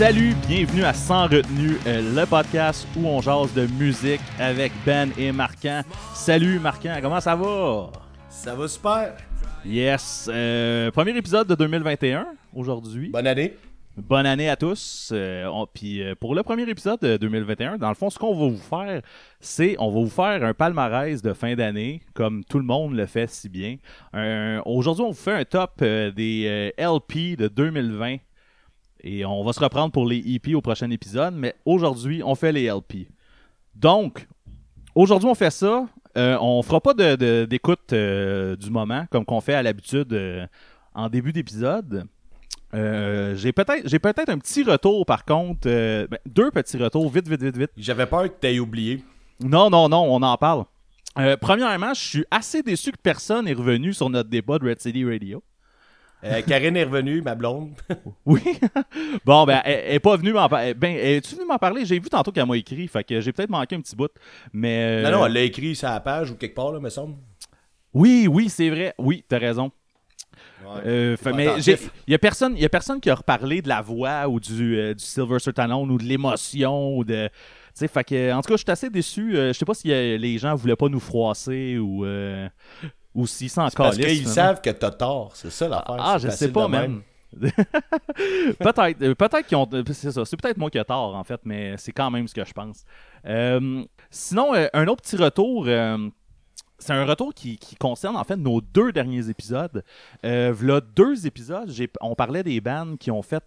Salut, 0.00 0.32
bienvenue 0.48 0.82
à 0.84 0.94
Sans 0.94 1.24
retenue, 1.24 1.76
euh, 1.86 2.14
le 2.18 2.24
podcast 2.24 2.88
où 2.96 3.06
on 3.06 3.20
jase 3.20 3.52
de 3.52 3.66
musique 3.78 4.22
avec 4.38 4.72
Ben 4.86 5.10
et 5.18 5.30
Marquant. 5.30 5.82
Salut 6.14 6.58
Marquant, 6.58 6.96
comment 7.02 7.20
ça 7.20 7.36
va? 7.36 7.90
Ça 8.30 8.54
va 8.54 8.66
super. 8.66 9.14
Yes, 9.62 10.26
euh, 10.32 10.90
premier 10.90 11.14
épisode 11.14 11.46
de 11.48 11.54
2021 11.54 12.28
aujourd'hui. 12.54 13.10
Bonne 13.10 13.26
année. 13.26 13.58
Bonne 13.98 14.24
année 14.24 14.48
à 14.48 14.56
tous. 14.56 15.10
Euh, 15.12 15.44
on- 15.52 15.66
Puis 15.66 16.02
euh, 16.02 16.14
pour 16.14 16.34
le 16.34 16.42
premier 16.42 16.62
épisode 16.62 17.00
de 17.00 17.18
2021, 17.18 17.76
dans 17.76 17.90
le 17.90 17.94
fond, 17.94 18.08
ce 18.08 18.18
qu'on 18.18 18.34
va 18.34 18.48
vous 18.48 18.56
faire, 18.56 19.02
c'est 19.38 19.76
on 19.78 19.90
va 19.90 20.00
vous 20.00 20.08
faire 20.08 20.42
un 20.42 20.54
palmarès 20.54 21.20
de 21.20 21.34
fin 21.34 21.54
d'année, 21.56 22.00
comme 22.14 22.42
tout 22.44 22.58
le 22.58 22.64
monde 22.64 22.94
le 22.94 23.04
fait 23.04 23.28
si 23.28 23.50
bien. 23.50 23.76
Aujourd'hui, 24.64 25.04
on 25.04 25.10
vous 25.10 25.12
fait 25.12 25.34
un 25.34 25.44
top 25.44 25.82
des 25.84 26.72
LP 26.78 27.36
de 27.36 27.48
2020. 27.48 28.16
Et 29.02 29.24
on 29.24 29.42
va 29.44 29.52
se 29.52 29.60
reprendre 29.60 29.92
pour 29.92 30.06
les 30.06 30.18
EP 30.18 30.54
au 30.54 30.60
prochain 30.60 30.90
épisode, 30.90 31.34
mais 31.34 31.54
aujourd'hui, 31.64 32.22
on 32.24 32.34
fait 32.34 32.52
les 32.52 32.66
LP. 32.68 33.08
Donc, 33.74 34.26
aujourd'hui, 34.94 35.28
on 35.28 35.34
fait 35.34 35.50
ça. 35.50 35.86
Euh, 36.16 36.36
on 36.40 36.62
fera 36.62 36.80
pas 36.80 36.92
de- 36.94 37.14
de- 37.16 37.44
d'écoute 37.48 37.92
euh, 37.92 38.56
du 38.56 38.70
moment, 38.70 39.06
comme 39.10 39.24
qu'on 39.24 39.40
fait 39.40 39.54
à 39.54 39.62
l'habitude 39.62 40.12
euh, 40.12 40.46
en 40.94 41.08
début 41.08 41.32
d'épisode. 41.32 42.04
Euh, 42.74 43.34
j'ai 43.36 43.52
peut-être 43.52 43.82
j'ai 43.88 43.98
peut-être 43.98 44.28
un 44.28 44.38
petit 44.38 44.62
retour 44.62 45.04
par 45.04 45.24
contre 45.24 45.62
ben, 45.64 46.18
deux 46.24 46.52
petits 46.52 46.76
retours 46.76 47.10
vite 47.10 47.26
vite 47.28 47.42
vite 47.42 47.56
vite 47.56 47.70
J'avais 47.76 48.06
peur 48.06 48.22
que 48.24 48.38
t'aies 48.40 48.60
oublié. 48.60 49.02
non 49.40 49.70
non 49.70 49.88
non 49.88 50.04
on 50.08 50.22
en 50.22 50.36
parle 50.36 50.64
premièrement 51.40 51.92
je 51.94 52.00
suis 52.00 52.24
assez 52.30 52.62
déçu 52.62 52.92
que 52.92 52.96
personne 53.02 53.48
est 53.48 53.54
revenu 53.54 53.92
sur 53.92 54.08
notre 54.08 54.28
débat 54.30 54.60
de 54.60 54.68
Red 54.68 54.80
City 54.80 55.04
Radio 55.04 55.42
Euh, 56.22 56.42
Karine 56.42 56.76
est 56.76 56.84
revenue, 56.84 57.22
ma 57.22 57.34
blonde. 57.34 57.72
oui 58.26 58.42
bon 59.24 59.44
ben 59.46 59.62
elle, 59.64 59.84
elle 59.86 59.94
est 59.94 60.00
pas 60.00 60.16
venue 60.16 60.32
m'en 60.32 60.48
parler 60.48 60.74
ben 60.74 60.94
es-tu 60.96 61.34
venue 61.34 61.46
m'en 61.46 61.56
parler? 61.58 61.84
J'ai 61.86 61.98
vu 61.98 62.08
tantôt 62.10 62.30
qu'elle 62.30 62.46
m'a 62.46 62.56
écrit 62.58 62.88
fait 62.88 63.02
que 63.04 63.20
j'ai 63.20 63.32
peut-être 63.32 63.48
manqué 63.50 63.74
un 63.76 63.80
petit 63.80 63.96
bout 63.96 64.10
mais 64.52 65.02
euh, 65.04 65.10
Non, 65.10 65.18
non, 65.20 65.26
elle 65.26 65.32
l'a 65.32 65.42
écrit 65.42 65.74
sur 65.74 65.88
la 65.88 66.00
page 66.00 66.30
ou 66.30 66.34
quelque 66.36 66.54
part, 66.54 66.72
là, 66.72 66.80
me 66.80 66.90
semble. 66.90 67.14
oui 67.94 68.26
oui 68.30 68.48
c'est 68.50 68.68
vrai 68.70 68.94
oui 68.98 69.24
t'as 69.28 69.38
raison 69.38 69.70
Ouais. 70.62 70.82
Euh, 70.86 71.16
fait- 71.16 71.32
mais 71.32 71.48
il 71.58 71.78
y 72.06 72.14
a 72.14 72.18
personne 72.18 72.56
y 72.56 72.64
a 72.64 72.68
personne 72.68 73.00
qui 73.00 73.08
a 73.08 73.14
reparlé 73.14 73.62
de 73.62 73.68
la 73.68 73.80
voix 73.80 74.28
ou 74.28 74.38
du, 74.38 74.76
euh, 74.78 74.94
du 74.94 75.02
Sylvester 75.02 75.50
Stallone 75.52 75.90
ou 75.90 75.96
de 75.96 76.04
l'émotion 76.04 76.96
ou 76.98 77.02
de 77.04 77.28
tu 77.28 77.32
sais 77.74 77.88
fait 77.88 78.04
que 78.04 78.32
en 78.32 78.42
tout 78.42 78.48
cas 78.48 78.56
je 78.56 78.62
suis 78.62 78.70
assez 78.70 78.90
déçu 78.90 79.36
euh, 79.36 79.52
je 79.54 79.58
sais 79.58 79.64
pas 79.64 79.72
si 79.74 79.88
les 79.88 80.38
gens 80.38 80.54
voulaient 80.54 80.76
pas 80.76 80.88
nous 80.88 81.00
froisser 81.00 81.78
ou 81.78 82.04
ou 83.14 83.26
s'ils 83.26 83.50
s'en 83.50 83.68
parce 83.70 83.96
qu'ils 83.96 84.26
savent 84.28 84.60
que 84.60 84.70
t'as 84.70 84.90
tort. 84.90 85.32
C'est 85.34 85.50
ça 85.50 85.68
l'affaire. 85.68 85.96
ah 85.98 86.18
je 86.18 86.28
sais 86.28 86.50
pas 86.52 86.68
même 86.68 87.02
peut-être 88.58 89.02
euh, 89.02 89.14
peut-être 89.14 89.46
qu'ils 89.46 89.56
ont 89.56 89.68
euh, 89.72 89.82
c'est 89.92 90.10
ça 90.10 90.24
c'est 90.24 90.36
peut-être 90.36 90.58
moi 90.58 90.68
qui 90.70 90.78
ai 90.78 90.84
tort 90.84 91.14
en 91.14 91.22
fait 91.24 91.40
mais 91.44 91.76
c'est 91.76 91.92
quand 91.92 92.10
même 92.10 92.26
ce 92.26 92.34
que 92.34 92.44
je 92.44 92.52
pense 92.52 92.84
Euh, 93.26 93.84
sinon 94.10 94.54
euh, 94.54 94.66
un 94.72 94.86
autre 94.88 95.02
petit 95.02 95.16
retour 95.16 95.64
euh, 95.68 96.08
c'est 96.78 96.92
un 96.94 97.04
retour 97.04 97.34
qui, 97.34 97.58
qui 97.58 97.76
concerne 97.76 98.16
en 98.16 98.24
fait 98.24 98.36
nos 98.36 98.62
deux 98.62 98.90
derniers 98.90 99.28
épisodes. 99.28 99.84
Euh, 100.24 100.50
v'là 100.52 100.80
deux 100.80 101.26
épisodes, 101.26 101.68
j'ai- 101.70 101.90
on 102.00 102.14
parlait 102.14 102.42
des 102.42 102.58
bands 102.62 102.96
qui 102.98 103.10
ont 103.10 103.20
fait 103.20 103.44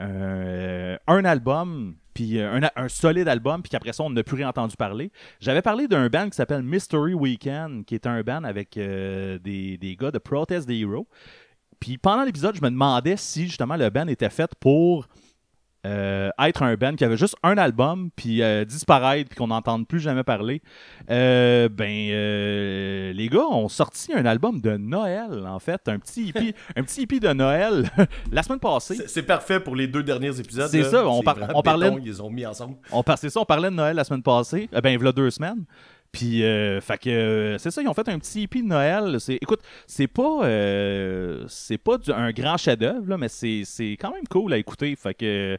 euh, 0.00 0.96
un, 1.06 1.24
album, 1.24 1.96
puis 2.14 2.40
un, 2.40 2.60
un 2.74 2.88
solide 2.88 3.28
album, 3.28 3.62
puis 3.62 3.70
qu'après 3.70 3.92
ça, 3.92 4.02
on 4.02 4.10
n'a 4.10 4.22
plus 4.22 4.36
rien 4.36 4.48
entendu 4.48 4.76
parler. 4.76 5.10
J'avais 5.40 5.62
parlé 5.62 5.88
d'un 5.88 6.08
band 6.08 6.28
qui 6.28 6.36
s'appelle 6.36 6.62
Mystery 6.62 7.14
Weekend, 7.14 7.84
qui 7.84 7.94
est 7.94 8.06
un 8.06 8.22
band 8.22 8.44
avec 8.44 8.76
euh, 8.76 9.38
des, 9.38 9.78
des 9.78 9.96
gars 9.96 10.10
de 10.10 10.18
Protest 10.18 10.68
the 10.68 10.72
Hero. 10.72 11.06
Puis 11.80 11.98
pendant 11.98 12.24
l'épisode, 12.24 12.56
je 12.56 12.62
me 12.62 12.70
demandais 12.70 13.16
si 13.16 13.44
justement 13.44 13.76
le 13.76 13.90
band 13.90 14.08
était 14.08 14.30
fait 14.30 14.50
pour 14.60 15.06
euh, 15.86 16.30
être 16.40 16.62
un 16.62 16.74
band 16.74 16.94
qui 16.96 17.04
avait 17.04 17.16
juste 17.16 17.36
un 17.42 17.56
album, 17.56 18.10
puis 18.14 18.42
euh, 18.42 18.64
disparaître, 18.64 19.30
puis 19.30 19.36
qu'on 19.38 19.46
n'entende 19.48 19.86
plus 19.86 20.00
jamais 20.00 20.24
parler. 20.24 20.60
Euh, 21.10 21.68
ben, 21.68 23.12
les 23.16 23.28
gars 23.28 23.46
ont 23.46 23.68
sorti 23.68 24.12
un 24.12 24.26
album 24.26 24.60
de 24.60 24.76
Noël, 24.76 25.46
en 25.46 25.58
fait, 25.58 25.80
un 25.88 25.98
petit 25.98 26.30
EP, 26.30 26.54
un 26.76 26.82
petit 26.82 27.06
de 27.06 27.32
Noël 27.32 27.88
la 28.32 28.42
semaine 28.42 28.58
passée. 28.60 28.96
C'est 28.96 29.08
c'est 29.08 29.22
parfait 29.22 29.60
pour 29.60 29.76
les 29.76 29.86
deux 29.86 30.02
derniers 30.02 30.38
épisodes. 30.38 30.68
C'est 30.68 30.84
ça, 30.84 31.06
on 31.06 31.22
par- 31.22 31.36
on 31.54 31.62
parlait- 31.62 31.90
béton, 31.90 32.02
Ils 32.04 32.22
ont 32.22 32.30
mis 32.30 32.44
ensemble. 32.44 32.76
On 32.92 33.02
passait 33.02 33.30
ça, 33.30 33.40
on 33.40 33.44
parlait 33.44 33.70
de 33.70 33.74
Noël 33.74 33.96
la 33.96 34.04
semaine 34.04 34.22
passée. 34.22 34.68
Ben, 34.72 34.90
il 34.90 35.02
y 35.02 35.06
a 35.08 35.12
deux 35.12 35.30
semaines. 35.30 35.64
Puis, 36.16 36.42
euh, 36.44 36.80
fait 36.80 36.98
que, 36.98 37.10
euh, 37.10 37.58
c'est 37.58 37.70
ça, 37.70 37.82
ils 37.82 37.88
ont 37.88 37.94
fait 37.94 38.08
un 38.08 38.18
petit 38.18 38.42
EP 38.44 38.62
de 38.62 38.66
Noël. 38.66 39.16
C'est, 39.20 39.34
écoute, 39.34 39.60
c'est 39.86 40.06
pas, 40.06 40.44
euh, 40.44 41.44
c'est 41.48 41.78
pas 41.78 41.98
du- 41.98 42.10
un 42.12 42.30
grand 42.32 42.56
chef-d'œuvre, 42.56 43.16
mais 43.16 43.28
c'est, 43.28 43.62
c'est 43.64 43.92
quand 44.00 44.12
même 44.12 44.26
cool 44.28 44.52
à 44.52 44.58
écouter. 44.58 44.94
Fait 44.96 45.14
que, 45.14 45.58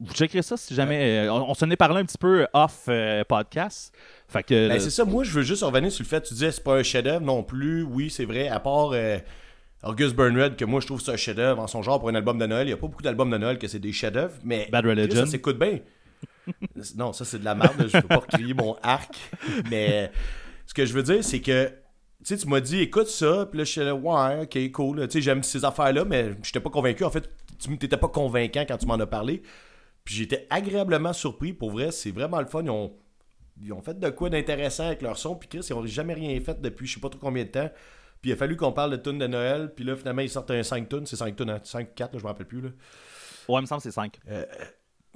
vous 0.00 0.12
checkerez 0.12 0.42
ça 0.42 0.56
si 0.56 0.74
jamais. 0.74 1.26
on, 1.30 1.50
on 1.50 1.54
s'en 1.54 1.70
est 1.70 1.76
parlé 1.76 2.00
un 2.00 2.04
petit 2.04 2.18
peu 2.18 2.46
off 2.52 2.88
podcast. 3.28 3.94
Fait 4.28 4.42
que. 4.42 4.68
Ben, 4.68 4.78
c'est 4.80 4.90
ça, 4.90 5.04
moi 5.04 5.24
je 5.24 5.30
veux 5.30 5.42
juste 5.42 5.62
revenir 5.62 5.90
sur 5.92 6.02
le 6.02 6.08
fait, 6.08 6.20
tu 6.22 6.34
disais 6.34 6.50
c'est 6.52 6.62
pas 6.64 6.76
un 6.76 6.82
chef-d'œuvre 6.82 7.20
non 7.24 7.42
plus, 7.42 7.82
oui 7.82 8.10
c'est 8.10 8.24
vrai, 8.26 8.48
à 8.48 8.60
part 8.60 8.92
August 9.84 10.14
Burnred, 10.16 10.56
que 10.56 10.64
moi 10.64 10.80
je 10.80 10.86
trouve 10.86 11.00
ça 11.00 11.12
un 11.12 11.16
chef-d'œuvre 11.16 11.62
en 11.62 11.66
son 11.66 11.82
genre 11.82 11.98
pour 12.00 12.08
un 12.08 12.14
album 12.14 12.38
de 12.38 12.44
Noël, 12.46 12.66
il 12.66 12.70
y 12.70 12.72
a 12.74 12.76
pas 12.76 12.88
beaucoup 12.88 13.02
d'albums 13.02 13.30
de 13.30 13.38
Noël 13.38 13.56
que 13.58 13.68
c'est 13.68 13.78
des 13.78 13.92
chefs-d'œuvre, 13.92 14.34
mais 14.44 14.68
Bad 14.70 14.84
Religion. 14.84 15.24
ça 15.24 15.30
s'écoute 15.30 15.58
bien. 15.58 15.78
non, 16.96 17.12
ça 17.12 17.24
c'est 17.24 17.38
de 17.38 17.44
la 17.44 17.54
merde, 17.54 17.88
je 17.88 17.96
veux 17.96 18.02
pas 18.02 18.20
crier 18.20 18.54
mon 18.54 18.76
arc, 18.82 19.14
mais 19.70 20.10
ce 20.66 20.74
que 20.74 20.84
je 20.84 20.92
veux 20.92 21.02
dire 21.02 21.24
c'est 21.24 21.40
que 21.40 21.68
tu 21.68 22.34
sais, 22.34 22.36
tu 22.38 22.48
m'as 22.48 22.60
dit 22.60 22.80
écoute 22.80 23.08
ça, 23.08 23.46
puis 23.46 23.58
là 23.58 23.64
je 23.64 23.70
suis 23.70 23.80
là, 23.80 23.94
ouais, 23.94 24.42
ok, 24.42 24.72
cool, 24.72 25.06
tu 25.08 25.12
sais, 25.12 25.20
j'aime 25.22 25.42
ces 25.42 25.64
affaires-là, 25.64 26.04
mais 26.04 26.34
j'étais 26.42 26.60
pas 26.60 26.70
convaincu, 26.70 27.04
en 27.04 27.10
fait, 27.10 27.30
tu 27.58 27.76
t'étais 27.78 27.96
pas 27.96 28.08
convaincant 28.08 28.64
quand 28.66 28.76
tu 28.76 28.86
m'en 28.86 28.94
as 28.94 29.06
parlé, 29.06 29.42
puis 30.04 30.14
j'étais 30.14 30.46
agréablement 30.50 31.12
surpris, 31.12 31.52
pour 31.52 31.70
vrai, 31.70 31.90
c'est 31.92 32.10
vraiment 32.10 32.40
le 32.40 32.46
fun, 32.46 32.62
ils 32.62 32.70
ont 32.70 32.92
ils 33.60 33.72
ont 33.72 33.80
fait 33.80 33.98
de 33.98 34.10
quoi 34.10 34.28
d'intéressant 34.30 34.86
avec 34.86 35.02
leur 35.02 35.18
son, 35.18 35.34
puis 35.34 35.48
Chris, 35.48 35.66
ils 35.68 35.74
ont 35.74 35.84
jamais 35.86 36.14
rien 36.14 36.38
fait 36.40 36.60
depuis 36.60 36.86
je 36.86 36.94
sais 36.94 37.00
pas 37.00 37.08
trop 37.08 37.18
combien 37.18 37.44
de 37.44 37.48
temps. 37.48 37.70
Puis 38.20 38.30
il 38.30 38.34
a 38.34 38.36
fallu 38.36 38.56
qu'on 38.56 38.72
parle 38.72 38.90
de 38.92 38.96
tunes 38.96 39.18
de 39.18 39.26
Noël, 39.26 39.72
puis 39.74 39.84
là 39.84 39.96
finalement 39.96 40.22
ils 40.22 40.30
sortent 40.30 40.50
un 40.50 40.62
5 40.62 40.88
tunes, 40.88 41.06
c'est 41.06 41.16
5 41.16 41.36
tunes, 41.36 41.50
hein, 41.50 41.60
5 41.62 41.94
4 41.94 42.12
là, 42.12 42.18
je 42.18 42.24
me 42.24 42.28
rappelle 42.28 42.46
plus 42.46 42.60
là. 42.60 42.70
Ouais, 43.48 43.58
il 43.58 43.62
me 43.62 43.66
semble 43.66 43.80
que 43.80 43.88
c'est 43.88 43.94
5. 43.94 44.18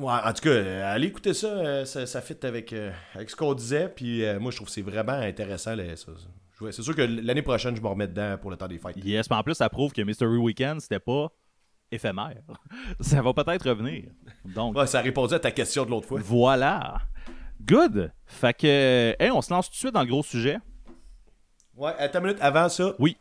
Ouais, 0.00 0.12
en 0.24 0.32
tout 0.32 0.42
cas, 0.42 0.50
euh, 0.50 0.94
allez 0.94 1.08
écouter 1.08 1.34
ça, 1.34 1.48
euh, 1.48 1.84
ça, 1.84 2.06
ça 2.06 2.20
fit 2.22 2.36
avec, 2.42 2.72
euh, 2.72 2.90
avec 3.14 3.28
ce 3.28 3.36
qu'on 3.36 3.52
disait, 3.54 3.88
puis 3.88 4.24
euh, 4.24 4.40
moi 4.40 4.50
je 4.50 4.56
trouve 4.56 4.68
que 4.68 4.72
c'est 4.72 4.82
vraiment 4.82 5.12
intéressant 5.12 5.74
là, 5.74 5.94
ça. 5.96 6.12
C'est 6.72 6.82
sûr 6.82 6.94
que 6.94 7.02
l'année 7.02 7.42
prochaine 7.42 7.74
je 7.76 7.80
me 7.80 7.86
remets 7.88 8.06
dedans 8.08 8.36
pour 8.40 8.50
le 8.50 8.56
temps 8.56 8.68
des 8.68 8.78
fêtes. 8.78 8.96
Yes, 9.04 9.28
mais 9.30 9.36
en 9.36 9.42
plus, 9.42 9.54
ça 9.54 9.68
prouve 9.70 9.92
que 9.92 10.02
Mystery 10.02 10.36
Weekend, 10.36 10.80
c'était 10.80 10.98
pas 11.00 11.28
éphémère. 11.90 12.36
ça 13.00 13.20
va 13.22 13.32
peut-être 13.32 13.68
revenir. 13.68 14.04
Donc, 14.44 14.76
Ouais, 14.76 14.86
ça 14.86 14.98
a 14.98 15.02
répondu 15.02 15.34
à 15.34 15.38
ta 15.38 15.50
question 15.50 15.84
de 15.86 15.90
l'autre 15.90 16.06
fois. 16.06 16.20
voilà. 16.22 16.98
Good. 17.62 18.12
Fait 18.26 18.54
que, 18.54 19.16
hey, 19.18 19.30
on 19.30 19.40
se 19.42 19.52
lance 19.52 19.66
tout 19.68 19.72
de 19.72 19.76
suite 19.78 19.92
dans 19.94 20.02
le 20.02 20.06
gros 20.08 20.22
sujet. 20.22 20.58
Ouais, 21.76 21.92
attends 21.98 22.20
une 22.20 22.26
minute, 22.26 22.40
avant 22.42 22.68
ça, 22.68 22.94
Oui. 22.98 23.16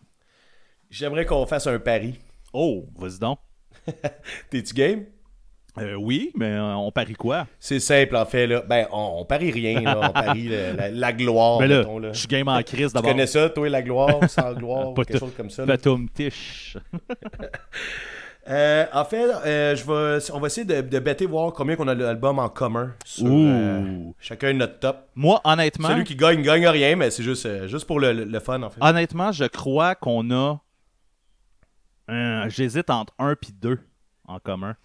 j'aimerais 0.89 1.25
qu'on 1.25 1.45
fasse 1.45 1.65
un 1.67 1.79
pari. 1.79 2.19
Oh, 2.53 2.85
vas-y 2.97 3.19
donc. 3.19 3.39
T'es-tu 4.49 4.73
game? 4.73 5.05
Euh, 5.77 5.93
oui, 5.95 6.31
mais 6.35 6.47
euh, 6.47 6.73
on 6.75 6.91
parie 6.91 7.13
quoi? 7.13 7.47
C'est 7.59 7.79
simple 7.79 8.15
en 8.15 8.25
fait 8.25 8.47
là. 8.47 8.63
Ben, 8.67 8.87
on, 8.91 9.17
on 9.19 9.25
parie 9.25 9.51
rien 9.51 9.79
là, 9.81 9.99
on 10.09 10.09
parie 10.11 10.49
la, 10.49 10.73
la- 10.73 10.89
la 10.89 11.13
gloire, 11.13 11.59
Ben 11.59 11.69
là, 11.69 11.77
mettons, 11.79 11.99
là. 11.99 12.11
je 12.11 12.19
suis 12.19 12.27
game 12.27 12.47
en 12.47 12.61
crise 12.63 12.87
Tu 12.87 12.93
d'abord. 12.95 13.11
connais 13.11 13.27
ça, 13.27 13.49
toi, 13.49 13.69
la 13.69 13.81
gloire, 13.81 14.19
sans 14.29 14.53
gloire, 14.53 14.89
ou 14.89 14.93
quelque 14.95 15.19
chose 15.19 15.31
comme 15.37 15.49
ça. 15.49 15.61
là? 15.63 15.67
Batum 15.67 16.09
tiche. 16.09 16.77
Euh, 18.47 18.85
en 18.93 19.05
fait, 19.05 19.29
euh, 19.45 19.75
je 19.75 19.83
vais, 19.85 20.31
on 20.33 20.39
va 20.39 20.47
essayer 20.47 20.65
de, 20.65 20.81
de 20.81 20.99
bêter 20.99 21.27
voir 21.27 21.53
combien 21.53 21.75
qu'on 21.75 21.87
a 21.87 21.93
l'album 21.93 22.39
en 22.39 22.49
commun 22.49 22.95
sur 23.05 23.27
chacun 24.19 24.53
notre 24.53 24.79
top. 24.79 25.07
Moi, 25.13 25.39
honnêtement, 25.43 25.89
Celui 25.89 26.03
qui 26.03 26.15
gagne, 26.15 26.41
gagne 26.41 26.67
rien, 26.67 26.95
mais 26.95 27.11
c'est 27.11 27.21
juste, 27.21 27.67
juste 27.67 27.85
pour 27.85 27.99
le, 27.99 28.11
le- 28.11 28.23
le 28.23 28.39
fun, 28.39 28.63
en 28.63 28.71
fait. 28.71 28.81
honnêtement, 28.81 29.31
je 29.31 29.45
crois 29.45 29.93
qu'on 29.93 30.31
a. 30.31 30.59
J'hésite 32.47 32.89
entre 32.89 33.13
un 33.19 33.35
puis 33.35 33.51
deux 33.53 33.77
en 34.27 34.39
commun. 34.39 34.75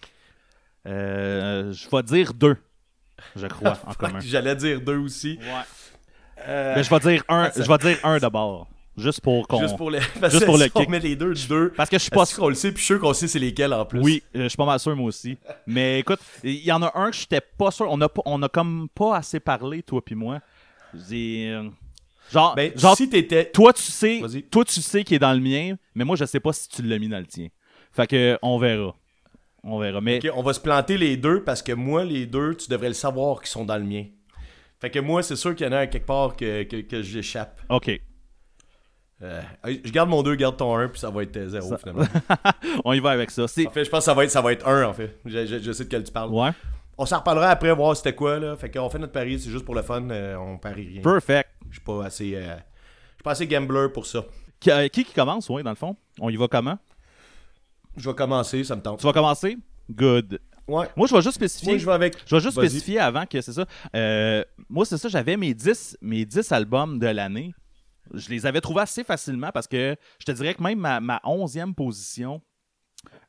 Euh, 0.85 1.71
je 1.73 1.89
vais 1.89 2.03
dire 2.03 2.33
deux, 2.33 2.57
je 3.35 3.47
crois, 3.47 3.77
en 3.85 3.93
commun. 3.93 4.19
J'allais 4.19 4.55
dire 4.55 4.81
deux 4.81 4.97
aussi. 4.97 5.39
Euh, 6.47 6.73
Mais 6.75 6.83
je 6.83 6.89
vais 6.89 6.99
dire 6.99 7.23
un, 7.29 7.51
je 7.55 7.61
vais 7.63 7.77
dire 7.77 7.97
un 8.03 8.17
d'abord. 8.17 8.67
Juste 8.97 9.19
pour 9.21 9.45
qu'on. 9.47 9.59
Juste 9.59 9.75
pour 9.75 9.91
le, 9.91 9.99
parce 10.21 10.31
juste 10.33 10.45
que 10.45 10.49
pour 10.49 10.57
le 10.57 10.65
si 10.65 10.71
on 10.75 10.79
kick. 10.79 10.89
met 10.89 10.99
les 10.99 11.15
deux, 11.15 11.33
deux. 11.49 11.69
Parce 11.75 11.89
que 11.89 11.97
je 11.97 12.03
suis 12.03 12.11
pas 12.11 12.23
Est-ce 12.23 12.37
qu'on 12.37 12.47
le 12.47 12.55
sait, 12.55 12.71
puis 12.71 12.79
je 12.79 12.85
suis 12.85 12.93
sûr 12.93 13.01
qu'on 13.01 13.13
sait 13.13 13.27
c'est 13.27 13.39
lesquels 13.39 13.73
en 13.73 13.85
plus. 13.85 13.99
Oui, 13.99 14.23
euh, 14.35 14.43
je 14.43 14.47
suis 14.47 14.57
pas 14.57 14.65
mal 14.65 14.79
sûr 14.79 14.95
moi 14.95 15.07
aussi. 15.07 15.37
Mais 15.67 15.99
écoute, 15.99 16.19
il 16.43 16.63
y 16.63 16.71
en 16.71 16.81
a 16.81 16.91
un 16.97 17.11
que 17.11 17.17
j'étais 17.17 17.41
pas 17.41 17.71
sûr. 17.71 17.87
On 17.89 17.99
a, 17.99 18.07
pas, 18.07 18.21
on 18.25 18.41
a 18.41 18.47
comme 18.47 18.87
pas 18.95 19.17
assez 19.17 19.39
parlé, 19.41 19.83
toi 19.83 20.03
puis 20.03 20.15
moi. 20.15 20.39
Genre, 22.31 22.55
Ben, 22.55 22.71
genre 22.77 22.95
si 22.95 23.09
t'étais. 23.09 23.51
toi 23.51 23.71
tu 23.73 23.83
sais, 23.83 24.21
toi 24.49 24.65
tu 24.65 24.81
sais 24.81 25.03
qui 25.03 25.15
est 25.15 25.19
dans 25.19 25.33
le 25.33 25.39
mien, 25.39 25.75
mais 25.93 26.03
moi 26.05 26.15
je 26.15 26.25
sais 26.25 26.39
pas 26.39 26.53
si 26.53 26.67
tu 26.69 26.81
l'as 26.81 26.97
mis 26.97 27.07
dans 27.07 27.19
le 27.19 27.27
tien. 27.27 27.47
Fait 27.91 28.07
que 28.07 28.39
on 28.41 28.57
verra, 28.57 28.95
on 29.65 29.79
verra. 29.79 29.99
Mais 30.01 30.19
on 30.35 30.41
va 30.43 30.53
se 30.53 30.59
planter 30.59 30.97
les 30.97 31.17
deux 31.17 31.43
parce 31.43 31.61
que 31.61 31.71
moi, 31.73 32.03
les 32.05 32.25
deux, 32.25 32.55
tu 32.55 32.69
devrais 32.69 32.87
le 32.89 32.93
savoir 32.93 33.39
qu'ils 33.41 33.49
sont 33.49 33.65
dans 33.65 33.77
le 33.77 33.83
mien. 33.83 34.05
Fait 34.79 34.89
que 34.89 34.99
moi, 34.99 35.23
c'est 35.23 35.35
sûr 35.35 35.55
qu'il 35.55 35.65
y 35.65 35.69
en 35.69 35.73
a 35.73 35.79
un 35.79 35.87
quelque 35.87 36.05
part 36.05 36.35
que, 36.35 36.63
que, 36.63 36.81
que 36.81 37.01
j'échappe. 37.01 37.61
ok. 37.69 37.99
Euh, 39.21 39.41
je 39.65 39.91
garde 39.91 40.09
mon 40.09 40.21
2, 40.23 40.35
garde 40.35 40.57
ton 40.57 40.75
1, 40.77 40.89
puis 40.89 40.99
ça 40.99 41.09
va 41.09 41.23
être 41.23 41.47
0 41.47 41.69
Ça- 41.69 41.77
finalement. 41.77 42.03
On 42.85 42.91
y 42.91 42.99
va 42.99 43.11
avec 43.11 43.31
ça. 43.31 43.43
En 43.43 43.47
fait, 43.47 43.85
je 43.85 43.89
pense 43.89 43.99
que 43.99 44.05
ça 44.05 44.13
va 44.13 44.25
être, 44.25 44.29
ça 44.31 44.41
va 44.41 44.51
être 44.51 44.67
1 44.67 44.83
en 44.83 44.93
fait. 44.93 45.17
Je, 45.25 45.45
je- 45.45 45.59
je 45.59 45.71
sais 45.71 45.85
de 45.85 45.89
quel 45.89 46.03
tu 46.03 46.11
parles. 46.11 46.29
Ouais. 46.31 46.49
On 46.97 47.05
s'en 47.05 47.19
reparlera 47.19 47.49
après, 47.49 47.73
voir 47.73 47.95
c'était 47.95 48.13
quoi 48.13 48.39
là. 48.39 48.55
Fait 48.57 48.69
qu'on 48.69 48.89
fait 48.89 48.99
notre 48.99 49.13
pari, 49.13 49.39
c'est 49.39 49.49
juste 49.49 49.63
pour 49.65 49.73
le 49.75 49.81
fun, 49.83 50.09
euh, 50.09 50.35
on 50.35 50.57
parie 50.57 50.87
rien. 50.87 51.01
Perfect. 51.01 51.49
Je 51.69 51.75
suis 51.75 51.81
pas 51.83 52.05
assez. 52.05 52.35
euh, 52.35 52.41
je 52.55 53.13
suis 53.15 53.23
pas 53.23 53.31
assez 53.31 53.47
gambler 53.47 53.87
pour 53.93 54.05
ça. 54.05 54.23
Qui, 54.59 54.69
euh, 54.71 54.87
qui 54.89 55.05
qui 55.05 55.13
commence, 55.13 55.49
ouais, 55.49 55.63
dans 55.63 55.71
le 55.71 55.75
fond? 55.77 55.95
On 56.19 56.29
y 56.29 56.35
va 56.35 56.47
comment? 56.49 56.77
Je 57.97 58.09
vais 58.09 58.15
commencer, 58.15 58.63
ça 58.63 58.75
me 58.75 58.81
tente. 58.81 58.99
Tu 58.99 59.05
vas 59.05 59.13
commencer? 59.13 59.57
Good. 59.89 60.39
Ouais. 60.67 60.87
Moi, 60.95 61.07
je 61.07 61.15
vais 61.15 61.21
juste 61.21 61.35
spécifier. 61.35 61.73
Moi, 61.73 61.77
je 61.77 61.85
vais 61.85 61.91
avec. 61.91 62.15
Je 62.25 62.35
vais 62.35 62.41
juste 62.41 62.57
spécifier 62.57 62.99
avant 62.99 63.25
que 63.25 63.39
c'est 63.39 63.53
ça. 63.53 63.65
Euh, 63.95 64.43
moi, 64.69 64.85
c'est 64.85 64.97
ça, 64.97 65.09
j'avais 65.09 65.37
mes 65.37 65.53
10, 65.53 65.97
mes 66.01 66.25
10 66.25 66.51
albums 66.51 66.97
de 66.99 67.07
l'année. 67.07 67.53
Je 68.13 68.29
les 68.29 68.45
avais 68.45 68.61
trouvés 68.61 68.81
assez 68.81 69.03
facilement 69.03 69.49
parce 69.53 69.67
que 69.67 69.95
je 70.19 70.25
te 70.25 70.31
dirais 70.31 70.53
que 70.53 70.61
même 70.61 70.79
ma, 70.79 70.99
ma 70.99 71.17
11e 71.23 71.73
position 71.73 72.41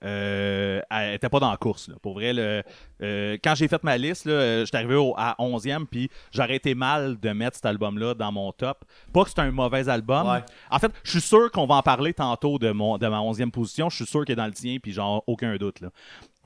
euh, 0.04 0.80
elle 0.90 1.14
était 1.14 1.28
pas 1.28 1.40
dans 1.40 1.50
la 1.50 1.56
course. 1.56 1.88
là. 1.88 1.94
Pour 2.02 2.14
vrai, 2.14 2.32
le, 2.32 2.62
euh, 3.02 3.36
quand 3.42 3.54
j'ai 3.54 3.68
fait 3.68 3.82
ma 3.84 3.96
liste, 3.98 4.24
là, 4.26 4.32
euh, 4.32 4.64
j'étais 4.64 4.76
arrivé 4.78 4.94
au- 4.94 5.14
à 5.16 5.34
11e, 5.38 5.86
puis 5.86 6.10
j'aurais 6.32 6.56
été 6.56 6.74
mal 6.74 7.18
de 7.18 7.30
mettre 7.30 7.56
cet 7.56 7.66
album-là 7.66 8.14
dans 8.14 8.32
mon 8.32 8.52
top. 8.52 8.84
Pas 9.12 9.24
que 9.24 9.30
c'est 9.30 9.40
un 9.40 9.50
mauvais 9.50 9.88
album. 9.88 10.28
Ouais. 10.28 10.42
En 10.70 10.78
fait, 10.78 10.92
je 11.04 11.10
suis 11.12 11.20
sûr 11.20 11.50
qu'on 11.50 11.66
va 11.66 11.76
en 11.76 11.82
parler 11.82 12.12
tantôt 12.14 12.58
de, 12.58 12.70
mon, 12.70 12.98
de 12.98 13.06
ma 13.06 13.20
11e 13.20 13.50
position. 13.50 13.88
Je 13.90 13.96
suis 13.96 14.06
sûr 14.06 14.24
qu'il 14.24 14.32
est 14.32 14.36
dans 14.36 14.46
le 14.46 14.52
tien, 14.52 14.76
puis 14.82 14.92
genre, 14.92 15.22
aucun 15.26 15.56
doute. 15.56 15.80
Là. 15.80 15.88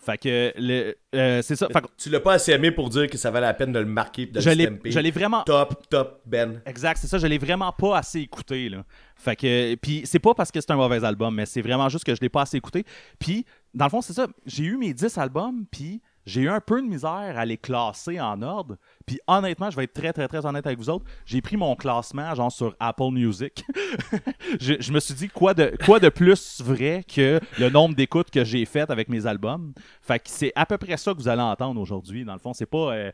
Fait 0.03 0.17
que, 0.17 0.53
le- 0.57 0.95
euh, 1.15 1.43
c'est 1.43 1.57
ça. 1.57 1.69
Fait 1.69 1.83
que 1.83 1.87
Tu 1.99 2.09
l'as 2.09 2.21
pas 2.21 2.33
assez 2.33 2.53
aimé 2.53 2.71
pour 2.71 2.89
dire 2.89 3.07
que 3.09 3.19
ça 3.19 3.31
valait 3.31 3.47
la 3.47 3.53
peine 3.55 3.71
de 3.71 3.79
le 3.79 3.85
marquer 3.85 4.25
de 4.27 4.41
je 4.41 4.49
le 4.49 4.79
je 4.87 4.99
l'ai 4.99 5.11
vraiment 5.11 5.43
Top, 5.43 5.87
top, 5.91 6.23
Ben. 6.25 6.63
Exact, 6.65 6.97
c'est 6.99 7.07
ça, 7.07 7.19
je 7.19 7.27
l'ai 7.27 7.37
vraiment 7.37 7.71
pas 7.73 7.99
assez 7.99 8.21
écouté 8.21 8.71
là. 8.71 8.83
Fait 9.17 9.37
que 9.37 9.75
puis 9.75 10.03
c'est 10.07 10.19
pas 10.19 10.33
parce 10.33 10.51
que 10.51 10.59
c'est 10.61 10.71
un 10.71 10.77
mauvais 10.77 11.05
album, 11.05 11.35
mais 11.35 11.45
c'est 11.45 11.61
vraiment 11.61 11.91
juste 11.91 12.05
que 12.05 12.15
je 12.15 12.21
l'ai 12.23 12.31
pas 12.31 12.43
assez 12.43 12.57
écouté. 12.57 12.85
Puis 13.19 13.45
dans 13.75 13.85
le 13.85 13.91
fond, 13.91 14.01
c'est 14.01 14.15
ça, 14.15 14.27
j'ai 14.47 14.65
eu 14.65 14.77
mes 14.79 14.95
10 14.95 15.19
albums 15.19 15.65
puis 15.71 16.01
j'ai 16.27 16.43
eu 16.43 16.49
un 16.49 16.61
peu 16.61 16.81
de 16.81 16.87
misère 16.87 17.35
à 17.37 17.45
les 17.45 17.57
classer 17.57 18.21
en 18.21 18.43
ordre. 18.43 18.77
Puis 19.07 19.19
honnêtement, 19.27 19.71
je 19.71 19.77
vais 19.77 19.85
être 19.85 19.93
très 19.93 20.13
très 20.13 20.29
très 20.29 20.45
honnête 20.47 20.67
avec 20.67 20.79
vous 20.79 20.91
autres, 20.91 21.05
j'ai 21.27 21.41
pris 21.41 21.57
mon 21.57 21.75
classement 21.75 22.35
genre 22.35 22.53
sur 22.53 22.75
Apple 22.79 23.11
Music. 23.13 23.65
je, 24.61 24.93
me 24.93 25.01
suis 25.01 25.15
dit 25.15 25.29
quoi 25.29 25.55
de 25.55 25.75
quoi 25.85 25.99
de 25.99 26.09
plus 26.09 26.61
vrai 26.61 27.05
que 27.07 27.41
le 27.59 27.71
nombre 27.71 27.95
d'écoutes 27.95 28.31
que 28.31 28.45
j'ai 28.45 28.65
faites 28.65 28.91
avec 28.91 29.09
mes 29.09 29.27
albums? 29.27 29.73
Fait 30.01 30.19
que 30.19 30.29
c'est 30.29 30.53
à 30.55 30.67
peu 30.67 30.79
près 30.79 30.97
ça 30.97 31.13
que 31.13 31.19
vous 31.19 31.29
allez 31.29 31.43
entendre 31.43 31.81
aujourd'hui. 31.81 32.25
Dans 32.25 32.35
le 32.35 32.39
fond, 32.39 32.53
c'est 32.53 32.67
pas 32.67 32.93
euh, 32.93 33.11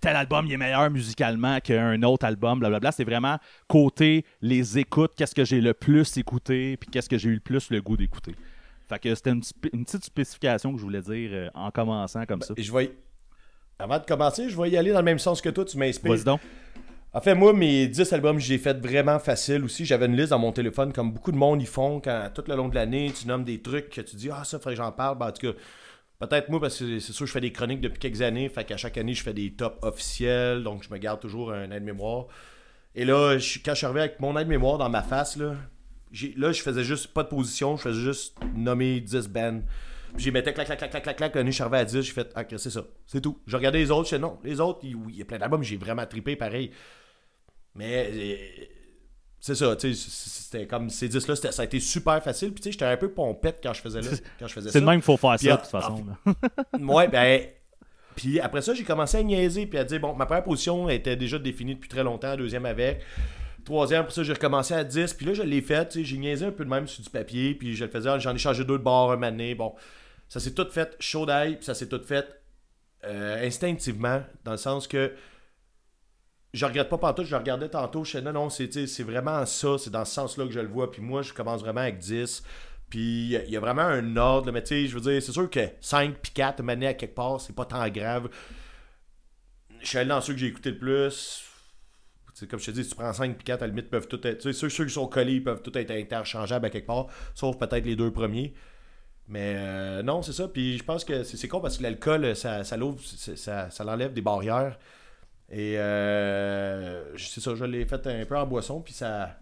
tel 0.00 0.16
album 0.16 0.46
il 0.46 0.52
est 0.52 0.56
meilleur 0.56 0.90
musicalement 0.90 1.60
qu'un 1.60 2.02
autre 2.02 2.26
album, 2.26 2.58
blablabla. 2.58 2.92
C'est 2.92 3.04
vraiment 3.04 3.38
côté 3.68 4.24
les 4.40 4.78
écoutes, 4.78 5.12
qu'est-ce 5.16 5.34
que 5.34 5.44
j'ai 5.44 5.60
le 5.60 5.74
plus 5.74 6.16
écouté, 6.16 6.76
puis 6.76 6.90
qu'est-ce 6.90 7.08
que 7.08 7.18
j'ai 7.18 7.28
eu 7.28 7.34
le 7.34 7.40
plus 7.40 7.70
le 7.70 7.80
goût 7.80 7.96
d'écouter. 7.96 8.34
Fait 8.88 8.98
que 8.98 9.14
c'était 9.14 9.30
une, 9.30 9.42
une 9.72 9.84
petite 9.84 10.04
spécification 10.04 10.72
que 10.72 10.78
je 10.78 10.84
voulais 10.84 11.02
dire 11.02 11.30
euh, 11.32 11.48
en 11.54 11.70
commençant 11.70 12.24
comme 12.26 12.42
ça. 12.42 12.54
Et 12.56 12.62
je 12.62 12.72
vais. 12.72 12.92
Avant 13.78 13.98
de 13.98 14.04
commencer, 14.04 14.48
je 14.48 14.60
vais 14.60 14.70
y 14.70 14.76
aller 14.76 14.92
dans 14.92 15.00
le 15.00 15.04
même 15.04 15.18
sens 15.18 15.40
que 15.40 15.48
toi, 15.48 15.64
tu 15.64 15.76
m'inspires. 15.76 16.12
Vas-y 16.12 16.24
donc. 16.24 16.40
En 17.12 17.20
fait, 17.20 17.34
moi, 17.34 17.52
mes 17.52 17.86
10 17.86 18.12
albums, 18.12 18.38
j'ai 18.38 18.58
fait 18.58 18.78
vraiment 18.78 19.18
facile 19.18 19.64
aussi. 19.64 19.86
J'avais 19.86 20.04
une 20.06 20.16
liste 20.16 20.30
dans 20.30 20.38
mon 20.38 20.52
téléphone, 20.52 20.92
comme 20.92 21.12
beaucoup 21.12 21.32
de 21.32 21.36
monde 21.36 21.62
y 21.62 21.66
font, 21.66 21.98
quand 21.98 22.30
tout 22.34 22.44
le 22.46 22.54
long 22.54 22.68
de 22.68 22.74
l'année, 22.74 23.10
tu 23.18 23.26
nommes 23.26 23.42
des 23.42 23.62
trucs 23.62 23.88
que 23.88 24.02
tu 24.02 24.16
dis, 24.16 24.28
ah, 24.30 24.44
ça, 24.44 24.58
faudrait 24.58 24.74
que 24.74 24.82
j'en 24.82 24.92
parle. 24.92 25.16
Ben, 25.16 25.28
en 25.28 25.32
tout 25.32 25.50
cas, 25.50 25.58
peut-être 26.20 26.50
moi, 26.50 26.60
parce 26.60 26.78
que 26.78 26.98
c'est 26.98 27.12
sûr, 27.12 27.26
je 27.26 27.32
fais 27.32 27.40
des 27.40 27.52
chroniques 27.52 27.80
depuis 27.80 27.98
quelques 27.98 28.20
années, 28.20 28.50
fait 28.50 28.64
qu'à 28.64 28.76
chaque 28.76 28.98
année, 28.98 29.14
je 29.14 29.22
fais 29.22 29.32
des 29.32 29.52
tops 29.52 29.78
officiels, 29.82 30.62
donc 30.62 30.82
je 30.82 30.90
me 30.92 30.98
garde 30.98 31.20
toujours 31.20 31.52
un 31.52 31.70
aide-mémoire. 31.70 32.26
Et 32.94 33.06
là, 33.06 33.38
je, 33.38 33.60
quand 33.64 33.72
je 33.72 33.76
suis 33.76 33.86
arrivé 33.86 34.00
avec 34.00 34.20
mon 34.20 34.36
aide-mémoire 34.38 34.76
dans 34.76 34.90
ma 34.90 35.02
face, 35.02 35.36
là, 35.36 35.54
là, 36.36 36.52
je 36.52 36.62
faisais 36.62 36.84
juste 36.84 37.08
pas 37.08 37.22
de 37.22 37.28
position, 37.28 37.76
je 37.76 37.82
faisais 37.82 38.00
juste 38.00 38.36
nommer 38.54 39.00
10 39.00 39.28
bands. 39.28 39.60
Puis 40.14 40.24
j'y 40.24 40.30
mettais 40.30 40.52
clac, 40.54 40.66
clac, 40.66 40.78
clac, 40.78 40.90
clac, 40.90 41.02
clac, 41.16 41.32
clac. 41.32 41.46
Je 41.46 41.50
suis 41.50 41.62
arrivé 41.62 41.78
à 41.78 41.84
10, 41.84 42.00
j'ai 42.02 42.12
fait, 42.12 42.30
ah, 42.34 42.42
ok, 42.42 42.54
c'est 42.58 42.70
ça, 42.70 42.84
c'est 43.06 43.20
tout. 43.20 43.38
Je 43.46 43.56
regardais 43.56 43.78
les 43.78 43.90
autres, 43.90 44.08
je 44.08 44.16
non, 44.16 44.38
les 44.44 44.60
autres, 44.60 44.80
il, 44.82 44.96
oui, 44.96 45.12
il 45.14 45.18
y 45.18 45.22
a 45.22 45.24
plein 45.24 45.38
d'albums, 45.38 45.62
j'ai 45.62 45.76
vraiment 45.76 46.06
trippé 46.06 46.36
pareil. 46.36 46.70
Mais 47.74 48.08
euh, 48.10 48.36
c'est 49.40 49.54
ça, 49.54 49.76
tu 49.76 49.94
sais, 49.94 50.08
c'était 50.08 50.66
comme 50.66 50.88
ces 50.88 51.08
10-là, 51.08 51.36
c'était- 51.36 51.52
ça 51.52 51.62
a 51.62 51.64
été 51.66 51.78
super 51.80 52.22
facile. 52.22 52.52
Puis 52.52 52.60
tu 52.62 52.64
sais, 52.64 52.72
j'étais 52.72 52.86
un 52.86 52.96
peu 52.96 53.10
pompette 53.10 53.60
quand 53.62 53.74
je 53.74 53.82
faisais, 53.82 54.00
là, 54.00 54.08
quand 54.38 54.46
je 54.46 54.54
faisais 54.54 54.68
ça. 54.68 54.72
C'est 54.72 54.80
de 54.80 54.86
même 54.86 54.96
qu'il 55.00 55.04
faut 55.04 55.16
faire 55.18 55.38
ça, 55.38 55.52
ah, 55.52 55.56
de 55.56 55.60
toute 55.60 55.70
façon. 55.70 56.04
ah. 56.24 56.78
Ouais, 56.80 57.08
ben. 57.12 57.42
Puis 58.14 58.40
après 58.40 58.62
ça, 58.62 58.72
j'ai 58.72 58.84
commencé 58.84 59.18
à 59.18 59.22
niaiser 59.22 59.66
puis 59.66 59.78
à 59.78 59.84
dire, 59.84 60.00
bon, 60.00 60.14
ma 60.14 60.24
première 60.24 60.42
position 60.44 60.88
était 60.88 61.16
déjà 61.16 61.38
définie 61.38 61.74
depuis 61.74 61.90
très 61.90 62.02
longtemps, 62.02 62.34
deuxième 62.34 62.64
avec. 62.64 63.02
Troisième, 63.66 64.02
après 64.02 64.14
ça, 64.14 64.22
j'ai 64.22 64.32
recommencé 64.32 64.74
à 64.74 64.84
10. 64.84 65.14
Puis 65.14 65.26
là, 65.26 65.34
je 65.34 65.42
l'ai 65.42 65.60
fait, 65.60 66.00
j'ai 66.00 66.16
niaisé 66.18 66.46
un 66.46 66.52
peu 66.52 66.64
de 66.64 66.70
même 66.70 66.86
sur 66.86 67.02
du 67.02 67.10
papier. 67.10 67.52
Puis 67.52 67.74
je 67.74 67.84
le 67.84 67.90
faisais, 67.90 68.20
j'en 68.20 68.32
ai 68.32 68.38
changé 68.38 68.64
deux 68.64 68.78
de 68.78 68.82
bord 68.84 69.10
un 69.10 69.16
donné. 69.16 69.56
Bon, 69.56 69.74
ça 70.28 70.38
s'est 70.38 70.54
tout 70.54 70.68
fait 70.70 70.96
chaud 71.00 71.26
d'ail, 71.26 71.56
puis 71.56 71.64
ça 71.64 71.74
s'est 71.74 71.88
tout 71.88 72.00
fait 72.04 72.26
euh, 73.04 73.44
instinctivement, 73.44 74.22
dans 74.44 74.52
le 74.52 74.56
sens 74.56 74.86
que 74.86 75.12
je 76.54 76.64
regrette 76.64 76.88
pas 76.88 76.96
pantoute, 76.96 77.26
je 77.26 77.32
le 77.32 77.38
regardais 77.38 77.68
tantôt, 77.68 78.04
je 78.04 78.12
disais 78.12 78.22
non, 78.22 78.32
non, 78.32 78.50
c'est 78.50 79.02
vraiment 79.02 79.44
ça, 79.44 79.78
c'est 79.78 79.90
dans 79.90 80.04
ce 80.04 80.14
sens-là 80.14 80.46
que 80.46 80.52
je 80.52 80.60
le 80.60 80.68
vois. 80.68 80.92
Puis 80.92 81.02
moi, 81.02 81.22
je 81.22 81.32
commence 81.32 81.60
vraiment 81.60 81.80
avec 81.80 81.98
10. 81.98 82.44
Puis 82.88 83.34
il 83.34 83.50
y 83.50 83.56
a 83.56 83.60
vraiment 83.60 83.82
un 83.82 84.16
ordre, 84.16 84.52
mais 84.52 84.62
tu 84.62 84.68
sais, 84.68 84.86
je 84.86 84.94
veux 84.94 85.00
dire, 85.00 85.20
c'est 85.20 85.32
sûr 85.32 85.50
que 85.50 85.68
5 85.80 86.18
puis 86.22 86.30
4 86.30 86.62
manées 86.62 86.86
à 86.86 86.94
quelque 86.94 87.16
part, 87.16 87.40
c'est 87.40 87.52
pas 87.52 87.64
tant 87.64 87.88
grave. 87.88 88.28
Je 89.80 89.88
suis 89.88 89.98
allé 89.98 90.08
dans 90.08 90.20
ceux 90.20 90.34
que 90.34 90.38
j'ai 90.38 90.46
écouté 90.46 90.70
le 90.70 90.78
plus. 90.78 91.45
Tu 92.36 92.40
sais, 92.40 92.46
comme 92.48 92.60
je 92.60 92.66
te 92.66 92.70
dis, 92.72 92.84
si 92.84 92.90
tu 92.90 92.96
prends 92.96 93.14
5 93.14 93.34
puis 93.34 93.44
4, 93.44 93.62
à 93.62 93.66
la 93.66 93.70
limite, 93.70 93.88
peuvent 93.88 94.08
tout 94.08 94.24
être. 94.26 94.42
Ceux, 94.52 94.68
ceux 94.68 94.84
qui 94.84 94.92
sont 94.92 95.06
collés, 95.06 95.36
ils 95.36 95.42
peuvent 95.42 95.62
tout 95.62 95.76
être 95.78 95.90
interchangeables 95.90 96.66
à 96.66 96.70
quelque 96.70 96.86
part, 96.86 97.06
sauf 97.34 97.56
peut-être 97.56 97.86
les 97.86 97.96
deux 97.96 98.12
premiers. 98.12 98.52
Mais 99.26 99.54
euh, 99.56 100.02
non, 100.02 100.20
c'est 100.20 100.34
ça. 100.34 100.46
Puis 100.46 100.76
je 100.76 100.84
pense 100.84 101.02
que 101.02 101.24
c'est 101.24 101.48
con 101.48 101.60
parce 101.62 101.78
que 101.78 101.82
l'alcool, 101.82 102.36
ça, 102.36 102.62
ça 102.62 102.76
l'ouvre, 102.76 103.00
ça, 103.02 103.70
ça 103.70 103.84
l'enlève 103.84 104.12
des 104.12 104.20
barrières. 104.20 104.78
Et 105.50 105.78
euh, 105.78 107.16
c'est 107.16 107.40
ça, 107.40 107.54
je 107.54 107.64
l'ai 107.64 107.86
fait 107.86 108.06
un 108.06 108.26
peu 108.26 108.36
en 108.36 108.46
boisson, 108.46 108.82
puis 108.82 108.92
ça, 108.92 109.38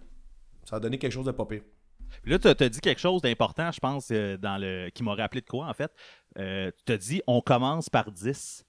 ça 0.65 0.77
a 0.77 0.81
donné 0.81 0.97
quelque 0.97 1.13
chose 1.13 1.27
de 1.27 1.33
pire. 1.33 1.63
Puis 2.23 2.31
là, 2.31 2.39
tu 2.39 2.47
as 2.47 2.69
dit 2.69 2.81
quelque 2.81 3.01
chose 3.01 3.23
d'important, 3.23 3.73
je 3.73 3.81
pense, 3.81 4.09
euh, 4.13 4.37
dans 4.37 4.57
le 4.57 4.91
qui 4.91 5.03
m'a 5.03 5.17
rappelé 5.17 5.41
de 5.41 5.49
quoi, 5.49 5.67
en 5.67 5.75
fait. 5.75 5.91
Tu 6.37 6.73
t'as 6.85 6.97
dit, 6.97 7.23
on 7.27 7.41
commence 7.41 7.91
par 7.91 8.13
10. 8.13 8.65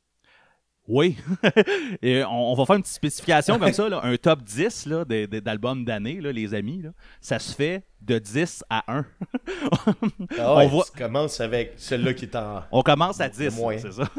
Oui. 0.88 1.18
Et 2.02 2.24
on, 2.24 2.54
va 2.54 2.66
faire 2.66 2.76
une 2.76 2.82
petite 2.84 2.96
spécification 2.96 3.58
comme 3.58 3.74
ça, 3.74 3.88
un 4.04 4.18
top 4.18 4.44
10 4.44 4.86
là, 4.86 5.06
des- 5.06 5.28
des- 5.28 5.42
d'albums 5.42 5.84
d'année, 5.84 6.20
les 6.22 6.54
amis. 6.54 6.82
Là, 6.84 6.92
ça 7.22 7.40
se 7.40 7.54
fait 7.56 7.84
de 8.06 8.20
10 8.20 8.64
à 8.70 8.84
1. 8.88 9.06
Ah 10.38 10.56
ouais, 10.56 10.66
On 10.66 10.68
voit- 10.68 10.86
tu 10.86 10.98
commences 11.02 11.40
avec 11.42 11.74
celui-là 11.78 12.14
qui 12.14 12.26
est 12.26 12.36
en. 12.36 12.64
On 12.72 12.82
commence 12.82 13.20
à 13.20 13.28
Le 13.28 13.34
10, 13.34 13.56
moyen. 13.58 13.80
c'est 13.82 13.92
ça. 13.94 14.04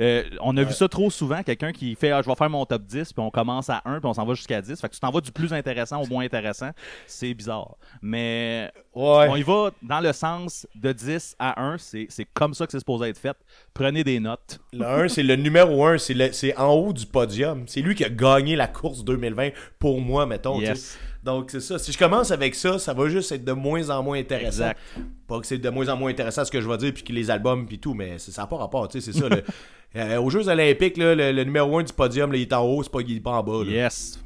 Euh, 0.00 0.24
on 0.40 0.56
a 0.56 0.64
vu 0.64 0.72
ça 0.72 0.88
trop 0.88 1.10
souvent, 1.10 1.42
quelqu'un 1.44 1.70
qui 1.72 1.94
fait 1.94 2.10
ah, 2.10 2.20
je 2.20 2.28
vais 2.28 2.34
faire 2.34 2.50
mon 2.50 2.66
top 2.66 2.82
10, 2.82 3.12
puis 3.12 3.22
on 3.24 3.30
commence 3.30 3.70
à 3.70 3.82
1, 3.84 4.00
puis 4.00 4.08
on 4.08 4.14
s'en 4.14 4.24
va 4.26 4.34
jusqu'à 4.34 4.60
10. 4.60 4.80
Fait 4.80 4.88
que 4.88 4.94
tu 4.94 5.00
t'en 5.00 5.10
vas 5.10 5.20
du 5.20 5.30
plus 5.30 5.52
intéressant 5.52 6.02
au 6.02 6.06
moins 6.06 6.24
intéressant. 6.24 6.70
C'est 7.06 7.32
bizarre. 7.34 7.76
Mais 8.02 8.70
Ouais. 8.94 9.26
on 9.28 9.36
y 9.36 9.42
va 9.42 9.70
dans 9.82 10.00
le 10.00 10.12
sens 10.12 10.66
de 10.74 10.92
10 10.92 11.36
à 11.38 11.62
1, 11.62 11.76
c'est 11.78 12.08
comme 12.34 12.52
ça 12.54 12.66
que 12.66 12.72
c'est 12.72 12.78
supposé 12.80 13.08
être 13.10 13.18
fait. 13.18 13.36
Prenez 13.74 14.02
des 14.04 14.18
notes. 14.20 14.58
Le 14.72 14.84
1, 14.84 15.08
c'est 15.08 15.22
le 15.22 15.36
numéro 15.36 15.84
1, 15.86 15.98
c'est 15.98 16.14
le- 16.14 16.32
c'est 16.32 16.56
en 16.56 16.72
haut 16.72 16.92
du 16.92 17.06
podium. 17.06 17.64
C'est 17.66 17.80
lui 17.80 17.94
qui 17.94 18.04
a 18.04 18.08
gagné 18.10 18.56
la 18.56 18.66
course 18.66 19.04
2020 19.04 19.50
pour 19.78 20.00
moi, 20.00 20.26
mettons. 20.26 20.60
Yes. 20.60 20.98
Donc, 21.26 21.50
c'est 21.50 21.60
ça. 21.60 21.78
Si 21.78 21.90
je 21.92 21.98
commence 21.98 22.30
avec 22.30 22.54
ça, 22.54 22.78
ça 22.78 22.94
va 22.94 23.08
juste 23.08 23.32
être 23.32 23.44
de 23.44 23.52
moins 23.52 23.90
en 23.90 24.02
moins 24.02 24.16
intéressant. 24.18 24.70
Exact. 24.70 24.80
Pas 25.26 25.40
que 25.40 25.46
c'est 25.46 25.58
de 25.58 25.68
moins 25.68 25.88
en 25.88 25.96
moins 25.96 26.10
intéressant 26.10 26.44
ce 26.44 26.50
que 26.52 26.60
je 26.60 26.68
vais 26.68 26.78
dire, 26.78 26.94
puis 26.94 27.02
que 27.02 27.12
les 27.12 27.30
albums, 27.30 27.66
puis 27.66 27.78
tout, 27.80 27.94
mais 27.94 28.18
ça 28.18 28.42
n'a 28.42 28.46
pas 28.46 28.56
rapport, 28.56 28.86
tu 28.88 29.00
sais, 29.00 29.12
c'est 29.12 29.18
ça. 29.18 29.28
le- 29.28 29.42
euh, 29.96 30.20
aux 30.20 30.30
Jeux 30.30 30.48
Olympiques, 30.48 30.96
là, 30.96 31.14
le, 31.16 31.32
le 31.32 31.44
numéro 31.44 31.76
1 31.78 31.82
du 31.82 31.92
podium, 31.92 32.30
là, 32.30 32.38
il 32.38 32.42
est 32.42 32.52
en 32.52 32.62
haut, 32.64 32.82
c'est 32.82 32.92
pas, 32.92 33.00
il 33.00 33.16
est 33.16 33.20
pas 33.20 33.32
en 33.32 33.42
bas. 33.42 33.64
là. 33.64 33.70
Yes. 33.72 34.20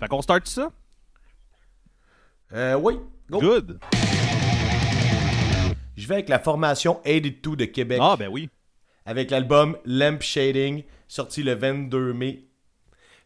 Fait 0.00 0.08
qu'on 0.08 0.22
start 0.22 0.46
ça? 0.48 0.72
Euh, 2.54 2.74
oui, 2.76 2.94
go. 3.30 3.38
Good. 3.40 3.78
Je 5.96 6.06
vais 6.08 6.14
avec 6.14 6.28
la 6.28 6.38
formation 6.38 6.94
82 7.04 7.56
de 7.56 7.64
Québec. 7.66 7.98
Ah, 8.00 8.16
ben 8.18 8.28
oui. 8.30 8.48
avec 9.04 9.30
l'album 9.30 9.76
Lamp 9.84 10.20
Shading, 10.20 10.84
sorti 11.08 11.42
le 11.42 11.54
22 11.54 12.12
mai. 12.12 12.44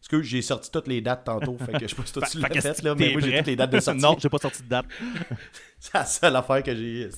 Est-ce 0.01 0.09
que 0.09 0.21
j'ai 0.23 0.41
sorti 0.41 0.71
toutes 0.71 0.87
les 0.87 0.99
dates 1.01 1.23
tantôt? 1.25 1.57
Fait 1.59 1.73
que 1.73 1.79
je 1.81 1.87
sais 1.87 1.95
pas 1.95 2.05
si 2.05 2.13
toi 2.13 2.27
tu 2.31 2.39
l'as 2.39 2.49
fait, 2.61 2.81
là, 2.81 2.95
mais 2.95 3.11
moi 3.11 3.21
j'ai 3.21 3.37
toutes 3.37 3.47
les 3.47 3.55
dates 3.55 3.69
de 3.71 3.79
sortie. 3.81 4.01
non, 4.01 4.15
j'ai 4.19 4.29
pas 4.29 4.37
sorti 4.39 4.63
de 4.63 4.67
date. 4.69 4.85
C'est 5.79 5.93
la 5.93 6.05
seule 6.05 6.35
affaire 6.35 6.63
que 6.63 6.75
j'ai. 6.75 7.09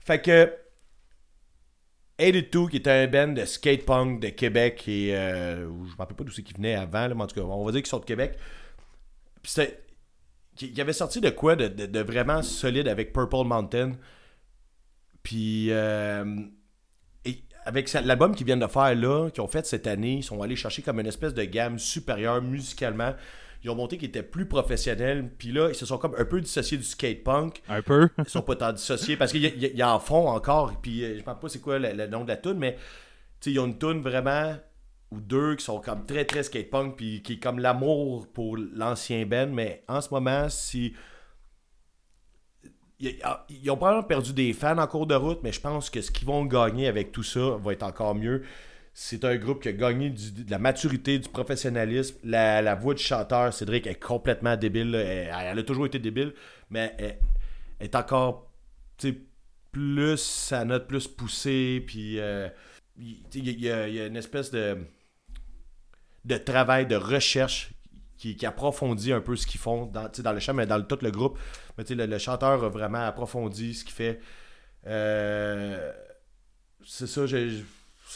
Fait 0.00 0.20
que 0.20 0.52
82 2.18 2.68
qui 2.68 2.76
était 2.78 2.90
un 2.90 3.06
band 3.06 3.28
de 3.32 3.44
skate 3.44 3.84
punk 3.84 4.20
de 4.20 4.28
Québec 4.30 4.84
et 4.88 5.14
euh, 5.16 5.64
je 5.86 5.92
me 5.92 5.96
rappelle 5.96 6.16
pas 6.16 6.24
d'où 6.24 6.32
c'est 6.32 6.42
qui 6.42 6.52
venait 6.54 6.74
avant, 6.74 7.06
là, 7.06 7.14
mais 7.14 7.22
en 7.22 7.26
tout 7.28 7.36
cas, 7.36 7.42
on 7.46 7.64
va 7.64 7.70
dire 7.72 7.80
qu'ils 7.80 7.88
sont 7.90 8.00
de 8.00 8.04
Québec. 8.04 8.36
Puis 9.42 9.52
c'était. 9.52 9.82
Il 10.60 10.80
avait 10.80 10.92
sorti 10.92 11.20
de 11.20 11.30
quoi 11.30 11.54
de, 11.54 11.68
de- 11.68 11.86
de 11.86 12.00
vraiment 12.00 12.42
solide 12.42 12.88
avec 12.88 13.12
Purple 13.12 13.44
Mountain. 13.44 13.92
Puis 15.22 15.68
euh, 15.70 16.24
avec 17.64 17.92
l'album 17.92 18.34
qu'ils 18.34 18.46
viennent 18.46 18.60
de 18.60 18.66
faire 18.66 18.94
là, 18.94 19.30
qu'ils 19.30 19.42
ont 19.42 19.48
fait 19.48 19.66
cette 19.66 19.86
année, 19.86 20.16
ils 20.16 20.22
sont 20.22 20.42
allés 20.42 20.56
chercher 20.56 20.82
comme 20.82 21.00
une 21.00 21.06
espèce 21.06 21.34
de 21.34 21.44
gamme 21.44 21.78
supérieure 21.78 22.40
musicalement. 22.42 23.14
ils 23.62 23.70
ont 23.70 23.74
monté 23.74 23.98
qu'ils 23.98 24.08
étaient 24.08 24.22
plus 24.22 24.46
professionnels. 24.46 25.28
Puis 25.38 25.52
là, 25.52 25.68
ils 25.68 25.74
se 25.74 25.84
sont 25.84 25.98
comme 25.98 26.14
un 26.16 26.24
peu 26.24 26.40
dissociés 26.40 26.78
du 26.78 26.84
skate 26.84 27.24
punk. 27.24 27.62
Un 27.68 27.82
peu. 27.82 28.08
Ils 28.18 28.28
sont 28.28 28.42
pas 28.42 28.56
tant 28.56 28.72
dissociés 28.72 29.16
parce 29.16 29.32
qu'ils 29.32 29.84
en 29.84 29.98
font 29.98 30.28
encore. 30.28 30.80
Puis 30.80 31.02
euh, 31.02 31.08
je 31.08 31.12
ne 31.14 31.18
sais 31.18 31.24
pas 31.24 31.48
c'est 31.48 31.60
quoi 31.60 31.78
le, 31.78 32.06
nom 32.06 32.22
de 32.22 32.28
la 32.28 32.36
tune, 32.36 32.58
mais 32.58 32.76
ils 33.44 33.58
ont 33.58 33.66
une 33.66 33.78
tune 33.78 34.00
vraiment 34.00 34.56
ou 35.10 35.20
deux 35.20 35.56
qui 35.56 35.64
sont 35.64 35.80
comme 35.80 36.04
très 36.06 36.24
très 36.24 36.42
skate 36.42 36.70
punk 36.70 36.96
puis 36.96 37.22
qui 37.22 37.34
est 37.34 37.38
comme 37.38 37.58
l'amour 37.58 38.26
pour 38.28 38.56
l'ancien 38.56 39.26
Ben. 39.26 39.52
Mais 39.52 39.82
en 39.88 40.00
ce 40.00 40.10
moment, 40.10 40.48
si 40.48 40.94
ils 43.00 43.70
ont 43.70 43.76
probablement 43.76 44.02
perdu 44.02 44.32
des 44.32 44.52
fans 44.52 44.78
en 44.78 44.86
cours 44.86 45.06
de 45.06 45.14
route, 45.14 45.40
mais 45.42 45.52
je 45.52 45.60
pense 45.60 45.88
que 45.90 46.00
ce 46.00 46.10
qu'ils 46.10 46.26
vont 46.26 46.44
gagner 46.44 46.88
avec 46.88 47.12
tout 47.12 47.22
ça 47.22 47.56
va 47.62 47.72
être 47.72 47.84
encore 47.84 48.14
mieux. 48.14 48.42
C'est 48.92 49.24
un 49.24 49.36
groupe 49.36 49.62
qui 49.62 49.68
a 49.68 49.72
gagné 49.72 50.10
de 50.10 50.50
la 50.50 50.58
maturité, 50.58 51.20
du 51.20 51.28
professionnalisme. 51.28 52.16
La, 52.24 52.74
voix 52.74 52.94
du 52.94 53.02
chanteur, 53.02 53.52
Cédric, 53.54 53.86
est 53.86 54.02
complètement 54.02 54.56
débile. 54.56 54.96
Elle, 54.96 55.58
a 55.58 55.62
toujours 55.62 55.86
été 55.86 56.00
débile, 56.00 56.34
mais 56.70 56.96
elle, 56.98 57.18
est 57.78 57.94
encore 57.94 58.50
plus, 59.70 60.16
sa 60.16 60.64
note 60.64 60.88
plus 60.88 61.06
poussée. 61.06 61.84
Puis 61.86 62.18
euh, 62.18 62.48
il 62.96 63.60
y, 63.60 63.70
a 63.70 64.06
une 64.06 64.16
espèce 64.16 64.50
de, 64.50 64.78
de 66.24 66.36
travail, 66.36 66.86
de 66.86 66.96
recherche 66.96 67.70
qui, 68.18 68.44
approfondit 68.44 69.12
un 69.12 69.20
peu 69.20 69.36
ce 69.36 69.46
qu'ils 69.46 69.60
font 69.60 69.86
dans, 69.86 70.10
dans 70.18 70.32
le 70.32 70.40
chant, 70.40 70.54
mais 70.54 70.66
dans 70.66 70.82
tout 70.82 70.98
le 71.02 71.10
groupe. 71.10 71.38
Mais 71.76 71.84
le, 71.88 72.06
le 72.06 72.18
chanteur 72.18 72.64
a 72.64 72.68
vraiment 72.68 73.06
approfondi 73.06 73.74
ce 73.74 73.84
qu'il 73.84 73.94
fait. 73.94 74.20
Euh, 74.86 75.92
c'est 76.84 77.06
ça, 77.06 77.22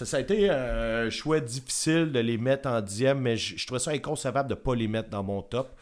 ça, 0.05 0.17
a 0.17 0.21
été 0.21 0.51
un 0.51 1.11
choix 1.11 1.41
difficile 1.41 2.13
de 2.13 2.19
les 2.19 2.39
mettre 2.39 2.69
en 2.69 2.81
dixième, 2.81 3.21
mais 3.21 3.37
je, 3.37 3.57
je 3.57 3.67
trouvais 3.67 3.81
ça 3.81 3.91
inconcevable 3.93 4.49
de 4.49 4.55
ne 4.55 4.61
pas 4.61 4.75
les 4.75 4.89
mettre 4.89 5.11
dans 5.11 5.23
mon 5.23 5.43
top. 5.43 5.77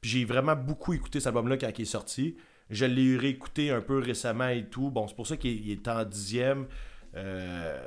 Puis 0.00 0.10
j'ai 0.10 0.24
vraiment 0.24 0.56
beaucoup 0.56 0.92
écouté 0.92 1.20
cet 1.20 1.28
album-là 1.28 1.56
quand 1.58 1.70
il 1.78 1.82
est 1.82 1.84
sorti. 1.84 2.36
Je 2.70 2.84
l'ai 2.86 3.16
réécouté 3.16 3.70
un 3.70 3.80
peu 3.80 3.98
récemment 3.98 4.48
et 4.48 4.64
tout. 4.64 4.90
Bon, 4.90 5.06
c'est 5.08 5.16
pour 5.16 5.26
ça 5.26 5.36
qu'il 5.36 5.70
est 5.70 5.88
en 5.88 6.04
dixième. 6.04 6.66
Euh, 7.16 7.78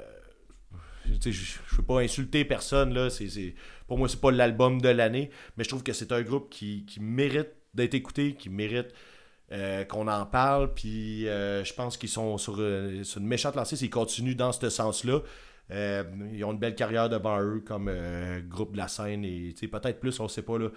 je 1.05 1.29
ne 1.29 1.77
veux 1.77 1.83
pas 1.83 1.99
insulter 1.99 2.45
personne, 2.45 2.93
là. 2.93 3.09
Pour 3.87 3.97
moi, 3.97 4.07
c'est 4.07 4.19
pas 4.19 4.31
l'album 4.31 4.81
de 4.81 4.89
l'année, 4.89 5.29
mais 5.57 5.63
je 5.63 5.69
trouve 5.69 5.83
que 5.83 5.93
c'est 5.93 6.11
un 6.11 6.21
groupe 6.21 6.49
qui, 6.49 6.85
mérite 6.99 7.49
d'être 7.73 7.93
écouté, 7.93 8.35
qui 8.35 8.49
mérite 8.49 8.93
euh, 9.51 9.83
qu'on 9.83 10.07
en 10.07 10.25
parle. 10.25 10.73
Puis 10.73 11.27
euh, 11.27 11.63
je 11.63 11.73
pense 11.73 11.97
qu'ils 11.97 12.09
sont 12.09 12.37
sur, 12.37 12.55
euh, 12.59 13.03
sur, 13.03 13.19
une 13.19 13.27
méchante 13.27 13.55
lancée 13.55 13.75
s'ils 13.75 13.89
continuent 13.89 14.35
dans 14.35 14.51
ce 14.51 14.69
sens-là. 14.69 15.19
ils 15.69 16.43
ont 16.43 16.51
une 16.51 16.59
belle 16.59 16.75
carrière 16.75 17.09
devant 17.09 17.39
eux 17.41 17.61
comme 17.65 17.91
groupe 18.47 18.73
de 18.73 18.77
la 18.77 18.87
scène 18.87 19.25
et 19.25 19.53
peut-être 19.61 19.99
plus, 19.99 20.19
on 20.19 20.23
ne 20.23 20.29
sait 20.29 20.43
pas. 20.43 20.57
Là. 20.57 20.69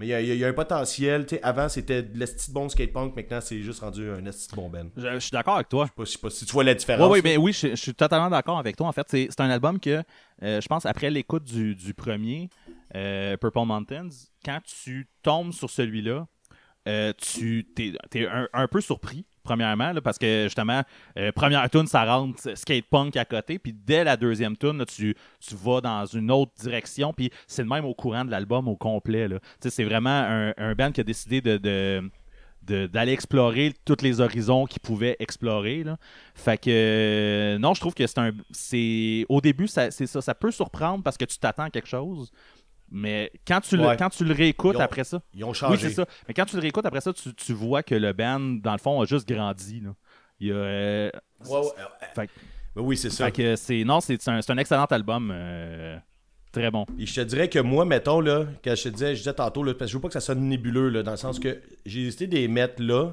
Mais 0.00 0.06
il 0.06 0.34
y, 0.34 0.44
a 0.44 0.48
un 0.48 0.54
potentiel. 0.54 1.26
avant, 1.42 1.68
c'était 1.68 2.02
de 2.02 2.18
l'esti 2.18 2.50
bon 2.50 2.70
skatepunk. 2.70 3.14
Maintenant, 3.14 3.42
c'est 3.42 3.60
juste 3.60 3.80
rendu 3.80 4.08
un 4.08 4.24
esti 4.24 4.56
bon 4.56 4.70
ben. 4.70 4.88
Je, 4.96 5.18
suis 5.18 5.30
d'accord 5.30 5.56
avec 5.56 5.68
toi. 5.68 5.86
Je 5.98 6.04
sais, 6.06 6.18
pas, 6.18 6.30
si 6.30 6.46
tu 6.46 6.52
vois 6.52 6.64
la 6.64 6.72
différence. 6.72 7.12
Oui, 7.12 7.20
mais 7.22 7.36
oui, 7.36 7.52
je, 7.52 7.74
suis 7.74 7.92
totalement 7.92 8.30
d'accord 8.30 8.58
avec 8.58 8.76
toi. 8.76 8.86
En 8.86 8.92
fait, 8.92 9.06
c'est 9.10 9.40
un 9.40 9.50
album 9.50 9.78
que, 9.78 10.02
euh, 10.42 10.58
je 10.58 10.66
pense, 10.68 10.86
après 10.86 11.10
l'écoute 11.10 11.44
du, 11.44 11.92
premier, 11.92 12.48
euh, 12.94 13.36
Purple 13.36 13.66
Mountains, 13.66 14.08
quand 14.42 14.60
tu 14.64 15.06
tombes 15.22 15.52
sur 15.52 15.68
celui-là, 15.68 16.26
euh, 16.88 17.12
tu 17.18 17.68
es, 17.78 18.26
un, 18.54 18.68
peu 18.68 18.80
surpris 18.80 19.26
premièrement, 19.42 19.92
parce 20.02 20.18
que 20.18 20.44
justement, 20.44 20.82
euh, 21.18 21.32
première 21.32 21.68
tune, 21.70 21.86
ça 21.86 22.04
rentre 22.04 22.56
skate 22.56 22.86
punk 22.90 23.16
à 23.16 23.24
côté, 23.24 23.58
puis 23.58 23.72
dès 23.72 24.04
la 24.04 24.16
deuxième 24.16 24.56
tune, 24.56 24.84
tu, 24.86 25.16
tu 25.40 25.54
vas 25.54 25.80
dans 25.80 26.06
une 26.06 26.30
autre 26.30 26.52
direction, 26.60 27.12
puis 27.12 27.30
c'est 27.46 27.62
le 27.62 27.68
même 27.68 27.84
au 27.84 27.94
courant 27.94 28.24
de 28.24 28.30
l'album 28.30 28.68
au 28.68 28.76
complet. 28.76 29.28
C'est 29.60 29.84
vraiment 29.84 30.10
un, 30.56 30.74
band 30.74 30.92
qui 30.92 31.00
a 31.00 31.04
décidé 31.04 31.40
d'aller 31.40 33.12
explorer 33.12 33.74
tous 33.84 34.02
les 34.02 34.20
horizons 34.20 34.66
qu'il 34.66 34.80
pouvait 34.80 35.16
explorer. 35.18 35.84
Fait 36.34 36.58
que 36.58 36.70
euh, 36.70 37.58
non, 37.58 37.74
je 37.74 37.80
trouve 37.80 37.94
que 37.94 38.06
c'est 38.06 38.18
un. 38.18 38.30
Au 39.28 39.40
début, 39.40 39.66
c'est 39.66 40.06
ça, 40.06 40.20
ça 40.20 40.34
peut 40.34 40.50
surprendre 40.50 41.02
parce 41.02 41.16
que 41.16 41.24
tu 41.24 41.38
t'attends 41.38 41.64
à 41.64 41.70
quelque 41.70 41.88
chose. 41.88 42.30
Mais 42.90 43.30
quand 43.46 43.60
tu, 43.60 43.76
le, 43.76 43.96
quand 43.96 44.10
tu 44.10 44.24
le 44.24 44.34
réécoutes 44.34 44.80
après 44.80 45.04
ça. 45.04 45.22
Ils 45.34 45.44
ont 45.44 45.52
changé. 45.52 45.74
Oui, 45.74 45.80
c'est 45.80 45.94
ça. 45.94 46.06
Mais 46.26 46.34
quand 46.34 46.44
tu 46.44 46.56
le 46.56 46.62
réécoutes 46.62 46.86
après 46.86 47.00
ça, 47.00 47.12
tu, 47.12 47.52
vois 47.52 47.82
que 47.82 47.94
le 47.94 48.12
band, 48.12 48.40
dans 48.40 48.72
le 48.72 48.78
fond, 48.78 49.00
a 49.00 49.04
juste 49.04 49.28
grandi. 49.28 49.82
Il 50.40 50.48
y 50.48 50.52
a. 50.52 50.54
Euh, 50.54 51.10
oui, 52.76 52.96
c'est 52.96 53.10
ça. 53.10 53.26
Fait 53.26 53.32
que 53.32 53.56
c'est. 53.56 53.84
Non, 53.84 54.00
c'est 54.00 54.26
un, 54.28 54.40
un, 54.46 54.58
excellent 54.58 54.86
album. 54.86 55.30
Euh, 55.32 55.96
très 56.52 56.70
bon. 56.70 56.84
Et 56.98 57.06
je 57.06 57.14
te 57.14 57.20
dirais 57.20 57.48
que 57.48 57.58
moi, 57.58 57.84
mettons, 57.84 58.20
là, 58.20 58.46
quand 58.64 58.74
je 58.74 58.84
te 58.84 58.88
disais, 58.88 59.14
je 59.14 59.20
disais 59.20 59.34
tantôt, 59.34 59.62
là, 59.62 59.74
parce 59.74 59.88
que 59.88 59.92
je 59.92 59.96
veux 59.96 60.02
pas 60.02 60.08
que 60.08 60.14
ça 60.14 60.20
sonne 60.20 60.40
nébuleux, 60.48 60.88
là, 60.88 61.02
dans 61.02 61.12
le 61.12 61.16
sens 61.16 61.38
que 61.38 61.60
j'ai 61.86 62.06
hésité 62.06 62.26
de 62.26 62.34
les 62.34 62.48
mettre 62.48 62.82
là. 62.82 63.12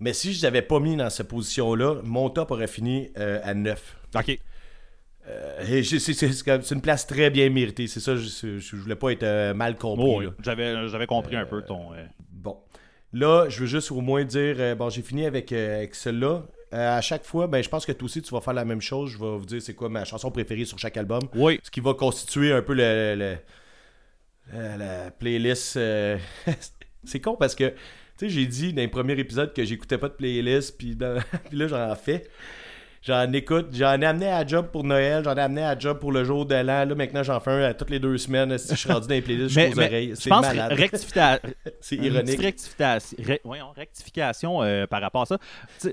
Mais 0.00 0.12
si 0.12 0.32
je 0.32 0.40
les 0.40 0.44
avais 0.44 0.62
pas 0.62 0.80
mis 0.80 0.96
dans 0.96 1.08
cette 1.08 1.28
position-là, 1.28 2.00
mon 2.02 2.28
top 2.30 2.50
aurait 2.50 2.66
fini 2.66 3.10
euh, 3.16 3.40
à 3.42 3.54
9. 3.54 3.96
OK. 4.16 4.38
Euh, 5.26 5.82
c'est 5.82 6.70
une 6.70 6.80
place 6.80 7.06
très 7.06 7.30
bien 7.30 7.48
méritée. 7.48 7.86
C'est 7.86 8.00
ça, 8.00 8.16
je, 8.16 8.58
je, 8.58 8.76
voulais 8.76 8.96
pas 8.96 9.10
être 9.10 9.22
euh, 9.22 9.54
mal 9.54 9.76
compris. 9.76 10.28
J'avais 10.42 11.06
compris 11.06 11.36
un 11.36 11.46
peu 11.46 11.62
ton. 11.62 11.92
Euh, 11.94 12.04
bon. 12.30 12.58
Là, 13.12 13.48
je 13.48 13.60
veux 13.60 13.66
juste 13.66 13.90
au 13.92 14.00
moins 14.00 14.24
dire 14.24 14.76
bon, 14.76 14.90
j'ai 14.90 15.02
fini 15.02 15.24
avec, 15.24 15.52
avec 15.52 15.94
celle-là. 15.94 16.42
à 16.72 17.00
chaque 17.00 17.24
fois, 17.24 17.46
ben, 17.46 17.62
je 17.62 17.68
pense 17.68 17.86
que 17.86 17.92
toi 17.92 18.06
aussi, 18.06 18.20
tu 18.22 18.34
vas 18.34 18.40
faire 18.40 18.54
la 18.54 18.64
même 18.64 18.80
chose. 18.80 19.12
Je 19.12 19.18
vais 19.18 19.38
vous 19.38 19.46
dire 19.46 19.62
c'est 19.62 19.74
quoi 19.74 19.88
ma 19.88 20.04
chanson 20.04 20.30
préférée 20.30 20.64
sur 20.64 20.78
chaque 20.78 20.96
album. 20.96 21.22
Oui. 21.34 21.60
Ce 21.62 21.70
qui 21.70 21.80
va 21.80 21.94
constituer 21.94 22.52
un 22.52 22.62
peu 22.62 22.74
le, 22.74 23.36
la 24.52 25.10
playlist. 25.12 25.78
c'est 27.04 27.20
con 27.20 27.36
parce 27.36 27.54
que, 27.54 27.68
tu 27.68 27.74
sais, 28.16 28.28
j'ai 28.28 28.46
dit 28.46 28.72
dans 28.72 28.82
les 28.82 28.88
premiers 28.88 29.18
épisodes 29.18 29.54
que 29.54 29.64
j'écoutais 29.64 29.96
pas 29.96 30.08
de 30.08 30.14
playlist, 30.14 30.76
puis, 30.76 30.96
puis 31.48 31.56
là, 31.56 31.68
j'en 31.68 31.94
fais. 31.94 32.28
J'en 33.06 33.30
écoute, 33.34 33.66
j'en 33.72 34.00
ai 34.00 34.06
amené 34.06 34.28
à 34.28 34.46
job 34.46 34.68
pour 34.72 34.82
Noël, 34.82 35.22
j'en 35.24 35.34
ai 35.34 35.40
amené 35.42 35.62
à 35.62 35.78
job 35.78 35.98
pour 35.98 36.10
le 36.10 36.24
jour 36.24 36.46
de 36.46 36.54
l'an. 36.54 36.86
Là, 36.86 36.94
maintenant, 36.94 37.22
j'en 37.22 37.38
fais 37.38 37.50
un 37.50 37.62
à 37.64 37.74
toutes 37.74 37.90
les 37.90 37.98
deux 37.98 38.16
semaines. 38.16 38.56
Si 38.56 38.70
je 38.70 38.80
suis 38.80 38.90
rendu 38.90 39.06
dans 39.06 39.14
les 39.14 39.20
playlists 39.20 39.58
aux 39.58 39.78
oreilles. 39.78 40.14
C'est 40.14 40.30
malade. 40.30 40.72
c'est 41.80 41.96
ironique. 41.96 42.40
Rectification, 42.40 43.18
voyons, 43.44 43.72
rectification 43.76 44.62
euh, 44.62 44.86
par 44.86 45.02
rapport 45.02 45.20
à 45.20 45.26
ça. 45.26 45.38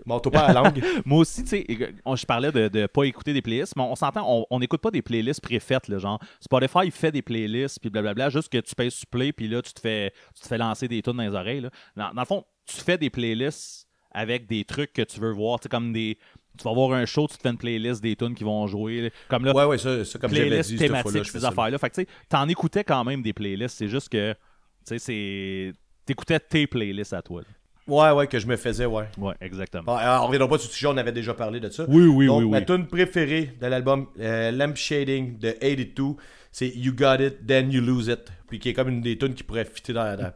Bon, 0.05 0.21
pas 0.21 0.45
à 0.45 0.53
la 0.53 0.61
langue. 0.61 0.81
Moi 1.05 1.19
aussi, 1.19 1.43
tu 1.43 1.49
sais, 1.49 1.65
je 1.67 2.25
parlais 2.25 2.53
de 2.53 2.69
ne 2.73 2.87
pas 2.87 3.03
écouter 3.03 3.33
des 3.33 3.41
playlists, 3.41 3.75
mais 3.75 3.83
on 3.83 3.95
s'entend, 3.95 4.45
on 4.49 4.59
n'écoute 4.59 4.79
pas 4.79 4.91
des 4.91 5.01
playlists 5.01 5.41
préfaites. 5.41 5.89
Là, 5.89 5.97
genre, 5.97 6.19
Spotify, 6.39 6.79
il 6.85 6.91
fait 6.91 7.11
des 7.11 7.21
playlists, 7.21 7.79
puis 7.81 7.89
blablabla, 7.89 8.29
juste 8.29 8.47
que 8.47 8.59
tu 8.59 8.73
payes 8.73 8.89
supplé, 8.89 9.33
puis 9.33 9.49
là, 9.49 9.61
tu 9.61 9.73
te 9.73 9.81
fais, 9.81 10.13
tu 10.33 10.43
te 10.43 10.47
fais 10.47 10.57
lancer 10.57 10.87
des 10.87 11.01
tunes 11.01 11.17
dans 11.17 11.23
les 11.23 11.35
oreilles. 11.35 11.59
Là. 11.59 11.71
Dans, 11.97 12.13
dans 12.13 12.21
le 12.21 12.25
fond, 12.25 12.45
tu 12.65 12.77
fais 12.77 12.97
des 12.97 13.09
playlists 13.09 13.89
avec 14.11 14.47
des 14.47 14.65
trucs 14.65 14.93
que 14.93 15.01
tu 15.01 15.19
veux 15.19 15.31
voir, 15.31 15.59
comme 15.69 15.93
des 15.93 16.17
tu 16.57 16.63
vas 16.63 16.73
voir 16.73 16.93
un 16.93 17.05
show, 17.05 17.27
tu 17.27 17.37
te 17.37 17.41
fais 17.41 17.49
une 17.49 17.57
playlist 17.57 18.01
des 18.01 18.15
tunes 18.15 18.35
qui 18.35 18.43
vont 18.43 18.67
jouer. 18.67 19.11
Comme 19.29 19.45
là, 19.45 19.53
ouais, 19.53 19.65
ouais, 19.65 19.77
ça, 19.77 20.03
ça 20.05 20.19
comme 20.19 20.31
playlist 20.31 20.69
dit, 20.69 20.77
thématique, 20.77 21.25
ces 21.25 21.45
affaires-là. 21.45 21.77
Fait 21.77 21.89
que 21.89 22.01
tu 22.01 22.07
t'en 22.29 22.47
écoutais 22.47 22.83
quand 22.83 23.03
même 23.03 23.21
des 23.21 23.33
playlists. 23.33 23.77
C'est 23.77 23.87
juste 23.87 24.09
que, 24.09 24.33
tu 24.33 24.37
sais, 24.85 24.99
c'est. 24.99 25.73
T'écoutais 26.05 26.39
tes 26.39 26.67
playlists 26.67 27.13
à 27.13 27.21
toi. 27.21 27.41
Ouais, 27.87 28.11
ouais, 28.11 28.27
que 28.27 28.39
je 28.39 28.47
me 28.47 28.57
faisais, 28.57 28.85
ouais. 28.85 29.05
Ouais, 29.17 29.33
exactement. 29.41 29.83
Bon, 29.83 29.95
alors, 29.95 30.23
on 30.23 30.27
reviendra 30.27 30.47
pas 30.47 30.57
sur 30.57 30.69
ce 30.69 30.75
sujet, 30.75 30.87
on 30.87 30.97
avait 30.97 31.11
déjà 31.11 31.33
parlé 31.33 31.59
de 31.59 31.69
ça. 31.69 31.85
Oui, 31.87 32.05
oui, 32.05 32.27
oui, 32.27 32.43
oui. 32.43 32.49
Ma 32.49 32.61
tune 32.61 32.87
préférée 32.87 33.53
de 33.59 33.67
l'album 33.67 34.07
euh, 34.19 34.51
Lamp 34.51 34.75
Shading 34.75 35.37
de 35.39 35.51
82, 35.51 36.15
c'est 36.51 36.69
You 36.69 36.93
Got 36.93 37.15
It, 37.15 37.45
Then 37.45 37.71
You 37.71 37.81
Lose 37.81 38.07
It. 38.07 38.31
Puis 38.47 38.59
qui 38.59 38.69
est 38.69 38.73
comme 38.73 38.89
une 38.89 39.01
des 39.01 39.17
tunes 39.17 39.33
qui 39.33 39.43
pourrait 39.43 39.65
fitter 39.65 39.93
dans, 39.93 40.15
dans, 40.15 40.31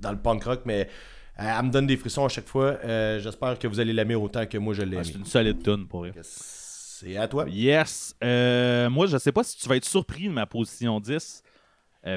dans 0.00 0.10
le 0.10 0.18
punk 0.18 0.44
rock, 0.44 0.62
mais 0.64 0.88
elle 1.40 1.64
me 1.64 1.70
donne 1.70 1.86
des 1.86 1.96
frissons 1.96 2.24
à 2.24 2.28
chaque 2.28 2.48
fois. 2.48 2.78
Euh, 2.84 3.18
j'espère 3.20 3.58
que 3.58 3.66
vous 3.66 3.80
allez 3.80 3.92
l'aimer 3.92 4.14
autant 4.14 4.46
que 4.46 4.58
moi 4.58 4.74
je 4.74 4.82
l'ai 4.82 4.98
ah, 4.98 5.04
C'est 5.04 5.14
une 5.14 5.24
solide 5.24 5.62
tune 5.62 5.86
pour 5.86 6.06
elle. 6.06 6.14
C'est 6.22 7.16
à 7.16 7.26
toi. 7.28 7.46
Yes. 7.48 8.14
Euh, 8.22 8.90
moi, 8.90 9.06
je 9.06 9.16
sais 9.16 9.32
pas 9.32 9.42
si 9.42 9.56
tu 9.56 9.68
vas 9.68 9.76
être 9.76 9.86
surpris 9.86 10.28
de 10.28 10.32
ma 10.32 10.44
position 10.44 11.00
10. 11.00 11.42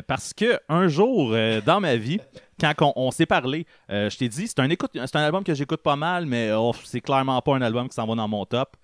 parce 0.08 0.34
que 0.34 0.60
un 0.68 0.88
jour 0.88 1.36
dans 1.66 1.80
ma 1.80 1.96
vie, 1.96 2.20
quand 2.78 2.94
on, 2.96 3.12
s'est 3.12 3.26
parlé, 3.26 3.66
je 3.90 4.18
t'ai 4.18 4.28
dit 4.28 4.48
c'est 4.48 4.60
un 4.60 4.70
écoute, 4.70 4.92
c'est 4.94 5.16
un 5.16 5.24
album 5.24 5.44
que 5.44 5.54
j'écoute 5.54 5.82
pas 5.82 5.96
mal, 5.96 6.26
mais 6.26 6.52
oh, 6.52 6.74
c'est 6.84 7.02
clairement 7.02 7.42
pas 7.42 7.56
un 7.56 7.62
album 7.62 7.88
qui 7.88 7.96
s'en 7.96 8.06
va 8.06 8.16
dans 8.16 8.28
mon 8.28 8.46
top. 8.46 8.76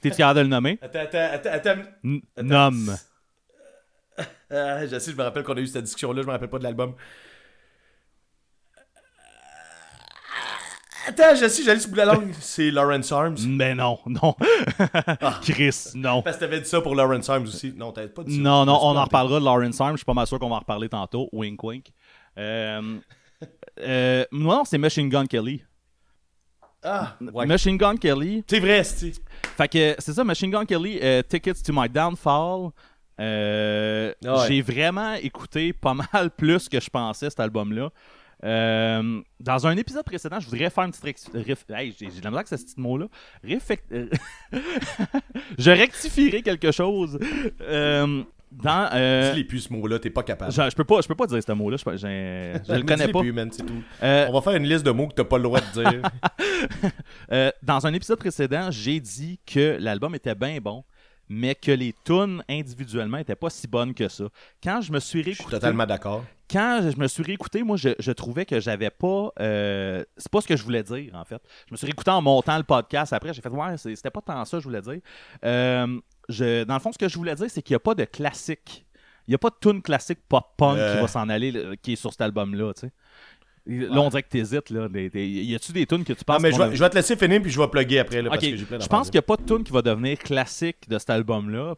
T'es-tu 0.00 0.16
capable 0.18 0.38
de 0.38 0.42
le 0.42 0.48
nommer? 0.48 0.78
Attends, 0.80 1.00
attends, 1.00 1.50
attends. 1.50 1.82
Nomme. 2.40 2.96
je 4.50 4.98
sais, 4.98 5.10
je 5.10 5.16
me 5.16 5.22
rappelle 5.22 5.42
qu'on 5.42 5.56
a 5.56 5.60
eu 5.60 5.66
cette 5.66 5.84
discussion-là, 5.84 6.22
je 6.22 6.26
me 6.26 6.32
rappelle 6.32 6.50
pas 6.50 6.58
de 6.58 6.64
l'album. 6.64 6.94
Attends, 11.06 11.34
je 11.34 11.48
sais, 11.48 11.62
j'allais 11.62 11.80
sur 11.80 11.90
bout 11.90 11.96
de 11.96 12.00
la 12.00 12.14
langue. 12.14 12.32
C'est 12.40 12.70
Lawrence 12.70 13.12
Arms. 13.12 13.36
Mais 13.46 13.74
non, 13.74 13.98
non. 14.06 14.34
Ah. 15.20 15.40
Chris, 15.42 15.90
non. 15.94 16.22
Parce 16.22 16.36
que 16.36 16.40
t'avais 16.40 16.60
dit 16.60 16.68
ça 16.68 16.80
pour 16.80 16.94
Lawrence 16.94 17.28
Arms 17.28 17.44
aussi. 17.44 17.74
Non, 17.76 17.92
t'avais 17.92 18.08
pas 18.08 18.24
dit 18.24 18.36
ça. 18.36 18.40
Non, 18.40 18.64
non, 18.64 18.78
on 18.82 18.96
en 18.96 19.04
reparlera 19.04 19.40
de 19.40 19.44
Lawrence 19.44 19.80
Arms. 19.80 19.92
Je 19.92 19.98
suis 19.98 20.04
pas 20.04 20.14
mal 20.14 20.26
sûr 20.26 20.38
qu'on 20.38 20.48
va 20.48 20.56
en 20.56 20.60
reparler 20.60 20.88
tantôt. 20.88 21.28
Wink, 21.32 21.62
wink. 21.62 21.86
Euh, 22.38 22.98
euh, 23.80 24.24
non, 24.32 24.64
c'est 24.64 24.78
Machine 24.78 25.08
Gun 25.08 25.26
Kelly. 25.26 25.62
Ah, 26.82 27.16
ouais. 27.20 27.46
Machine 27.46 27.76
Gun 27.78 27.96
Kelly. 27.96 28.44
C'est 28.46 28.60
vrai, 28.60 28.84
c'est. 28.84 29.12
Fait 29.56 29.68
que 29.68 29.94
c'est 29.98 30.12
ça, 30.12 30.22
Machine 30.24 30.50
Gun 30.50 30.64
Kelly, 30.66 30.98
euh, 31.02 31.22
Tickets 31.22 31.62
to 31.62 31.72
My 31.74 31.88
Downfall. 31.88 32.70
Euh, 33.20 34.12
Ah 34.24 34.40
ouais. 34.40 34.48
J'ai 34.48 34.62
vraiment 34.62 35.14
écouté 35.14 35.72
pas 35.72 35.94
mal 36.12 36.30
plus 36.30 36.68
que 36.68 36.80
je 36.80 36.90
pensais 36.90 37.30
cet 37.30 37.40
album-là. 37.40 37.90
Euh, 38.42 39.20
dans 39.40 39.66
un 39.66 39.76
épisode 39.76 40.04
précédent, 40.04 40.40
je 40.40 40.48
voudrais 40.48 40.70
faire 40.70 40.84
une 40.84 40.90
petite 40.92 41.32
réf- 41.34 41.74
hey, 41.74 41.94
j'ai 41.98 42.06
de 42.06 42.10
la 42.24 42.30
misère 42.30 42.34
avec 42.34 42.48
ce 42.48 42.56
petit 42.56 42.74
mot-là. 42.80 43.06
Euh, 43.92 44.06
je 45.58 45.70
rectifierai 45.70 46.42
quelque 46.42 46.72
chose. 46.72 47.18
Euh, 47.62 48.22
dans, 48.52 48.88
euh, 48.92 49.32
Dis-les 49.32 49.44
plus 49.44 49.60
ce 49.60 49.72
mot-là, 49.72 49.98
t'es 49.98 50.10
pas 50.10 50.22
capable. 50.22 50.52
je, 50.52 50.62
je 50.70 50.76
peux 50.76 50.84
pas, 50.84 51.00
je 51.00 51.08
peux 51.08 51.14
pas 51.16 51.26
dire 51.26 51.40
ce 51.44 51.52
mot-là. 51.52 51.76
Je, 51.76 51.96
j'ai- 51.96 52.52
je 52.68 52.72
le 52.74 52.82
connais 52.86 53.08
pas. 53.08 53.20
plus, 53.20 53.32
man, 53.32 53.50
c'est 53.50 53.64
tout. 53.66 53.82
Euh, 54.02 54.26
On 54.28 54.32
va 54.32 54.40
faire 54.42 54.54
une 54.54 54.68
liste 54.68 54.84
de 54.86 54.90
mots 54.92 55.08
que 55.08 55.14
t'as 55.14 55.24
pas 55.24 55.38
le 55.38 55.42
droit 55.44 55.60
de 55.60 55.82
dire. 55.82 56.02
Euh, 57.32 57.50
dans 57.62 57.86
un 57.86 57.92
épisode 57.92 58.18
précédent, 58.18 58.70
j'ai 58.70 58.98
dit 59.00 59.38
que 59.44 59.76
l'album 59.80 60.14
était 60.14 60.34
bien 60.34 60.58
bon, 60.62 60.82
mais 61.28 61.54
que 61.54 61.70
les 61.72 61.94
tunes 62.04 62.42
individuellement 62.48 63.18
étaient 63.18 63.34
pas 63.36 63.50
si 63.50 63.66
bonnes 63.66 63.94
que 63.94 64.08
ça. 64.08 64.24
Quand 64.62 64.80
je 64.80 64.92
me 64.92 65.00
suis 65.00 65.20
Je 65.20 65.22
suis 65.24 65.32
réécouté, 65.32 65.50
totalement 65.56 65.86
d'accord. 65.86 66.24
quand 66.50 66.90
je 66.94 66.98
me 67.00 67.06
suis 67.08 67.22
réécouté, 67.22 67.62
moi, 67.62 67.76
je, 67.76 67.90
je 67.98 68.12
trouvais 68.12 68.44
que 68.46 68.60
j'avais 68.60 68.90
pas. 68.90 69.30
euh, 69.40 70.04
c'est 70.16 70.30
pas 70.30 70.40
ce 70.40 70.46
que 70.48 70.56
je 70.56 70.62
voulais 70.62 70.82
dire, 70.82 71.14
en 71.14 71.24
fait. 71.24 71.42
Je 71.68 71.72
me 71.72 71.76
suis 71.76 71.86
réécouté 71.86 72.10
en 72.10 72.20
montant 72.22 72.56
le 72.56 72.64
podcast. 72.64 73.12
Après, 73.12 73.32
j'ai 73.32 73.40
fait, 73.42 73.48
ouais, 73.48 73.76
c'était 73.76 74.10
pas 74.10 74.20
tant 74.20 74.44
ça 74.44 74.56
que 74.58 74.62
je 74.62 74.68
voulais 74.68 74.82
dire. 74.82 75.00
Euh, 75.44 76.00
je- 76.28 76.64
dans 76.64 76.74
le 76.74 76.80
fond, 76.80 76.92
ce 76.92 76.98
que 76.98 77.08
je 77.08 77.16
voulais 77.16 77.34
dire, 77.34 77.46
c'est 77.48 77.62
qu'il 77.62 77.72
n'y 77.74 77.76
a 77.76 77.80
pas 77.80 77.94
de 77.94 78.04
classique. 78.04 78.86
Il 79.26 79.30
n'y 79.30 79.34
a 79.36 79.38
pas 79.38 79.48
de 79.48 79.56
tune 79.58 79.80
classique 79.80 80.18
pop-punk 80.28 80.76
Euh. 80.78 80.94
qui 80.96 81.00
va 81.00 81.08
s'en 81.08 81.28
aller, 81.30 81.78
qui 81.82 81.94
est 81.94 81.96
sur 81.96 82.10
cet 82.12 82.20
album-là, 82.20 82.74
tu 82.74 82.80
sais. 82.82 82.92
Là, 83.66 84.00
on 84.00 84.08
dirait 84.10 84.22
que 84.22 84.28
t'hésites, 84.28 84.68
là. 84.70 84.88
Des- 84.88 85.08
des- 85.08 85.26
Y 85.26 85.54
a-tu 85.54 85.72
des 85.72 85.86
tunes 85.86 86.04
que 86.04 86.12
tu 86.12 86.22
penses 86.24 86.36
Ah, 86.38 86.42
mais 86.42 86.52
je 86.52 86.56
qu'on 86.58 86.62
a- 86.64 86.68
vais, 86.68 86.76
je 86.76 86.82
vais 86.82 86.90
te 86.90 86.94
laisser 86.96 87.16
finir 87.16 87.40
puis 87.40 87.50
je 87.50 87.58
vais 87.58 87.68
plugger 87.68 87.98
après. 87.98 88.20
Là, 88.20 88.28
parce 88.30 88.44
Ok, 88.44 88.50
que 88.50 88.56
j'ai 88.56 88.64
plein 88.66 88.78
je 88.78 88.86
pense 88.86 89.06
qu'il 89.08 89.14
n'y 89.14 89.20
a 89.20 89.22
pas 89.22 89.36
de 89.36 89.42
tune 89.44 89.64
qui 89.64 89.72
va 89.72 89.80
devenir 89.80 90.18
classique 90.18 90.86
de 90.88 90.98
cet 90.98 91.08
album-là. 91.10 91.74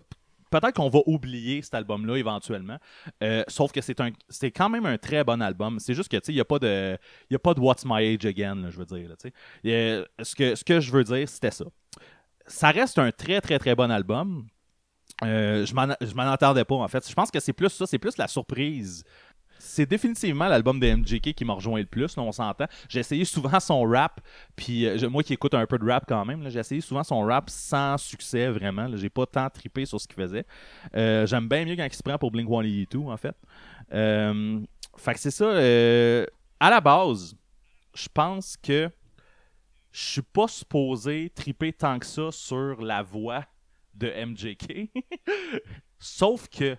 Peut-être 0.50 0.74
qu'on 0.74 0.88
va 0.88 1.00
oublier 1.06 1.60
cet 1.62 1.74
album-là 1.74 2.16
éventuellement. 2.16 2.78
Euh, 3.22 3.42
sauf 3.48 3.72
que 3.72 3.80
c'est 3.80 4.00
un, 4.00 4.10
c'est 4.28 4.50
quand 4.50 4.68
même 4.68 4.86
un 4.86 4.96
très 4.98 5.22
bon 5.24 5.40
album. 5.42 5.78
C'est 5.80 5.94
juste 5.94 6.08
que 6.08 6.16
tu 6.16 6.26
sais, 6.26 6.32
il 6.32 6.36
n'y 6.36 6.40
a 6.40 6.44
pas 6.44 6.58
de, 6.58 6.96
il 7.30 7.34
y 7.34 7.36
a 7.36 7.38
pas 7.38 7.54
de 7.54 7.60
What's 7.60 7.84
My 7.84 8.04
Age 8.14 8.24
Again, 8.26 8.54
là, 8.56 8.70
je 8.70 8.78
veux 8.78 8.84
dire. 8.84 9.08
là, 9.08 9.14
a- 9.18 10.24
ce 10.24 10.34
que, 10.34 10.54
ce 10.54 10.64
que 10.64 10.80
je 10.80 10.90
veux 10.92 11.04
dire, 11.04 11.28
c'était 11.28 11.50
ça. 11.50 11.64
Ça 12.46 12.70
reste 12.70 12.98
un 12.98 13.10
très 13.12 13.40
très 13.40 13.58
très 13.58 13.74
bon 13.74 13.90
album. 13.90 14.46
Euh, 15.24 15.64
je 15.64 15.74
m'en 16.14 16.22
attendais 16.30 16.64
pas 16.64 16.74
en 16.74 16.88
fait. 16.88 17.08
Je 17.08 17.14
pense 17.14 17.30
que 17.30 17.40
c'est 17.40 17.52
plus 17.52 17.70
ça, 17.70 17.86
c'est 17.86 17.98
plus 17.98 18.16
la 18.18 18.28
surprise. 18.28 19.02
C'est 19.66 19.86
définitivement 19.86 20.46
l'album 20.48 20.78
de 20.80 20.86
MJK 20.94 21.34
qui 21.34 21.44
m'a 21.44 21.54
rejoint 21.54 21.80
le 21.80 21.86
plus, 21.86 22.16
là, 22.16 22.22
on 22.22 22.32
s'entend. 22.32 22.66
J'ai 22.88 23.00
essayé 23.00 23.24
souvent 23.24 23.58
son 23.60 23.82
rap, 23.82 24.20
puis 24.54 24.86
euh, 24.86 25.08
moi 25.10 25.22
qui 25.22 25.32
écoute 25.32 25.54
un 25.54 25.66
peu 25.66 25.78
de 25.78 25.84
rap 25.84 26.04
quand 26.08 26.24
même, 26.24 26.48
j'ai 26.48 26.60
essayé 26.60 26.80
souvent 26.80 27.02
son 27.04 27.20
rap 27.22 27.50
sans 27.50 27.98
succès 27.98 28.48
vraiment. 28.48 28.88
J'ai 28.96 29.10
pas 29.10 29.26
tant 29.26 29.50
trippé 29.50 29.84
sur 29.84 30.00
ce 30.00 30.06
qu'il 30.06 30.16
faisait. 30.16 30.44
Euh, 30.94 31.26
J'aime 31.26 31.48
bien 31.48 31.64
mieux 31.64 31.76
quand 31.76 31.84
il 31.84 31.92
se 31.92 32.02
prend 32.02 32.16
pour 32.18 32.30
Blink 32.30 32.48
182 32.48 32.98
en 33.10 33.16
fait. 33.16 33.36
Euh, 33.92 34.60
fait 34.96 35.14
que 35.14 35.20
c'est 35.20 35.30
ça. 35.30 35.44
euh, 35.44 36.24
à 36.60 36.70
la 36.70 36.80
base, 36.80 37.34
je 37.94 38.08
pense 38.12 38.56
que 38.56 38.90
je 39.92 40.02
suis 40.12 40.22
pas 40.22 40.48
supposé 40.48 41.30
triper 41.34 41.72
tant 41.72 41.98
que 41.98 42.06
ça 42.06 42.30
sur 42.30 42.80
la 42.82 43.02
voix 43.02 43.44
de 43.94 44.12
MJK. 44.26 44.90
Sauf 45.98 46.48
que 46.48 46.76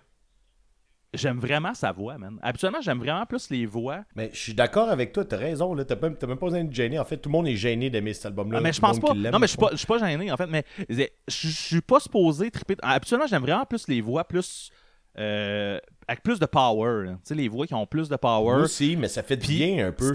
j'aime 1.18 1.40
vraiment 1.40 1.74
sa 1.74 1.92
voix, 1.92 2.18
man. 2.18 2.38
Habituellement, 2.42 2.80
j'aime 2.82 3.00
vraiment 3.00 3.26
plus 3.26 3.50
les 3.50 3.66
voix. 3.66 4.04
Mais 4.16 4.30
je 4.34 4.40
suis 4.40 4.54
d'accord 4.54 4.90
avec 4.90 5.12
toi, 5.14 5.26
t'as 5.26 5.38
raison. 5.38 5.74
Là, 5.74 5.84
t'as, 5.86 5.96
même, 5.96 6.16
pas 6.16 6.26
besoin 6.36 6.64
de 6.64 6.74
gêner. 6.74 7.00
En 7.00 7.06
fait, 7.06 7.18
tout 7.18 7.30
le 7.30 7.34
monde 7.34 7.48
est 7.48 7.56
gêné 7.56 7.90
d'aimer 7.90 8.14
cet 8.14 8.28
album-là. 8.28 8.60
Ah, 8.60 8.62
mais 8.62 8.72
je 8.74 8.80
pense 8.80 9.00
pas. 9.00 9.14
Non, 9.14 9.40
mais 9.40 9.48
je 9.48 9.58
suis 9.76 9.88
pas, 9.88 9.98
gêné, 9.98 10.32
en 10.32 10.38
fait. 10.38 10.48
Mais 10.48 10.64
je 10.90 11.48
suis 11.50 11.82
pas 11.82 12.00
supposé 12.00 12.50
triper. 12.52 12.76
Habituellement, 12.82 13.28
j'aime 13.28 13.42
vraiment 13.42 13.66
plus 13.66 13.88
les 13.88 14.02
voix 14.02 14.24
plus. 14.24 14.72
euh, 15.20 15.80
avec 16.08 16.22
plus 16.24 16.40
de 16.40 16.46
power. 16.46 17.08
Tu 17.08 17.16
sais, 17.24 17.36
les 17.36 17.48
voix 17.48 17.66
qui 17.68 17.74
ont 17.74 17.86
plus 17.88 18.08
de 18.08 18.14
Moi 18.14 18.18
power. 18.20 18.62
aussi, 18.62 18.96
mais 18.96 19.08
ça 19.08 19.24
fait 19.24 19.36
bien 19.36 19.88
un 19.88 19.92
peu. 19.92 20.14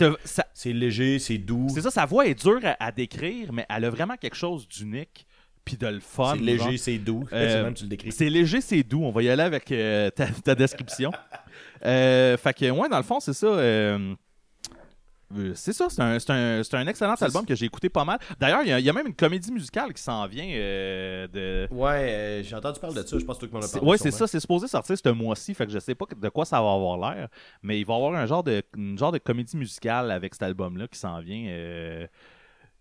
C'est- 0.55 0.73
léger, 0.73 1.19
c'est 1.19 1.39
doux. 1.39 1.67
C'est 1.75 1.81
ça, 1.83 1.91
sa 1.91 2.07
voix 2.07 2.27
est 2.27 2.35
dure 2.41 2.61
à, 2.65 2.77
à 2.83 2.93
décrire, 2.93 3.53
mais 3.53 3.67
elle 3.69 3.85
a 3.85 3.91
vraiment 3.91 4.17
quelque 4.17 4.37
chose 4.37 4.67
d'unique. 4.69 5.27
Puis 5.65 5.77
de 5.77 5.87
le 5.87 6.01
fun. 6.01 6.33
C'est 6.35 6.41
léger, 6.43 6.77
c'est 6.77 6.99
doux. 6.99 7.25
Euh, 7.33 7.49
c'est 7.49 7.63
même 7.63 7.75
tu 7.75 7.85
le 7.85 7.91
décris. 7.91 8.11
C'est 8.13 8.29
léger, 8.29 8.61
c'est 8.61 8.83
doux. 8.83 9.03
On 9.05 9.11
va 9.13 9.23
y 9.23 9.29
aller 9.29 9.43
avec 9.45 9.71
euh, 9.71 10.11
ta, 10.11 10.27
ta 10.27 10.55
description. 10.55 11.13
Euh, 11.85 12.37
fait 12.37 12.55
que, 12.55 12.71
ouais, 12.71 12.89
dans 12.89 12.97
le 12.97 13.03
fond, 13.03 13.19
c'est 13.19 13.33
ça. 13.33 13.49
c'est 15.55 15.73
ça, 15.73 15.89
c'est 15.91 16.01
un, 16.01 16.17
un- 16.29 16.63
un 16.73 16.87
excellent 16.87 17.15
album 17.15 17.45
que 17.45 17.55
j'ai 17.57 17.67
écouté 17.67 17.89
pas 17.89 18.05
mal. 18.05 18.19
D'ailleurs, 18.39 18.61
il 18.63 18.69
y 18.69 18.73
a- 18.73 18.79
y, 18.79 18.89
a 18.89 18.93
même 18.93 19.09
une 19.09 19.15
comédie 19.15 19.51
musicale 19.51 19.93
qui 19.93 20.01
s'en 20.03 20.27
vient 20.29 20.45
de. 20.47 21.67
Ouais, 21.73 22.43
j'ai 22.45 22.55
entendu 22.55 22.79
parler 22.79 23.03
de 23.03 23.07
ça. 23.07 23.19
Je 23.19 23.25
pense 23.25 23.37
que 23.39 23.47
qui 23.47 23.53
m'en 23.53 23.59
as 23.59 23.63
C'est- 23.67 23.79
parlé. 23.79 23.91
Ouais, 23.91 23.99
c'est 23.99 24.13
ça, 24.13 24.27
c'est 24.29 24.39
supposé 24.41 24.69
sortir 24.69 24.97
ce 24.97 25.09
mois-ci, 25.09 25.55
fait 25.55 25.67
que 25.67 25.73
je 25.73 25.79
sais 25.81 25.95
pas 25.97 26.05
de 26.17 26.29
quoi 26.29 26.45
ça 26.45 26.61
va 26.63 26.73
avoir 26.73 26.97
l'air, 26.99 27.29
mais 27.63 27.81
il 27.81 27.85
va 27.85 27.95
y 27.95 27.97
avoir 27.97 28.15
un 28.15 28.27
genre 28.27 28.45
de, 28.45 28.63
une 28.77 28.97
genre 28.97 29.11
de 29.13 29.19
comédie 29.19 29.57
musicale 29.57 30.11
avec 30.13 30.35
cet 30.35 30.45
album-là 30.45 30.87
qui 30.87 30.99
s'en 30.99 31.19
vient. 31.21 32.07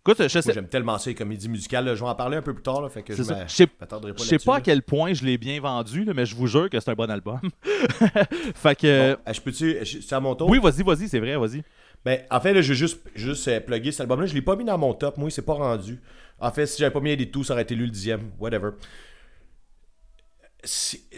Écoute, 0.03 0.27
je 0.27 0.39
sais, 0.41 0.53
j'aime 0.53 0.67
tellement 0.67 0.97
ça, 0.97 1.11
les 1.11 1.15
comédies 1.15 1.47
musicales. 1.47 1.85
là. 1.85 1.93
Je 1.93 2.03
vais 2.03 2.09
en 2.09 2.15
parler 2.15 2.35
un 2.37 2.41
peu 2.41 2.55
plus 2.55 2.63
tard. 2.63 2.81
Là, 2.81 2.89
fait 2.89 3.03
que 3.03 3.13
c'est 3.13 3.19
je 3.23 3.23
Je 3.47 3.53
sais- 3.53 3.67
pas 3.67 3.85
je 3.91 4.23
sais 4.23 4.31
là-dessus, 4.31 4.45
pas 4.47 4.55
à 4.55 4.61
quel 4.61 4.81
point 4.81 5.13
je 5.13 5.23
l'ai 5.23 5.37
bien 5.37 5.61
vendu, 5.61 6.03
là, 6.03 6.13
mais 6.15 6.25
je 6.25 6.35
vous 6.35 6.47
jure 6.47 6.69
que 6.71 6.79
c'est 6.79 6.89
un 6.89 6.95
bon 6.95 7.09
album. 7.11 7.39
fait 8.55 8.75
que. 8.75 9.13
Bon, 9.13 9.19
euh, 9.27 9.33
je 9.33 9.41
peux-tu. 9.41 9.77
je- 9.85 9.99
C'est 10.01 10.15
à 10.15 10.19
mon 10.19 10.33
tour? 10.33 10.49
Oui, 10.49 10.57
vas-y, 10.59 10.81
vas-y, 10.81 11.07
c'est 11.07 11.19
vrai, 11.19 11.37
vas-y. 11.37 11.61
Ben, 12.03 12.19
en 12.31 12.39
fait, 12.41 12.51
là, 12.53 12.61
je 12.63 12.69
vais 12.69 12.75
juste, 12.79 12.99
juste 13.13 13.47
euh, 13.47 13.59
plugger 13.59 13.91
cet 13.91 14.01
album-là. 14.01 14.25
Je 14.25 14.33
l'ai 14.33 14.41
pas 14.41 14.55
mis 14.55 14.65
dans 14.65 14.77
mon 14.79 14.95
top. 14.95 15.17
Moi, 15.17 15.29
il 15.29 15.31
s'est 15.31 15.43
pas 15.43 15.53
rendu. 15.53 15.99
En 16.39 16.49
fait, 16.51 16.65
si 16.65 16.79
j'avais 16.79 16.91
pas 16.91 16.99
mis 16.99 17.15
des 17.15 17.29
tout, 17.29 17.43
ça 17.43 17.53
aurait 17.53 17.61
été 17.61 17.75
lui 17.75 17.85
le 17.85 17.91
dixième. 17.91 18.31
Whatever. 18.39 18.71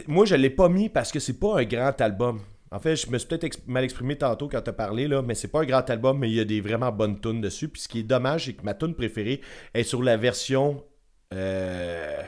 Moi, 0.08 0.26
je 0.26 0.36
l'ai 0.36 0.50
pas 0.50 0.68
mis 0.68 0.90
parce 0.90 1.12
que 1.12 1.20
c'est 1.20 1.40
pas 1.40 1.60
un 1.60 1.64
grand 1.64 2.00
album. 2.02 2.42
En 2.74 2.80
fait, 2.80 2.96
je 2.96 3.08
me 3.12 3.20
suis 3.20 3.28
peut-être 3.28 3.68
mal 3.68 3.84
exprimé 3.84 4.18
tantôt 4.18 4.50
quand 4.50 4.62
t'as 4.62 4.74
parlé, 4.74 5.08
là, 5.08 5.22
mais 5.22 5.36
c'est 5.36 5.48
pas 5.48 5.62
un 5.62 5.66
grand 5.66 5.88
album, 5.92 6.18
mais 6.18 6.28
il 6.30 6.34
y 6.36 6.40
a 6.40 6.46
des 6.46 6.60
vraiment 6.60 6.92
bonnes 6.92 7.22
tunes 7.22 7.40
dessus. 7.40 7.70
Puis 7.70 7.84
ce 7.84 7.88
qui 7.88 8.00
est 8.00 8.04
dommage, 8.04 8.46
c'est 8.46 8.54
que 8.54 8.64
ma 8.64 8.74
tune 8.74 8.96
préférée 8.96 9.42
est 9.76 9.84
sur 9.84 10.02
la 10.02 10.18
version 10.18 10.84
euh, 11.36 12.20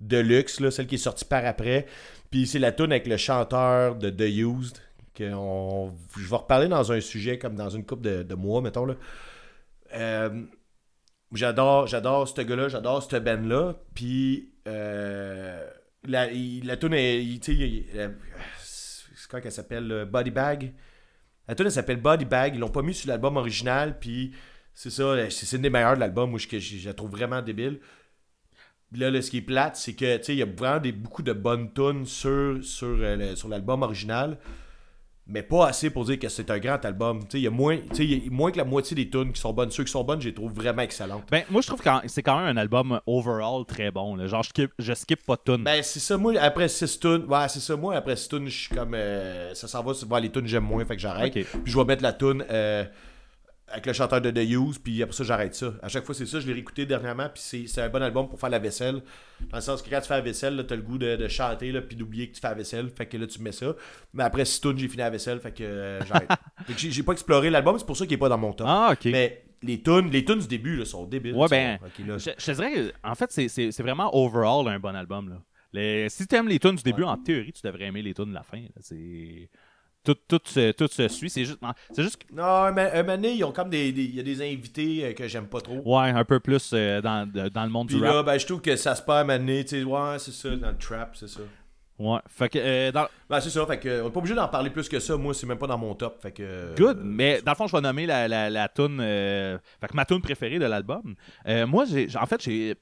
Deluxe, 0.00 0.58
là, 0.58 0.72
celle 0.72 0.88
qui 0.88 0.96
est 0.96 0.98
sortie 0.98 1.24
par 1.24 1.46
après. 1.46 1.86
Puis 2.32 2.48
c'est 2.48 2.58
la 2.58 2.72
tune 2.72 2.90
avec 2.90 3.06
le 3.06 3.16
chanteur 3.16 3.94
de 3.94 4.10
The 4.10 4.22
Used. 4.22 4.78
Que 5.14 5.30
je 5.30 6.28
vais 6.28 6.36
reparler 6.36 6.66
dans 6.66 6.90
un 6.90 7.00
sujet 7.00 7.38
comme 7.38 7.54
dans 7.54 7.70
une 7.70 7.86
couple 7.86 8.02
de, 8.02 8.22
de 8.24 8.34
mois, 8.34 8.60
mettons. 8.60 8.86
Là. 8.86 8.96
Euh, 9.94 10.42
j'adore, 11.32 11.86
j'adore 11.86 12.26
ce 12.26 12.40
gars-là, 12.42 12.68
j'adore 12.68 13.04
cette 13.04 13.22
band-là. 13.22 13.76
Puis 13.94 14.52
euh, 14.66 15.64
la, 16.02 16.26
tune 16.76 16.94
est. 16.94 17.40
tu 17.40 17.84
la- 17.94 18.10
quoi 19.34 19.40
qu'elle 19.40 19.52
s'appelle 19.52 19.86
là? 19.86 20.04
Body 20.04 20.30
Bag. 20.30 20.72
La 21.48 21.54
tune 21.54 21.66
elle 21.66 21.72
s'appelle 21.72 22.00
Body 22.00 22.24
Bag. 22.24 22.54
Ils 22.54 22.60
l'ont 22.60 22.70
pas 22.70 22.82
mis 22.82 22.94
sur 22.94 23.08
l'album 23.08 23.36
original. 23.36 23.98
Puis 23.98 24.32
c'est 24.72 24.90
ça, 24.90 25.28
c'est 25.30 25.56
une 25.56 25.62
des 25.62 25.70
meilleures 25.70 25.94
de 25.94 26.00
l'album. 26.00 26.30
Moi, 26.30 26.38
je, 26.38 26.86
la 26.86 26.94
trouve 26.94 27.10
vraiment 27.10 27.42
débile. 27.42 27.80
Là, 28.92 29.10
là, 29.10 29.20
ce 29.20 29.30
qui 29.30 29.38
est 29.38 29.42
plate, 29.42 29.76
c'est 29.76 29.94
que 29.94 30.30
il 30.30 30.38
y 30.38 30.42
a 30.42 30.46
vraiment 30.46 30.78
des, 30.78 30.92
beaucoup 30.92 31.22
de 31.22 31.32
bonnes 31.32 31.72
tunes 31.72 32.06
sur, 32.06 32.62
sur, 32.62 32.96
euh, 33.00 33.34
l'album 33.48 33.82
original, 33.82 34.38
mais 35.26 35.42
pas 35.42 35.68
assez 35.68 35.88
pour 35.90 36.04
dire 36.04 36.18
que 36.18 36.28
c'est 36.28 36.50
un 36.50 36.58
grand 36.58 36.84
album. 36.84 37.20
Il 37.32 37.40
y 37.40 37.46
a 37.46 37.50
moins, 37.50 37.78
y 37.98 38.14
a 38.14 38.30
moins 38.30 38.50
que 38.50 38.58
la 38.58 38.64
moitié 38.64 38.94
des 38.94 39.08
tunes 39.08 39.32
qui 39.32 39.40
sont 39.40 39.52
bonnes. 39.52 39.70
Ceux 39.70 39.84
qui 39.84 39.90
sont 39.90 40.04
bonnes, 40.04 40.20
je 40.20 40.28
les 40.28 40.34
trouve 40.34 40.52
vraiment 40.52 40.82
excellentes. 40.82 41.24
Ben, 41.30 41.44
moi, 41.50 41.62
je 41.62 41.66
trouve 41.68 41.80
que 41.80 41.90
c'est 42.06 42.22
quand 42.22 42.38
même 42.38 42.56
un 42.56 42.60
album 42.60 43.00
overall 43.06 43.64
très 43.64 43.90
bon. 43.90 44.16
là. 44.16 44.26
Genre, 44.26 44.42
je 44.42 44.50
skip, 44.50 44.72
je 44.78 44.92
skip 44.92 45.24
pas 45.24 45.36
de 45.36 45.54
tunes. 45.54 45.64
Ben, 45.64 45.82
c'est 45.82 46.00
ça, 46.00 46.18
moi, 46.18 46.34
après 46.38 46.68
6 46.68 47.00
tunes, 47.00 47.24
ouais, 47.26 47.48
c'est 47.48 47.60
ça, 47.60 47.76
moi, 47.76 47.96
après 47.96 48.16
6 48.16 48.28
tunes, 48.28 48.48
je 48.48 48.58
suis 48.58 48.74
comme, 48.74 48.94
euh, 48.94 49.54
ça 49.54 49.66
s'en 49.66 49.82
va, 49.82 49.92
voir 50.06 50.20
les 50.20 50.30
tunes, 50.30 50.46
j'aime 50.46 50.64
moins, 50.64 50.84
fait 50.84 50.96
que 50.96 51.02
j'arrête. 51.02 51.32
Puis 51.32 51.46
je 51.64 51.78
vais 51.78 51.84
mettre 51.84 52.02
la 52.02 52.12
tune 52.12 52.44
euh, 52.50 52.84
avec 53.68 53.86
le 53.86 53.92
chanteur 53.92 54.20
de 54.20 54.30
The 54.30 54.48
Use, 54.50 54.78
puis 54.78 55.02
après 55.02 55.16
ça, 55.16 55.24
j'arrête 55.24 55.54
ça. 55.54 55.72
À 55.82 55.88
chaque 55.88 56.04
fois, 56.04 56.14
c'est 56.14 56.26
ça, 56.26 56.38
je 56.38 56.46
l'ai 56.46 56.52
réécouté 56.52 56.84
dernièrement, 56.84 57.28
puis 57.32 57.66
c'est, 57.66 57.80
un 57.80 57.88
bon 57.88 58.02
album 58.02 58.28
pour 58.28 58.38
faire 58.38 58.50
la 58.50 58.58
vaisselle. 58.58 59.02
Dans 59.48 59.56
le 59.56 59.62
sens 59.62 59.80
que 59.80 59.88
quand 59.88 60.00
tu 60.00 60.08
fais 60.08 60.14
la 60.14 60.20
vaisselle, 60.20 60.64
t'as 60.66 60.76
le 60.76 60.82
goût 60.82 60.98
de, 60.98 61.16
de 61.16 61.28
chanter, 61.28 61.72
là, 61.72 61.80
puis 61.80 61.96
d'oublier 61.96 62.28
que 62.28 62.34
tu 62.34 62.40
fais 62.40 62.48
la 62.48 62.54
vaisselle, 62.54 62.90
fait 62.90 63.06
que 63.06 63.16
là, 63.16 63.26
tu 63.26 63.40
mets 63.40 63.52
ça. 63.52 63.74
Mais 64.12 64.22
après 64.22 64.44
6 64.44 64.60
tunes, 64.60 64.78
j'ai 64.78 64.88
fini 64.88 64.98
la 64.98 65.10
vaisselle, 65.10 65.40
fait 65.40 65.52
que 65.52 65.64
euh, 65.64 66.04
j'arrête. 66.04 66.28
j'ai, 66.76 67.02
pas 67.02 67.12
exploré 67.12 67.50
l'album, 67.50 67.78
c'est 67.78 67.86
pour 67.86 67.96
ça 67.96 68.04
qu'il 68.04 68.14
est 68.14 68.18
pas 68.18 68.28
dans 68.28 68.38
mon 68.38 68.52
top. 68.52 68.66
ah, 68.68 68.90
ok. 68.92 69.06
Mais 69.06 69.44
les 69.62 69.82
tunes, 69.82 70.10
les 70.10 70.24
tunes 70.24 70.40
du 70.40 70.46
début, 70.46 70.76
là, 70.76 70.84
sont 70.84 71.06
débiles. 71.06 71.34
Ouais, 71.34 71.48
ben, 71.48 71.78
là, 72.06 72.18
Je, 72.18 72.30
je 72.36 72.52
dirais, 72.52 72.92
en 73.02 73.14
fait, 73.14 73.30
c'est- 73.32 73.82
vraiment 73.82 74.14
overall 74.14 74.68
un 74.68 74.78
bon 74.78 74.94
album. 74.94 75.30
Là. 75.30 75.36
Les, 75.72 76.08
si 76.08 76.26
tu 76.26 76.34
aimes 76.36 76.48
les 76.48 76.58
tunes 76.58 76.76
du 76.76 76.82
début, 76.82 77.02
en 77.02 77.16
théorie, 77.16 77.52
tu 77.52 77.62
devrais 77.66 77.86
aimer 77.86 78.02
les 78.02 78.14
tunes 78.14 78.28
de 78.28 78.34
la 78.34 78.42
fin. 78.42 78.62
C'est. 78.80 79.48
Tout, 80.04 80.16
tout, 80.28 80.40
se, 80.44 80.72
tout 80.72 80.86
se 80.88 81.08
suit. 81.08 81.30
C'est 81.30 81.44
juste, 81.46 81.58
c'est 81.92 82.02
juste 82.02 82.18
Non, 82.32 82.44
un, 82.44 82.72
ma- 82.72 82.92
un 82.92 83.02
moment 83.02 83.16
donné, 83.16 83.32
ils 83.32 83.44
ont 83.44 83.52
comme 83.52 83.70
des. 83.70 83.88
Il 83.88 84.14
y 84.14 84.20
a 84.20 84.22
des 84.22 84.42
invités 84.42 85.04
euh, 85.06 85.12
que 85.14 85.26
j'aime 85.26 85.46
pas 85.46 85.60
trop. 85.62 85.80
ouais, 85.84 86.10
un 86.10 86.24
peu 86.24 86.40
plus 86.40 86.70
euh, 86.74 87.00
dans, 87.00 87.26
dans 87.50 87.64
le 87.64 87.70
monde 87.70 87.88
Puis 87.88 87.96
du 87.96 88.02
là, 88.02 88.12
rap. 88.16 88.26
ben, 88.26 88.38
je 88.38 88.44
trouve 88.46 88.60
que 88.60 88.76
ça 88.76 88.94
se 88.94 89.02
perd 89.02 89.30
un 89.30 89.38
moment 89.38 89.62
tu 89.62 89.68
sais, 89.68 89.82
ouais, 89.82 90.18
c'est 90.18 90.32
ça, 90.32 90.50
dans 90.56 90.68
le 90.70 90.76
trap, 90.78 91.16
c'est 91.16 91.28
ça. 91.28 91.40
Ouais. 91.98 92.18
Fait 92.28 92.48
que, 92.48 92.58
euh, 92.58 92.90
dans- 92.92 93.06
Ben, 93.30 93.40
c'est 93.40 93.50
ça, 93.50 93.64
fait 93.66 93.78
que, 93.78 94.02
on 94.02 94.08
est 94.08 94.10
pas 94.10 94.18
obligé 94.18 94.34
d'en 94.34 94.48
parler 94.48 94.68
plus 94.70 94.88
que 94.88 94.98
ça. 94.98 95.16
Moi, 95.16 95.32
c'est 95.32 95.46
même 95.46 95.58
pas 95.58 95.68
dans 95.68 95.78
mon 95.78 95.94
top, 95.94 96.20
fait 96.20 96.32
que. 96.32 96.74
Good, 96.76 96.98
euh, 96.98 97.02
mais 97.04 97.40
dans 97.40 97.52
le 97.52 97.56
fond, 97.56 97.66
je 97.68 97.72
vais 97.76 97.80
nommer 97.80 98.04
la, 98.04 98.26
la, 98.28 98.50
la 98.50 98.68
tune, 98.68 98.98
euh, 99.00 99.56
fait 99.80 99.86
que 99.88 99.94
ma 99.94 100.04
tune 100.04 100.20
préférée 100.20 100.58
de 100.58 100.66
l'album. 100.66 101.14
Euh, 101.46 101.66
moi, 101.66 101.84
j'ai, 101.84 102.08
en 102.20 102.26
fait, 102.26 102.42
j'ai 102.42 102.74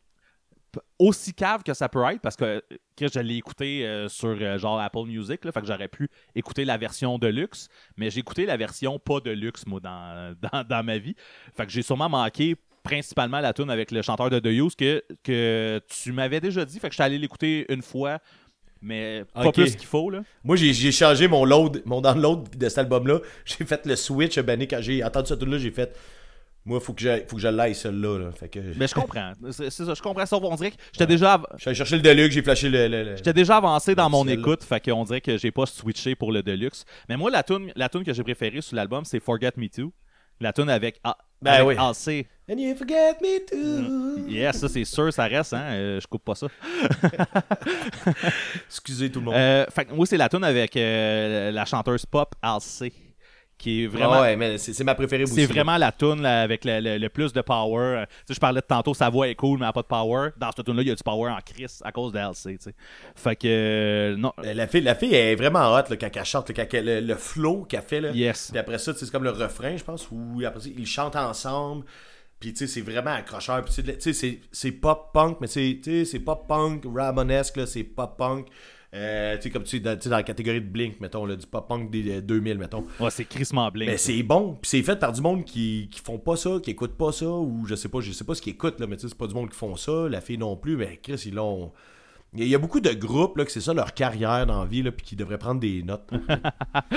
aussi 0.98 1.34
cave 1.34 1.62
que 1.62 1.74
ça 1.74 1.88
peut 1.88 2.02
être 2.10 2.20
parce 2.20 2.36
que, 2.36 2.62
que 2.96 3.06
je 3.08 3.20
l'ai 3.20 3.36
écouté 3.36 3.86
euh, 3.86 4.08
sur 4.08 4.36
euh, 4.40 4.58
genre 4.58 4.80
Apple 4.80 5.06
Music, 5.06 5.44
là, 5.44 5.52
fait 5.52 5.60
que 5.60 5.66
j'aurais 5.66 5.88
pu 5.88 6.08
écouter 6.34 6.64
la 6.64 6.78
version 6.78 7.18
de 7.18 7.28
luxe, 7.28 7.68
mais 7.96 8.10
j'ai 8.10 8.20
écouté 8.20 8.46
la 8.46 8.56
version 8.56 8.98
pas 8.98 9.20
de 9.20 9.30
luxe, 9.30 9.66
moi, 9.66 9.80
dans, 9.80 10.34
dans, 10.52 10.64
dans 10.64 10.84
ma 10.84 10.98
vie. 10.98 11.14
Fait 11.56 11.66
que 11.66 11.72
j'ai 11.72 11.82
sûrement 11.82 12.08
manqué 12.08 12.56
principalement 12.82 13.40
la 13.40 13.52
tune 13.52 13.70
avec 13.70 13.90
le 13.90 14.02
chanteur 14.02 14.28
de 14.28 14.38
The 14.38 14.46
Used 14.46 14.76
que, 14.76 15.04
que 15.22 15.80
tu 15.88 16.12
m'avais 16.12 16.40
déjà 16.40 16.64
dit, 16.64 16.78
fait 16.78 16.88
que 16.88 16.92
je 16.92 16.96
suis 16.96 17.02
allé 17.02 17.18
l'écouter 17.18 17.66
une 17.72 17.82
fois, 17.82 18.18
mais 18.82 19.24
pas 19.32 19.52
plus 19.52 19.76
qu'il 19.76 19.86
faut, 19.86 20.10
là. 20.10 20.22
Moi, 20.42 20.56
j'ai, 20.56 20.90
changé 20.90 21.28
mon 21.28 21.44
load, 21.44 21.82
mon 21.84 22.00
download 22.00 22.48
de 22.56 22.68
cet 22.68 22.78
album-là. 22.78 23.20
J'ai 23.44 23.64
fait 23.64 23.86
le 23.86 23.94
switch, 23.94 24.38
ben, 24.40 24.60
quand 24.66 24.80
j'ai 24.80 25.04
entendu 25.04 25.28
cette 25.28 25.38
tune-là, 25.38 25.58
j'ai 25.58 25.70
fait. 25.70 25.96
Moi, 26.64 26.78
faut 26.80 26.92
que 26.92 27.02
je, 27.02 27.08
faut 27.28 27.36
que 27.36 27.42
je 27.42 27.48
l'aille, 27.48 27.74
celle-là. 27.74 28.18
Là. 28.18 28.30
Fait 28.32 28.48
que. 28.48 28.60
Mais 28.76 28.86
je 28.86 28.94
comprends. 28.94 29.32
C'est 29.50 29.70
ça, 29.70 29.94
je 29.94 30.00
comprends 30.02 30.24
ça. 30.26 30.36
On 30.36 30.54
dirait 30.54 30.70
que 30.70 30.76
j'étais 30.92 31.06
déjà, 31.08 31.34
av- 31.34 31.46
allé 31.66 31.74
chercher 31.74 31.96
le 31.96 32.02
Deluxe, 32.02 32.34
j'ai 32.34 32.42
flashé 32.42 32.68
le. 32.68 32.86
le- 32.86 33.02
le- 33.02 33.16
j'étais 33.16 33.32
déjà 33.32 33.56
avancé 33.56 33.94
dans 33.96 34.08
mon 34.08 34.26
écoute, 34.28 34.62
fait 34.62 34.78
qu'on 34.80 35.02
dirait 35.04 35.20
que 35.20 35.36
j'ai 35.38 35.50
pas 35.50 35.66
switché 35.66 36.14
pour 36.14 36.30
le 36.30 36.42
Deluxe. 36.42 36.84
Mais 37.08 37.16
moi, 37.16 37.30
la 37.32 37.42
tune, 37.42 37.72
la 37.74 37.88
tune 37.88 38.04
que 38.04 38.12
j'ai 38.12 38.22
préférée 38.22 38.60
sur 38.60 38.76
l'album, 38.76 39.04
c'est 39.04 39.18
Forget 39.20 39.50
Me 39.56 39.68
Too. 39.68 39.92
La 40.40 40.52
tune 40.52 40.70
avec, 40.70 40.98
A- 41.04 41.18
Ben 41.40 41.52
avec 41.52 41.66
oui. 41.66 41.74
AC. 41.78 42.26
And 42.50 42.58
you 42.58 42.74
forget 42.76 43.14
me 43.20 43.38
too. 43.44 44.28
Yes, 44.28 44.58
ça 44.58 44.68
c'est 44.68 44.84
sûr, 44.84 45.12
ça 45.12 45.24
reste, 45.24 45.54
hein. 45.54 45.62
euh, 45.70 46.00
je 46.00 46.06
coupe 46.06 46.24
pas 46.24 46.34
ça. 46.34 46.48
Excusez 48.66 49.10
tout 49.10 49.20
le 49.20 49.26
monde. 49.26 49.34
Euh, 49.34 49.64
fait 49.70 49.84
que 49.84 49.94
moi, 49.94 50.06
c'est 50.06 50.16
la 50.16 50.28
tune 50.28 50.44
avec 50.44 50.76
euh, 50.76 51.50
la 51.50 51.64
chanteuse 51.64 52.06
pop 52.06 52.34
AC. 52.42 52.92
Qui 53.62 53.84
est 53.84 53.86
vraiment. 53.86 54.14
Ah 54.14 54.22
ouais, 54.22 54.36
mais 54.36 54.58
c'est, 54.58 54.82
ma 54.82 54.96
préférée. 54.96 55.24
C'est 55.26 55.46
vraiment 55.46 55.76
la 55.76 55.92
tune 55.92 56.26
avec 56.26 56.64
le, 56.64 56.80
le- 56.80 56.98
le 56.98 57.08
plus 57.08 57.32
de 57.32 57.40
power. 57.42 57.78
Euh, 58.00 58.04
Tu 58.06 58.14
sais, 58.26 58.34
je 58.34 58.40
parlais 58.40 58.60
de 58.60 58.66
tantôt, 58.66 58.92
sa 58.92 59.08
voix 59.08 59.28
est 59.28 59.36
cool, 59.36 59.60
mais 59.60 59.64
elle 59.64 59.68
n'a 59.68 59.72
pas 59.72 59.82
de 59.82 59.86
power. 59.86 60.30
Dans 60.36 60.50
cette 60.50 60.66
tune 60.66 60.74
là 60.74 60.82
il 60.82 60.88
y 60.88 60.90
a 60.90 60.94
du 60.96 61.02
power 61.04 61.30
en 61.30 61.38
crise 61.40 61.80
à 61.84 61.92
cause 61.92 62.12
de 62.12 62.18
LC. 62.18 62.58
tu 62.58 62.64
sais. 62.64 62.74
Fait 63.14 63.36
que. 63.36 63.46
euh, 63.46 64.16
non. 64.16 64.32
Euh, 64.44 64.52
La 64.52 64.66
fille, 64.66 64.80
la 64.80 64.96
fille 64.96 65.14
est 65.14 65.36
vraiment 65.36 65.60
hot 65.74 65.84
là, 65.90 65.96
quand 65.96 66.08
elle 66.12 66.24
chante, 66.24 66.48
là, 66.48 66.54
quand 66.56 66.74
elle- 66.76 66.84
le, 66.84 67.00
le 67.00 67.14
flow 67.14 67.62
qu'elle 67.68 67.82
fait. 67.82 68.00
Là. 68.00 68.10
Yes. 68.10 68.48
Puis 68.50 68.58
après 68.58 68.78
ça, 68.78 68.92
tu 68.92 68.98
sais, 68.98 69.04
c'est 69.06 69.12
comme 69.12 69.22
le 69.22 69.30
refrain, 69.30 69.76
je 69.76 69.84
pense, 69.84 70.08
où 70.10 70.40
après 70.44 70.60
ça, 70.60 70.68
ils 70.76 70.84
chantent 70.86 71.14
ensemble. 71.14 71.84
Puis 72.40 72.52
tu 72.52 72.66
sais, 72.66 72.66
c'est 72.66 72.80
vraiment 72.80 73.12
accrocheur. 73.12 73.64
Puis 73.64 73.72
tu 73.84 73.94
sais, 74.00 74.12
c'est, 74.12 74.40
c'est 74.50 74.72
pop 74.72 75.10
punk, 75.14 75.36
mais 75.40 75.46
c'est, 75.46 75.78
tu 75.80 76.00
sais, 76.00 76.04
c'est 76.04 76.18
pop 76.18 76.48
punk 76.48 76.82
ramonesque, 76.92 77.60
c'est 77.68 77.84
pop 77.84 78.16
punk. 78.18 78.48
Euh, 78.94 79.36
tu 79.36 79.44
sais, 79.44 79.50
comme 79.50 79.62
tu 79.62 79.78
sais, 79.78 79.80
dans, 79.80 79.98
la 80.10 80.22
catégorie 80.22 80.60
de 80.60 80.66
Blink, 80.68 81.00
mettons, 81.00 81.24
là, 81.24 81.34
du 81.34 81.46
pop 81.46 81.66
punk 81.66 81.90
des 81.90 82.18
euh, 82.18 82.20
2000, 82.20 82.58
mettons. 82.58 82.84
Ouais, 83.00 83.10
c'est 83.10 83.24
Chris 83.24 83.48
Blink. 83.72 83.90
Mais 83.90 83.96
c'est 83.96 84.22
bon, 84.22 84.58
puis 84.60 84.68
c'est 84.68 84.82
fait 84.82 84.96
par 84.96 85.12
du 85.12 85.22
monde 85.22 85.46
qui, 85.46 85.88
qui 85.90 86.00
font 86.00 86.18
pas 86.18 86.36
ça, 86.36 86.58
qui 86.62 86.72
écoutent 86.72 86.98
pas 86.98 87.10
ça, 87.10 87.30
ou 87.30 87.64
je 87.66 87.74
sais 87.74 87.88
pas, 87.88 88.00
je 88.00 88.12
sais 88.12 88.24
pas 88.24 88.34
ce 88.34 88.42
qu'ils 88.42 88.52
écoutent, 88.52 88.78
là, 88.80 88.86
mais 88.86 88.96
tu 88.96 89.02
sais, 89.02 89.08
c'est 89.08 89.16
pas 89.16 89.26
du 89.26 89.34
monde 89.34 89.48
qui 89.48 89.56
font 89.56 89.76
ça, 89.76 90.08
la 90.10 90.20
fille 90.20 90.36
non 90.36 90.56
plus, 90.56 90.76
mais 90.76 90.98
Chris, 91.02 91.22
ils 91.26 91.34
l'ont. 91.34 91.72
Il 92.34 92.46
y 92.48 92.54
a- 92.54 92.58
beaucoup 92.58 92.80
de 92.80 92.90
groupes 92.92 93.36
là, 93.36 93.44
que 93.44 93.50
c'est 93.52 93.60
ça 93.60 93.74
leur 93.74 93.92
carrière 93.94 94.46
dans 94.46 94.60
la 94.60 94.66
vie, 94.68 94.82
là, 94.82 94.90
puis 94.92 95.04
qui 95.06 95.16
devraient 95.16 95.38
prendre 95.38 95.60
des 95.60 95.82
notes. 95.82 96.10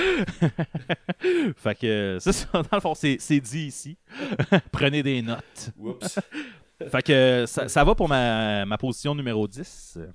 Fait 1.56 1.74
que. 1.78 1.86
euh, 1.86 2.20
ça, 2.20 2.32
dans 2.52 2.62
le 2.72 2.80
fond, 2.80 2.94
c'est 2.94 3.40
dit 3.40 3.66
ici. 3.66 3.96
Prenez 4.72 5.02
des 5.02 5.22
notes. 5.22 5.70
Oups. 5.78 6.18
Fait 6.90 7.02
que 7.02 7.12
euh, 7.12 7.46
ça, 7.46 7.68
ça 7.68 7.84
va 7.84 7.94
pour 7.94 8.08
ma, 8.08 8.64
ma 8.66 8.78
position 8.78 9.14
numéro 9.14 9.46
10. 9.48 9.94
Euh, 9.98 10.06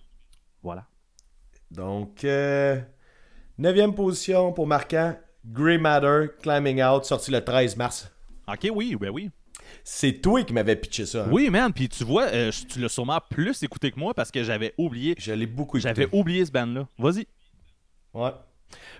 Voilà. 0.63 0.85
Donc, 1.71 2.23
euh, 2.23 2.79
neuvième 3.57 3.95
position 3.95 4.51
pour 4.53 4.67
marquant, 4.67 5.15
Grey 5.45 5.77
Matter, 5.77 6.27
Climbing 6.41 6.83
Out, 6.83 7.05
sorti 7.05 7.31
le 7.31 7.43
13 7.43 7.77
mars. 7.77 8.11
Ok, 8.47 8.69
oui, 8.73 8.95
ben 8.99 9.09
oui. 9.09 9.29
C'est 9.83 10.13
toi 10.21 10.43
qui 10.43 10.53
m'avais 10.53 10.75
pitché 10.75 11.05
ça. 11.05 11.23
hein? 11.23 11.29
Oui, 11.31 11.49
man. 11.49 11.71
Puis 11.73 11.87
tu 11.89 12.03
vois, 12.03 12.25
euh, 12.25 12.51
tu 12.69 12.79
l'as 12.79 12.89
sûrement 12.89 13.19
plus 13.29 13.63
écouté 13.63 13.89
que 13.91 13.99
moi 13.99 14.13
parce 14.13 14.29
que 14.29 14.43
j'avais 14.43 14.73
oublié. 14.77 15.15
Je 15.17 15.31
l'ai 15.31 15.47
beaucoup. 15.47 15.79
J'avais 15.79 16.07
oublié 16.11 16.45
ce 16.45 16.51
band-là. 16.51 16.87
Vas-y. 16.99 17.25
Ouais. 18.13 18.31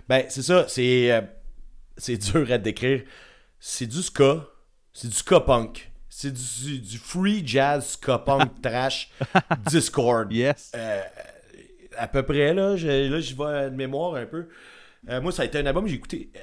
Ben, 0.08 0.24
c'est 0.28 0.42
ça, 0.42 0.66
c'est. 0.68 1.12
euh, 1.12 1.20
c'est 1.96 2.16
dur 2.32 2.50
à 2.50 2.58
décrire. 2.58 3.02
C'est 3.60 3.86
du 3.86 4.02
ska. 4.02 4.46
C'est 4.92 5.08
du 5.08 5.14
ska 5.14 5.40
punk. 5.40 5.92
C'est 6.08 6.32
du, 6.32 6.78
du 6.78 6.98
free 6.98 7.42
jazz 7.46 7.90
ska 7.90 8.18
punk 8.18 8.50
trash 8.62 9.10
Discord. 9.70 10.32
Yes. 10.32 10.72
Euh, 10.74 11.02
à 11.96 12.08
peu 12.08 12.22
près, 12.22 12.54
là. 12.54 12.76
je- 12.76 13.10
là, 13.10 13.20
j'y 13.20 13.34
vais 13.34 13.70
de 13.70 13.76
mémoire 13.76 14.14
un 14.14 14.26
peu. 14.26 14.48
Euh, 15.08 15.20
moi, 15.20 15.32
ça 15.32 15.42
a 15.42 15.44
été 15.46 15.58
un 15.58 15.66
album 15.66 15.84
que 15.84 15.90
j'ai 15.90 15.96
écouté. 15.96 16.30
euh, 16.36 16.40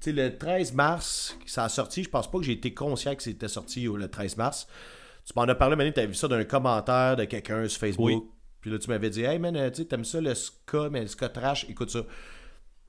tu 0.00 0.10
sais, 0.10 0.12
le 0.12 0.36
13 0.36 0.72
mars, 0.74 1.38
ça 1.46 1.64
a 1.64 1.68
sorti. 1.68 2.02
Je 2.02 2.08
pense 2.10 2.30
pas 2.30 2.38
que 2.38 2.44
j'ai 2.44 2.52
été 2.52 2.74
conscient 2.74 3.14
que 3.14 3.22
c'était 3.22 3.48
sorti 3.48 3.84
le 3.84 4.08
13 4.08 4.36
mars. 4.36 4.66
Tu 5.24 5.32
m'en 5.36 5.42
as 5.42 5.54
parlé, 5.54 5.76
Mané, 5.76 5.92
tu 5.92 6.00
as 6.00 6.06
vu 6.06 6.14
ça 6.14 6.26
d'un 6.28 6.42
commentaire 6.44 7.14
de 7.16 7.24
quelqu'un 7.24 7.68
sur 7.68 7.78
Facebook. 7.80 8.06
Oui. 8.10 8.20
Puis 8.60 8.70
là, 8.70 8.78
tu 8.78 8.88
m'avais 8.90 9.10
dit, 9.10 9.22
hey 9.22 9.38
man, 9.38 9.56
euh, 9.56 9.70
tu 9.70 9.86
t'aimes 9.86 10.04
ça 10.04 10.20
le 10.20 10.34
ska, 10.34 10.88
mais 10.90 11.02
le 11.02 11.06
ska 11.06 11.28
trash, 11.28 11.66
écoute 11.68 11.90
ça. 11.90 12.04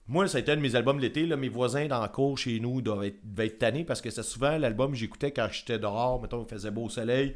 Moi, 0.07 0.27
ça 0.27 0.37
a 0.37 0.41
été 0.41 0.51
un 0.51 0.57
de 0.57 0.61
mes 0.61 0.75
albums 0.75 0.97
de 0.97 1.01
l'été. 1.03 1.25
là. 1.25 1.37
Mes 1.37 1.47
voisins 1.49 1.85
dans 1.87 2.01
la 2.01 2.09
cour 2.09 2.37
chez 2.37 2.59
nous 2.59 2.81
doivent 2.81 3.05
être, 3.05 3.19
devaient 3.23 3.45
être 3.47 3.59
tannés 3.59 3.83
parce 3.85 4.01
que 4.01 4.09
c'est 4.09 4.21
souvent 4.23 4.57
l'album 4.57 4.91
que 4.91 4.97
j'écoutais 4.97 5.31
quand 5.31 5.47
j'étais 5.51 5.79
dehors. 5.79 6.21
Mettons, 6.21 6.43
il 6.43 6.49
faisait 6.49 6.71
beau 6.71 6.89
soleil. 6.89 7.35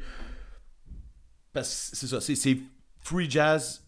Parce 1.52 1.90
que 1.90 1.96
c'est 1.96 2.06
ça, 2.08 2.20
c'est- 2.20 2.34
c'est 2.34 2.58
free 3.02 3.30
jazz, 3.30 3.82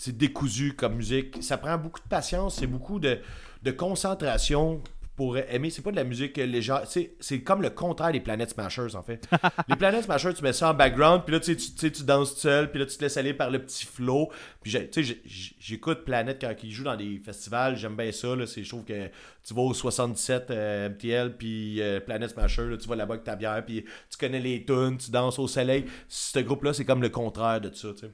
c'est 0.00 0.16
décousu 0.16 0.72
comme 0.72 0.94
musique. 0.94 1.42
Ça 1.42 1.58
prend 1.58 1.76
beaucoup 1.76 2.00
de 2.00 2.08
patience, 2.08 2.56
c'est 2.56 2.66
beaucoup 2.66 2.98
de, 2.98 3.18
de 3.62 3.70
concentration 3.70 4.82
pour 5.14 5.36
aimer. 5.36 5.68
C'est 5.68 5.82
pas 5.82 5.90
de 5.90 5.96
la 5.96 6.04
musique 6.04 6.38
légère. 6.38 6.84
C'est, 6.86 7.16
c'est 7.20 7.42
comme 7.42 7.60
le 7.60 7.68
contraire 7.68 8.10
des 8.10 8.20
Planet 8.20 8.48
Smashers, 8.48 8.96
en 8.96 9.02
fait. 9.02 9.28
les 9.68 9.76
Planet 9.76 10.02
Smashers, 10.02 10.32
tu 10.32 10.42
mets 10.42 10.54
ça 10.54 10.70
en 10.70 10.74
background, 10.74 11.24
puis 11.26 11.34
là, 11.34 11.40
tu 11.40 11.54
tu, 11.54 11.92
tu 11.92 12.02
danses 12.02 12.32
tout 12.32 12.40
seul, 12.40 12.70
puis 12.70 12.80
là, 12.80 12.86
tu 12.86 12.96
te 12.96 13.02
laisses 13.02 13.18
aller 13.18 13.34
par 13.34 13.50
le 13.50 13.58
petit 13.58 13.84
flow. 13.84 14.30
Puis, 14.62 14.72
tu 14.90 15.04
sais, 15.04 15.18
j'écoute 15.60 16.06
Planet 16.06 16.40
quand 16.40 16.54
ils 16.62 16.72
jouent 16.72 16.84
dans 16.84 16.96
des 16.96 17.20
festivals, 17.22 17.76
j'aime 17.76 17.94
bien 17.94 18.10
ça. 18.10 18.34
Là, 18.34 18.46
c'est, 18.46 18.64
je 18.64 18.68
trouve 18.70 18.84
que 18.84 19.08
tu 19.44 19.52
vas 19.52 19.60
au 19.60 19.74
77 19.74 20.50
euh, 20.50 20.88
MTL, 20.88 21.36
puis 21.36 21.82
euh, 21.82 22.00
Planet 22.00 22.30
Smasher, 22.30 22.70
là, 22.70 22.78
tu 22.78 22.88
vas 22.88 22.96
là-bas 22.96 23.16
avec 23.16 23.24
ta 23.24 23.36
bière, 23.36 23.62
puis 23.66 23.84
tu 24.10 24.16
connais 24.18 24.40
les 24.40 24.64
tunes, 24.64 24.96
tu 24.96 25.10
danses 25.10 25.38
au 25.38 25.46
soleil. 25.46 25.84
Ce 26.08 26.38
groupe-là, 26.38 26.72
c'est 26.72 26.86
comme 26.86 27.02
le 27.02 27.10
contraire 27.10 27.60
de 27.60 27.70
ça, 27.74 27.88
tu 27.92 28.06
sais 28.06 28.12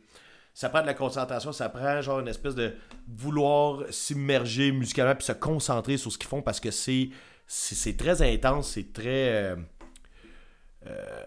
ça 0.59 0.71
prend 0.71 0.81
de 0.81 0.87
la 0.87 0.95
concentration, 0.95 1.53
ça 1.53 1.69
prend 1.69 2.01
genre 2.01 2.21
une 2.21 2.29
espèce 2.29 2.55
de 2.55 2.73
vouloir 3.07 3.83
s'immerger 3.91 4.73
musicalement 4.73 5.15
puis 5.15 5.27
se 5.27 5.33
concentrer 5.33 5.99
sur 5.99 6.11
ce 6.11 6.17
qu'ils 6.17 6.29
font 6.29 6.41
parce 6.41 6.61
que 6.61 6.71
c'est 6.71 7.11
c'est 7.47 7.95
très 7.99 8.23
intense, 8.23 8.71
c'est 8.71 8.91
très 8.91 9.35
euh, 9.35 9.57
euh, 10.87 11.23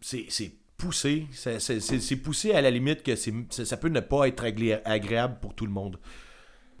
c'est 0.00 0.26
c'est 0.28 0.52
poussé, 0.76 1.26
c'est 1.32 2.16
poussé 2.22 2.52
à 2.52 2.60
la 2.60 2.70
limite 2.70 3.02
que 3.02 3.16
ça 3.16 3.76
peut 3.76 3.88
ne 3.88 3.98
pas 4.00 4.28
être 4.28 4.44
agré- 4.44 4.80
agréable 4.84 5.38
pour 5.40 5.54
tout 5.54 5.66
le 5.66 5.72
monde. 5.72 5.98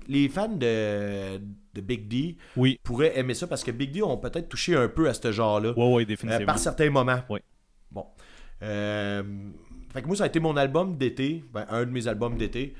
Les 0.06 0.28
fans 0.28 0.46
de, 0.48 1.38
de 1.74 1.80
Big 1.80 2.06
D 2.06 2.36
Oui. 2.56 2.78
pourraient 2.84 3.18
aimer 3.18 3.34
ça 3.34 3.48
parce 3.48 3.64
que 3.64 3.72
Big 3.72 3.90
D 3.90 4.00
ont 4.02 4.16
peut-être 4.18 4.48
touché 4.48 4.76
un 4.76 4.86
peu 4.88 5.08
à 5.08 5.14
ce 5.14 5.32
genre-là. 5.32 5.72
Ouais, 5.76 5.92
ouais, 5.94 6.02
Euh, 6.02 6.06
définitivement. 6.06 6.46
par 6.46 6.58
certains 6.60 6.90
moments. 6.90 7.20
Oui. 7.28 7.40
Bon. 7.90 8.06
Euh, 8.62 9.22
fait 9.96 10.02
que 10.02 10.06
moi, 10.08 10.16
ça 10.16 10.24
a 10.24 10.26
été 10.28 10.40
mon 10.40 10.56
album 10.56 10.96
d'été. 10.96 11.44
Ben, 11.52 11.66
un 11.70 11.84
de 11.84 11.90
mes 11.90 12.08
albums 12.08 12.36
d'été. 12.38 12.74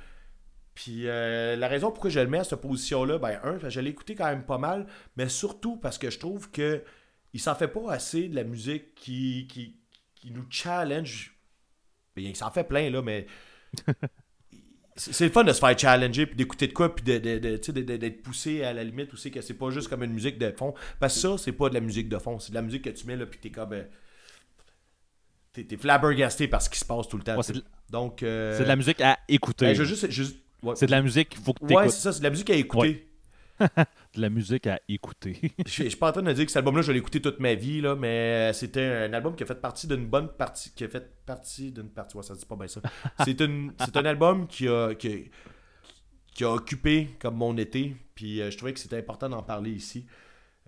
Puis 0.74 1.08
euh, 1.08 1.56
la 1.56 1.68
raison 1.68 1.90
pourquoi 1.90 2.10
je 2.10 2.20
le 2.20 2.28
mets 2.28 2.38
à 2.40 2.44
cette 2.44 2.60
position-là, 2.60 3.18
ben, 3.18 3.40
un, 3.44 3.58
je 3.68 3.80
l'ai 3.80 3.90
écouté 3.90 4.14
quand 4.14 4.26
même 4.26 4.44
pas 4.44 4.58
mal, 4.58 4.86
mais 5.16 5.28
surtout 5.28 5.76
parce 5.76 5.98
que 5.98 6.10
je 6.10 6.18
trouve 6.18 6.50
que 6.50 6.82
il 7.32 7.40
s'en 7.40 7.54
fait 7.54 7.68
pas 7.68 7.92
assez 7.92 8.28
de 8.28 8.36
la 8.36 8.44
musique 8.44 8.94
qui, 8.94 9.46
qui, 9.50 9.76
qui 10.14 10.30
nous 10.30 10.44
challenge. 10.50 11.36
Ben, 12.16 12.24
il 12.24 12.36
s'en 12.36 12.50
fait 12.50 12.64
plein, 12.64 12.90
là, 12.90 13.02
mais. 13.02 13.26
c'est 14.96 15.12
c'est 15.12 15.24
le 15.26 15.30
fun 15.30 15.44
de 15.44 15.52
se 15.52 15.58
faire 15.60 15.78
challenger, 15.78 16.26
puis 16.26 16.36
d'écouter 16.36 16.68
de 16.68 16.72
quoi, 16.72 16.94
puis 16.94 17.04
de, 17.04 17.18
de- 17.18 17.38
de- 17.38 17.96
d'être 17.96 18.22
poussé 18.22 18.62
à 18.64 18.72
la 18.72 18.84
limite 18.84 19.12
aussi, 19.12 19.30
que 19.30 19.40
c'est 19.42 19.54
pas 19.54 19.70
juste 19.70 19.88
comme 19.88 20.02
une 20.02 20.12
musique 20.12 20.38
de 20.38 20.50
fond. 20.50 20.74
Parce 21.00 21.14
que 21.14 21.20
ça, 21.20 21.38
c'est 21.38 21.52
pas 21.52 21.68
de 21.68 21.74
la 21.74 21.80
musique 21.80 22.08
de 22.08 22.18
fond, 22.18 22.38
c'est 22.38 22.50
de 22.50 22.54
la 22.54 22.62
musique 22.62 22.82
que 22.84 22.90
tu 22.90 23.06
mets, 23.06 23.16
là, 23.16 23.26
puis 23.26 23.38
t'es 23.38 23.50
comme. 23.50 23.72
euh, 23.74 23.84
t'es, 25.64 25.76
flabbergasté 25.76 26.48
par 26.48 26.60
ce 26.62 26.68
qui 26.70 26.78
se 26.78 26.84
passe 26.84 27.08
tout 27.08 27.16
le 27.16 27.22
temps. 27.22 27.36
Ouais, 27.36 27.42
c'est 27.42 27.52
de- 27.54 27.64
Donc. 27.90 28.22
euh, 28.22 28.56
C'est 28.56 28.64
de 28.64 28.68
la 28.68 28.76
musique 28.76 29.00
à 29.00 29.18
écouter. 29.28 29.66
ben, 29.66 29.74
je 29.74 29.82
veux 29.82 29.88
juste. 29.88 30.10
je- 30.10 30.24
ouais. 30.62 30.74
C'est 30.76 30.86
de 30.86 30.90
la 30.90 31.02
musique 31.02 31.28
qu'il 31.30 31.40
faut 31.42 31.52
que 31.54 31.64
Ouais, 31.72 31.88
c'est 31.88 32.00
ça, 32.00 32.12
c'est 32.12 32.18
de 32.20 32.24
la 32.24 32.30
musique 32.30 32.50
à 32.50 32.54
écouter. 32.54 33.02
De 34.14 34.20
la 34.20 34.28
musique 34.28 34.66
à 34.66 34.78
écouter. 34.86 35.40
Je 35.66 35.84
je 35.84 35.88
suis 35.88 35.96
pas 35.96 36.10
en 36.10 36.12
train 36.12 36.22
de 36.22 36.30
dire 36.30 36.44
que 36.44 36.50
cet 36.50 36.58
album-là, 36.58 36.82
je 36.82 36.92
l'ai 36.92 36.98
écouté 36.98 37.22
toute 37.22 37.40
ma 37.40 37.54
vie, 37.54 37.80
là, 37.80 37.96
mais 37.96 38.52
c'était 38.52 38.84
un 38.84 39.12
album 39.14 39.34
qui 39.34 39.44
a 39.44 39.46
fait 39.46 39.58
partie 39.58 39.86
d'une 39.86 40.06
bonne 40.06 40.28
partie. 40.28 40.72
Qui 40.74 40.84
a 40.84 40.88
fait 40.88 41.10
partie 41.24 41.72
d'une 41.72 41.88
partie. 41.88 42.18
Ouais, 42.18 42.22
ça 42.22 42.34
dit 42.34 42.44
pas 42.44 42.56
bien 42.56 42.68
ça. 42.68 42.82
C'est, 43.24 43.40
une, 43.40 43.72
c'est 43.82 43.96
un 43.96 44.04
album 44.04 44.46
qui 44.46 44.68
a, 44.68 44.94
qui, 44.94 45.08
a, 45.08 45.16
qui 46.34 46.44
a 46.44 46.50
occupé 46.52 47.16
comme 47.18 47.36
mon 47.36 47.56
été, 47.56 47.96
puis 48.14 48.42
euh, 48.42 48.50
je 48.50 48.58
trouvais 48.58 48.74
que 48.74 48.78
c'était 48.80 48.98
important 48.98 49.30
d'en 49.30 49.42
parler 49.42 49.70
ici. 49.70 50.04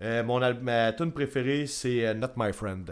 Euh, 0.01 0.23
mon 0.23 0.39
ma 0.63 0.91
tune 0.93 1.11
préférée, 1.11 1.67
c'est 1.67 2.07
euh, 2.07 2.13
Not 2.15 2.29
My 2.37 2.51
Friend. 2.53 2.91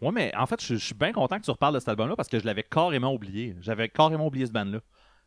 Ouais, 0.00 0.12
mais 0.12 0.32
en 0.36 0.46
fait, 0.46 0.62
je 0.62 0.74
je 0.74 0.84
suis 0.84 0.94
bien 0.94 1.12
content 1.12 1.38
que 1.38 1.44
tu 1.44 1.50
reparles 1.50 1.74
de 1.74 1.78
cet 1.80 1.88
album-là 1.88 2.16
parce 2.16 2.28
que 2.28 2.38
je 2.38 2.44
l'avais 2.46 2.62
carrément 2.62 3.12
oublié. 3.12 3.54
J'avais 3.60 3.88
carrément 3.88 4.26
oublié 4.26 4.46
ce 4.46 4.52
band-là. 4.52 4.80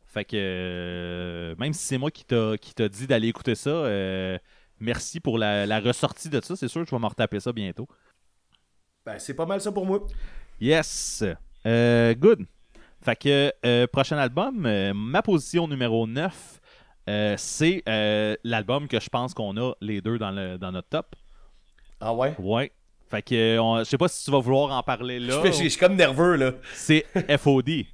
Fait 0.05 0.25
que 0.25 0.35
euh, 0.35 1.55
même 1.57 1.71
si 1.73 1.85
c'est 1.85 1.97
moi 1.97 2.11
qui 2.11 2.25
t'a 2.25 2.89
dit 2.89 3.07
d'aller 3.07 3.29
écouter 3.29 3.55
ça, 3.55 3.69
euh, 3.69 4.37
merci 4.79 5.19
pour 5.19 5.37
la, 5.37 5.65
la 5.65 5.79
ressortie 5.79 6.29
de 6.29 6.41
ça. 6.41 6.55
C'est 6.55 6.67
sûr 6.67 6.81
que 6.81 6.89
je 6.89 6.95
vais 6.95 7.01
me 7.01 7.07
retaper 7.07 7.39
ça 7.39 7.53
bientôt. 7.53 7.87
Ben, 9.05 9.17
c'est 9.19 9.33
pas 9.33 9.45
mal 9.45 9.61
ça 9.61 9.71
pour 9.71 9.85
moi. 9.85 10.05
Yes! 10.59 11.23
Euh, 11.65 12.13
good. 12.13 12.45
Fait 13.01 13.15
que, 13.15 13.85
prochain 13.87 14.17
album, 14.17 14.67
ma 14.93 15.21
position 15.21 15.67
numéro 15.67 16.05
9, 16.05 16.61
euh, 17.09 17.35
c'est 17.37 17.83
l'album 18.43 18.87
que 18.87 18.99
je 18.99 19.09
pense 19.09 19.33
qu'on 19.33 19.57
a 19.57 19.73
les 19.81 20.01
deux 20.01 20.17
dans, 20.17 20.31
le, 20.31 20.57
dans 20.57 20.71
notre 20.71 20.89
top. 20.89 21.15
Ah 21.99 22.13
ouais? 22.13 22.35
Ouais. 22.37 22.71
Fait 23.11 23.21
que, 23.21 23.59
on- 23.59 23.79
je 23.79 23.83
sais 23.83 23.97
pas 23.97 24.07
si 24.07 24.23
tu 24.23 24.31
vas 24.31 24.39
vouloir 24.39 24.71
en 24.71 24.81
parler 24.83 25.19
là. 25.19 25.41
je- 25.45 25.51
suis 25.51 25.77
comme 25.77 25.95
nerveux, 25.95 26.37
là. 26.37 26.53
C'est 26.73 27.05
FOD. 27.37 27.85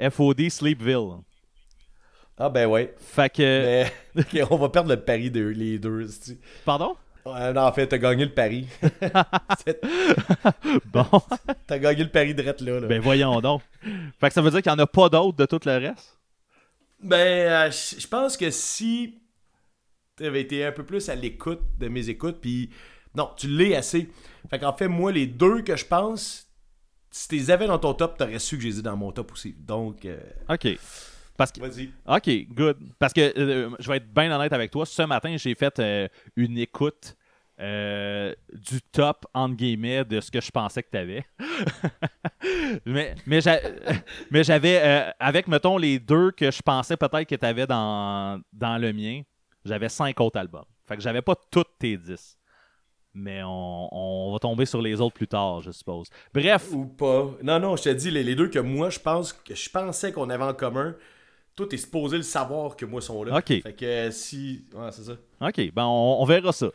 FOD 0.10 0.50
Sleepville. 0.50 1.20
Ah 2.36 2.48
ben 2.50 2.66
ouais. 2.66 2.92
Fait 2.98 3.32
que. 3.32 3.84
Mais, 4.16 4.42
on 4.50 4.56
va 4.56 4.68
perdre 4.68 4.88
le 4.90 5.00
pari 5.00 5.30
de 5.30 5.44
les 5.46 5.78
deux. 5.78 6.08
Pardon? 6.64 6.96
Ouais, 7.24 7.52
non, 7.52 7.62
en 7.62 7.72
fait, 7.72 7.86
t'as 7.86 7.98
gagné 7.98 8.24
le 8.24 8.32
pari. 8.34 8.66
Bon. 10.86 11.06
t'as 11.66 11.78
gagné 11.78 12.04
le 12.04 12.10
pari 12.10 12.34
direct 12.34 12.60
là. 12.60 12.80
là. 12.80 12.86
ben 12.86 13.00
voyons 13.00 13.40
donc. 13.40 13.62
Fait 14.20 14.28
que 14.28 14.34
ça 14.34 14.42
veut 14.42 14.50
dire 14.50 14.62
qu'il 14.62 14.72
n'y 14.72 14.76
en 14.76 14.82
a 14.82 14.86
pas 14.86 15.08
d'autres 15.08 15.36
de 15.36 15.46
tout 15.46 15.60
le 15.64 15.76
reste? 15.78 16.18
Ben, 17.00 17.68
euh, 17.68 17.70
je 17.70 18.00
je 18.00 18.06
pense 18.08 18.36
que 18.36 18.50
si 18.50 19.18
t'avais 20.16 20.42
été 20.42 20.64
un 20.64 20.72
peu 20.72 20.84
plus 20.84 21.08
à 21.08 21.14
l'écoute 21.14 21.60
de 21.78 21.88
mes 21.88 22.08
écoutes, 22.08 22.40
puis 22.40 22.70
non, 23.14 23.30
tu 23.36 23.48
l'es 23.48 23.76
assez. 23.76 24.08
Fait 24.50 24.58
qu'en 24.58 24.72
fait, 24.72 24.88
moi, 24.88 25.12
les 25.12 25.26
deux 25.26 25.62
que 25.62 25.76
je 25.76 25.84
pense, 25.84 26.48
si 27.10 27.28
tu 27.28 27.36
les 27.36 27.50
avais 27.50 27.66
dans 27.66 27.78
ton 27.78 27.94
top, 27.94 28.18
t'aurais 28.18 28.38
su 28.38 28.56
que 28.56 28.62
je 28.62 28.68
les 28.68 28.78
ai 28.80 28.82
dans 28.82 28.96
mon 28.96 29.12
top 29.12 29.32
aussi. 29.32 29.54
Donc, 29.58 30.04
euh, 30.04 30.18
OK. 30.48 30.68
Parce 31.36 31.50
que. 31.52 31.60
vas-y. 31.60 31.90
OK, 32.06 32.54
good. 32.54 32.78
Parce 32.98 33.12
que 33.12 33.32
euh, 33.38 33.70
je 33.78 33.88
vais 33.90 33.96
être 33.98 34.12
bien 34.12 34.30
honnête 34.34 34.52
avec 34.52 34.70
toi. 34.70 34.84
Ce 34.86 35.02
matin, 35.02 35.36
j'ai 35.36 35.54
fait 35.54 35.78
euh, 35.80 36.08
une 36.36 36.58
écoute 36.58 37.16
euh, 37.60 38.34
du 38.52 38.80
top, 38.82 39.26
entre 39.32 39.54
guillemets, 39.54 40.04
de 40.04 40.20
ce 40.20 40.30
que 40.30 40.40
je 40.40 40.50
pensais 40.50 40.82
que 40.82 40.90
tu 40.90 40.98
avais. 40.98 41.24
mais 42.86 43.14
mais 43.26 43.40
j'a- 43.40 43.60
mais 44.30 44.44
j'avais, 44.44 44.80
euh, 44.82 45.10
avec, 45.18 45.48
mettons, 45.48 45.76
les 45.78 45.98
deux 45.98 46.30
que 46.32 46.50
je 46.50 46.62
pensais 46.62 46.96
peut-être 46.96 47.24
que 47.28 47.34
tu 47.34 47.46
avais 47.46 47.66
dans, 47.66 48.40
dans 48.52 48.78
le 48.78 48.92
mien, 48.92 49.22
j'avais 49.64 49.88
cinq 49.88 50.20
autres 50.20 50.38
albums. 50.38 50.64
Fait 50.86 50.96
que 50.96 51.02
j'avais 51.02 51.22
pas 51.22 51.34
toutes 51.50 51.78
tes 51.78 51.96
10. 51.96 52.36
Mais 53.14 53.42
on, 53.44 53.88
on 53.92 54.32
va 54.32 54.38
tomber 54.40 54.66
sur 54.66 54.82
les 54.82 55.00
autres 55.00 55.14
plus 55.14 55.28
tard, 55.28 55.60
je 55.62 55.70
suppose. 55.70 56.08
Bref, 56.34 56.68
Ou 56.72 56.84
pas. 56.86 57.30
Non, 57.42 57.60
non, 57.60 57.76
je 57.76 57.84
te 57.84 57.88
dis, 57.90 58.10
les, 58.10 58.24
les 58.24 58.34
deux 58.34 58.48
que 58.48 58.58
moi, 58.58 58.90
je 58.90 58.98
pense 58.98 59.32
que 59.32 59.54
je 59.54 59.70
pensais 59.70 60.10
qu'on 60.10 60.28
avait 60.30 60.42
en 60.44 60.52
commun, 60.54 60.94
toi, 61.54 61.66
t'es 61.70 61.76
supposé 61.76 62.16
le 62.16 62.24
savoir 62.24 62.74
que 62.74 62.84
moi 62.84 63.00
sont 63.00 63.22
là. 63.22 63.38
Ok. 63.38 63.62
Fait 63.62 63.76
que 63.76 63.84
euh, 63.84 64.10
si. 64.10 64.64
Ouais, 64.74 64.88
c'est 64.90 65.04
ça. 65.04 65.12
OK, 65.40 65.72
ben 65.72 65.84
on, 65.84 66.16
on 66.20 66.24
verra 66.24 66.50
ça. 66.52 66.66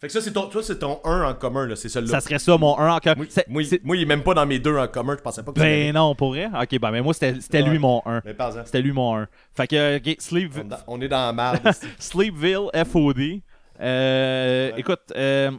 Fait 0.00 0.06
que 0.06 0.12
ça, 0.14 0.20
c'est 0.22 0.32
ton, 0.32 0.46
toi, 0.46 0.62
c'est 0.62 0.78
ton 0.78 0.98
1 1.04 1.24
en 1.28 1.34
commun, 1.34 1.66
là. 1.66 1.76
C'est 1.76 1.88
celui-là. 1.90 2.20
Ça 2.20 2.26
serait 2.26 2.38
ça, 2.38 2.56
mon 2.56 2.78
1 2.78 2.94
encore. 2.94 3.16
Moi, 3.18 3.26
C'est- 3.28 3.46
moi, 3.84 3.96
il 3.96 4.02
est 4.02 4.06
même 4.06 4.22
pas 4.22 4.32
dans 4.32 4.46
mes 4.46 4.58
deux 4.58 4.76
en 4.78 4.86
commun. 4.88 5.14
Je 5.18 5.22
pensais 5.22 5.42
pas 5.42 5.52
que. 5.52 5.58
Ben 5.58 5.92
non, 5.92 6.14
pour 6.14 6.28
vrai? 6.30 6.46
Ok, 6.46 6.78
ben 6.78 6.90
mais 6.92 7.02
moi 7.02 7.12
c'était 7.12 7.62
lui 7.62 7.78
mon 7.80 8.00
1. 8.06 8.22
Mais 8.24 8.32
pas 8.32 8.52
C'était 8.64 8.80
lui 8.80 8.92
mon 8.92 9.16
1. 9.18 9.28
Fait 9.54 9.66
que, 9.66 9.96
ok, 9.98 10.16
Sleep, 10.20 10.52
on, 10.86 10.94
on 10.96 11.00
est 11.02 11.08
dans 11.08 11.26
la 11.26 11.32
merde. 11.34 11.68
Sleepville 11.98 12.68
FOD. 12.86 13.40
Euh, 13.80 14.70
Ouais. 14.72 14.80
Écoute, 14.80 15.00
euh, 15.16 15.50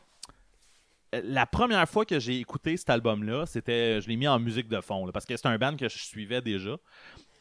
la 1.13 1.45
première 1.45 1.87
fois 1.87 2.05
que 2.05 2.19
j'ai 2.19 2.39
écouté 2.39 2.77
cet 2.77 2.89
album-là, 2.89 3.45
c'était, 3.45 4.01
je 4.01 4.07
l'ai 4.07 4.15
mis 4.15 4.27
en 4.27 4.39
musique 4.39 4.67
de 4.67 4.79
fond, 4.81 5.09
parce 5.11 5.25
que 5.25 5.35
c'est 5.35 5.47
un 5.47 5.57
band 5.57 5.75
que 5.75 5.89
je 5.89 5.97
suivais 5.97 6.41
déjà. 6.41 6.77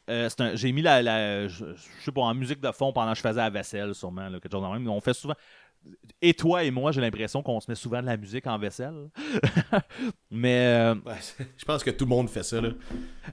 Euh, 0.09 0.29
j'ai 0.55 0.73
mis 0.73 0.83
la, 0.83 1.47
je, 1.47 1.65
sais 2.05 2.11
pas, 2.11 2.23
en 2.23 2.35
musique 2.35 2.61
de 2.61 2.73
fond 2.73 2.93
pendant 2.93 3.13
que 3.13 3.19
je 3.19 3.23
faisais 3.23 3.41
la 3.41 3.51
vaisselle, 3.51 3.95
sûrement, 3.95 4.29
là, 4.29 4.41
quelque 4.41 4.51
chose 4.51 4.63
de 4.63 4.73
même. 4.73 4.89
On 4.89 5.01
fait 5.01 5.15
souvent. 5.15 5.37
Et 6.23 6.35
toi 6.35 6.63
et 6.65 6.71
moi, 6.71 6.93
j'ai 6.93 7.01
l'impression 7.01 7.43
qu'on 7.43 7.61
se 7.61 7.71
met 7.71 7.75
souvent 7.75 8.03
de 8.03 8.07
la 8.07 8.19
musique 8.19 8.47
en 8.47 8.59
vaisselle. 8.59 9.09
Mais 10.31 10.67
euh, 10.67 10.95
Ouais, 11.07 11.15
je 11.57 11.65
pense 11.65 11.83
que 11.83 11.91
tout 11.91 12.05
le 12.05 12.11
monde 12.11 12.29
fait 12.29 12.43
ça, 12.43 12.61
là. 12.61 12.69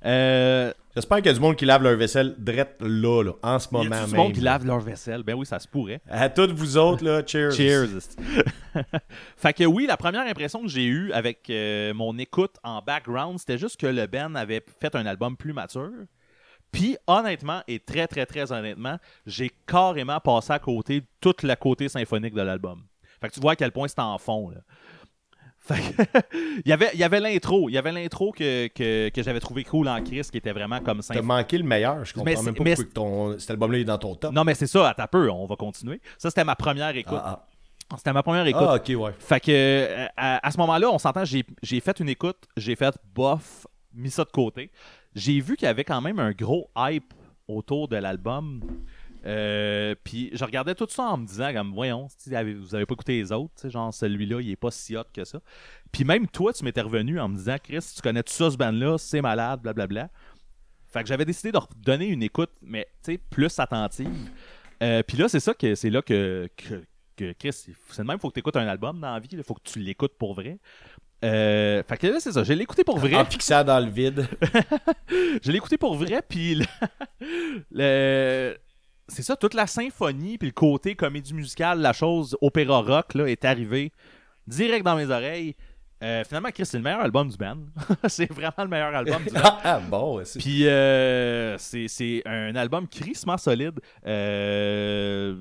euh, 0.05 0.73
J'espère 0.95 1.17
qu'il 1.17 1.27
y 1.27 1.29
a 1.29 1.33
du 1.33 1.39
monde 1.41 1.55
qui 1.57 1.65
lave 1.65 1.83
leur 1.83 1.97
vaisselle 1.97 2.33
drette 2.37 2.77
là, 2.79 3.23
là, 3.23 3.33
en 3.43 3.59
ce 3.59 3.67
il 3.71 3.75
y 3.75 3.83
moment 3.83 3.95
a 3.95 4.05
du 4.05 4.15
monde 4.15 4.33
qui 4.33 4.39
lave 4.39 4.65
leur 4.65 4.79
vaisselle? 4.79 5.21
Ben 5.23 5.35
oui, 5.35 5.45
ça 5.45 5.59
se 5.59 5.67
pourrait. 5.67 5.99
À 6.09 6.29
toutes 6.29 6.51
vous 6.51 6.77
autres, 6.77 7.03
là, 7.03 7.21
cheers. 7.25 7.51
Cheers. 7.51 7.89
fait 9.37 9.53
que 9.53 9.65
oui, 9.65 9.85
la 9.85 9.97
première 9.97 10.25
impression 10.25 10.61
que 10.61 10.69
j'ai 10.69 10.85
eue 10.85 11.11
avec 11.11 11.49
euh, 11.49 11.93
mon 11.93 12.17
écoute 12.17 12.55
en 12.63 12.81
background, 12.81 13.37
c'était 13.37 13.57
juste 13.57 13.79
que 13.79 13.87
le 13.87 14.07
band 14.07 14.33
avait 14.35 14.63
fait 14.79 14.95
un 14.95 15.05
album 15.05 15.35
plus 15.35 15.53
mature. 15.53 15.91
Puis 16.71 16.97
honnêtement, 17.07 17.61
et 17.67 17.79
très 17.79 18.07
très 18.07 18.25
très 18.25 18.51
honnêtement, 18.51 18.97
j'ai 19.25 19.51
carrément 19.65 20.19
passé 20.19 20.51
à 20.53 20.59
côté 20.59 21.01
de 21.01 21.05
tout 21.21 21.33
le 21.43 21.55
côté 21.55 21.89
symphonique 21.89 22.33
de 22.33 22.41
l'album. 22.41 22.83
Fait 23.21 23.29
que 23.29 23.33
tu 23.33 23.39
vois 23.39 23.53
à 23.53 23.55
quel 23.55 23.71
point 23.71 23.87
c'est 23.87 23.99
en 23.99 24.17
fond. 24.17 24.49
Là. 24.49 24.57
Fait 25.59 25.75
que, 25.81 26.19
il 26.65 26.69
y 26.69 26.71
avait, 26.71 26.91
il 26.93 26.99
y 26.99 27.03
avait 27.03 27.19
l'intro. 27.19 27.67
Il 27.69 27.73
y 27.73 27.77
avait 27.77 27.91
l'intro 27.91 28.31
que, 28.31 28.67
que, 28.67 29.09
que 29.09 29.23
j'avais 29.23 29.39
trouvé 29.39 29.63
cool 29.63 29.87
en 29.89 30.01
Chris 30.03 30.21
qui 30.31 30.37
était 30.37 30.51
vraiment 30.53 30.79
comme 30.79 30.97
T'as 30.99 31.03
symphonique. 31.03 31.27
manqué 31.27 31.57
le 31.57 31.63
meilleur. 31.63 32.05
Je 32.05 32.13
Mais 32.17 32.33
comprends 32.35 32.43
même 32.43 32.53
c'est- 32.53 32.57
pas 32.59 32.63
mais 32.63 32.75
pourquoi 32.75 32.93
ton, 32.93 33.39
cet 33.39 33.51
album-là 33.51 33.77
est 33.79 33.83
dans 33.83 33.97
ton 33.97 34.15
top. 34.15 34.31
Non, 34.33 34.43
mais 34.43 34.53
c'est 34.53 34.67
ça, 34.67 34.89
à 34.89 34.93
ta 34.93 35.07
peu, 35.07 35.29
on 35.29 35.45
va 35.45 35.55
continuer. 35.55 35.99
Ça, 36.17 36.29
c'était 36.29 36.43
ma 36.45 36.55
première 36.55 36.95
écoute. 36.95 37.19
Ah, 37.21 37.45
C'était 37.97 38.13
ma 38.13 38.23
première 38.23 38.43
ah. 38.43 38.49
écoute. 38.49 38.67
Ah, 38.67 38.75
ok, 38.75 39.01
ouais. 39.01 39.11
Fait 39.19 39.39
que 39.39 39.51
euh, 39.51 40.05
à, 40.15 40.45
à 40.47 40.51
ce 40.51 40.57
moment-là, 40.59 40.89
on 40.91 40.99
s'entend, 40.99 41.25
j'ai 41.25 41.43
j'ai 41.63 41.79
fait 41.79 41.99
une 41.99 42.09
écoute, 42.09 42.37
j'ai 42.55 42.75
fait 42.75 42.93
bof, 43.15 43.65
mis 43.93 44.11
ça 44.11 44.23
de 44.23 44.29
côté. 44.31 44.71
J'ai 45.17 45.39
vu 45.39 45.55
qu'il 45.55 45.65
y 45.65 45.69
avait 45.69 45.83
quand 45.83 45.99
même 45.99 46.19
un 46.19 46.31
gros 46.31 46.69
hype 46.77 47.11
autour 47.47 47.87
de 47.87 47.95
l'album. 47.95 48.61
Euh, 49.25 49.95
puis 50.03 50.29
je 50.33 50.45
regardais 50.45 50.75
tout 50.75 50.85
ça 50.87 51.03
en 51.03 51.17
me 51.17 51.25
disant 51.25 51.51
comme 51.51 51.73
voyons, 51.73 52.07
vous 52.27 52.75
avez 52.75 52.85
pas 52.85 52.93
écouté 52.93 53.13
les 53.19 53.31
autres, 53.31 53.67
genre 53.67 53.91
celui-là, 53.91 54.39
il 54.41 54.51
est 54.51 54.55
pas 54.55 54.69
si 54.69 54.95
hot 54.95 55.03
que 55.11 55.25
ça. 55.25 55.41
Puis 55.91 56.03
même 56.03 56.27
toi, 56.27 56.53
tu 56.53 56.63
m'étais 56.63 56.81
revenu 56.81 57.19
en 57.19 57.29
me 57.29 57.35
disant 57.35 57.57
Chris, 57.61 57.93
tu 57.95 58.01
connais 58.01 58.21
tout 58.21 58.31
ça 58.31 58.51
ce 58.51 58.57
band-là, 58.57 58.97
c'est 58.99 59.21
malade, 59.21 59.61
blablabla. 59.61 60.09
Fait 60.85 61.01
que 61.01 61.09
j'avais 61.09 61.25
décidé 61.25 61.51
de 61.51 61.59
donner 61.77 62.07
une 62.07 62.21
écoute, 62.21 62.51
mais 62.61 62.87
tu 63.03 63.13
sais, 63.13 63.17
plus 63.17 63.59
attentive. 63.59 64.29
Euh, 64.83 65.01
puis 65.01 65.17
là, 65.17 65.27
c'est 65.27 65.39
ça 65.39 65.55
que 65.55 65.73
c'est 65.73 65.89
là 65.89 66.03
que, 66.03 66.47
que, 66.55 66.83
que 67.15 67.33
Chris, 67.33 67.65
c'est 67.89 68.03
même, 68.03 68.19
faut 68.19 68.29
que 68.29 68.35
tu 68.35 68.39
écoutes 68.41 68.55
un 68.55 68.67
album 68.67 69.01
dans 69.01 69.13
la 69.13 69.19
vie, 69.19 69.29
il 69.31 69.43
faut 69.43 69.55
que 69.55 69.63
tu 69.63 69.79
l'écoutes 69.79 70.15
pour 70.19 70.35
vrai. 70.35 70.59
Euh, 71.25 71.81
fait 71.87 71.97
que 71.97 72.07
là, 72.07 72.19
c'est 72.19 72.31
ça, 72.31 72.43
je 72.43 72.53
l'ai 72.53 72.61
écouté 72.63 72.83
pour 72.83 72.99
vrai. 72.99 73.15
En 73.15 73.25
fixant 73.25 73.63
dans 73.63 73.79
le 73.79 73.89
vide. 73.89 74.27
Je 75.43 75.51
l'ai 75.51 75.57
écouté 75.57 75.77
pour 75.77 75.95
vrai, 75.95 76.21
puis 76.27 76.55
le- 76.55 76.65
le- 77.71 78.55
c'est 79.07 79.23
ça, 79.23 79.35
toute 79.35 79.53
la 79.53 79.65
symphonie, 79.67 80.37
puis 80.37 80.47
le 80.49 80.53
côté 80.53 80.95
comédie 80.95 81.33
musicale, 81.33 81.79
la 81.79 81.93
chose 81.93 82.37
opéra 82.41 82.81
rock, 82.81 83.13
là, 83.15 83.25
est 83.27 83.45
arrivé 83.45 83.91
direct 84.45 84.85
dans 84.85 84.95
mes 84.95 85.09
oreilles. 85.09 85.55
Euh, 86.03 86.23
finalement, 86.23 86.49
Chris, 86.53 86.65
c'est 86.67 86.77
le 86.77 86.83
meilleur 86.83 86.99
album 87.01 87.27
du 87.29 87.37
band. 87.37 87.57
c'est 88.07 88.31
vraiment 88.31 88.53
le 88.59 88.67
meilleur 88.67 88.93
album 88.93 89.23
du 89.23 89.33
band. 89.33 89.57
ah, 89.63 89.79
bon, 89.89 90.21
c'est- 90.23 90.37
Puis 90.39 90.67
euh, 90.67 91.57
c'est 91.57 91.87
c'est 91.87 92.21
un 92.27 92.55
album 92.55 92.87
crissement 92.87 93.37
solide. 93.37 93.79
Euh, 94.05 95.35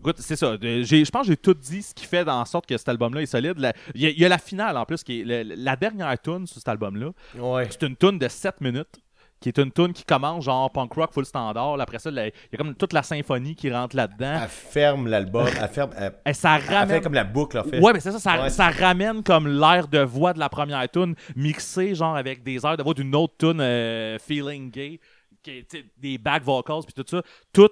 Écoute, 0.00 0.16
c'est 0.18 0.36
ça. 0.36 0.56
J'ai- 0.60 1.04
Je 1.04 1.10
pense 1.10 1.22
que 1.22 1.28
j'ai 1.32 1.36
tout 1.36 1.54
dit 1.54 1.82
ce 1.82 1.94
qui 1.94 2.06
fait 2.06 2.26
en 2.28 2.44
sorte 2.44 2.66
que 2.66 2.76
cet 2.76 2.88
album-là 2.88 3.22
est 3.22 3.26
solide. 3.26 3.54
Il 3.94 4.00
y, 4.02 4.06
a- 4.06 4.10
il 4.10 4.18
y 4.18 4.24
a 4.24 4.28
la 4.28 4.38
finale 4.38 4.76
en 4.76 4.84
plus, 4.84 5.02
qui 5.04 5.20
est 5.20 5.24
le- 5.24 5.54
la 5.56 5.76
dernière 5.76 6.18
tune 6.20 6.46
sur 6.46 6.56
cet 6.56 6.68
album-là. 6.68 7.10
Ouais. 7.38 7.68
C'est 7.70 7.82
une 7.86 7.96
tune 7.96 8.18
de 8.18 8.26
7 8.28 8.60
minutes, 8.62 8.98
qui 9.40 9.48
est 9.50 9.58
une 9.58 9.70
tune 9.72 9.92
qui 9.92 10.04
commence 10.04 10.44
genre 10.44 10.70
punk 10.70 10.92
rock 10.94 11.12
full 11.12 11.24
standard. 11.26 11.76
Là, 11.76 11.82
Après 11.84 11.98
ça, 11.98 12.10
il 12.10 12.16
y 12.16 12.20
a 12.54 12.56
comme 12.58 12.74
toute 12.74 12.92
la 12.94 13.02
symphonie 13.02 13.54
qui 13.54 13.70
rentre 13.70 13.94
là-dedans. 13.96 14.38
Elle 14.42 14.48
ferme 14.48 15.06
l'album. 15.08 15.46
Elle 15.46 15.68
ferme. 15.68 15.90
Elle, 15.96 16.14
Et 16.26 16.32
ça 16.34 16.56
elle 16.56 16.62
fait 16.62 16.74
ramène. 16.78 17.02
comme 17.02 17.14
la 17.14 17.24
boucle, 17.24 17.58
en 17.58 17.64
fait. 17.64 17.78
Ouais, 17.80 17.92
mais 17.92 18.00
c'est 18.00 18.12
ça, 18.12 18.18
ça, 18.18 18.42
Ouais. 18.42 18.50
ça 18.50 18.68
ramène 18.70 19.22
comme 19.22 19.48
l'air 19.48 19.86
de 19.88 20.00
voix 20.00 20.32
de 20.32 20.38
la 20.38 20.48
première 20.48 20.86
tune 20.90 21.14
mixé 21.36 21.94
genre 21.94 22.16
avec 22.16 22.42
des 22.42 22.64
airs 22.64 22.76
de 22.76 22.82
voix 22.82 22.94
d'une 22.94 23.14
autre 23.14 23.34
tune 23.38 23.60
euh, 23.60 24.18
feeling 24.18 24.70
gay, 24.70 24.98
qui 25.42 25.64
des 25.98 26.18
back 26.18 26.42
vocals 26.42 26.84
puis 26.84 26.94
tout 26.94 27.04
ça. 27.06 27.22
Tout 27.52 27.68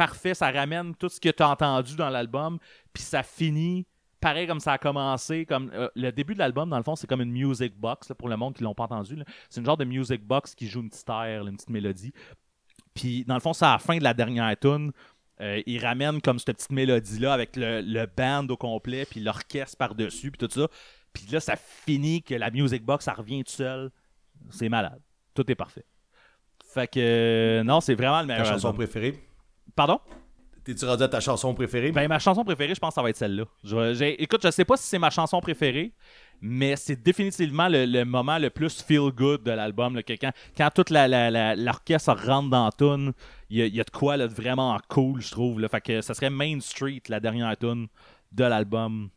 parfait, 0.00 0.32
ça 0.32 0.50
ramène 0.50 0.94
tout 0.94 1.10
ce 1.10 1.20
que 1.20 1.28
tu 1.28 1.42
as 1.42 1.50
entendu 1.50 1.94
dans 1.94 2.08
l'album, 2.08 2.58
puis 2.94 3.02
ça 3.02 3.22
finit 3.22 3.86
pareil 4.18 4.46
comme 4.46 4.58
ça 4.60 4.72
a 4.72 4.78
commencé. 4.78 5.44
Comme 5.44 5.70
euh, 5.74 5.90
le 5.94 6.10
début 6.10 6.32
de 6.32 6.38
l'album, 6.38 6.70
dans 6.70 6.78
le 6.78 6.82
fond, 6.82 6.96
c'est 6.96 7.06
comme 7.06 7.20
une 7.20 7.30
music 7.32 7.74
box 7.76 8.08
là, 8.08 8.14
pour 8.14 8.30
le 8.30 8.36
monde 8.38 8.54
qui 8.54 8.62
l'ont 8.62 8.74
pas 8.74 8.84
entendu. 8.84 9.18
C'est 9.50 9.60
une 9.60 9.66
genre 9.66 9.76
de 9.76 9.84
music 9.84 10.24
box 10.24 10.54
qui 10.54 10.68
joue 10.68 10.80
une 10.80 10.88
petite 10.88 11.08
air, 11.10 11.44
là, 11.44 11.50
une 11.50 11.56
petite 11.56 11.68
mélodie. 11.68 12.14
Puis 12.94 13.26
dans 13.26 13.34
le 13.34 13.40
fond, 13.40 13.52
c'est 13.52 13.66
à 13.66 13.72
la 13.72 13.78
fin 13.78 13.98
de 13.98 14.02
la 14.02 14.14
dernière 14.14 14.58
tune. 14.58 14.90
Euh, 15.42 15.60
il 15.66 15.84
ramène 15.84 16.22
comme 16.22 16.38
cette 16.38 16.56
petite 16.56 16.72
mélodie-là 16.72 17.34
avec 17.34 17.56
le, 17.56 17.82
le 17.82 18.06
band 18.06 18.46
au 18.48 18.56
complet, 18.56 19.04
puis 19.04 19.20
l'orchestre 19.20 19.76
par-dessus, 19.76 20.30
puis 20.30 20.46
tout 20.48 20.52
ça. 20.52 20.66
Puis 21.12 21.26
là, 21.30 21.40
ça 21.40 21.56
finit 21.56 22.22
que 22.22 22.34
la 22.34 22.50
music 22.50 22.82
box, 22.84 23.04
ça 23.04 23.12
revient 23.12 23.44
tout 23.44 23.52
seul. 23.52 23.90
C'est 24.48 24.70
malade. 24.70 25.02
Tout 25.34 25.50
est 25.50 25.54
parfait. 25.54 25.84
Fait 26.72 26.86
que, 26.86 27.00
euh, 27.00 27.64
non, 27.64 27.82
c'est 27.82 27.94
vraiment 27.94 28.22
le 28.22 28.28
Ta 28.28 28.32
meilleur 28.32 28.46
chanson 28.46 28.68
album. 28.68 28.86
préférée? 28.86 29.29
Pardon? 29.80 29.98
T'es-tu 30.62 30.84
rendu 30.84 31.02
à 31.04 31.08
ta 31.08 31.20
chanson 31.20 31.54
préférée? 31.54 31.90
Ben, 31.90 32.06
ma 32.06 32.18
chanson 32.18 32.44
préférée, 32.44 32.74
je 32.74 32.80
pense 32.80 32.90
que 32.90 32.94
ça 32.96 33.02
va 33.02 33.08
être 33.08 33.16
celle-là. 33.16 33.44
Je 33.64 34.02
écoute, 34.22 34.42
je 34.44 34.50
sais 34.50 34.66
pas 34.66 34.76
si 34.76 34.82
c'est 34.86 34.98
ma 34.98 35.08
chanson 35.08 35.40
préférée, 35.40 35.94
mais 36.42 36.76
c'est 36.76 37.02
définitivement 37.02 37.66
le, 37.66 37.86
le 37.86 38.04
moment 38.04 38.36
le 38.36 38.50
plus 38.50 38.82
feel-good 38.82 39.42
de 39.42 39.50
l'album. 39.52 40.02
que 40.02 40.12
Quand, 40.20 40.32
quand 40.54 40.68
toute 40.74 40.90
la- 40.90 41.08
la- 41.08 41.30
la- 41.30 41.56
l'orchestre 41.56 42.12
rentre 42.26 42.50
dans 42.50 42.66
la 42.66 42.72
tune, 42.72 43.12
il 43.48 43.64
y, 43.64 43.70
y 43.76 43.80
a 43.80 43.84
de 43.84 43.90
quoi 43.90 44.18
là, 44.18 44.28
de 44.28 44.34
vraiment 44.34 44.76
cool, 44.90 45.22
je 45.22 45.30
trouve. 45.30 45.60
Là. 45.60 45.68
Fait 45.70 45.80
que 45.80 46.02
ça 46.02 46.12
serait 46.12 46.28
Main 46.28 46.60
Street, 46.60 47.00
la 47.08 47.20
dernière 47.20 47.56
tune 47.56 47.86
de 48.32 48.44
l'album. 48.44 49.08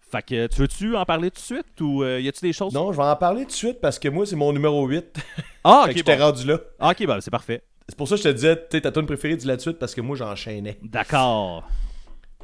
Fait 0.00 0.22
que 0.22 0.48
tu 0.48 0.60
veux-tu 0.62 0.96
en 0.96 1.04
parler 1.04 1.30
tout 1.30 1.36
de 1.40 1.44
suite 1.46 1.80
ou 1.80 2.02
euh, 2.02 2.18
y 2.20 2.26
a-tu 2.26 2.40
des 2.40 2.52
choses? 2.52 2.74
Non, 2.74 2.90
je 2.92 2.96
vais 2.96 3.04
en 3.04 3.14
parler 3.14 3.42
tout 3.42 3.50
de 3.50 3.52
suite 3.52 3.80
parce 3.80 4.00
que 4.00 4.08
moi, 4.08 4.26
c'est 4.26 4.34
mon 4.34 4.52
numéro 4.52 4.84
8. 4.84 5.16
Ah, 5.62 5.82
Fait 5.84 5.90
ok, 5.90 5.92
que 5.92 5.98
j'étais 5.98 6.16
bon. 6.16 6.24
rendu 6.24 6.44
là. 6.44 6.58
Ah, 6.80 6.90
ok, 6.90 7.06
ben, 7.06 7.20
c'est 7.20 7.30
parfait. 7.30 7.62
C'est 7.88 7.96
pour 7.96 8.08
ça 8.08 8.14
que 8.16 8.22
je 8.22 8.28
te 8.28 8.32
disais, 8.34 8.66
tu 8.70 8.80
ta 8.80 8.90
tune 8.92 9.06
préférée, 9.06 9.36
dis-la 9.36 9.56
de 9.56 9.60
suite 9.60 9.78
parce 9.78 9.94
que 9.94 10.00
moi, 10.00 10.16
j'enchaînais. 10.16 10.78
D'accord. 10.82 11.68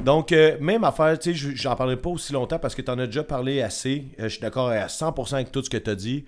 Donc, 0.05 0.33
euh, 0.33 0.57
même 0.61 0.85
affaire, 0.85 1.19
tu 1.19 1.31
sais, 1.31 1.35
je- 1.37 1.55
j'en 1.57 1.77
parlerai 1.77 1.97
pas 2.01 2.11
aussi 2.11 2.33
longtemps 2.33 2.59
parce 2.59 2.75
que 2.75 2.83
tu 2.83 2.91
en 2.91 2.99
as 2.99 3.07
déjà 3.07 3.25
parlé 3.25 3.61
assez. 3.63 4.07
Euh, 4.19 4.25
je 4.25 4.29
suis 4.29 4.41
d'accord 4.41 4.69
à 4.69 4.89
100% 4.89 5.37
avec 5.37 5.51
tout 5.53 5.63
ce 5.63 5.71
que 5.71 5.77
tu 5.77 5.91
as 5.91 5.95
dit. 5.95 6.25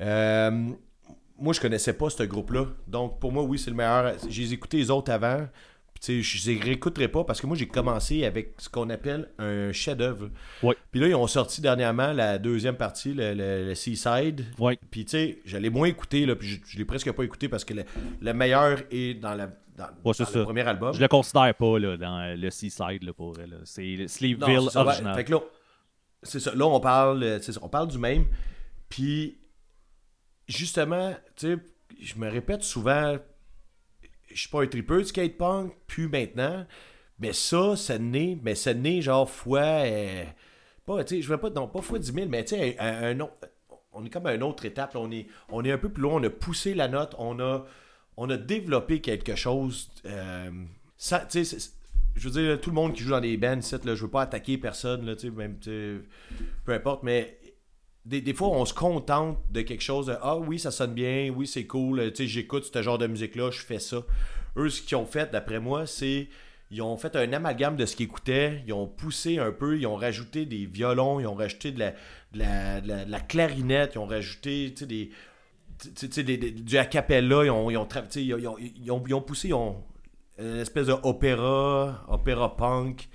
Euh, 0.00 0.50
moi, 1.38 1.52
je 1.52 1.60
connaissais 1.60 1.92
pas 1.92 2.10
ce 2.10 2.22
groupe-là. 2.24 2.66
Donc, 2.86 3.18
pour 3.20 3.32
moi, 3.32 3.42
oui, 3.42 3.58
c'est 3.58 3.70
le 3.70 3.76
meilleur. 3.76 4.14
J'ai 4.28 4.52
écouté 4.52 4.76
les 4.78 4.90
autres 4.90 5.10
avant. 5.12 5.46
Sais, 6.04 6.22
je 6.22 6.50
les 6.50 6.60
réécouterai 6.60 7.08
pas 7.08 7.24
parce 7.24 7.40
que 7.40 7.46
moi, 7.46 7.56
j'ai 7.56 7.66
commencé 7.66 8.24
avec 8.24 8.54
ce 8.58 8.68
qu'on 8.68 8.90
appelle 8.90 9.30
un 9.38 9.72
chef-d'œuvre. 9.72 10.30
Puis 10.90 11.00
là, 11.00 11.08
ils 11.08 11.14
ont 11.14 11.26
sorti 11.26 11.60
dernièrement 11.60 12.12
la 12.12 12.38
deuxième 12.38 12.76
partie, 12.76 13.14
le, 13.14 13.32
le- 13.34 13.64
le 13.66 13.74
Seaside. 13.74 14.44
Puis, 14.90 15.04
tu 15.06 15.10
sais, 15.12 15.38
je 15.44 15.56
l'ai 15.56 15.70
moins 15.70 15.88
écouté, 15.88 16.26
là, 16.26 16.36
puis 16.36 16.46
je, 16.48 16.60
je 16.66 16.76
l'ai 16.78 16.84
presque 16.84 17.10
pas 17.12 17.22
écouté 17.22 17.48
parce 17.48 17.64
que 17.64 17.74
le, 17.74 17.84
le 18.20 18.34
meilleur 18.34 18.82
est 18.90 19.14
dans, 19.14 19.34
la, 19.34 19.46
dans, 19.76 19.86
Ouais, 20.04 20.12
ça. 20.12 20.26
le 20.34 20.44
premier 20.44 20.60
album. 20.62 20.92
Je 20.94 21.00
le 21.00 21.08
considère 21.08 21.54
pas 21.54 21.78
là, 21.78 21.96
dans 21.96 22.36
le 22.38 22.50
Seaside 22.50 23.02
là, 23.02 23.12
pour 23.14 23.38
elle. 23.40 23.60
C'est 23.64 23.82
le 23.82 24.36
Non, 24.36 24.68
original. 24.76 25.14
Fait 25.14 25.24
que 25.24 25.32
là, 25.32 25.40
c'est 26.22 26.40
ça. 26.40 26.54
Là, 26.54 26.66
on 26.66 26.80
parle, 26.80 27.22
euh, 27.22 27.40
ça, 27.40 27.52
on 27.62 27.68
parle 27.68 27.88
du 27.88 27.98
même. 27.98 28.26
Puis, 28.88 29.38
justement, 30.48 31.14
tu 31.36 31.54
sais, 31.54 31.58
je 32.00 32.14
me 32.18 32.28
répète 32.28 32.62
souvent, 32.62 33.16
je 34.34 34.40
suis 34.40 34.48
pas 34.48 34.62
un 34.62 34.66
tripeux 34.66 34.98
de 34.98 35.04
skatepunk, 35.04 35.72
plus 35.86 36.08
maintenant. 36.08 36.66
Mais 37.20 37.32
ça, 37.32 37.76
ça 37.76 37.98
naît, 37.98 38.36
mais 38.42 38.54
ça 38.54 38.74
naît 38.74 39.00
genre 39.00 39.30
fois. 39.30 39.60
euh, 39.60 40.24
pas, 40.84 41.02
tu 41.04 41.16
sais, 41.16 41.22
je 41.22 41.28
veux 41.28 41.38
pas, 41.38 41.50
non, 41.50 41.68
pas 41.68 41.80
fois 41.80 41.98
10 41.98 42.12
000, 42.12 42.28
mais 42.28 42.44
tu 42.44 42.56
sais, 42.56 42.76
un, 42.78 43.16
on 43.92 44.04
est 44.04 44.10
comme 44.10 44.26
à 44.26 44.34
une 44.34 44.42
autre 44.42 44.64
étape. 44.64 44.94
on, 44.96 45.10
est, 45.10 45.26
on 45.48 45.64
est 45.64 45.72
un 45.72 45.78
peu 45.78 45.88
plus 45.88 46.02
loin, 46.02 46.14
on 46.14 46.22
a 46.24 46.30
poussé 46.30 46.74
la 46.74 46.88
note, 46.88 47.14
on 47.18 47.38
a, 47.40 47.64
on 48.16 48.28
a 48.28 48.36
développé 48.36 49.00
quelque 49.00 49.36
chose. 49.36 49.90
euh, 50.06 50.50
tu 51.30 51.44
sais, 51.44 51.70
je 52.16 52.28
veux 52.28 52.42
dire, 52.42 52.60
tout 52.60 52.70
le 52.70 52.74
monde 52.74 52.92
qui 52.92 53.02
joue 53.02 53.10
dans 53.10 53.20
des 53.20 53.36
bands, 53.36 53.60
je 53.60 53.92
veux 53.92 54.10
pas 54.10 54.22
attaquer 54.22 54.58
personne, 54.58 55.06
là, 55.06 55.14
même, 55.36 55.56
peu 56.64 56.72
importe, 56.72 57.02
mais 57.02 57.38
des, 58.04 58.20
des 58.20 58.34
fois, 58.34 58.48
on 58.48 58.64
se 58.64 58.74
contente 58.74 59.38
de 59.50 59.62
quelque 59.62 59.82
chose 59.82 60.06
de 60.06 60.16
Ah 60.22 60.36
oui, 60.36 60.58
ça 60.58 60.70
sonne 60.70 60.92
bien, 60.94 61.32
oui, 61.34 61.46
c'est 61.46 61.66
cool, 61.66 62.12
tu 62.12 62.24
sais, 62.24 62.26
j'écoute 62.26 62.68
ce 62.72 62.82
genre 62.82 62.98
de 62.98 63.06
musique-là, 63.06 63.50
je 63.50 63.60
fais 63.60 63.78
ça. 63.78 64.02
Eux, 64.56 64.68
ce 64.68 64.82
qu'ils 64.82 64.96
ont 64.96 65.06
fait, 65.06 65.30
d'après 65.32 65.58
moi, 65.60 65.86
c'est 65.86 66.28
ils 66.70 66.82
ont 66.82 66.96
fait 66.96 67.14
un 67.16 67.32
amalgame 67.32 67.76
de 67.76 67.86
ce 67.86 67.94
qu'ils 67.96 68.06
écoutaient, 68.06 68.62
ils 68.66 68.72
ont 68.72 68.86
poussé 68.86 69.38
un 69.38 69.52
peu, 69.52 69.78
ils 69.78 69.86
ont 69.86 69.96
rajouté 69.96 70.44
des 70.44 70.66
violons, 70.66 71.20
ils 71.20 71.26
ont 71.26 71.34
rajouté 71.34 71.70
de 71.72 71.78
la, 71.78 71.90
de 72.32 72.38
la, 72.38 72.80
de 72.80 72.88
la- 72.88 73.04
de 73.04 73.10
la 73.10 73.20
clarinette, 73.20 73.92
ils 73.94 73.98
ont 73.98 74.06
rajouté 74.06 74.72
tu 74.74 74.80
sais, 74.80 74.86
des, 74.86 75.10
tu 75.96 76.08
sais, 76.10 76.22
des- 76.24 76.36
du 76.50 76.76
acapella, 76.78 77.44
ils 77.44 77.50
ont, 77.50 77.70
ils 77.70 77.76
ont, 77.76 77.88
ils 78.16 78.34
ont, 78.34 78.56
ils 78.58 78.90
ont- 78.90 79.02
ils 79.06 79.14
ont 79.14 79.20
poussé, 79.22 79.48
ils 79.48 79.54
ont 79.54 79.76
une 80.38 80.58
espèce 80.58 80.86
d'opéra, 80.86 82.04
opéra 82.08 82.56
punk. 82.56 83.08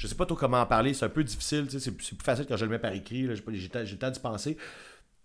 Je 0.00 0.06
sais 0.06 0.14
pas 0.14 0.24
trop 0.24 0.34
comment 0.34 0.62
en 0.62 0.64
parler, 0.64 0.94
c'est 0.94 1.04
un 1.04 1.10
peu 1.10 1.22
difficile, 1.22 1.66
c'est 1.68 1.94
plus 1.94 2.16
facile 2.24 2.46
quand 2.48 2.56
je 2.56 2.64
le 2.64 2.70
mets 2.70 2.78
par 2.78 2.94
écrit, 2.94 3.26
j'ai 3.26 3.34
le 3.34 3.98
temps- 3.98 4.10
d'y 4.10 4.18
penser. 4.20 4.56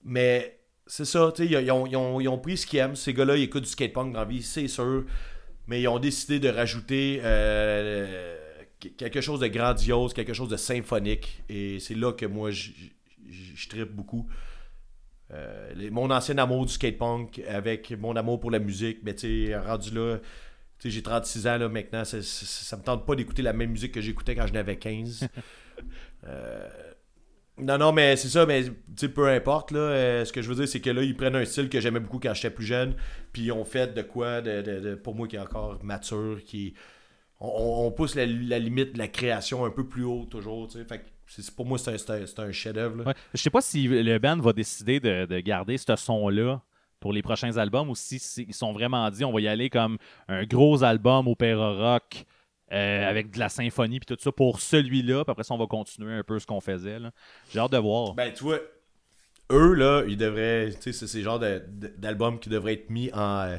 Mais 0.04 0.60
c'est 0.86 1.06
ça, 1.06 1.32
ils, 1.40 1.72
ont, 1.72 1.88
ils 1.88 1.96
ont- 1.96 2.20
ils 2.20 2.28
ont 2.28 2.38
pris 2.38 2.58
ce 2.58 2.68
qu'ils 2.68 2.80
aiment. 2.80 2.96
Ces 2.98 3.14
gars-là, 3.14 3.38
ils 3.38 3.44
écoutent 3.44 3.64
du 3.64 3.70
skatepunk 3.70 4.12
dans 4.12 4.20
la 4.20 4.26
vie, 4.26 4.44
c'est 4.44 4.68
sûr. 4.68 5.06
Mais 5.68 5.82
ils 5.82 5.88
ont 5.88 5.98
décidé 5.98 6.42
de 6.42 6.50
rajouter 6.50 7.22
euh, 7.24 8.36
quelque 8.98 9.22
chose 9.22 9.40
de 9.40 9.48
grandiose, 9.48 10.14
quelque 10.14 10.34
chose 10.34 10.50
de 10.50 10.58
symphonique. 10.58 11.42
Et 11.48 11.80
c'est 11.80 11.96
là 11.96 12.12
que 12.12 12.26
moi, 12.26 12.52
je 12.52 13.70
trippe 13.70 13.94
beaucoup. 13.94 14.28
Euh, 15.32 15.90
mon 15.90 16.12
ancien 16.12 16.38
amour 16.38 16.66
du 16.66 16.74
skatepunk 16.74 17.42
avec 17.48 17.92
mon 17.98 18.14
amour 18.18 18.42
pour 18.42 18.52
la 18.52 18.60
musique, 18.60 19.00
mais 19.04 19.16
tu 19.16 19.48
sais, 19.48 19.58
rendu 19.58 19.92
là, 19.92 20.18
j'ai 20.84 21.02
36 21.02 21.48
ans 21.48 21.58
là, 21.58 21.70
maintenant, 21.70 22.04
ça, 22.06 22.22
ça, 22.22 22.46
ça 22.46 22.78
me 22.78 22.84
tente 22.84 23.06
pas 23.06 23.16
d'écouter 23.16 23.42
la 23.42 23.54
même 23.54 23.72
musique 23.72 23.94
que 23.94 24.02
j'écoutais 24.02 24.36
quand 24.36 24.48
j'en 24.48 24.56
avais 24.56 24.78
15. 24.78 25.28
Euh, 26.28 26.68
non, 27.58 27.78
non, 27.78 27.92
mais 27.94 28.16
c'est 28.18 28.28
ça, 28.30 28.46
mais 28.46 28.64
peu 29.14 29.28
importe, 29.30 29.72
là, 29.72 29.80
euh, 29.80 30.26
ce 30.26 30.34
que 30.34 30.42
je 30.42 30.50
veux 30.50 30.56
dire, 30.56 30.68
c'est 30.68 30.82
que 30.82 30.90
là, 30.90 31.04
ils 31.04 31.16
prennent 31.16 31.36
un 31.36 31.46
style 31.46 31.70
que 31.70 31.80
j'aimais 31.80 32.00
beaucoup 32.00 32.20
quand 32.20 32.34
j'étais 32.34 32.50
plus 32.50 32.66
jeune, 32.66 32.96
puis 33.32 33.44
ils 33.44 33.52
ont 33.52 33.64
fait 33.64 33.94
de 33.94 34.02
quoi, 34.02 34.42
de, 34.42 34.62
de- 34.62 34.80
de- 34.80 34.96
pour 34.96 35.16
moi, 35.16 35.28
qui 35.28 35.36
est 35.36 35.40
encore 35.40 35.82
mature, 35.84 36.44
qui... 36.44 36.74
On, 37.40 37.92
pousse 37.92 38.16
la, 38.16 38.26
la 38.26 38.60
limite 38.60 38.94
de 38.94 38.98
la 38.98 39.10
création 39.10 39.66
un 39.66 39.70
peu 39.70 39.86
plus 39.88 40.04
haut, 40.06 40.26
toujours, 40.26 40.72
fait 40.72 40.86
que 41.00 41.04
c'est- 41.28 41.54
pour 41.54 41.66
moi, 41.66 41.78
c'est 41.78 41.92
un, 41.94 41.98
c'est 41.98 42.10
un- 42.12 42.26
c'est 42.26 42.40
un 42.40 42.52
chef-d'œuvre. 42.52 43.06
Ouais. 43.06 43.14
Je 43.34 43.42
sais 43.42 43.50
pas 43.50 43.62
si 43.62 43.88
le 43.88 44.18
band 44.18 44.38
va 44.40 44.54
décider 44.54 45.00
de, 45.00 45.26
de 45.26 45.40
garder 45.42 45.78
ce 45.78 45.96
son-là 45.96 46.62
pour 47.06 47.14
les 47.14 47.22
prochains 47.22 47.56
albums 47.58 47.88
ou 47.92 47.94
si 47.94 48.16
ils 48.48 48.54
sont 48.56 48.74
vraiment 48.74 49.08
dit 49.12 49.24
on 49.24 49.32
va 49.32 49.40
y 49.40 49.48
aller 49.48 49.70
comme 49.70 50.00
un 50.28 50.44
gros 50.44 50.84
album 50.84 51.28
opéra 51.28 51.72
rock 51.94 52.26
euh, 52.72 53.08
avec 53.08 53.30
de 53.30 53.38
la 53.38 53.48
symphonie 53.48 54.00
puis 54.00 54.08
tout 54.16 54.20
ça 54.20 54.32
pour 54.32 54.60
celui-là. 54.60 55.24
Puis 55.24 55.30
après 55.32 55.44
ça, 55.44 55.54
on 55.54 55.58
va 55.60 55.68
continuer 55.68 56.16
un 56.16 56.24
peu 56.24 56.40
ce 56.40 56.48
qu'on 56.48 56.62
faisait. 56.62 56.98
là. 56.98 57.12
J'ai 57.54 57.60
hâte 57.60 57.74
de 57.74 57.78
voir. 57.78 58.16
Ben, 58.16 58.34
tu 58.34 58.44
vois, 58.44 58.58
eux, 59.52 59.74
là, 59.76 60.04
ils 60.08 60.18
devraient. 60.18 60.72
Tu 60.72 60.82
sais, 60.82 60.94
c'est 60.94 61.06
ces 61.06 61.22
genres 61.22 61.38
de- 61.38 61.62
de- 61.68 61.94
d'albums 61.96 62.40
qui 62.40 62.50
devraient 62.50 62.74
être 62.74 62.90
mis 62.90 63.12
en. 63.14 63.42
euh, 63.42 63.58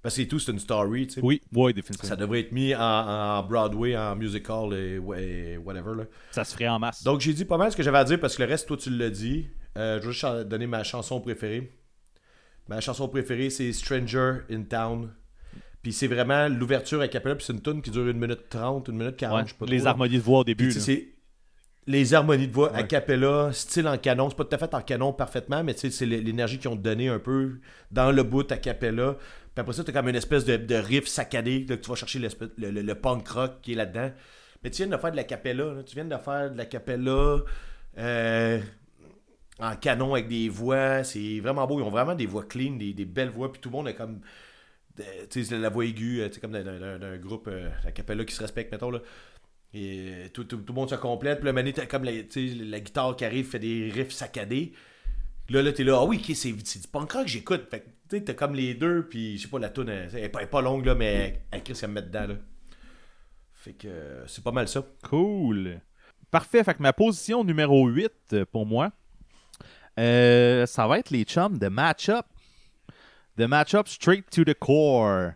parce 0.00 0.14
que 0.16 0.22
c'est 0.22 0.28
tout, 0.28 0.38
c'est 0.38 0.52
une 0.52 0.58
story, 0.58 1.08
tu 1.08 1.14
sais. 1.16 1.20
oui, 1.22 1.42
oui, 1.54 1.74
définitivement. 1.74 2.08
Ça 2.08 2.16
devrait 2.16 2.40
être 2.40 2.52
mis 2.52 2.74
en, 2.74 2.80
en 2.80 3.42
Broadway, 3.42 3.94
en 3.98 4.16
musical 4.16 4.72
et, 4.72 4.98
ouais, 4.98 5.58
whatever, 5.58 5.94
là. 5.94 6.04
Ça 6.30 6.42
se 6.42 6.54
ferait 6.54 6.68
en 6.68 6.78
masse. 6.78 7.02
Donc, 7.04 7.20
j'ai 7.20 7.34
dit 7.34 7.44
pas 7.44 7.58
mal 7.58 7.70
ce 7.70 7.76
que 7.76 7.82
j'avais 7.82 7.98
à 7.98 8.04
dire 8.04 8.18
parce 8.18 8.34
que 8.34 8.42
le 8.42 8.48
reste, 8.48 8.66
toi, 8.66 8.78
tu 8.78 8.88
l'as 8.88 9.10
dit. 9.10 9.46
Euh, 9.76 10.00
je 10.00 10.06
vais 10.06 10.12
juste 10.14 10.24
donner 10.48 10.66
ma 10.66 10.84
chanson 10.84 11.20
préférée. 11.20 11.70
Ma 12.68 12.80
chanson 12.80 13.08
préférée, 13.08 13.50
c'est 13.50 13.72
Stranger 13.72 14.38
in 14.50 14.62
Town. 14.62 15.10
Puis 15.82 15.92
c'est 15.92 16.06
vraiment 16.08 16.48
l'ouverture 16.48 17.00
à 17.00 17.08
capella, 17.08 17.34
puis 17.36 17.44
c'est 17.46 17.52
une 17.52 17.62
tune 17.62 17.80
qui 17.82 17.90
dure 17.90 18.04
1 18.06 18.12
minute 18.12 18.48
30, 18.50 18.88
1 18.88 18.92
minute 18.92 19.16
40, 19.16 19.36
Ouais, 19.38 19.44
je 19.46 19.52
sais 19.52 19.58
pas 19.58 19.66
les 19.66 19.76
trop, 19.78 19.84
là. 19.84 19.90
harmonies 19.92 20.16
de 20.16 20.22
voix 20.22 20.40
au 20.40 20.44
début. 20.44 20.70
C'est 20.72 21.08
les 21.86 22.12
harmonies 22.12 22.48
de 22.48 22.52
voix 22.52 22.70
a 22.74 22.80
Ouais. 22.82 22.86
cappella, 22.86 23.50
style 23.52 23.88
en 23.88 23.96
canon. 23.96 24.28
C'est 24.28 24.36
pas 24.36 24.44
tout 24.44 24.54
à 24.54 24.58
fait 24.58 24.74
en 24.74 24.82
canon 24.82 25.12
parfaitement, 25.14 25.64
mais 25.64 25.74
c'est 25.76 26.04
l'énergie 26.04 26.58
qu'ils 26.58 26.68
ont 26.68 26.76
donné 26.76 27.08
un 27.08 27.18
peu 27.18 27.60
dans 27.90 28.12
le 28.12 28.22
bout 28.22 28.50
a 28.52 28.58
cappella. 28.58 29.16
Puis 29.54 29.60
après 29.62 29.72
ça, 29.72 29.84
t'as 29.84 29.92
comme 29.92 30.08
une 30.08 30.16
espèce 30.16 30.44
de, 30.44 30.56
de 30.58 30.74
riff 30.74 31.06
saccadé 31.06 31.64
là, 31.66 31.76
que 31.78 31.82
tu 31.82 31.88
vas 31.88 31.96
chercher 31.96 32.18
le, 32.18 32.28
le- 32.58 32.82
le 32.82 32.94
punk 32.94 33.26
rock 33.28 33.52
qui 33.62 33.72
est 33.72 33.76
là-dedans. 33.76 34.12
Mais 34.62 34.70
tu 34.70 34.82
viens 34.84 34.94
de 34.94 35.00
faire 35.00 35.10
de 35.12 35.16
la 35.16 35.24
cappella. 35.24 35.64
là. 35.72 35.82
Tu 35.84 35.94
viens 35.94 36.04
de 36.04 36.16
faire 36.18 36.50
de 36.52 36.58
la 36.58 36.66
cappella 36.66 37.38
euh, 37.98 38.60
en 39.58 39.76
canon 39.76 40.14
avec 40.14 40.28
des 40.28 40.48
voix. 40.48 41.04
C'est 41.04 41.40
vraiment 41.40 41.66
beau. 41.66 41.80
Ils 41.80 41.82
ont 41.82 41.90
vraiment 41.90 42.14
des 42.14 42.26
voix 42.26 42.44
clean, 42.44 42.72
des, 42.76 42.92
des 42.92 43.04
belles 43.04 43.30
voix. 43.30 43.52
Puis 43.52 43.60
tout 43.60 43.68
le 43.70 43.76
monde 43.76 43.88
a 43.88 43.92
comme. 43.92 44.20
de- 44.96 45.04
Tu 45.30 45.44
sais, 45.44 45.58
la 45.58 45.68
voix 45.68 45.84
aiguë, 45.84 46.20
euh, 46.22 46.28
tu 46.28 46.34
sais, 46.34 46.40
comme 46.40 46.52
d'un- 46.52 47.18
groupe, 47.18 47.48
euh, 47.48 47.68
la 47.84 47.92
cappella 47.92 48.24
qui 48.24 48.34
se 48.34 48.40
respecte, 48.40 48.70
mettons. 48.72 48.90
Là. 48.90 49.00
Et 49.74 50.08
euh, 50.08 50.28
tout, 50.32 50.44
tout- 50.44 50.58
tout 50.58 50.72
le 50.72 50.78
monde 50.80 50.90
se 50.90 50.94
complète. 50.96 51.38
Puis 51.38 51.46
là, 51.46 51.52
mané, 51.52 51.72
comme 51.72 52.04
la, 52.04 52.12
la 52.12 52.80
guitare 52.80 53.16
qui 53.16 53.24
arrive, 53.24 53.46
fait 53.48 53.58
des 53.58 53.90
riffs 53.92 54.12
saccadés. 54.12 54.72
Là, 55.50 55.62
là, 55.62 55.72
t'es 55.72 55.82
là, 55.84 55.98
ah 56.00 56.04
oui, 56.04 56.18
ok, 56.22 56.36
c'est 56.36 56.52
du 56.52 56.88
punk 56.92 57.10
rock 57.12 57.24
que 57.24 57.30
j'écoute. 57.30 57.66
Fait 57.70 57.80
que, 57.80 57.86
tu 58.10 58.22
t'as 58.24 58.34
comme 58.34 58.54
les 58.54 58.74
deux, 58.74 59.06
puis 59.08 59.38
je 59.38 59.42
sais 59.42 59.48
pas, 59.48 59.58
la 59.58 59.70
tune 59.70 59.88
elle, 59.88 60.10
elle 60.12 60.24
est 60.24 60.28
pas, 60.28 60.40
elle 60.40 60.44
est 60.46 60.50
pas 60.50 60.60
longue, 60.60 60.84
là, 60.84 60.94
mais 60.94 61.40
elle 61.50 61.62
Chris, 61.62 61.78
elle 61.82 61.88
me 61.88 61.94
met 61.94 62.02
dedans, 62.02 62.26
là. 62.26 62.34
Fait 63.54 63.72
que 63.72 63.88
euh, 63.88 64.26
c'est 64.26 64.44
pas 64.44 64.52
mal 64.52 64.68
ça. 64.68 64.84
Cool. 65.08 65.80
Parfait. 66.30 66.62
Fait 66.64 66.74
que 66.74 66.82
ma 66.82 66.92
position 66.92 67.44
numéro 67.44 67.86
8 67.88 68.10
euh, 68.34 68.44
pour 68.44 68.66
moi, 68.66 68.92
euh, 69.98 70.66
ça 70.66 70.86
va 70.86 70.98
être 70.98 71.10
les 71.10 71.24
chums 71.24 71.58
de 71.58 71.68
Matchup. 71.68 72.24
De 73.36 73.46
Matchup 73.46 73.86
Straight 73.88 74.28
to 74.30 74.44
the 74.44 74.54
Core. 74.54 75.32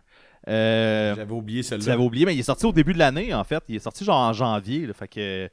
Euh, 0.47 1.15
J'avais 1.15 1.31
oublié 1.33 1.61
tu 1.61 1.69
celle-là. 1.69 1.85
l'avais 1.87 2.03
oublié, 2.03 2.25
mais 2.25 2.35
il 2.35 2.39
est 2.39 2.43
sorti 2.43 2.65
au 2.65 2.73
début 2.73 2.93
de 2.93 2.99
l'année, 2.99 3.33
en 3.33 3.43
fait. 3.43 3.63
Il 3.69 3.75
est 3.75 3.79
sorti 3.79 4.03
genre 4.03 4.17
en 4.17 4.33
janvier. 4.33 4.85
là, 4.87 4.93
fait 4.93 5.07
que. 5.07 5.49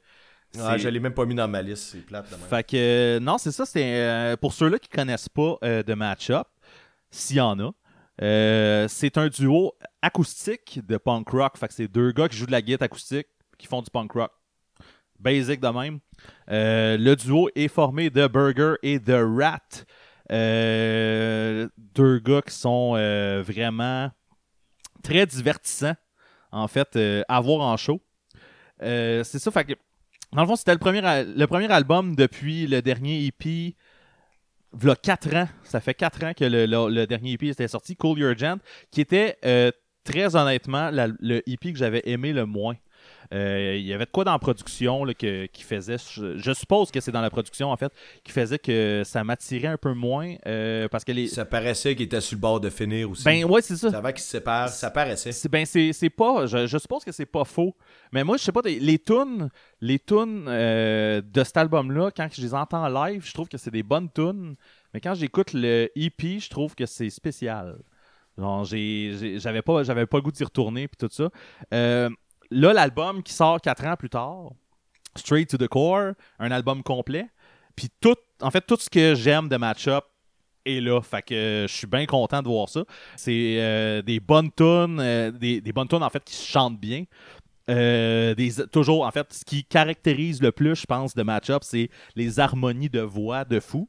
Ah, 0.59 0.77
je 0.77 0.89
l'ai 0.89 0.99
même 0.99 1.13
pas 1.13 1.25
mis 1.25 1.35
dans 1.35 1.47
ma 1.47 1.61
liste, 1.61 1.91
c'est 1.93 2.05
plate. 2.05 2.25
Fait 2.49 2.67
que, 2.67 2.75
euh, 2.75 3.19
non, 3.21 3.37
c'est 3.37 3.51
ça. 3.53 3.65
C'est 3.65 3.85
euh, 3.85 4.35
pour 4.35 4.51
ceux-là 4.53 4.79
qui 4.79 4.89
connaissent 4.89 5.29
pas 5.29 5.55
euh, 5.63 5.81
de 5.81 5.93
match-up, 5.93 6.47
s'il 7.09 7.37
y 7.37 7.41
en 7.41 7.57
a, 7.59 7.71
c'est 8.89 9.17
un 9.17 9.29
duo 9.29 9.73
acoustique 10.01 10.85
de 10.85 10.97
punk 10.97 11.29
rock. 11.29 11.57
Fait 11.57 11.69
que 11.69 11.73
c'est 11.73 11.87
deux 11.87 12.11
gars 12.11 12.27
qui 12.27 12.35
jouent 12.35 12.47
de 12.47 12.51
la 12.51 12.61
guitare 12.61 12.85
acoustique 12.87 13.27
qui 13.57 13.67
font 13.67 13.81
du 13.81 13.89
punk 13.89 14.11
rock. 14.11 14.31
Basic 15.21 15.59
de 15.59 15.67
même. 15.67 15.99
Euh, 16.49 16.97
le 16.97 17.15
duo 17.15 17.49
est 17.55 17.67
formé 17.67 18.09
de 18.09 18.27
Burger 18.27 18.73
et 18.83 18.99
de 18.99 19.13
Rat. 19.13 19.85
Euh, 20.31 21.67
deux 21.77 22.19
gars 22.19 22.41
qui 22.41 22.53
sont 22.53 22.93
euh, 22.95 23.43
vraiment 23.45 24.11
très 25.03 25.25
divertissants, 25.25 25.95
en 26.51 26.67
fait, 26.67 26.97
à 27.27 27.39
voir 27.41 27.61
en 27.61 27.77
show. 27.77 28.01
C'est 28.79 29.23
ça, 29.23 29.51
fait 29.51 29.77
dans 30.33 30.43
le 30.43 30.47
fond, 30.47 30.55
c'était 30.55 30.73
le 30.73 30.79
premier, 30.79 31.01
le 31.01 31.45
premier 31.45 31.69
album 31.69 32.15
depuis 32.15 32.65
le 32.65 32.81
dernier 32.81 33.25
EP. 33.25 33.75
V'là 34.73 34.95
4 34.95 35.35
ans. 35.35 35.49
Ça 35.63 35.81
fait 35.81 35.93
4 35.93 36.23
ans 36.23 36.33
que 36.33 36.45
le, 36.45 37.05
dernier 37.05 37.33
EP 37.33 37.49
était 37.49 37.67
sorti, 37.67 37.97
Cool 37.97 38.19
Your 38.19 38.37
Gent, 38.37 38.59
qui 38.89 39.01
était 39.01 39.37
très 40.03 40.35
honnêtement 40.35 40.89
le 40.91 41.43
EP 41.49 41.73
que 41.73 41.77
j'avais 41.77 42.01
aimé 42.05 42.31
le 42.31 42.45
moins. 42.45 42.75
Euh, 43.33 43.75
il 43.77 43.85
y 43.85 43.93
avait 43.93 44.05
de 44.05 44.11
quoi 44.11 44.23
dans 44.23 44.33
la 44.33 44.39
production 44.39 45.05
là, 45.05 45.13
que- 45.13 45.45
qui 45.45 45.63
faisait, 45.63 45.95
je, 45.97 46.37
je 46.37 46.51
suppose 46.53 46.91
que 46.91 46.99
c'est 46.99 47.11
dans 47.11 47.21
la 47.21 47.29
production 47.29 47.69
en 47.71 47.77
fait, 47.77 47.91
qui 48.23 48.31
faisait 48.31 48.59
que 48.59 49.03
ça 49.05 49.23
m'attirait 49.23 49.67
un 49.69 49.77
peu 49.77 49.93
moins 49.93 50.35
euh, 50.47 50.87
parce 50.89 51.03
que 51.05 51.11
les. 51.11 51.27
Ça 51.27 51.45
paraissait 51.45 51.95
qu'il 51.95 52.05
était 52.05 52.21
sur 52.21 52.35
le 52.35 52.41
bord 52.41 52.59
de 52.59 52.69
finir 52.69 53.09
aussi. 53.09 53.23
Ben 53.23 53.45
ouais, 53.45 53.61
c'est 53.61 53.77
ça. 53.77 53.87
Avant 53.95 54.09
qu'ils 54.11 54.19
se 54.21 54.29
séparent, 54.29 54.69
ça 54.69 54.91
paraissait. 54.91 55.31
Ben 55.49 55.65
c'est 55.65 55.93
c'est 55.93 56.09
pas, 56.09 56.45
je, 56.45 56.67
je 56.67 56.77
suppose 56.77 57.03
que 57.05 57.11
c'est 57.11 57.25
pas 57.25 57.45
faux. 57.45 57.75
Mais 58.11 58.23
moi, 58.23 58.35
je 58.37 58.43
sais 58.43 58.51
pas, 58.51 58.61
les 58.65 58.99
tunes, 58.99 59.49
les 59.79 59.97
tunes 59.99 60.45
euh, 60.47 61.21
de 61.21 61.43
cet 61.43 61.55
album-là, 61.57 62.11
quand 62.15 62.27
je 62.33 62.41
les 62.41 62.53
entends 62.53 62.87
live, 62.89 63.23
je 63.25 63.33
trouve 63.33 63.47
que 63.47 63.57
c'est 63.57 63.71
des 63.71 63.83
bonnes 63.83 64.09
tunes. 64.13 64.55
Mais 64.93 64.99
quand 64.99 65.13
j'écoute 65.13 65.53
le 65.53 65.89
EP, 65.95 66.39
je 66.39 66.49
trouve 66.49 66.75
que 66.75 66.85
c'est 66.85 67.09
spécial. 67.09 67.77
Genre, 68.37 68.65
j'avais 68.65 69.61
pas, 69.61 69.83
j'avais 69.83 70.05
pas 70.05 70.17
le 70.17 70.23
goût 70.23 70.31
d'y 70.31 70.43
retourner 70.43 70.87
puis 70.89 70.97
tout 70.97 71.09
ça. 71.13 71.29
Euh, 71.73 72.09
là, 72.51 72.73
l'album 72.73 73.23
qui 73.23 73.33
sort 73.33 73.59
quatre 73.59 73.85
ans 73.85 73.95
plus 73.95 74.09
tard, 74.09 74.51
Straight 75.15 75.49
to 75.49 75.57
the 75.57 75.67
Core, 75.67 76.13
un 76.39 76.51
album 76.51 76.83
complet. 76.83 77.27
Puis 77.75 77.89
tout, 77.99 78.15
en 78.41 78.51
fait, 78.51 78.61
tout 78.61 78.77
ce 78.79 78.89
que 78.89 79.15
j'aime 79.15 79.49
de 79.49 79.57
Matchup 79.57 80.03
est 80.65 80.79
là. 80.79 81.01
Fait 81.01 81.21
que 81.21 81.65
je 81.67 81.73
suis 81.73 81.87
bien 81.87 82.05
content 82.05 82.41
de 82.41 82.47
voir 82.47 82.69
ça. 82.69 82.83
C'est 83.15 83.57
euh, 83.59 84.01
des 84.01 84.19
bonnes 84.19 84.51
tunes, 84.51 84.99
euh, 84.99 85.31
des, 85.31 85.59
des 85.61 85.73
bonnes 85.73 85.87
tunes 85.87 86.03
en 86.03 86.09
fait 86.09 86.23
qui 86.23 86.35
se 86.35 86.47
chantent 86.47 86.79
bien. 86.79 87.05
Euh, 87.69 88.35
des, 88.35 88.53
toujours, 88.71 89.05
en 89.05 89.11
fait, 89.11 89.31
ce 89.33 89.45
qui 89.45 89.63
caractérise 89.63 90.41
le 90.41 90.51
plus, 90.51 90.75
je 90.75 90.85
pense, 90.85 91.13
de 91.13 91.23
Matchup, 91.23 91.63
c'est 91.63 91.89
les 92.15 92.39
harmonies 92.39 92.89
de 92.89 93.01
voix 93.01 93.45
de 93.45 93.59
fou. 93.59 93.87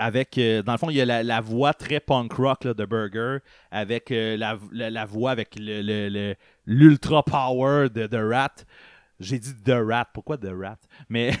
Avec, 0.00 0.38
euh, 0.38 0.62
dans 0.62 0.72
le 0.72 0.78
fond, 0.78 0.90
il 0.90 0.96
y 0.96 1.00
a 1.00 1.04
la, 1.04 1.22
la 1.24 1.40
voix 1.40 1.74
très 1.74 1.98
punk 2.00 2.32
rock 2.34 2.64
là, 2.64 2.72
de 2.74 2.84
Burger, 2.84 3.38
avec 3.72 4.10
euh, 4.12 4.36
la, 4.36 4.56
la- 4.72 4.90
la 4.90 5.04
voix 5.04 5.32
avec 5.32 5.56
le- 5.58 5.82
le- 5.82 6.08
le- 6.08 6.34
l'ultra 6.66 7.22
power 7.24 7.88
de 7.90 8.06
The 8.06 8.18
Rat. 8.32 8.64
J'ai 9.18 9.40
dit 9.40 9.52
The 9.64 9.74
Rat, 9.84 10.06
pourquoi 10.14 10.38
The 10.38 10.50
Rat? 10.52 10.78
Mais 11.08 11.32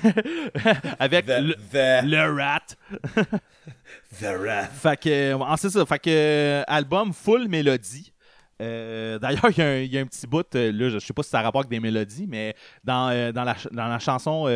avec 0.98 1.26
The, 1.26 1.38
le, 1.40 1.54
the, 1.54 2.04
le 2.04 2.34
Rat. 2.36 2.66
the 4.20 4.36
Wrath. 4.36 4.72
Fait 4.72 5.00
que, 5.00 5.36
c'est 5.56 5.70
ça. 5.70 5.86
Fait 5.86 5.98
que, 5.98 6.10
euh, 6.10 6.62
album 6.66 7.12
full 7.12 7.48
mélodie. 7.48 8.12
Euh, 8.60 9.20
D'ailleurs, 9.20 9.50
il 9.50 9.58
y, 9.58 9.62
a 9.62 9.66
un- 9.68 9.76
il 9.78 9.92
y 9.92 9.98
a 9.98 10.00
un 10.00 10.06
petit 10.06 10.26
bout, 10.26 10.44
là, 10.52 10.88
je 10.88 10.98
sais 10.98 11.12
pas 11.12 11.22
si 11.22 11.30
ça 11.30 11.38
a 11.38 11.42
rapport 11.42 11.60
avec 11.60 11.70
des 11.70 11.78
mélodies, 11.78 12.26
mais 12.28 12.56
dans, 12.82 13.32
dans, 13.32 13.44
la, 13.44 13.54
dans 13.70 13.86
la 13.86 13.98
chanson 14.00 14.46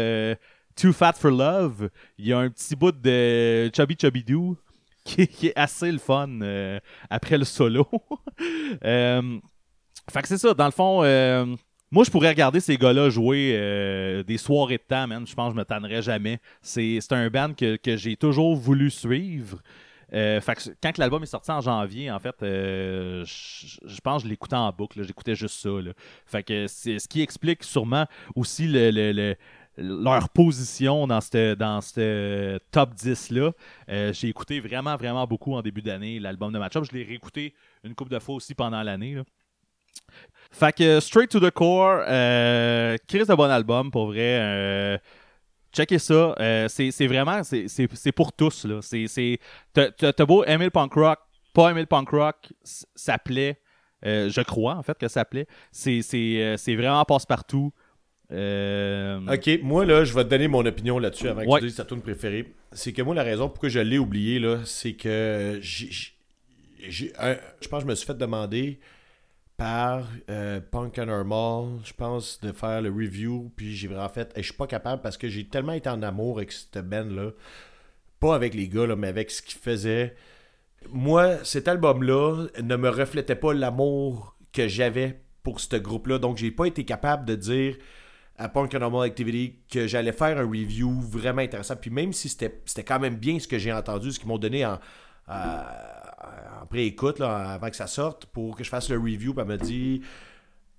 Too 0.76 0.92
Fat 0.92 1.14
for 1.14 1.30
Love, 1.30 1.90
il 2.18 2.26
y 2.26 2.32
a 2.32 2.38
un 2.38 2.50
petit 2.50 2.76
bout 2.76 2.92
de 2.92 3.70
Chubby 3.74 3.96
Chubby 4.00 4.24
Doo 4.24 4.56
qui, 5.04 5.22
est 5.48 5.56
assez 5.56 5.90
le 5.90 5.98
fun 5.98 6.40
euh, 6.42 6.78
après 7.10 7.38
le 7.38 7.44
solo. 7.44 7.86
Euh, 8.84 9.38
fait 10.10 10.22
que 10.22 10.28
c'est 10.28 10.38
ça, 10.38 10.52
dans 10.54 10.64
le 10.64 10.72
fond, 10.72 11.04
euh, 11.04 11.46
moi 11.92 12.02
je 12.02 12.10
pourrais 12.10 12.30
regarder 12.30 12.58
ces 12.58 12.76
gars-là 12.76 13.08
jouer 13.10 13.52
des 14.26 14.38
soirées 14.38 14.78
de 14.78 14.82
temps, 14.82 15.06
man. 15.06 15.24
Je 15.26 15.34
pense 15.34 15.50
que 15.50 15.54
je 15.54 15.58
me 15.58 15.64
tannerais 15.64 16.02
jamais. 16.02 16.40
C'est 16.60 16.98
un 17.12 17.28
band 17.28 17.52
que, 17.54 17.76
que 17.76 17.96
j'ai 17.96 18.16
toujours 18.16 18.56
voulu 18.56 18.90
suivre. 18.90 19.58
Fait 20.10 20.54
que 20.56 20.70
quand 20.82 20.98
l'album 20.98 21.22
est 21.22 21.26
sorti 21.26 21.50
en 21.50 21.60
janvier, 21.60 22.10
en 22.10 22.18
fait, 22.18 22.34
euh, 22.42 23.24
je 23.24 24.00
pense 24.00 24.22
que 24.22 24.28
je 24.28 24.30
l'écoutais 24.30 24.56
en 24.56 24.70
boucle. 24.72 25.02
J'écoutais 25.04 25.34
juste 25.34 25.54
ça. 25.54 25.70
Fait 26.26 26.42
que 26.42 26.66
c'est 26.66 26.98
ce 26.98 27.06
qui 27.08 27.22
explique 27.22 27.62
sûrement 27.62 28.06
aussi 28.34 28.66
le- 28.66 28.90
le- 28.90 29.36
leur 29.76 30.28
position 30.28 31.06
dans 31.06 31.20
ce 31.20 31.54
dans 31.54 31.80
top 32.70 32.94
10-là. 32.94 33.52
Euh, 33.88 34.12
J'ai 34.12 34.28
écouté 34.28 34.60
vraiment, 34.60 34.96
vraiment 34.96 35.26
beaucoup 35.26 35.54
en 35.54 35.62
début 35.62 35.82
d'année 35.82 36.18
l'album 36.20 36.52
de 36.52 36.58
Matchup. 36.58 36.84
Je 36.84 36.92
l'ai 36.96 37.04
réécouté 37.04 37.54
une 37.84 37.94
couple 37.94 38.10
de 38.12 38.18
fois 38.18 38.34
aussi 38.34 38.54
pendant 38.54 38.82
l'année. 38.82 39.16
Fait 40.50 40.72
que 40.76 41.00
Straight 41.00 41.30
to 41.30 41.40
the 41.40 41.50
Core, 41.50 42.02
euh, 42.06 42.96
Chris 43.08 43.24
de 43.26 43.34
bon 43.34 43.50
album 43.50 43.90
pour 43.90 44.06
vrai. 44.06 44.38
euh, 44.40 44.98
checkez 45.72 45.98
ça. 45.98 46.34
euh, 46.38 46.68
c'est 46.68 47.06
vraiment, 47.06 47.42
c'est- 47.42 48.12
pour 48.14 48.32
tous. 48.32 48.66
T'as 49.72 50.24
beau 50.26 50.44
aimer 50.44 50.64
le 50.66 50.70
punk 50.70 50.92
rock, 50.94 51.18
pas 51.54 51.70
aimer 51.70 51.80
le 51.80 51.86
punk 51.86 52.10
rock, 52.10 52.52
ça 52.62 53.16
plaît. 53.18 53.58
Je 54.04 54.42
crois 54.42 54.74
en 54.74 54.82
fait 54.82 54.98
que 54.98 55.08
ça 55.08 55.24
plaît. 55.24 55.46
C'est 55.70 56.74
vraiment 56.76 57.04
passe-partout. 57.04 57.72
Euh, 58.32 59.20
Ok, 59.32 59.60
moi 59.62 59.84
là, 59.84 60.04
je 60.04 60.14
vais 60.14 60.24
te 60.24 60.28
donner 60.30 60.48
mon 60.48 60.64
opinion 60.64 60.98
là-dessus 60.98 61.28
avant 61.28 61.42
que 61.42 61.48
Ouais. 61.48 61.60
tu 61.60 61.66
dises 61.66 61.76
ta 61.76 61.84
tune 61.84 62.00
préférée. 62.00 62.52
C'est 62.72 62.92
que 62.92 63.02
moi, 63.02 63.14
la 63.14 63.22
raison 63.22 63.48
pourquoi 63.48 63.68
je 63.68 63.78
l'ai 63.80 63.98
oublié, 63.98 64.38
là, 64.38 64.60
c'est 64.64 64.94
que 64.94 65.58
j'ai- 65.60 65.90
je 66.80 67.68
pense 67.68 67.80
que 67.80 67.86
je 67.86 67.86
me 67.90 67.94
suis 67.94 68.06
fait 68.06 68.16
demander 68.16 68.80
par 69.56 70.08
euh, 70.30 70.60
Punk 70.60 70.98
and 70.98 71.06
Normal, 71.06 71.78
je 71.84 71.92
pense, 71.92 72.40
de 72.40 72.52
faire 72.52 72.80
le 72.80 72.88
review, 72.90 73.52
puis 73.54 73.76
j'ai 73.76 73.86
vraiment 73.86 74.08
fait, 74.08 74.32
et 74.34 74.42
je 74.42 74.48
suis 74.48 74.56
pas 74.56 74.66
capable 74.66 75.02
parce 75.02 75.16
que 75.18 75.28
j'ai 75.28 75.44
tellement 75.44 75.72
été 75.72 75.88
en 75.88 76.02
amour 76.02 76.38
avec 76.38 76.50
cette 76.52 76.78
band-là, 76.88 77.30
pas 78.18 78.34
avec 78.34 78.54
les 78.54 78.66
gars, 78.68 78.86
là, 78.86 78.96
mais 78.96 79.08
avec 79.08 79.30
ce 79.30 79.42
qu'ils 79.42 79.58
faisaient. 79.60 80.16
Moi, 80.90 81.36
cet 81.44 81.68
album-là 81.68 82.46
ne 82.60 82.76
me 82.76 82.88
reflétait 82.88 83.36
pas 83.36 83.52
l'amour 83.52 84.36
que 84.52 84.66
j'avais 84.66 85.20
pour 85.44 85.60
ce 85.60 85.76
groupe-là, 85.76 86.18
donc 86.18 86.38
j'ai 86.38 86.50
pas 86.50 86.64
été 86.66 86.84
capable 86.84 87.24
de 87.24 87.34
dire 87.36 87.76
à 88.38 88.48
Punk 88.48 88.74
Normal 88.74 89.06
Activity 89.08 89.56
que 89.70 89.86
j'allais 89.86 90.12
faire 90.12 90.38
un 90.38 90.46
review 90.46 91.00
vraiment 91.00 91.42
intéressant. 91.42 91.76
Puis 91.76 91.90
même 91.90 92.12
si 92.12 92.28
c'était 92.28 92.84
quand 92.84 92.98
même 93.00 93.16
bien 93.16 93.38
ce 93.38 93.46
que 93.48 93.58
j'ai 93.58 93.72
entendu, 93.72 94.12
ce 94.12 94.18
qu'ils 94.18 94.28
m'ont 94.28 94.38
donné 94.38 94.64
en, 94.66 94.78
en- 95.28 95.32
en 96.62 96.66
pré-écoute, 96.66 97.20
avant 97.20 97.68
que 97.70 97.76
ça 97.76 97.86
sorte, 97.86 98.26
pour 98.26 98.56
que 98.56 98.64
je 98.64 98.68
fasse 98.68 98.88
le 98.90 98.98
review, 98.98 99.34
puis 99.34 99.42
elle 99.42 99.48
me 99.48 99.56
dit 99.58 100.02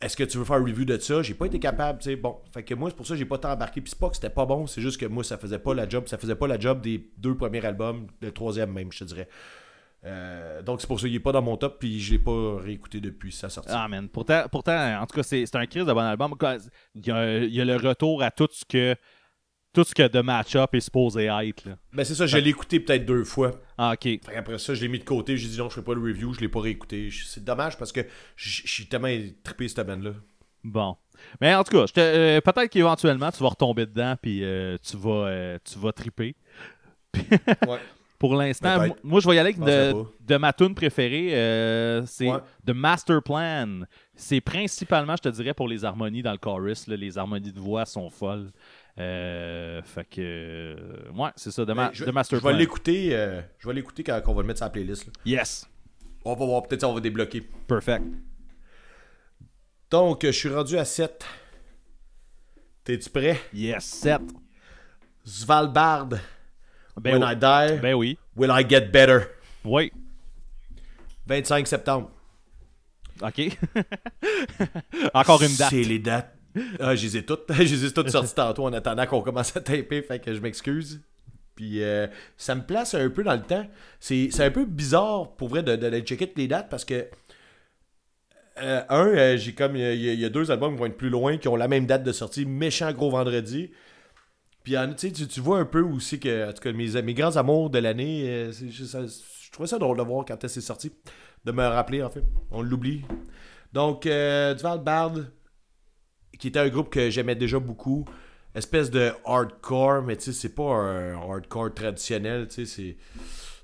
Est-ce 0.01 0.18
que 0.18 0.24
tu 0.24 0.38
veux 0.38 0.45
faire 0.45 0.58
un 0.58 0.64
review 0.64 0.86
de 0.86 0.97
ça? 0.97 1.22
J'ai 1.22 1.34
pas 1.34 1.45
été 1.45 1.60
capable, 1.60 1.99
tu 1.99 2.10
sais. 2.10 2.16
Bon, 2.16 2.38
fait 2.54 2.64
que 2.64 2.74
moi, 2.74 2.89
c'est 2.89 2.95
pour 2.95 3.06
ça 3.08 3.14
que 3.14 3.20
j'ai 3.20 3.26
pas 3.26 3.38
tant 3.38 3.51
embarqué. 3.54 3.82
Puis 3.82 3.91
c'est 3.91 3.99
pas 3.99 4.10
que 4.10 4.16
c'était 4.16 4.30
pas 4.30 4.45
bon, 4.45 4.68
c'est 4.68 4.82
juste 4.82 4.99
que 4.99 5.06
moi, 5.06 5.24
ça 5.24 5.38
faisait 5.38 5.60
pas 5.60 5.74
la 5.74 5.88
job. 5.88 6.08
Ça 6.08 6.18
faisait 6.18 6.36
pas 6.36 6.47
la 6.47 6.60
job 6.60 6.82
des 6.82 7.10
deux 7.18 7.36
premiers 7.38 7.66
albums, 7.66 8.08
le 8.22 8.32
troisième 8.32 8.72
même, 8.74 8.91
je 8.91 8.99
te 8.99 9.04
dirais. 9.06 9.30
Euh, 10.06 10.62
donc 10.62 10.82
c'est 10.82 10.88
pour 10.88 10.99
ça 10.99 11.08
qu'il 11.08 11.16
est 11.16 11.20
pas 11.20 11.32
dans 11.32 11.41
mon 11.41 11.56
top, 11.56 11.80
puis 11.80 11.99
je 11.99 12.12
l'ai 12.14 12.20
pas 12.20 12.58
réécouté 12.58 12.99
depuis 12.99 13.32
sa 13.32 13.49
sortie. 13.49 13.72
Ah, 13.74 13.88
man. 13.88 14.10
Pourtant, 14.10 14.43
pourtant, 14.51 14.99
en 15.01 15.06
tout 15.06 15.16
cas, 15.16 15.24
c'est 15.24 15.45
c'est 15.45 15.56
un 15.56 15.66
Chris 15.66 15.86
de 15.86 15.93
bon 15.93 15.99
album. 15.99 16.36
Il 16.95 17.06
y, 17.06 17.12
a, 17.12 17.38
il 17.38 17.54
y 17.54 17.62
a 17.62 17.66
le 17.66 17.78
retour 17.78 18.22
à 18.22 18.32
tout 18.32 18.49
ce 18.51 18.66
que 18.66 18.95
tout 19.74 19.84
ce 19.84 19.95
que 19.95 20.08
The 20.08 20.18
Matchup 20.24 20.74
est 20.74 20.80
supposé 20.82 21.26
être. 21.26 21.66
Là. 21.66 21.78
Ben 21.93 22.04
c'est 22.04 22.16
ça, 22.16 22.28
je 22.28 22.38
l'ai 22.38 22.49
écouté 22.49 22.80
peut-être 22.80 23.06
deux 23.06 23.24
fois. 23.24 23.51
Ah, 23.78 23.93
ok. 23.93 24.20
Après 24.36 24.60
ça, 24.60 24.74
je 24.76 24.82
l'ai 24.82 24.88
mis 24.88 24.99
de 24.99 25.04
côté. 25.04 25.36
J'ai 25.38 25.47
dit 25.47 25.58
non, 25.58 25.70
je 25.70 25.76
ferai 25.76 25.86
pas 25.86 25.95
le 25.95 26.01
review. 26.01 26.34
Je 26.34 26.41
l'ai 26.41 26.49
pas 26.49 26.62
réécouté. 26.62 27.10
C'est 27.26 27.43
dommage 27.43 27.78
parce 27.78 27.91
que 27.91 28.01
je 28.36 28.68
suis 28.68 28.86
tellement 28.86 29.10
trippé 29.43 29.68
cette 29.68 29.86
band-là. 29.88 30.12
Bon. 30.64 30.95
Mais 31.41 31.56
en 31.56 31.64
tout 31.64 31.72
cas, 31.72 31.86
euh, 31.97 32.41
peut-être 32.41 32.70
qu'éventuellement, 32.70 33.32
tu 33.32 33.41
vas 33.41 33.49
retomber 33.49 33.86
dedans 33.86 34.16
puis 34.22 34.43
euh, 34.43 34.78
tu, 34.84 34.97
vas, 34.97 35.58
tu 35.60 35.80
vas 35.80 35.91
triper. 35.91 36.36
Ouais. 37.68 37.80
Pour 38.24 38.36
l'instant, 38.36 38.78
moi, 38.86 38.95
moi, 39.03 39.19
je 39.19 39.28
vais 39.28 39.36
y 39.36 39.39
aller 39.39 39.49
avec 39.53 39.57
Je 39.67 40.05
de, 40.26 40.38
ma 40.38 40.53
tune 40.53 40.74
préférée. 40.74 41.32
euh, 41.36 42.05
c'est 42.05 42.30
Ouais. 42.30 42.38
The 42.65 42.69
Master 42.69 43.21
Plan. 43.21 43.82
C'est 44.15 44.39
principalement, 44.39 45.17
je 45.17 45.24
te 45.24 45.28
dirais, 45.30 45.53
pour 45.53 45.67
les 45.67 45.84
harmonies 45.84 46.21
dans 46.21 46.32
le 46.32 46.38
chorus. 46.38 46.88
là. 46.88 46.95
les 46.95 47.17
harmonies 47.17 47.51
de 47.51 47.59
voix 47.59 47.86
sont 47.86 48.09
folles. 48.09 48.49
Euh, 48.97 49.82
fait 49.84 50.05
que. 50.05 50.21
euh, 50.21 51.11
ouais, 51.17 51.32
c'est 51.36 51.51
ça, 51.51 51.65
The, 51.65 51.69
Ma- 51.71 51.88
Ben, 51.88 51.89
je, 51.93 52.05
The 52.05 52.13
Master 52.13 52.39
je 52.39 52.43
vais 52.45 52.49
Plan. 52.51 52.57
l'écouter. 52.59 53.09
euh, 53.11 53.41
je 53.59 53.67
vais 53.67 53.74
l'écouter 53.74 54.03
quand, 54.05 54.21
quand 54.24 54.32
on 54.32 54.36
va 54.36 54.41
le 54.43 54.47
mettre 54.47 54.59
sur 54.59 54.67
la 54.67 54.69
playlist. 54.69 55.05
là. 55.07 55.11
Yes. 55.26 55.67
On 56.24 56.34
va 56.34 56.45
voir. 56.45 56.63
Peut-être 56.63 56.80
ça, 56.82 56.88
on 56.88 56.93
va 56.93 57.01
débloquer. 57.01 57.41
Perfect. 57.67 58.05
Donc, 59.91 60.21
je 60.26 60.32
suis 60.32 60.47
rendu 60.47 60.78
à 60.78 60.86
7. 60.86 61.26
T'es-tu 62.86 63.09
prêt? 63.09 63.38
Yes, 63.53 63.84
7. 63.84 64.21
Svalbard. 65.26 66.09
Ben, 66.99 67.13
When 67.13 67.23
oui. 67.23 67.31
I 67.31 67.35
die, 67.35 67.79
ben 67.81 67.93
oui. 67.95 68.17
will 68.35 68.51
I 68.51 68.63
get 68.67 68.91
better? 68.91 69.21
Oui. 69.65 69.91
25 71.27 71.67
septembre. 71.67 72.11
OK. 73.21 73.57
Encore 75.13 75.41
une 75.43 75.55
date. 75.55 75.69
C'est 75.69 75.83
les 75.83 75.99
dates. 75.99 76.35
Ah, 76.79 76.95
je 76.95 77.03
les 77.03 77.17
ai 77.17 77.25
toutes. 77.25 77.45
je 77.53 77.61
les 77.61 77.85
ai 77.85 77.91
toutes 77.91 78.09
sorties 78.09 78.35
tantôt 78.35 78.65
en 78.65 78.73
attendant 78.73 79.05
qu'on 79.05 79.21
commence 79.21 79.55
à 79.55 79.61
taper, 79.61 80.01
fait 80.01 80.19
que 80.19 80.33
je 80.33 80.39
m'excuse. 80.39 81.01
Puis 81.55 81.83
euh, 81.83 82.07
ça 82.37 82.55
me 82.55 82.61
place 82.61 82.93
un 82.95 83.09
peu 83.09 83.23
dans 83.23 83.33
le 83.33 83.41
temps. 83.41 83.65
C'est 83.99 84.29
c'est 84.31 84.43
un 84.43 84.51
peu 84.51 84.65
bizarre 84.65 85.35
pour 85.35 85.49
vrai 85.49 85.63
de, 85.63 85.75
de, 85.75 85.89
de 85.89 85.99
checker 85.99 86.27
toutes 86.27 86.37
les 86.37 86.47
dates 86.47 86.69
parce 86.69 86.83
que 86.85 87.07
euh, 88.61 88.81
un, 88.89 89.07
euh, 89.07 89.37
j'ai 89.37 89.53
comme 89.53 89.75
il 89.75 89.95
y, 89.95 90.15
y 90.15 90.25
a 90.25 90.29
deux 90.29 90.51
albums 90.51 90.73
qui 90.73 90.79
vont 90.79 90.85
être 90.85 90.97
plus 90.97 91.09
loin 91.09 91.37
qui 91.37 91.47
ont 91.47 91.55
la 91.55 91.67
même 91.67 91.85
date 91.85 92.03
de 92.03 92.11
sortie, 92.11 92.45
méchant 92.45 92.91
gros 92.91 93.09
vendredi. 93.09 93.71
Puis 94.64 94.76
tu 95.11 95.41
vois 95.41 95.59
un 95.59 95.66
peu 95.66 95.82
aussi 95.82 96.20
que 96.20 96.49
en 96.49 96.53
tout 96.53 96.61
cas 96.61 96.72
mes, 96.72 97.01
mes 97.01 97.14
grands 97.14 97.36
amours 97.36 97.70
de 97.70 97.80
l'année, 97.80 98.24
euh, 98.30 98.51
je, 98.51 99.51
trouvais 99.51 99.68
ça 99.68 99.78
drôle 99.78 99.97
de 99.97 100.03
voir 100.03 100.26
quand 100.26 100.47
c'est 100.47 100.61
sorti, 100.61 100.91
de 101.43 101.51
me 101.51 101.64
rappeler 101.64 102.01
en 102.01 102.09
fait. 102.09 102.24
On 102.51 102.61
l'oublie. 102.61 103.03
Donc 103.74 104.05
euh, 104.05 104.53
Duval 104.53 104.80
Bard, 104.80 105.16
qui 106.39 106.47
était 106.47 106.59
un 106.59 106.70
groupe 106.70 106.89
que 106.89 107.09
j'aimais 107.09 107.36
déjà 107.36 107.59
beaucoup. 107.59 108.05
Espèce 108.55 108.91
de 108.91 109.11
hardcore, 109.26 110.03
mais 110.03 110.16
tu 110.16 110.26
sais, 110.26 110.34
c'est 110.34 110.55
pas 110.55 110.76
un 110.76 111.16
hardcore 111.16 111.74
traditionnel, 111.74 112.47
tu 112.47 112.66
sais, 112.66 112.97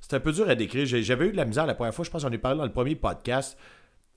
c'est... 0.09 0.15
Un 0.15 0.19
peu 0.19 0.31
dur 0.31 0.49
à 0.49 0.55
décrire. 0.55 0.87
J'avais 0.87 1.27
eu 1.27 1.31
de 1.31 1.37
la 1.37 1.45
misère 1.45 1.67
la 1.67 1.75
première 1.75 1.93
fois, 1.93 2.03
je 2.03 2.09
pense 2.09 2.23
j'en 2.23 2.31
ai 2.31 2.39
parlé 2.39 2.57
dans 2.57 2.65
le 2.65 2.71
premier 2.71 2.95
podcast. 2.95 3.55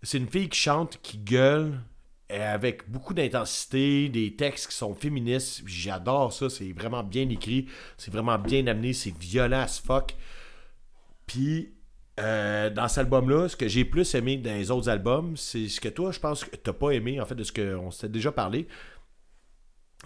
C'est 0.02 0.16
une 0.16 0.26
fille 0.26 0.48
qui 0.48 0.58
chante, 0.58 0.98
qui 1.02 1.18
gueule. 1.18 1.78
Euh, 2.32 2.54
avec 2.54 2.90
beaucoup 2.90 3.14
d'intensité, 3.14 4.08
des 4.08 4.34
textes 4.34 4.68
qui 4.68 4.76
sont 4.76 4.94
féministes. 4.94 5.62
J'adore 5.66 6.32
ça, 6.32 6.48
c'est 6.50 6.72
vraiment 6.72 7.02
bien 7.02 7.28
écrit, 7.28 7.68
c'est 7.98 8.12
vraiment 8.12 8.38
bien 8.38 8.66
amené, 8.66 8.92
c'est 8.92 9.16
violent 9.16 9.60
as 9.60 9.80
fuck. 9.80 10.14
Puis, 11.26 11.74
euh, 12.20 12.70
dans 12.70 12.88
cet 12.88 12.98
album-là, 12.98 13.48
ce 13.48 13.56
que 13.56 13.68
j'ai 13.68 13.84
plus 13.84 14.14
aimé 14.14 14.36
dans 14.36 14.54
les 14.54 14.70
autres 14.70 14.88
albums, 14.88 15.36
c'est 15.36 15.68
ce 15.68 15.80
que 15.80 15.88
toi, 15.88 16.12
je 16.12 16.20
pense 16.20 16.44
que 16.44 16.56
t'as 16.56 16.72
pas 16.72 16.90
aimé, 16.90 17.20
en 17.20 17.26
fait, 17.26 17.34
de 17.34 17.44
ce 17.44 17.52
qu'on 17.52 17.90
s'était 17.90 18.08
déjà 18.08 18.32
parlé 18.32 18.66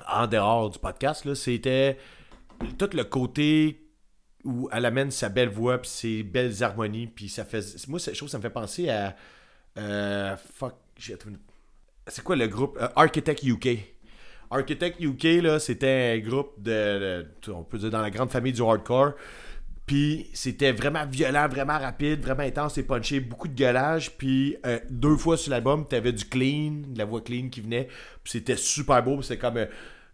en 0.08 0.26
dehors 0.26 0.70
du 0.70 0.78
podcast, 0.78 1.32
c'était 1.34 1.98
tout 2.78 2.90
le 2.92 3.04
côté 3.04 3.82
où 4.44 4.68
elle 4.72 4.84
amène 4.84 5.10
sa 5.10 5.28
belle 5.28 5.48
voix 5.48 5.78
puis 5.78 5.90
ses 5.90 6.22
belles 6.22 6.62
harmonies 6.62 7.08
puis 7.08 7.28
ça 7.28 7.44
fait 7.44 7.64
moi 7.88 7.98
cette 7.98 8.14
chose 8.14 8.30
ça 8.30 8.38
me 8.38 8.42
fait 8.42 8.50
penser 8.50 8.88
à 8.88 9.16
euh, 9.76 10.36
fuck 10.36 10.76
c'est 12.06 12.22
quoi 12.22 12.36
le 12.36 12.46
groupe? 12.46 12.78
Euh, 12.80 12.88
Architect 12.96 13.42
UK 13.42 13.78
Architect 14.50 15.00
UK 15.00 15.42
là 15.42 15.58
c'était 15.58 16.14
un 16.16 16.18
groupe 16.18 16.52
de, 16.62 17.26
on 17.48 17.64
peut 17.64 17.78
dire 17.78 17.90
dans 17.90 18.02
la 18.02 18.10
grande 18.10 18.30
famille 18.30 18.52
du 18.52 18.62
hardcore. 18.62 19.12
Puis 19.86 20.28
c'était 20.32 20.72
vraiment 20.72 21.06
violent 21.06 21.48
vraiment 21.48 21.78
rapide 21.78 22.20
vraiment 22.20 22.42
intense 22.42 22.78
et 22.78 22.82
punché. 22.84 23.20
Beaucoup 23.20 23.48
de 23.48 23.54
gueulage. 23.54 24.16
Puis 24.16 24.56
euh, 24.66 24.78
deux 24.90 25.16
fois 25.16 25.36
sur 25.36 25.50
l'album 25.50 25.86
t'avais 25.86 26.12
du 26.12 26.24
clean 26.24 26.82
de 26.88 26.98
la 26.98 27.04
voix 27.04 27.20
clean 27.20 27.48
qui 27.48 27.60
venait. 27.60 27.88
Puis 28.22 28.32
c'était 28.32 28.56
super 28.56 29.02
beau. 29.02 29.20
C'était 29.22 29.38
comme 29.38 29.66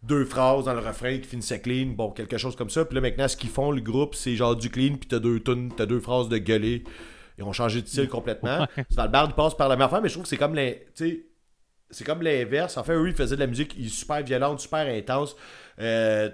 deux 0.03 0.25
phrases 0.25 0.65
dans 0.65 0.75
le 0.75 0.81
refrain 0.81 1.19
qui 1.19 1.29
finissaient 1.29 1.61
clean, 1.61 1.89
bon, 1.89 2.11
quelque 2.11 2.37
chose 2.37 2.57
comme 2.57 2.71
ça. 2.71 2.85
Puis 2.85 2.95
là, 2.95 3.01
maintenant, 3.01 3.29
ce 3.29 3.37
qu'ils 3.37 3.51
font, 3.51 3.71
le 3.71 3.81
groupe, 3.81 4.15
c'est 4.15 4.35
genre 4.35 4.57
du 4.57 4.69
clean, 4.69 4.97
puis 4.97 5.09
t'as 5.09 5.21
deux 5.21 5.41
tunes, 5.41 5.73
t'as 5.77 5.87
deux 5.87 6.01
phrases 6.01 6.29
de 6.29 6.39
gueuler. 6.39 6.85
Ils 7.39 7.45
ont 7.45 7.53
changé 7.53 7.83
de 7.83 7.87
style 7.87 8.09
complètement. 8.09 8.67
Dans 8.91 9.05
le 9.05 9.09
bar, 9.09 9.27
ils 9.31 9.35
passent 9.35 9.57
par 9.57 9.69
la 9.69 9.77
même 9.77 9.87
affaire, 9.87 10.03
mais 10.03 10.09
je 10.09 10.15
trouve 10.15 10.25
que 10.25 10.29
c'est 10.29 10.37
comme 10.37 10.55
les. 10.55 10.87
C'est 11.93 12.05
comme 12.05 12.23
l'inverse. 12.23 12.77
En 12.77 12.85
fait, 12.85 12.95
eux, 12.95 13.09
ils 13.09 13.15
faisaient 13.15 13.37
de 13.37 13.41
la 13.41 13.47
musique 13.47 13.77
super 13.89 14.23
violente, 14.23 14.61
super 14.61 14.87
intense, 14.87 15.37
euh, 15.79 16.31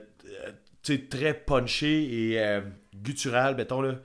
très 1.10 1.34
punché 1.34 2.30
et 2.30 2.40
euh, 2.40 2.62
guttural, 2.94 3.56
mettons, 3.56 3.82
là. 3.82 3.96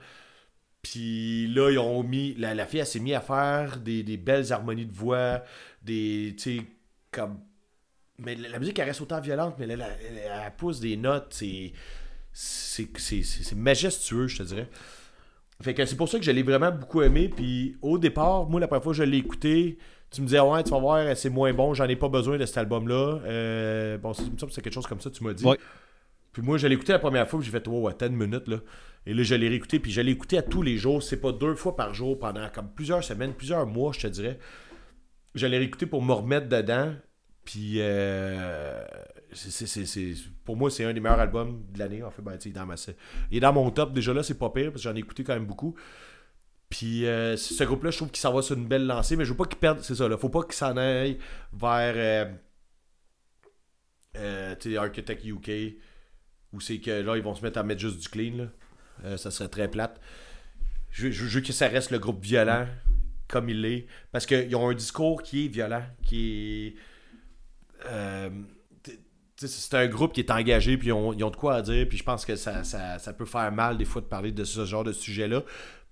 Puis 0.82 1.46
là, 1.46 1.70
ils 1.70 1.78
ont 1.78 2.02
mis. 2.02 2.34
La, 2.34 2.54
la 2.54 2.66
fille, 2.66 2.84
s'est 2.84 3.00
mise 3.00 3.14
à 3.14 3.20
faire 3.20 3.78
des, 3.78 4.02
des, 4.02 4.18
belles 4.18 4.52
harmonies 4.52 4.84
de 4.84 4.92
voix, 4.92 5.42
des. 5.82 6.34
Tu 6.36 6.58
sais, 6.58 6.66
comme 7.10 7.38
mais 8.18 8.34
la, 8.36 8.58
musique, 8.58 8.78
elle 8.78 8.86
reste 8.86 9.00
autant 9.00 9.20
violente, 9.20 9.56
mais 9.58 9.66
elle, 9.68 9.80
elle, 9.82 10.52
pousse 10.56 10.80
des 10.80 10.96
notes. 10.96 11.28
C'est, 11.32 11.72
c'est, 12.32 13.54
majestueux, 13.54 14.28
je 14.28 14.38
te 14.38 14.42
dirais. 14.42 14.68
Fait 15.62 15.74
que 15.74 15.84
c'est 15.84 15.96
pour 15.96 16.08
ça 16.08 16.18
que 16.18 16.24
je 16.24 16.30
l'ai 16.30 16.42
vraiment 16.42 16.70
beaucoup 16.70 17.02
aimé. 17.02 17.28
Puis 17.28 17.76
au 17.82 17.98
départ, 17.98 18.48
moi, 18.48 18.60
la 18.60 18.68
première 18.68 18.82
fois 18.82 18.92
que 18.92 18.98
je 18.98 19.02
l'ai 19.02 19.18
écouté, 19.18 19.78
tu 20.14 20.22
me 20.22 20.26
disais, 20.26 20.40
ouais, 20.40 20.62
tu 20.62 20.70
vas 20.70 20.78
voir, 20.78 21.16
c'est 21.16 21.30
moins 21.30 21.52
bon, 21.52 21.74
j'en 21.74 21.86
ai 21.86 21.96
pas 21.96 22.08
besoin 22.08 22.38
de 22.38 22.46
cet 22.46 22.58
album-là. 22.58 23.20
Euh, 23.24 23.98
bon, 23.98 24.12
c'est, 24.12 24.24
c'est 24.50 24.62
quelque 24.62 24.72
chose 24.72 24.86
comme 24.86 25.00
ça, 25.00 25.10
tu 25.10 25.24
m'as 25.24 25.32
dit. 25.32 25.44
Puis 26.32 26.42
moi, 26.42 26.58
je 26.58 26.66
l'ai 26.66 26.74
écouté 26.74 26.92
la 26.92 26.98
première 26.98 27.28
fois, 27.28 27.40
j'ai 27.42 27.50
fait, 27.50 27.66
oh, 27.68 27.82
ouais, 27.82 27.94
10 27.98 28.10
minutes, 28.10 28.48
là. 28.48 28.58
Et 29.06 29.14
là, 29.14 29.22
je 29.22 29.34
l'ai 29.34 29.48
réécouté, 29.48 29.78
puis 29.78 29.92
je 29.92 30.00
l'ai 30.00 30.12
écouté 30.12 30.38
à 30.38 30.42
tous 30.42 30.62
les 30.62 30.76
jours. 30.76 31.02
C'est 31.02 31.20
pas 31.20 31.32
deux 31.32 31.54
fois 31.54 31.76
par 31.76 31.92
jour 31.92 32.18
pendant 32.18 32.48
comme 32.48 32.68
plusieurs 32.70 33.04
semaines, 33.04 33.34
plusieurs 33.34 33.66
mois, 33.66 33.92
je 33.92 34.00
te 34.00 34.06
dirais. 34.06 34.38
Je 35.34 35.46
l'ai 35.46 35.58
réécouté 35.58 35.86
pour 35.86 36.02
me 36.02 36.12
remettre 36.12 36.48
dedans. 36.48 36.94
Puis, 37.44 37.74
euh, 37.78 38.82
pour 40.44 40.56
moi, 40.56 40.70
c'est 40.70 40.84
un 40.84 40.92
des 40.94 41.00
meilleurs 41.00 41.20
albums 41.20 41.62
de 41.72 41.78
l'année. 41.78 42.02
En 42.02 42.10
fait, 42.10 42.22
ben, 42.22 42.38
il, 42.42 42.48
est 42.48 42.52
dans 42.52 42.66
il 43.30 43.36
est 43.36 43.40
dans 43.40 43.52
mon 43.52 43.70
top. 43.70 43.92
Déjà 43.92 44.14
là, 44.14 44.22
c'est 44.22 44.38
pas 44.38 44.48
pire 44.48 44.72
parce 44.72 44.82
que 44.82 44.88
j'en 44.88 44.96
ai 44.96 45.00
écouté 45.00 45.22
quand 45.22 45.34
même 45.34 45.46
beaucoup. 45.46 45.74
Puis, 46.74 47.06
euh, 47.06 47.36
ce 47.36 47.62
groupe-là, 47.62 47.92
je 47.92 47.98
trouve 47.98 48.10
qu'il 48.10 48.20
s'en 48.20 48.32
va 48.32 48.42
sur 48.42 48.56
une 48.56 48.66
belle 48.66 48.84
lancée, 48.84 49.14
mais 49.14 49.24
je 49.24 49.30
veux 49.30 49.36
pas 49.36 49.44
qu'il 49.44 49.60
perde. 49.60 49.78
C'est 49.82 49.94
ça, 49.94 50.08
là. 50.08 50.18
Faut 50.18 50.28
pas 50.28 50.42
qu'il 50.42 50.54
s'en 50.54 50.76
aille 50.76 51.20
vers 51.52 51.94
euh, 51.96 52.24
euh 54.16 54.76
Architect 54.76 55.24
UK, 55.24 55.76
où 56.52 56.60
c'est 56.60 56.80
que 56.80 56.90
là, 56.90 57.16
ils 57.16 57.22
vont 57.22 57.36
se 57.36 57.42
mettre 57.42 57.58
à 57.58 57.62
mettre 57.62 57.80
juste 57.80 58.00
du 58.00 58.08
clean. 58.08 58.48
Là. 59.04 59.16
ça 59.16 59.30
serait 59.30 59.48
très 59.48 59.70
plate. 59.70 60.00
Je, 60.90 61.06
veux 61.06 61.40
que 61.42 61.52
ça 61.52 61.68
reste 61.68 61.92
le 61.92 62.00
groupe 62.00 62.20
violent 62.24 62.66
comme 63.28 63.48
il 63.48 63.60
l'est. 63.60 63.86
Parce 64.10 64.26
qu'ils 64.26 64.56
ont 64.56 64.68
un 64.68 64.74
discours 64.74 65.22
qui 65.22 65.44
est 65.44 65.48
violent, 65.48 65.84
qui 66.02 66.66
est 66.66 66.74
c'est 69.36 69.74
un 69.74 69.86
groupe 69.86 70.12
qui 70.12 70.20
est 70.20 70.30
engagé, 70.32 70.76
puis 70.76 70.88
ils 70.88 70.92
ont, 70.92 71.12
de 71.12 71.36
quoi 71.36 71.54
à 71.54 71.62
dire, 71.62 71.86
puis 71.88 71.98
je 71.98 72.04
pense 72.04 72.24
que 72.24 72.34
ça, 72.34 73.12
peut 73.16 73.26
faire 73.26 73.52
mal 73.52 73.76
des 73.76 73.84
fois 73.84 74.02
de 74.02 74.06
parler 74.06 74.32
de 74.32 74.42
ce 74.42 74.64
genre 74.64 74.82
de 74.82 74.92
sujet-là. 74.92 75.44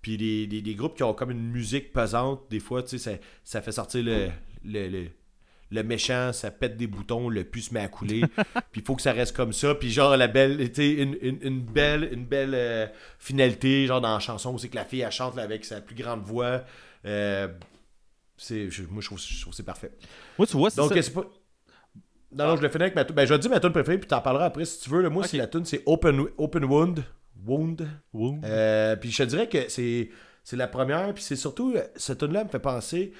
Puis 0.02 0.16
des, 0.18 0.74
groupes 0.74 0.96
qui 0.96 1.04
ont 1.04 1.14
comme 1.14 1.30
une 1.30 1.50
musique 1.50 1.92
pesante, 1.92 2.42
des 2.50 2.58
fois, 2.58 2.82
ça, 2.84 3.12
ça 3.44 3.62
fait 3.62 3.72
sortir 3.72 4.02
le, 4.04 4.30
le, 5.70 5.82
méchant, 5.84 6.32
ça 6.32 6.50
pète 6.50 6.76
des 6.76 6.88
boutons, 6.88 7.28
le 7.28 7.44
puce 7.44 7.68
se 7.68 7.74
met 7.74 7.80
à 7.80 7.88
couler, 7.88 8.22
puis 8.72 8.80
il 8.80 8.82
faut 8.82 8.96
que 8.96 9.02
ça 9.02 9.12
reste 9.12 9.34
comme 9.36 9.52
ça. 9.52 9.76
Puis 9.76 9.92
genre, 9.92 10.16
la 10.16 10.26
belle, 10.26 10.60
une, 10.76 11.16
une, 11.20 11.60
belle, 11.60 12.08
une 12.12 12.24
belle 12.24 12.54
euh, 12.54 12.86
finalité, 13.20 13.86
genre 13.86 14.00
dans 14.00 14.12
la 14.12 14.18
chanson, 14.18 14.58
c'est 14.58 14.68
que 14.68 14.74
la 14.74 14.84
fille, 14.84 15.02
elle 15.02 15.12
chante 15.12 15.38
avec 15.38 15.64
sa 15.64 15.80
plus 15.80 15.94
grande 15.94 16.22
voix. 16.22 16.64
Euh, 17.06 17.46
c'est, 18.36 18.68
moi, 18.90 19.00
je 19.00 19.06
trouve, 19.06 19.20
que 19.20 19.54
c'est 19.56 19.62
parfait. 19.62 19.92
Moi, 20.36 20.48
tu 20.48 20.56
vois, 20.56 20.68
c'est 20.70 20.78
Donc, 20.78 20.92
c'est 20.94 21.14
pas... 21.14 21.24
Non, 22.34 22.46
non, 22.48 22.56
je 22.56 22.62
le 22.62 22.68
finis 22.70 22.82
avec 22.84 22.96
ma 22.96 23.04
tune. 23.04 23.14
Ben, 23.14 23.24
je 23.24 23.32
vais 23.32 23.36
te 23.36 23.42
dire 23.42 23.50
ma 23.52 23.60
tune 23.60 23.70
préférée, 23.72 23.98
puis 23.98 24.08
t'en 24.08 24.20
parleras 24.20 24.46
après 24.46 24.64
si 24.64 24.80
tu 24.80 24.90
veux. 24.90 25.08
moi, 25.10 25.28
c'est 25.28 25.36
la 25.36 25.46
tune, 25.46 25.64
c'est 25.64 25.82
Open, 25.86 26.26
Open 26.38 26.64
Wound. 26.64 27.04
Wound. 27.44 27.88
Wound. 28.12 28.44
Euh, 28.44 28.96
puis 28.96 29.10
je 29.10 29.18
te 29.18 29.28
dirais 29.28 29.48
que 29.48 29.68
c'est, 29.68 30.10
c'est 30.44 30.56
la 30.56 30.68
première, 30.68 31.12
puis 31.14 31.22
c'est 31.22 31.36
surtout, 31.36 31.74
cette 31.96 32.18
tune-là 32.18 32.44
me 32.44 32.48
fait 32.48 32.58
penser 32.58 33.12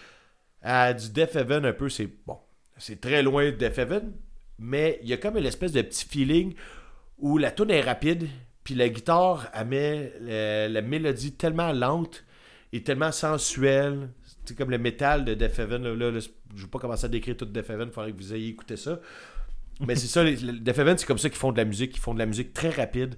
à 0.63 0.93
du 0.93 1.11
Death 1.11 1.37
Heaven 1.37 1.65
un 1.67 1.73
peu. 1.73 1.89
C'est 1.89 2.09
bon, 2.27 2.39
c'est 2.79 3.01
très 3.01 3.23
loin 3.23 3.47
de 3.47 3.51
Death 3.51 3.79
Heaven, 3.79 4.13
mais 4.59 4.99
il 5.03 5.09
y 5.09 5.13
a 5.13 5.17
comme 5.17 5.37
une 5.37 5.47
espèce 5.47 5.73
de 5.73 5.83
petit 5.83 6.07
feeling 6.07 6.55
où 7.19 7.39
la 7.39 7.51
tune 7.51 7.71
est 7.71 7.81
rapide, 7.81 8.29
puis 8.65 8.75
la 8.75 8.89
guitare, 8.89 9.49
elle 9.55 9.67
met 9.67 10.13
la 10.69 10.83
mélodie 10.83 11.33
tellement 11.33 11.73
lente 11.73 12.25
et 12.73 12.83
tellement 12.83 13.13
sensuelle 13.13 14.09
c'est 14.45 14.57
comme 14.57 14.71
le 14.71 14.79
métal 14.79 15.25
de 15.25 15.35
Death 15.35 15.59
Heaven. 15.59 15.83
Là, 15.83 16.11
là, 16.11 16.21
je 16.21 16.63
vais 16.63 16.69
pas 16.69 16.79
commencer 16.79 17.05
à 17.05 17.09
décrire 17.09 17.37
tout 17.37 17.45
Death 17.45 17.71
Heaven, 17.71 17.89
il 17.89 17.93
faudrait 17.93 18.13
que 18.13 18.17
vous 18.17 18.35
ayez 18.35 18.49
écouté 18.49 18.77
ça. 18.77 19.01
Mais 19.81 19.97
c'est 19.97 20.07
ça, 20.07 20.23
les, 20.23 20.37
Death 20.37 20.79
Heaven, 20.79 20.99
c'est 20.99 21.07
comme 21.07 21.19
ça 21.19 21.29
qu'ils 21.29 21.39
font 21.39 21.53
de 21.53 21.59
la 21.59 21.65
musique. 21.65 21.97
Ils 21.97 22.01
font 22.01 22.15
de 22.15 22.19
la 22.19 22.27
musique 22.27 22.53
très 22.53 22.71
rapide. 22.71 23.17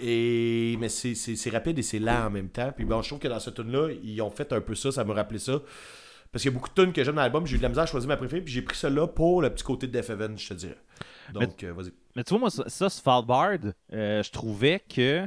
Et 0.00 0.76
mais 0.78 0.88
c'est 0.88 1.50
rapide 1.50 1.78
et 1.78 1.82
c'est 1.82 1.98
lent 1.98 2.26
en 2.26 2.30
même 2.30 2.48
temps. 2.48 2.72
Puis 2.74 2.84
bon, 2.84 3.02
je 3.02 3.08
trouve 3.08 3.18
que 3.18 3.28
dans 3.28 3.40
ce 3.40 3.50
tune-là, 3.50 3.90
ils 4.02 4.20
ont 4.22 4.30
fait 4.30 4.52
un 4.52 4.60
peu 4.60 4.74
ça, 4.74 4.92
ça 4.92 5.04
me 5.04 5.12
rappelait 5.12 5.38
ça. 5.38 5.60
Parce 6.32 6.42
qu'il 6.42 6.52
y 6.52 6.54
a 6.54 6.58
beaucoup 6.58 6.68
de 6.68 6.82
tunes 6.82 6.92
que 6.92 7.02
j'aime 7.02 7.16
dans 7.16 7.22
l'album, 7.22 7.44
j'ai 7.46 7.56
eu 7.56 7.58
de 7.58 7.62
la 7.62 7.68
misère 7.68 7.82
à 7.84 7.86
choisir 7.86 8.08
ma 8.08 8.16
préférée, 8.16 8.42
puis 8.42 8.52
j'ai 8.52 8.62
pris 8.62 8.76
celle-là 8.76 9.08
pour 9.08 9.42
le 9.42 9.50
petit 9.50 9.64
côté 9.64 9.88
de 9.88 9.98
Death 9.98 10.10
Heaven, 10.10 10.38
je 10.38 10.48
te 10.48 10.54
dirais. 10.54 10.78
Donc, 11.34 11.64
euh, 11.64 11.72
vas-y. 11.72 11.92
Mais 12.14 12.22
tu 12.22 12.30
vois, 12.30 12.38
moi, 12.38 12.50
ça, 12.50 12.68
ça 12.68 12.88
Svalbard, 12.88 13.58
euh, 13.92 14.22
je 14.22 14.30
trouvais 14.30 14.80
que 14.80 15.26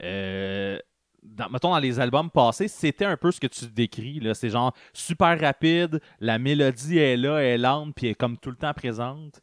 euh, 0.00 0.78
dans, 1.22 1.48
mettons 1.48 1.70
dans 1.70 1.78
les 1.78 1.98
albums 2.00 2.30
passés, 2.30 2.68
c'était 2.68 3.04
un 3.04 3.16
peu 3.16 3.32
ce 3.32 3.40
que 3.40 3.46
tu 3.46 3.66
décris. 3.66 4.22
C'est 4.34 4.50
genre 4.50 4.74
super 4.92 5.38
rapide, 5.40 6.00
la 6.20 6.38
mélodie 6.38 6.98
est 6.98 7.16
là, 7.16 7.38
elle 7.38 7.46
est 7.46 7.58
lente, 7.58 7.94
puis 7.94 8.06
elle 8.06 8.12
est 8.12 8.14
comme 8.14 8.38
tout 8.38 8.50
le 8.50 8.56
temps 8.56 8.74
présente. 8.74 9.40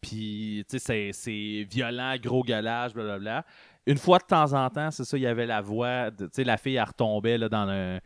Puis, 0.00 0.64
tu 0.70 0.78
sais, 0.78 1.10
c'est 1.12 1.66
violent, 1.70 2.16
gros 2.16 2.42
galage, 2.42 2.94
blablabla. 2.94 3.44
Une 3.86 3.98
fois 3.98 4.18
de 4.18 4.24
temps 4.24 4.52
en 4.52 4.68
temps, 4.70 4.90
c'est 4.90 5.04
ça, 5.04 5.16
il 5.16 5.22
y 5.22 5.26
avait 5.26 5.46
la 5.46 5.60
voix, 5.60 6.10
tu 6.10 6.26
sais, 6.32 6.44
la 6.44 6.56
fille, 6.56 6.76
elle 6.76 6.84
retombait 6.84 7.38
là, 7.38 7.48
dans 7.48 7.68
un, 7.68 7.98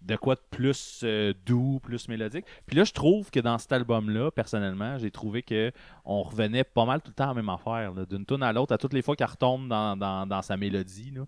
de 0.00 0.16
quoi 0.16 0.34
de 0.34 0.40
plus 0.50 1.00
euh, 1.04 1.34
doux, 1.44 1.80
plus 1.82 2.08
mélodique. 2.08 2.46
Puis 2.66 2.76
là, 2.76 2.84
je 2.84 2.92
trouve 2.92 3.30
que 3.30 3.40
dans 3.40 3.58
cet 3.58 3.72
album-là, 3.72 4.30
personnellement, 4.30 4.98
j'ai 4.98 5.10
trouvé 5.10 5.42
que 5.42 5.70
on 6.04 6.22
revenait 6.22 6.64
pas 6.64 6.84
mal 6.84 7.02
tout 7.02 7.10
le 7.10 7.14
temps 7.14 7.24
à 7.24 7.28
la 7.28 7.34
même 7.34 7.48
affaire, 7.48 7.92
d'une 8.06 8.24
tune 8.24 8.42
à 8.42 8.52
l'autre, 8.52 8.72
à 8.72 8.78
toutes 8.78 8.94
les 8.94 9.02
fois 9.02 9.16
qu'elle 9.16 9.28
retombe 9.28 9.68
dans, 9.68 9.96
dans, 9.96 10.26
dans, 10.26 10.42
sa 10.42 10.56
mélodie. 10.56 11.10
Là 11.10 11.24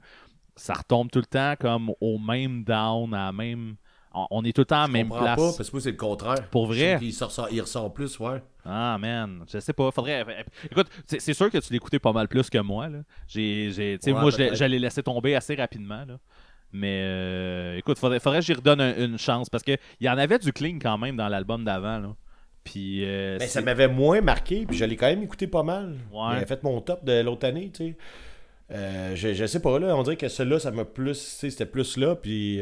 ça 0.61 0.75
retombe 0.75 1.11
tout 1.11 1.21
le 1.21 1.27
temps 1.27 1.55
comme 1.59 1.93
au 2.01 2.19
même 2.19 2.65
down, 2.65 3.15
à 3.15 3.33
même. 3.33 3.77
On 4.13 4.45
est 4.45 4.53
tout 4.53 4.63
le 4.63 4.67
temps 4.67 4.83
à 4.83 4.87
la 4.87 4.89
même 4.89 5.09
place. 5.09 5.37
pas, 5.37 5.53
parce 5.57 5.71
que 5.71 5.73
moi, 5.77 5.81
c'est 5.81 5.93
le 5.93 5.97
contraire. 5.97 6.51
Pour 6.51 6.67
vrai? 6.67 6.99
Il 7.01 7.13
ressort, 7.13 7.49
il 7.51 7.61
ressort 7.61 7.93
plus, 7.93 8.19
ouais. 8.19 8.43
Ah, 8.65 8.99
man. 8.99 9.45
Je 9.53 9.59
sais 9.59 9.73
pas. 9.73 9.91
Faudrait. 9.91 10.25
Écoute, 10.71 10.89
c'est 11.07 11.35
sûr 11.35 11.51
que 11.51 11.59
tu 11.59 11.73
l'écoutais 11.73 11.99
pas 11.99 12.13
mal 12.13 12.29
plus 12.29 12.51
que 12.51 12.59
moi. 12.59 12.89
Là. 12.89 12.99
J'ai, 13.27 13.71
j'ai, 13.71 14.13
moi, 14.13 14.31
j'allais 14.31 14.79
laisser 14.79 15.03
tomber 15.03 15.35
assez 15.35 15.55
rapidement. 15.55 16.05
Là. 16.07 16.19
Mais 16.73 17.01
euh, 17.03 17.79
écoute, 17.79 17.99
faudrait, 17.99 18.21
faudrait 18.21 18.41
que 18.41 18.47
j'y 18.47 18.53
redonne 18.53 18.81
une 18.81 19.19
chance 19.19 19.49
parce 19.49 19.65
qu'il 19.65 19.79
y 20.01 20.09
en 20.09 20.19
avait 20.19 20.39
du 20.39 20.53
clean 20.53 20.79
quand 20.81 20.99
même 20.99 21.17
dans 21.17 21.29
l'album 21.29 21.65
d'avant. 21.65 21.99
Là. 21.99 22.15
Puis, 22.63 23.05
euh, 23.05 23.39
ben, 23.39 23.49
ça 23.49 23.63
m'avait 23.63 23.89
moins 23.89 24.21
marqué, 24.21 24.67
puis 24.67 24.77
je 24.77 24.85
l'ai 24.85 24.97
quand 24.97 25.07
même 25.07 25.23
écouté 25.23 25.47
pas 25.47 25.63
mal. 25.63 25.97
Ouais. 26.13 26.39
J'ai 26.39 26.47
fait 26.47 26.63
mon 26.63 26.81
top 26.81 27.05
de 27.05 27.21
l'autre 27.23 27.47
année, 27.47 27.71
tu 27.75 27.85
sais. 27.85 27.97
Euh, 28.73 29.17
je, 29.17 29.33
je, 29.33 29.47
sais 29.47 29.61
pas, 29.61 29.81
là, 29.81 29.97
on 29.97 30.03
dirait 30.05 30.17
que 30.17 30.29
celui-là, 30.29 30.61
ça 30.61 30.71
m'a 30.71 30.85
plus. 30.85 31.15
C'était 31.15 31.67
plus 31.67 31.97
là, 31.97 32.15
puis. 32.15 32.61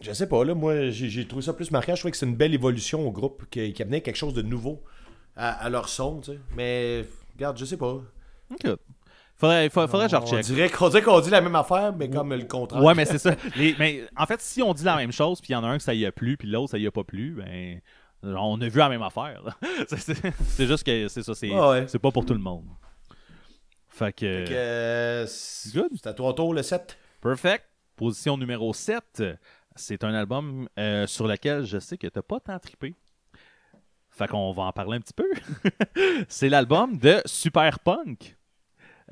Je 0.00 0.12
sais 0.12 0.28
pas, 0.28 0.44
là, 0.44 0.54
moi, 0.54 0.90
j'ai 0.90 1.26
trouvé 1.26 1.42
ça 1.42 1.52
plus 1.52 1.70
marquant. 1.70 1.94
Je 1.94 2.00
trouvais 2.00 2.12
que 2.12 2.18
c'est 2.18 2.26
une 2.26 2.36
belle 2.36 2.54
évolution 2.54 3.06
au 3.06 3.10
groupe, 3.10 3.44
qui, 3.50 3.72
qui 3.72 3.82
amenait 3.82 4.02
quelque 4.02 4.16
chose 4.16 4.34
de 4.34 4.42
nouveau 4.42 4.82
à, 5.36 5.68
leur 5.68 5.88
son, 5.88 6.20
tu 6.20 6.32
sais. 6.32 6.38
Mais, 6.54 7.04
regarde, 7.34 7.58
je 7.58 7.64
sais 7.64 7.76
pas. 7.76 8.00
Ok. 8.50 8.76
Faudrait, 9.38 9.68
faudrait, 9.68 9.88
faudrait 9.88 10.06
que 10.06 10.12
je 10.12 10.16
On 10.16 10.20
recheck. 10.20 10.46
dirait 10.46 10.70
qu'on 10.70 10.88
dirait 10.88 11.02
qu'on 11.02 11.20
dit 11.20 11.28
la 11.28 11.42
même 11.42 11.56
affaire, 11.56 11.94
mais 11.94 12.08
comme 12.08 12.32
le 12.32 12.44
contraire. 12.44 12.82
Ouais, 12.82 12.94
mais 12.94 13.04
c'est 13.04 13.18
ça. 13.18 13.34
Les- 13.56 13.74
mais 13.78 14.02
en 14.16 14.24
fait, 14.24 14.40
si 14.40 14.62
on 14.62 14.72
dit 14.72 14.84
la 14.84 14.96
même 14.96 15.12
chose, 15.12 15.40
puis 15.42 15.50
il 15.50 15.52
y 15.52 15.56
en 15.56 15.64
a 15.64 15.66
un 15.66 15.76
que 15.76 15.82
ça 15.82 15.92
y 15.92 16.06
a 16.06 16.12
plu, 16.12 16.38
puis 16.38 16.48
l'autre 16.48 16.70
ça 16.70 16.78
y 16.78 16.86
a 16.86 16.90
pas 16.90 17.04
plu, 17.04 17.34
ben 17.36 17.80
on 18.22 18.58
a 18.60 18.68
vu 18.68 18.78
la 18.78 18.88
même 18.88 19.02
affaire. 19.02 19.42
C'est- 19.88 20.66
juste 20.66 20.84
que 20.84 21.06
c'est 21.08 21.22
ça, 21.22 21.34
c'est 21.34 21.50
ouais. 21.50 21.86
pas 21.86 22.10
pour 22.10 22.24
tout 22.24 22.32
le 22.32 22.40
monde. 22.40 22.64
Fait 23.88 24.12
que, 24.12 24.46
que, 24.46 25.26
c'est 25.28 26.06
à 26.06 26.12
ton 26.14 26.32
tour 26.32 26.54
le 26.54 26.62
7. 26.62 26.98
perfect. 27.20 27.64
Position 27.94 28.36
numéro 28.36 28.74
7, 28.74 29.22
c'est 29.76 30.04
un 30.04 30.14
album 30.14 30.68
euh, 30.78 31.06
sur 31.06 31.26
lequel 31.26 31.64
je 31.64 31.78
sais 31.78 31.96
que 31.96 32.06
t'as 32.06 32.22
pas 32.22 32.40
tant 32.40 32.58
trippé. 32.58 32.94
Fait 34.10 34.26
qu'on 34.28 34.52
va 34.52 34.64
en 34.64 34.72
parler 34.72 34.96
un 34.96 35.00
petit 35.00 35.12
peu. 35.12 35.28
c'est 36.28 36.48
l'album 36.48 36.96
de 36.96 37.20
Super 37.26 37.78
Punk. 37.80 38.36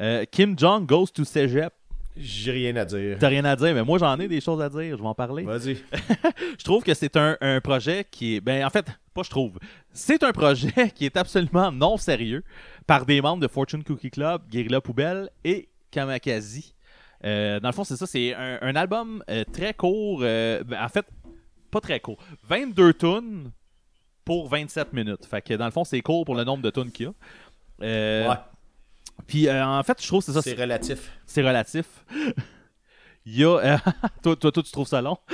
Euh, 0.01 0.25
Kim 0.31 0.59
Jong 0.59 0.87
Goes 0.87 1.09
to 1.09 1.25
Cégep. 1.25 1.73
J'ai 2.17 2.53
rien 2.53 2.77
à 2.77 2.85
dire. 2.85 3.17
T'as 3.19 3.29
rien 3.29 3.45
à 3.45 3.57
dire, 3.57 3.75
mais 3.75 3.83
moi 3.83 3.99
j'en 3.99 4.19
ai 4.19 4.29
des 4.29 4.41
choses 4.41 4.63
à 4.63 4.69
dire, 4.69 4.97
je 4.97 5.03
vais 5.03 5.09
en 5.09 5.15
parler. 5.15 5.43
Vas-y. 5.43 5.77
Je 6.59 6.65
trouve 6.65 6.85
que 6.85 6.95
c'est 6.95 7.17
un, 7.17 7.37
un 7.41 7.61
projet 7.61 8.07
qui 8.09 8.37
est. 8.37 8.41
Ben, 8.41 8.65
en 8.65 8.71
fait, 8.71 8.87
pas 9.13 9.23
je 9.23 9.31
trouve. 9.31 9.59
C'est 9.93 10.23
un 10.23 10.33
projet 10.33 10.91
qui 10.95 11.07
est 11.07 11.17
absolument 11.17 11.73
non 11.73 11.97
sérieux 11.97 12.45
par 12.87 13.05
des 13.05 13.21
membres 13.21 13.43
de 13.43 13.49
Fortune 13.49 13.83
Cookie 13.83 14.11
Club, 14.11 14.43
Guerrilla 14.49 14.81
Poubelle 14.81 15.29
et 15.45 15.69
Kamakazi. 15.91 16.75
Euh, 17.25 17.61
dans 17.61 17.69
le 17.69 17.75
fond, 17.75 17.85
c'est 17.85 17.97
ça. 17.97 18.07
C'est 18.07 18.35
un, 18.35 18.59
un 18.61 18.77
album 18.77 19.23
euh, 19.31 19.45
très 19.53 19.75
court. 19.75 20.21
euh, 20.23 20.63
ben, 20.65 20.83
en 20.83 20.89
fait, 20.89 21.07
pas 21.71 21.81
très 21.81 22.01
court. 22.01 22.19
22 22.49 22.95
tunes 22.95 23.51
pour 24.25 24.49
27 24.49 24.93
minutes. 24.93 25.27
Fait 25.27 25.43
que 25.43 25.55
dans 25.55 25.65
le 25.65 25.71
fond, 25.71 25.85
c'est 25.85 26.01
court 26.01 26.25
pour 26.25 26.35
le 26.35 26.45
nombre 26.45 26.63
de 26.63 26.71
tunes 26.71 26.91
qu'il 26.91 27.07
y 27.07 27.09
a. 27.09 28.29
Ouais, 28.29 28.37
Puis 29.27 29.51
en 29.51 29.83
fait, 29.83 30.01
je 30.01 30.07
trouve 30.07 30.21
que 30.21 30.27
c'est 30.27 30.33
ça. 30.33 30.43
c'est 30.43 30.61
relatif. 30.61 31.11
C'est 31.27 31.43
relatif. 31.43 31.87
Il 33.27 33.39
y 33.39 33.45
a. 33.45 33.79
toi, 34.23 34.37
toi, 34.37 34.53
toi, 34.53 34.63
tu 34.63 34.71
trouves 34.71 34.89
ça 34.89 35.01
long? 35.01 35.19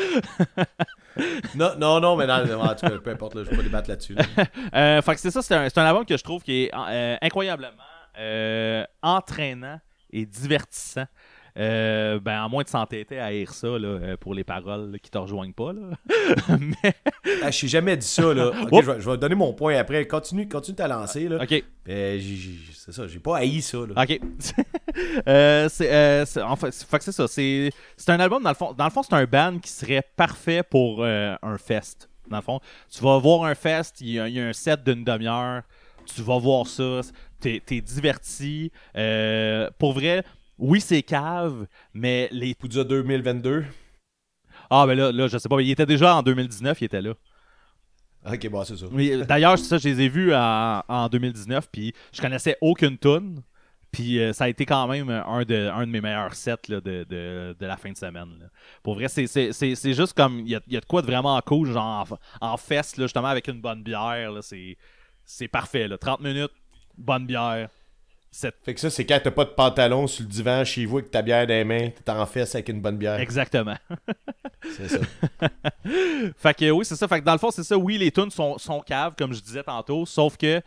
Non, 1.56 1.76
non, 1.76 2.00
non, 2.00 2.16
mais 2.16 2.24
non, 2.24 2.60
en 2.60 2.74
tout 2.74 2.86
cas, 2.86 2.98
peu 2.98 3.10
importe, 3.10 3.34
là, 3.34 3.42
je 3.42 3.50
vais 3.50 3.56
pas 3.56 3.62
débattre 3.64 3.90
là-dessus. 3.90 4.14
là. 4.14 5.02
Fait 5.02 5.14
que 5.14 5.20
c'est 5.20 5.32
ça, 5.32 5.42
c'est 5.42 5.76
un, 5.76 5.84
album 5.84 6.06
que 6.06 6.16
je 6.16 6.22
trouve 6.22 6.40
qui 6.44 6.62
est 6.62 6.70
incroyablement 7.20 7.82
entraînant 9.02 9.80
et 10.12 10.24
divertissant. 10.24 11.06
Euh, 11.58 12.20
ben, 12.20 12.44
à 12.44 12.48
moins 12.48 12.62
de 12.62 12.68
s'entêter 12.68 13.18
à 13.18 13.26
haïr 13.26 13.52
ça 13.52 13.66
là, 13.66 13.88
euh, 13.88 14.16
pour 14.16 14.34
les 14.34 14.44
paroles 14.44 14.92
là, 14.92 14.98
qui 14.98 15.10
te 15.10 15.18
rejoignent 15.18 15.52
pas. 15.52 15.72
Là. 15.72 15.80
Mais, 16.58 16.94
Ah, 17.42 17.50
je 17.50 17.60
t'ai 17.60 17.68
jamais 17.68 17.96
dit 17.96 18.06
ça, 18.06 18.32
là. 18.34 18.48
Ok, 18.62 18.72
Oups. 18.72 18.84
je, 18.86 18.90
vais, 18.92 19.00
je 19.00 19.10
vais 19.10 19.16
donner 19.18 19.34
mon 19.34 19.52
point 19.52 19.76
après. 19.76 20.06
Continue, 20.06 20.48
continue 20.48 20.76
ta 20.76 20.86
lancée, 20.88 21.28
là. 21.28 21.42
ok, 21.42 21.64
Ben, 21.84 22.20
c'est 22.72 22.92
ça, 22.92 23.06
j'ai 23.06 23.18
pas 23.18 23.38
haï 23.38 23.60
ça, 23.62 23.78
là. 23.78 24.02
ok. 24.02 24.20
Euh, 25.28 25.68
c'est, 25.68 25.88
euh, 25.92 26.24
en 26.44 26.56
fait, 26.56 26.72
c'est- 26.72 27.12
ça. 27.12 27.28
C'est, 27.28 27.70
un 28.08 28.20
album, 28.20 28.42
dans 28.42 28.48
le 28.50 28.54
fond, 28.56 28.72
dans 28.72 28.84
le 28.84 28.90
fond 28.90 29.02
c'est 29.04 29.14
un 29.14 29.24
band 29.24 29.58
qui 29.60 29.70
serait 29.70 30.02
parfait 30.16 30.62
pour 30.62 31.04
un 31.04 31.58
fest. 31.58 32.08
Dans 32.28 32.38
le 32.38 32.42
fond, 32.42 32.60
tu 32.90 33.02
vas 33.02 33.16
voir 33.18 33.44
un 33.44 33.54
fest, 33.54 34.00
il 34.00 34.10
y 34.10 34.20
a, 34.20 34.28
il 34.28 34.34
y 34.34 34.40
a 34.40 34.46
un 34.48 34.52
set 34.52 34.82
d'une 34.84 35.04
demi-heure, 35.04 35.62
tu 36.12 36.22
vas 36.22 36.38
voir 36.38 36.66
ça, 36.66 37.00
t'es, 37.40 37.62
t'es 37.64 37.80
diverti. 37.80 38.72
Pour 39.78 39.92
vrai, 39.92 40.24
oui, 40.60 40.80
c'est 40.80 41.02
cave, 41.02 41.66
mais 41.94 42.28
les. 42.32 42.54
Poudja 42.54 42.84
2022. 42.84 43.64
Ah, 44.70 44.86
ben 44.86 44.94
là, 44.96 45.10
là, 45.10 45.26
je 45.26 45.38
sais 45.38 45.48
pas, 45.48 45.56
mais 45.56 45.64
il 45.64 45.70
était 45.70 45.86
déjà 45.86 46.14
en 46.16 46.22
2019, 46.22 46.80
il 46.80 46.84
était 46.84 47.02
là. 47.02 47.14
Ok, 48.26 48.48
bon, 48.50 48.62
c'est 48.64 48.76
ça. 48.76 48.86
Oui, 48.92 49.22
D'ailleurs, 49.26 49.58
ça, 49.58 49.78
je 49.78 49.88
les 49.88 50.02
ai 50.02 50.08
vus 50.08 50.34
en, 50.34 50.82
en 50.86 51.08
2019, 51.08 51.68
puis 51.72 51.94
je 52.12 52.20
connaissais 52.20 52.56
aucune 52.60 52.98
tune. 52.98 53.42
Puis 53.90 54.20
euh, 54.20 54.32
ça 54.32 54.44
a 54.44 54.48
été 54.48 54.64
quand 54.66 54.86
même 54.86 55.10
un 55.10 55.42
de, 55.42 55.68
un 55.68 55.84
de 55.84 55.90
mes 55.90 56.00
meilleurs 56.00 56.34
sets 56.34 56.68
là, 56.68 56.80
de, 56.80 57.04
de, 57.08 57.56
de 57.58 57.66
la 57.66 57.76
fin 57.76 57.90
de 57.90 57.96
semaine. 57.96 58.28
là. 58.38 58.46
Pour 58.84 58.94
vrai, 58.94 59.08
c'est- 59.08 59.26
juste 59.94 60.12
comme. 60.14 60.40
Il 60.40 60.48
y 60.50 60.54
a, 60.54 60.60
y 60.68 60.76
a 60.76 60.80
de 60.80 60.84
quoi 60.86 61.02
de 61.02 61.06
vraiment 61.08 61.40
cool, 61.40 61.72
genre 61.72 62.06
en, 62.40 62.52
en 62.52 62.56
fest, 62.56 62.98
là, 62.98 63.06
justement, 63.06 63.26
avec 63.28 63.48
une 63.48 63.60
bonne 63.60 63.82
bière. 63.82 64.30
c'est 65.24 65.48
parfait. 65.48 65.88
Là. 65.88 65.98
30 65.98 66.20
minutes, 66.20 66.52
bonne 66.96 67.26
bière. 67.26 67.68
Fait 68.32 68.74
que 68.74 68.80
ça, 68.80 68.90
c'est 68.90 69.04
quand 69.04 69.18
t'as 69.22 69.30
pas 69.32 69.44
de 69.44 69.50
pantalon 69.50 70.06
sur 70.06 70.22
le 70.22 70.28
divan 70.28 70.64
chez 70.64 70.86
vous 70.86 70.98
avec 70.98 71.10
ta 71.10 71.20
bière 71.20 71.46
dans 71.46 71.54
les 71.54 71.64
mains, 71.64 71.90
t'es 71.90 72.10
en 72.12 72.24
fesse 72.26 72.54
avec 72.54 72.68
une 72.68 72.80
bonne 72.80 72.96
bière. 72.96 73.18
exactement. 73.18 73.76
C'est 74.76 74.88
ça. 74.88 74.98
Fait 76.36 76.54
que 76.54 76.70
oui, 76.70 76.84
c'est 76.84 76.94
ça. 76.94 77.08
Fait 77.08 77.20
que 77.20 77.24
dans 77.24 77.32
le 77.32 77.38
fond, 77.38 77.50
c'est 77.50 77.64
ça. 77.64 77.78
Oui, 77.78 77.96
les 77.96 78.10
tunes 78.12 78.30
sont, 78.30 78.58
sont 78.58 78.80
caves, 78.80 79.14
comme 79.16 79.32
je 79.32 79.40
disais 79.40 79.62
tantôt, 79.62 80.04
sauf 80.04 80.36
que 80.36 80.60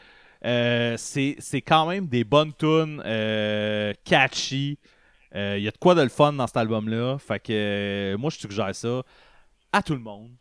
euh, 0.45 0.95
c'est 0.97 1.61
quand 1.61 1.85
même 1.87 2.07
des 2.07 2.23
bonnes 2.23 2.53
tunes 2.53 3.01
euh, 3.05 3.93
catchy. 4.03 4.79
Il 5.35 5.59
y 5.59 5.67
a 5.67 5.71
de 5.71 5.77
quoi 5.77 5.93
de 5.95 6.01
le 6.01 6.09
fun 6.09 6.33
dans 6.33 6.47
cet 6.47 6.57
album-là. 6.57 7.17
Fait 7.19 7.39
que 7.39 7.53
euh, 7.53 8.17
moi, 8.17 8.29
je 8.31 8.37
suggère 8.39 8.73
ça 8.75 9.03
à 9.71 9.81
tout 9.81 9.93
le 9.93 9.99
monde. 9.99 10.31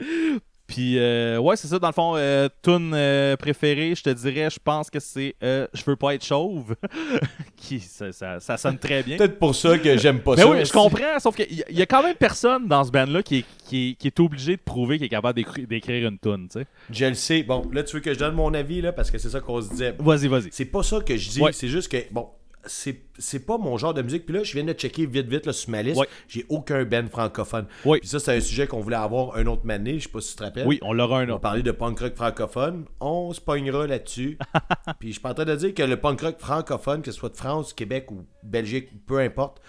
Puis, 0.74 0.98
euh, 0.98 1.38
ouais, 1.38 1.54
c'est 1.54 1.68
ça. 1.68 1.78
Dans 1.78 1.86
le 1.86 1.92
fond, 1.92 2.14
euh, 2.16 2.48
tune 2.62 2.90
euh, 2.94 3.36
préférée, 3.36 3.94
je 3.94 4.02
te 4.02 4.10
dirais, 4.10 4.48
je 4.50 4.58
pense 4.62 4.90
que 4.90 4.98
c'est 4.98 5.36
euh, 5.44 5.68
Je 5.72 5.84
veux 5.84 5.94
pas 5.94 6.14
être 6.16 6.24
chauve. 6.24 6.74
qui, 7.56 7.78
ça, 7.78 8.10
ça- 8.10 8.40
ça 8.40 8.56
sonne 8.56 8.76
très 8.78 9.04
bien. 9.04 9.16
Peut-être 9.16 9.38
pour 9.38 9.54
ça 9.54 9.78
que 9.78 9.96
j'aime 9.96 10.18
pas 10.20 10.34
Mais 10.34 10.42
ça. 10.42 10.50
oui, 10.50 10.64
je 10.64 10.72
comprends, 10.72 11.18
sauf 11.20 11.36
qu'il 11.36 11.52
y, 11.52 11.62
y 11.78 11.80
a 11.82 11.86
quand 11.86 12.02
même 12.02 12.16
personne 12.16 12.66
dans 12.66 12.82
ce 12.82 12.90
band-là 12.90 13.22
qui 13.22 13.38
est, 13.38 13.44
qui, 13.68 13.96
qui 13.98 14.08
est 14.08 14.18
obligé 14.18 14.56
de 14.56 14.62
prouver 14.62 14.96
qu'il 14.96 15.06
est 15.06 15.10
capable 15.10 15.38
d'écri- 15.40 15.66
d'écrire 15.66 16.08
une 16.08 16.18
tune, 16.18 16.48
tu 16.50 16.58
sais. 16.58 16.66
Je 16.90 17.04
le 17.06 17.14
sais. 17.14 17.44
Bon, 17.44 17.62
là, 17.72 17.84
tu 17.84 17.94
veux 17.94 18.00
que 18.02 18.12
je 18.12 18.18
donne 18.18 18.34
mon 18.34 18.52
avis, 18.52 18.80
là, 18.80 18.92
parce 18.92 19.10
que 19.12 19.18
c'est 19.18 19.30
ça 19.30 19.38
qu'on 19.40 19.62
se 19.62 19.70
disait. 19.70 19.94
Vas-y, 20.00 20.26
vas-y. 20.26 20.48
C'est 20.50 20.64
pas 20.64 20.82
ça 20.82 20.98
que 21.00 21.16
je 21.16 21.28
dis, 21.30 21.40
Ouais. 21.40 21.52
c'est 21.52 21.68
juste 21.68 21.88
que, 21.90 21.98
bon, 22.10 22.28
c'est 22.66 23.02
c'est 23.18 23.44
pas 23.46 23.58
mon 23.58 23.76
genre 23.78 23.94
de 23.94 24.02
musique. 24.02 24.26
Puis 24.26 24.34
là, 24.34 24.42
je 24.42 24.52
viens 24.54 24.64
de 24.64 24.72
checker 24.72 25.06
vite, 25.06 25.26
vite 25.28 25.46
là, 25.46 25.52
sur 25.52 25.70
ma 25.70 25.82
liste. 25.82 26.00
J'ai 26.28 26.44
aucun 26.48 26.84
band 26.84 27.06
francophone. 27.10 27.66
Oui. 27.84 27.98
Puis 28.00 28.08
ça, 28.08 28.18
c'est 28.18 28.36
un 28.36 28.40
sujet 28.40 28.66
qu'on 28.66 28.80
voulait 28.80 28.96
avoir 28.96 29.36
un 29.36 29.46
autre 29.46 29.64
mané. 29.64 29.98
Je 29.98 30.04
sais 30.04 30.08
pas 30.08 30.20
si 30.20 30.30
tu 30.32 30.36
te 30.36 30.42
rappelles. 30.44 30.66
Oui, 30.66 30.78
on 30.82 30.92
l'aura 30.92 31.20
un 31.20 31.28
On 31.28 31.32
autre. 31.34 31.40
parler 31.40 31.62
de 31.62 31.70
punk 31.72 31.98
rock 32.00 32.14
francophone. 32.16 32.84
On 33.00 33.32
se 33.32 33.40
pognera 33.40 33.86
là-dessus. 33.86 34.38
Puis 34.98 35.12
je 35.12 35.18
suis 35.18 35.26
en 35.28 35.34
train 35.34 35.44
de 35.44 35.54
dire 35.56 35.74
que 35.74 35.82
le 35.82 35.98
punk 36.00 36.20
rock 36.20 36.36
francophone, 36.38 37.02
que 37.02 37.10
ce 37.12 37.18
soit 37.18 37.28
de 37.30 37.36
France, 37.36 37.72
Québec 37.72 38.10
ou 38.10 38.24
Belgique, 38.42 38.88
peu 39.06 39.18
importe, 39.20 39.60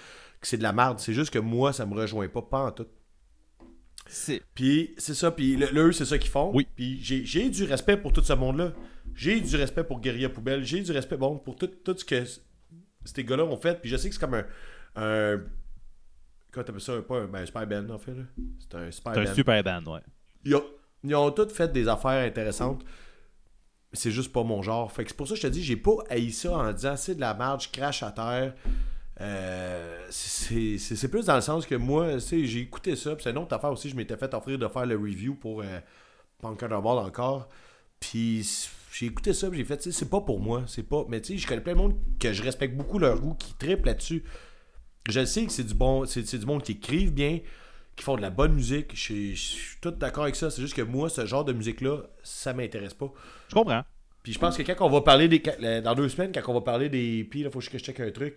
que 0.42 0.48
c'est 0.48 0.58
de 0.58 0.64
la 0.64 0.74
merde. 0.74 1.00
C'est 1.00 1.14
juste 1.14 1.32
que 1.32 1.40
moi, 1.40 1.74
ça 1.74 1.86
me 1.86 1.94
rejoint 1.96 2.28
pas, 2.28 2.42
pas 2.42 2.60
en 2.66 2.72
tout. 2.72 2.88
C'est- 4.08 4.42
Puis 4.54 4.94
c'est 4.98 5.16
ça, 5.16 5.32
puis 5.32 5.56
le, 5.56 5.68
le 5.72 5.88
eux, 5.88 5.92
c'est 5.92 6.06
ça 6.06 6.18
qu'ils 6.18 6.30
font. 6.30 6.52
Oui. 6.54 6.68
Puis 6.76 7.00
j'ai 7.02 7.26
j'ai 7.26 7.50
du 7.50 7.64
respect 7.64 7.98
pour 7.98 8.14
tout 8.14 8.22
ce 8.24 8.34
monde-là. 8.34 8.72
J'ai 9.16 9.40
du 9.40 9.56
respect 9.56 9.84
pour 9.84 10.00
Guerilla 10.02 10.30
Poubelle. 10.30 10.64
J'ai 10.64 10.82
du 10.82 10.92
respect 10.92 11.18
bon, 11.18 11.38
pour 11.38 11.56
tout, 11.56 11.68
tout 11.68 11.96
ce 11.98 12.04
que 12.06 12.24
ces 13.06 13.24
gars-là 13.24 13.44
ont 13.46 13.58
fait. 13.58 13.80
Puis 13.80 13.90
je 13.90 13.98
sais 13.98 14.10
que 14.10 14.16
c'est 14.16 14.22
comme 14.22 14.36
un. 14.36 14.46
un 14.96 15.42
comment 16.52 16.64
t'appelles 16.66 16.82
ça 16.82 17.02
Pas 17.02 17.20
un, 17.22 17.28
ben, 17.28 17.40
un 17.40 17.46
super 17.46 17.68
band, 17.68 17.90
en 17.90 18.00
fait. 18.00 18.14
C'est 18.60 18.76
un 18.76 18.92
super 18.92 19.14
C'est 19.14 19.24
band. 19.24 19.30
un 19.30 19.34
super 19.34 19.64
band, 19.64 19.94
ouais. 19.94 20.02
Ils 20.44 20.56
ont, 20.56 20.64
ils 21.04 21.16
ont 21.16 21.32
tous 21.32 21.50
fait 21.50 21.72
des 21.72 21.88
affaires 21.88 22.26
intéressantes. 22.26 22.84
Mais 23.92 23.98
c'est 23.98 24.12
juste 24.12 24.32
pas 24.32 24.44
mon 24.44 24.62
genre. 24.62 24.92
Fait 24.92 25.04
que 25.04 25.10
c'est 25.10 25.18
pour 25.18 25.28
ça 25.28 25.36
que 25.36 25.42
je 25.42 25.48
te 25.48 25.52
dis, 25.52 25.64
j'ai 25.64 25.78
pas 25.78 25.98
haï 26.10 26.32
ça 26.32 26.52
en 26.58 26.72
disant 26.74 26.96
c'est 26.98 27.16
de 27.16 27.22
la 27.22 27.34
merde, 27.34 27.62
je 27.62 27.70
crache 27.70 28.04
à 28.04 28.12
terre. 28.12 28.54
Euh, 29.22 30.06
c'est 30.10 31.08
plus 31.10 31.26
dans 31.26 31.36
le 31.36 31.42
sens 31.42 31.66
que 31.66 31.76
moi, 31.76 32.18
j'ai 32.20 32.60
écouté 32.60 32.96
ça. 32.96 33.16
Puis 33.16 33.24
c'est 33.24 33.32
une 33.32 33.38
autre 33.38 33.56
affaire 33.56 33.72
aussi, 33.72 33.90
je 33.90 33.96
m'étais 33.96 34.18
fait 34.18 34.34
offrir 34.34 34.58
de 34.60 34.68
faire 34.68 34.86
le 34.86 34.96
review 34.98 35.36
pour 35.36 35.62
euh, 35.62 35.80
Underball 36.44 37.00
encore. 37.00 37.48
Puis 38.00 38.44
j'ai 38.98 39.08
écouté 39.08 39.34
ça, 39.34 39.50
puis 39.50 39.58
j'ai 39.60 39.66
fait, 39.66 39.92
c'est 39.92 40.10
pas 40.10 40.22
pour 40.22 40.40
moi. 40.40 40.64
C'est 40.68 40.84
pas. 40.84 41.04
Mais 41.10 41.20
tu 41.22 41.34
sais, 41.34 41.38
je 41.38 41.48
connais 41.48 41.62
plein 41.62 41.74
de 41.74 41.78
monde 41.80 41.96
que 42.20 42.32
je 42.32 42.42
respecte 42.42 42.76
beaucoup 42.78 42.98
leur 43.00 43.20
goût, 43.20 43.34
qui 43.34 43.54
triple 43.56 43.88
là-dessus. 43.88 44.24
Je 45.10 45.26
sais 45.26 45.46
que 45.46 45.52
c'est 45.52 45.64
du 45.66 45.74
bon. 45.74 46.06
C'est 46.06 46.38
du 46.38 46.46
monde 46.46 46.64
qui 46.64 46.74
écrivent 46.74 47.14
bien, 47.14 47.40
qui 47.96 48.04
font 48.04 48.16
de 48.16 48.22
la 48.22 48.30
bonne 48.30 48.54
musique. 48.54 48.92
Je 48.96 49.34
suis- 49.36 49.78
tout 49.82 49.92
d'accord 49.92 50.24
avec 50.24 50.36
ça. 50.36 50.50
C'est 50.50 50.62
juste 50.62 50.76
que 50.76 50.82
moi, 50.82 51.10
ce 51.10 51.26
genre 51.26 51.44
de 51.44 51.52
musique-là, 51.54 52.04
ça 52.24 52.54
m'intéresse 52.54 52.94
pas. 52.94 53.12
Je 53.50 53.54
comprends. 53.56 53.84
Puis 54.24 54.34
je 54.34 54.40
pense 54.40 54.58
que 54.58 54.64
quand 54.64 54.86
on 54.86 54.90
va 54.90 55.02
parler 55.02 55.28
des. 55.28 55.42
quand- 55.42 55.60
Dans 55.84 55.94
deux 55.94 56.10
semaines, 56.10 56.32
quand 56.34 56.42
on 56.48 56.54
va 56.54 56.62
parler 56.62 56.88
des 56.90 57.20
EP, 57.20 57.40
il 57.40 57.52
faut 57.52 57.60
que 57.60 57.66
je 57.78 57.84
check 57.84 58.00
un 58.00 58.12
truc. 58.12 58.36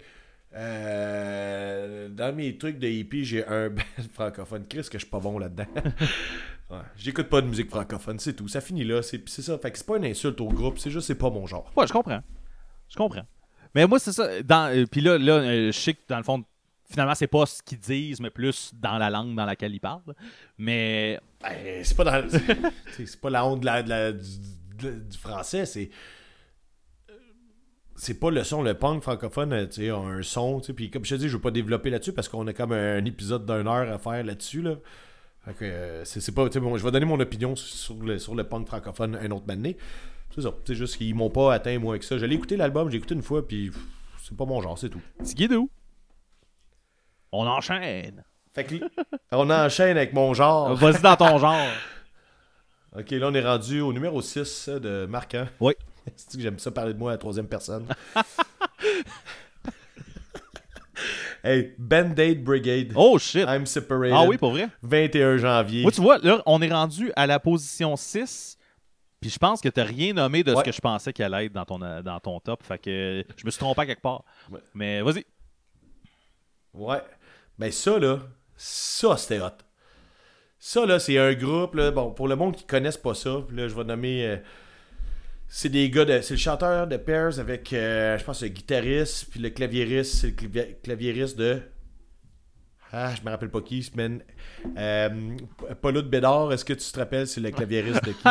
Euh, 0.55 2.09
dans 2.09 2.35
mes 2.35 2.57
trucs 2.59 2.79
de 2.79 2.87
EP, 2.89 3.23
j'ai 3.25 3.47
un 3.47 3.69
band 3.71 3.83
francophone. 4.13 4.65
Chris, 4.69 4.83
que 4.83 4.95
je 4.95 4.99
suis 4.99 5.07
pas 5.11 5.21
bon 5.21 5.39
là-dedans. 5.39 5.67
ouais, 6.71 6.79
J'écoute 6.97 7.29
pas 7.29 7.41
de 7.41 7.47
musique 7.47 7.71
francophone, 7.71 8.19
c'est 8.19 8.35
tout. 8.35 8.49
Ça 8.49 8.61
finit 8.61 8.85
là. 8.85 9.03
C'est 9.03 9.27
ça. 9.29 9.59
Fait 9.59 9.71
que 9.71 9.79
c'est 9.79 9.87
pas 9.87 9.97
une 9.97 10.05
insulte 10.05 10.41
au 10.41 10.49
groupe, 10.49 10.79
c'est 10.79 10.91
juste 10.91 11.07
c'est 11.07 11.15
pas 11.15 11.31
mon 11.31 11.47
genre. 11.47 11.71
Ouais, 11.77 11.87
je 11.87 11.93
comprends. 11.93 12.21
Je 12.89 12.97
comprends. 12.97 13.27
Mais 13.75 13.87
moi, 13.87 13.99
c'est 13.99 14.13
ça. 14.13 14.43
Dans, 14.43 14.75
euh, 14.75 14.87
Puis 14.91 15.01
là, 15.01 15.19
là 15.19 15.35
euh, 15.35 15.67
je 15.73 15.79
sais 15.79 15.95
que 15.95 16.01
dans 16.09 16.17
le 16.17 16.23
fond, 16.23 16.43
finalement, 16.91 17.15
c'est 17.15 17.27
pas 17.27 17.45
ce 17.47 17.63
qu'ils 17.63 17.79
disent, 17.79 18.21
mais 18.21 18.31
plus 18.31 18.73
dans 18.75 18.97
la 18.99 19.11
langue 19.11 19.35
dans 19.37 19.45
laquelle 19.45 19.75
ils 19.75 19.81
parlent. 19.81 20.15
Mais 20.57 21.21
Ben, 21.43 21.85
c'est 21.85 21.97
pas 21.97 22.05
dans. 22.05 22.29
c'est 22.97 23.17
pas 23.21 23.31
la 23.31 23.45
honte 23.47 23.61
de 23.61 23.67
la- 23.67 23.83
de 23.83 23.89
la- 23.91 24.13
du, 24.13 25.19
français, 25.19 25.67
c'est. 25.67 25.91
C'est 27.97 28.21
pas 28.21 28.31
le 28.31 28.45
son, 28.45 28.63
le 28.63 28.75
punk 28.75 29.03
francophone, 29.03 29.53
euh, 29.53 29.67
tu 29.67 29.83
sais, 29.83 29.91
un 29.91 30.23
son, 30.23 30.61
tu 30.61 30.69
sais. 30.69 30.73
Puis 30.73 30.89
comme 30.89 31.05
je 31.05 31.17
te 31.17 31.21
dis, 31.21 31.29
je 31.29 31.35
veux 31.35 31.41
pas 31.43 31.51
développer 31.51 31.91
là-dessus 31.91 32.13
parce 32.13 32.29
qu'on 32.29 32.47
a 32.47 32.53
comme 32.53 32.71
un 32.73 33.05
épisode 33.05 33.45
d'une 33.45 33.67
heure 33.67 33.93
à 33.93 33.99
faire 33.99 34.23
là-dessus, 34.23 34.63
là. 34.63 34.77
Fait 35.55 35.71
euh, 35.71 36.05
c'est 36.05 36.35
pas. 36.35 36.49
bon, 36.49 36.77
je 36.77 36.85
vais 36.85 36.91
donner 36.91 37.07
mon 37.07 37.21
opinion 37.21 37.57
sur 37.57 37.97
le, 37.97 38.19
sur 38.19 38.35
le 38.35 38.45
punk 38.45 38.67
francophone 38.67 39.17
un 39.17 39.31
autre 39.31 39.47
année. 39.49 39.77
C'est 40.35 40.43
ça. 40.43 40.53
C'est 40.65 40.75
juste 40.75 40.97
qu'ils 40.97 41.15
m'ont 41.15 41.31
pas 41.31 41.55
atteint 41.55 41.79
moins 41.79 41.99
que 41.99 42.05
ça. 42.05 42.19
Je 42.19 42.27
l'ai 42.27 42.35
écouté 42.35 42.57
l'album, 42.57 42.91
j'ai 42.91 42.99
écouté 42.99 43.15
une 43.15 43.23
fois, 43.23 43.47
puis 43.47 43.71
c'est 44.23 44.37
pas 44.37 44.45
mon 44.45 44.61
genre, 44.61 44.79
c'est 44.79 44.91
tout. 44.91 45.01
Petit 45.19 45.35
guidou. 45.35 45.71
On 47.33 47.47
enchaîne. 47.47 48.25
Fait 48.55 48.65
que 48.65 48.75
on 49.33 49.49
enchaîne 49.51 49.97
avec 49.97 50.13
mon 50.13 50.35
genre. 50.35 50.75
Vas-y 50.75 51.03
dans 51.03 51.17
ton 51.17 51.39
genre. 51.39 51.57
Ok, 52.97 53.11
là, 53.11 53.29
on 53.29 53.35
est 53.35 53.45
rendu 53.45 53.83
au 53.83 53.93
numéro 53.93 54.23
6 54.23 54.71
de 54.71 55.05
Marquant. 55.05 55.47
Oui. 55.61 55.75
C'est 56.17 56.39
que 56.39 56.43
j'aime 56.43 56.59
ça 56.59 56.71
parler 56.71 56.95
de 56.95 56.99
moi 56.99 57.11
à 57.11 57.15
la 57.15 57.19
troisième 57.19 57.47
personne? 57.47 57.87
Hey, 61.45 61.75
Band-Aid 61.79 62.43
Brigade. 62.45 62.93
Oh 62.95 63.19
shit. 63.19 63.47
I'm 63.49 63.67
separated. 63.67 64.17
Ah 64.17 64.25
oui, 64.27 64.37
pour 64.39 64.51
vrai? 64.53 64.69
21 64.83 65.39
janvier. 65.39 65.83
Moi, 65.83 65.93
tu 65.93 66.01
vois, 66.01 66.19
là, 66.19 66.43
on 66.47 66.61
est 66.63 66.73
rendu 66.73 67.13
à 67.17 67.27
la 67.27 67.39
position 67.39 67.97
6. 67.97 68.57
Puis 69.21 69.31
je 69.31 69.39
pense 69.39 69.61
que 69.61 69.69
t'as 69.69 69.83
rien 69.85 70.13
nommé 70.13 70.45
de 70.45 70.55
ce 70.55 70.63
que 70.63 70.71
je 70.71 70.81
pensais 70.81 71.13
qu'il 71.13 71.25
allait 71.25 71.47
être 71.47 71.53
dans 71.53 71.65
ton, 71.65 71.83
euh, 71.83 72.03
dans 72.03 72.21
ton 72.21 72.39
top. 72.39 72.63
Fait 72.63 72.79
que 72.79 73.25
je 73.37 73.45
me 73.45 73.51
suis 73.51 73.59
trompé 73.59 73.81
à 73.83 73.87
quelque 73.87 74.03
part. 74.03 74.23
Ouais. 74.51 74.61
Mais 74.75 75.03
vas-y. 75.03 75.25
Ouais. 76.73 77.03
Ben 77.59 77.73
ça, 77.73 77.99
là, 77.99 78.21
ça, 78.57 79.17
c'était 79.17 79.41
hot. 79.41 79.49
Ça, 80.61 80.87
là, 80.87 80.99
c'est 81.01 81.19
un 81.19 81.35
groupe, 81.35 81.75
là, 81.75 81.91
bon, 81.91 82.11
pour 82.13 82.29
le 82.29 82.37
monde 82.37 82.55
qui 82.55 82.65
connaisse 82.65 82.97
pas 82.97 83.15
ça, 83.15 83.43
là, 83.51 83.69
je 83.69 83.75
vais 83.75 83.85
nommer... 83.85 84.27
euh, 84.27 84.37
c'est 85.49 85.69
des 85.71 85.89
gars 85.91 86.05
de... 86.05 86.21
C'est 86.21 86.35
le 86.35 86.39
chanteur 86.39 86.87
de 86.87 86.97
Pairs 86.97 87.39
avec, 87.41 87.73
euh, 87.73 88.19
je 88.19 88.25
pense, 88.25 88.43
le 88.43 88.49
guitariste, 88.49 89.27
puis 89.31 89.41
le 89.41 89.51
claviériste, 89.51 90.15
c'est 90.17 90.27
le 90.29 90.33
clavi- 90.35 90.77
claviériste 90.83 91.39
de... 91.39 91.61
Ah, 92.91 93.13
je 93.15 93.23
me 93.23 93.29
rappelle 93.31 93.51
pas 93.51 93.61
qui, 93.61 93.87
man. 93.97 94.23
Euh, 94.79 95.09
Paulo 95.83 96.01
de 96.01 96.09
Bédard, 96.09 96.53
est-ce 96.55 96.65
que 96.65 96.73
tu 96.73 96.91
te 96.91 96.99
rappelles, 96.99 97.27
c'est 97.27 97.41
le 97.43 97.51
claviériste 97.51 98.05
de 98.05 98.13
qui? 98.13 98.23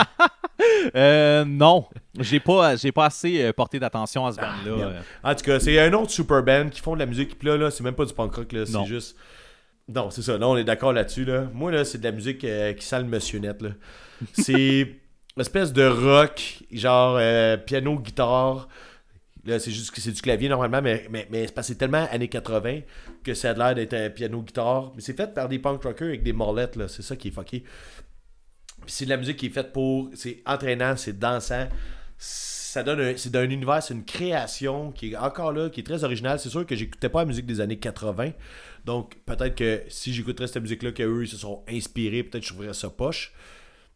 Euh, 0.95 1.43
non. 1.43 1.86
J'ai 2.20 2.39
pas, 2.39 2.76
j'ai 2.78 2.91
pas 2.91 3.05
assez 3.05 3.43
euh, 3.43 3.51
porté 3.51 3.78
d'attention 3.80 4.26
à 4.26 4.32
ce 4.32 4.38
band-là. 4.38 4.76
merde. 4.78 4.93
euh. 4.93 5.01
En 5.32 5.36
tout 5.36 5.43
cas, 5.43 5.59
c'est 5.59 5.78
un 5.80 5.91
autre 5.93 6.11
super 6.11 6.41
band 6.43 6.70
qui 6.70 6.80
font 6.82 6.93
de 6.93 6.99
la 6.99 7.05
musique. 7.05 7.38
Puis 7.38 7.47
là, 7.47 7.57
là 7.57 7.72
c'est 7.72 7.84
même 7.84 7.93
pas 7.95 8.05
du 8.05 8.13
punk 8.13 8.34
rock, 8.34 8.51
là. 8.53 8.65
C'est 8.65 8.86
juste. 8.86 9.18
Non, 9.89 10.09
c'est 10.09 10.22
ça. 10.22 10.38
Là, 10.38 10.47
on 10.47 10.55
est 10.55 10.63
d'accord 10.63 10.93
là-dessus. 10.93 11.26
Là. 11.26 11.45
Moi, 11.53 11.72
là, 11.72 11.84
c'est 11.84 11.97
de 11.97 12.03
la 12.03 12.11
musique 12.11 12.43
euh, 12.43 12.74
qui 12.74 12.86
sent 12.86 12.99
le 12.99 13.05
monsieur 13.05 13.39
net. 13.39 13.61
Là. 13.61 13.70
C'est 14.34 14.95
espèce 15.40 15.74
de 15.74 15.86
rock, 15.86 16.64
genre 16.72 17.18
euh, 17.20 17.58
piano, 17.58 18.00
guitare. 18.00 18.68
Là, 19.46 19.60
c'est 19.60 19.72
juste 19.72 19.92
que 19.92 20.02
c'est 20.02 20.12
du 20.12 20.22
clavier 20.22 20.50
normalement, 20.50 20.82
mais, 20.82 21.08
mais, 21.10 21.26
mais 21.32 21.48
c'est 21.62 21.76
tellement 21.76 22.06
années 22.12 22.28
80 22.28 22.82
que 23.24 23.34
ça 23.34 23.52
a 23.52 23.54
l'air 23.54 23.76
d'être 23.76 23.94
un 23.94 24.10
piano-guitare. 24.10 24.92
Mais 24.96 25.02
c'est 25.02 25.16
fait 25.16 25.34
par 25.34 25.48
des 25.48 25.58
punk 25.60 25.84
rockers 25.84 26.10
avec 26.10 26.24
des 26.24 26.34
morlettes, 26.34 26.76
là. 26.76 26.88
C'est 26.90 27.02
ça 27.02 27.16
qui 27.16 27.30
est 27.30 27.32
fucké. 27.32 27.64
C'est 28.88 29.06
de 29.06 29.10
la 29.10 29.18
musique 29.18 29.38
qui 29.38 29.46
est 29.48 29.50
faite 29.52 29.72
pour. 29.72 30.10
C'est 30.14 30.42
entraînant, 30.46 30.96
c'est 30.98 31.18
dansant. 31.18 31.68
Ça 32.18 32.84
donne 32.84 33.00
un- 33.00 33.14
c'est 33.18 33.32
d'un 33.32 33.50
univers, 33.50 33.82
c'est 33.82 33.94
une 33.94 34.04
création 34.06 34.92
qui 34.92 35.12
est 35.12 35.16
encore 35.16 35.52
là, 35.54 35.70
qui 35.70 35.80
est 35.80 35.84
très 35.84 36.04
originale. 36.04 36.40
C'est 36.40 36.50
sûr 36.50 36.66
que 36.66 36.76
j'écoutais 36.76 37.10
pas 37.10 37.20
la 37.20 37.26
musique 37.26 37.46
des 37.46 37.62
années 37.62 37.80
80. 37.80 38.32
Donc 38.86 39.16
peut-être 39.26 39.56
que 39.56 39.84
si 39.88 40.14
j'écouterais 40.14 40.48
cette 40.48 40.62
musique-là, 40.62 40.92
qu'eux 40.92 41.24
ils 41.24 41.28
se 41.28 41.38
sont 41.38 41.64
inspirés, 41.70 42.24
peut-être 42.24 42.42
que 42.44 42.48
je 42.50 42.54
trouverais 42.54 42.74
ça 42.74 42.90
poche. 42.90 43.34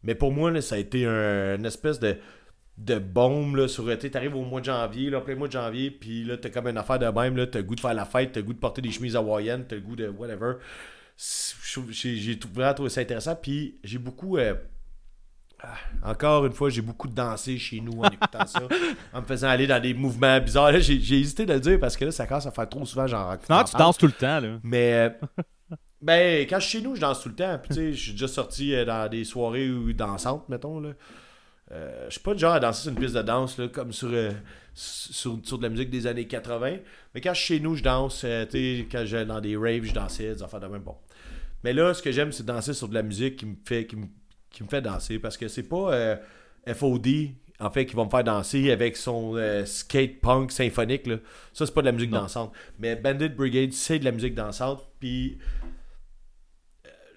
Mais 0.02 0.14
pour 0.14 0.32
moi, 0.32 0.50
là, 0.50 0.60
ça 0.60 0.74
a 0.74 0.78
été 0.78 1.06
un- 1.06 1.56
une 1.56 1.64
espèce 1.66 2.00
de, 2.00 2.16
de 2.78 2.98
bombe 2.98 3.56
là, 3.56 3.68
sur. 3.68 3.84
Tu 3.98 4.10
arrives 4.14 4.34
au 4.34 4.42
mois 4.44 4.60
de 4.60 4.66
janvier, 4.66 5.10
là, 5.10 5.20
plein 5.20 5.34
mois 5.36 5.46
de 5.48 5.52
janvier, 5.52 5.90
puis 5.90 6.24
là, 6.24 6.36
t'as 6.36 6.48
comme 6.50 6.66
une 6.68 6.78
affaire 6.78 6.98
de 6.98 7.06
même, 7.06 7.36
là, 7.36 7.46
t'as 7.46 7.58
le 7.60 7.64
goût 7.64 7.74
de 7.76 7.80
faire 7.80 7.94
la 7.94 8.04
fête, 8.04 8.32
t'as 8.32 8.40
le 8.40 8.46
goût 8.46 8.54
de 8.54 8.58
porter 8.58 8.82
des 8.82 8.90
chemises 8.90 9.14
hawaïennes, 9.16 9.64
t'as 9.68 9.76
le 9.76 9.82
goût 9.82 9.94
de 9.96 10.08
whatever. 10.08 10.54
J'ai 11.16 12.38
vraiment 12.52 12.74
trouvé 12.74 12.88
ça 12.90 13.00
intéressant, 13.00 13.36
puis 13.36 13.78
j'ai 13.84 13.98
beaucoup. 13.98 14.38
euh, 14.38 14.54
ah, 15.64 15.76
encore 16.10 16.44
une 16.46 16.52
fois, 16.52 16.70
j'ai 16.70 16.82
beaucoup 16.82 17.06
dansé 17.06 17.56
chez 17.56 17.80
nous 17.80 18.00
en 18.00 18.08
écoutant 18.10 18.46
ça, 18.46 18.62
en 19.12 19.20
me 19.20 19.26
faisant 19.26 19.48
aller 19.48 19.68
dans 19.68 19.80
des 19.80 19.94
mouvements 19.94 20.40
bizarres. 20.40 20.80
J'ai 20.80 20.94
hésité 21.20 21.46
de 21.46 21.52
le 21.52 21.60
dire 21.60 21.78
parce 21.78 21.96
que 21.96 22.06
là, 22.06 22.10
ça 22.10 22.26
commence 22.26 22.46
à 22.46 22.50
faire 22.50 22.68
trop 22.68 22.84
souvent, 22.84 23.06
genre. 23.06 23.36
Non, 23.48 23.62
tu 23.62 23.76
danses 23.76 23.98
tout 23.98 24.06
le 24.06 24.12
temps, 24.12 24.40
là. 24.40 24.58
Mais 24.64 24.92
euh, 24.94 25.42
ben 26.02 26.42
quand 26.48 26.58
je 26.60 26.66
suis 26.66 26.78
chez 26.78 26.84
nous, 26.84 26.94
je 26.96 27.00
danse 27.00 27.22
tout 27.22 27.28
le 27.28 27.34
temps. 27.34 27.58
Puis 27.58 27.68
tu 27.68 27.74
sais, 27.74 27.92
je 27.92 28.00
suis 28.02 28.12
déjà 28.12 28.28
sorti 28.28 28.74
euh, 28.74 28.84
dans 28.84 29.08
des 29.10 29.24
soirées 29.24 29.70
où 29.70 29.92
dansantes, 29.92 30.48
mettons 30.48 30.80
là. 30.80 30.90
Euh, 31.70 32.04
je 32.08 32.12
suis 32.12 32.20
pas 32.20 32.34
du 32.34 32.40
genre 32.40 32.52
à 32.52 32.60
danser 32.60 32.82
sur 32.82 32.90
une 32.92 32.98
piste 32.98 33.14
de 33.14 33.22
danse 33.22 33.56
là, 33.58 33.66
comme 33.68 33.92
sur, 33.92 34.08
euh, 34.12 34.30
sur, 34.74 35.38
sur 35.42 35.56
de 35.56 35.62
la 35.62 35.68
musique 35.70 35.88
des 35.88 36.06
années 36.06 36.26
80. 36.26 36.76
Mais 37.14 37.20
quand 37.22 37.32
je 37.32 37.40
suis 37.40 37.54
chez 37.56 37.60
nous, 37.60 37.76
je 37.76 37.82
danse. 37.82 38.22
euh, 38.24 38.44
tu 38.44 38.80
sais, 38.80 38.86
quand 38.92 39.04
j'ai 39.06 39.24
dans 39.24 39.40
des 39.40 39.56
raves, 39.56 39.84
je 39.84 39.94
dansais, 39.94 40.34
des 40.34 40.42
affaires 40.42 40.60
de 40.60 40.66
même. 40.66 40.82
Bon. 40.82 40.96
Mais 41.64 41.72
là, 41.72 41.94
ce 41.94 42.02
que 42.02 42.12
j'aime, 42.12 42.30
c'est 42.32 42.44
danser 42.44 42.74
sur 42.74 42.88
de 42.88 42.94
la 42.94 43.02
musique 43.02 43.36
qui 43.36 43.46
me 43.46 43.54
fait, 43.64 43.86
qui 43.86 43.96
me, 43.96 44.04
qui 44.50 44.62
me 44.64 44.68
fait 44.68 44.82
danser. 44.82 45.18
Parce 45.18 45.38
que 45.38 45.48
c'est 45.48 45.62
pas 45.62 45.94
euh, 45.94 46.16
FOD, 46.74 47.06
en 47.58 47.70
fait, 47.70 47.86
qui 47.86 47.94
va 47.96 48.04
me 48.04 48.10
faire 48.10 48.24
danser 48.24 48.70
avec 48.70 48.96
son 48.98 49.36
skate 49.64 50.20
punk 50.20 50.52
symphonique. 50.52 51.06
Là. 51.06 51.16
Ça, 51.54 51.64
c'est 51.64 51.72
pas 51.72 51.80
de 51.80 51.86
la 51.86 51.92
musique 51.92 52.10
Non. 52.10 52.22
dansante. 52.22 52.52
Mais 52.80 52.96
Bandit 52.96 53.30
Brigade, 53.30 53.72
c'est 53.72 53.98
de 53.98 54.04
la 54.04 54.12
musique 54.12 54.34
dansante. 54.34 54.84
Puis, 55.00 55.38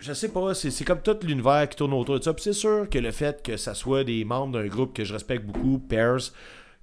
je 0.06 0.14
sais 0.14 0.30
pas, 0.30 0.54
c'est 0.54 0.86
comme 0.86 1.02
tout 1.02 1.18
l'univers 1.24 1.68
qui 1.68 1.78
tourne 1.78 1.94
autour 1.94 2.20
de 2.20 2.24
ça. 2.24 2.34
Puis 2.34 2.44
c'est 2.44 2.54
sûr 2.54 2.88
que 2.90 3.00
le 3.00 3.12
fait 3.12 3.42
que 3.42 3.58
ça 3.58 3.74
soit 3.74 4.04
des 4.04 4.24
membres 4.24 4.54
d'un 4.54 4.68
groupe 4.68 4.96
que 4.96 5.04
je 5.04 5.14
respecte 5.14 5.46
beaucoup, 5.46 5.80
Pairs, 5.80 6.32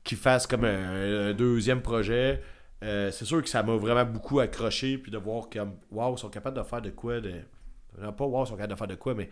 qui 0.02 0.16
fassent 0.16 0.48
comme 0.48 0.64
un, 0.64 1.32
deuxième 1.32 1.82
projet, 1.82 2.42
euh, 2.82 3.12
c'est 3.12 3.24
sûr 3.24 3.40
que 3.40 3.48
ça 3.48 3.62
m'a 3.62 3.76
vraiment 3.76 4.04
beaucoup 4.04 4.40
accroché. 4.40 4.98
Puis 4.98 5.12
de 5.12 5.18
voir 5.18 5.48
comme, 5.48 5.76
waouh, 5.92 6.16
ils 6.16 6.18
sont 6.18 6.30
capables 6.30 6.56
de 6.56 6.64
faire 6.64 6.82
de 6.82 6.90
quoi 6.90 7.20
de. 7.20 7.34
Non, 8.00 8.12
pas 8.12 8.24
waouh, 8.24 8.44
ils 8.44 8.48
sont 8.48 8.56
capables 8.56 8.72
de 8.72 8.78
faire 8.78 8.88
de 8.88 8.96
quoi, 8.96 9.14
mais. 9.14 9.30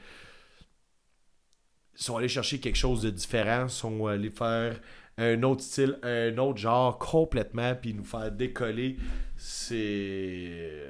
Ils 1.99 2.03
sont 2.05 2.16
allés 2.16 2.28
chercher 2.28 2.61
quelque 2.61 2.78
chose 2.78 3.03
de 3.03 3.11
différent, 3.11 3.64
ils 3.64 3.70
sont 3.70 4.07
allés 4.07 4.30
faire 4.30 4.80
un 5.18 5.43
autre 5.43 5.62
style, 5.62 5.99
un 6.03 6.38
autre 6.38 6.59
genre 6.59 6.97
complètement, 6.97 7.74
puis 7.74 7.93
nous 7.93 8.05
faire 8.05 8.30
décoller. 8.30 8.99
C'est. 9.36 10.84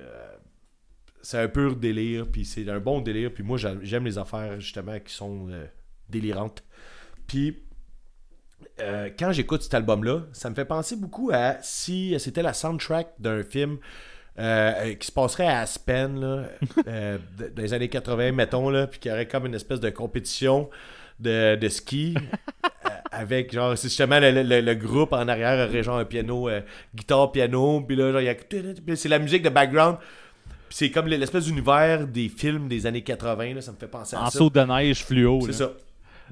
C'est 1.22 1.38
un 1.38 1.48
pur 1.48 1.76
délire, 1.76 2.26
puis 2.30 2.44
c'est 2.44 2.68
un 2.68 2.80
bon 2.80 3.00
délire, 3.00 3.32
puis 3.32 3.42
moi 3.44 3.58
j'a- 3.58 3.76
j'aime 3.82 4.04
les 4.04 4.18
affaires 4.18 4.60
justement 4.60 4.98
qui 5.00 5.12
sont 5.14 5.48
euh, 5.50 5.66
délirantes. 6.08 6.62
Puis. 7.26 7.62
euh, 8.80 9.10
quand 9.18 9.32
j'écoute 9.32 9.62
cet 9.62 9.74
album-là, 9.74 10.22
ça 10.32 10.48
me 10.50 10.54
fait 10.54 10.64
penser 10.64 10.96
beaucoup 10.96 11.30
à 11.32 11.56
si 11.62 12.14
c'était 12.18 12.42
la 12.42 12.52
soundtrack 12.54 13.14
d'un 13.18 13.42
film 13.42 13.78
euh, 14.38 14.94
qui 14.94 15.06
se 15.06 15.12
passerait 15.12 15.46
à 15.46 15.60
Aspen, 15.60 16.18
là, 16.20 16.44
dans 16.86 17.62
les 17.62 17.74
années 17.74 17.88
80, 17.88 18.32
mettons, 18.32 18.70
là, 18.70 18.86
puis 18.86 18.98
qu'il 19.00 19.10
y 19.10 19.14
aurait 19.14 19.28
comme 19.28 19.46
une 19.46 19.54
espèce 19.54 19.80
de 19.80 19.90
compétition 19.90 20.70
de, 21.20 21.56
de 21.56 21.68
ski. 21.68 22.14
avec 23.12 23.52
genre, 23.52 23.76
c'est 23.76 23.88
justement 23.88 24.20
le, 24.20 24.30
le- 24.60 24.74
groupe 24.74 25.12
en 25.12 25.28
arrière 25.28 25.68
aurait 25.68 25.82
genre 25.82 25.98
un 25.98 26.04
piano, 26.04 26.48
guitare, 26.94 27.32
piano, 27.32 27.80
puis 27.82 27.96
là, 27.96 28.12
genre, 28.12 28.20
il 28.20 28.26
y 28.26 28.28
a. 28.30 28.96
c'est 28.96 29.08
la 29.08 29.18
musique 29.18 29.42
de 29.42 29.48
background. 29.50 29.98
C'est 30.70 30.90
comme 30.90 31.06
l'espèce 31.08 31.44
d'univers 31.44 32.06
des 32.06 32.28
films 32.28 32.68
des 32.68 32.86
années 32.86 33.02
80, 33.02 33.54
là, 33.54 33.60
ça 33.60 33.72
me 33.72 33.76
fait 33.76 33.88
penser 33.88 34.16
à 34.16 34.22
En 34.22 34.30
ça. 34.30 34.38
saut 34.38 34.50
de 34.50 34.60
neige 34.60 35.04
fluo. 35.04 35.40
C'est 35.46 35.52
ça. 35.52 35.72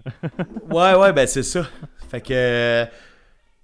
ouais, 0.71 0.95
ouais, 0.95 1.13
ben 1.13 1.27
c'est 1.27 1.43
ça. 1.43 1.69
Fait 2.09 2.21
que 2.21 2.33
euh, 2.33 2.87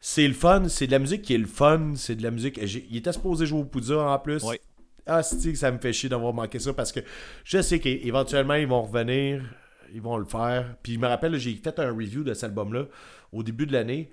c'est 0.00 0.26
le 0.26 0.34
fun, 0.34 0.64
c'est 0.68 0.86
de 0.86 0.92
la 0.92 0.98
musique 0.98 1.22
qui 1.22 1.34
est 1.34 1.38
le 1.38 1.46
fun, 1.46 1.92
c'est 1.96 2.16
de 2.16 2.22
la 2.22 2.30
musique. 2.30 2.58
Il 2.90 2.96
était 2.96 3.12
supposé 3.12 3.46
jouer 3.46 3.60
au 3.60 3.64
Poudja 3.64 3.98
en 4.00 4.18
plus. 4.18 4.42
Ouais. 4.42 4.60
Ah, 5.06 5.22
c'est 5.22 5.52
que 5.52 5.58
ça 5.58 5.70
me 5.70 5.78
fait 5.78 5.92
chier 5.92 6.08
d'avoir 6.08 6.32
manqué 6.32 6.58
ça 6.58 6.72
parce 6.72 6.90
que 6.90 7.00
je 7.44 7.60
sais 7.60 7.78
qu'éventuellement 7.78 8.54
ils 8.54 8.66
vont 8.66 8.82
revenir, 8.82 9.42
ils 9.92 10.00
vont 10.02 10.16
le 10.16 10.24
faire. 10.24 10.76
Puis 10.82 10.94
je 10.94 10.98
me 10.98 11.06
rappelle, 11.06 11.36
j'ai 11.38 11.54
fait 11.54 11.78
un 11.78 11.90
review 11.92 12.24
de 12.24 12.34
cet 12.34 12.44
album-là 12.44 12.86
au 13.32 13.42
début 13.42 13.66
de 13.66 13.72
l'année. 13.72 14.10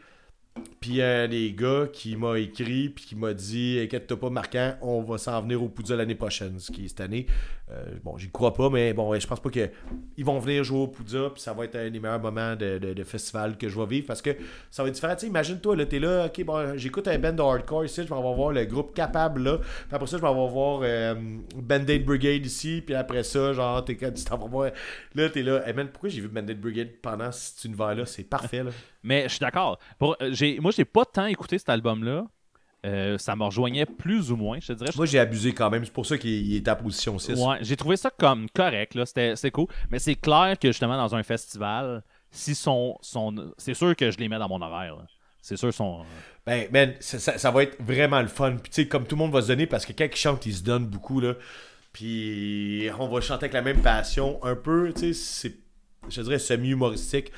Puis 0.82 0.94
y 0.94 1.02
a 1.02 1.28
des 1.28 1.54
gars 1.54 1.88
qui 1.92 2.16
m'a 2.16 2.40
écrit 2.40 2.90
puis 2.90 3.06
qui 3.06 3.16
m'a 3.16 3.34
dit 3.34 3.80
Inquiète-toi 3.82 4.20
pas, 4.20 4.30
marquant, 4.30 4.74
on 4.82 5.02
va 5.02 5.18
s'en 5.18 5.42
venir 5.42 5.62
au 5.64 5.70
Poudja 5.70 5.96
l'année 5.96 6.16
prochaine, 6.16 6.60
ce 6.60 6.72
qui 6.72 6.86
est 6.86 6.88
cette 6.88 7.02
année. 7.02 7.28
Euh, 7.72 7.86
bon, 8.04 8.18
j'y 8.18 8.30
crois 8.32 8.54
pas, 8.54 8.70
mais 8.70 8.92
bon, 8.94 9.18
je 9.18 9.26
pense 9.26 9.40
pas 9.40 9.50
que 9.50 9.70
ils 10.18 10.26
vont 10.26 10.40
venir 10.40 10.64
jouer 10.64 10.80
au 10.80 10.88
Poudja, 10.88 11.30
puis 11.32 11.42
ça 11.42 11.54
va 11.54 11.66
être 11.66 11.76
un 11.76 11.90
des 11.90 12.00
meilleurs 12.00 12.20
moments 12.20 12.56
de, 12.56 13.04
festival 13.06 13.58
que 13.58 13.70
je 13.70 13.80
vais 13.80 13.86
vivre 13.86 14.08
parce 14.08 14.22
que 14.22 14.32
ça 14.70 14.84
va 14.84 14.90
être 14.90 14.96
différent. 14.96 15.16
Imagine-toi, 15.22 15.76
là, 15.76 15.86
t'es 15.86 16.00
là, 16.00 16.26
ok, 16.26 16.44
bon, 16.44 16.78
j'écoute 16.78 17.08
un 17.08 17.18
band 17.18 17.34
de 17.34 17.42
hardcore 17.42 17.86
ici, 17.86 18.02
je 18.04 18.08
vais 18.08 18.16
avoir 18.16 18.34
voir 18.34 18.52
le 18.52 18.66
groupe 18.66 18.94
capable 18.94 19.44
là, 19.44 19.58
puis 19.60 19.68
après 19.92 20.08
ça, 20.08 20.18
je 20.18 20.22
vais 20.22 20.28
avoir 20.28 20.48
voir 20.48 20.82
euh, 20.84 21.16
Band-Aid 21.56 22.06
Brigade 22.06 22.46
ici, 22.46 22.82
puis 22.86 22.96
après 22.96 23.24
ça, 23.24 23.54
genre, 23.54 23.86
t'es 23.86 23.96
tu 23.96 24.24
t'en 24.26 24.38
vas 24.38 24.48
voir, 24.48 24.72
là, 25.16 25.30
t'es 25.30 25.44
là, 25.44 25.66
hey 25.66 25.74
man, 25.74 25.88
pourquoi 25.88 26.10
j'ai 26.10 26.22
vu 26.22 26.28
Band-Aid 26.28 26.60
Brigade 26.60 26.90
pendant 27.02 27.32
cet 27.32 27.64
univers-là? 27.66 28.06
C'est 28.06 28.24
parfait, 28.24 28.64
là. 28.64 28.72
Mais 29.04 29.24
je 29.24 29.30
suis 29.30 29.40
d'accord. 29.40 29.80
Pour- 30.00 30.16
euh, 30.22 30.30
j'ai- 30.34 30.60
Moi, 30.60 30.72
j'ai 30.72 30.86
pas 30.86 31.06
tant 31.06 31.26
écouté 31.26 31.58
cet 31.58 31.70
album-là. 31.70 32.26
Euh, 32.84 33.18
ça 33.20 33.36
me 33.36 33.44
rejoignait 33.44 33.86
plus 33.86 34.32
ou 34.32 34.36
moins, 34.36 34.60
je 34.60 34.68
te 34.68 34.74
dirais. 34.74 34.90
Moi, 34.96 35.06
j'ai 35.06 35.20
abusé 35.20 35.54
quand 35.54 35.70
même, 35.70 35.86
c'est 35.86 35.94
pour 35.94 36.06
ça 36.08 36.18
qu'il 36.18 36.32
il 36.32 36.56
est 36.56 36.68
à 36.68 36.76
position 36.76 37.20
6. 37.20 37.34
Ouais, 37.40 37.58
j'ai 37.62 37.76
trouvé 37.78 37.96
ça 37.96 38.10
comme 38.10 38.50
correct, 38.50 38.96
là. 38.96 39.06
C'était 39.06 39.36
c'était 39.36 39.52
cool. 39.52 39.68
Mais 39.92 40.00
c'est 40.00 40.16
clair 40.16 40.58
que 40.60 40.68
justement, 40.70 40.98
dans 40.98 41.14
un 41.16 41.22
festival, 41.22 42.04
si 42.32 42.56
son, 42.56 42.98
son... 43.02 43.54
c'est 43.60 43.76
sûr 43.76 43.96
que 43.96 44.10
je 44.10 44.18
les 44.18 44.28
mets 44.30 44.40
dans 44.40 44.50
mon 44.50 44.62
horaire. 44.62 44.96
là. 44.96 45.04
C'est 45.44 45.58
sûr, 45.58 45.72
son. 45.74 46.04
Ben, 46.46 46.68
man, 46.72 46.94
ça, 47.00 47.20
ça- 47.20 47.38
ça 47.38 47.52
va 47.52 47.64
être 47.64 47.78
vraiment 47.84 48.22
le 48.22 48.28
fun. 48.28 48.54
Puis, 48.62 48.72
tu 48.72 48.82
sais, 48.82 48.88
comme 48.88 49.06
tout 49.06 49.16
le 49.16 49.20
monde 49.22 49.32
va 49.34 49.42
se 49.44 49.48
donner, 49.48 49.68
parce 49.68 49.86
que 49.86 49.94
quand 49.94 50.06
ils 50.06 50.16
chantent, 50.16 50.46
ils 50.48 50.54
se 50.56 50.64
donnent 50.64 50.86
beaucoup, 50.88 51.20
là. 51.20 51.34
Puis, 51.94 52.90
on 52.98 53.08
va 53.08 53.22
chanter 53.22 53.46
avec 53.46 53.54
la 53.54 53.62
même 53.62 53.82
passion. 53.82 54.44
Un 54.44 54.56
peu, 54.56 54.92
tu 54.94 55.14
sais, 55.14 55.14
c'est, 55.14 55.56
je 56.10 56.22
dirais, 56.22 56.40
semi-humoristique. 56.40 57.32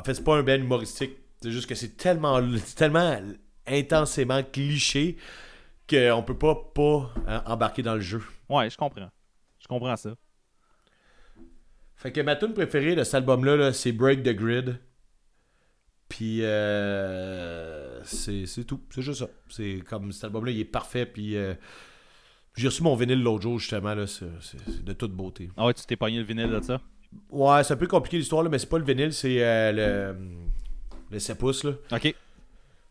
En 0.00 0.02
fait, 0.02 0.14
c'est 0.14 0.24
pas 0.24 0.36
un 0.36 0.42
band 0.42 0.54
humoristique. 0.54 1.12
C'est 1.42 1.50
juste 1.50 1.68
que 1.68 1.74
c'est 1.74 1.94
tellement, 1.98 2.40
tellement 2.74 3.20
intensément 3.66 4.42
cliché 4.42 5.18
qu'on 5.88 6.22
peut 6.22 6.38
pas 6.38 6.54
pas 6.74 7.12
hein, 7.26 7.42
embarquer 7.44 7.82
dans 7.82 7.96
le 7.96 8.00
jeu. 8.00 8.22
Ouais, 8.48 8.70
je 8.70 8.78
comprends. 8.78 9.10
Je 9.58 9.68
comprends 9.68 9.96
ça. 9.96 10.14
Fait 11.96 12.12
que 12.12 12.22
ma 12.22 12.34
tune 12.34 12.54
préférée 12.54 12.96
de 12.96 13.04
cet 13.04 13.16
album-là, 13.16 13.56
là, 13.56 13.72
c'est 13.74 13.92
Break 13.92 14.22
the 14.22 14.30
Grid. 14.30 14.80
Puis 16.08 16.44
euh, 16.44 18.02
c'est 18.04 18.64
tout. 18.64 18.80
C'est 18.88 19.02
juste 19.02 19.20
ça. 19.20 19.28
C'est 19.50 19.82
comme 19.86 20.12
cet 20.12 20.24
album-là, 20.24 20.50
il 20.50 20.60
est 20.60 20.64
parfait. 20.64 21.04
Puis 21.04 21.36
euh, 21.36 21.52
j'ai 22.56 22.68
reçu 22.68 22.82
mon 22.82 22.96
vinyle 22.96 23.22
l'autre 23.22 23.42
jour, 23.42 23.58
justement. 23.58 23.94
c'est 24.06 24.82
de 24.82 24.92
toute 24.94 25.12
beauté. 25.12 25.50
Ah 25.58 25.66
ouais, 25.66 25.74
tu 25.74 25.84
t'es 25.84 25.96
pogné 25.96 26.16
le 26.16 26.24
vinyle 26.24 26.48
de 26.48 26.60
ça? 26.62 26.80
Ouais, 27.30 27.64
c'est 27.64 27.74
un 27.74 27.76
peu 27.76 27.86
compliqué 27.86 28.18
l'histoire, 28.18 28.42
là, 28.42 28.48
mais 28.48 28.58
c'est 28.58 28.68
pas 28.68 28.78
le 28.78 28.84
vinyle, 28.84 29.12
c'est 29.12 29.42
euh, 29.42 29.72
le, 29.72 30.16
le 31.10 31.18
7 31.18 31.38
pouces. 31.38 31.64
Là. 31.64 31.72
Ok. 31.92 32.14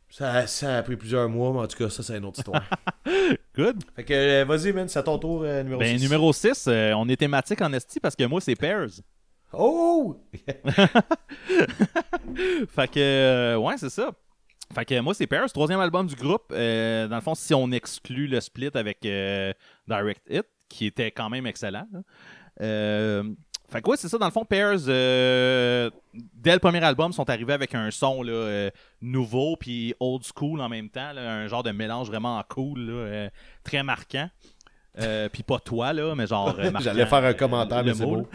Ça, 0.10 0.48
ça 0.48 0.78
a 0.78 0.84
pris 0.84 0.96
plusieurs 0.96 1.30
mois, 1.30 1.52
mais 1.54 1.60
en 1.60 1.68
tout 1.68 1.78
cas, 1.78 1.90
ça, 1.90 2.02
c'est 2.04 2.18
une 2.18 2.26
autre 2.26 2.40
histoire. 2.40 2.64
Good. 3.56 3.84
fait 3.96 4.04
que 4.04 4.14
euh, 4.14 4.46
vas-y, 4.46 4.74
man, 4.74 4.88
c'est 4.90 5.00
à 5.00 5.04
ton 5.04 5.20
tour, 5.20 5.44
euh, 5.44 5.62
numéro 5.64 5.80
Ben, 5.80 5.98
6. 5.98 6.04
numéro 6.04 6.34
6, 6.34 6.68
on 6.96 7.08
est 7.10 7.16
thématique 7.18 7.62
en 7.62 7.72
esti 7.74 8.00
parce 8.00 8.16
que 8.16 8.24
moi, 8.26 8.42
c'est 8.42 8.56
Pairs. 8.56 8.88
Oh! 9.54 10.20
Fait 12.70 12.88
que, 12.88 13.00
euh, 13.00 13.58
ouais, 13.58 13.78
c'est 13.78 13.90
ça. 13.90 14.12
Fait 14.74 14.86
que 14.86 15.00
moi, 15.00 15.14
c'est 15.14 15.28
Pairs, 15.28 15.52
troisième 15.52 15.80
album 15.80 16.06
du 16.08 16.16
groupe. 16.16 16.52
Euh, 16.52 17.08
dans 17.08 17.16
le 17.16 17.22
fond, 17.22 17.36
si 17.36 17.54
on 17.54 17.72
exclut 17.72 18.28
le 18.28 18.40
split 18.42 18.70
avec 18.76 19.06
euh, 19.06 19.52
Direct 19.88 20.22
Hit, 20.30 20.46
qui 20.70 20.86
était 20.86 21.12
quand 21.12 21.30
même 21.30 21.48
excellent. 21.48 21.88
là. 21.92 23.24
Fait 23.70 23.82
que 23.82 23.90
ouais, 23.90 23.98
c'est 23.98 24.10
ça. 24.10 24.18
Dans 24.18 24.26
le 24.26 24.32
fond, 24.32 24.46
Pairs, 24.46 24.78
euh, 24.88 25.90
dès 26.34 26.54
le 26.54 26.60
premier 26.60 26.84
album, 26.84 27.14
sont 27.14 27.30
arrivés 27.30 27.54
avec 27.54 27.76
un 27.76 27.92
son 27.92 28.24
là, 28.24 28.32
euh, 28.32 28.70
nouveau 29.02 29.56
puis 29.58 29.94
old 30.00 30.24
school 30.24 30.60
en 30.62 30.70
même 30.70 30.90
temps. 30.90 31.14
là, 31.14 31.34
un 31.34 31.48
genre 31.48 31.64
de 31.64 31.72
mélange 31.72 32.08
vraiment 32.08 32.42
cool, 32.50 32.80
là, 32.80 32.94
euh, 32.94 33.30
très 33.64 33.84
marquant. 33.84 34.30
Puis 35.32 35.44
pas 35.44 35.60
toi, 35.60 35.94
là, 35.94 36.14
mais 36.16 36.28
genre. 36.28 36.56
J'allais 36.82 37.06
faire 37.06 37.24
un 37.24 37.34
commentaire, 37.34 37.84
mais 37.84 37.94
c'est 37.94 38.04
beau. 38.06 38.28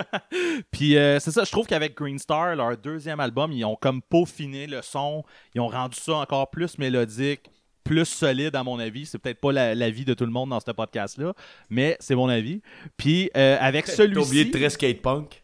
puis 0.72 0.96
euh, 0.96 1.20
c'est 1.20 1.30
ça, 1.30 1.44
je 1.44 1.52
trouve 1.52 1.66
qu'avec 1.66 1.96
Green 1.96 2.18
Star, 2.18 2.56
leur 2.56 2.76
deuxième 2.76 3.20
album, 3.20 3.52
ils 3.52 3.64
ont 3.64 3.76
comme 3.76 4.02
peaufiné 4.02 4.66
le 4.66 4.82
son, 4.82 5.22
ils 5.54 5.60
ont 5.60 5.68
rendu 5.68 5.98
ça 6.00 6.14
encore 6.14 6.50
plus 6.50 6.78
mélodique, 6.78 7.50
plus 7.84 8.04
solide 8.06 8.54
à 8.56 8.62
mon 8.62 8.78
avis. 8.78 9.06
C'est 9.06 9.18
peut-être 9.18 9.40
pas 9.40 9.52
la- 9.52 9.74
l'avis 9.74 10.04
de 10.04 10.14
tout 10.14 10.24
le 10.24 10.30
monde 10.32 10.50
dans 10.50 10.60
ce 10.60 10.70
podcast-là, 10.70 11.32
mais 11.70 11.96
c'est 12.00 12.14
mon 12.14 12.28
avis. 12.28 12.60
Puis 12.96 13.30
euh, 13.36 13.56
avec 13.60 13.84
T'as 13.96 14.04
oublié 14.04 14.14
celui-ci... 14.24 14.44
de 14.46 14.50
très 14.58 14.70
skate 14.70 15.02
punk. 15.02 15.42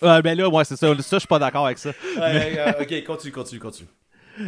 Ah, 0.00 0.22
ben 0.22 0.38
là, 0.38 0.48
ouais, 0.48 0.64
c'est 0.64 0.76
ça. 0.76 0.94
Ça, 1.02 1.16
je 1.16 1.18
suis 1.18 1.26
pas 1.26 1.38
d'accord 1.40 1.66
avec 1.66 1.78
ça. 1.78 1.90
Ouais, 2.16 2.56
euh, 2.58 2.72
ok, 2.82 3.04
continue, 3.04 3.32
continue, 3.32 3.60
continue. 3.60 3.88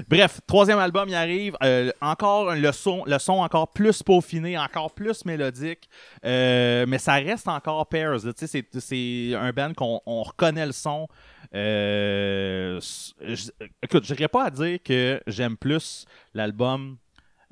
Bref, 0.08 0.38
troisième 0.46 0.78
album, 0.78 1.08
il 1.08 1.16
arrive. 1.16 1.56
euh, 1.64 1.90
encore 2.00 2.54
le 2.54 2.70
son, 2.70 3.02
le 3.06 3.18
son 3.18 3.32
encore 3.40 3.72
plus 3.72 4.04
peaufiné, 4.04 4.56
encore 4.56 4.92
plus 4.94 5.24
mélodique. 5.24 5.88
euh, 6.24 6.84
mais 6.86 6.98
ça 6.98 7.14
reste 7.14 7.48
encore 7.48 7.84
Pairs. 7.88 8.18
C'est, 8.36 8.64
c'est 8.78 9.34
un 9.34 9.50
band 9.52 9.72
qu'on 9.74 10.00
on 10.06 10.22
reconnaît 10.22 10.66
le 10.66 10.70
son. 10.72 11.08
Euh, 11.54 12.80
je- 13.20 13.50
écoute, 13.82 14.04
je 14.06 14.14
n'irais 14.14 14.28
pas 14.28 14.44
à 14.44 14.50
dire 14.50 14.78
que 14.82 15.20
j'aime 15.26 15.56
plus 15.56 16.04
l'album, 16.34 16.96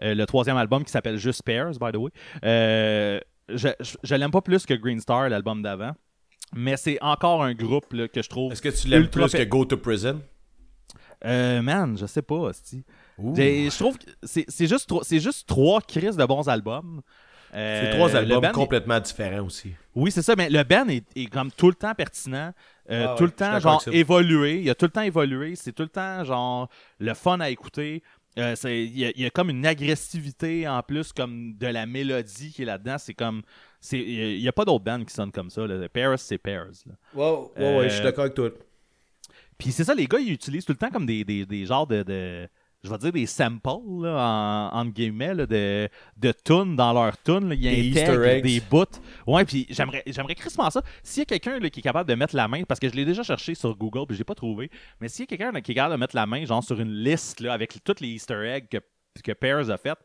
euh, 0.03 0.14
le 0.14 0.26
troisième 0.26 0.57
album 0.57 0.84
qui 0.84 0.90
s'appelle 0.92 1.16
juste 1.18 1.42
Pairs, 1.42 1.70
by 1.80 1.92
the 1.92 1.96
way. 1.96 2.11
Euh, 2.44 3.20
je, 3.49 3.68
je 4.03 4.14
l'aime 4.14 4.30
pas 4.30 4.42
plus 4.42 4.66
que 4.66 4.74
Green 4.74 5.01
Star, 5.01 5.28
l'album 5.28 5.62
d'avant. 5.62 5.92
Mais 6.55 6.76
c'est 6.76 6.99
encore 7.03 7.42
un 7.42 7.53
groupe 7.55 7.92
là, 7.92 8.09
que 8.09 8.22
je 8.22 8.28
trouve. 8.28 8.53
Est-ce 8.53 8.62
que 8.62 8.68
tu 8.70 8.88
l'aimes 8.88 9.09
plus 9.09 9.30
que 9.32 9.42
Go 9.44 9.64
to 9.64 9.76
Prison? 9.76 10.22
Euh, 11.24 11.61
man, 11.62 11.99
je 11.99 12.07
sais 12.07 12.22
pas, 12.22 12.53
Je 13.70 13.76
trouve 13.76 13.99
que 13.99 14.05
c'est 14.22 14.66
juste, 14.66 14.88
juste 15.11 15.49
trois 15.49 15.80
crises 15.80 16.16
de 16.16 16.24
bons 16.24 16.49
albums. 16.49 17.03
Euh, 17.55 17.82
C'est 17.90 17.96
trois 17.96 18.14
albums 18.14 18.44
est- 18.44 18.53
complètement 18.53 19.01
différents 19.01 19.46
aussi. 19.46 19.72
Oui, 19.94 20.11
c'est 20.11 20.22
ça, 20.22 20.36
mais 20.36 20.49
le 20.51 20.62
band 20.64 20.86
est, 20.88 21.05
est 21.16 21.26
comme 21.26 21.51
tout 21.51 21.68
le 21.68 21.74
temps 21.74 21.94
pertinent, 21.94 22.53
euh, 22.91 23.07
Ah 23.09 23.14
tout 23.16 23.24
ouais, 23.24 23.28
le 23.30 23.34
temps 23.34 23.59
genre 23.61 23.82
évolué. 23.93 24.61
Il 24.61 24.70
a 24.70 24.74
tout 24.74 24.86
le 24.86 24.91
temps 24.91 25.03
évolué. 25.03 25.55
C'est 25.57 25.72
tout 25.72 25.82
le 25.82 25.89
temps 25.89 26.24
genre 26.24 26.68
le 26.99 27.14
fun 27.14 27.39
à 27.41 27.51
écouter. 27.51 28.03
Euh, 28.39 28.55
il, 28.64 28.97
y 28.99 29.05
a, 29.05 29.11
il 29.16 29.20
y 29.22 29.26
a 29.26 29.30
comme 29.30 29.51
une 29.51 29.66
agressivité 29.66 30.68
en 30.68 30.80
plus 30.82 31.12
comme 31.12 31.55
de 31.57 31.66
la 31.66 31.86
mélodie 31.86 32.53
qui 32.53 32.62
est 32.62 32.66
là-dedans. 32.66 32.97
C'est 32.99 33.14
comme 33.14 33.43
c'est 33.80 33.99
il 33.99 34.39
y 34.41 34.49
a 34.49 34.53
pas 34.53 34.64
d'autres 34.64 34.84
bands 34.84 35.05
qui 35.05 35.12
sonnent 35.12 35.32
comme 35.32 35.51
ça. 35.51 35.66
Là. 35.66 35.89
Paris, 35.89 36.18
c'est 36.18 36.39
Paris. 36.39 36.82
là. 36.86 36.95
Wow, 37.14 37.53
Euh, 37.59 37.78
ouais, 37.80 37.89
je 37.89 37.95
suis 37.95 38.03
d'accord 38.05 38.24
avec 38.24 38.34
toi. 38.34 38.51
Puis 39.57 39.72
c'est 39.72 39.82
ça, 39.84 39.95
les 39.95 40.07
gars, 40.07 40.20
ils 40.20 40.32
utilisent 40.32 40.64
tout 40.64 40.72
le 40.72 40.78
temps 40.78 40.91
comme 40.91 41.05
des, 41.07 41.24
des, 41.24 41.45
des 41.45 41.66
genres 41.66 41.86
de, 41.86 42.03
de- 42.05 42.49
Je 42.85 42.91
vais 42.91 42.99
dire 42.99 43.12
des 43.12 43.26
samples, 43.26 43.68
là, 44.03 44.70
en, 44.72 44.79
entre 44.81 44.93
guillemets, 44.93 45.35
là, 45.35 45.47
de, 45.47 45.89
de 46.16 46.33
tunes 46.45 46.76
dans 46.76 46.93
leur 46.93 47.20
tunes. 47.22 47.49
là. 47.49 47.55
Ils 47.57 47.61
Des 47.93 48.01
intègrent 48.01 48.12
Easter 48.24 48.29
eggs. 48.37 48.45
des 48.45 48.61
bouts. 48.61 48.85
Ouais, 49.26 49.45
puis 49.45 49.66
j'aimerais, 49.68 50.03
j'aimerais 50.07 50.37
crissement 50.37 50.70
ça. 50.70 50.83
S'il 51.03 51.20
y 51.20 51.22
a 51.22 51.24
quelqu'un 51.26 51.59
là, 51.59 51.70
qui 51.70 51.81
est 51.81 51.83
capable 51.83 52.09
de 52.09 52.14
mettre 52.14 52.37
la 52.37 52.47
main, 52.47 52.62
parce 52.62 52.79
que 52.79 52.89
je 52.89 52.95
l'ai 52.95 53.05
déjà 53.05 53.24
cherché 53.24 53.55
sur 53.57 53.76
Google, 53.76 54.07
puis 54.07 54.14
je 54.14 54.20
l'ai 54.20 54.24
pas 54.24 54.37
trouvé, 54.37 54.70
mais 55.01 55.09
s'il 55.09 55.22
y 55.22 55.24
a 55.24 55.26
quelqu'un 55.26 55.51
là, 55.51 55.61
qui 55.61 55.72
est 55.72 55.74
capable 55.74 55.95
de 55.95 55.99
mettre 56.01 56.14
la 56.14 56.26
main, 56.26 56.45
genre 56.45 56.62
sur 56.62 56.79
une 56.79 56.93
liste 56.93 57.41
là, 57.41 57.53
avec 57.53 57.83
tous 57.83 57.97
les 58.01 58.09
Easter 58.11 58.41
eggs 58.47 58.68
que, 58.68 58.79
que 59.24 59.33
Pears 59.33 59.70
a 59.70 59.76
fait, 59.76 59.99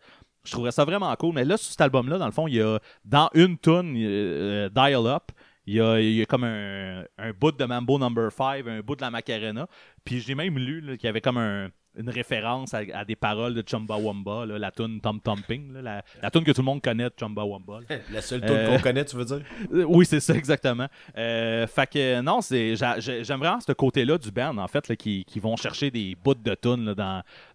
je 0.44 0.52
trouverais 0.52 0.72
ça 0.72 0.84
vraiment 0.84 1.16
cool. 1.16 1.36
Mais 1.36 1.46
là, 1.46 1.58
sur 1.58 1.70
cet 1.72 1.82
album-là, 1.82 2.18
dans 2.18 2.26
le 2.26 2.32
fond, 2.32 2.48
il 2.48 2.56
y 2.56 2.62
a 2.62 2.80
dans 3.06 3.30
une 3.36 3.58
tune, 3.60 3.96
euh, 3.98 4.68
Dial 4.70 5.06
Up, 5.06 5.32
il 5.66 5.76
y 5.76 5.82
a, 5.82 6.00
il 6.00 6.14
y 6.16 6.22
a 6.22 6.26
comme 6.26 6.44
un, 6.44 7.04
un 7.18 7.32
bout 7.32 7.52
de 7.52 7.66
Mambo 7.66 7.98
Number 8.00 8.32
5, 8.32 8.68
un 8.68 8.82
bout 8.82 8.96
de 8.96 9.02
la 9.02 9.12
Macarena. 9.12 9.68
Puis 10.04 10.20
j'ai 10.20 10.36
même 10.36 10.58
lu 10.60 10.82
là, 10.82 10.98
qu'il 10.98 11.06
y 11.06 11.10
avait 11.10 11.22
comme 11.22 11.38
un- 11.38 11.70
une 11.96 12.10
référence 12.10 12.74
à, 12.74 12.82
à 12.96 13.06
des 13.06 13.16
paroles 13.16 13.54
de 13.54 13.64
Chumbawamba, 13.64 14.48
là, 14.48 14.58
la 14.58 14.72
tune 14.72 15.00
Tom 15.00 15.20
Tomping, 15.22 15.74
là, 15.74 15.82
la, 15.84 16.04
la 16.24 16.32
tune 16.32 16.44
que 16.44 16.50
tout 16.52 16.62
le 16.62 16.66
monde 16.66 16.82
connaît 16.82 17.04
de 17.04 17.14
Chumbawamba. 17.20 17.82
là. 17.88 17.98
La 18.12 18.20
seule 18.24 18.42
tune 18.42 18.50
Euh, 18.50 18.76
qu'on 18.78 18.82
connaît, 18.82 19.06
tu 19.06 19.16
veux 19.16 19.26
dire? 19.26 19.42
Euh, 19.74 19.84
Oui, 19.88 20.04
c'est 20.04 20.20
ça, 20.20 20.34
exactement. 20.34 20.88
Euh, 21.16 21.68
fait 21.68 21.88
que 21.88 22.22
non, 22.22 22.42
c'est 22.42 22.76
j'a- 22.76 23.00
j'ai- 23.00 23.24
j'aime 23.24 23.38
vraiment 23.40 23.60
ce 23.60 23.74
côté-là 23.74 24.18
du 24.18 24.32
band, 24.32 24.58
en 24.58 24.68
fait, 24.68 24.88
là, 24.88 24.96
qui, 24.96 25.24
qui 25.26 25.40
vont 25.40 25.56
chercher 25.56 25.92
des 25.92 26.16
bouts 26.22 26.34
de 26.34 26.56
tunes 26.56 26.96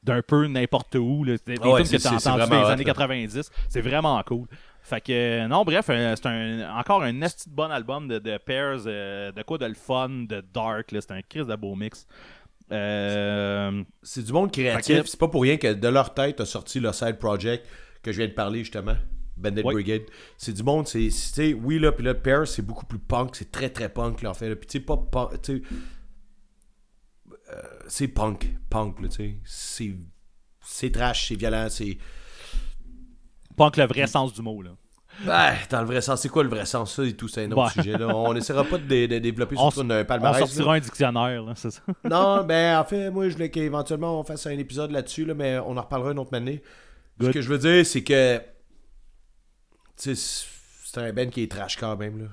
d'un 0.04 0.22
peu 0.22 0.46
n'importe 0.46 0.94
où. 0.94 1.24
Là. 1.24 1.34
Des, 1.44 1.56
des 1.56 1.60
ouais, 1.68 1.82
tunes 1.82 1.98
que 1.98 2.00
tu 2.00 2.06
as 2.06 2.12
entendues 2.14 2.48
dans 2.48 2.62
les 2.62 2.70
années 2.70 2.84
là. 2.84 2.92
90. 2.94 3.50
C'est 3.68 3.80
vraiment 3.80 4.22
cool. 4.22 4.46
Fait 4.88 5.00
que 5.02 5.46
non, 5.48 5.64
bref, 5.64 5.86
euh, 5.90 6.14
c'est 6.16 6.26
un, 6.26 6.74
encore 6.78 7.02
un 7.02 7.20
esti 7.20 7.50
de 7.50 7.54
bon 7.54 7.70
album 7.70 8.08
de, 8.08 8.18
de 8.18 8.38
Pairs, 8.38 8.84
euh, 8.86 9.30
de 9.32 9.42
quoi 9.42 9.58
de 9.58 9.66
le 9.66 9.74
fun, 9.74 10.08
de 10.08 10.40
dark. 10.54 10.92
là. 10.92 11.00
C'est 11.02 11.12
un 11.12 11.20
crise 11.22 11.46
de 11.46 11.56
beau 11.56 11.74
mix. 11.74 12.06
Euh, 12.72 13.82
C'est 14.02 14.24
du 14.24 14.32
monde 14.32 14.50
créatif. 14.52 15.02
C'est 15.06 15.18
pas 15.20 15.28
pour 15.28 15.42
rien 15.42 15.56
que 15.58 15.72
de 15.74 15.88
leur 15.88 16.14
tête 16.14 16.40
a 16.40 16.46
sorti 16.46 16.80
le 16.80 16.92
side 16.92 17.18
project 17.18 17.66
que 18.02 18.12
je 18.12 18.18
viens 18.18 18.28
de 18.28 18.32
parler 18.32 18.60
justement. 18.60 18.96
Bandit 19.36 19.62
Oui. 19.64 19.74
Brigade. 19.74 20.02
C'est 20.36 20.52
du 20.54 20.62
monde, 20.62 20.88
c'est. 20.88 21.10
c'est- 21.10 21.34
tu 21.34 21.50
sais, 21.50 21.54
oui, 21.54 21.78
là, 21.78 21.92
puis 21.92 22.04
là, 22.04 22.14
Pear, 22.14 22.46
c'est 22.46 22.62
beaucoup 22.62 22.86
plus 22.86 22.98
punk. 22.98 23.36
C'est 23.36 23.52
très, 23.52 23.70
très 23.70 23.88
punk, 23.88 24.22
là, 24.22 24.30
en 24.30 24.34
fait. 24.34 24.54
Puis, 24.56 24.66
tu 24.66 24.78
sais, 24.78 24.84
pas. 24.84 24.96
punk, 24.96 25.40
tu 25.42 25.58
sais, 25.58 25.62
euh, 27.52 27.62
c'est 27.88 28.08
punk. 28.08 28.48
Punk, 28.70 29.00
là, 29.00 29.08
tu 29.08 29.16
sais. 29.16 29.34
C'est. 29.44 29.94
C'est 30.60 30.90
trash, 30.90 31.28
c'est 31.28 31.36
violent, 31.36 31.68
c'est. 31.70 31.96
Que 33.70 33.80
le 33.80 33.86
vrai 33.86 34.06
sens 34.06 34.32
du 34.32 34.42
mot. 34.42 34.62
Là. 34.62 34.70
Ben, 35.26 35.54
dans 35.70 35.80
le 35.80 35.86
vrai 35.86 36.00
sens, 36.00 36.20
c'est 36.20 36.28
quoi 36.28 36.44
le 36.44 36.48
vrai 36.48 36.64
sens, 36.64 36.94
ça 36.94 37.02
et 37.04 37.12
tout, 37.14 37.26
c'est 37.26 37.44
un 37.44 37.50
autre 37.50 37.64
Ouais. 37.64 37.70
sujet, 37.82 37.98
là. 37.98 38.06
On 38.14 38.34
essaiera 38.36 38.62
pas 38.64 38.78
de, 38.78 38.84
dé- 38.84 39.08
de 39.08 39.18
développer 39.18 39.56
On 39.58 39.70
sur 39.70 39.82
s- 39.82 39.90
un 39.90 40.00
On 40.02 40.04
palmarès. 40.04 40.40
là. 40.40 40.46
sortira 40.46 40.74
un 40.74 40.80
dictionnaire, 40.80 41.42
là, 41.42 41.54
c'est 41.56 41.70
ça. 41.72 41.80
Non, 42.04 42.44
ben 42.44 42.78
en 42.78 42.84
fait, 42.84 43.10
moi 43.10 43.28
je 43.28 43.34
voulais 43.34 43.50
qu'éventuellement 43.50 44.20
on 44.20 44.22
fasse 44.22 44.46
un 44.46 44.56
épisode 44.56 44.92
là-dessus, 44.92 45.24
là, 45.24 45.34
mais 45.34 45.58
on 45.58 45.76
en 45.76 45.82
reparlera 45.82 46.12
une 46.12 46.18
autre 46.20 46.34
année. 46.34 46.62
Ce 47.20 47.30
que 47.30 47.40
je 47.42 47.48
veux 47.48 47.58
dire, 47.58 47.84
c'est 47.84 48.04
que 48.04 48.38
tu 49.96 50.14
sais, 50.14 50.46
c'est 50.84 51.00
un 51.00 51.12
band 51.12 51.26
qui 51.28 51.42
est 51.42 51.50
trash 51.50 51.76
quand 51.76 51.96
même. 51.96 52.18
Là. 52.20 52.26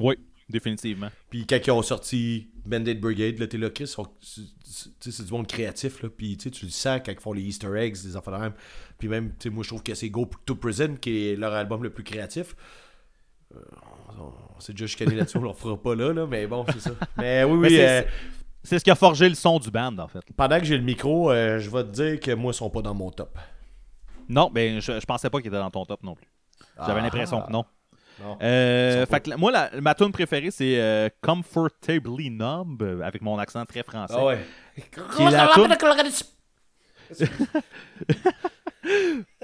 Oui, 0.00 0.16
définitivement. 0.50 1.08
Puis 1.30 1.46
quand 1.46 1.58
ils 1.66 1.70
ont 1.70 1.80
sorti 1.82 2.50
Bandit 2.66 2.94
Brigade, 2.94 3.38
là, 3.38 3.46
t'es 3.46 3.56
là, 3.56 3.70
Chris, 3.70 3.90
c'est 5.00 5.24
du 5.26 5.32
monde 5.32 5.46
créatif, 5.46 6.02
là, 6.02 6.08
puis 6.08 6.36
tu 6.36 6.48
le 6.64 6.70
sens 6.70 7.00
quand 7.04 7.12
ils 7.12 7.20
font 7.20 7.32
les 7.32 7.42
Easter 7.42 7.68
eggs, 7.76 8.02
des 8.02 8.16
enfants 8.16 8.32
de 8.32 8.36
même. 8.38 8.54
Puis 8.98 9.08
même, 9.08 9.32
moi 9.50 9.62
je 9.62 9.68
trouve 9.68 9.82
que 9.82 9.94
c'est 9.94 10.08
Go 10.10 10.28
to 10.46 10.54
Prison 10.56 10.96
qui 11.00 11.28
est 11.28 11.36
leur 11.36 11.52
album 11.52 11.82
le 11.82 11.90
plus 11.90 12.04
créatif. 12.04 12.54
Euh, 13.54 13.58
on, 14.18 14.32
on 14.56 14.60
s'est 14.60 14.72
déjà 14.72 14.86
chicané 14.86 15.14
là-dessus, 15.14 15.36
on 15.38 15.42
le 15.42 15.52
fera 15.52 15.76
pas 15.80 15.94
là, 15.94 16.12
là, 16.12 16.26
mais 16.26 16.46
bon, 16.46 16.64
c'est 16.72 16.80
ça. 16.80 16.90
Mais 17.18 17.44
oui, 17.44 17.58
Mais 17.58 17.68
oui, 17.68 17.74
c'est- 17.76 17.88
euh, 18.04 18.08
C'est 18.64 18.78
ce 18.78 18.84
qui 18.84 18.90
a 18.90 18.94
forgé 18.94 19.28
le 19.28 19.34
son 19.34 19.58
du 19.58 19.70
band, 19.70 19.98
en 19.98 20.08
fait. 20.08 20.20
pendant 20.36 20.58
que 20.58 20.64
j'ai 20.64 20.76
le 20.78 20.84
micro, 20.84 21.30
euh, 21.32 21.58
je 21.58 21.68
vais 21.68 21.82
te 21.84 21.90
dire 21.90 22.20
que 22.20 22.32
moi, 22.32 22.52
ils 22.52 22.56
sont 22.56 22.70
pas 22.70 22.80
dans 22.80 22.94
mon 22.94 23.10
top. 23.10 23.36
Non, 24.28 24.50
ben 24.50 24.80
je, 24.80 25.00
je 25.00 25.04
pensais 25.04 25.28
pas 25.28 25.38
qu'il 25.38 25.48
était 25.48 25.56
dans 25.58 25.70
ton 25.70 25.84
top 25.84 26.02
non 26.04 26.14
plus. 26.14 26.28
J'avais 26.78 27.00
Ah. 27.00 27.02
l'impression 27.02 27.42
que 27.42 27.50
non. 27.52 27.64
Euh, 28.42 29.06
fait 29.06 29.20
que 29.20 29.34
moi, 29.36 29.50
la- 29.52 29.70
ma 29.80 29.94
tune 29.94 30.12
préférée, 30.12 30.50
c'est 30.50 30.80
euh, 30.80 31.08
Comfortably 31.20 32.30
Numb, 32.30 32.82
avec 33.04 33.22
mon 33.22 33.38
accent 33.38 33.64
très 33.64 33.82
français. 33.82 34.14
Ah 34.16 34.24
ouais. 34.24 34.38
Qui 35.16 35.22
est 35.22 35.30
la 35.30 35.48
toune- 35.48 35.68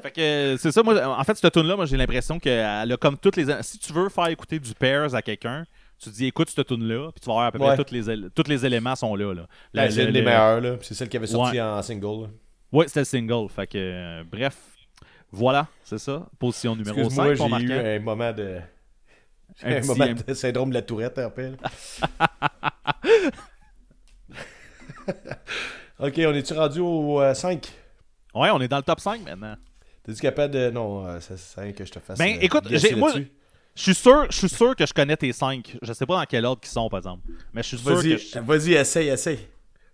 Fait 0.03 0.11
que 0.11 0.57
c'est 0.59 0.72
ça, 0.72 0.83
moi, 0.83 1.18
en 1.18 1.22
fait, 1.24 1.37
cette 1.37 1.53
tune 1.53 1.66
là 1.66 1.76
moi, 1.76 1.87
j'ai 1.87 1.97
l'impression 1.97 2.39
qu'elle 2.39 2.93
a 2.93 2.97
comme 2.97 3.16
toutes 3.16 3.37
les. 3.37 3.62
Si 3.62 3.79
tu 3.79 3.93
veux 3.93 4.09
faire 4.09 4.26
écouter 4.29 4.59
du 4.59 4.74
Pairs 4.74 5.14
à 5.14 5.22
quelqu'un, 5.22 5.64
tu 6.03 6.11
dis 6.11 6.26
écoute 6.26 6.51
cette 6.51 6.66
tune 6.66 6.85
là 6.87 7.11
puis 7.12 7.20
tu 7.20 7.26
vas 7.26 7.35
voir 7.35 7.47
à 7.47 7.53
peu 7.53 7.59
près 7.59 7.70
Ouais. 7.70 7.76
tous 7.76 7.93
les, 7.93 8.31
tous 8.31 8.49
les 8.49 8.64
éléments 8.66 8.95
sont 8.97 9.14
là. 9.16 9.35
là. 9.35 9.47
Ben, 9.74 9.91
c'est 9.91 10.05
une 10.05 10.12
des 10.12 10.20
le- 10.20 10.24
meilleures, 10.26 10.61
là. 10.61 10.76
C'est 10.81 10.95
celle 10.95 11.09
qui 11.09 11.16
avait 11.16 11.26
sorti 11.26 11.57
Ouais. 11.57 11.61
en 11.61 11.83
single. 11.83 12.22
là. 12.22 12.29
Ouais, 12.72 12.87
c'était 12.89 13.01
le 13.01 13.05
single. 13.05 13.49
Fait 13.49 13.66
que, 13.66 13.79
euh, 13.79 14.24
bref. 14.31 14.57
Voilà, 15.31 15.66
c'est 15.85 15.99
ça. 15.99 16.26
Position 16.39 16.74
numéro 16.74 16.97
5 16.97 17.05
Excuse-moi, 17.05 17.37
pour 17.37 17.59
j'ai 17.59 17.66
eu 17.66 17.72
un 17.97 18.01
moment 18.01 18.33
de... 18.33 18.61
Un 19.62 19.72
Un, 19.76 19.81
petit- 19.81 19.89
moment 19.89 20.07
de 20.26 20.35
syndrome 20.35 20.68
de 20.70 20.74
la 20.74 20.83
tourette, 20.83 21.16
rappelle. 21.18 21.57
ok, 25.99 26.14
on 26.18 26.35
est-tu 26.35 26.53
rendu 26.55 26.81
au 26.81 27.20
5? 27.35 27.66
Ouais, 28.35 28.51
on 28.51 28.61
est 28.61 28.68
dans 28.68 28.76
le 28.79 28.83
top 28.83 29.01
5 29.01 29.24
maintenant. 29.24 29.57
T'es-tu 30.05 30.20
capable 30.20 30.55
de... 30.55 30.70
Non, 30.70 31.07
euh, 31.07 31.18
c'est 31.20 31.72
que 31.74 31.85
je 31.85 31.93
te 31.93 31.99
fasse... 31.99 32.18
Ben, 32.18 32.37
euh, 32.37 32.41
écoute, 32.41 32.64
j'ai- 32.70 32.95
moi. 32.95 33.12
Je 33.74 33.83
suis 33.83 33.95
sûr, 33.95 34.26
je 34.31 34.37
suis 34.37 34.49
sûr 34.49 34.74
que 34.74 34.85
je 34.87 34.93
connais 34.93 35.16
tes 35.16 35.33
5. 35.33 35.76
Je 35.83 35.93
sais 35.93 36.05
pas 36.07 36.18
dans 36.18 36.24
quel 36.24 36.45
ordre 36.45 36.61
ils 36.64 36.68
sont, 36.68 36.89
par 36.89 36.99
exemple. 36.99 37.29
Mais 37.53 37.62
je 37.62 37.68
suis 37.68 37.79
sûr 37.79 37.95
Vas-y, 37.95 38.16
que. 38.16 38.22
je- 38.22 38.39
vas-y, 38.41 38.72
essaye, 38.74 39.09
essaye. 39.09 39.39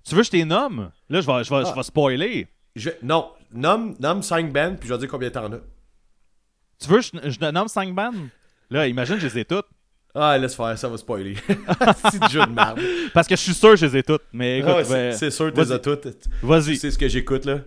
Tu 0.05 0.14
veux 0.14 0.20
que 0.22 0.26
je 0.26 0.30
t'es 0.30 0.45
nomme? 0.45 0.91
Là, 1.11 1.20
je 1.20 1.26
vais, 1.26 1.45
je 1.45 1.51
vais, 1.51 1.62
Ah. 1.64 1.70
je 1.70 1.74
vais 1.74 1.82
spoiler. 1.82 2.47
Je... 2.76 2.91
Non, 3.03 3.30
nomme, 3.55 3.95
nomme 4.01 4.23
5 4.23 4.53
bands, 4.53 4.77
puis 4.79 4.89
je 4.89 4.95
vais 4.95 4.99
dire 5.01 5.09
combien 5.09 5.31
t'en 5.31 5.53
as. 5.53 5.59
Tu 6.81 6.89
veux 6.89 6.99
que 6.99 7.05
je, 7.25 7.31
je 7.31 7.51
nomme 7.51 7.69
5 7.69 7.95
bandes 7.95 8.29
Là, 8.71 8.87
imagine, 8.89 9.19
je 9.19 9.27
les 9.27 9.39
ai 9.41 9.45
toutes. 9.45 9.67
Ah, 10.15 10.39
laisse 10.39 10.55
faire, 10.55 10.77
ça 10.79 10.89
va 10.89 10.97
spoiler. 10.97 11.35
C'est 12.11 12.29
jeu 12.31 12.41
de 12.47 12.53
merde. 12.53 12.81
Parce 13.13 13.27
que 13.27 13.35
je 13.37 13.41
suis 13.41 13.55
sûr 13.55 13.71
que 13.71 13.77
je 13.77 13.87
les 13.87 13.97
ai 13.99 14.03
toutes. 14.03 14.23
Mais 14.33 14.59
écoute, 14.61 14.71
Ah 14.73 14.77
ouais, 14.79 14.85
c'est 14.85 14.93
ben, 14.95 15.13
c'est 15.17 15.31
sûr, 15.31 15.53
tu 15.53 15.61
les 15.61 15.73
as 15.73 15.79
toutes. 15.81 16.07
vas-y. 16.43 16.77
C'est 16.77 16.91
ce 16.93 16.99
que 16.99 17.09
j'écoute, 17.09 17.45
là. 17.47 17.59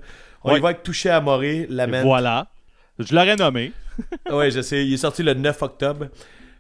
On 0.44 0.52
Ouais. 0.52 0.58
y 0.60 0.62
va 0.62 0.70
avec 0.70 0.82
Touché 0.84 1.10
à 1.10 1.20
Moré, 1.20 1.68
la 1.70 1.88
Voilà. 2.04 2.48
Je 3.00 3.14
l'aurais 3.14 3.36
nommé. 3.36 3.74
Ouais, 4.32 4.50
je 4.52 4.62
sais. 4.62 4.86
Il 4.86 4.94
est 4.94 4.98
sorti 4.98 5.24
le 5.24 5.34
9 5.34 5.62
octobre. 5.62 6.08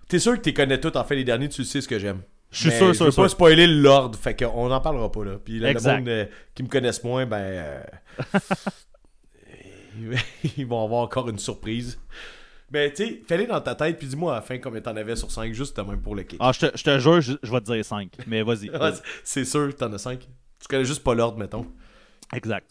T'es 0.09 0.19
sûr 0.19 0.33
que 0.35 0.41
tu 0.41 0.53
connais 0.53 0.79
toutes, 0.79 0.95
en 0.95 1.03
fait, 1.03 1.15
les 1.15 1.23
derniers, 1.23 1.49
tu 1.49 1.63
sais 1.63 1.81
ce 1.81 1.87
que 1.87 1.99
j'aime. 1.99 2.21
Je 2.51 2.57
suis 2.61 2.69
Mais 2.69 2.77
sûr, 2.77 2.87
Je 2.89 2.93
sûr, 2.93 3.05
veux 3.05 3.11
sûr. 3.11 3.23
pas 3.23 3.29
spoiler 3.29 3.67
l'ordre, 3.67 4.17
fait 4.17 4.35
qu'on 4.35 4.69
n'en 4.69 4.79
parlera 4.81 5.11
pas, 5.11 5.23
là. 5.23 5.31
Puis 5.43 5.59
là, 5.59 5.71
le 5.73 5.79
monde 5.79 6.07
euh, 6.09 6.25
qui 6.55 6.63
me 6.63 6.67
connaissent 6.69 7.03
moins, 7.03 7.25
ben. 7.25 7.37
euh, 7.37 7.81
ils 10.57 10.65
vont 10.65 10.83
avoir 10.83 11.01
encore 11.01 11.29
une 11.29 11.39
surprise. 11.39 11.99
Mais 12.71 12.91
tu 12.91 13.05
sais, 13.05 13.21
fais-les 13.25 13.47
dans 13.47 13.61
ta 13.61 13.75
tête, 13.75 13.97
puis 13.97 14.07
dis-moi 14.07 14.33
à 14.33 14.35
la 14.37 14.41
fin 14.41 14.57
combien 14.57 14.81
t'en 14.81 14.95
avais 14.97 15.15
sur 15.15 15.31
5, 15.31 15.53
juste 15.53 15.77
de 15.77 15.81
même 15.83 16.01
pour 16.01 16.15
le 16.15 16.23
kick. 16.23 16.37
Ah, 16.41 16.51
je 16.51 16.67
te, 16.67 16.77
je 16.77 16.83
te 16.83 16.99
jure, 16.99 17.21
je, 17.21 17.33
je 17.41 17.51
vais 17.51 17.61
te 17.61 17.71
dire 17.71 17.85
5. 17.85 18.11
Mais 18.27 18.43
vas-y. 18.43 18.69
C'est 19.23 19.45
sûr, 19.45 19.73
t'en 19.75 19.91
as 19.93 19.99
5. 19.99 20.19
Tu 20.19 20.67
connais 20.67 20.83
juste 20.85 21.03
pas 21.03 21.13
l'ordre, 21.15 21.37
mettons. 21.37 21.65
exact. 22.33 22.69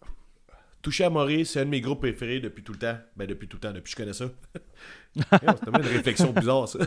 Touché 0.82 1.02
à 1.04 1.10
Maurice, 1.10 1.50
c'est 1.50 1.60
un 1.60 1.64
de 1.64 1.70
mes 1.70 1.80
groupes 1.80 2.00
préférés 2.00 2.38
depuis 2.38 2.62
tout 2.62 2.72
le 2.72 2.78
temps. 2.78 2.96
Ben, 3.16 3.26
depuis 3.26 3.48
tout 3.48 3.56
le 3.56 3.60
temps, 3.62 3.72
depuis 3.72 3.92
que 3.92 3.98
je 3.98 4.04
connais 4.04 4.12
ça. 4.12 4.26
C'est 5.32 5.68
une 5.68 5.76
réflexion 5.82 6.32
bizarre, 6.32 6.68
ça. 6.68 6.78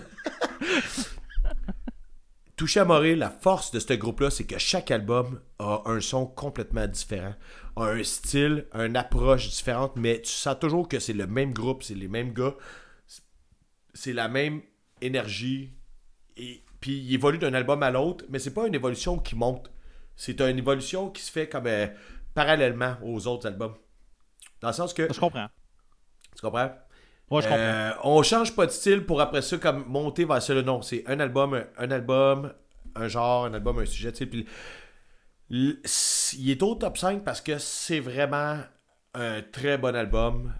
Touché 2.55 2.79
à 2.81 2.85
Maurice, 2.85 3.17
la 3.17 3.29
force 3.29 3.71
de 3.71 3.79
ce 3.79 3.93
groupe-là, 3.93 4.29
c'est 4.29 4.43
que 4.45 4.57
chaque 4.57 4.91
album 4.91 5.39
a 5.59 5.81
un 5.85 5.99
son 6.01 6.25
complètement 6.25 6.87
différent, 6.87 7.33
a 7.81 7.91
un 7.91 8.03
style, 8.03 8.65
une 8.73 8.95
approche 8.95 9.49
différente, 9.49 9.93
mais 9.95 10.21
tu 10.21 10.31
sens 10.31 10.57
toujours 10.59 10.87
que 10.87 10.99
c'est 10.99 11.13
le 11.13 11.27
même 11.27 11.53
groupe, 11.53 11.83
c'est 11.83 11.95
les 11.95 12.07
mêmes 12.07 12.33
gars, 12.33 12.55
c'est 13.93 14.13
la 14.13 14.27
même 14.27 14.61
énergie, 15.01 15.73
et 16.37 16.63
puis 16.79 16.97
il 16.99 17.13
évolue 17.13 17.37
d'un 17.37 17.53
album 17.53 17.83
à 17.83 17.91
l'autre, 17.91 18.25
mais 18.29 18.39
c'est 18.39 18.53
pas 18.53 18.67
une 18.67 18.75
évolution 18.75 19.17
qui 19.17 19.35
monte, 19.35 19.71
c'est 20.15 20.39
une 20.41 20.57
évolution 20.57 21.09
qui 21.09 21.21
se 21.21 21.31
fait 21.31 21.47
comme 21.47 21.67
euh, 21.67 21.87
parallèlement 22.33 22.97
aux 23.03 23.27
autres 23.27 23.47
albums. 23.47 23.75
Dans 24.61 24.69
le 24.69 24.73
sens 24.73 24.93
que, 24.93 25.11
Je 25.11 25.19
comprends. 25.19 25.47
tu 26.35 26.41
comprends? 26.41 26.71
Ouais, 27.29 27.41
je 27.41 27.47
comprends. 27.47 27.57
Euh, 27.57 27.91
on 28.03 28.23
change 28.23 28.55
pas 28.55 28.65
de 28.65 28.71
style 28.71 29.05
pour 29.05 29.21
après 29.21 29.41
ça 29.41 29.57
comme 29.57 29.85
monter 29.87 30.25
vers 30.25 30.41
ça. 30.41 30.53
Non, 30.61 30.81
c'est 30.81 31.03
un 31.07 31.19
album, 31.19 31.53
un, 31.53 31.65
un 31.77 31.91
album, 31.91 32.53
un 32.95 33.07
genre, 33.07 33.45
un 33.45 33.53
album, 33.53 33.79
un 33.79 33.85
sujet. 33.85 34.11
tu 34.11 34.19
sais, 34.19 34.25
Puis 34.25 34.45
il 35.49 36.51
est 36.51 36.61
au 36.63 36.75
top 36.75 36.97
5 36.97 37.23
parce 37.23 37.41
que 37.41 37.57
c'est 37.57 37.99
vraiment 37.99 38.59
un 39.13 39.41
très 39.41 39.77
bon 39.77 39.95
album. 39.95 40.53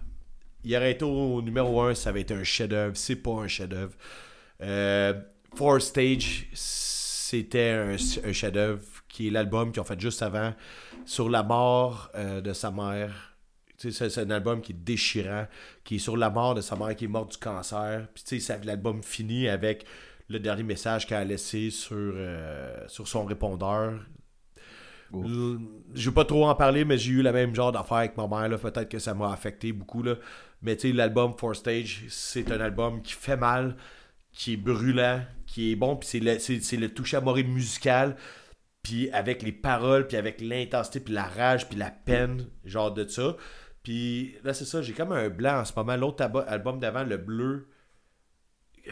Il 0.64 0.76
aurait 0.76 0.92
été 0.92 1.04
au 1.04 1.40
numéro 1.42 1.80
1, 1.80 1.94
ça 1.94 2.10
avait 2.10 2.22
été 2.22 2.34
un 2.34 2.44
chef-d'œuvre. 2.44 2.96
C'est 2.96 3.16
pas 3.16 3.32
un 3.32 3.48
chef-d'œuvre. 3.48 3.94
Euh, 4.60 5.14
Four 5.54 5.80
Stage, 5.80 6.48
c'était 6.52 7.70
un, 7.70 7.96
chef-d'œuvre 7.96 8.82
qui 9.08 9.28
est 9.28 9.30
l'album 9.30 9.72
qu'ils 9.72 9.80
ont 9.80 9.84
fait 9.84 10.00
juste 10.00 10.22
avant 10.22 10.54
sur 11.06 11.28
la 11.28 11.42
mort 11.42 12.10
euh, 12.14 12.40
de 12.40 12.52
sa 12.52 12.70
mère. 12.70 13.36
C'est 13.78 14.18
un 14.18 14.30
album 14.30 14.60
qui 14.60 14.72
est 14.72 14.84
déchirant, 14.84 15.46
qui 15.84 15.96
est 15.96 16.00
sur 16.00 16.16
la 16.16 16.28
mort 16.28 16.54
de 16.54 16.60
sa 16.60 16.76
mère 16.76 16.94
qui 16.94 17.06
est 17.06 17.08
morte 17.08 17.32
du 17.32 17.38
cancer. 17.38 18.08
Puis 18.12 18.46
l'album 18.64 19.02
finit 19.02 19.48
avec 19.48 19.86
le 20.28 20.38
dernier 20.38 20.62
message 20.62 21.06
qu'elle 21.06 21.18
a 21.18 21.24
laissé 21.24 21.70
sur, 21.70 21.96
euh, 21.96 22.86
sur 22.88 23.08
son 23.08 23.24
répondeur. 23.24 23.94
L- 25.14 25.58
Je 25.94 26.08
veux 26.08 26.14
pas 26.14 26.24
trop 26.24 26.46
en 26.46 26.54
parler, 26.54 26.84
mais 26.84 26.98
j'ai 26.98 27.12
eu 27.12 27.22
le 27.22 27.32
même 27.32 27.54
genre 27.54 27.72
d'affaire 27.72 27.98
avec 27.98 28.16
ma 28.16 28.26
mère. 28.28 28.48
là. 28.48 28.58
Peut-être 28.58 28.88
que 28.88 28.98
ça 28.98 29.14
m'a 29.14 29.32
affecté 29.32 29.72
beaucoup. 29.72 30.02
Là. 30.02 30.16
Mais 30.62 30.76
tu 30.76 30.88
sais, 30.88 30.94
l'album 30.94 31.34
Four 31.36 31.56
Stage, 31.56 32.04
c'est 32.08 32.50
un 32.52 32.60
album 32.60 33.02
qui 33.02 33.12
fait 33.14 33.36
mal, 33.36 33.76
qui 34.32 34.52
est 34.54 34.56
brûlant, 34.56 35.22
qui 35.46 35.72
est 35.72 35.76
bon. 35.76 35.96
Puis 35.96 36.08
c'est 36.08 36.20
le, 36.20 36.38
c'est, 36.38 36.60
c'est 36.60 36.76
le 36.76 36.88
touche 36.90 37.14
à 37.14 37.20
morée 37.20 37.42
musical. 37.44 38.16
Puis 38.82 39.10
avec 39.10 39.42
les 39.42 39.52
paroles, 39.52 40.06
puis 40.06 40.16
avec 40.16 40.40
l'intensité, 40.40 41.00
puis 41.00 41.12
la 41.12 41.24
rage, 41.24 41.68
puis 41.68 41.78
la 41.78 41.90
peine, 41.90 42.46
genre 42.64 42.92
de 42.92 43.06
ça. 43.06 43.36
Puis 43.82 44.34
là, 44.44 44.54
c'est 44.54 44.64
ça, 44.64 44.80
j'ai 44.82 44.92
comme 44.92 45.12
un 45.12 45.28
blanc 45.28 45.60
en 45.60 45.64
ce 45.64 45.72
moment. 45.76 45.96
L'autre 45.96 46.22
album 46.46 46.78
d'avant, 46.78 47.02
le 47.04 47.16
bleu, 47.16 47.68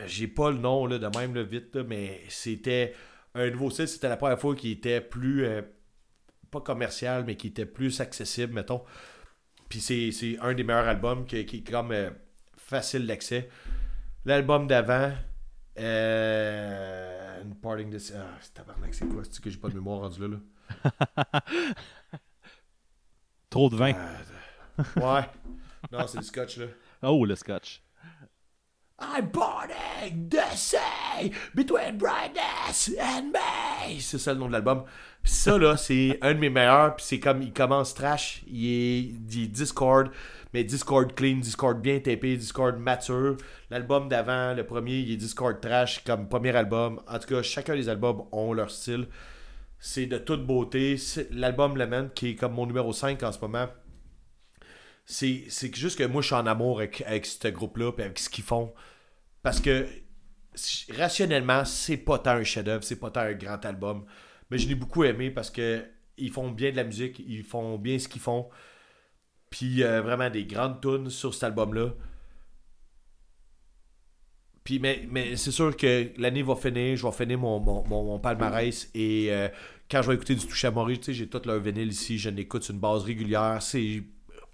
j'ai 0.07 0.29
pas 0.29 0.51
le 0.51 0.59
nom 0.59 0.87
là, 0.87 0.99
de 0.99 1.07
même 1.19 1.35
là, 1.35 1.43
vite, 1.43 1.77
mais 1.77 2.21
c'était 2.29 2.95
un 3.35 3.49
nouveau 3.51 3.71
style. 3.71 3.89
C'était 3.89 4.09
la 4.09 4.17
première 4.17 4.39
fois 4.39 4.55
qu'il 4.55 4.71
était 4.73 5.01
plus, 5.01 5.45
euh, 5.47 5.63
pas 6.51 6.61
commercial, 6.61 7.25
mais 7.25 7.37
qui 7.37 7.49
était 7.49 7.67
plus 7.67 8.01
accessible, 8.01 8.55
mettons. 8.55 8.83
Puis 9.69 9.81
c'est, 9.81 10.39
un 10.41 10.55
des 10.55 10.65
meilleurs 10.65 10.89
albums 10.89 11.27
qui, 11.27 11.45
qui 11.45 11.59
est 11.59 11.71
comme 11.71 11.93
euh, 11.93 12.11
facile 12.57 13.07
d'accès. 13.07 13.49
L'album 14.25 14.67
d'avant, 14.67 15.13
euh, 15.79 17.43
une 17.43 17.55
Parting 17.55 17.91
de... 17.91 17.99
Ah, 18.17 18.37
c'est 18.41 18.55
tabarnak, 18.55 18.95
c'est 18.95 19.07
quoi? 19.07 19.23
C'est 19.25 19.43
que 19.43 19.51
j'ai 19.51 19.59
pas 19.59 19.69
de 19.69 19.75
mémoire 19.75 20.01
rendu 20.01 20.21
là, 20.21 20.29
là? 20.29 21.41
Trop 23.51 23.71
de 23.71 23.77
vin. 23.77 23.95
Ouais. 24.97 25.23
Non, 25.91 26.07
c'est 26.07 26.19
du 26.19 26.25
scotch, 26.25 26.59
là. 26.59 26.67
Oh, 27.03 27.25
le 27.25 27.37
scotch. 27.37 27.83
I'm 28.99 29.31
boarding 29.31 30.29
the 30.29 30.57
sea 30.57 31.33
between 31.55 31.99
brightness 31.99 32.91
and 32.99 33.33
me. 33.33 33.68
C'est 34.01 34.19
ça 34.19 34.33
le 34.33 34.39
nom 34.39 34.47
de 34.49 34.53
l'album. 34.53 34.85
Puis 35.23 35.33
ça, 35.33 35.59
là, 35.59 35.77
c'est 35.77 36.19
un 36.23 36.35
de 36.35 36.39
mes 36.39 36.51
meilleurs. 36.51 36.97
Puis 36.97 37.07
c'est 37.07 37.21
comme, 37.21 37.43
il 37.43 37.53
commence 37.53 37.95
trash. 37.95 38.43
Il 38.47 38.67
est, 38.67 39.49
Discord, 39.49 40.11
mais 40.53 40.65
Discord 40.65 41.15
clean, 41.15 41.37
Discord 41.37 41.81
bien 41.81 41.99
tapé, 41.99 42.37
Discord 42.37 42.79
mature. 42.79 43.37
L'album 43.71 44.09
d'avant, 44.09 44.55
le 44.55 44.65
premier, 44.65 44.99
il 44.99 45.13
est 45.13 45.17
Discord 45.17 45.61
trash 45.61 46.03
comme 46.05 46.29
premier 46.29 46.55
album. 46.57 47.01
En 47.09 47.19
tout 47.19 47.29
cas, 47.29 47.43
chacun 47.43 47.75
des 47.75 47.89
albums 47.89 48.25
ont 48.33 48.53
leur 48.53 48.71
style. 48.71 49.07
C'est 49.79 50.07
de 50.07 50.19
toute 50.19 50.47
beauté. 50.47 50.97
L'album 51.31 51.77
Lament, 51.77 52.09
qui 52.15 52.31
est 52.31 52.35
comme 52.35 52.55
mon 52.55 52.67
numéro 52.67 52.93
5 52.93 53.23
en 53.23 53.33
ce 53.33 53.39
moment, 53.41 53.67
c'est 55.05 55.47
juste 55.75 55.99
que 55.99 56.05
moi 56.05 56.21
je 56.21 56.27
suis 56.27 56.35
en 56.35 56.47
amour 56.47 56.81
avec, 56.81 57.03
avec 57.07 57.25
ce 57.25 57.49
groupe-là 57.49 57.93
avec 57.99 58.19
ce 58.19 58.29
qu'ils 58.29 58.45
font. 58.45 58.75
Parce 59.43 59.61
que 59.61 59.87
rationnellement, 60.97 61.65
c'est 61.65 61.97
pas 61.97 62.19
tant 62.19 62.33
un 62.33 62.45
chef-d'œuvre, 62.45 62.85
c'est 62.85 62.99
pas 62.99 63.11
tant 63.11 63.21
un 63.21 63.35
grand 63.35 63.65
album. 63.65 64.05
Mais 64.51 64.59
je 64.59 64.69
l'ai 64.69 64.75
beaucoup 64.75 65.05
aimé 65.05 65.31
parce 65.31 65.51
que 65.51 65.85
ils 66.17 66.31
font 66.31 66.51
bien 66.51 66.71
de 66.73 66.77
la 66.77 66.85
musique, 66.85 67.21
ils 67.21 67.45
font 67.45 67.79
bien 67.79 67.99
ce 67.99 68.09
qu'ils 68.09 68.21
font. 68.21 68.49
Puis 69.51 69.83
euh, 69.83 70.03
vraiment 70.03 70.31
des 70.31 70.45
grandes 70.45 70.81
tunes 70.81 71.11
sur 71.11 71.33
cet 71.35 71.45
album-là. 71.45 71.91
Puis 74.65 74.79
mais, 74.79 75.37
c'est 75.37 75.51
sûr 75.51 75.75
que 75.77 76.11
l'année 76.19 76.43
va 76.43 76.55
finir, 76.55 76.97
je 76.97 77.07
vais 77.07 77.13
finir 77.13 77.39
mon, 77.39 77.59
mon, 77.59 77.83
mon- 77.87 78.19
palmarès 78.19 78.91
et 78.95 79.29
euh, 79.33 79.49
quand 79.91 80.03
je 80.03 80.09
vais 80.09 80.15
écouter 80.17 80.35
du 80.35 80.47
touche 80.47 80.65
à 80.67 80.71
Maurice, 80.71 81.01
tu 81.01 81.05
sais, 81.07 81.15
j'ai 81.15 81.27
tout 81.29 81.41
leur 81.47 81.59
vinyle 81.59 81.89
ici, 81.89 82.19
je 82.19 82.29
l'écoute 82.29 82.63
sur 82.63 82.75
une 82.75 82.81
base 82.81 83.05
régulière. 83.05 83.63
C'est 83.63 84.03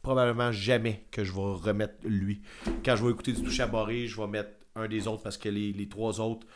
probablement 0.03 0.53
jamais 0.53 1.07
que 1.11 1.25
je 1.25 1.33
vais 1.33 1.41
remettre 1.41 1.95
lui. 2.05 2.43
Quand 2.85 2.95
je 2.95 3.05
vais 3.05 3.11
écouter 3.11 3.33
du 3.33 3.43
touche 3.43 3.59
à 3.59 3.67
Maurice, 3.67 4.11
je 4.13 4.21
vais 4.21 4.29
mettre 4.29 4.51
un 4.77 4.89
des 4.89 5.07
autres 5.07 5.23
parce 5.23 5.39
que 5.39 5.49
les, 5.49 5.73
les 5.73 5.89
trois 5.89 6.21
autres 6.21 6.47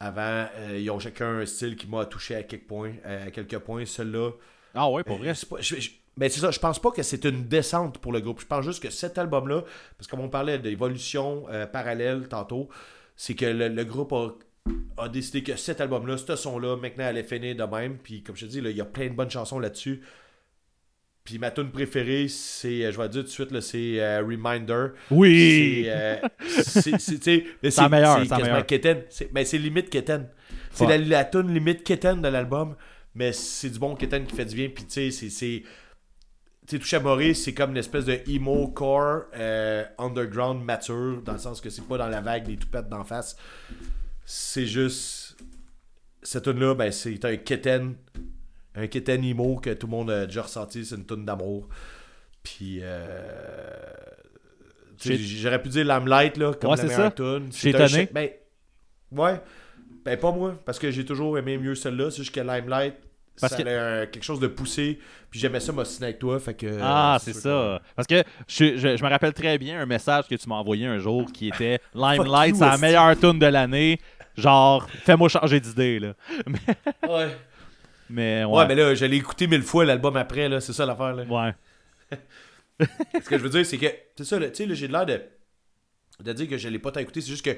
avant, 0.00 0.46
euh, 0.56 0.78
ils 0.78 0.90
ont 0.90 0.98
chacun 0.98 1.38
un 1.40 1.46
style 1.46 1.76
qui 1.76 1.86
m'a 1.86 2.04
touché 2.04 2.34
à 2.34 2.42
quelques 2.42 2.66
points. 2.66 2.92
euh, 3.06 3.26
à 3.28 3.30
quelques 3.30 3.58
points. 3.60 3.86
Celui-là, 3.86 4.32
Ah 4.74 4.90
ouais, 4.90 5.02
pour 5.04 5.16
vrai? 5.18 5.30
euh, 5.30 5.34
c'est 5.34 5.48
pas- 5.48 5.60
je- 5.60 5.76
je- 5.76 5.90
mais 6.18 6.28
c'est 6.28 6.40
ça, 6.40 6.50
je 6.50 6.58
pense 6.58 6.78
pas 6.78 6.90
que 6.90 7.02
c'est 7.02 7.24
une 7.24 7.46
descente 7.48 7.98
pour 7.98 8.12
le 8.12 8.20
groupe. 8.20 8.40
Je 8.40 8.46
pense 8.46 8.64
juste 8.64 8.82
que 8.82 8.90
cet 8.90 9.16
album-là, 9.18 9.62
parce 9.96 10.06
que 10.06 10.10
comme 10.10 10.20
on 10.20 10.28
parlait 10.28 10.58
d'évolution 10.58 11.46
euh, 11.50 11.66
parallèle 11.66 12.28
tantôt, 12.28 12.68
c'est 13.16 13.34
que 13.34 13.46
le, 13.46 13.68
le 13.68 13.84
groupe 13.84 14.12
a, 14.12 14.34
a 14.98 15.08
décidé 15.08 15.42
que 15.42 15.56
cet 15.56 15.80
album-là, 15.80 16.18
ce 16.18 16.36
son-là, 16.36 16.76
maintenant 16.76 17.04
allait 17.06 17.22
finir 17.22 17.56
de 17.56 17.62
même. 17.64 17.96
Puis 17.98 18.22
comme 18.22 18.36
je 18.36 18.46
te 18.46 18.50
dis, 18.50 18.58
il 18.58 18.70
y 18.76 18.80
a 18.80 18.84
plein 18.84 19.06
de 19.08 19.14
bonnes 19.14 19.30
chansons 19.30 19.58
là-dessus. 19.58 20.02
Puis 21.26 21.38
ma 21.40 21.50
tune 21.50 21.70
préférée, 21.72 22.28
c'est, 22.28 22.84
euh, 22.84 22.92
je 22.92 22.96
vais 22.98 23.08
dire 23.08 23.22
tout 23.22 23.26
de 23.26 23.32
suite, 23.32 23.50
là, 23.50 23.60
c'est 23.60 24.00
euh, 24.00 24.20
Reminder. 24.22 24.86
Oui! 25.10 25.82
C'est, 25.84 25.90
euh, 25.90 26.16
c'est, 26.62 27.00
c'est, 27.00 27.44
C'est 27.62 27.76
la 27.82 27.88
meilleure, 27.88 28.18
c'est 28.20 28.24
c'est 28.26 28.30
la 28.30 28.38
quasiment. 28.38 28.62
Keten. 28.62 29.02
Mais 29.34 29.44
c'est 29.44 29.58
limite 29.58 29.90
Keten. 29.90 30.28
C'est 30.70 30.86
la, 30.86 30.96
la 30.96 31.24
tune 31.24 31.52
limite 31.52 31.82
Keten 31.82 32.22
de 32.22 32.28
l'album, 32.28 32.76
mais 33.14 33.32
c'est 33.32 33.70
du 33.70 33.78
bon 33.78 33.96
Keten 33.96 34.24
qui 34.24 34.36
fait 34.36 34.44
du 34.44 34.54
bien. 34.54 34.68
Puis 34.68 34.84
tu 34.84 35.10
sais, 35.10 35.10
c'est, 35.10 35.64
tu 36.66 36.80
sais, 36.80 36.96
à 36.96 37.34
c'est 37.34 37.54
comme 37.54 37.70
une 37.72 37.76
espèce 37.78 38.04
de 38.04 38.20
emo 38.28 38.68
core 38.68 39.24
euh, 39.36 39.84
underground 39.98 40.64
mature, 40.64 41.22
dans 41.22 41.32
le 41.32 41.38
sens 41.38 41.60
que 41.60 41.70
c'est 41.70 41.86
pas 41.88 41.98
dans 41.98 42.08
la 42.08 42.20
vague 42.20 42.46
des 42.46 42.56
toupettes 42.56 42.88
d'en 42.88 43.04
face. 43.04 43.36
C'est 44.24 44.66
juste. 44.66 45.36
Cette 46.22 46.44
tune-là, 46.44 46.74
ben, 46.74 46.92
c'est 46.92 47.24
un 47.24 47.36
kitten. 47.36 47.96
Un 48.76 48.86
kitten 48.86 49.24
emo 49.24 49.56
que 49.56 49.70
tout 49.70 49.86
le 49.86 49.90
monde 49.90 50.10
a 50.10 50.26
déjà 50.26 50.42
ressenti. 50.42 50.84
C'est 50.84 50.96
une 50.96 51.06
tune 51.06 51.24
d'amour. 51.24 51.68
Puis. 52.42 52.80
Euh, 52.82 53.76
J'aurais 54.98 55.60
pu 55.60 55.68
dire 55.68 55.84
Lamelight, 55.84 56.36
là, 56.36 56.54
comme 56.54 56.70
ouais, 56.70 56.76
la 56.76 56.84
meilleure 56.84 57.14
tune. 57.14 57.48
J'ai 57.52 57.70
étonné. 57.70 58.08
Ben, 58.12 58.30
ouais. 59.12 59.40
Ben, 60.04 60.16
pas 60.16 60.30
moi, 60.30 60.54
parce 60.64 60.78
que 60.78 60.90
j'ai 60.90 61.04
toujours 61.04 61.36
aimé 61.36 61.58
mieux 61.58 61.74
celle-là. 61.74 62.10
C'est 62.10 62.18
juste 62.18 62.34
que 62.34 62.40
Limelight, 62.40 62.94
parce 63.40 63.54
ça 63.54 63.62
que... 63.62 64.04
quelque 64.04 64.22
chose 64.22 64.38
de 64.38 64.46
poussé, 64.46 65.00
puis 65.30 65.40
j'aimais 65.40 65.60
ça 65.60 65.72
m'ostiner 65.72 66.06
avec 66.06 66.20
toi, 66.20 66.38
fait 66.38 66.54
que... 66.54 66.78
Ah, 66.80 67.18
c'est 67.20 67.32
ça. 67.32 67.82
Parce 67.94 68.06
que 68.06 68.22
je, 68.46 68.76
je, 68.76 69.04
me 69.04 69.08
rappelle 69.08 69.32
très 69.32 69.58
bien 69.58 69.80
un 69.80 69.86
message 69.86 70.28
que 70.28 70.36
tu 70.36 70.48
m'as 70.48 70.54
envoyé 70.54 70.86
un 70.86 70.98
jour 70.98 71.30
qui 71.32 71.48
était 71.48 71.80
«Limelight, 71.94 72.56
c'est 72.56 72.64
la 72.64 72.78
meilleure 72.78 73.18
tune 73.18 73.38
de 73.38 73.46
l'année. 73.46 73.98
Genre, 74.36 74.86
fais-moi 75.04 75.28
changer 75.28 75.60
d'idée, 75.60 75.98
là. 75.98 76.12
Ouais. 77.08 77.36
Mais 78.08 78.44
ouais. 78.44 78.52
ouais. 78.52 78.66
mais 78.66 78.74
là, 78.74 78.94
j'allais 78.94 79.16
écouter 79.16 79.46
mille 79.46 79.62
fois 79.62 79.84
l'album 79.84 80.16
après, 80.16 80.48
là. 80.48 80.60
C'est 80.60 80.72
ça 80.72 80.86
l'affaire, 80.86 81.14
là. 81.14 81.24
Ouais. 81.24 81.54
Ce 83.22 83.28
que 83.28 83.38
je 83.38 83.42
veux 83.42 83.50
dire, 83.50 83.64
c'est 83.64 83.78
que... 83.78 83.86
C'est 84.16 84.24
ça, 84.24 84.38
tu 84.38 84.54
sais, 84.54 84.74
j'ai 84.74 84.88
l'air 84.88 85.06
de... 85.06 85.20
de 86.20 86.32
dire 86.32 86.48
que 86.48 86.58
je 86.58 86.68
l'ai 86.68 86.78
pas 86.78 86.92
tant 86.92 87.00
écouté. 87.00 87.20
C'est 87.20 87.30
juste 87.30 87.44
que 87.44 87.56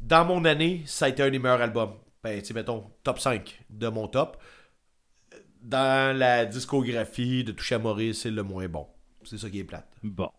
dans 0.00 0.24
mon 0.24 0.44
année, 0.44 0.82
ça 0.86 1.06
a 1.06 1.08
été 1.08 1.22
un 1.22 1.30
des 1.30 1.38
meilleurs 1.38 1.60
albums. 1.60 1.94
Ben, 2.22 2.40
tu 2.40 2.46
sais, 2.46 2.54
mettons, 2.54 2.90
top 3.02 3.18
5 3.18 3.64
de 3.70 3.88
mon 3.88 4.08
top 4.08 4.38
dans 5.62 6.16
la 6.16 6.46
discographie 6.46 7.44
de 7.44 7.52
Touche 7.52 7.72
à 7.72 7.78
Maurice, 7.78 8.22
c'est 8.22 8.30
le 8.30 8.42
moins 8.42 8.68
bon. 8.68 8.86
C'est 9.24 9.38
ça 9.38 9.50
qui 9.50 9.58
est 9.58 9.64
plate. 9.64 9.88
Bon. 10.02 10.30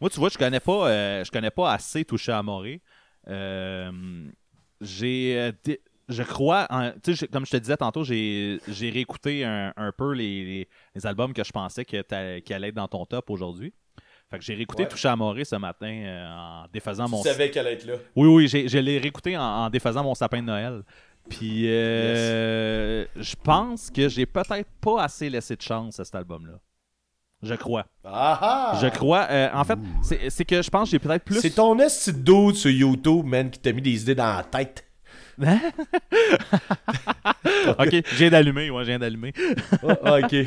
Moi, 0.00 0.10
tu 0.10 0.18
vois, 0.18 0.28
je 0.28 0.38
connais 0.38 0.60
pas, 0.60 0.88
euh, 0.88 1.24
je 1.24 1.30
connais 1.30 1.50
pas 1.50 1.72
assez 1.72 2.04
Touché 2.04 2.32
à 2.32 2.42
Maurice. 2.42 2.80
Euh, 3.28 3.90
j'ai. 4.80 5.52
Euh, 5.68 5.76
je 6.08 6.22
crois, 6.22 6.66
comme 7.32 7.46
je 7.46 7.50
te 7.50 7.56
disais 7.56 7.76
tantôt, 7.76 8.04
j'ai 8.04 8.60
réécouté 8.80 9.44
un, 9.44 9.92
peu 9.96 10.12
les, 10.12 10.68
albums 11.04 11.32
que 11.32 11.44
je 11.44 11.52
pensais 11.52 11.84
que 11.84 12.40
qui 12.40 12.54
allaient 12.54 12.68
être 12.68 12.74
dans 12.74 12.88
ton 12.88 13.04
top 13.04 13.30
aujourd'hui. 13.30 13.72
Fait 14.30 14.38
que 14.38 14.44
j'ai 14.44 14.54
réécouté 14.54 14.86
Touché 14.86 15.08
à 15.08 15.16
Maurice 15.16 15.48
ce 15.48 15.56
matin 15.56 16.62
en 16.64 16.66
défaisant 16.70 17.08
mon. 17.08 17.22
Tu 17.22 17.28
savais 17.28 17.50
qu'elle 17.50 17.66
allait 17.66 17.76
être 17.76 17.86
là. 17.86 17.94
Oui, 18.14 18.28
oui, 18.28 18.48
je 18.48 18.78
l'ai 18.78 18.98
réécouté 18.98 19.38
en, 19.38 19.42
en, 19.42 19.70
défaisant 19.70 20.02
mon 20.02 20.14
sapin 20.14 20.42
de 20.42 20.46
Noël. 20.46 20.82
Puis 21.28 21.64
euh, 21.66 23.04
je 23.16 23.34
pense 23.42 23.90
que 23.90 24.08
j'ai 24.08 24.26
peut-être 24.26 24.68
pas 24.80 25.02
assez 25.02 25.28
laissé 25.28 25.56
de 25.56 25.62
chance 25.62 26.00
à 26.00 26.04
cet 26.04 26.14
album-là. 26.14 26.58
Je 27.42 27.54
crois. 27.54 27.86
Ah 28.04 28.78
je 28.82 28.88
crois. 28.88 29.26
Euh, 29.30 29.48
en 29.54 29.64
fait, 29.64 29.78
c'est 30.28 30.44
que 30.44 30.60
je 30.60 30.70
pense 30.70 30.88
que 30.88 30.90
j'ai 30.92 30.98
peut-être 30.98 31.24
plus. 31.24 31.40
C'est 31.40 31.50
ton 31.50 31.78
esti 31.78 32.12
de 32.12 32.52
sur 32.52 32.70
YouTube, 32.70 33.24
man, 33.24 33.50
qui 33.50 33.60
t'a 33.60 33.72
mis 33.72 33.82
des 33.82 34.02
idées 34.02 34.16
dans 34.16 34.36
la 34.36 34.42
tête. 34.42 34.87
ok, 37.78 37.90
j'ai 37.90 38.02
viens 38.16 38.30
d'allumer, 38.30 38.70
ouais, 38.70 38.82
je 38.82 38.88
viens 38.88 38.98
d'allumer. 38.98 39.32
Ah, 40.04 40.18
ok. 40.18 40.32
Je 40.32 40.46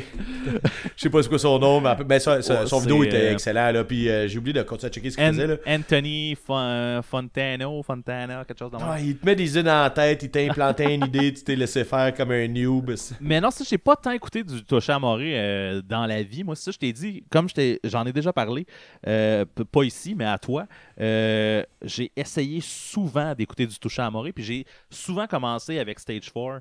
sais 0.96 1.08
pas 1.08 1.22
ce 1.22 1.28
que 1.28 1.38
son 1.38 1.58
nom, 1.58 1.80
mais 1.80 1.94
ben, 2.04 2.20
son 2.20 2.78
vidéo 2.80 3.02
était 3.02 3.28
euh, 3.28 3.32
excellent, 3.32 3.72
là, 3.72 3.84
puis 3.84 4.06
euh, 4.08 4.28
j'ai 4.28 4.38
oublié 4.38 4.52
de 4.52 4.62
continuer 4.62 4.90
à 4.90 4.92
checker 4.92 5.10
ce 5.10 5.16
qu'il 5.16 5.26
faisait. 5.26 5.46
Là. 5.46 5.56
Anthony 5.66 6.36
Fontano, 6.36 7.82
Fontana, 7.82 8.44
quelque 8.44 8.58
chose 8.58 8.70
de 8.70 8.76
ah, 8.80 9.00
Il 9.00 9.16
te 9.16 9.24
met 9.24 9.34
des 9.34 9.50
idées 9.50 9.62
dans 9.62 9.82
la 9.82 9.90
tête, 9.90 10.22
il 10.24 10.30
t'a 10.30 10.40
implanté 10.40 10.92
une 10.92 11.06
idée, 11.06 11.32
tu 11.32 11.42
t'es 11.42 11.56
laissé 11.56 11.84
faire 11.84 12.14
comme 12.14 12.32
un 12.32 12.46
noob. 12.48 12.94
Mais 13.20 13.40
non, 13.40 13.50
ça, 13.50 13.64
j'ai 13.66 13.78
pas 13.78 13.96
tant 13.96 14.10
écouté 14.10 14.44
du 14.44 14.62
Touché 14.62 14.92
à 14.92 15.00
euh, 15.02 15.80
dans 15.82 16.06
la 16.06 16.22
vie. 16.22 16.44
Moi, 16.44 16.54
ça, 16.54 16.70
je 16.70 16.78
t'ai 16.78 16.92
dit, 16.92 17.24
comme 17.30 17.48
j'en 17.84 18.04
ai 18.04 18.12
déjà 18.12 18.32
parlé, 18.32 18.66
pas 19.02 19.84
ici, 19.84 20.14
mais 20.14 20.26
à 20.26 20.38
toi, 20.38 20.66
j'ai 20.98 22.12
essayé 22.14 22.60
souvent 22.60 23.34
d'écouter 23.34 23.66
du 23.66 23.78
Touché 23.78 24.02
à 24.02 24.10
puis 24.34 24.44
j'ai 24.44 24.66
souvent 24.92 25.26
commencé 25.26 25.78
avec 25.78 25.98
Stage 25.98 26.32
4. 26.32 26.60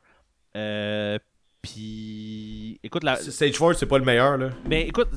Euh, 0.55 1.19
puis, 1.61 2.79
écoute, 2.83 3.03
la... 3.03 3.17
Stage 3.17 3.57
4, 3.57 3.73
c'est 3.73 3.85
pas 3.85 3.99
le 3.99 4.05
meilleur, 4.05 4.37
là. 4.37 4.49
Mais 4.65 4.87
écoute, 4.87 5.09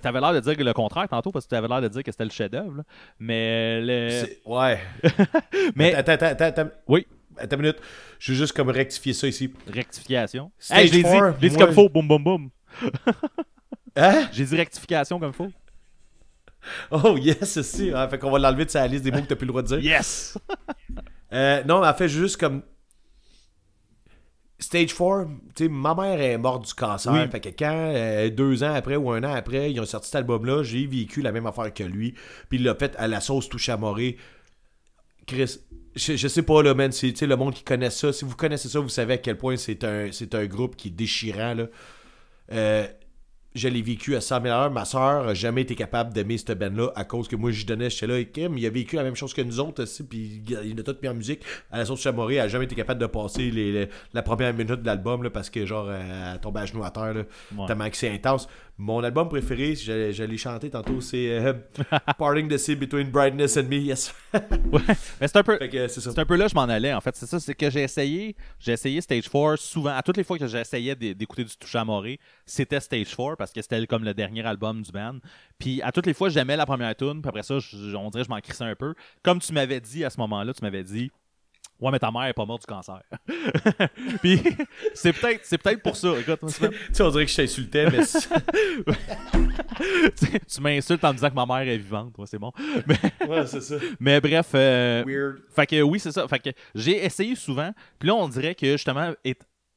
t'avais 0.00 0.20
l'air 0.20 0.32
de 0.32 0.40
dire 0.40 0.54
le 0.58 0.72
contraire 0.72 1.08
tantôt, 1.08 1.30
parce 1.30 1.44
que 1.44 1.50
t'avais 1.50 1.68
l'air 1.68 1.82
de 1.82 1.88
dire 1.88 2.02
que 2.02 2.10
c'était 2.10 2.24
le 2.24 2.30
chef-d'œuvre, 2.30 2.82
Mais 3.18 3.80
le. 3.82 4.24
Ouais. 4.46 4.80
mais. 5.74 5.94
Attends, 5.94 6.12
attends, 6.12 6.44
attends. 6.44 6.70
Oui. 6.88 7.06
Attends 7.38 7.56
une 7.56 7.62
minute. 7.62 7.80
Je 8.18 8.32
veux 8.32 8.38
juste 8.38 8.54
comme 8.54 8.70
rectifier 8.70 9.12
ça 9.12 9.28
ici. 9.28 9.52
Rectification. 9.68 10.50
Stage 10.58 10.78
hey, 10.78 10.88
je 10.88 10.94
l'ai 10.94 11.02
dit, 11.02 11.18
je 11.42 11.48
dit 11.48 11.56
comme 11.56 11.72
faux. 11.72 11.90
Boum, 11.90 12.08
boum, 12.08 12.24
boum. 12.24 12.50
hein? 13.96 14.28
J'ai 14.32 14.46
dit 14.46 14.56
rectification 14.56 15.20
comme 15.20 15.34
faux. 15.34 15.52
Oh, 16.90 17.16
yes, 17.18 17.58
aussi. 17.58 17.92
Hein, 17.94 18.08
fait 18.08 18.18
qu'on 18.18 18.30
va 18.30 18.38
l'enlever 18.38 18.64
de 18.64 18.70
sa 18.70 18.86
liste 18.86 19.04
des 19.04 19.10
mots 19.10 19.20
que 19.20 19.26
t'as 19.26 19.36
plus 19.36 19.46
le 19.46 19.52
droit 19.52 19.62
de 19.62 19.68
dire. 19.68 19.78
Yes! 19.78 20.38
Euh, 21.32 21.62
non, 21.64 21.80
mais 21.80 21.88
elle 21.88 21.94
fait 21.94 22.08
juste 22.08 22.36
comme. 22.36 22.62
Stage 24.58 24.94
4, 24.94 25.26
tu 25.54 25.64
sais, 25.64 25.68
ma 25.68 25.94
mère 25.94 26.18
est 26.18 26.38
morte 26.38 26.66
du 26.66 26.72
cancer. 26.72 27.30
Fait 27.30 27.40
que 27.40 27.50
quand, 27.50 27.92
euh, 27.94 28.30
deux 28.30 28.64
ans 28.64 28.72
après 28.72 28.96
ou 28.96 29.10
un 29.10 29.22
an 29.22 29.34
après, 29.34 29.70
ils 29.70 29.78
ont 29.78 29.84
sorti 29.84 30.06
cet 30.06 30.16
album-là, 30.16 30.62
j'ai 30.62 30.86
vécu 30.86 31.20
la 31.20 31.30
même 31.30 31.46
affaire 31.46 31.74
que 31.74 31.82
lui. 31.82 32.14
Puis 32.48 32.58
il 32.58 32.64
l'a 32.64 32.74
fait 32.74 32.96
à 32.96 33.06
la 33.06 33.20
sauce 33.20 33.50
touche 33.50 33.68
à 33.68 33.76
Morée. 33.76 34.16
Chris, 35.26 35.58
je, 35.94 36.28
sais 36.28 36.42
pas, 36.42 36.62
là, 36.62 36.72
man, 36.72 36.90
c'est 36.90 37.20
le 37.20 37.36
monde 37.36 37.52
qui 37.52 37.64
connaît 37.64 37.90
ça. 37.90 38.14
Si 38.14 38.24
vous 38.24 38.34
connaissez 38.34 38.68
ça, 38.68 38.80
vous 38.80 38.88
savez 38.88 39.14
à 39.14 39.18
quel 39.18 39.36
point 39.36 39.56
c'est 39.56 39.84
un, 39.84 40.08
un 40.32 40.46
groupe 40.46 40.74
qui 40.76 40.88
est 40.88 40.92
déchirant, 40.92 41.52
là. 41.52 41.66
Euh, 42.52 42.86
je 43.56 43.68
l'ai 43.68 43.82
vécu 43.82 44.14
à 44.14 44.20
100 44.20 44.42
000 44.42 44.54
heures. 44.54 44.70
Ma 44.70 44.84
soeur 44.84 45.24
n'a 45.24 45.34
jamais 45.34 45.62
été 45.62 45.74
capable 45.74 46.12
d'aimer 46.12 46.38
cette 46.38 46.58
band-là 46.58 46.92
à 46.94 47.04
cause 47.04 47.26
que 47.26 47.36
moi, 47.36 47.50
je 47.50 47.64
donnais, 47.64 47.90
j'étais 47.90 48.06
là, 48.06 48.18
et 48.18 48.26
Kim, 48.26 48.56
il 48.58 48.66
a 48.66 48.70
vécu 48.70 48.96
la 48.96 49.02
même 49.02 49.16
chose 49.16 49.32
que 49.32 49.42
nous 49.42 49.58
autres 49.60 49.82
aussi, 49.82 50.04
puis 50.04 50.42
il 50.46 50.78
a 50.78 50.82
tout 50.82 50.96
mis 51.02 51.08
en 51.08 51.14
musique. 51.14 51.42
À 51.70 51.78
la 51.78 51.84
sauce 51.86 52.02
Chamoré, 52.02 52.34
elle 52.34 52.42
n'a 52.42 52.48
jamais 52.48 52.66
été 52.66 52.74
capable 52.74 53.00
de 53.00 53.06
passer 53.06 53.50
les, 53.50 53.88
la 54.12 54.22
première 54.22 54.52
minute 54.52 54.82
de 54.82 54.86
l'album, 54.86 55.28
parce 55.30 55.50
que, 55.50 55.64
genre, 55.64 55.90
elle 55.90 56.38
tombait 56.40 56.60
à 56.60 56.66
genoux 56.66 56.84
à 56.84 56.90
terre, 56.90 57.14
là, 57.14 57.22
tellement 57.66 57.88
que 57.88 57.96
c'est 57.96 58.10
intense. 58.10 58.48
Mon 58.78 59.02
album 59.02 59.26
préféré, 59.30 59.74
l'ai 59.74 60.36
chanté 60.36 60.68
tantôt, 60.68 61.00
c'est 61.00 61.30
euh, 61.30 61.54
Parting 62.18 62.46
the 62.46 62.58
Sea 62.58 62.76
Between 62.76 63.10
Brightness 63.10 63.56
and 63.56 63.68
Me, 63.70 63.76
yes. 63.76 64.14
ouais, 64.34 64.82
mais 65.18 65.28
c'est 65.28 65.36
un 65.36 65.42
peu. 65.42 65.58
C'est 65.88 66.18
un 66.18 66.26
peu 66.26 66.36
là 66.36 66.46
je 66.46 66.54
m'en 66.54 66.64
allais, 66.64 66.92
en 66.92 67.00
fait. 67.00 67.16
C'est 67.16 67.24
ça, 67.24 67.40
c'est 67.40 67.54
que 67.54 67.70
j'ai 67.70 67.82
essayé, 67.82 68.36
j'ai 68.58 68.72
essayé 68.72 69.00
Stage 69.00 69.30
4 69.30 69.56
souvent. 69.56 69.96
À 69.96 70.02
toutes 70.02 70.18
les 70.18 70.24
fois 70.24 70.38
que 70.38 70.46
j'essayais 70.46 70.94
d'écouter 70.94 71.44
du 71.44 71.56
touche 71.56 71.74
à 71.74 71.86
c'était 72.44 72.80
Stage 72.80 73.16
4 73.16 73.36
parce 73.36 73.50
que 73.50 73.62
c'était 73.62 73.86
comme 73.86 74.04
le 74.04 74.12
dernier 74.12 74.44
album 74.44 74.82
du 74.82 74.92
band. 74.92 75.20
Puis 75.58 75.80
à 75.80 75.90
toutes 75.90 76.06
les 76.06 76.14
fois, 76.14 76.28
j'aimais 76.28 76.56
la 76.56 76.66
première 76.66 76.94
tune, 76.94 77.22
puis 77.22 77.28
après 77.30 77.44
ça, 77.44 77.54
on 77.54 78.10
dirait 78.10 78.24
que 78.24 78.24
je 78.24 78.28
m'en 78.28 78.40
crissais 78.40 78.64
un 78.64 78.74
peu. 78.74 78.94
Comme 79.22 79.38
tu 79.38 79.54
m'avais 79.54 79.80
dit 79.80 80.04
à 80.04 80.10
ce 80.10 80.18
moment-là, 80.20 80.52
tu 80.52 80.62
m'avais 80.62 80.84
dit 80.84 81.10
Ouais, 81.78 81.90
mais 81.90 81.98
ta 81.98 82.10
mère 82.10 82.24
est 82.24 82.32
pas 82.32 82.46
morte 82.46 82.62
du 82.62 82.66
cancer. 82.66 83.02
Puis 84.22 84.42
c'est 84.94 85.12
peut-être 85.12 85.40
c'est 85.44 85.58
peut-être 85.58 85.82
pour 85.82 85.94
ça. 85.96 86.18
Écoute, 86.18 86.40
tu 86.46 86.70
sais, 86.92 87.02
on 87.02 87.10
dirait 87.10 87.26
que 87.26 87.30
je 87.30 87.36
t'insultais, 87.36 87.90
mais 87.90 88.00
tu 90.48 90.60
m'insultes 90.62 91.04
en 91.04 91.08
me 91.08 91.14
disant 91.14 91.28
que 91.28 91.34
ma 91.34 91.44
mère 91.44 91.68
est 91.68 91.76
vivante. 91.76 92.16
Ouais, 92.16 92.26
c'est 92.26 92.38
bon. 92.38 92.50
Mais... 92.86 92.98
Ouais, 93.28 93.46
c'est 93.46 93.60
ça. 93.60 93.74
Mais 94.00 94.20
bref. 94.20 94.48
Euh... 94.54 95.04
Weird. 95.06 95.42
Fait 95.54 95.66
que 95.66 95.82
oui, 95.82 96.00
c'est 96.00 96.12
ça. 96.12 96.26
Fait 96.28 96.38
que 96.38 96.50
j'ai 96.74 97.04
essayé 97.04 97.34
souvent. 97.34 97.72
Puis 97.98 98.08
là, 98.08 98.14
on 98.14 98.28
dirait 98.28 98.54
que 98.54 98.72
justement, 98.72 99.12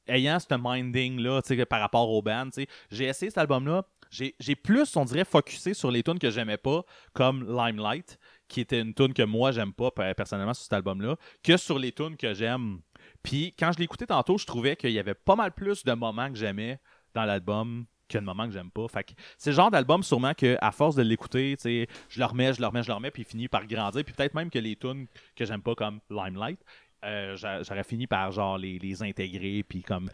ayant 0.07 0.39
ce 0.39 0.47
minding-là, 0.57 1.41
tu 1.41 1.57
sais, 1.57 1.65
par 1.65 1.81
rapport 1.81 2.09
au 2.09 2.21
band, 2.21 2.45
tu 2.45 2.61
sais, 2.61 2.67
j'ai 2.91 3.05
essayé 3.05 3.29
cet 3.29 3.39
album-là. 3.39 3.83
J'ai 4.09 4.55
plus, 4.55 4.95
on 4.95 5.05
dirait, 5.05 5.25
focusé 5.25 5.75
sur 5.75 5.91
les 5.91 6.01
tunes 6.01 6.17
que 6.17 6.31
j'aimais 6.31 6.57
pas, 6.57 6.83
comme 7.13 7.45
Limelight 7.47 8.17
qui 8.49 8.59
était 8.61 8.81
une 8.81 8.93
tune 8.93 9.13
que 9.13 9.23
moi 9.23 9.51
j'aime 9.51 9.71
pas 9.71 9.91
personnellement 9.91 10.53
sur 10.53 10.63
cet 10.63 10.73
album-là, 10.73 11.15
que 11.43 11.55
sur 11.55 11.79
les 11.79 11.93
tunes 11.93 12.17
que 12.17 12.33
j'aime. 12.33 12.81
Puis 13.23 13.53
quand 13.57 13.71
je 13.71 13.79
l'écoutais 13.79 14.07
tantôt, 14.07 14.37
je 14.37 14.45
trouvais 14.45 14.75
qu'il 14.75 14.91
y 14.91 14.99
avait 14.99 15.13
pas 15.13 15.35
mal 15.35 15.53
plus 15.53 15.85
de 15.85 15.93
moments 15.93 16.29
que 16.29 16.35
j'aimais 16.35 16.79
dans 17.13 17.23
l'album 17.23 17.85
que 18.09 18.17
de 18.17 18.23
moments 18.23 18.47
que 18.47 18.53
j'aime 18.53 18.71
pas. 18.71 18.87
Fait 18.87 19.15
c'est 19.37 19.51
le 19.51 19.55
genre 19.55 19.71
d'album 19.71 20.03
sûrement 20.03 20.33
que 20.33 20.57
à 20.61 20.71
force 20.71 20.95
de 20.95 21.03
l'écouter, 21.03 21.55
je 21.63 22.19
le 22.19 22.25
remets, 22.25 22.53
je 22.53 22.59
le 22.59 22.67
remets, 22.67 22.83
je 22.83 22.87
le 22.87 22.95
remets, 22.95 23.11
puis 23.11 23.21
il 23.21 23.25
finit 23.25 23.47
par 23.47 23.65
grandir. 23.67 24.03
Puis 24.03 24.13
peut-être 24.13 24.33
même 24.33 24.49
que 24.49 24.59
les 24.59 24.75
tunes 24.75 25.05
que 25.35 25.45
j'aime 25.45 25.61
pas 25.61 25.75
comme 25.75 25.99
Limelight, 26.09 26.59
euh, 27.05 27.35
j'aurais 27.37 27.83
fini 27.83 28.07
par 28.07 28.31
genre 28.31 28.57
les, 28.57 28.79
les 28.79 29.03
intégrer 29.03 29.63
puis 29.63 29.83
comme 29.83 30.09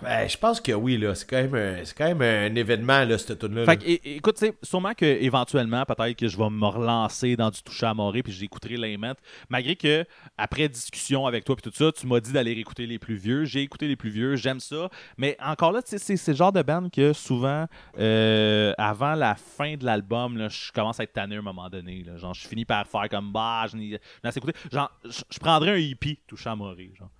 ben, 0.00 0.26
je 0.26 0.38
pense 0.38 0.58
que 0.58 0.72
oui, 0.72 0.96
là. 0.96 1.14
C'est 1.14 1.28
quand 1.28 1.36
même 1.36 1.54
un, 1.54 1.84
c'est 1.84 1.94
quand 1.94 2.06
même 2.06 2.22
un 2.22 2.54
événement, 2.54 3.04
là, 3.04 3.18
cette 3.18 3.38
tune 3.38 3.54
là 3.54 3.66
Fait 3.66 3.76
que, 3.76 4.08
écoute, 4.08 4.42
sûrement 4.62 4.94
que 4.94 5.04
éventuellement, 5.04 5.84
peut-être 5.84 6.16
que 6.16 6.28
je 6.28 6.38
vais 6.38 6.48
me 6.48 6.66
relancer 6.66 7.36
dans 7.36 7.50
du 7.50 7.62
toucher 7.62 7.84
à 7.84 7.92
moré 7.92 8.22
puis 8.22 8.32
j'écouterai 8.32 8.78
Lament. 8.78 9.16
Malgré 9.50 9.76
que, 9.76 10.06
après 10.38 10.70
discussion 10.70 11.26
avec 11.26 11.44
toi 11.44 11.56
puis 11.56 11.70
tout 11.70 11.76
ça, 11.76 11.92
tu 11.92 12.06
m'as 12.06 12.20
dit 12.20 12.32
d'aller 12.32 12.52
écouter 12.52 12.86
les 12.86 12.98
plus 12.98 13.16
vieux. 13.16 13.44
J'ai 13.44 13.60
écouté 13.60 13.86
les 13.86 13.96
plus 13.96 14.08
vieux, 14.08 14.34
j'aime 14.34 14.60
ça. 14.60 14.88
Mais 15.18 15.36
encore 15.44 15.72
là, 15.72 15.82
c'est, 15.84 15.98
c'est 15.98 16.32
le 16.32 16.36
genre 16.36 16.52
de 16.52 16.62
band 16.62 16.88
que 16.88 17.12
souvent, 17.12 17.66
euh, 17.98 18.72
avant 18.78 19.14
la 19.14 19.34
fin 19.34 19.76
de 19.76 19.84
l'album, 19.84 20.48
je 20.48 20.72
commence 20.72 21.00
à 21.00 21.02
être 21.02 21.12
tanné 21.12 21.36
à 21.36 21.40
un 21.40 21.42
moment 21.42 21.68
donné. 21.68 22.02
Là. 22.02 22.16
Genre, 22.16 22.32
je 22.32 22.48
finis 22.48 22.64
par 22.64 22.86
faire 22.86 23.10
comme 23.10 23.30
bah, 23.30 23.66
je 23.70 23.76
n'ai 23.76 24.00
assez 24.24 24.38
écouté. 24.38 24.54
Genre, 24.72 24.90
je 25.04 25.38
prendrais 25.38 25.72
un 25.72 25.76
hippie 25.76 26.18
toucher 26.26 26.48
à 26.48 26.56
moré, 26.56 26.92
genre. 26.98 27.10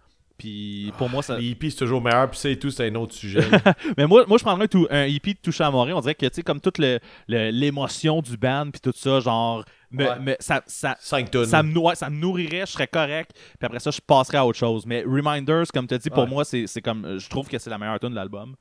Puis 0.43 0.93
pour 0.99 1.09
moi, 1.09 1.23
ça. 1.23 1.39
Les 1.39 1.51
hippies, 1.51 1.71
c'est 1.71 1.77
toujours 1.79 2.03
meilleur, 2.03 2.29
puis 2.29 2.37
ça 2.39 2.49
et 2.49 2.59
tout, 2.59 2.71
c'est 2.71 2.89
un 2.89 2.95
autre 2.97 3.15
sujet. 3.15 3.43
Mais 3.97 4.09
moi, 4.09 4.25
moi 4.27 4.39
je 4.39 4.43
prendrais 4.43 4.65
un, 4.65 4.67
tout- 4.69 4.89
un 4.91 5.05
hippie 5.07 5.35
de 5.35 5.39
toucher 5.39 5.63
à 5.63 5.71
Montréal. 5.71 5.97
On 5.97 6.01
dirait 6.01 6.17
que, 6.17 6.27
tu 6.27 6.35
sais, 6.35 6.43
comme 6.43 6.61
toute 6.61 6.79
le- 6.79 6.99
le- 7.29 7.51
l'émotion 7.51 8.21
du 8.21 8.37
band, 8.37 8.69
puis 8.73 8.81
tout 8.81 8.93
ça, 8.97 9.21
genre, 9.21 9.65
me- 9.93 10.05
Ouais. 10.05 10.19
me- 10.19 10.37
ça, 10.41 10.61
ça, 10.67 10.97
5 10.99 11.31
tonnes. 11.31 11.47
ça, 11.47 11.63
me, 11.63 11.95
ça 11.95 12.11
me 12.11 12.17
nourrirait, 12.17 12.63
je 12.67 12.73
serais 12.73 12.89
correct, 12.89 13.31
puis 13.35 13.67
après 13.67 13.79
ça, 13.79 13.93
je 13.93 14.01
passerais 14.05 14.39
à 14.39 14.45
autre 14.47 14.59
chose. 14.59 14.85
Mais 14.85 15.05
Reminders, 15.07 15.67
comme 15.73 15.87
tu 15.87 15.95
as 15.95 15.99
dit, 15.99 16.11
pour 16.11 16.25
Ouais. 16.25 16.29
moi, 16.29 16.45
c'est 16.45 16.67
c'est 16.67 16.83
comme. 16.83 17.19
Je 17.21 17.29
trouve 17.29 17.49
que 17.49 17.59
c'est 17.59 17.71
la 17.71 17.79
meilleure 17.79 18.01
tune 18.01 18.11
de 18.11 18.17
l'album. 18.17 18.57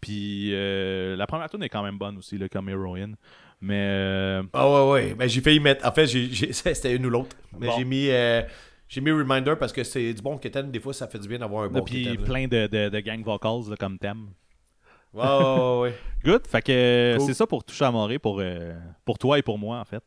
Puis 0.00 0.50
euh, 0.52 1.16
la 1.16 1.26
première 1.26 1.48
tune 1.50 1.62
est 1.64 1.68
quand 1.68 1.82
même 1.82 1.98
bonne 1.98 2.16
aussi, 2.18 2.38
là, 2.38 2.48
comme 2.48 2.68
Heroine. 2.68 3.16
Mais. 3.60 3.74
euh, 3.88 4.42
Ah 4.52 4.68
ouais, 4.70 4.90
ouais. 4.92 5.14
Ben, 5.14 5.28
j'ai 5.28 5.40
failli 5.40 5.58
mettre. 5.58 5.84
En 5.84 5.90
fait, 5.90 6.06
c'était 6.52 6.94
une 6.94 7.06
ou 7.06 7.10
l'autre. 7.10 7.34
Mais 7.58 7.66
Bon. 7.68 7.74
j'ai 7.76 7.84
mis. 7.84 8.06
euh, 8.10 8.42
J'ai 8.88 9.00
mis 9.00 9.10
Reminder 9.10 9.54
parce 9.58 9.72
que 9.72 9.82
c'est 9.82 10.12
du 10.14 10.22
bon 10.22 10.38
kitten. 10.38 10.70
Des 10.70 10.80
fois, 10.80 10.92
ça 10.94 11.08
fait 11.08 11.18
du 11.18 11.26
bien 11.28 11.38
d'avoir 11.38 11.64
un 11.64 11.68
bon 11.68 11.82
puis 11.82 12.04
là. 12.04 12.22
plein 12.24 12.46
de, 12.46 12.66
de, 12.66 12.88
de 12.90 13.00
gang 13.00 13.22
vocals 13.22 13.70
là, 13.70 13.76
comme 13.76 13.98
thème. 13.98 14.28
Ouais, 15.12 15.24
ouais, 15.24 15.78
ouais. 15.80 15.94
Good. 16.24 16.46
Fait 16.46 16.62
que 16.62 16.72
euh, 16.72 17.16
Cool. 17.18 17.26
c'est 17.26 17.34
ça 17.34 17.46
pour 17.46 17.64
toucher 17.64 17.84
à 17.84 17.90
Morée 17.90 18.18
pour, 18.18 18.40
euh, 18.40 18.74
pour 19.04 19.18
toi 19.18 19.38
et 19.38 19.42
pour 19.42 19.58
moi, 19.58 19.78
en 19.80 19.84
fait. 19.84 20.02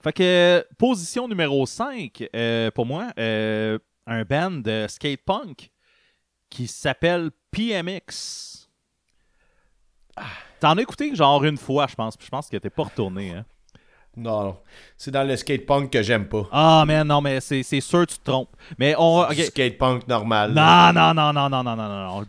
Fait 0.00 0.12
que 0.12 0.22
euh, 0.22 0.62
position 0.78 1.28
numéro 1.28 1.66
5, 1.66 2.28
pour 2.74 2.86
moi, 2.86 3.08
euh, 3.18 3.78
un 4.06 4.22
band 4.24 4.50
de 4.52 4.86
skate 4.88 5.20
punk 5.24 5.70
qui 6.50 6.66
s'appelle 6.66 7.30
PMX. 7.50 8.68
Ah, 10.16 10.22
T'en 10.60 10.76
as 10.78 10.82
écouté 10.82 11.14
genre 11.14 11.44
une 11.44 11.56
fois, 11.58 11.86
je 11.88 11.94
pense. 11.94 12.16
puis 12.16 12.26
Je 12.26 12.30
pense 12.30 12.48
que 12.48 12.56
t'es 12.56 12.70
pas 12.70 12.84
retourné. 12.84 13.30
Hein. 13.32 13.44
Non, 14.18 14.42
non. 14.44 14.56
C'est 14.96 15.10
dans 15.10 15.22
le 15.26 15.36
skatepunk 15.36 15.90
que 15.90 16.02
j'aime 16.02 16.26
pas. 16.26 16.48
Ah, 16.50 16.84
mais 16.86 17.04
non, 17.04 17.20
mais 17.20 17.40
c'est, 17.40 17.62
c'est 17.62 17.80
sûr 17.80 18.06
tu 18.06 18.18
te 18.18 18.24
trompes. 18.24 18.50
Mais 18.78 18.94
on. 18.98 19.20
Okay. 19.20 19.44
Skatepunk 19.46 20.08
normal. 20.08 20.52
Non, 20.52 20.92
non, 20.92 21.14
non, 21.14 21.32
non, 21.32 21.48
non, 21.48 21.62
non, 21.62 21.76
non, 21.76 21.88
non. 21.88 22.24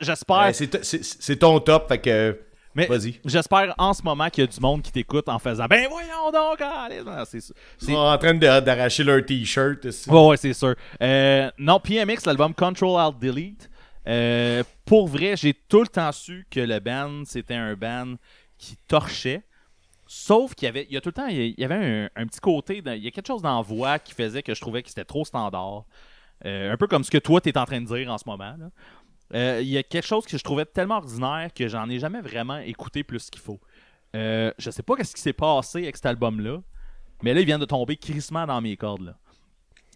J'espère. 0.00 0.48
Eh, 0.48 0.52
c'est, 0.52 1.04
c'est, 1.04 1.36
ton 1.36 1.60
top, 1.60 1.88
fait 1.88 1.98
que. 1.98 2.40
Mais 2.74 2.86
Vas-y. 2.86 3.20
j'espère 3.24 3.72
en 3.78 3.92
ce 3.94 4.02
moment 4.02 4.28
qu'il 4.30 4.42
y 4.42 4.48
a 4.48 4.50
du 4.50 4.58
monde 4.58 4.82
qui 4.82 4.90
t'écoute 4.90 5.28
en 5.28 5.38
faisant 5.38 5.66
Ben 5.66 5.86
voyons 5.88 6.32
donc, 6.32 6.60
allez, 6.60 7.02
c'est, 7.24 7.40
c'est... 7.40 7.54
Ils 7.82 7.92
sont 7.92 7.94
en 7.94 8.18
train 8.18 8.34
de, 8.34 8.60
d'arracher 8.60 9.04
leur 9.04 9.24
t-shirt. 9.24 9.84
Ici. 9.84 10.10
Ouais, 10.10 10.26
ouais, 10.26 10.36
c'est 10.36 10.52
sûr. 10.52 10.74
Euh, 11.00 11.50
non, 11.56 11.78
PMX, 11.78 12.26
l'album 12.26 12.52
Control 12.52 13.00
Alt 13.00 13.20
Delete. 13.20 13.70
Euh, 14.08 14.64
pour 14.84 15.06
vrai, 15.06 15.36
j'ai 15.36 15.54
tout 15.54 15.82
le 15.82 15.86
temps 15.86 16.10
su 16.10 16.46
que 16.50 16.60
le 16.60 16.80
band, 16.80 17.22
c'était 17.26 17.54
un 17.54 17.74
band 17.74 18.14
qui 18.58 18.76
torchait. 18.88 19.42
Sauf 20.16 20.54
qu'il 20.54 20.66
y 20.66 20.68
avait, 20.68 20.86
il 20.88 20.94
y 20.94 20.96
a 20.96 21.00
tout 21.00 21.08
le 21.08 21.12
temps, 21.12 21.26
il 21.26 21.58
y 21.58 21.64
avait 21.64 22.08
un, 22.14 22.26
petit 22.28 22.38
côté, 22.38 22.80
il 22.86 23.02
y 23.02 23.08
a 23.08 23.10
quelque 23.10 23.26
chose 23.26 23.42
dans 23.42 23.56
la 23.56 23.62
voix 23.62 23.98
qui 23.98 24.14
faisait 24.14 24.44
que 24.44 24.54
je 24.54 24.60
trouvais 24.60 24.80
que 24.84 24.88
c'était 24.88 25.04
trop 25.04 25.24
standard. 25.24 25.86
Euh, 26.46 26.72
un 26.72 26.76
peu 26.76 26.86
comme 26.86 27.02
ce 27.02 27.10
que 27.10 27.18
toi, 27.18 27.40
tu 27.40 27.50
en 27.56 27.64
train 27.64 27.80
de 27.80 27.86
dire 27.86 28.08
en 28.12 28.16
ce 28.16 28.22
moment. 28.24 28.56
Euh, 29.34 29.58
il 29.60 29.66
y 29.66 29.76
a 29.76 29.82
quelque 29.82 30.06
chose 30.06 30.24
que 30.24 30.38
je 30.38 30.44
trouvais 30.44 30.66
tellement 30.66 30.98
ordinaire 30.98 31.52
que 31.52 31.66
j'en 31.66 31.88
ai 31.88 31.98
jamais 31.98 32.20
vraiment 32.20 32.58
écouté 32.58 33.02
plus 33.02 33.28
qu'il 33.28 33.40
faut. 33.40 33.58
Euh, 34.14 34.52
je 34.56 34.70
sais 34.70 34.84
pas 34.84 34.94
ce 35.02 35.16
qui 35.16 35.20
s'est 35.20 35.32
passé 35.32 35.78
avec 35.78 35.96
cet 35.96 36.06
album-là, 36.06 36.60
mais 37.24 37.34
là, 37.34 37.40
il 37.40 37.46
vient 37.46 37.58
de 37.58 37.66
tomber 37.66 37.96
crissement 37.96 38.46
dans 38.46 38.60
mes 38.60 38.76
cordes. 38.76 39.16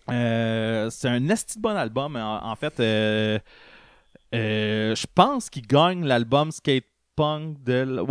C'est 0.08 1.08
un 1.08 1.28
esti 1.28 1.60
bon 1.60 1.76
album. 1.76 2.16
En, 2.16 2.56
fait, 2.56 2.74
je 4.32 5.06
pense 5.14 5.48
qu'il 5.48 5.64
gagne 5.64 6.04
l'album 6.04 6.50
Skate 6.50 6.86
De. 7.64 8.04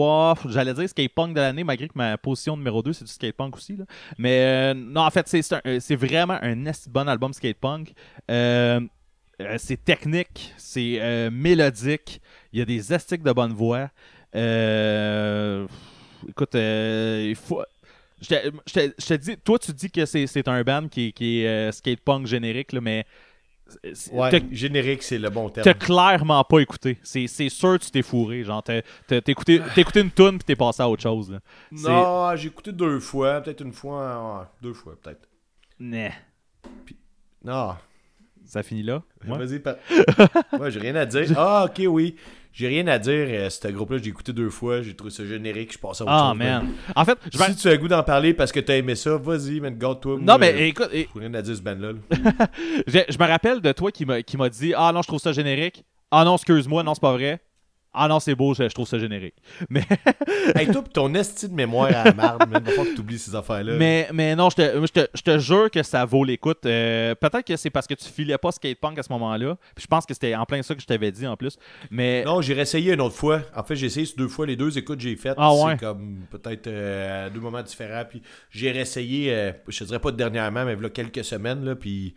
J'allais 0.49 0.73
dire 0.73 0.89
Skate 0.89 1.13
Punk 1.13 1.33
de 1.35 1.39
l'année, 1.39 1.63
malgré 1.63 1.87
que 1.87 1.93
ma 1.95 2.17
position 2.17 2.57
numéro 2.57 2.83
2, 2.83 2.93
c'est 2.93 3.05
du 3.05 3.11
Skate 3.11 3.35
Punk 3.35 3.55
aussi. 3.55 3.75
là. 3.77 3.85
Mais 4.17 4.41
euh, 4.41 4.73
non, 4.73 5.01
en 5.01 5.09
fait, 5.09 5.27
c'est- 5.27 5.53
euh, 5.65 5.79
vraiment 5.95 6.37
un 6.41 6.55
bon 6.89 7.07
album 7.07 7.33
Skate 7.33 7.57
Punk. 7.57 7.93
Euh, 8.29 8.81
c'est 9.57 9.83
technique, 9.83 10.53
c'est 10.57 11.29
mélodique, 11.31 12.21
il 12.51 12.59
y 12.59 12.61
a 12.61 12.65
des 12.65 12.91
estiques 12.93 13.23
de 13.23 13.31
bonne 13.31 13.53
voix. 13.53 13.89
Écoute, 16.27 16.55
il 16.55 17.35
faut. 17.35 17.63
Je 18.19 18.29
te, 18.29 18.49
te- 19.07 19.13
dis, 19.13 19.37
toi, 19.37 19.59
tu 19.59 19.71
dis 19.73 19.91
que 19.91 20.05
c'est 20.05 20.47
un 20.47 20.63
band 20.63 20.87
qui, 20.87 21.13
est 21.19 21.47
euh, 21.47 21.71
skate 21.71 21.99
punk 22.01 22.25
générique, 22.25 22.71
là, 22.73 22.81
mais 22.81 23.05
Ouais, 24.11 24.43
générique, 24.51 25.03
c'est 25.03 25.17
le 25.17 25.29
bon 25.29 25.49
terme. 25.49 25.63
t'as 25.63 25.73
clairement 25.73 26.43
pas 26.43 26.59
écouté. 26.59 26.97
C'est 27.03 27.27
sûr 27.49 27.77
que 27.79 27.83
tu 27.85 27.91
t'es 27.91 28.01
fourré. 28.01 28.43
Genre, 28.43 28.63
t'as 28.63 28.81
écouté, 29.27 29.61
écouté 29.75 29.99
une 30.01 30.11
tune 30.11 30.37
puis 30.37 30.45
t'es 30.45 30.55
passé 30.55 30.81
à 30.83 30.89
autre 30.89 31.03
chose. 31.03 31.31
là. 31.31 31.39
Non, 31.71 32.35
j'ai 32.35 32.47
écouté 32.47 32.71
deux 32.71 32.99
fois, 32.99 33.41
peut-être 33.41 33.61
une 33.61 33.73
fois, 33.73 34.39
ouais, 34.39 34.45
deux 34.61 34.73
fois 34.73 34.95
peut-être. 35.01 35.27
Nah. 35.79 36.09
Non, 37.43 37.75
Ça 38.45 38.63
finit 38.63 38.83
là? 38.83 39.03
Ouais. 39.27 39.37
vas-y. 39.37 39.61
Moi, 40.57 40.69
j'ai 40.69 40.79
rien 40.79 40.95
à 40.95 41.05
dire. 41.05 41.33
Ah, 41.37 41.65
ok, 41.69 41.83
oui. 41.87 42.15
J'ai 42.59 42.67
rien 42.69 42.87
à 42.87 42.97
dire. 42.97 43.13
euh, 43.13 43.49
Ce 43.51 43.67
groupe-là, 43.67 43.99
j'ai 44.01 44.09
écouté 44.09 44.33
deux 44.33 44.49
fois, 44.49 44.81
j'ai 44.81 44.95
trouvé 44.95 45.11
ça 45.11 45.23
générique, 45.23 45.73
je 45.73 45.77
passe 45.77 46.01
à 46.01 46.05
autre 46.05 46.13
Ah, 46.13 46.29
chose. 46.31 46.39
man. 46.39 46.67
En 46.95 47.05
fait, 47.05 47.17
je 47.31 47.37
Si 47.37 47.55
tu 47.55 47.67
as 47.67 47.71
le 47.73 47.77
goût 47.77 47.87
d'en 47.87 48.01
parler 48.01 48.33
parce 48.33 48.51
que 48.51 48.59
t'as 48.59 48.77
aimé 48.77 48.95
ça, 48.95 49.15
vas-y, 49.17 49.59
man, 49.59 49.77
garde-toi. 49.77 50.17
Non, 50.19 50.39
mais 50.39 50.67
écoute, 50.67 50.89
é- 50.91 51.07
J'ai 51.13 51.19
rien 51.19 51.33
à 51.35 51.41
dire 51.43 51.55
ce 51.55 51.61
band-là. 51.61 51.91
là. 51.91 52.47
je, 52.87 52.99
je 53.09 53.17
me 53.19 53.27
rappelle 53.27 53.61
de 53.61 53.71
toi 53.73 53.91
qui 53.91 54.05
m'a 54.07 54.23
qui 54.23 54.37
m'a 54.37 54.49
dit 54.49 54.73
Ah 54.75 54.91
non, 54.91 55.03
je 55.03 55.07
trouve 55.07 55.19
ça 55.19 55.31
générique. 55.33 55.83
Ah 56.09 56.23
non, 56.25 56.35
excuse-moi, 56.35 56.81
non, 56.81 56.95
c'est 56.95 57.01
pas 57.01 57.13
vrai. 57.13 57.39
Ah 57.97 58.07
non, 58.07 58.19
c'est 58.19 58.35
beau, 58.35 58.53
je, 58.53 58.63
je 58.69 58.73
trouve 58.73 58.87
ça 58.87 58.99
générique. 58.99 59.35
Mais, 59.69 59.83
hey, 60.55 60.67
toi, 60.67 60.83
ton 60.93 61.13
esti 61.15 61.49
de 61.49 61.53
mémoire 61.53 61.87
à 61.87 62.03
la 62.05 62.13
marde, 62.13 62.49
va 62.49 62.59
falloir 62.61 62.85
que 62.85 62.95
t'oublies 62.95 63.19
ces 63.19 63.35
affaires-là. 63.35 63.73
mais, 63.77 64.07
mais 64.13 64.35
non, 64.35 64.49
je 64.49 64.55
te, 64.55 64.61
je, 64.85 64.91
te, 64.91 65.07
je 65.13 65.21
te 65.21 65.37
jure 65.39 65.71
que 65.71 65.83
ça 65.83 66.05
vaut 66.05 66.23
l'écoute. 66.23 66.65
Euh, 66.65 67.15
Peut-être 67.15 67.43
que 67.45 67.55
c'est 67.55 67.69
parce 67.69 67.87
que 67.87 67.93
tu 67.93 68.05
filais 68.09 68.37
pas 68.37 68.51
skatepunk 68.51 68.97
à 68.99 69.03
ce 69.03 69.11
moment-là. 69.13 69.57
Puis 69.75 69.83
je 69.83 69.87
pense 69.87 70.05
que 70.05 70.13
c'était 70.13 70.35
en 70.35 70.45
plein 70.45 70.61
ça 70.61 70.75
que 70.75 70.81
je 70.81 70.85
t'avais 70.87 71.11
dit 71.11 71.25
en 71.27 71.35
plus. 71.35 71.57
Mais 71.91 72.23
Non, 72.23 72.41
j'ai 72.41 72.53
réessayé 72.53 72.93
une 72.93 73.01
autre 73.01 73.15
fois. 73.15 73.41
En 73.55 73.63
fait, 73.63 73.75
j'ai 73.75 73.87
essayé 73.87 74.07
deux 74.17 74.27
fois. 74.27 74.45
Les 74.45 74.55
deux 74.55 74.77
écoutes 74.77 74.97
que 74.97 75.03
j'ai 75.03 75.15
faites, 75.15 75.35
Ah 75.37 75.53
ouais? 75.53 75.71
c'est 75.71 75.85
comme 75.85 76.19
peut-être 76.29 76.67
euh, 76.67 77.27
à 77.27 77.29
deux 77.29 77.39
moments 77.39 77.63
différents. 77.63 78.03
Puis 78.09 78.21
j'ai 78.51 78.71
réessayé, 78.71 79.33
euh, 79.33 79.51
je 79.67 79.79
te 79.79 79.83
dirais 79.85 79.99
pas 79.99 80.11
dernièrement, 80.11 80.65
mais 80.65 80.77
il 80.79 80.89
quelques 80.89 81.23
semaines. 81.23 81.63
Là, 81.65 81.75
puis. 81.75 82.13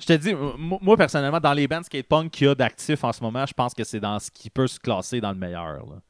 Je 0.00 0.06
te 0.06 0.12
dis, 0.14 0.34
moi 0.58 0.96
personnellement, 0.96 1.40
dans 1.40 1.52
les 1.52 1.68
bands 1.68 1.82
skatepunk 1.82 2.30
qu'il 2.30 2.46
y 2.46 2.50
a 2.50 2.54
d'actifs 2.54 3.04
en 3.04 3.12
ce 3.12 3.22
moment, 3.22 3.44
je 3.46 3.52
pense 3.52 3.74
que 3.74 3.84
c'est 3.84 4.00
dans 4.00 4.18
ce 4.18 4.30
qui 4.30 4.50
peut 4.50 4.66
se 4.66 4.80
classer 4.80 5.20
dans 5.20 5.30
le 5.30 5.38
meilleur. 5.38 5.86
là. 5.86 6.00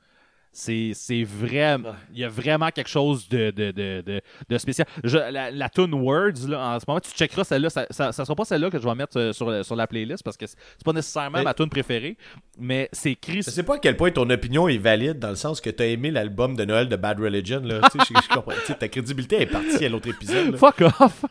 C'est, 0.52 0.90
c'est 0.94 1.22
vraiment. 1.22 1.94
Il 2.12 2.18
y 2.18 2.24
a 2.24 2.28
vraiment 2.28 2.70
quelque 2.70 2.89
chose 2.90 3.28
de, 3.28 3.51
de, 3.52 3.70
de, 3.70 4.02
de, 4.05 4.20
de 4.48 4.59
spécial. 4.59 4.86
Je- 5.05 5.16
la, 5.16 5.51
la 5.52 5.68
tune 5.68 5.94
Words, 5.94 6.48
là, 6.48 6.74
en 6.74 6.81
ce 6.81 6.85
moment, 6.89 6.98
tu 6.98 7.10
checkeras 7.12 7.44
celle-là. 7.44 7.70
Ça, 7.70 7.86
ça, 7.90 8.10
ça 8.10 8.24
sera 8.24 8.35
pas 8.35 8.44
celle-là 8.44 8.68
que 8.68 8.78
je 8.78 8.85
vais 8.85 8.94
mettre 8.97 9.16
euh, 9.18 9.32
sur, 9.32 9.48
le- 9.48 9.62
sur 9.62 9.77
la 9.77 9.86
playlist 9.86 10.24
parce 10.24 10.36
que 10.36 10.47
c'est 10.48 10.56
c'est 10.77 10.85
pas 10.85 10.93
nécessairement 10.93 11.39
Mais- 11.39 11.44
ma 11.44 11.55
tune 11.55 11.68
préférée, 11.68 12.16
mais 12.59 12.89
c'est 12.93 13.14
Chris. 13.14 13.43
Je 13.44 13.51
sais 13.51 13.62
pas 13.62 13.77
à 13.77 13.78
quel 13.78 13.97
point 13.97 14.10
ton 14.10 14.28
opinion 14.28 14.66
est 14.66 14.78
valide 14.78 15.20
dans 15.20 15.31
le 15.31 15.36
sens 15.36 15.60
que 15.60 15.70
t'as 15.70 15.86
aimé 15.86 16.10
l'album 16.10 16.56
de 16.56 16.64
Noël 16.64 16.89
de 16.89 16.97
Bad 16.97 17.20
Religion. 17.20 17.60
Là. 17.60 17.81
Tu 17.93 17.98
sais, 17.98 18.05
je, 18.16 18.20
je 18.22 18.35
comprends. 18.35 18.52
Ta 18.78 18.89
crédibilité 18.89 19.43
est 19.43 19.47
partie 19.47 19.85
à 19.85 19.89
l'autre 19.89 20.09
épisode. 20.09 20.52
là. 20.52 20.59
Fuck 20.59 20.81
off! 21.01 21.24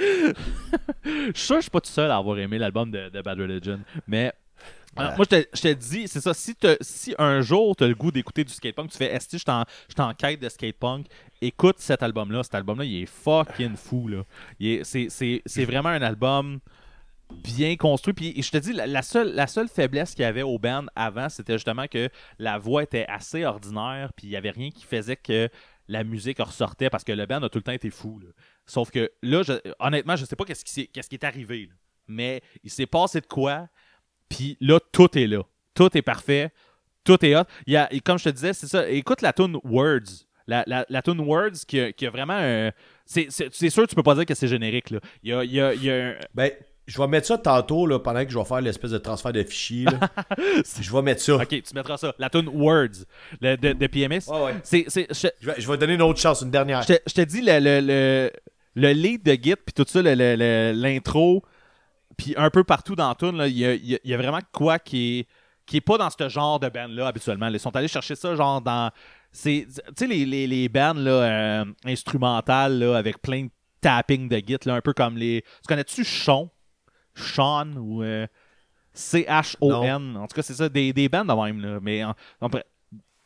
Je 1.04 1.32
suis 1.34 1.46
sûr 1.46 1.56
que 1.56 1.60
je 1.60 1.62
suis 1.64 1.70
pas 1.70 1.80
tout 1.80 1.90
seul 1.90 2.10
à 2.10 2.16
avoir 2.16 2.38
aimé 2.38 2.58
l'album 2.58 2.90
de, 2.90 3.08
de 3.08 3.22
Bad 3.22 3.38
Religion, 3.38 3.80
mais 4.06 4.32
alors, 4.96 5.16
moi, 5.16 5.26
je 5.30 5.36
te, 5.36 5.48
je 5.54 5.60
te 5.62 5.72
dis, 5.72 6.08
c'est 6.08 6.20
ça. 6.20 6.34
Si, 6.34 6.54
si 6.80 7.14
un 7.18 7.40
jour 7.40 7.76
tu 7.76 7.84
as 7.84 7.88
le 7.88 7.94
goût 7.94 8.10
d'écouter 8.10 8.44
du 8.44 8.52
skatepunk, 8.52 8.90
tu 8.90 8.98
fais 8.98 9.14
Esti, 9.14 9.38
je 9.38 9.44
je 9.88 9.94
t'en 9.94 10.14
quête 10.14 10.40
de 10.40 10.48
skatepunk, 10.48 11.06
écoute 11.40 11.76
cet 11.78 12.02
album-là. 12.02 12.42
Cet 12.42 12.54
album-là, 12.56 12.84
il 12.84 13.02
est 13.02 13.06
fucking 13.06 13.76
fou. 13.76 14.08
Là. 14.08 14.24
Est- 14.60 14.84
c'est, 14.84 15.64
vraiment 15.64 15.90
un 15.90 16.02
album 16.02 16.60
bien 17.30 17.76
construit. 17.76 18.14
Puis 18.14 18.42
je 18.42 18.50
te 18.50 18.58
dis, 18.58 18.72
la, 18.72 18.86
la 18.86 19.02
seule, 19.02 19.32
la 19.34 19.46
seule 19.46 19.68
faiblesse 19.68 20.14
qu'il 20.14 20.22
y 20.22 20.26
avait 20.26 20.42
au 20.42 20.58
band 20.58 20.86
avant, 20.96 21.28
c'était 21.28 21.54
justement 21.54 21.86
que 21.86 22.08
la 22.38 22.58
voix 22.58 22.82
était 22.82 23.06
assez 23.06 23.44
ordinaire, 23.44 24.12
puis 24.16 24.26
il 24.26 24.30
n'y 24.30 24.36
avait 24.36 24.50
rien 24.50 24.70
qui 24.70 24.84
faisait 24.84 25.16
que 25.16 25.48
la 25.88 26.04
musique 26.04 26.38
ressortait 26.38 26.90
parce 26.90 27.04
que 27.04 27.12
le 27.12 27.26
band 27.26 27.42
a 27.42 27.48
tout 27.48 27.58
le 27.58 27.62
temps 27.62 27.72
été 27.72 27.90
fou. 27.90 28.20
là. 28.20 28.28
Sauf 28.66 28.90
que 28.90 29.10
là, 29.22 29.42
je- 29.42 29.72
honnêtement, 29.78 30.16
je 30.16 30.24
sais 30.24 30.36
pas 30.36 30.44
qu'est-ce 30.44 30.64
qui, 30.64 31.14
est 31.14 31.24
arrivé. 31.24 31.66
là. 31.66 31.74
Mais 32.06 32.42
il 32.64 32.70
s'est 32.70 32.86
passé 32.86 33.20
de 33.20 33.26
quoi, 33.26 33.68
puis 34.30 34.56
là, 34.60 34.78
tout 34.92 35.18
est 35.18 35.26
là. 35.26 35.42
Tout 35.74 35.94
est 35.96 36.02
parfait. 36.02 36.50
Tout 37.04 37.22
est 37.24 37.36
hot. 37.36 37.44
Il 37.66 37.74
y 37.74 37.76
a, 37.76 37.92
et 37.92 38.00
comme 38.00 38.18
je 38.18 38.24
te 38.24 38.28
disais, 38.30 38.52
c'est 38.54 38.66
ça. 38.66 38.88
Écoute 38.88 39.20
la 39.20 39.32
tune 39.34 39.58
Words. 39.64 40.24
La, 40.46 40.64
la, 40.66 40.84
la 40.88 41.02
tune 41.02 41.20
Words 41.20 41.64
qui 41.68 41.78
a, 41.80 41.92
qui 41.92 42.06
a 42.06 42.10
vraiment 42.10 42.36
un. 42.38 42.70
C'est, 43.04 43.28
sûr 43.30 43.86
tu 43.86 43.94
peux 43.94 44.02
pas 44.02 44.14
dire 44.14 44.24
que 44.26 44.34
c'est 44.34 44.48
générique. 44.48 44.90
Là. 44.90 45.00
Il 45.22 45.30
y 45.30 45.32
a, 45.34 45.44
il 45.44 45.52
y 45.52 45.60
a- 45.60 45.74
il 45.74 45.84
y 45.84 45.90
a 45.90 45.94
un- 46.08 46.14
Ben, 46.34 46.50
je 46.86 46.98
vais 47.00 47.06
mettre 47.06 47.26
ça 47.28 47.38
tantôt 47.38 47.86
là, 47.86 47.98
pendant 48.00 48.24
que 48.24 48.30
je 48.32 48.38
vais 48.38 48.44
faire 48.44 48.60
l'espèce 48.60 48.90
de 48.90 48.98
transfert 48.98 49.32
de 49.32 49.42
fichiers. 49.44 49.86
je 50.80 50.92
vais 50.92 51.02
mettre 51.02 51.22
ça. 51.22 51.36
Ok, 51.36 51.48
tu 51.48 51.74
mettras 51.74 51.96
ça. 51.98 52.14
La 52.18 52.28
tune 52.30 52.48
Words 52.48 53.04
le- 53.40 53.56
de, 53.56 53.72
de 53.72 53.86
PMS. 53.86 54.22
Ouais, 54.28 54.54
je, 54.64 55.28
Je 55.40 55.46
vais, 55.46 55.54
je 55.58 55.68
vais 55.70 55.78
donner 55.78 55.94
une 55.94 56.02
autre 56.02 56.20
chance, 56.20 56.42
une 56.42 56.50
dernière. 56.50 56.82
je 56.82 56.94
te, 56.94 56.98
je 57.06 57.14
te 57.14 57.20
dis, 57.22 57.40
le, 57.42 57.58
le, 57.60 57.80
le, 57.80 58.30
le 58.74 58.92
lead 58.92 59.22
de 59.22 59.32
Git, 59.32 59.54
puis 59.56 59.72
tout 59.74 59.84
ça, 59.86 60.02
le- 60.02 60.14
le- 60.14 60.36
le- 60.36 60.72
l'intro, 60.74 61.44
puis 62.22 62.34
un 62.36 62.50
peu 62.50 62.64
partout 62.64 62.94
dans 62.94 63.14
là, 63.32 63.46
il 63.48 63.56
y 63.58 63.64
a, 63.64 63.74
il 63.74 63.86
y 63.86 63.94
a- 63.94 63.98
il 64.04 64.10
y 64.10 64.14
a 64.14 64.16
vraiment 64.16 64.40
quoi 64.52 64.78
qui 64.78 65.20
est, 65.20 65.28
qui 65.66 65.76
est 65.78 65.80
pas 65.80 65.96
dans 65.98 66.10
ce 66.10 66.28
genre 66.28 66.58
de 66.60 66.68
band-là 66.68 67.06
habituellement. 67.06 67.48
Ils 67.48 67.58
sont 67.60 67.74
allés 67.76 67.88
chercher 67.88 68.14
ça 68.14 68.34
genre 68.36 68.60
dans. 68.60 68.90
c'est- 69.32 69.66
Tu 69.68 69.82
sais, 69.96 70.06
les, 70.06 70.26
les, 70.26 70.46
les 70.46 70.68
bands 70.68 70.94
là, 70.94 71.10
euh, 71.10 71.64
instrumentales 71.84 72.78
là, 72.78 72.96
avec 72.96 73.22
plein 73.22 73.44
de 73.44 73.50
tapping 73.80 74.28
de 74.28 74.36
Git, 74.46 74.58
là, 74.66 74.74
un 74.74 74.80
peu 74.80 74.92
comme 74.92 75.16
les. 75.16 75.42
Tu 75.42 75.68
connais-tu 75.68 76.04
Chon 76.04 76.50
Sean 77.14 77.72
ou 77.76 78.02
euh, 78.02 78.26
C-H-O-N. 78.92 80.16
En 80.16 80.26
tout 80.26 80.34
cas, 80.34 80.42
c'est 80.42 80.54
ça, 80.54 80.68
des, 80.68 80.92
des 80.92 81.08
bands 81.08 81.24
de 81.24 81.32
même. 81.32 81.60
Là. 81.60 81.78
Mais 81.80 82.04
en- 82.04 82.14
en 82.40 82.50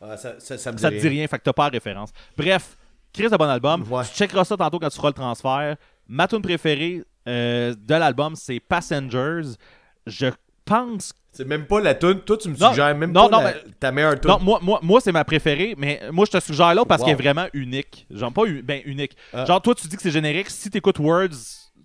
Ah, 0.01 0.17
ça, 0.17 0.39
ça, 0.39 0.59
ça 0.59 0.73
me 0.73 0.77
ça 0.79 0.91
te 0.91 0.97
dit 0.97 1.09
rien, 1.09 1.27
fait 1.27 1.39
que 1.39 1.45
t'as 1.45 1.53
pas 1.53 1.65
la 1.65 1.71
référence. 1.71 2.11
Bref, 2.37 2.77
Chris 3.13 3.31
de 3.31 3.37
bon 3.37 3.49
album. 3.49 3.83
Ouais. 3.91 4.05
Tu 4.05 4.11
checkeras 4.15 4.45
ça 4.45 4.57
tantôt 4.57 4.79
quand 4.79 4.89
tu 4.91 4.97
feras 4.97 5.09
le 5.09 5.15
transfert. 5.15 5.77
Ma 6.07 6.29
tune 6.29 6.43
préférée 6.43 7.03
euh, 7.29 7.75
de 7.79 7.95
l'album, 7.95 8.35
c'est 8.37 8.61
Passengers. 8.61 9.43
Je 10.07 10.27
pense 10.65 11.13
C'est 11.33 11.47
même 11.47 11.67
pas 11.67 11.81
la 11.81 11.95
tune. 11.95 12.21
Toi, 12.21 12.37
tu 12.39 12.49
me 12.49 12.57
Non, 12.57 12.69
suggères 12.71 12.95
même 12.97 13.11
non, 13.13 13.29
pas 13.29 13.37
non, 13.39 13.43
la- 13.45 13.53
mais- 13.55 13.65
ta 13.81 13.91
meilleure 13.93 14.21
tune. 14.21 14.31
Non, 14.31 14.39
moi, 14.41 14.59
moi, 14.63 14.79
moi 14.83 15.01
c'est 15.01 15.13
ma 15.13 15.25
préférée, 15.25 15.75
mais 15.77 16.01
moi, 16.13 16.27
je 16.27 16.39
te 16.39 16.41
suggère 16.45 16.75
l'autre 16.75 16.87
parce 16.89 17.01
Wow. 17.01 17.07
qu'elle 17.09 17.15
est 17.19 17.23
vraiment 17.23 17.47
unique. 17.53 18.07
Genre, 18.11 18.33
pas 18.33 18.43
ben, 18.63 18.81
unique. 18.85 19.17
Ah. 19.33 19.45
Genre, 19.45 19.61
toi, 19.61 19.75
tu 19.75 19.89
dis 19.89 19.97
que 19.97 20.03
c'est 20.03 20.11
générique. 20.11 20.49
Si 20.51 20.71
t'écoutes 20.71 20.99
Words, 20.99 21.31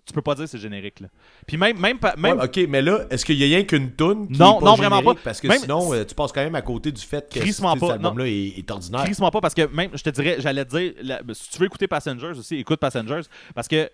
tu 0.06 0.14
peux 0.14 0.22
pas 0.22 0.34
dire 0.36 0.46
que 0.46 0.50
c'est 0.52 0.58
générique. 0.60 1.00
Là. 1.02 1.08
Puis 1.48 1.56
même, 1.58 1.78
même, 1.80 1.98
même 2.18 2.38
Ouais, 2.40 2.46
ok, 2.46 2.68
mais 2.70 2.82
là, 2.82 3.02
est-ce 3.10 3.24
qu'il 3.26 3.36
y 3.38 3.44
a 3.44 3.48
rien 3.58 3.64
qu'une 3.64 3.94
tune 3.96 4.28
qui 4.28 4.40
Non, 4.40 4.58
est 4.58 4.60
pas 4.60 4.66
non, 4.66 4.76
vraiment 4.76 5.02
pas. 5.04 5.16
Parce 5.24 5.40
que 5.42 5.48
Même- 5.48 5.60
sinon, 5.62 5.94
euh, 5.94 6.04
tu 6.04 6.16
passes 6.16 6.32
quand 6.32 6.44
même 6.44 6.56
à 6.56 6.62
côté 6.62 6.92
du 6.92 7.02
fait 7.02 7.32
que 7.32 7.40
Crissement 7.40 7.76
cet 7.76 7.90
album-là 7.90 8.26
est, 8.28 8.58
est 8.60 8.72
ordinaire. 8.72 9.04
crisse-moi 9.04 9.30
pas 9.32 9.42
parce 9.42 9.54
que 9.54 9.68
même, 9.68 9.92
je 9.94 10.02
te 10.04 10.10
dirais, 10.10 10.38
j'allais 10.40 10.66
te 10.66 10.76
dire, 10.78 10.94
ben, 11.24 11.34
si 11.34 11.50
tu 11.50 11.60
veux 11.60 11.66
écouter 11.66 11.88
Passengers 11.88 12.38
aussi, 12.38 12.56
écoute 12.58 12.80
Passengers. 12.80 13.22
Parce 13.54 13.68
que 13.68 13.90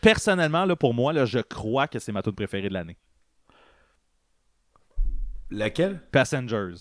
personnellement, 0.00 0.64
là, 0.64 0.76
pour 0.76 0.94
moi, 0.94 1.12
là, 1.12 1.24
je 1.24 1.38
crois 1.38 1.86
que 1.88 1.98
c'est 1.98 2.12
ma 2.12 2.22
tune 2.22 2.34
préférée 2.34 2.68
de 2.68 2.74
l'année. 2.74 2.96
Laquelle? 5.50 6.00
Passengers. 6.10 6.74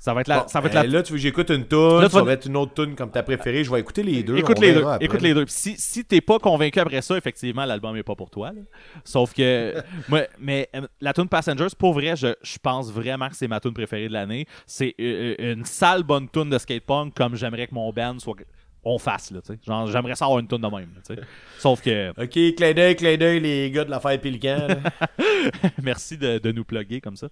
Ça 0.00 0.14
va 0.14 0.20
être 0.20 0.28
la. 0.28 0.40
Bon, 0.42 0.48
ça 0.48 0.60
va 0.60 0.68
être 0.68 0.74
la 0.74 0.84
Là, 0.86 1.02
tu 1.02 1.12
veux 1.12 1.18
que 1.18 1.22
j'écoute 1.22 1.50
une 1.50 1.66
tune, 1.66 1.98
tu 2.04 2.08
ça 2.10 2.18
vas- 2.18 2.22
va 2.22 2.32
être 2.34 2.46
une 2.46 2.56
autre 2.56 2.72
tune 2.72 2.94
comme 2.94 3.10
ta 3.10 3.24
préférée. 3.24 3.64
Je 3.64 3.70
vais 3.70 3.80
écouter 3.80 4.04
les 4.04 4.22
deux. 4.22 4.36
Écoute 4.36 4.60
les 4.60 4.72
deux. 4.72 4.84
après. 4.84 5.04
Écoute 5.04 5.20
les 5.20 5.34
deux. 5.34 5.44
Si, 5.48 5.74
si 5.76 6.04
t'es 6.04 6.20
pas 6.20 6.38
convaincu 6.38 6.78
après 6.78 7.02
ça, 7.02 7.16
effectivement, 7.16 7.64
l'album 7.64 7.96
est 7.96 8.04
pas 8.04 8.14
pour 8.14 8.30
toi. 8.30 8.52
là. 8.52 8.60
Sauf 9.04 9.34
que. 9.34 9.74
moi, 10.08 10.22
mais 10.38 10.68
euh, 10.76 10.86
la 11.00 11.12
tune 11.12 11.28
Passengers, 11.28 11.66
pour 11.76 11.94
vrai, 11.94 12.14
je, 12.14 12.28
je 12.42 12.58
pense 12.58 12.92
vraiment 12.92 13.28
que 13.28 13.34
c'est 13.34 13.48
ma 13.48 13.58
tune 13.58 13.74
préférée 13.74 14.06
de 14.06 14.12
l'année. 14.12 14.46
C'est 14.66 14.94
euh, 15.00 15.34
euh, 15.40 15.52
une 15.54 15.64
sale 15.64 16.04
bonne 16.04 16.28
tune 16.28 16.48
de 16.48 16.58
skatepunk 16.58 17.14
comme 17.14 17.34
j'aimerais 17.34 17.66
que 17.66 17.74
mon 17.74 17.92
band 17.92 18.20
soit. 18.20 18.36
On 18.84 18.98
fasse, 18.98 19.30
là, 19.32 19.40
tu 19.40 19.52
sais. 19.52 19.58
Genre, 19.66 19.86
j'aimerais 19.88 20.14
ça 20.14 20.24
avoir 20.26 20.38
une 20.38 20.46
tune 20.48 20.58
de 20.58 20.66
même, 20.68 20.88
là. 20.94 21.16
Sauf 21.58 21.82
que. 21.82 22.10
Ok, 22.22 22.54
clin 22.56 22.72
d'œil, 22.72 22.96
clin 22.96 23.16
d'œil, 23.16 23.40
les 23.40 23.70
gars 23.70 23.84
de 23.84 23.90
l'affaire 23.90 24.20
Pélican. 24.20 24.68
merci 25.82 26.16
de, 26.16 26.38
de 26.38 26.52
nous 26.52 26.64
plugger 26.64 27.00
comme 27.00 27.16
ça. 27.16 27.28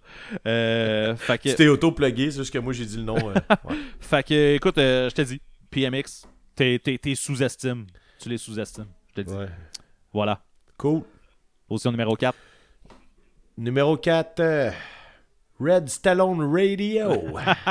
Euh, 0.46 1.14
fait 1.16 1.38
que. 1.38 1.48
tu 1.50 1.54
t'es 1.54 1.68
auto-plugué, 1.68 2.30
c'est 2.30 2.38
juste 2.38 2.52
que 2.52 2.58
moi 2.58 2.72
j'ai 2.72 2.84
dit 2.84 2.96
le 2.96 3.04
nom. 3.04 3.16
euh, 3.16 3.34
ouais. 3.64 3.76
Fait 4.00 4.26
que, 4.26 4.54
écoute, 4.56 4.76
euh, 4.78 5.08
je 5.08 5.14
te 5.14 5.22
dis, 5.22 5.40
PMX, 5.70 6.26
t'es, 6.54 6.78
t'es, 6.82 6.98
t'es 6.98 7.14
sous-estimes. 7.14 7.86
Tu 8.20 8.28
les 8.28 8.38
sous-estimes. 8.38 8.88
Je 9.16 9.22
te 9.22 9.28
dis. 9.28 9.34
Ouais. 9.34 9.46
Voilà. 10.12 10.42
Cool. 10.76 11.02
Position 11.68 11.90
numéro 11.92 12.16
4. 12.16 12.36
Numéro 13.58 13.96
4, 13.96 14.72
Red 15.58 15.88
Stallone 15.88 16.42
Radio. 16.52 17.10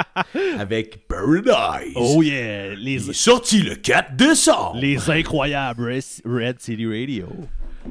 avec 0.59 1.07
Paradise. 1.07 1.93
Oh 1.95 2.23
yeah! 2.23 2.73
Les, 2.75 3.03
Il 3.03 3.09
est 3.09 3.13
sorti 3.13 3.61
le 3.61 3.75
4 3.75 4.15
décembre. 4.15 4.75
les 4.75 5.09
incroyables 5.09 5.99
Red 6.25 6.59
City 6.59 6.85
Radio. 6.85 7.27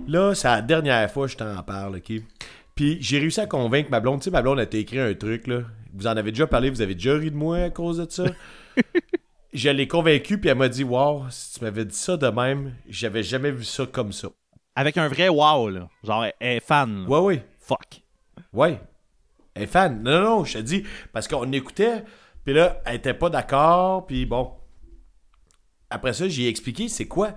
Là, 0.08 0.34
c'est 0.34 0.48
la 0.48 0.62
dernière 0.62 1.10
fois 1.10 1.26
que 1.26 1.32
je 1.32 1.36
t'en 1.36 1.62
parle, 1.62 1.96
ok? 1.96 2.12
Puis 2.74 2.98
j'ai 3.00 3.18
réussi 3.20 3.40
à 3.40 3.46
convaincre 3.46 3.90
ma 3.90 4.00
blonde. 4.00 4.20
Tu 4.20 4.24
sais, 4.24 4.30
ma 4.30 4.42
blonde 4.42 4.58
a 4.58 4.64
écrit 4.64 4.98
un 4.98 5.14
truc, 5.14 5.46
là. 5.46 5.60
Vous 5.94 6.08
en 6.08 6.16
avez 6.16 6.32
déjà 6.32 6.48
parlé, 6.48 6.70
vous 6.70 6.82
avez 6.82 6.94
déjà 6.94 7.14
ri 7.14 7.30
de 7.30 7.36
moi 7.36 7.58
à 7.58 7.70
cause 7.70 7.98
de 7.98 8.10
ça? 8.10 8.24
je 9.52 9.70
l'ai 9.70 9.86
convaincue, 9.86 10.38
puis 10.38 10.50
elle 10.50 10.58
m'a 10.58 10.68
dit 10.68 10.82
Wow, 10.82 11.26
si 11.30 11.58
tu 11.58 11.64
m'avais 11.64 11.84
dit 11.84 11.94
ça 11.94 12.16
de 12.16 12.26
même, 12.26 12.74
j'avais 12.88 13.22
jamais 13.22 13.52
vu 13.52 13.62
ça 13.62 13.86
comme 13.86 14.12
ça. 14.12 14.28
Avec 14.74 14.96
un 14.96 15.06
vrai 15.06 15.28
wow, 15.28 15.68
là. 15.68 15.88
Genre, 16.02 16.24
elle 16.40 16.56
est 16.56 16.60
fan. 16.60 17.04
là. 17.04 17.08
Ouais, 17.08 17.20
ouais. 17.20 17.46
Fuck. 17.60 18.02
Ouais. 18.52 18.80
Elle 19.54 19.68
fan. 19.68 20.02
Non, 20.02 20.12
non, 20.12 20.22
non, 20.22 20.44
je 20.44 20.58
te 20.58 20.62
dis, 20.62 20.84
parce 21.12 21.28
qu'on 21.28 21.50
écoutait, 21.52 22.04
puis 22.44 22.54
là, 22.54 22.82
elle 22.84 22.96
était 22.96 23.14
pas 23.14 23.30
d'accord, 23.30 24.06
puis 24.06 24.26
bon. 24.26 24.52
Après 25.90 26.12
ça, 26.12 26.28
j'ai 26.28 26.48
expliqué 26.48 26.88
c'est 26.88 27.06
quoi? 27.06 27.34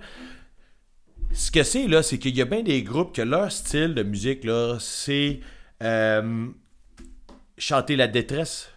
Ce 1.32 1.50
que 1.50 1.62
c'est, 1.62 1.86
là, 1.86 2.02
c'est 2.02 2.18
qu'il 2.18 2.36
y 2.36 2.42
a 2.42 2.44
bien 2.44 2.62
des 2.62 2.82
groupes 2.82 3.14
que 3.14 3.22
leur 3.22 3.52
style 3.52 3.94
de 3.94 4.02
musique, 4.02 4.44
là, 4.44 4.78
c'est 4.80 5.40
euh, 5.82 6.48
chanter 7.56 7.96
la 7.96 8.08
détresse, 8.08 8.70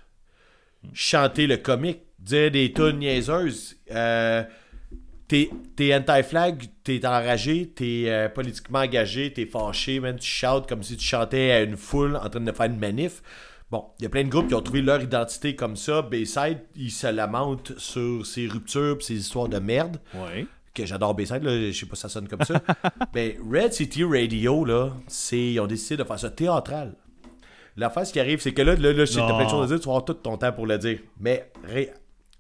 chanter 0.94 1.48
le 1.48 1.58
comique, 1.58 2.02
dire 2.20 2.52
des 2.52 2.72
tunes 2.74 3.00
niaiseuses. 3.00 3.78
Euh, 3.92 4.44
t'es 5.76 5.96
anti-flag, 5.96 6.66
t'es 6.84 7.06
enragé, 7.06 7.68
t'es 7.70 8.06
euh, 8.08 8.30
politiquement 8.30 8.80
engagé, 8.80 9.32
t'es 9.32 9.46
fâché, 9.46 10.00
man, 10.00 10.18
tu 10.18 10.28
chantes 10.28 10.68
comme 10.68 10.84
si 10.84 10.98
tu 10.98 11.06
chantais 11.06 11.52
à 11.52 11.62
une 11.62 11.78
foule 11.78 12.16
en 12.18 12.30
train 12.30 12.42
de 12.42 12.52
faire 12.52 12.66
une 12.66 12.78
manif. 12.80 13.22
Bon, 13.70 13.86
il 14.00 14.04
y 14.04 14.06
a 14.06 14.10
plein 14.10 14.24
de 14.24 14.30
groupes 14.30 14.50
qui 14.50 14.54
ont 14.54 14.62
trouvé 14.62 14.82
leur 14.82 15.02
identité 15.02 15.56
comme 15.56 15.78
ça. 15.78 16.02
Bayside, 16.02 16.60
ils 16.76 16.92
se 16.92 17.08
lamentent 17.08 17.72
sur 17.78 18.26
ces 18.26 18.48
ruptures 18.48 18.98
ces 19.00 19.14
histoires 19.16 19.48
de 19.48 19.60
merde. 19.60 19.98
Ouais. 20.14 20.46
Que 20.74 20.86
j'adore 20.86 21.16
Bayside, 21.16 21.44
là, 21.44 21.72
je 21.72 21.72
sais 21.72 21.86
pas 21.86 21.96
si 21.96 22.02
ça 22.02 22.10
sonne 22.10 22.28
comme 22.28 22.44
ça. 22.44 22.62
Mais 23.16 23.38
Red 23.50 23.72
City 23.74 24.04
Radio, 24.04 24.66
là, 24.66 24.92
c'est. 25.08 25.40
Ils 25.54 25.60
ont 25.62 25.68
décidé 25.68 25.98
de 25.98 26.04
faire 26.04 26.20
ça 26.20 26.30
théâtral. 26.30 26.96
L'affaire, 27.78 28.06
ce 28.06 28.12
qui 28.12 28.20
arrive, 28.20 28.42
c'est 28.42 28.54
que 28.54 28.62
là, 28.62 28.76
là, 28.76 28.92
là 28.92 29.06
je 29.06 29.12
sais 29.12 29.22
que 29.22 29.26
t'as 29.26 29.30
Non. 29.30 29.36
plein 29.38 29.46
de 29.46 29.50
choses 29.50 29.64
à 29.64 29.68
dire, 29.76 29.80
tu 29.80 29.86
vas 29.86 29.92
avoir 29.94 30.06
tout 30.06 30.14
ton 30.16 30.38
temps 30.38 30.52
pour 30.52 30.68
le 30.68 30.78
dire. 30.78 31.00
Mais 31.20 31.50
Ré- 31.66 31.92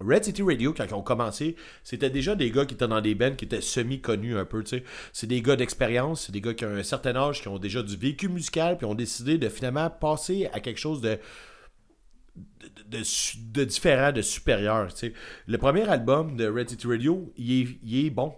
Red 0.06 0.26
City 0.26 0.42
Radio, 0.42 0.74
quand 0.74 0.86
ils 0.86 0.94
ont 0.94 1.02
commencé, 1.02 1.56
c'était 1.84 2.10
déjà 2.10 2.36
des 2.36 2.52
gars 2.52 2.66
qui 2.66 2.74
étaient 2.74 2.88
dans 2.88 3.02
des 3.02 3.16
bands 3.16 3.36
qui 3.36 3.46
étaient 3.46 3.62
semi-connus 3.62 4.38
un 4.38 4.46
peu, 4.46 4.64
tu 4.64 4.78
sais. 4.78 4.84
C'est 5.14 5.28
des 5.28 5.42
gars 5.42 5.56
d'expérience, 5.56 6.26
c'est 6.26 6.32
des 6.32 6.42
gars 6.42 6.54
qui 6.54 6.66
ont 6.66 6.76
un 6.76 6.84
certain 6.84 7.16
âge, 7.16 7.42
qui 7.42 7.48
ont 7.48 7.60
déjà 7.60 7.84
du 7.84 7.96
vécu 7.96 8.30
musical, 8.30 8.78
puis 8.78 8.86
ont 8.86 8.96
décidé 8.96 9.38
de 9.38 9.50
finalement 9.50 9.90
passer 9.90 10.50
à 10.54 10.60
quelque 10.60 10.80
chose 10.80 11.02
de 11.02 11.20
de, 12.88 13.64
différent, 13.64 14.12
de 14.12 14.22
supérieur. 14.22 14.94
tu 14.94 15.08
sais. 15.08 15.14
Le 15.48 15.58
premier 15.58 15.88
album 15.88 16.36
de 16.36 16.48
Red 16.48 16.70
City 16.70 16.88
Radio, 16.88 17.32
il 17.38 17.62
est, 17.62 17.68
il 17.84 18.06
est 18.06 18.10
bon. 18.10 18.34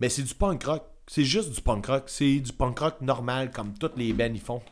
Mais 0.00 0.08
c'est 0.08 0.22
du 0.22 0.34
punk 0.34 0.64
rock. 0.64 0.84
C'est 1.06 1.24
juste 1.24 1.50
du 1.52 1.60
punk 1.60 1.86
rock. 1.86 2.04
C'est 2.06 2.40
du 2.40 2.52
punk 2.52 2.78
rock 2.78 3.00
normal, 3.00 3.50
comme 3.50 3.76
toutes 3.78 3.96
les 3.96 4.12
bands 4.12 4.32
y 4.32 4.38
font. 4.38 4.62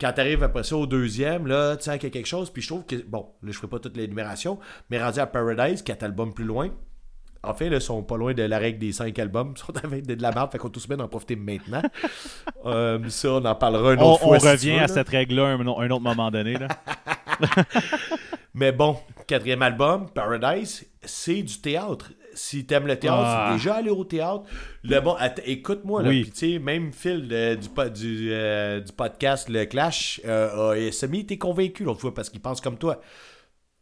Quand 0.00 0.12
t'arrives 0.12 0.42
après 0.42 0.62
ça 0.62 0.76
au 0.76 0.86
deuxième, 0.86 1.46
là, 1.46 1.76
tu 1.76 1.84
sens 1.84 1.94
qu'il 1.94 2.04
y 2.04 2.06
a 2.06 2.10
quelque 2.10 2.26
chose. 2.26 2.50
Puis 2.50 2.62
je 2.62 2.68
trouve 2.68 2.84
que, 2.84 2.96
bon, 2.96 3.26
là, 3.42 3.50
je 3.50 3.56
ferai 3.56 3.68
pas 3.68 3.78
toute 3.78 3.96
l'énumération, 3.96 4.58
mais 4.90 5.02
rendu 5.02 5.18
à 5.18 5.26
Paradise, 5.26 5.82
quatre 5.82 6.02
albums 6.04 6.32
plus 6.32 6.44
loin, 6.44 6.70
en 7.42 7.54
fait, 7.54 7.68
là, 7.70 7.76
ils 7.76 7.82
sont 7.82 8.02
pas 8.02 8.16
loin 8.16 8.34
de 8.34 8.42
la 8.42 8.58
règle 8.58 8.78
des 8.80 8.92
cinq 8.92 9.18
albums. 9.18 9.54
Ils 9.56 9.60
sont 9.60 9.84
avec 9.84 10.06
de 10.06 10.20
la 10.20 10.32
merde, 10.32 10.50
fait 10.50 10.58
qu'on 10.58 10.70
tous 10.70 10.88
bien 10.88 10.96
d'en 10.96 11.08
profiter 11.08 11.36
maintenant. 11.36 11.82
Euh, 12.66 12.98
ça, 13.08 13.30
on 13.34 13.44
en 13.44 13.54
parlera 13.54 13.94
une 13.94 14.00
On, 14.00 14.14
autre 14.14 14.24
on 14.26 14.28
fois. 14.28 14.38
si 14.40 14.44
tu 14.44 14.50
revient 14.50 14.70
veux, 14.72 14.78
à 14.78 14.80
là. 14.82 14.88
cette 14.88 15.08
règle-là 15.08 15.46
un, 15.46 15.60
un 15.60 15.90
autre 15.90 16.00
moment 16.00 16.30
donné. 16.30 16.54
Là. 16.54 16.68
Mais 18.54 18.72
bon, 18.72 18.96
quatrième 19.26 19.62
album, 19.62 20.10
Paradise, 20.10 20.84
c'est 21.02 21.42
du 21.42 21.60
théâtre. 21.60 22.10
Si 22.40 22.64
t'aimes 22.66 22.86
le 22.86 22.96
théâtre, 22.96 23.20
Ah. 23.24 23.46
c'est 23.50 23.56
déjà 23.56 23.74
aller 23.74 23.90
au 23.90 24.04
théâtre. 24.04 24.44
Le 24.84 25.00
bon, 25.00 25.16
écoute-moi 25.44 26.04
là, 26.04 26.08
Oui. 26.08 26.22
puis 26.22 26.30
tu 26.30 26.52
sais, 26.52 26.58
même 26.60 26.92
Phil 26.92 27.26
du, 27.26 27.34
euh, 28.32 28.80
du 28.80 28.92
podcast 28.92 29.48
Le 29.48 29.64
Clash 29.64 30.20
euh, 30.24 30.88
a 30.88 30.92
semi 30.92 31.20
été 31.20 31.36
convaincu 31.36 31.82
l'autre 31.82 32.00
fois 32.00 32.14
parce 32.14 32.30
qu'il 32.30 32.40
pense 32.40 32.60
comme 32.60 32.78
toi. 32.78 33.00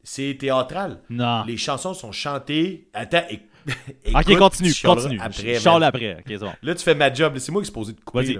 C'est 0.03 0.37
théâtral. 0.41 1.03
Non. 1.11 1.45
Les 1.45 1.59
chansons 1.59 1.93
sont 1.93 2.12
chantées. 2.12 2.89
Attends, 2.95 3.24
Ok, 4.15 4.37
continue, 4.39 4.73
continue. 4.83 5.20
Après, 5.20 5.57
après. 5.83 6.23
Bon. 6.39 6.53
Là, 6.62 6.74
tu 6.74 6.83
fais 6.83 6.95
ma 6.95 7.12
job. 7.12 7.37
C'est 7.39 7.53
moi 7.53 7.61
qui 7.61 7.66
suis 7.66 7.73
supposé 7.73 7.95
te 7.95 8.01
couper. 8.05 8.39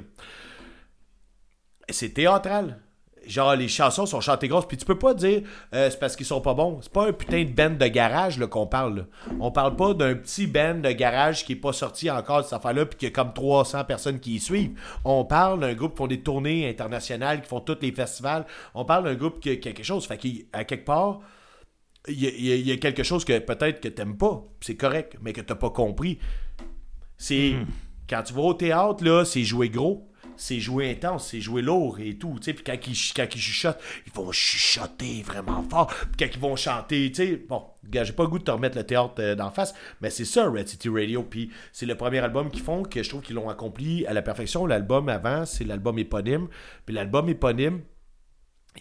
C'est 1.91 2.11
théâtral. 2.11 2.79
Genre, 3.27 3.57
les 3.57 3.69
chansons 3.69 4.07
sont 4.07 4.21
chantées 4.21 4.49
grosses. 4.49 4.67
Puis 4.67 4.77
tu 4.77 4.85
peux 4.85 4.99
pas 4.99 5.15
dire 5.15 5.43
euh, 5.75 5.91
c'est 5.91 5.99
parce 5.99 6.15
qu'ils 6.17 6.27
sont 6.27 6.41
pas 6.41 6.55
bons. 6.55 6.79
C'est 6.83 6.93
pas 6.93 7.09
un 7.09 7.13
putain 7.13 7.45
de 7.45 7.51
band 7.51 7.71
de 7.71 7.87
garage 7.87 8.39
là, 8.39 8.47
qu'on 8.47 8.67
parle. 8.67 8.97
là. 8.99 9.03
On 9.41 9.51
parle 9.51 9.75
pas 9.77 9.95
d'un 9.95 10.15
petit 10.15 10.47
band 10.47 10.77
de 10.77 10.91
garage 10.93 11.45
qui 11.45 11.53
est 11.53 11.57
pas 11.57 11.73
sorti 11.73 12.11
encore 12.11 12.39
de 12.39 12.43
cette 12.45 12.53
affaire-là. 12.55 12.87
Puis 12.87 12.99
qu'il 12.99 13.09
y 13.09 13.13
a 13.13 13.15
comme 13.15 13.33
300 13.33 13.85
personnes 13.85 14.21
qui 14.21 14.37
y 14.37 14.39
suivent. 14.41 14.79
On 15.05 15.25
parle 15.25 15.61
d'un 15.61 15.75
groupe 15.75 15.93
qui 15.93 15.99
font 15.99 16.07
des 16.07 16.21
tournées 16.21 16.69
internationales, 16.69 17.43
qui 17.43 17.49
font 17.49 17.61
tous 17.61 17.79
les 17.83 17.93
festivals. 17.93 18.47
On 18.75 18.85
parle 18.85 19.05
d'un 19.05 19.15
groupe 19.15 19.41
qui, 19.41 19.59
qui 19.61 19.69
a 19.69 19.73
quelque 19.73 19.85
chose. 19.85 20.07
Fait 20.07 20.19
qu'à 20.19 20.65
quelque 20.65 20.85
part. 20.85 21.21
Il 22.09 22.23
y, 22.23 22.27
a- 22.29 22.55
y 22.55 22.71
y 22.71 22.79
quelque 22.79 23.03
chose 23.03 23.25
que 23.25 23.37
peut-être 23.41 23.81
que 23.81 23.89
t'aimes 23.89 24.17
pas, 24.17 24.45
c'est 24.61 24.77
correct, 24.77 25.17
mais 25.23 25.33
que 25.33 25.41
t'as 25.41 25.57
pas 25.57 25.71
compris. 25.71 26.21
C'est 27.19 27.55
quand 28.09 28.23
tu 28.23 28.33
vas 28.35 28.43
au 28.43 28.55
théâtre 28.55 29.03
là, 29.05 29.25
c'est 29.25 29.43
jouer 29.43 29.69
gros, 29.71 30.09
c'est 30.37 30.61
jouer 30.61 30.91
intense, 30.91 31.29
c'est 31.29 31.41
jouer 31.41 31.63
lourd 31.63 31.99
et 32.01 32.17
tout, 32.17 32.37
tu 32.39 32.45
sais. 32.45 32.53
Puis 32.53 32.65
quand 32.65 32.77
ils 32.87 33.13
quand 33.15 33.35
ils 33.35 33.41
chuchotent, 33.41 33.81
ils 34.07 34.13
vont 34.13 34.33
chuchoter 34.33 35.23
vraiment 35.23 35.63
fort. 35.63 35.87
Puis 35.87 36.17
quand 36.19 36.35
ils 36.35 36.41
vont 36.41 36.57
chanter, 36.57 37.11
tu 37.11 37.15
sais, 37.15 37.37
bon, 37.37 37.63
gars, 37.89 38.05
j'ai 38.05 38.13
pas 38.13 38.25
le 38.25 38.29
goût 38.29 38.39
de 38.39 38.45
te 38.45 38.51
remettre 38.51 38.77
le 38.77 38.85
théâtre 38.85 39.15
euh, 39.19 39.35
d'en 39.35 39.51
face, 39.51 39.75
mais 40.01 40.11
c'est 40.11 40.25
ça 40.25 40.49
Red 40.49 40.69
City 40.69 40.89
Radio. 40.89 41.23
Puis 41.23 41.51
c'est 41.73 41.87
le 41.87 41.95
premier 41.95 42.19
album 42.19 42.51
qu'ils 42.51 42.63
font 42.63 42.83
que 42.83 43.03
je 43.03 43.09
trouve 43.09 43.23
qu'ils 43.23 43.37
l'ont 43.37 43.49
accompli 43.49 44.07
à 44.07 44.13
la 44.13 44.23
perfection. 44.23 44.67
L'album 44.67 45.09
avant, 45.09 45.45
c'est 45.45 45.65
l'album 45.65 45.99
éponyme. 45.99 46.49
Puis 46.85 46.95
l'album 46.95 47.29
éponyme, 47.29 47.81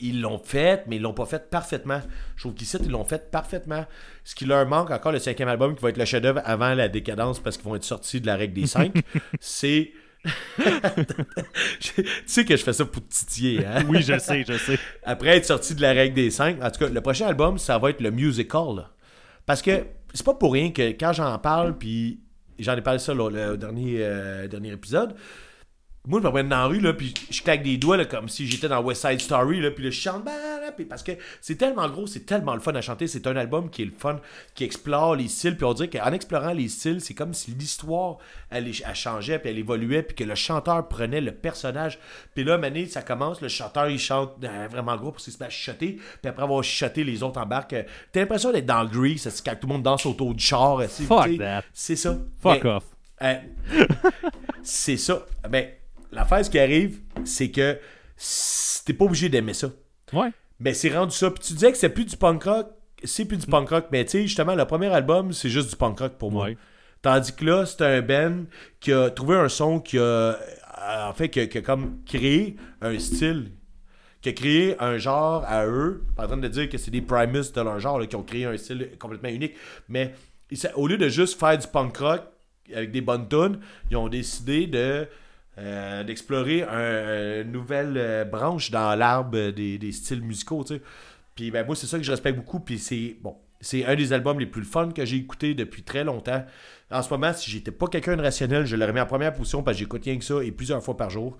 ils 0.01 0.21
l'ont 0.21 0.39
fait, 0.39 0.85
mais 0.87 0.97
ils 0.97 1.01
l'ont 1.01 1.13
pas 1.13 1.25
fait 1.25 1.49
parfaitement. 1.49 2.01
Je 2.35 2.43
trouve 2.43 2.53
qu'ici, 2.53 2.77
ils 2.81 2.91
l'ont 2.91 3.05
fait 3.05 3.31
parfaitement. 3.31 3.85
Ce 4.23 4.35
qui 4.35 4.45
leur 4.45 4.65
manque 4.67 4.91
encore, 4.91 5.11
le 5.11 5.19
cinquième 5.19 5.47
album, 5.47 5.75
qui 5.75 5.81
va 5.81 5.89
être 5.89 5.97
le 5.97 6.05
chef-d'œuvre 6.05 6.41
avant 6.43 6.73
la 6.73 6.89
décadence, 6.89 7.39
parce 7.39 7.57
qu'ils 7.57 7.65
vont 7.65 7.75
être 7.75 7.83
sortis 7.83 8.21
de 8.21 8.27
la 8.27 8.35
règle 8.35 8.53
des 8.53 8.67
cinq, 8.67 8.93
c'est 9.39 9.91
tu 11.79 12.05
sais 12.25 12.45
que 12.45 12.55
je 12.55 12.63
fais 12.63 12.73
ça 12.73 12.85
pour 12.85 13.07
titiller, 13.07 13.65
hein? 13.65 13.83
Oui, 13.87 14.01
je 14.01 14.17
sais, 14.17 14.43
je 14.47 14.57
sais. 14.57 14.79
Après 15.03 15.37
être 15.37 15.45
sorti 15.45 15.75
de 15.75 15.81
la 15.81 15.93
règle 15.93 16.15
des 16.15 16.31
cinq, 16.31 16.61
en 16.61 16.69
tout 16.71 16.79
cas, 16.79 16.89
le 16.89 17.01
prochain 17.01 17.27
album, 17.27 17.57
ça 17.57 17.77
va 17.77 17.89
être 17.91 18.01
le 18.01 18.11
musical. 18.11 18.75
là. 18.75 18.91
Parce 19.45 19.61
que 19.61 19.85
c'est 20.13 20.25
pas 20.25 20.33
pour 20.33 20.53
rien 20.53 20.71
que 20.71 20.89
quand 20.91 21.13
j'en 21.13 21.37
parle, 21.39 21.77
puis 21.77 22.19
j'en 22.59 22.75
ai 22.75 22.81
parlé 22.81 22.99
ça 22.99 23.13
là, 23.13 23.29
le 23.29 23.57
dernier, 23.57 23.97
euh, 23.99 24.47
dernier 24.47 24.71
épisode, 24.71 25.15
moi, 26.07 26.19
je 26.19 26.25
me 26.25 26.29
promène 26.29 26.49
dans 26.49 26.57
la 26.57 26.65
rue, 26.65 26.79
là, 26.79 26.93
puis 26.93 27.13
je 27.31 27.41
claque 27.41 27.63
des 27.63 27.77
doigts, 27.77 27.97
là, 27.97 28.05
comme 28.05 28.29
si 28.29 28.47
j'étais 28.47 28.67
dans 28.67 28.81
West 28.83 29.07
Side 29.07 29.19
Story, 29.19 29.59
là, 29.59 29.71
puis 29.71 29.83
là, 29.83 29.89
je 29.89 29.99
chante, 29.99 30.23
bah, 30.23 30.31
puis 30.71 30.85
parce 30.85 31.03
que 31.03 31.11
c'est 31.41 31.55
tellement 31.55 31.87
gros, 31.89 32.07
c'est 32.07 32.25
tellement 32.25 32.53
le 32.53 32.59
fun 32.61 32.73
à 32.75 32.81
chanter. 32.81 33.07
C'est 33.07 33.27
un 33.27 33.35
album 33.35 33.69
qui 33.69 33.81
est 33.81 33.85
le 33.85 33.91
fun, 33.91 34.19
qui 34.53 34.63
explore 34.63 35.15
les 35.15 35.27
styles, 35.27 35.55
puis 35.57 35.65
on 35.65 35.73
dirait 35.73 35.89
qu'en 35.89 36.11
explorant 36.13 36.53
les 36.53 36.67
styles, 36.69 37.01
c'est 37.01 37.13
comme 37.13 37.33
si 37.33 37.51
l'histoire, 37.51 38.17
elle, 38.49 38.67
elle 38.67 38.95
changeait, 38.95 39.39
puis 39.39 39.49
elle 39.49 39.57
évoluait, 39.59 40.03
puis 40.03 40.15
que 40.15 40.23
le 40.23 40.35
chanteur 40.35 40.87
prenait 40.87 41.21
le 41.21 41.31
personnage. 41.33 41.99
Puis 42.33 42.43
là, 42.43 42.57
mané, 42.57 42.85
ça 42.85 43.01
commence, 43.01 43.41
le 43.41 43.47
chanteur, 43.47 43.89
il 43.89 43.99
chante 43.99 44.33
euh, 44.43 44.67
vraiment 44.69 44.95
gros 44.95 45.11
pour 45.11 45.21
se 45.21 45.31
mettre 45.31 45.43
à 45.45 45.49
chuchoter, 45.49 45.93
puis 46.21 46.29
après 46.29 46.43
avoir 46.43 46.63
chuchoté, 46.63 47.03
les 47.03 47.23
autres 47.23 47.39
embarquent. 47.39 47.75
T'as 48.11 48.19
l'impression 48.21 48.51
d'être 48.51 48.65
dans 48.65 48.83
le 48.83 48.89
Grease, 48.89 49.27
c'est 49.29 49.45
quand 49.45 49.55
tout 49.59 49.67
le 49.67 49.73
monde 49.73 49.83
danse 49.83 50.05
autour 50.05 50.33
du 50.33 50.43
char. 50.43 50.81
Fuck 50.83 51.37
that. 51.37 51.63
C'est 51.73 51.95
ça. 51.95 52.17
Fuck 52.41 52.63
Mais- 52.63 52.69
off. 52.69 52.83
euh, 53.21 53.35
c'est 54.63 54.97
ça. 54.97 55.25
Ben, 55.49 55.67
l'affaire, 56.11 56.43
ce 56.45 56.49
qui 56.49 56.59
arrive, 56.59 56.99
c'est 57.23 57.49
que 57.51 57.79
t'es 58.85 58.93
pas 58.93 59.05
obligé 59.05 59.29
d'aimer 59.29 59.53
ça. 59.53 59.69
Ouais. 60.13 60.29
Mais 60.59 60.73
c'est 60.73 60.95
rendu 60.95 61.15
ça. 61.15 61.29
Puis 61.31 61.43
tu 61.43 61.53
disais 61.53 61.71
que 61.71 61.77
c'est 61.77 61.89
plus 61.89 62.05
du 62.05 62.17
punk 62.17 62.43
rock. 62.43 62.67
C'est 63.03 63.25
plus 63.25 63.37
du 63.37 63.45
punk 63.47 63.69
rock. 63.69 63.85
Mais 63.91 64.05
tu 64.05 64.11
sais, 64.11 64.21
justement, 64.23 64.55
le 64.55 64.65
premier 64.65 64.87
album, 64.87 65.33
c'est 65.33 65.49
juste 65.49 65.69
du 65.69 65.75
punk 65.75 65.99
rock 65.99 66.13
pour 66.17 66.31
moi. 66.31 66.45
Ouais. 66.45 66.57
Tandis 67.01 67.33
que 67.35 67.45
là, 67.45 67.65
c'est 67.65 67.81
un 67.83 68.01
band 68.01 68.45
qui 68.79 68.91
a 68.93 69.09
trouvé 69.09 69.35
un 69.35 69.49
son 69.49 69.79
qui 69.79 69.97
a. 69.97 70.01
euh, 70.01 70.35
En 71.07 71.13
fait, 71.13 71.29
qui 71.29 71.39
a, 71.41 71.47
qui 71.47 71.57
a 71.57 71.61
comme 71.61 71.99
créé 72.05 72.55
un 72.81 72.97
style. 72.99 73.51
Qui 74.21 74.29
a 74.29 74.33
créé 74.33 74.75
un 74.81 74.97
genre 74.97 75.43
à 75.45 75.67
eux. 75.67 76.03
Pas 76.15 76.23
en 76.23 76.27
train 76.27 76.37
de 76.37 76.47
dire 76.47 76.67
que 76.69 76.77
c'est 76.77 76.89
des 76.91 77.01
primus 77.01 77.51
de 77.53 77.61
leur 77.61 77.79
genre, 77.79 77.99
là, 77.99 78.07
qui 78.07 78.15
ont 78.15 78.23
créé 78.23 78.45
un 78.45 78.57
style 78.57 78.89
complètement 78.97 79.29
unique. 79.29 79.53
Mais 79.89 80.13
ils 80.49 80.57
au 80.75 80.87
lieu 80.87 80.97
de 80.97 81.09
juste 81.09 81.39
faire 81.39 81.57
du 81.57 81.67
punk 81.67 81.97
rock 81.97 82.21
avec 82.73 82.91
des 82.91 83.01
bonnes 83.01 83.27
tunes, 83.27 83.59
ils 83.91 83.97
ont 83.97 84.07
décidé 84.07 84.65
de. 84.67 85.07
Euh, 85.57 86.03
d'explorer 86.03 86.63
un- 86.63 87.41
une 87.43 87.51
nouvelle 87.51 87.93
euh, 87.97 88.25
branche 88.25 88.71
dans 88.71 88.95
l'arbre 88.95 89.51
des, 89.51 89.91
styles 89.91 90.21
musicaux. 90.21 90.65
Puis 91.35 91.51
ben 91.51 91.65
moi 91.65 91.75
c'est 91.75 91.87
ça 91.87 91.97
que 91.97 92.03
je 92.03 92.11
respecte 92.11 92.37
beaucoup 92.37 92.59
puis 92.59 92.77
c'est 92.79 93.17
bon, 93.21 93.35
un 93.73 93.95
des 93.95 94.13
albums 94.13 94.39
les 94.39 94.45
plus 94.45 94.63
fun 94.63 94.91
que 94.91 95.03
j'ai 95.05 95.17
écouté 95.17 95.53
depuis 95.53 95.83
très 95.83 96.03
longtemps. 96.03 96.45
En 96.91 97.01
ce 97.01 97.09
moment, 97.09 97.33
si 97.33 97.49
j'étais 97.49 97.71
pas 97.71 97.87
quelqu'un 97.87 98.15
de 98.15 98.21
rationnel, 98.21 98.65
je 98.65 98.75
l'aurais 98.75 98.93
mis 98.93 98.99
en 98.99 99.05
première 99.05 99.33
position 99.33 99.63
parce 99.63 99.75
que 99.77 99.79
j'écoute 99.79 100.03
rien 100.05 100.17
que 100.17 100.23
ça 100.23 100.43
et 100.43 100.51
plusieurs 100.51 100.83
fois 100.83 100.95
par 100.97 101.09
jour. 101.09 101.37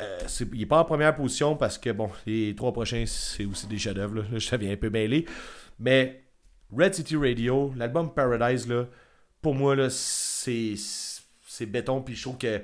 Euh, 0.00 0.18
c'est- 0.28 0.46
il 0.52 0.62
est 0.62 0.66
pas 0.66 0.78
en 0.80 0.84
première 0.84 1.14
position 1.14 1.56
parce 1.56 1.78
que 1.78 1.90
bon, 1.90 2.10
les 2.26 2.54
trois 2.54 2.72
prochains 2.72 3.04
c'est 3.06 3.44
aussi 3.44 3.66
des 3.66 3.78
chefs-d'œuvre 3.78 4.16
là. 4.16 4.22
Je 4.38 4.50
deviens 4.50 4.72
un 4.72 4.76
peu 4.76 4.90
mêlé, 4.90 5.24
mais 5.80 6.22
Red 6.76 6.94
City 6.94 7.16
Radio, 7.16 7.72
l'album 7.76 8.12
Paradise 8.14 8.68
là, 8.68 8.86
pour 9.42 9.54
moi 9.54 9.74
c'est 9.90 10.74
c'est 10.76 11.66
béton 11.66 12.02
puis 12.02 12.14
je 12.14 12.22
trouve 12.22 12.38
que 12.38 12.60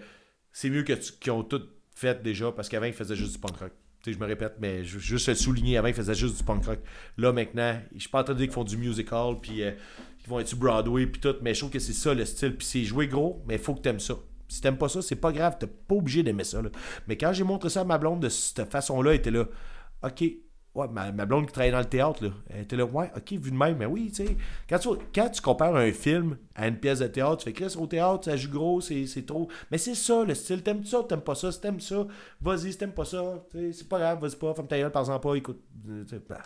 c'est 0.54 0.70
mieux 0.70 0.84
que 0.84 0.92
qu'ils 0.92 1.32
ont 1.32 1.42
tout 1.42 1.62
fait 1.94 2.22
déjà 2.22 2.50
parce 2.52 2.68
qu'avant 2.68 2.86
ils 2.86 2.94
faisaient 2.94 3.16
juste 3.16 3.32
du 3.32 3.38
punk 3.38 3.58
rock. 3.58 3.72
Tu 4.02 4.10
sais, 4.10 4.16
je 4.16 4.22
me 4.22 4.26
répète, 4.26 4.54
mais 4.60 4.84
je 4.84 4.94
veux 4.94 5.00
juste 5.00 5.28
le 5.28 5.34
souligner, 5.34 5.76
avant 5.76 5.88
ils 5.88 5.94
faisaient 5.94 6.14
juste 6.14 6.38
du 6.38 6.44
punk 6.44 6.64
rock. 6.64 6.78
Là 7.18 7.32
maintenant, 7.32 7.78
je 7.92 8.00
suis 8.00 8.08
pas 8.08 8.20
en 8.20 8.24
train 8.24 8.34
de 8.34 8.38
dire 8.38 8.46
qu'ils 8.46 8.54
font 8.54 8.64
du 8.64 8.76
musical 8.76 9.34
puis 9.42 9.62
euh, 9.62 9.72
qu'ils 10.20 10.30
vont 10.30 10.38
être 10.38 10.48
sur 10.48 10.58
Broadway 10.58 11.06
puis 11.06 11.20
tout, 11.20 11.34
mais 11.42 11.54
je 11.54 11.58
trouve 11.60 11.70
que 11.70 11.80
c'est 11.80 11.92
ça 11.92 12.14
le 12.14 12.24
style 12.24 12.56
puis 12.56 12.66
c'est 12.66 12.84
joué 12.84 13.08
gros, 13.08 13.42
mais 13.48 13.56
il 13.56 13.60
faut 13.60 13.74
que 13.74 13.80
t'aimes 13.80 14.00
ça. 14.00 14.14
Si 14.46 14.60
t'aimes 14.60 14.78
pas 14.78 14.88
ça, 14.88 15.02
c'est 15.02 15.16
pas 15.16 15.32
grave, 15.32 15.56
t'es 15.58 15.66
pas 15.66 15.96
obligé 15.96 16.22
d'aimer 16.22 16.44
ça. 16.44 16.62
là. 16.62 16.70
Mais 17.08 17.16
quand 17.16 17.32
j'ai 17.32 17.44
montré 17.44 17.68
ça 17.68 17.80
à 17.80 17.84
ma 17.84 17.98
blonde 17.98 18.20
de 18.20 18.28
cette 18.28 18.70
façon-là, 18.70 19.10
elle 19.10 19.18
était 19.18 19.32
là, 19.32 19.46
ok, 20.04 20.22
ouais, 20.74 20.88
ma, 20.88 21.12
ma 21.12 21.24
blonde 21.26 21.46
qui 21.46 21.52
travaillait 21.52 21.72
dans 21.72 21.78
le 21.78 21.84
théâtre, 21.84 22.24
là, 22.24 22.30
elle 22.50 22.62
était 22.62 22.76
là, 22.76 22.84
ouais, 22.84 23.10
ok, 23.16 23.32
vu 23.32 23.50
de 23.50 23.56
même, 23.56 23.76
mais 23.78 23.86
oui, 23.86 24.10
tu 24.14 24.24
sais, 24.26 24.36
quand 24.68 24.78
tu, 24.78 24.88
quand 25.14 25.28
tu 25.30 25.40
compares 25.40 25.76
un 25.76 25.92
film 25.92 26.36
à 26.54 26.68
une 26.68 26.76
pièce 26.76 26.98
de 27.00 27.06
théâtre, 27.06 27.38
tu 27.38 27.44
fais 27.44 27.52
Chris 27.52 27.74
au 27.78 27.86
théâtre, 27.86 28.24
ça 28.24 28.36
joue 28.36 28.50
gros, 28.50 28.80
c'est 28.80 29.06
c'est 29.06 29.24
trop. 29.26 29.48
Mais 29.70 29.78
c'est 29.78 29.94
ça, 29.94 30.24
le 30.24 30.34
style, 30.34 30.62
t'aimes 30.62 30.84
ça, 30.84 30.98
t'aimes 31.08 31.20
pas 31.20 31.34
ça, 31.34 31.50
si 31.52 31.60
t'aimes 31.60 31.80
ça, 31.80 32.06
vas-y, 32.40 32.72
si 32.72 32.78
t'aimes 32.78 32.92
pas 32.92 33.04
ça, 33.04 33.22
c'est 33.72 33.88
pas 33.88 33.98
grave, 33.98 34.20
vas-y 34.20 34.36
pas, 34.36 34.54
ferme 34.54 34.66
ta 34.68 34.78
gueule, 34.78 34.90
par 34.92 35.02
exemple 35.02 35.28
pas, 35.28 35.34
écoute. 35.36 35.60
euh, 35.88 36.04
bah. 36.28 36.38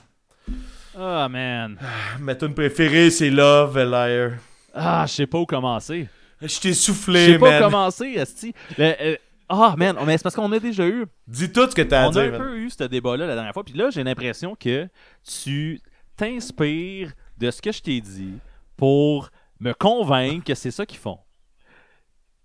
Ah, 0.97 1.29
man. 1.29 1.77
Ma 2.21 2.35
tune 2.35 2.55
préférée, 2.55 3.11
c'est 3.11 3.31
Love, 3.31 3.79
Liar. 3.79 4.33
Ah, 4.75 5.05
je 5.07 5.13
sais 5.15 5.27
pas 5.27 5.39
où 5.39 5.47
commencer. 5.47 6.09
Je 6.41 6.61
t'ai 6.61 6.69
Je 6.71 6.75
soufflé, 6.75 7.27
sais 7.33 7.39
pas 7.39 7.47
où 7.47 7.51
man. 7.51 7.63
commencer, 7.65 8.07
Esti. 8.17 8.55
Le- 8.77 8.95
euh, 9.01 9.17
Ah, 9.49 9.75
man, 9.79 9.97
mais 10.07 10.17
c'est 10.19 10.23
parce 10.23 10.35
qu'on 10.35 10.51
a 10.53 10.59
déjà 10.59 10.87
eu. 10.87 11.07
Dis 11.27 11.51
tout 11.53 11.69
ce 11.71 11.75
que 11.75 11.83
t'as 11.83 12.03
à 12.03 12.07
On 12.07 12.11
a 12.11 12.13
dire, 12.13 12.23
un 12.23 12.31
man. 12.31 12.39
peu 12.41 12.59
eu 12.59 12.71
ce 12.71 12.85
débat-là 12.85 13.27
la 13.27 13.35
dernière 13.35 13.53
fois. 13.55 13.65
Puis 13.65 13.75
là, 13.75 13.89
j'ai 13.91 14.05
l'impression 14.05 14.55
que 14.55 14.89
tu 15.27 15.81
t'inspires 16.17 17.13
de 17.39 17.51
ce 17.51 17.63
que 17.63 17.73
je 17.73 17.81
t'ai 17.81 18.01
dit 18.01 18.35
pour 18.77 19.31
me 19.61 19.73
convaincre 19.73 20.45
que 20.45 20.55
c'est 20.55 20.71
ça 20.71 20.85
qu'ils 20.85 20.99
font. 20.99 21.19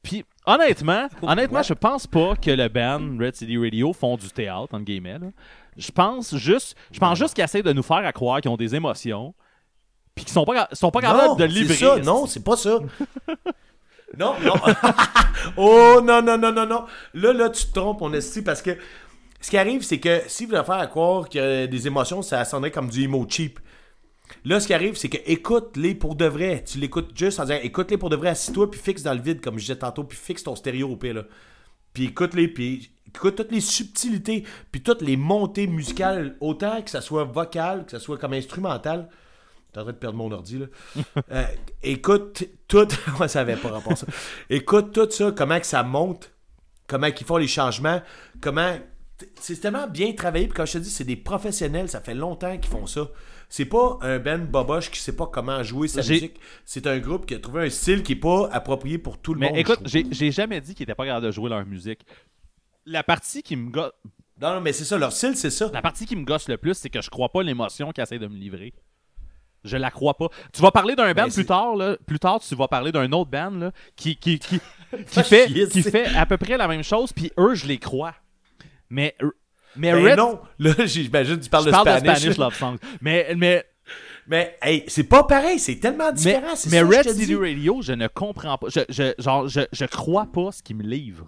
Puis, 0.01 0.25
honnêtement, 0.45 1.07
honnêtement, 1.21 1.63
je 1.63 1.73
pense 1.73 2.07
pas 2.07 2.35
que 2.35 2.51
le 2.51 2.67
band 2.67 3.17
Red 3.19 3.35
City 3.35 3.57
Radio 3.57 3.93
font 3.93 4.17
du 4.17 4.29
théâtre, 4.29 4.73
entre 4.73 4.83
guillemets. 4.83 5.19
là. 5.19 5.27
Je 5.77 5.91
pense 5.91 6.35
juste, 6.35 6.75
je 6.91 6.99
pense 6.99 7.17
juste 7.17 7.33
qu'ils 7.33 7.43
essaient 7.43 7.63
de 7.63 7.73
nous 7.73 7.83
faire 7.83 7.97
à 8.05 8.11
croire 8.11 8.41
qu'ils 8.41 8.51
ont 8.51 8.57
des 8.57 8.75
émotions, 8.75 9.33
puis 10.13 10.25
qu'ils 10.25 10.33
sont 10.33 10.45
pas, 10.45 10.67
sont 10.73 10.91
pas 10.91 11.01
capables 11.01 11.29
Non, 11.29 11.35
de 11.35 11.43
le 11.45 11.49
livrer. 11.51 11.73
c'est 11.75 11.85
ça, 11.85 11.97
non, 11.99 12.25
c'est 12.27 12.43
pas 12.43 12.57
ça. 12.57 12.79
non, 14.17 14.35
non. 14.43 14.53
oh, 15.57 16.01
non, 16.03 16.21
non, 16.21 16.37
non, 16.37 16.51
non, 16.51 16.65
non. 16.65 16.85
Là, 17.13 17.33
là, 17.33 17.49
tu 17.49 17.65
te 17.65 17.73
trompes, 17.79 18.01
on 18.01 18.13
estime, 18.13 18.43
parce 18.43 18.61
que 18.61 18.77
ce 19.41 19.49
qui 19.49 19.57
arrive, 19.57 19.81
c'est 19.83 19.99
que 19.99 20.21
si 20.27 20.45
vous 20.45 20.51
voulez 20.51 20.63
faire 20.63 20.75
à 20.75 20.87
croire 20.87 21.25
a 21.35 21.67
des 21.67 21.87
émotions, 21.87 22.21
ça 22.21 22.45
sonnerait 22.45 22.71
comme 22.71 22.89
du 22.89 23.03
emo 23.03 23.25
cheap. 23.27 23.59
Là, 24.45 24.59
ce 24.59 24.67
qui 24.67 24.73
arrive, 24.73 24.95
c'est 24.95 25.09
que 25.09 25.17
écoute-les 25.25 25.95
pour 25.95 26.15
de 26.15 26.25
vrai. 26.25 26.63
Tu 26.65 26.77
l'écoutes 26.77 27.11
juste 27.17 27.39
en 27.39 27.43
disant 27.43 27.59
écoute-les 27.61 27.97
pour 27.97 28.09
de 28.09 28.15
vrai, 28.15 28.29
assis-toi, 28.29 28.71
puis 28.71 28.79
fixe 28.79 29.03
dans 29.03 29.13
le 29.13 29.21
vide, 29.21 29.41
comme 29.41 29.55
je 29.55 29.65
disais 29.65 29.75
tantôt, 29.75 30.03
puis 30.03 30.17
fixe 30.17 30.43
ton 30.43 30.55
stéréo 30.55 30.89
au 30.91 30.95
pire, 30.95 31.15
là. 31.15 31.23
Puis 31.93 32.05
écoute-les, 32.05 32.47
puis 32.47 32.91
écoute 33.07 33.35
toutes 33.35 33.51
les 33.51 33.61
subtilités, 33.61 34.43
puis 34.71 34.81
toutes 34.81 35.01
les 35.01 35.17
montées 35.17 35.67
musicales, 35.67 36.37
autant 36.39 36.81
que 36.81 36.89
ça 36.89 37.01
soit 37.01 37.25
vocal, 37.25 37.85
que 37.85 37.91
ça 37.91 37.99
soit 37.99 38.17
comme 38.17 38.33
instrumental. 38.33 39.09
T'es 39.73 39.79
en 39.79 39.83
train 39.83 39.91
de 39.93 39.97
perdre 39.97 40.17
mon 40.17 40.31
ordi, 40.31 40.59
là. 40.59 40.65
Euh, 41.31 41.45
écoute 41.81 42.43
tout. 42.67 42.87
Ouais, 43.19 43.27
ça 43.27 43.41
avait 43.41 43.55
pas 43.55 43.69
rapport 43.69 43.93
à 43.93 43.95
ça. 43.95 44.07
Écoute 44.49 44.93
tout 44.93 45.09
ça, 45.09 45.31
comment 45.31 45.59
que 45.59 45.65
ça 45.65 45.83
monte, 45.83 46.31
comment 46.87 47.11
qu'ils 47.11 47.25
font 47.27 47.37
les 47.37 47.47
changements, 47.47 48.01
comment. 48.41 48.77
C'est 49.39 49.59
tellement 49.59 49.87
bien 49.87 50.11
travaillé, 50.13 50.47
puis 50.47 50.55
quand 50.55 50.65
je 50.65 50.73
te 50.73 50.77
dis, 50.79 50.89
c'est 50.89 51.03
des 51.05 51.15
professionnels, 51.15 51.87
ça 51.87 52.01
fait 52.01 52.15
longtemps 52.15 52.57
qu'ils 52.57 52.71
font 52.71 52.85
ça. 52.87 53.09
C'est 53.47 53.65
pas 53.65 53.97
un 54.01 54.17
Ben 54.19 54.45
Boboche 54.45 54.89
qui 54.91 54.99
sait 54.99 55.15
pas 55.15 55.27
comment 55.27 55.61
jouer 55.63 55.87
sa 55.87 56.01
musique. 56.01 56.39
C'est 56.65 56.87
un 56.87 56.97
groupe 56.99 57.25
qui 57.27 57.35
a 57.35 57.39
trouvé 57.39 57.65
un 57.67 57.69
style 57.69 58.01
qui 58.03 58.13
est 58.13 58.17
pas 58.17 58.49
approprié 58.51 58.97
pour 58.97 59.19
tout 59.19 59.33
le 59.35 59.39
Mais 59.39 59.49
monde. 59.49 59.57
écoute, 59.57 59.79
j'ai 59.85 60.31
jamais 60.31 60.59
dit 60.59 60.73
qu'ils 60.73 60.83
étaient 60.83 60.95
pas 60.95 61.05
capables 61.05 61.25
de 61.27 61.31
jouer 61.31 61.49
leur 61.49 61.63
musique. 61.65 62.01
La 62.85 63.03
partie 63.03 63.43
qui 63.43 63.55
me 63.55 63.69
gosse, 63.69 63.91
Non, 64.41 64.55
non, 64.55 64.61
mais 64.61 64.73
c'est 64.73 64.83
ça, 64.85 64.97
leur 64.97 65.13
style, 65.13 65.37
c'est 65.37 65.51
ça. 65.51 65.69
la 65.71 65.81
partie 65.81 66.05
qui 66.05 66.15
me 66.15 66.25
gosse 66.25 66.49
le 66.49 66.57
plus, 66.57 66.73
c'est 66.73 66.89
que 66.89 67.01
je 67.01 67.09
crois 67.09 67.29
pas 67.29 67.43
l'émotion 67.43 67.91
qu'ils 67.91 68.01
essaient 68.03 68.19
de 68.19 68.27
me 68.27 68.35
livrer. 68.35 68.73
Je 69.63 69.77
la 69.77 69.91
crois 69.91 70.15
pas. 70.15 70.27
Tu 70.53 70.61
vas 70.61 70.71
parler 70.71 70.95
d'un 70.95 71.13
band 71.13 71.23
Ben, 71.27 71.31
plus 71.31 71.45
tard, 71.45 71.75
là. 71.75 71.95
Plus 72.05 72.19
tard, 72.19 72.39
tu 72.41 72.53
vas 72.55 72.67
parler 72.67 72.91
d'un 72.91 73.11
autre 73.13 73.29
band 73.31 73.51
là, 73.51 73.71
qui, 73.95 74.15
qui, 74.17 74.39
qui, 74.39 74.59
qui, 74.91 75.15
Va 75.15 75.23
fait, 75.23 75.47
chier, 75.47 75.67
qui 75.67 75.81
c'est- 75.83 75.91
fait 75.91 76.05
à 76.15 76.25
peu 76.25 76.37
près 76.37 76.57
la 76.57 76.67
même 76.67 76.83
chose, 76.83 77.13
puis 77.13 77.31
eux, 77.39 77.55
je 77.55 77.65
les 77.67 77.77
crois. 77.77 78.13
Mais, 78.89 79.15
mais 79.75 79.91
Ben 79.93 80.05
Red, 80.05 80.17
non, 80.17 80.39
là, 80.59 80.73
j'imagine 80.85 81.37
que 81.37 81.43
tu 81.43 81.49
parles 81.49 81.63
je 81.63 81.69
de 81.69 81.71
parle 81.73 81.87
Spanish. 81.99 82.23
de 82.25 82.31
Spanish 82.33 82.37
Love. 82.61 82.77
Mais, 83.01 83.33
mais, 83.37 83.65
Mais, 84.27 84.57
hey, 84.61 84.83
c'est 84.87 85.03
pas 85.05 85.23
pareil, 85.23 85.59
c'est 85.59 85.77
tellement 85.79 86.11
différent. 86.11 86.53
mais 86.69 86.79
ça 86.79 86.85
Red 86.85 87.09
City. 87.09 87.35
Radio, 87.35 87.81
je 87.81 87.93
ne 87.93 88.07
comprends 88.07 88.57
pas. 88.57 88.67
Je, 88.69 88.81
je, 88.89 89.13
genre, 89.17 89.47
je, 89.47 89.61
je 89.71 89.85
crois 89.85 90.25
pas 90.31 90.51
ce 90.51 90.61
qu'ils 90.61 90.75
me 90.77 90.83
livrent. 90.83 91.27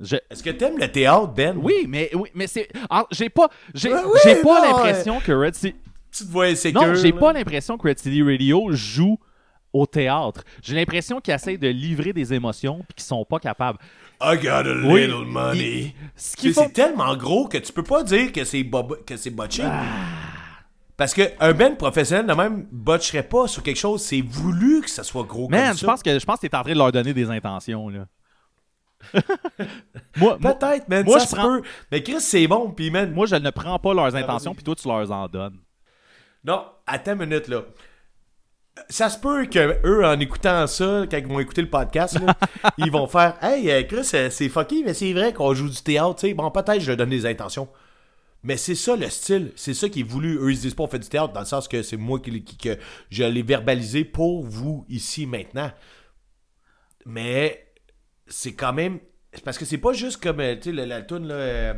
Je, 0.00 0.16
Est-ce 0.30 0.42
que 0.42 0.50
t'aimes 0.50 0.76
le 0.78 0.90
théâtre, 0.90 1.28
Ben? 1.28 1.56
oui, 1.56 1.86
mais, 1.88 2.10
oui, 2.14 2.28
mais 2.34 2.48
c'est. 2.48 2.68
J'ai 3.12 3.28
pas, 3.28 3.48
j'ai, 3.74 3.92
oui, 3.94 4.34
pas 4.42 4.60
l'impression 4.66 5.20
que 5.20 5.30
Red 5.32 5.54
City. 5.54 5.76
Tu 6.16 6.24
te 6.24 6.30
vois 6.30 6.46
insécure. 6.46 6.80
Non, 6.86 6.94
j'ai 6.94 7.12
pas 7.12 7.32
l'impression 7.32 7.76
que 7.76 7.88
Red 7.88 7.98
City 7.98 8.22
Radio 8.22 8.68
joue 8.72 9.18
au 9.72 9.86
théâtre. 9.86 10.44
J'ai 10.62 10.74
l'impression 10.76 11.20
qu'ils 11.20 11.34
essayent 11.34 11.58
de 11.58 11.68
livrer 11.68 12.12
des 12.12 12.32
émotions 12.32 12.78
puis 12.88 12.94
qu'ils 12.96 13.04
sont 13.04 13.24
pas 13.24 13.40
capables. 13.40 13.78
I 14.22 14.36
got 14.36 14.68
a 14.68 14.86
Oui, 14.86 15.06
little 15.06 15.26
money. 15.26 15.94
Ce 16.14 16.36
faut... 16.52 16.62
C'est 16.62 16.72
tellement 16.72 17.16
gros 17.16 17.48
que 17.48 17.58
tu 17.58 17.72
peux 17.72 17.82
pas 17.82 18.04
dire 18.04 18.30
que 18.32 18.44
c'est 18.44 18.64
que 19.04 19.16
c'est 19.16 19.30
botché. 19.30 19.64
Ah. 19.66 19.82
Parce 20.96 21.12
que 21.12 21.22
un 21.40 21.52
band 21.52 21.74
professionnel 21.74 22.26
de 22.26 22.32
même 22.34 22.68
botcherait 22.70 23.24
pas 23.24 23.48
sur 23.48 23.64
quelque 23.64 23.76
chose. 23.78 24.00
C'est 24.02 24.20
voulu 24.20 24.82
que 24.82 24.90
ça 24.90 25.02
soit 25.02 25.24
gros 25.24 25.48
Man, 25.48 25.68
comme 25.68 25.74
je 25.76 25.80
ça. 25.80 25.86
pense 25.88 26.02
que 26.02 26.16
je 26.18 26.24
pense 26.24 26.38
que 26.38 26.46
t'es 26.46 26.56
en 26.56 26.62
train 26.62 26.72
de 26.72 26.78
leur 26.78 26.92
donner 26.92 27.12
des 27.12 27.28
intentions 27.28 27.88
là. 27.88 28.06
moi, 30.16 30.38
Peut-être, 30.38 30.88
man. 30.88 31.04
moi, 31.04 31.18
ça 31.20 31.26
je 31.28 31.34
prends- 31.36 31.58
peut. 31.58 31.62
Mais 31.90 32.02
Chris, 32.02 32.20
c'est 32.20 32.46
bon. 32.46 32.70
Puis, 32.70 32.90
man. 32.90 33.12
moi, 33.12 33.26
je 33.26 33.34
ne 33.34 33.50
prends 33.50 33.78
pas 33.78 33.92
leurs 33.92 34.14
intentions 34.14 34.54
puis 34.54 34.64
toi 34.64 34.74
tu 34.74 34.88
leur 34.88 35.10
en 35.10 35.26
donnes. 35.28 35.58
Non, 36.44 36.64
attends 36.86 37.12
une 37.14 37.26
minute, 37.26 37.48
là. 37.48 37.62
Ça 38.88 39.08
se 39.08 39.18
peut 39.18 39.46
que 39.46 39.80
eux, 39.86 40.04
en 40.04 40.18
écoutant 40.18 40.66
ça, 40.66 41.04
quand 41.08 41.16
ils 41.16 41.26
vont 41.28 41.38
écouter 41.40 41.62
le 41.62 41.70
podcast, 41.70 42.18
là, 42.20 42.36
ils 42.78 42.90
vont 42.90 43.06
faire 43.06 43.36
Hey, 43.42 43.70
euh, 43.70 43.82
Chris, 43.84 44.08
euh, 44.14 44.30
c'est 44.30 44.48
fucké, 44.48 44.82
mais 44.84 44.94
c'est 44.94 45.12
vrai 45.12 45.32
qu'on 45.32 45.54
joue 45.54 45.68
du 45.68 45.80
théâtre, 45.80 46.16
tu 46.16 46.28
sais. 46.28 46.34
Bon, 46.34 46.50
peut-être 46.50 46.80
je 46.80 46.92
donne 46.92 47.10
des 47.10 47.24
intentions. 47.24 47.68
Mais 48.42 48.56
c'est 48.58 48.74
ça 48.74 48.94
le 48.96 49.08
style, 49.08 49.52
c'est 49.56 49.72
ça 49.74 49.88
qui 49.88 50.00
est 50.00 50.02
voulu. 50.02 50.36
Eux, 50.38 50.52
ils 50.52 50.58
disent 50.58 50.74
pas 50.74 50.82
on 50.82 50.88
fait 50.88 50.98
du 50.98 51.08
théâtre, 51.08 51.32
dans 51.32 51.40
le 51.40 51.46
sens 51.46 51.66
que 51.68 51.82
c'est 51.82 51.96
moi 51.96 52.18
qui, 52.20 52.42
qui- 52.44 52.58
que 52.58 52.76
je 53.10 53.24
l'ai 53.24 53.42
verbalisé 53.42 54.04
pour 54.04 54.42
vous 54.44 54.84
ici 54.88 55.24
maintenant. 55.24 55.70
Mais 57.06 57.72
c'est 58.26 58.54
quand 58.54 58.72
même. 58.72 58.98
Parce 59.44 59.56
que 59.58 59.64
c'est 59.64 59.78
pas 59.78 59.92
juste 59.92 60.22
comme 60.22 60.40
euh, 60.40 60.56
tu 60.56 60.70
sais, 60.70 60.72
la, 60.72 60.84
la 60.86 61.02
tune 61.02 61.26
là. 61.26 61.74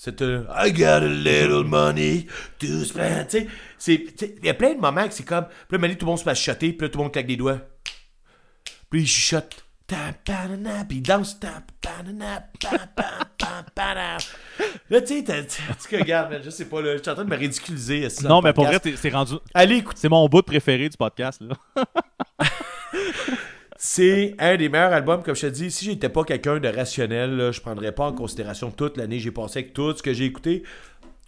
C'est 0.00 0.22
un 0.22 0.44
I 0.54 0.70
got 0.72 1.02
a 1.02 1.08
little 1.08 1.64
money 1.64 2.28
to 2.60 2.84
spend. 2.84 3.26
Tu 3.28 3.48
sais, 3.78 4.06
il 4.40 4.46
y 4.46 4.48
a 4.48 4.54
plein 4.54 4.74
de 4.74 4.80
moments 4.80 5.08
que 5.08 5.12
c'est 5.12 5.24
comme. 5.24 5.46
Puis 5.68 5.76
là, 5.76 5.88
tout 5.96 6.06
le 6.06 6.06
monde 6.06 6.18
se 6.20 6.24
met 6.24 6.30
à 6.30 6.34
chuchoter, 6.36 6.72
puis 6.72 6.86
là, 6.86 6.88
tout 6.88 6.98
le 6.98 7.02
monde 7.02 7.12
claque 7.12 7.26
des 7.26 7.36
doigts. 7.36 7.58
Puis 8.88 9.00
il 9.00 9.06
chuchote. 9.08 9.64
Puis 9.88 9.96
il 10.98 11.02
danse. 11.02 11.36
Là, 14.88 15.00
tu 15.00 15.06
sais, 15.06 15.24
t'as- 15.24 15.42
tu 15.42 15.96
regardes, 15.96 16.30
man, 16.30 16.42
je 16.44 16.50
sais 16.50 16.66
pas, 16.66 16.80
là, 16.80 16.96
je 16.96 17.02
suis 17.02 17.10
en 17.10 17.14
train 17.14 17.24
de 17.24 17.30
me 17.30 17.36
ridiculiser. 17.36 18.06
Non, 18.22 18.40
mais 18.40 18.52
pour 18.52 18.66
vrai, 18.66 18.78
c'est 18.94 19.10
rendu. 19.10 19.34
Allez 19.52 19.78
écouter. 19.78 19.98
C'est 20.00 20.08
mon 20.08 20.28
bout 20.28 20.42
préféré 20.42 20.88
du 20.88 20.96
podcast. 20.96 21.40
Là. 21.40 21.56
C'est 23.80 24.34
un 24.40 24.56
des 24.56 24.68
meilleurs 24.68 24.92
albums, 24.92 25.22
comme 25.22 25.36
je 25.36 25.42
te 25.42 25.52
dis. 25.52 25.70
Si 25.70 25.84
j'étais 25.84 26.08
pas 26.08 26.24
quelqu'un 26.24 26.58
de 26.58 26.66
rationnel, 26.66 27.52
je 27.52 27.60
prendrais 27.60 27.92
pas 27.92 28.06
en 28.06 28.12
considération 28.12 28.72
toute 28.72 28.96
l'année 28.96 29.20
j'ai 29.20 29.30
passé 29.30 29.60
avec 29.60 29.72
tout 29.72 29.96
ce 29.96 30.02
que 30.02 30.12
j'ai 30.12 30.24
écouté. 30.24 30.64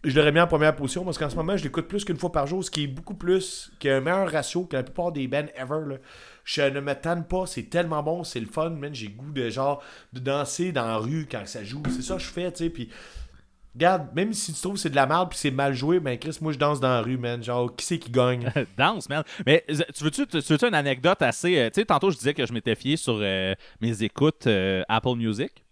Je 0.03 0.17
l'aurais 0.19 0.33
mis 0.33 0.41
en 0.41 0.49
première 0.49 0.75
position 0.75 1.05
parce 1.05 1.17
qu'en 1.17 1.31
ce 1.31 1.37
moment, 1.37 1.57
je 1.57 1.63
l'écoute 1.63 1.87
plus 1.87 2.05
qu'une 2.05 2.17
fois 2.17 2.33
par 2.33 2.49
jour, 2.49 2.65
ce 2.65 2.71
qui 2.73 2.85
est 2.85 2.87
beaucoup 2.89 3.15
plus, 3.15 3.71
qui 3.79 3.89
a 3.89 3.99
un 3.99 4.01
meilleur 4.01 4.29
ratio 4.29 4.65
que 4.65 4.75
la 4.75 4.83
plupart 4.83 5.13
des 5.13 5.29
bands 5.29 5.47
ever. 5.57 5.99
Je 6.43 6.63
ne 6.63 6.81
me 6.81 7.23
pas, 7.23 7.47
c'est 7.47 7.71
tellement 7.71 8.03
bon, 8.03 8.25
c'est 8.25 8.41
le 8.41 8.47
fun, 8.47 8.71
man. 8.71 8.93
J'ai 8.93 9.11
goût 9.11 9.31
de 9.31 9.49
genre 9.49 9.81
de 10.13 10.19
danser 10.19 10.73
dans 10.73 10.87
la 10.87 10.97
rue 10.97 11.29
quand 11.31 11.47
ça 11.47 11.63
joue. 11.63 11.85
C'est 11.89 12.03
ça 12.03 12.17
que 12.17 12.23
je 12.23 12.31
fais, 12.31 12.51
tu 12.51 12.65
sais. 12.65 12.71
Puis, 12.71 12.89
regarde, 13.75 14.09
même 14.15 14.33
si 14.33 14.53
tu 14.53 14.61
trouves 14.61 14.75
que 14.75 14.81
c'est 14.81 14.91
de 14.91 14.97
la 14.97 15.07
merde 15.07 15.29
puis 15.31 15.39
c'est 15.39 15.51
mal 15.51 15.75
joué, 15.75 16.01
ben 16.01 16.19
Chris, 16.19 16.37
moi 16.41 16.53
je 16.53 16.59
danse 16.59 16.81
dans 16.81 16.89
la 16.89 17.03
rue, 17.03 17.17
man. 17.19 17.43
Genre, 17.43 17.75
qui 17.77 17.85
c'est 17.85 17.99
qui 17.99 18.11
gagne? 18.11 18.51
Danse, 18.79 19.09
man. 19.09 19.23
Mais 19.47 19.65
tu 19.69 20.05
veux-tu 20.05 20.27
tu 20.27 20.39
veux-tu 20.39 20.67
une 20.67 20.75
anecdote 20.75 21.23
assez. 21.23 21.59
euh, 21.59 21.71
tu 21.71 21.81
sais, 21.81 21.85
tantôt, 21.85 22.11
je 22.11 22.17
disais 22.17 22.35
que 22.35 22.47
je 22.47 22.53
m'étais 22.53 22.75
fié 22.75 22.97
sur 22.97 23.19
euh, 23.21 23.55
mes 23.81 24.03
écoutes 24.03 24.47
euh, 24.47 24.83
Apple 24.89 25.17
Music. 25.17 25.65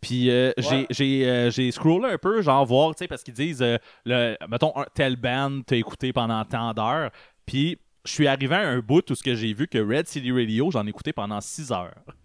Puis 0.00 0.30
euh, 0.30 0.52
j'ai- 0.58 0.68
Ouais. 0.76 0.86
j'ai 0.90 1.28
euh, 1.28 1.50
j'ai 1.50 1.70
scrollé 1.70 2.08
un 2.12 2.18
peu, 2.18 2.42
genre 2.42 2.64
voir, 2.66 2.94
tu 2.94 2.98
sais, 2.98 3.08
parce 3.08 3.22
qu'ils 3.22 3.32
disent, 3.34 3.62
euh, 3.62 3.78
le, 4.04 4.36
mettons, 4.50 4.72
un, 4.76 4.84
tel 4.94 5.16
band 5.16 5.60
t'as 5.66 5.76
écouté 5.76 6.12
pendant 6.12 6.44
tant 6.44 6.74
d'heures. 6.74 7.10
Puis 7.46 7.78
je 8.04 8.12
suis 8.12 8.26
arrivé 8.26 8.54
à 8.54 8.68
un 8.68 8.80
bout 8.80 9.08
où 9.10 9.14
ce 9.14 9.22
que 9.22 9.34
j'ai 9.34 9.52
vu 9.54 9.66
que 9.66 9.78
Red 9.78 10.06
City 10.08 10.30
Radio, 10.32 10.70
j'en 10.70 10.84
ai 10.86 10.90
écouté 10.90 11.12
pendant 11.12 11.40
6 11.40 11.72
heures. 11.72 11.94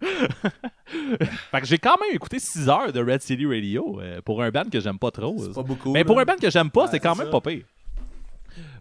fait 1.50 1.60
que 1.60 1.66
j'ai 1.66 1.78
quand 1.78 1.96
même 2.00 2.14
écouté 2.14 2.38
6 2.38 2.68
heures 2.68 2.92
de 2.92 3.00
Red 3.00 3.22
City 3.22 3.46
Radio 3.46 4.00
euh, 4.00 4.20
pour 4.22 4.42
un 4.42 4.50
band 4.50 4.64
que 4.70 4.80
j'aime 4.80 4.98
pas 4.98 5.10
trop. 5.10 5.36
C'est 5.38 5.54
pas 5.54 5.62
beaucoup. 5.62 5.92
Mais 5.92 6.04
pour 6.04 6.18
un 6.20 6.24
band 6.24 6.36
que 6.36 6.50
j'aime 6.50 6.70
pas, 6.70 6.82
Ouais, 6.84 6.88
c'est 6.90 7.00
quand 7.00 7.16
même 7.16 7.26
ça. 7.30 7.40
pas 7.40 7.40
pire. 7.40 7.64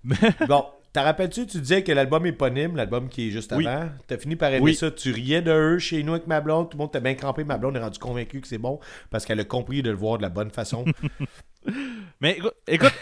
Bon, 0.48 0.66
t'as 0.94 1.04
rappelles-tu, 1.04 1.46
tu 1.46 1.60
disais 1.60 1.84
que 1.84 1.92
l'album 1.92 2.26
éponyme, 2.26 2.76
l'album 2.76 3.10
qui 3.10 3.28
est 3.28 3.32
juste 3.32 3.54
Oui. 3.56 3.68
avant, 3.68 3.90
t'as 4.08 4.18
fini 4.18 4.36
par 4.36 4.50
aimer 4.50 4.62
Oui. 4.64 4.76
ça, 4.76 4.90
tu 4.92 5.12
riais 5.12 5.42
de 5.42 5.52
eux 5.52 5.80
chez 5.80 6.02
nous 6.04 6.14
avec 6.14 6.26
ma 6.28 6.42
blonde, 6.42 6.70
tout 6.70 6.78
le 6.78 6.82
monde 6.84 6.92
t'a 6.92 7.00
bien 7.00 7.14
crampé, 7.16 7.44
ma 7.44 7.58
blonde 7.58 7.76
est 7.76 7.80
rendue 7.80 8.00
convaincue 8.00 8.42
que 8.42 8.48
c'est 8.48 8.58
bon 8.58 8.80
parce 9.10 9.26
qu'elle 9.26 9.40
a 9.40 9.44
compris 9.46 9.82
de 9.84 9.90
le 9.92 9.96
voir 9.98 10.18
de 10.18 10.24
la 10.24 10.30
bonne 10.30 10.50
façon. 10.52 10.86
Mais 12.22 12.38
écoute, 12.38 12.54
écoute 12.68 12.94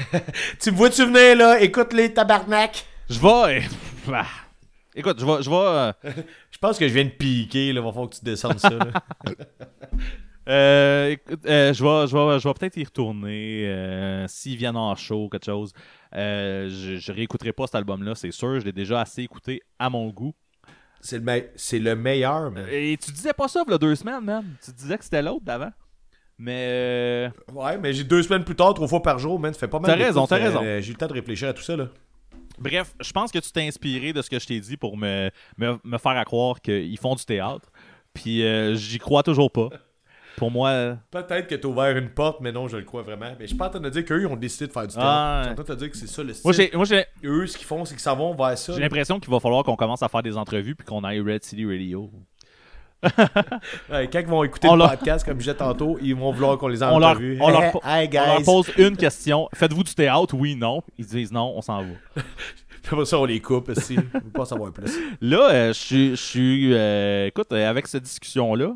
tu 0.60 0.72
me 0.72 0.76
vois-tu 0.76 1.06
venir 1.06 1.36
là? 1.38 1.62
Écoute 1.62 1.94
les 1.94 2.14
tabarnak! 2.14 2.86
Je 3.10 3.20
vais. 3.20 3.60
euh, 3.60 3.62
ah. 4.14 4.26
écoute, 4.96 5.20
je 5.20 5.26
vais. 5.26 5.42
Je 5.44 5.50
vais 5.50 5.56
euh, 5.56 5.92
Je 6.52 6.58
pense 6.60 6.78
que 6.78 6.88
je 6.88 6.94
viens 6.94 7.06
de 7.06 7.10
piquer, 7.10 7.72
là, 7.74 7.82
va 7.82 7.92
falloir 7.92 8.10
que 8.10 8.16
tu 8.16 8.26
descendes 8.26 8.60
ça. 8.60 8.70
Euh, 10.50 11.10
écoute, 11.10 11.42
euh, 11.46 11.74
je 11.74 11.84
vais, 11.84 12.08
je 12.08 12.16
vais, 12.16 12.40
je 12.40 12.48
vais 12.48 12.54
peut-être 12.54 12.78
y 12.78 12.84
retourner. 12.86 13.68
euh, 13.68 14.26
S'ils 14.30 14.56
viennent 14.56 14.78
en 14.78 14.96
show, 14.96 15.28
quelque 15.28 15.46
chose. 15.46 15.74
Euh, 16.16 16.70
je, 16.70 16.96
je 16.96 17.12
réécouterai 17.12 17.52
pas 17.52 17.66
cet 17.66 17.76
album-là, 17.76 18.16
c'est 18.16 18.32
sûr. 18.32 18.58
Je 18.62 18.64
l'ai 18.64 18.72
déjà 18.72 19.02
assez 19.02 19.24
écouté 19.24 19.62
à 19.78 19.90
mon 19.90 20.08
goût. 20.08 20.34
c'est, 21.02 21.18
le 21.18 21.24
me- 21.26 21.80
le 21.84 21.96
meilleur, 21.98 22.50
man. 22.50 22.66
Et 22.72 22.96
tu 22.96 23.12
disais 23.12 23.34
pas 23.34 23.50
ça 23.50 23.64
il 23.68 23.72
y 23.72 23.74
a 23.74 23.78
deux 23.78 23.96
semaines, 23.96 24.24
man. 24.24 24.46
Tu 24.64 24.72
disais 24.72 24.98
que 24.98 25.04
c'était 25.04 25.22
l'autre 25.22 25.44
d'avant. 25.44 25.72
Mais. 26.38 27.30
Ouais, 27.52 27.78
mais 27.78 27.92
j'ai 27.92 28.06
deux 28.06 28.24
semaines 28.24 28.46
plus 28.46 28.56
tard, 28.56 28.74
trois 28.74 28.88
fois 28.88 29.02
par 29.02 29.20
jour, 29.20 29.38
man, 29.38 29.54
ça 29.54 29.60
fait 29.60 29.68
pas 29.68 29.80
mal 29.80 29.92
T'as 29.92 30.02
raison, 30.02 30.26
t'as 30.28 30.38
raison. 30.38 30.62
j'ai 30.64 30.88
eu 30.88 30.92
le 30.94 30.98
temps 30.98 31.08
de 31.08 31.14
réfléchir 31.14 31.50
à 31.50 31.54
tout 31.54 31.64
ça, 31.64 31.76
là. 31.76 31.90
Bref, 32.60 32.94
je 33.00 33.12
pense 33.12 33.32
que 33.32 33.40
tu 33.40 33.52
t'es 33.52 33.68
inspiré 33.68 34.14
de 34.14 34.22
ce 34.22 34.30
que 34.30 34.40
je 34.40 34.48
t'ai 34.48 34.60
dit 34.60 34.78
pour 34.78 34.98
me, 34.98 35.30
me, 35.58 35.78
me 35.84 35.98
faire 35.98 36.18
à 36.18 36.26
croire 36.26 36.60
qu'ils 36.62 36.98
font 36.98 37.16
du 37.16 37.24
théâtre. 37.26 37.70
Puis 38.14 38.44
euh, 38.44 38.76
j'y 38.76 38.98
crois 38.98 39.24
toujours 39.24 39.52
pas. 39.52 39.70
Pour 40.38 40.52
moi. 40.52 40.70
euh, 40.70 40.96
Peut-être 41.10 41.48
que 41.48 41.56
t'as 41.56 41.68
ouvert 41.68 41.98
une 41.98 42.10
porte, 42.10 42.42
mais 42.42 42.52
non, 42.52 42.68
je 42.68 42.78
le 42.78 42.84
crois 42.84 43.02
vraiment. 43.02 43.32
Mais 43.40 43.46
je 43.46 43.48
suis 43.48 43.56
pas 43.58 43.68
en 43.68 43.70
train 43.72 43.80
de 43.80 43.90
dire 43.90 44.06
qu'eux, 44.06 44.22
ils 44.22 44.28
ont 44.28 44.36
décidé 44.36 44.68
de 44.68 44.72
faire 44.72 44.86
du 44.88 44.94
théâtre. 44.94 45.08
Ah, 45.08 45.40
Je 45.40 45.44
suis 45.50 45.52
en 45.52 45.56
train 45.56 45.64
de 45.64 45.80
te 45.80 45.84
dire 45.84 45.92
que 45.92 45.98
c'est 45.98 46.08
ça 46.08 46.22
le 46.24 46.32
style. 46.34 46.44
Moi, 46.46 46.54
j'ai, 46.54 46.72
moi, 46.76 46.86
j'ai, 46.86 47.06
Eux, 47.24 47.48
ce 47.48 47.58
qu'ils 47.58 47.66
font, 47.66 47.84
c'est 47.86 47.96
qu'ils 47.96 48.04
s'en 48.04 48.16
vont 48.16 48.36
vers 48.36 48.56
ça. 48.58 48.74
j'ai 48.74 48.80
l'impression 48.80 49.20
qu'il 49.20 49.32
va 49.32 49.40
falloir 49.40 49.64
qu'on 49.64 49.76
commence 49.76 50.04
à 50.04 50.10
faire 50.10 50.22
des 50.22 50.38
entrevues 50.38 50.76
puis 50.76 50.86
qu'on 50.86 51.04
aille 51.04 51.22
Red 51.22 51.44
City 51.44 51.66
Radio. 51.66 52.12
Ouais, 53.92 54.10
quand 54.12 54.20
ils 54.20 54.26
vont 54.28 54.44
écouter 54.44 54.68
On 54.68 54.74
le 54.74 54.80
leur- 54.80 54.92
podcast, 54.92 55.26
comme 55.26 55.36
je 55.36 55.44
disais 55.46 55.56
tantôt, 55.56 55.98
ils 56.02 56.16
vont 56.16 56.32
vouloir 56.32 56.58
qu'on 56.58 56.68
les 56.68 56.82
ait 56.84 56.86
On 56.88 57.00
leur, 57.00 57.18
on 57.40 57.50
leur 57.50 57.86
Hey, 57.86 58.10
on 58.40 58.44
pose 58.44 58.72
une 58.78 58.98
question. 58.98 59.48
Faites-vous 59.54 59.84
du 59.84 59.94
théâtre? 59.94 60.36
Oui, 60.36 60.56
non. 60.56 60.82
Ils 60.98 61.06
disent 61.06 61.32
non, 61.32 61.54
on 61.56 61.62
s'en 61.62 61.82
va. 61.84 61.88
Après 62.92 63.06
ça, 63.06 63.20
on 63.20 63.26
les 63.26 63.40
coupe 63.42 63.70
aussi. 63.70 63.96
Je 63.96 64.02
veux 64.20 64.32
pas 64.34 64.44
en 64.44 64.46
savoir 64.46 64.72
plus. 64.72 64.98
Là, 65.22 65.50
euh, 65.52 65.74
je 65.74 66.16
suis- 66.16 66.74
euh, 66.74 67.28
écoute, 67.28 67.52
euh, 67.52 67.70
avec 67.70 67.86
cette 67.88 68.04
discussion-là, 68.04 68.76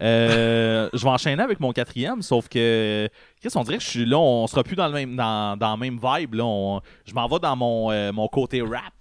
je 0.00 1.02
vais 1.02 1.08
enchaîner 1.10 1.42
avec 1.42 1.60
mon 1.60 1.72
quatrième, 1.72 2.22
sauf 2.22 2.48
que. 2.48 3.08
Chris, 3.40 3.50
on 3.54 3.62
dirait 3.62 3.78
que 3.78 3.84
je 3.84 3.88
suis 3.88 4.06
là, 4.06 4.18
on 4.18 4.46
sera 4.46 4.64
plus 4.64 4.76
dans 4.76 4.86
le 4.88 4.94
même, 4.94 5.14
dans, 5.14 5.56
dans 5.58 5.70
la 5.72 5.76
même 5.76 5.98
vibe. 6.02 6.34
Là, 6.34 6.44
On- 6.44 6.80
je 7.06 7.12
m'en 7.14 7.28
vais 7.28 7.38
dans 7.38 7.54
mon, 7.56 8.12
mon 8.12 8.28
côté 8.28 8.62
rap. 8.62 8.94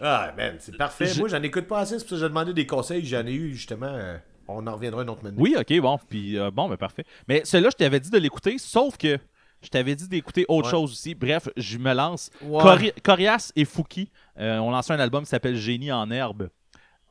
Ah, 0.00 0.32
man, 0.36 0.56
c'est 0.58 0.76
parfait. 0.76 1.06
Je- 1.06 1.18
Moi, 1.20 1.28
j'en 1.28 1.42
écoute 1.42 1.66
pas 1.66 1.78
assez, 1.80 1.98
c'est 1.98 2.04
pour 2.04 2.10
ça 2.10 2.16
que 2.16 2.20
j'ai 2.22 2.28
demandé 2.28 2.52
des 2.52 2.66
conseils. 2.66 3.04
J'en 3.04 3.24
ai 3.26 3.32
eu, 3.32 3.54
justement. 3.54 3.86
euh, 3.86 4.18
on 4.48 4.66
en 4.66 4.74
reviendra 4.74 5.02
une 5.02 5.10
autre 5.10 5.22
minute. 5.24 5.38
Oui, 5.40 5.56
ok, 5.58 5.80
bon. 5.80 5.98
Puis, 6.08 6.38
euh, 6.38 6.50
bon, 6.50 6.68
ben 6.68 6.76
parfait. 6.76 7.04
Mais 7.28 7.42
celui-là, 7.44 7.70
je 7.72 7.76
t'avais 7.76 7.98
dit 8.00 8.10
de 8.10 8.18
l'écouter, 8.18 8.58
sauf 8.58 8.96
que 8.96 9.18
je 9.62 9.68
t'avais 9.68 9.94
dit 9.96 10.08
d'écouter 10.08 10.44
autre 10.48 10.66
Ouais. 10.66 10.70
chose 10.70 10.92
aussi. 10.92 11.14
Bref, 11.14 11.48
je 11.56 11.78
me 11.78 11.92
lance. 11.94 12.30
Ouais. 12.42 12.62
Cori- 12.62 12.92
Corias 13.02 13.52
et 13.56 13.64
Fouki 13.64 14.10
euh, 14.38 14.58
ont 14.58 14.70
lancé 14.70 14.92
un 14.92 15.00
album 15.00 15.24
qui 15.24 15.30
s'appelle 15.30 15.56
Génie 15.56 15.90
en 15.92 16.10
herbe. 16.10 16.48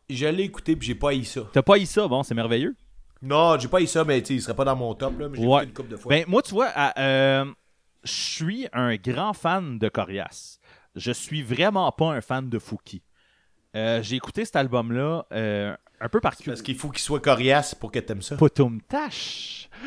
Je 0.09 0.27
l'ai 0.27 0.43
écouté, 0.43 0.75
puis 0.75 0.87
j'ai 0.87 0.95
pas 0.95 1.09
haï 1.09 1.25
ça. 1.25 1.41
T'as 1.51 1.61
pas 1.63 1.77
eu 1.77 1.85
ça? 1.85 2.07
Bon, 2.07 2.23
c'est 2.23 2.35
merveilleux. 2.35 2.75
Non, 3.21 3.57
j'ai 3.59 3.67
pas 3.67 3.79
haï 3.79 3.87
ça, 3.87 4.03
mais 4.03 4.21
tu 4.21 4.27
sais, 4.27 4.33
il 4.35 4.41
serait 4.41 4.53
pas 4.55 4.65
dans 4.65 4.75
mon 4.75 4.93
top, 4.93 5.19
là. 5.19 5.27
Mais 5.29 5.37
j'ai 5.39 5.45
Ouais. 5.45 5.63
écouté 5.63 5.67
une 5.69 5.73
couple 5.73 5.89
de 5.91 5.97
fois. 5.97 6.09
Ben, 6.11 6.25
moi, 6.27 6.41
tu 6.43 6.51
vois, 6.53 6.69
euh, 6.97 7.45
je 8.03 8.11
suis 8.11 8.67
un 8.71 8.95
grand 8.97 9.33
fan 9.33 9.79
de 9.79 9.89
Corias. 9.89 10.59
Je 10.95 11.11
suis 11.11 11.41
vraiment 11.43 11.91
pas 11.91 12.13
un 12.13 12.21
fan 12.21 12.49
de 12.49 12.59
Fouki. 12.59 13.01
Euh, 13.75 14.01
J'ai 14.01 14.15
écouté 14.15 14.45
cet 14.45 14.55
album-là 14.55 15.25
euh, 15.33 15.75
un 15.99 16.09
peu 16.09 16.21
par 16.21 16.33
Parce 16.45 16.61
qu'il 16.61 16.75
faut 16.77 16.89
qu'il 16.89 17.01
soit 17.01 17.19
coriace 17.19 17.75
pour 17.75 17.91
que 17.91 17.99
t'aimes 17.99 18.21
ça. 18.21 18.37
Potum 18.37 18.81
Tash. 18.81 19.69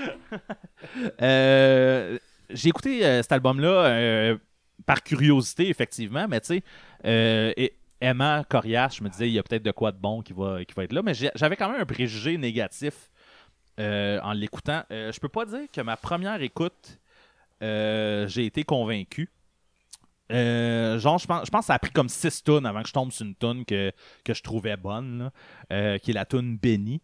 Euh, 1.22 2.18
J'ai 2.50 2.68
écouté 2.68 3.00
cet 3.22 3.32
album-là 3.32 4.36
par 4.86 5.02
curiosité, 5.02 5.68
effectivement, 5.68 6.26
mais 6.28 6.40
tu 6.40 6.62
sais, 7.04 7.52
et- 7.56 7.74
aimant 8.00 8.44
Corias, 8.48 8.94
je 8.98 9.02
me 9.02 9.08
disais, 9.08 9.28
il 9.28 9.32
y 9.34 9.38
a 9.38 9.42
peut-être 9.42 9.64
de 9.64 9.72
quoi 9.72 9.90
de 9.90 9.98
bon 9.98 10.22
qui 10.22 10.32
va, 10.32 10.64
qui 10.64 10.72
va 10.74 10.84
être 10.84 10.92
là, 10.92 11.02
mais 11.02 11.14
j'avais 11.14 11.56
quand 11.56 11.68
même 11.70 11.80
un 11.80 11.84
préjugé 11.86 12.38
négatif 12.38 13.10
en 13.78 14.32
l'écoutant. 14.32 14.82
Je 14.90 15.18
peux 15.18 15.28
pas 15.28 15.44
dire 15.46 15.66
que 15.72 15.80
ma 15.80 15.96
première 15.96 16.40
écoute, 16.42 16.98
j'ai 17.60 18.44
été 18.46 18.62
convaincu. 18.64 19.30
Euh, 20.30 20.98
genre, 20.98 21.18
je 21.18 21.26
pense, 21.26 21.46
je 21.46 21.50
pense 21.50 21.60
que 21.62 21.66
ça 21.66 21.74
a 21.74 21.78
pris 21.78 21.90
comme 21.90 22.08
6 22.08 22.42
tonnes 22.44 22.66
avant 22.66 22.82
que 22.82 22.88
je 22.88 22.92
tombe 22.92 23.10
sur 23.12 23.24
une 23.26 23.34
tonne 23.34 23.64
que, 23.64 23.92
que 24.24 24.34
je 24.34 24.42
trouvais 24.42 24.76
bonne, 24.76 25.18
là, 25.18 25.32
euh, 25.72 25.98
qui 25.98 26.10
est 26.10 26.14
la 26.14 26.24
tune 26.24 26.56
Benny. 26.56 27.00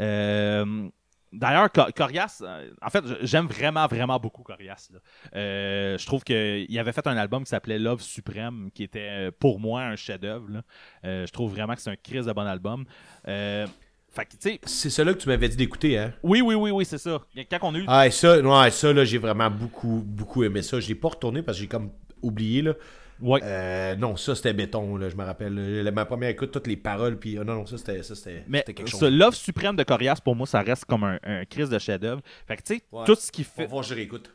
Euh, 0.00 0.88
D'ailleurs, 1.32 1.72
Co- 1.72 1.90
Corias, 1.96 2.42
en 2.80 2.90
fait, 2.90 3.02
j'aime 3.22 3.46
vraiment, 3.48 3.88
vraiment 3.88 4.20
beaucoup 4.20 4.44
Corias. 4.44 4.88
je 5.32 6.06
trouve 6.06 6.22
qu'il 6.22 6.78
avait 6.78 6.92
fait 6.92 7.04
un 7.08 7.16
album 7.16 7.42
qui 7.42 7.50
s'appelait 7.50 7.78
Love 7.80 8.02
Suprême, 8.02 8.70
qui 8.72 8.84
était 8.84 9.32
pour 9.40 9.58
moi 9.58 9.82
un 9.82 9.96
chef-d'œuvre. 9.96 10.62
je 11.02 11.30
trouve 11.32 11.50
vraiment 11.52 11.74
que 11.74 11.80
c'est 11.80 11.90
un 11.90 11.96
crise 11.96 12.26
de 12.26 12.32
bon 12.32 12.46
album. 12.46 12.84
C'est 13.24 14.90
celui 14.90 15.14
que 15.14 15.18
tu 15.18 15.28
m'avais 15.28 15.48
dit 15.48 15.56
d'écouter, 15.56 15.98
hein? 15.98 16.12
oui, 16.22 16.40
oui, 16.40 16.54
oui, 16.54 16.70
oui, 16.70 16.84
c'est 16.84 16.98
ça. 16.98 17.20
Quand 17.50 17.58
on 17.62 17.74
a 17.74 17.78
eu. 17.78 17.84
Ah, 17.88 18.06
et 18.06 18.12
ça, 18.12 18.38
ouais, 18.38 18.70
ça, 18.70 18.92
là, 18.92 19.04
j'ai 19.04 19.18
vraiment 19.18 19.50
beaucoup, 19.50 20.02
beaucoup 20.06 20.44
aimé 20.44 20.62
ça. 20.62 20.78
Je 20.78 20.86
l'ai 20.86 20.94
pas 20.94 21.08
retourné 21.08 21.42
parce 21.42 21.56
que 21.58 21.62
j'ai 21.62 21.68
comme 21.68 21.90
oublié, 22.22 22.62
là. 22.62 22.74
Ouais. 23.20 23.40
Euh, 23.44 23.94
non, 23.96 24.16
ça, 24.16 24.34
c'était 24.34 24.52
béton, 24.52 24.96
là, 24.96 25.08
je 25.08 25.16
me 25.16 25.22
rappelle. 25.24 25.90
Ma 25.94 26.04
première 26.04 26.30
écoute, 26.30 26.50
toutes 26.50 26.66
les 26.66 26.76
paroles, 26.76 27.16
puis... 27.18 27.38
ah, 27.38 27.44
non, 27.44 27.54
non, 27.54 27.66
ça, 27.66 27.78
c'était 27.78 28.02
ça, 28.02 28.14
c'était 28.14 28.42
Mais 28.48 28.58
c'était 28.58 28.74
quelque 28.74 28.90
chose. 28.90 29.00
ce 29.00 29.06
Love 29.06 29.34
Suprême 29.34 29.76
de 29.76 29.84
Corias, 29.84 30.18
pour 30.22 30.34
moi, 30.34 30.46
ça 30.46 30.60
reste 30.62 30.84
comme 30.84 31.04
un, 31.04 31.18
un 31.22 31.44
crise 31.44 31.70
de 31.70 31.78
chef-d'œuvre. 31.78 32.22
Fait 32.48 32.56
que, 32.56 32.62
tu 32.62 32.74
sais, 32.76 32.82
Ouais. 32.90 33.04
tout 33.06 33.14
ce 33.14 33.30
qu'il 33.30 33.44
On 33.44 33.60
va 33.60 33.64
fait. 33.64 33.70
voir, 33.70 33.82
je 33.84 33.94
réécoute. 33.94 34.32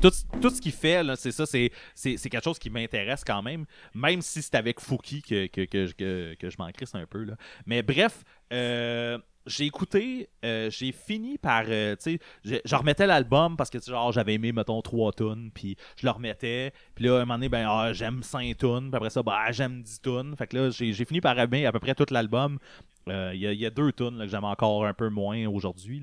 tout, 0.00 0.12
tout 0.40 0.50
ce 0.50 0.60
qu'il 0.60 0.70
fait, 0.72 1.02
là, 1.02 1.16
c'est 1.16 1.32
ça, 1.32 1.44
c'est, 1.44 1.72
c'est, 1.96 2.16
c'est 2.16 2.30
quelque 2.30 2.44
chose 2.44 2.58
qui 2.60 2.70
m'intéresse 2.70 3.24
quand 3.24 3.42
même, 3.42 3.66
même 3.94 4.22
si 4.22 4.40
c'est 4.40 4.54
avec 4.54 4.78
Fouki 4.80 5.22
que, 5.22 5.46
que, 5.48 5.62
que, 5.64 5.90
que, 5.92 6.34
que 6.38 6.48
je 6.50 6.56
m'en 6.58 6.70
crisse 6.70 6.94
un 6.94 7.06
peu. 7.06 7.24
Là. 7.24 7.34
Mais 7.66 7.82
bref, 7.82 8.22
euh, 8.52 9.18
j'ai 9.46 9.64
écouté, 9.66 10.28
euh, 10.44 10.70
j'ai 10.70 10.92
fini 10.92 11.38
par, 11.38 11.64
euh, 11.68 11.96
tu 11.96 12.18
sais, 12.44 12.58
je, 12.64 12.76
remettais 12.76 13.06
l'album 13.06 13.56
parce 13.56 13.70
que 13.70 13.78
genre 13.80 14.12
j'avais 14.12 14.34
aimé 14.34 14.52
mettons 14.52 14.82
trois 14.82 15.12
tunes, 15.12 15.50
puis 15.54 15.76
je 15.96 16.06
le 16.06 16.10
remettais, 16.12 16.72
puis 16.94 17.06
là 17.06 17.16
un 17.16 17.20
moment 17.20 17.34
donné 17.34 17.48
ben 17.48 17.66
ah, 17.68 17.92
j'aime 17.92 18.22
5 18.22 18.56
tunes, 18.58 18.88
puis 18.90 18.96
après 18.96 19.10
ça 19.10 19.22
bah 19.22 19.50
j'aime 19.50 19.82
10 19.82 20.00
tunes, 20.02 20.34
fait 20.36 20.46
que 20.46 20.56
là 20.56 20.70
j'ai 20.70 21.04
fini 21.04 21.20
par 21.20 21.38
aimer 21.38 21.66
à 21.66 21.72
peu 21.72 21.80
près 21.80 21.94
tout 21.94 22.06
l'album. 22.10 22.58
Euh, 23.08 23.32
Il 23.34 23.40
y, 23.40 23.66
a- 23.66 23.70
deux 23.70 23.92
tunes 23.92 24.18
là, 24.18 24.26
que 24.26 24.30
j'aime 24.30 24.44
encore 24.44 24.84
un 24.84 24.92
peu 24.92 25.08
moins 25.08 25.46
aujourd'hui, 25.46 26.02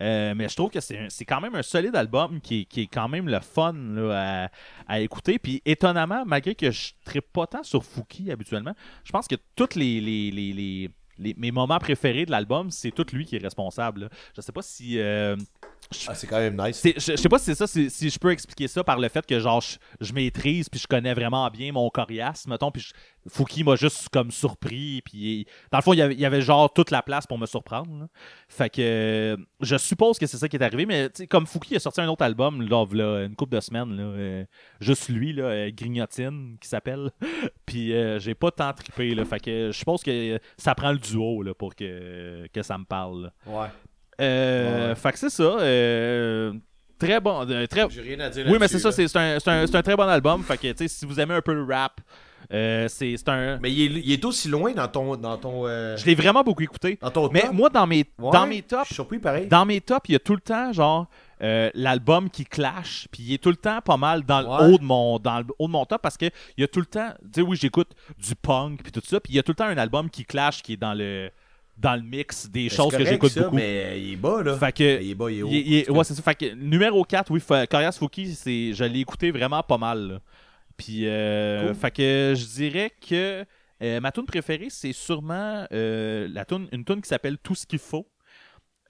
mais 0.00 0.48
je 0.48 0.56
trouve 0.56 0.70
que 0.70 0.80
c'est 0.80 1.24
quand 1.24 1.40
même 1.40 1.54
un 1.54 1.62
solide 1.62 1.94
album 1.94 2.40
qui, 2.40 2.66
qui 2.66 2.82
est 2.82 2.86
quand 2.88 3.08
même 3.08 3.28
le 3.28 3.40
fun 3.40 3.72
là, 3.72 4.44
à, 4.44 4.50
à 4.88 5.00
écouter. 5.00 5.38
Puis 5.38 5.62
étonnamment, 5.64 6.24
malgré 6.26 6.54
que 6.56 6.70
je 6.72 6.92
ne 7.14 7.20
pas 7.20 7.46
tant 7.46 7.62
sur 7.62 7.84
Fouki 7.84 8.30
habituellement, 8.30 8.74
je 9.04 9.12
pense 9.12 9.28
que 9.28 9.36
tous 9.54 9.76
les, 9.76 10.00
les, 10.00 10.30
les, 10.32 10.52
les- 10.52 10.90
les- 11.18 11.34
mes 11.36 11.50
moments 11.50 11.78
préférés 11.78 12.26
de 12.26 12.30
l'album, 12.30 12.70
c'est 12.70 12.90
tout 12.90 13.06
lui 13.12 13.24
qui 13.24 13.36
est 13.36 13.42
responsable. 13.42 14.08
Je 14.36 14.40
sais 14.40 14.52
pas 14.52 14.62
si. 14.62 14.98
euh, 14.98 15.36
Ah, 16.08 16.14
c'est 16.14 16.26
quand 16.26 16.38
même 16.38 16.56
nice. 16.60 16.80
je, 16.84 16.92
je 16.98 17.16
sais 17.16 17.28
pas 17.28 17.38
si 17.38 17.44
c'est 17.46 17.54
ça, 17.54 17.66
si, 17.66 17.90
si 17.90 18.08
je 18.08 18.18
peux 18.18 18.30
expliquer 18.30 18.66
ça 18.68 18.82
par 18.82 18.98
le 18.98 19.08
fait 19.08 19.26
que 19.26 19.38
genre 19.40 19.60
je, 19.60 19.76
je 20.00 20.12
maîtrise 20.14 20.68
puis 20.68 20.80
je 20.80 20.86
connais 20.86 21.12
vraiment 21.12 21.48
bien 21.50 21.70
mon 21.72 21.88
coriace, 21.90 22.46
mettons, 22.46 22.70
puis 22.70 22.80
je- 22.82 22.92
Fouki 23.28 23.62
m'a 23.62 23.76
juste 23.76 24.08
comme 24.08 24.30
surpris, 24.30 25.00
puis 25.04 25.46
dans 25.70 25.78
le 25.78 25.82
fond 25.82 25.92
il 25.92 25.98
y, 25.98 26.02
avait, 26.02 26.14
il 26.14 26.20
y 26.20 26.24
avait 26.24 26.40
genre 26.42 26.72
toute 26.72 26.90
la 26.90 27.02
place 27.02 27.26
pour 27.26 27.38
me 27.38 27.46
surprendre. 27.46 27.92
là. 28.00 28.06
Fait 28.48 28.70
que 28.70 29.36
je 29.60 29.76
suppose 29.76 30.18
que 30.18 30.26
c'est 30.26 30.38
ça 30.38 30.48
qui 30.48 30.56
est 30.56 30.62
arrivé, 30.62 30.86
mais 30.86 31.10
comme 31.28 31.46
Fouki 31.46 31.76
a 31.76 31.80
sorti 31.80 32.00
un 32.00 32.08
autre 32.08 32.24
album 32.24 32.62
là, 32.66 32.84
v'là 32.84 33.24
une 33.24 33.36
couple 33.36 33.54
de 33.56 33.60
semaines, 33.60 33.94
là, 33.96 34.02
euh, 34.02 34.44
juste 34.80 35.08
lui, 35.08 35.32
là, 35.34 35.44
euh, 35.44 35.70
Grignotine, 35.72 36.56
qui 36.60 36.68
s'appelle, 36.68 37.10
puis 37.66 37.92
euh, 37.92 38.18
j'ai 38.18 38.34
pas 38.34 38.50
tant 38.50 38.72
trippé, 38.72 39.14
là, 39.14 39.24
fait 39.24 39.40
que 39.40 39.66
je 39.72 39.76
suppose 39.78 40.02
que 40.02 40.40
ça 40.56 40.74
prend 40.74 40.90
le 40.92 40.98
duo 40.98 41.42
là, 41.42 41.54
pour 41.54 41.74
que, 41.76 42.46
que 42.52 42.62
ça 42.62 42.78
me 42.78 42.84
parle. 42.84 43.24
là. 43.46 43.52
Ouais. 43.62 43.68
Euh, 44.20 44.90
Ouais. 44.90 44.94
Fait 44.94 45.12
que 45.12 45.18
c'est 45.18 45.30
ça. 45.30 45.42
euh, 45.42 46.52
très 46.98 47.20
bon. 47.20 47.46
euh, 47.48 47.66
très... 47.66 47.88
J'ai 47.90 48.02
rien 48.02 48.20
à 48.20 48.28
dire 48.30 48.46
Oui, 48.48 48.58
mais 48.60 48.68
c'est 48.68 48.78
ça. 48.78 48.92
C'est 48.92 49.08
c'est 49.08 49.18
un, 49.18 49.38
c'est 49.40 49.74
un- 49.76 49.82
très 49.82 49.96
bon 49.96 50.08
album. 50.08 50.42
Fait 50.42 50.56
que, 50.56 50.68
tu 50.72 50.74
sais, 50.78 50.88
si 50.88 51.06
vous 51.06 51.18
aimez 51.18 51.34
un 51.34 51.40
peu 51.42 51.54
le 51.54 51.64
rap, 51.64 52.00
euh, 52.52 52.86
c'est 52.88 53.16
c'est 53.16 53.28
un. 53.28 53.58
Mais 53.60 53.72
il 53.72 53.96
est, 53.96 54.00
il 54.04 54.12
est 54.12 54.24
aussi 54.24 54.48
loin 54.48 54.72
dans 54.72 54.88
ton. 54.88 55.16
Dans 55.16 55.36
ton, 55.38 55.66
euh, 55.66 55.96
Je 55.96 56.04
l'ai 56.06 56.14
vraiment 56.14 56.42
beaucoup 56.42 56.62
écouté. 56.62 56.98
dans 57.00 57.10
ton 57.10 57.30
Mais 57.32 57.40
top? 57.42 57.52
moi, 57.52 57.70
dans 57.70 57.86
mes, 57.86 58.04
Ouais, 58.18 58.30
dans 58.32 58.46
mes 58.46 58.58
Je 58.58 58.62
tops, 58.62 58.86
suis 58.86 58.94
surpris 58.96 59.18
pareil. 59.18 59.46
dans 59.46 59.64
mes 59.64 59.80
tops, 59.80 60.08
il 60.08 60.12
y 60.12 60.16
a 60.16 60.18
tout 60.20 60.34
le 60.34 60.40
temps, 60.40 60.72
genre, 60.72 61.06
euh, 61.42 61.70
l'album 61.74 62.28
qui 62.30 62.44
clash, 62.44 63.08
puis 63.10 63.22
il 63.24 63.34
est 63.34 63.38
tout 63.42 63.48
le 63.50 63.56
temps 63.56 63.80
pas 63.80 63.96
mal 63.96 64.22
dans 64.24 64.40
le 64.42 64.46
haut 64.74 64.78
de 64.78 64.84
mon 64.84 65.18
dans 65.18 65.38
le 65.38 65.46
haut 65.58 65.66
de 65.66 65.72
mon 65.72 65.84
top 65.86 66.00
parce 66.02 66.16
que 66.16 66.26
il 66.56 66.60
y 66.60 66.64
a 66.64 66.68
tout 66.68 66.80
le 66.80 66.86
temps, 66.86 67.08
tu 67.32 67.40
sais 67.40 67.46
oui, 67.46 67.56
j'écoute 67.60 67.90
du 68.18 68.34
punk 68.36 68.82
puis 68.82 68.92
tout 68.92 69.00
ça, 69.04 69.18
puis 69.18 69.32
il 69.32 69.36
y 69.36 69.38
a 69.40 69.42
tout 69.42 69.50
le 69.52 69.56
temps 69.56 69.64
un 69.66 69.76
album 69.78 70.08
qui 70.10 70.24
clash 70.24 70.62
qui 70.62 70.74
est 70.74 70.76
dans 70.76 70.94
le 70.94 71.30
dans 71.82 71.96
le 71.96 72.02
mix 72.02 72.48
des 72.48 72.68
c'est 72.68 72.76
choses 72.76 72.96
que 72.96 73.04
j'écoute 73.04 73.36
beaucoup. 73.38 73.56
Mais 73.56 74.00
il 74.00 74.12
est 74.12 74.16
bas, 74.16 74.42
là. 74.42 74.56
Fait 74.56 74.72
que 74.72 74.82
Mais 74.98 75.04
il 75.04 75.10
est 75.10 75.14
bas, 75.14 75.30
il 75.30 75.38
est 75.38 75.42
haut. 75.42 75.48
il 75.50 75.72
il 75.88 75.90
ouais, 75.90 76.04
c'est 76.04 76.14
ça. 76.14 76.22
Fait 76.22 76.34
que 76.34 76.54
numéro 76.54 77.02
4, 77.04 77.30
oui, 77.30 77.40
Corias 77.68 77.96
Fouki, 77.98 78.34
c'est, 78.34 78.72
je 78.72 78.84
l'ai 78.84 79.00
écouté 79.00 79.30
vraiment 79.30 79.62
pas 79.62 79.78
mal. 79.78 80.08
là. 80.08 80.20
Puis, 80.76 81.06
euh, 81.06 81.66
Cool. 81.66 81.74
fait 81.74 81.90
que 81.90 82.34
je 82.36 82.44
dirais 82.46 82.90
que 83.06 83.44
euh, 83.82 84.00
ma 84.00 84.12
tune 84.12 84.24
préférée, 84.24 84.68
c'est 84.70 84.92
sûrement 84.92 85.66
euh, 85.72 86.28
la 86.32 86.44
tune, 86.44 86.68
une 86.72 86.84
tune 86.84 87.02
qui 87.02 87.08
s'appelle 87.08 87.36
Tout 87.42 87.54
ce 87.54 87.66
qu'il 87.66 87.78
faut. 87.80 88.06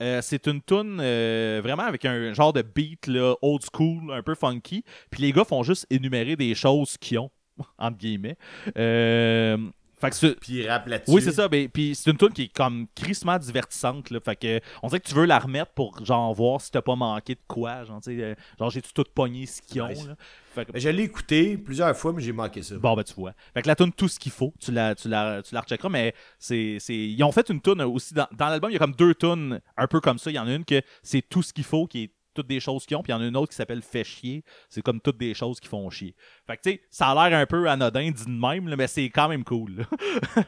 Euh, 0.02 0.20
c'est 0.22 0.46
une 0.48 0.60
tune 0.62 0.98
euh, 1.00 1.60
vraiment 1.62 1.84
avec 1.84 2.04
un 2.04 2.32
genre 2.34 2.52
de 2.52 2.62
beat 2.62 3.06
là, 3.06 3.34
old 3.40 3.62
school, 3.72 4.12
un 4.12 4.22
peu 4.22 4.34
funky. 4.34 4.84
Puis 5.10 5.22
les 5.22 5.32
gars 5.32 5.44
font 5.44 5.62
juste 5.62 5.86
énumérer 5.90 6.34
des 6.36 6.54
choses 6.54 6.96
qu'ils 6.98 7.18
ont, 7.20 7.30
entre 7.78 7.98
guillemets. 7.98 8.36
Euh, 8.76 9.56
fait 10.02 10.10
que 10.10 10.16
c'est- 10.16 10.40
Puis 10.40 10.52
il 10.54 10.68
rappe 10.68 10.86
là-dessus. 10.86 11.10
oui, 11.10 11.22
c'est 11.22 11.32
ça. 11.32 11.48
Ben, 11.48 11.68
puis 11.68 11.94
c'est 11.94 12.10
une 12.10 12.16
tune 12.18 12.32
qui 12.32 12.42
est 12.42 12.52
comme 12.52 12.86
crissement 12.94 13.38
divertissante. 13.38 14.10
Là, 14.10 14.20
fait 14.20 14.36
que 14.36 14.60
on 14.82 14.88
dirait 14.88 15.00
que 15.00 15.08
tu 15.08 15.14
veux 15.14 15.24
la 15.24 15.38
remettre 15.38 15.72
pour 15.72 16.04
genre 16.04 16.32
voir 16.34 16.60
si 16.60 16.70
t'as 16.70 16.82
pas 16.82 16.96
manqué 16.96 17.34
de 17.34 17.40
quoi. 17.48 17.84
Genre, 17.84 18.00
euh, 18.08 18.34
genre 18.58 18.70
j'ai-tu 18.70 18.92
tout 18.92 19.04
pogné 19.14 19.46
ce 19.46 19.62
qu'ils 19.62 19.80
ont. 19.82 19.88
Nice. 19.88 20.06
là? 20.06 20.16
Fait 20.54 20.66
que- 20.66 20.72
Mais 20.74 20.80
Je 20.80 20.88
l'ai 20.90 21.04
écouté 21.04 21.56
plusieurs 21.56 21.96
fois, 21.96 22.12
mais 22.12 22.20
j'ai 22.22 22.32
manqué 22.32 22.62
ça. 22.62 22.74
Bon, 22.76 22.94
ben 22.94 23.02
tu 23.04 23.14
vois. 23.14 23.32
Fait 23.54 23.62
que 23.62 23.68
la 23.68 23.74
tune 23.74 23.90
tout 23.92 24.08
ce 24.08 24.18
qu'il 24.18 24.32
faut, 24.32 24.52
tu 24.60 24.70
la, 24.70 24.94
tu 24.94 25.08
la, 25.08 25.42
tu 25.42 25.54
la 25.54 25.62
recheckeras, 25.62 25.88
mais 25.88 26.14
c'est, 26.38 26.76
c'est, 26.78 26.94
ils 26.94 27.22
ont 27.24 27.32
fait 27.32 27.48
une 27.48 27.60
tune 27.62 27.80
aussi. 27.82 28.12
Dans, 28.12 28.26
dans 28.36 28.48
l'album, 28.48 28.70
il 28.70 28.74
y 28.74 28.76
a 28.76 28.78
comme 28.78 28.94
deux 28.94 29.14
tunes 29.14 29.60
un 29.78 29.86
peu 29.86 30.00
comme 30.00 30.18
ça. 30.18 30.30
Il 30.30 30.34
y 30.34 30.38
en 30.38 30.46
a 30.46 30.52
une 30.54 30.64
que 30.66 30.82
c'est 31.02 31.22
tout 31.22 31.42
ce 31.42 31.54
qu'il 31.54 31.64
faut, 31.64 31.86
qui 31.86 32.02
est 32.04 32.10
toutes 32.34 32.46
des 32.46 32.60
choses 32.60 32.86
qu'ils 32.86 32.96
ont, 32.96 33.02
puis 33.02 33.12
il 33.12 33.16
y 33.16 33.18
en 33.18 33.22
a 33.22 33.26
une 33.26 33.36
autre 33.36 33.50
qui 33.50 33.56
s'appelle 33.56 33.82
Fait 33.82 34.04
chier. 34.04 34.44
C'est 34.68 34.82
comme 34.82 35.00
toutes 35.00 35.18
des 35.18 35.34
choses 35.34 35.60
qui 35.60 35.68
font 35.68 35.88
chier. 35.90 36.14
Fait 36.46 36.56
que 36.56 36.62
tu 36.62 36.70
sais, 36.70 36.82
ça 36.90 37.08
a 37.08 37.28
l'air 37.28 37.38
un 37.38 37.46
peu 37.46 37.68
anodin 37.68 38.10
dit 38.10 38.24
de 38.24 38.30
même, 38.30 38.68
là, 38.68 38.76
mais 38.76 38.86
c'est 38.86 39.08
quand 39.10 39.28
même 39.28 39.44
cool. 39.44 39.86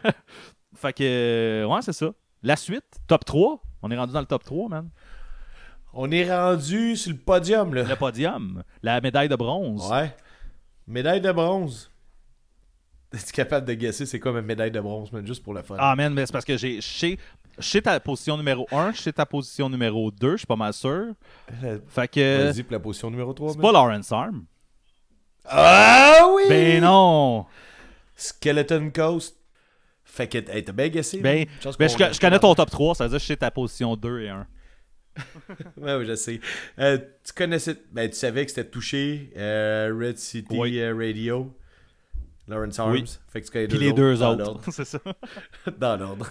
fait 0.74 0.92
que, 0.92 1.02
euh, 1.02 1.66
ouais, 1.66 1.82
c'est 1.82 1.92
ça. 1.92 2.12
La 2.42 2.56
suite, 2.56 2.84
top 3.06 3.24
3. 3.24 3.62
On 3.82 3.90
est 3.90 3.96
rendu 3.96 4.12
dans 4.12 4.20
le 4.20 4.26
top 4.26 4.44
3, 4.44 4.68
man. 4.68 4.88
On 5.92 6.10
est 6.10 6.30
rendu 6.30 6.96
sur 6.96 7.12
le 7.12 7.18
podium, 7.18 7.74
là. 7.74 7.84
Le 7.84 7.96
podium, 7.96 8.62
la 8.82 9.00
médaille 9.00 9.28
de 9.28 9.36
bronze. 9.36 9.90
Ouais. 9.90 10.14
Médaille 10.86 11.20
de 11.20 11.32
bronze. 11.32 11.90
Es-tu 13.12 13.32
capable 13.32 13.66
de 13.66 13.74
guesser 13.74 14.06
c'est 14.06 14.18
quoi 14.18 14.32
ma 14.32 14.42
médaille 14.42 14.72
de 14.72 14.80
bronze, 14.80 15.12
man, 15.12 15.24
juste 15.24 15.42
pour 15.42 15.54
le 15.54 15.62
fun? 15.62 15.76
Ah, 15.78 15.94
man, 15.94 16.12
mais 16.12 16.26
c'est 16.26 16.32
parce 16.32 16.44
que 16.44 16.56
j'ai. 16.56 16.80
Je 17.58 17.68
sais 17.68 17.82
ta 17.82 17.98
position 18.00 18.36
numéro 18.36 18.66
1, 18.72 18.92
je 18.92 19.00
sais 19.02 19.12
ta 19.12 19.26
position 19.26 19.68
numéro 19.68 20.10
2, 20.10 20.32
je 20.32 20.36
suis 20.38 20.46
pas 20.46 20.56
mal 20.56 20.72
sûr. 20.72 21.12
Fait 21.88 22.08
que. 22.08 22.50
Vas-y 22.50 22.62
pour 22.62 22.72
la 22.72 22.80
position 22.80 23.10
numéro 23.10 23.32
3. 23.32 23.52
C'est 23.52 23.60
pas 23.60 23.72
Lawrence 23.72 24.10
Arm. 24.12 24.44
Ah 25.46 26.22
oui! 26.34 26.44
Ben 26.48 26.82
non! 26.82 27.46
Skeleton 28.16 28.90
Coast. 28.94 29.36
Fait 30.04 30.28
que 30.28 30.38
hey, 30.38 30.62
t'as 30.64 30.72
bien 30.72 30.88
guessé. 30.88 31.18
Ben, 31.18 31.46
ben, 31.78 31.88
je, 31.88 32.12
je 32.14 32.20
connais 32.20 32.38
ton 32.38 32.54
top 32.54 32.70
3, 32.70 32.94
ça 32.94 33.04
veut 33.04 33.10
dire 33.10 33.18
que 33.18 33.22
je 33.22 33.26
sais 33.26 33.36
ta 33.36 33.50
position 33.50 33.96
2 33.96 34.20
et 34.20 34.28
1. 34.28 34.46
Ouais, 35.76 35.94
oui, 35.96 36.06
je 36.06 36.14
sais. 36.16 36.40
Euh, 36.78 36.98
tu 37.24 37.32
connaissais. 37.32 37.76
Ben, 37.92 38.08
tu 38.10 38.16
savais 38.16 38.44
que 38.44 38.50
c'était 38.50 38.68
touché 38.68 39.32
euh, 39.36 39.94
Red 39.96 40.18
City 40.18 40.56
Oui. 40.58 40.78
euh, 40.80 40.94
Radio. 40.96 41.54
Lawrence 42.48 42.78
Arms. 42.78 42.92
Oui. 42.92 43.04
Fait 43.28 43.40
que 43.40 43.46
tu 43.46 43.52
connais 43.52 43.68
Puis 43.68 43.78
les 43.78 43.92
deux 43.92 44.16
dans 44.16 44.32
autres. 44.32 44.44
l'ordre. 44.44 44.60
c'est 44.70 44.84
ça. 44.84 44.98
Dans 45.78 45.96
l'ordre. 45.96 46.30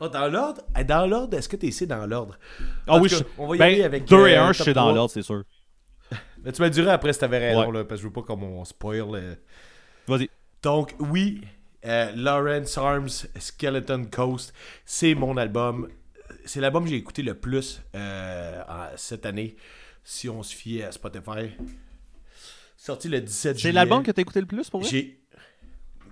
Oh, 0.00 0.08
dans 0.08 0.28
l'ordre? 0.28 0.62
Eh, 0.78 0.84
Dans 0.84 1.06
l'ordre, 1.06 1.36
est-ce 1.36 1.48
que 1.48 1.56
t'es 1.56 1.68
ici 1.68 1.86
dans 1.86 2.06
l'ordre? 2.06 2.38
Ah 2.86 2.98
oui, 2.98 3.08
je, 3.08 3.16
on 3.38 3.46
va 3.48 3.56
y 3.56 3.58
ben, 3.58 3.64
aller 3.66 3.82
avec, 3.84 4.04
2 4.06 4.28
et 4.28 4.36
euh, 4.36 4.42
1, 4.44 4.52
je 4.52 4.58
top 4.58 4.64
sais 4.66 4.74
dans 4.74 4.82
3. 4.82 4.94
l'ordre, 4.94 5.10
c'est 5.10 5.22
sûr. 5.22 5.42
Mais 6.44 6.52
tu 6.52 6.62
me 6.62 6.68
diras 6.70 6.92
après 6.92 7.12
si 7.12 7.18
t'avais 7.20 7.38
raison, 7.38 7.66
Ouais. 7.70 7.78
là, 7.78 7.84
parce 7.84 8.00
que 8.00 8.02
je 8.02 8.08
veux 8.08 8.12
pas 8.12 8.22
comme 8.22 8.42
on 8.42 8.64
spoil. 8.64 9.14
euh. 9.14 9.34
Vas-y. 10.06 10.28
Donc, 10.62 10.94
oui, 10.98 11.40
euh, 11.86 12.12
Lawrence 12.16 12.76
Arms 12.78 13.08
Skeleton 13.38 14.04
Coast, 14.10 14.52
c'est 14.84 15.14
mon 15.14 15.36
album. 15.36 15.88
C'est 16.46 16.60
l'album 16.60 16.84
que 16.84 16.90
j'ai 16.90 16.96
écouté 16.96 17.22
le 17.22 17.34
plus 17.34 17.80
euh, 17.94 18.62
cette 18.96 19.24
année, 19.26 19.56
si 20.02 20.28
on 20.28 20.42
se 20.42 20.54
fiait 20.54 20.84
à 20.84 20.92
Spotify. 20.92 21.50
Sorti 22.76 23.08
le 23.08 23.20
17 23.20 23.54
C'est 23.56 23.60
juillet. 23.62 23.72
l'album 23.72 24.02
que 24.02 24.10
t'as 24.10 24.20
écouté 24.22 24.40
le 24.40 24.46
plus 24.46 24.68
pour 24.68 24.80
vrai? 24.80 24.90
J'ai. 24.90 25.20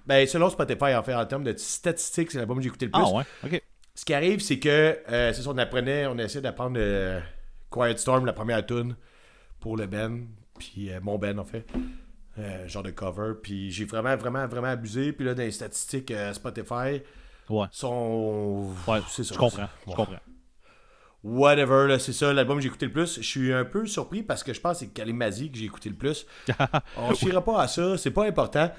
Ben, 0.07 0.27
selon 0.27 0.51
Spotify, 0.51 0.95
en 0.95 1.03
fait, 1.03 1.15
en 1.15 1.25
termes 1.27 1.45
de 1.45 1.55
statistiques, 1.57 2.31
c'est 2.33 2.39
l'album 2.39 2.57
que 2.59 2.63
j'ai 2.63 2.69
écouté 2.69 2.87
le 2.87 2.93
plus. 2.93 3.03
Ah 3.05 3.11
ouais, 3.15 3.25
ok. 3.45 3.63
Ce 3.95 4.05
qui 4.05 4.15
arrive, 4.15 4.41
c'est 4.41 4.59
que, 4.59 4.69
euh, 5.09 5.33
c'est 5.33 5.43
ça, 5.43 5.51
on 5.51 5.59
apprenait, 5.59 6.07
on 6.07 6.17
essayait 6.19 6.41
d'apprendre 6.41 6.77
euh, 6.81 7.21
Quiet 7.71 7.97
Storm, 7.99 8.25
la 8.27 8.33
première 8.33 8.65
tune 8.65 8.97
pour 9.61 9.77
le 9.77 9.87
Ben, 9.87 10.27
puis 10.59 10.91
euh, 10.91 10.99
mon 11.03 11.19
Ben, 11.19 11.39
en 11.39 11.45
fait. 11.45 11.67
Euh, 12.39 12.67
genre 12.67 12.83
de 12.83 12.91
cover. 12.91 13.35
Puis 13.43 13.71
j'ai 13.71 13.85
vraiment, 13.85 14.17
vraiment, 14.17 14.47
vraiment 14.47 14.69
abusé. 14.69 15.13
Puis 15.13 15.27
là, 15.27 15.35
dans 15.35 15.43
les 15.43 15.51
statistiques 15.51 16.13
Spotify, 16.33 17.03
Ouais. 17.51 17.67
sont. 17.71 18.71
Ouais, 18.89 19.01
c'est 19.09 19.25
ça. 19.25 19.35
je 19.35 19.39
comprends. 19.39 19.69
Je 19.87 19.93
comprends. 19.93 20.17
Whatever, 21.25 21.87
là, 21.89 21.99
c'est 22.01 22.13
ça, 22.13 22.33
l'album 22.33 22.57
que 22.57 22.63
j'ai 22.63 22.69
écouté 22.69 22.87
le 22.87 22.93
plus. 22.93 23.17
Je 23.21 23.27
suis 23.27 23.53
un 23.53 23.65
peu 23.65 23.87
surpris 23.87 24.23
parce 24.25 24.43
que 24.43 24.53
je 24.53 24.61
pense 24.61 24.79
que 24.81 24.87
c'est 24.87 24.93
Kalimazzi 24.93 25.53
que 25.53 25.59
j'ai 25.59 25.67
écouté 25.67 25.89
le 25.89 25.95
plus. 25.95 26.27
On 26.97 27.11
ne 27.11 27.15
fiera 27.15 27.45
pas 27.45 27.63
à 27.63 27.69
ça, 27.69 27.97
c'est 27.97 28.11
pas 28.11 28.25
important. 28.27 28.73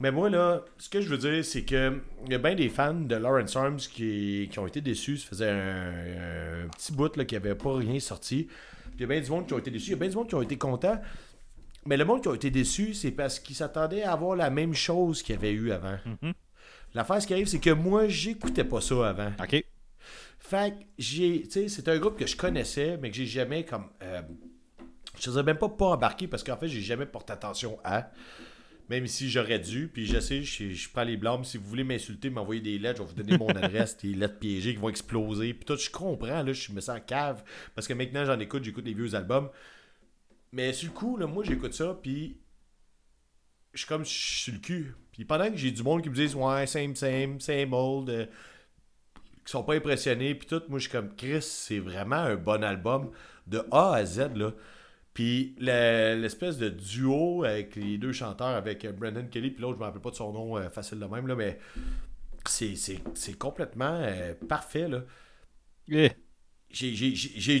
Mais 0.00 0.12
moi, 0.12 0.30
là, 0.30 0.64
ce 0.78 0.88
que 0.88 1.00
je 1.00 1.08
veux 1.08 1.18
dire, 1.18 1.44
c'est 1.44 1.64
que 1.64 2.00
il 2.26 2.32
y 2.32 2.34
a 2.34 2.38
bien 2.38 2.54
des 2.54 2.68
fans 2.68 2.94
de 2.94 3.16
Lawrence 3.16 3.56
Arms 3.56 3.78
qui, 3.78 4.48
qui 4.50 4.58
ont 4.58 4.66
été 4.66 4.80
déçus. 4.80 5.18
Ça 5.18 5.28
faisait 5.28 5.50
un, 5.50 6.64
un 6.64 6.68
petit 6.68 6.92
bout 6.92 7.16
là, 7.16 7.24
qui 7.24 7.34
avait 7.34 7.54
pas 7.56 7.76
rien 7.76 7.98
sorti. 7.98 8.48
Il 8.94 9.00
y 9.00 9.04
a 9.04 9.06
bien 9.06 9.20
du 9.20 9.30
monde 9.30 9.46
qui 9.46 9.54
ont 9.54 9.58
été 9.58 9.70
déçus. 9.70 9.88
Il 9.88 9.92
y 9.92 9.94
a 9.94 9.98
bien 9.98 10.08
du 10.08 10.16
monde 10.16 10.28
qui 10.28 10.34
ont 10.36 10.42
été 10.42 10.56
contents. 10.56 11.00
Mais 11.86 11.96
le 11.96 12.04
monde 12.04 12.22
qui 12.22 12.28
a 12.28 12.34
été 12.34 12.50
déçu, 12.50 12.94
c'est 12.94 13.10
parce 13.10 13.40
qu'ils 13.40 13.56
s'attendaient 13.56 14.02
à 14.02 14.12
avoir 14.12 14.36
la 14.36 14.50
même 14.50 14.74
chose 14.74 15.22
qu'il 15.22 15.34
y 15.34 15.38
avait 15.38 15.52
eu 15.52 15.72
avant. 15.72 15.98
Mhm. 16.22 16.32
L'affaire, 16.94 17.20
ce 17.20 17.26
qui 17.26 17.32
arrive, 17.32 17.46
c'est 17.48 17.60
que 17.60 17.70
moi, 17.70 18.08
j'écoutais 18.08 18.64
pas 18.64 18.80
ça 18.80 19.08
avant. 19.08 19.32
Ok. 19.42 19.64
Fait 20.38 20.70
que 20.72 20.84
j'ai. 20.98 21.42
Tu 21.42 21.50
sais, 21.50 21.68
c'est 21.68 21.88
un 21.88 21.98
groupe 21.98 22.18
que 22.18 22.26
je 22.26 22.36
connaissais, 22.36 22.98
mais 23.00 23.10
que 23.10 23.16
j'ai 23.16 23.26
jamais 23.26 23.64
comme. 23.64 23.88
euh, 24.02 24.22
je 25.18 25.30
ne 25.30 25.42
même 25.42 25.58
pas 25.58 25.68
pas 25.68 25.86
embarqué 25.86 26.28
parce 26.28 26.44
qu'en 26.44 26.56
fait, 26.56 26.68
j'ai 26.68 26.80
jamais 26.80 27.06
porté 27.06 27.32
attention 27.32 27.78
à. 27.84 28.10
Même 28.88 29.06
si 29.06 29.28
j'aurais 29.28 29.58
dû, 29.58 29.88
puis 29.92 30.06
je 30.06 30.18
sais, 30.18 30.42
je, 30.42 30.70
je 30.70 30.88
prends 30.88 31.04
les 31.04 31.18
blâmes. 31.18 31.44
Si 31.44 31.58
vous 31.58 31.68
voulez 31.68 31.84
m'insulter, 31.84 32.30
m'envoyer 32.30 32.62
des 32.62 32.78
lettres, 32.78 32.98
je 32.98 33.02
vais 33.02 33.08
vous 33.08 33.22
donner 33.22 33.38
mon 33.38 33.48
adresse, 33.62 33.96
des 33.98 34.14
lettres 34.14 34.38
piégées 34.38 34.74
qui 34.74 34.80
vont 34.80 34.88
exploser. 34.88 35.52
Puis 35.52 35.64
tout, 35.66 35.76
je 35.76 35.90
comprends, 35.90 36.42
là, 36.42 36.52
je 36.52 36.72
me 36.72 36.80
sens 36.80 36.96
en 36.96 37.00
cave. 37.00 37.44
Parce 37.74 37.86
que 37.86 37.92
maintenant, 37.92 38.24
j'en 38.24 38.38
écoute, 38.40 38.64
j'écoute 38.64 38.86
les 38.86 38.94
vieux 38.94 39.14
albums. 39.14 39.50
Mais 40.52 40.72
sur 40.72 40.88
le 40.88 40.94
coup, 40.94 41.16
là, 41.18 41.26
moi, 41.26 41.44
j'écoute 41.44 41.74
ça, 41.74 41.98
puis 42.02 42.38
je 43.74 43.80
suis 43.80 43.88
comme 43.88 44.04
je 44.04 44.10
suis 44.10 44.42
sur 44.42 44.52
le 44.54 44.60
cul. 44.60 44.94
Puis 45.12 45.24
pendant 45.24 45.50
que 45.50 45.56
j'ai 45.56 45.70
du 45.70 45.82
monde 45.82 46.02
qui 46.02 46.08
me 46.08 46.14
disent 46.14 46.34
Ouais, 46.34 46.66
same, 46.66 46.96
same, 46.96 47.40
same 47.40 47.72
old, 47.74 48.08
euh, 48.08 48.26
qui 49.44 49.52
sont 49.52 49.64
pas 49.64 49.74
impressionnés, 49.74 50.34
puis 50.34 50.46
tout, 50.46 50.62
moi, 50.68 50.78
je 50.78 50.84
suis 50.84 50.92
comme 50.92 51.14
Chris, 51.14 51.42
c'est 51.42 51.78
vraiment 51.78 52.16
un 52.16 52.36
bon 52.36 52.64
album 52.64 53.10
de 53.46 53.62
A 53.70 53.94
à 53.94 54.04
Z, 54.06 54.34
là. 54.34 54.52
Puis 55.18 55.56
le- 55.58 56.14
l'espèce 56.20 56.58
de 56.58 56.68
duo 56.68 57.42
avec 57.42 57.74
les 57.74 57.98
deux 57.98 58.12
chanteurs, 58.12 58.46
avec 58.54 58.84
euh, 58.84 58.92
Brandon 58.92 59.26
Kelly, 59.28 59.50
puis 59.50 59.60
l'autre, 59.62 59.74
je 59.74 59.80
me 59.80 59.84
rappelle 59.86 60.00
pas 60.00 60.10
de 60.10 60.14
son 60.14 60.32
nom 60.32 60.56
euh, 60.56 60.68
facile 60.70 61.00
de 61.00 61.06
même, 61.06 61.26
là, 61.26 61.34
mais 61.34 61.58
c'est- 62.46 62.76
complètement 63.38 64.00
euh, 64.02 64.34
parfait, 64.48 64.88
là. 64.88 65.02
Eh. 65.88 66.10
J'ai- 66.70 66.94
J'ai 66.94 67.08
eu 67.08 67.60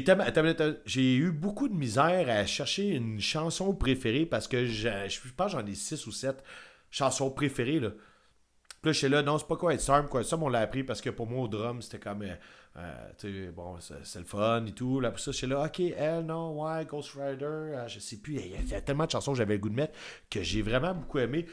j'ai 0.86 1.30
beaucoup 1.32 1.68
de 1.68 1.74
misère 1.74 2.28
à 2.30 2.46
chercher 2.46 2.90
une 2.90 3.20
chanson 3.20 3.74
préférée 3.74 4.26
parce 4.26 4.46
que 4.48 4.66
j'ai- 4.66 5.08
je 5.08 5.20
pense 5.36 5.52
que 5.54 5.58
j'en 5.60 5.66
ai 5.66 5.74
6 5.74 6.06
ou 6.06 6.12
7 6.12 6.44
chansons 6.92 7.30
préférées. 7.32 7.80
Là. 7.80 7.90
Puis 7.90 8.90
là, 8.90 8.92
j'étais 8.92 9.08
là, 9.08 9.22
non, 9.22 9.38
c'est 9.38 9.48
pas 9.48 9.56
quoi 9.56 9.74
être 9.74 9.80
Storm. 9.80 10.08
Quoi. 10.08 10.24
Ça, 10.24 10.38
on 10.38 10.48
l'a 10.48 10.60
appris 10.60 10.84
parce 10.84 11.00
que 11.00 11.10
pour 11.10 11.26
moi, 11.26 11.42
au 11.44 11.48
drum, 11.48 11.82
c'était 11.82 11.98
comme. 11.98 12.22
euh, 12.22 12.34
euh, 12.78 13.10
tu 13.18 13.46
sais, 13.46 13.50
bon, 13.50 13.76
c'est 13.80 14.18
le 14.20 14.24
fun 14.24 14.64
et 14.66 14.72
tout. 14.72 15.00
Là, 15.00 15.10
pour 15.10 15.20
ça, 15.20 15.32
j'étais 15.32 15.46
là, 15.48 15.64
ok, 15.66 15.80
elle, 15.80 16.24
non, 16.26 16.62
ouais, 16.62 16.84
Ghost 16.86 17.10
Rider, 17.14 17.44
euh, 17.44 17.88
je 17.88 17.98
sais 17.98 18.18
plus. 18.18 18.36
Il 18.36 18.68
y, 18.70 18.74
a- 18.74 18.80
tellement 18.80 19.06
de 19.06 19.10
chansons 19.10 19.32
que 19.32 19.38
j'avais 19.38 19.54
le 19.54 19.60
goût 19.60 19.68
de 19.70 19.74
mettre 19.74 19.94
que 20.30 20.42
j'ai 20.42 20.62
vraiment 20.62 20.94
beaucoup 20.94 21.18
aimé. 21.18 21.46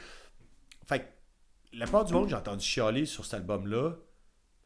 Fait 0.86 1.00
que 1.00 1.06
la 1.74 1.88
part 1.88 2.06
du 2.06 2.14
monde, 2.14 2.30
j'ai 2.30 2.36
entendu 2.36 2.64
chialer 2.64 3.06
sur 3.06 3.26
cet 3.26 3.34
album-là 3.36 3.96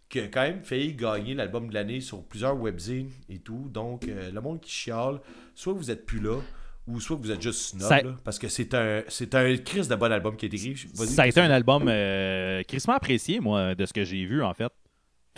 qui 0.09 0.19
a 0.19 0.27
quand 0.27 0.41
même 0.41 0.63
failli 0.63 0.95
gagner 0.95 1.33
l'album 1.35 1.69
de 1.69 1.73
l'année 1.73 2.01
sur 2.01 2.23
plusieurs 2.23 2.55
webzines 2.59 3.11
et 3.29 3.39
tout. 3.39 3.69
Donc, 3.71 4.07
euh, 4.07 4.31
le 4.31 4.41
monde 4.41 4.59
qui 4.59 4.71
chiale, 4.71 5.19
soit 5.55 5.73
vous 5.73 5.91
êtes 5.91 6.05
plus 6.05 6.19
là, 6.19 6.39
ou 6.87 6.99
soit 6.99 7.15
vous 7.15 7.29
êtes 7.31 7.41
juste 7.41 7.61
snob, 7.77 7.87
Ça- 7.87 8.01
là, 8.01 8.15
parce 8.23 8.39
que 8.39 8.47
c'est 8.47 8.73
un, 8.73 9.03
c'est 9.07 9.35
un 9.35 9.55
crise 9.57 9.87
de 9.87 9.95
bon 9.95 10.11
album 10.11 10.35
qui 10.35 10.45
a 10.45 10.47
été 10.47 10.57
écrit. 10.57 10.75
Ça 10.95 11.21
a 11.21 11.27
été 11.27 11.39
un 11.39 11.51
album 11.51 11.85
euh, 11.87 12.63
crissement 12.63 12.95
apprécié, 12.95 13.39
moi, 13.39 13.75
de 13.75 13.85
ce 13.85 13.93
que 13.93 14.03
j'ai 14.03 14.25
vu, 14.25 14.41
en 14.43 14.53
fait. 14.55 14.71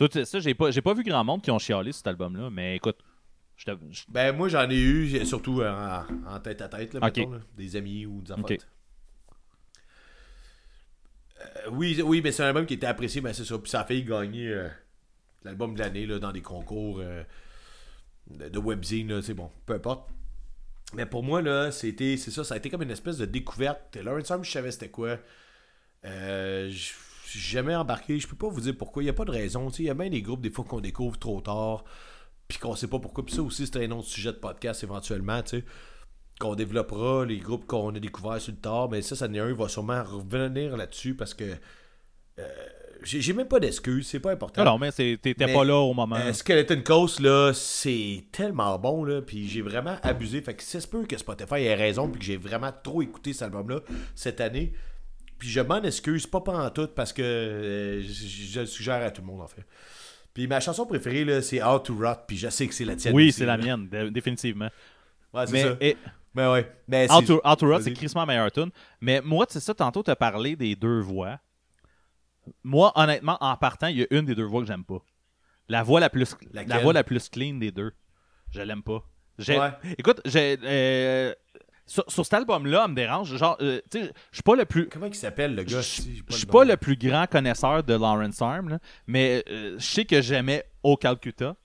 Tout 0.08 0.26
ça, 0.26 0.40
j'ai 0.40 0.54
pas, 0.56 0.72
j'ai 0.72 0.82
pas 0.82 0.94
vu 0.96 1.04
grand 1.04 1.24
monde 1.24 1.42
qui 1.44 1.52
ont 1.52 1.60
chialé 1.60 1.92
cet 1.92 2.08
album-là, 2.08 2.50
mais 2.50 2.76
écoute, 2.78 2.98
je 3.56 3.72
je- 3.92 4.04
Ben, 4.10 4.36
moi, 4.36 4.50
j'en 4.50 4.68
ai 4.70 4.76
eu, 4.80 5.24
surtout 5.26 5.62
euh, 5.62 5.70
en, 5.72 6.34
en 6.36 6.40
tête 6.40 6.62
à 6.62 6.68
tête, 6.68 6.94
là, 6.96 7.00
mettons, 7.22 7.32
là, 7.34 7.40
des 7.56 7.76
amis 7.76 8.06
ou 8.08 8.22
des 8.22 8.32
enfants. 8.32 8.42
Euh, 11.40 11.70
oui, 11.72 12.02
oui, 12.04 12.22
mais 12.24 12.32
c'est 12.32 12.44
un 12.44 12.48
album 12.48 12.66
qui 12.66 12.74
était 12.76 12.88
apprécié, 12.88 13.22
mais 13.22 13.34
c'est 13.34 13.46
ça. 13.46 13.58
Puis 13.60 13.70
ça 13.70 13.82
a 13.82 13.84
failli 13.86 14.04
gagner 14.04 14.48
euh, 14.50 14.68
l'album 15.44 15.76
de 15.76 15.80
l'année 15.80 16.06
là, 16.08 16.18
dans 16.20 16.32
des 16.32 16.42
concours 16.42 17.00
euh, 17.00 17.24
de, 18.28 18.50
de 18.50 18.60
webzine, 18.60 19.22
c'est 19.22 19.34
bon, 19.36 19.52
peu 19.66 19.74
importe. 19.74 20.10
Mais 20.94 21.06
pour 21.06 21.24
moi, 21.24 21.42
là, 21.42 21.72
c'était, 21.72 22.18
c'est 22.18 22.32
ça, 22.32 22.44
ça 22.44 22.56
a 22.56 22.58
été 22.58 22.70
comme 22.70 22.82
une 22.82 22.92
espèce 22.92 23.18
de 23.18 23.26
découverte. 23.26 23.96
Lawrence 23.98 24.30
Arm, 24.32 24.44
je 24.44 24.52
savais 24.52 24.72
c'était 24.72 24.90
quoi. 24.90 25.18
J'ai 27.34 27.58
jamais 27.58 27.76
embarqué, 27.76 28.20
je 28.20 28.28
peux 28.28 28.36
pas 28.36 28.50
vous 28.50 28.62
dire 28.62 28.76
pourquoi, 28.78 29.04
il 29.04 29.06
n'y 29.06 29.10
a 29.10 29.14
pas 29.14 29.26
de 29.26 29.32
raison. 29.32 29.70
Il 29.70 29.86
y 29.86 29.90
a 29.90 29.94
bien 29.94 30.10
des 30.10 30.22
groupes, 30.22 30.42
des 30.42 30.50
fois, 30.50 30.66
qu'on 30.66 30.82
découvre 30.82 31.18
trop 31.18 31.42
tard, 31.42 31.84
puis 32.48 32.58
qu'on 32.58 32.76
sait 32.76 32.88
pas 32.88 33.00
pourquoi. 33.00 33.26
Puis 33.26 33.36
ça 33.36 33.42
aussi, 33.42 33.66
c'est 33.66 33.84
un 33.84 33.92
autre 33.92 34.08
sujet 34.08 34.32
de 34.32 34.38
podcast 34.38 34.84
éventuellement, 34.84 35.42
tu 35.44 35.60
sais 35.60 35.66
qu'on 36.42 36.56
développera, 36.56 37.24
les 37.24 37.38
groupes 37.38 37.68
qu'on 37.68 37.94
a 37.94 38.00
découverts 38.00 38.42
sur 38.42 38.52
le 38.52 38.58
tard, 38.58 38.90
mais 38.90 39.04
ça, 39.04 39.16
ça 39.16 39.28
n'est 39.28 39.40
un, 39.40 39.50
il 39.50 39.56
va 39.56 39.70
sûrement 39.70 40.04
revenir 40.04 40.76
là-dessus 40.76 41.14
parce 41.14 41.36
que 41.36 41.44
euh, 42.40 42.48
j'ai 43.04 43.34
même 43.34 43.48
pas 43.48 43.60
d'excuses, 43.60 44.08
c'est 44.08 44.20
pas 44.20 44.32
important. 44.32 44.64
Non, 44.64 44.78
mais 44.78 44.92
t'étais 44.92 45.34
pas 45.34 45.64
là 45.64 45.78
au 45.78 45.94
moment. 45.94 46.18
Euh, 46.18 46.34
Skeleton 46.34 46.82
Coast, 46.84 47.20
là, 47.20 47.52
c'est 47.54 48.26
tellement 48.32 48.78
bon, 48.78 49.04
là, 49.04 49.22
puis 49.22 49.48
j'ai 49.48 49.62
vraiment 49.62 49.96
abusé. 50.04 50.42
Fait 50.42 50.54
que 50.54 50.64
c'est 50.64 50.80
se 50.80 50.88
peut 50.88 51.06
que 51.06 51.18
Spotify 51.18 51.64
ait 51.64 51.76
raison, 51.76 52.10
puis 52.10 52.20
que 52.20 52.26
j'ai 52.26 52.38
vraiment 52.38 52.72
trop 52.84 53.02
écouté 53.02 53.34
cet 53.34 53.44
album-là 53.44 53.80
cette 54.16 54.42
année. 54.42 54.74
Puis 55.42 55.50
je 55.50 55.60
m'en 55.60 55.82
excuse, 55.82 56.28
pas 56.28 56.40
en 56.46 56.70
tout, 56.70 56.88
parce 56.96 57.12
que 57.12 57.22
euh, 57.24 58.02
je, 58.04 58.08
je 58.54 58.60
le 58.60 58.66
suggère 58.68 59.02
à 59.04 59.10
tout 59.10 59.22
le 59.22 59.28
monde, 59.28 59.42
en 59.42 59.48
fait. 59.48 59.66
Puis 60.36 60.46
ma 60.48 60.60
chanson 60.60 60.86
préférée, 60.86 61.42
c'est 61.42 61.64
How 61.64 61.80
to 61.80 61.96
Rot, 61.96 62.22
puis 62.28 62.38
je 62.38 62.48
sais 62.50 62.68
que 62.68 62.74
c'est 62.76 62.86
la 62.86 62.96
tienne. 62.96 63.16
oui, 63.16 63.32
c'est 63.32 63.46
la 63.48 63.58
mienne, 63.58 63.90
dé- 63.90 64.12
définitivement. 64.12 64.70
Ouais, 65.34 65.48
c'est 65.48 65.54
Mais 65.54 65.64
ça. 65.64 65.78
et, 65.82 65.98
Mais 66.36 66.48
ouais. 66.48 66.72
Mais 66.88 67.12
How 67.12 67.22
c'est- 67.22 67.26
to, 67.26 67.42
How 67.44 67.56
to 67.56 67.68
Rot, 67.68 67.82
c'est 67.82 67.92
crissement 67.94 68.26
meilleur 68.28 68.52
tune. 68.52 68.70
Mais 69.02 69.20
moi, 69.22 69.48
c'est 69.50 69.60
ça, 69.60 69.74
tantôt, 69.74 70.04
tu 70.04 70.12
as 70.12 70.16
parlé 70.16 70.56
des 70.56 70.76
deux 70.76 71.00
voix. 71.00 71.40
Moi, 72.64 72.92
honnêtement, 72.96 73.38
en 73.42 73.56
partant, 73.58 73.88
il 73.88 73.98
y 73.98 74.04
a 74.04 74.08
une 74.12 74.26
des 74.26 74.36
deux 74.36 74.46
voix 74.46 74.62
que 74.62 74.68
j'aime 74.68 74.84
pas. 74.86 75.00
La 75.70 75.84
voix 75.84 76.00
la 76.00 76.10
plus, 76.12 76.36
la 76.54 76.80
voix 76.80 76.94
la 76.94 77.04
plus 77.04 77.30
clean 77.30 77.56
des 77.56 77.72
deux. 77.72 77.92
Je 78.52 78.62
l'aime 78.62 78.84
pas. 78.84 79.04
Ouais. 79.48 79.72
Écoute, 79.98 80.22
j'ai. 80.26 80.58
euh, 80.64 81.34
sur, 81.92 82.04
sur 82.10 82.24
cet 82.24 82.34
album-là, 82.36 82.88
me 82.88 82.96
dérange. 82.96 83.36
Genre, 83.36 83.58
euh, 83.62 83.82
tu 83.92 84.00
sais, 84.02 84.12
je 84.32 84.36
suis 84.38 84.44
pas 84.44 84.56
le 84.56 84.66
plus. 84.66 84.88
Comment 84.88 85.08
il 85.08 85.14
s'appelle, 85.16 85.56
le 85.56 85.64
gars? 85.64 85.82
je- 85.82 86.02
suis 86.30 86.46
pas 86.46 86.64
le 86.64 86.78
plus 86.78 86.96
grand 86.96 87.26
connaisseur 87.28 87.84
de 87.84 87.94
Lawrence 87.94 88.42
Arm, 88.42 88.70
là, 88.70 88.80
mais 89.08 89.44
euh, 89.50 89.76
je 89.78 89.86
sais 89.86 90.06
que 90.06 90.22
j'aimais 90.22 90.64
Au 90.84 90.96
Calcutta. 90.96 91.56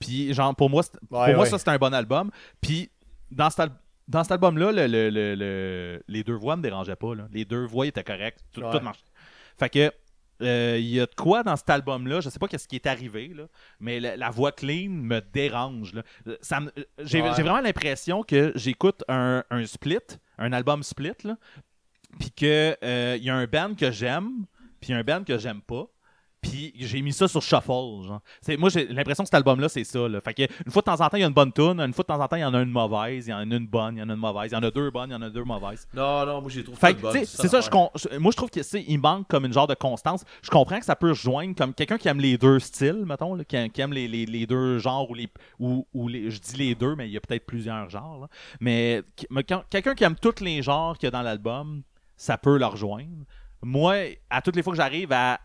Puis, 0.00 0.32
genre, 0.34 0.54
pour 0.56 0.70
moi, 0.70 0.82
pour 1.08 1.20
Ouais, 1.20 1.34
moi 1.34 1.44
ouais. 1.44 1.50
ça, 1.50 1.58
c'est 1.58 1.68
un 1.68 1.76
bon 1.78 1.92
album. 1.94 2.30
Puis, 2.60 2.90
dans 3.30 3.48
cet, 3.50 3.60
al- 3.60 3.70
dans 4.08 4.22
cet 4.24 4.32
album-là, 4.32 4.72
le- 4.72 4.86
le- 4.88 5.10
le- 5.10 5.34
le- 5.36 6.02
les 6.08 6.24
deux 6.24 6.34
voix 6.34 6.56
me 6.56 6.62
dérangeaient 6.62 6.96
pas. 6.96 7.14
là. 7.14 7.28
Les 7.32 7.44
deux 7.44 7.64
voix 7.64 7.86
étaient 7.86 8.02
correctes. 8.02 8.40
Tout, 8.52 8.62
Ouais. 8.62 8.70
tout 8.76 8.82
marchait. 8.84 9.04
Fait 9.58 9.68
que, 9.68 9.92
euh, 10.42 10.76
il 10.78 10.86
y 10.88 11.00
a 11.00 11.06
de 11.06 11.14
quoi 11.14 11.42
dans 11.42 11.56
cet 11.56 11.70
album-là, 11.70 12.20
je 12.20 12.28
sais 12.30 12.38
pas 12.38 12.48
qu'est-ce 12.48 12.68
qui 12.68 12.76
est 12.76 12.86
arrivé, 12.86 13.28
là, 13.34 13.44
mais 13.80 14.00
la, 14.00 14.16
la 14.16 14.30
voix 14.30 14.52
clean 14.52 14.88
me 14.90 15.20
dérange. 15.20 15.94
Euh, 16.26 16.36
me- 16.60 16.72
j'ai, 16.98 17.20
Ouais. 17.22 17.30
vraiment 17.30 17.60
l'impression 17.60 18.22
que 18.22 18.52
j'écoute 18.54 19.02
un, 19.08 19.44
un 19.50 19.66
split, 19.66 19.98
un 20.38 20.52
album 20.52 20.82
split, 20.82 21.12
puis 22.18 22.30
que 22.32 22.76
euh, 22.82 23.16
il 23.18 23.24
y 23.24 23.30
a 23.30 23.36
un 23.36 23.46
band 23.46 23.74
que 23.74 23.90
j'aime, 23.90 24.46
puis 24.80 24.92
un 24.92 25.02
band 25.04 25.24
que 25.24 25.38
j'aime 25.38 25.60
pas. 25.62 25.86
Puis 26.42 26.72
j'ai 26.76 27.02
mis 27.02 27.12
ça 27.12 27.28
sur 27.28 27.42
shuffle. 27.42 27.66
Genre. 27.68 28.20
Moi, 28.58 28.70
j'ai 28.70 28.86
l'impression 28.86 29.24
que 29.24 29.28
cet 29.28 29.34
album-là, 29.34 29.68
c'est 29.68 29.84
ça. 29.84 30.08
Là. 30.08 30.20
Fait 30.20 30.32
que 30.34 30.42
une 30.64 30.72
fois 30.72 30.80
de 30.80 30.86
temps 30.86 30.94
en 31.04 31.08
temps, 31.08 31.16
il 31.16 31.20
y 31.20 31.24
a 31.24 31.26
une 31.26 31.34
bonne 31.34 31.52
tune. 31.52 31.78
Une 31.80 31.92
fois 31.92 32.02
de 32.02 32.06
temps 32.06 32.20
en 32.20 32.26
temps, 32.28 32.36
il 32.36 32.40
y 32.40 32.44
en 32.44 32.54
a 32.54 32.62
une 32.62 32.70
mauvaise. 32.70 33.26
Il 33.26 33.30
y 33.30 33.34
en 33.34 33.38
a 33.38 33.42
une 33.56 33.66
bonne, 33.66 33.96
il 33.96 34.00
y 34.00 34.02
en 34.02 34.08
a 34.08 34.12
une 34.14 34.18
mauvaise. 34.18 34.50
Il 34.50 34.54
y 34.54 34.56
en 34.58 34.62
a 34.62 34.70
deux 34.70 34.90
bonnes, 34.90 35.10
il 35.10 35.12
y 35.12 35.16
en 35.16 35.22
a 35.22 35.28
deux 35.30 35.44
mauvaises. 35.44 35.86
Non, 35.92 36.24
non, 36.24 36.40
moi 36.40 36.50
j'ai 36.50 36.64
trouvé 36.64 36.78
Fait 36.78 36.96
c'est 37.26 37.48
ça, 37.48 37.60
je 37.60 38.18
moi 38.18 38.30
je 38.32 38.36
trouve 38.36 38.50
que 38.50 38.62
c'est- 38.62 38.84
il 38.88 38.98
manque 38.98 39.28
comme 39.28 39.44
une 39.44 39.52
genre 39.52 39.66
de 39.66 39.74
constance. 39.74 40.24
Je 40.42 40.50
comprends 40.50 40.78
que 40.78 40.84
ça 40.86 40.96
peut 40.96 41.10
rejoindre 41.10 41.54
comme 41.54 41.74
quelqu'un 41.74 41.98
qui 41.98 42.08
aime 42.08 42.20
les 42.20 42.38
deux 42.38 42.58
styles, 42.58 43.04
mettons, 43.06 43.34
là, 43.34 43.44
qui, 43.44 43.56
aime- 43.56 43.70
qui 43.70 43.80
aime 43.82 43.92
les, 43.92 44.08
les- 44.08 44.26
les 44.26 44.46
deux 44.46 44.78
genres 44.78 45.10
ou 45.10 45.14
les 45.14 45.28
ou, 45.58 45.86
ou 45.92 46.08
les, 46.08 46.30
je 46.30 46.40
dis 46.40 46.56
les 46.56 46.74
deux, 46.74 46.94
mais 46.96 47.06
il 47.08 47.12
y 47.12 47.16
a 47.16 47.20
peut-être 47.20 47.44
plusieurs 47.46 47.90
genres. 47.90 48.18
là. 48.22 48.28
Mais, 48.60 49.02
mais 49.30 49.44
quelqu'un 49.44 49.94
qui 49.94 50.04
aime 50.04 50.16
tous 50.16 50.40
les 50.42 50.62
genres 50.62 50.96
qu'il 50.96 51.06
y 51.06 51.08
a 51.08 51.10
dans 51.10 51.22
l'album, 51.22 51.82
ça 52.16 52.38
peut 52.38 52.56
le 52.58 52.66
rejoindre. 52.66 53.24
Moi, 53.62 53.94
à 54.30 54.40
toutes 54.40 54.56
les 54.56 54.62
fois 54.62 54.72
que 54.72 54.78
j'arrive 54.78 55.12
à 55.12 55.38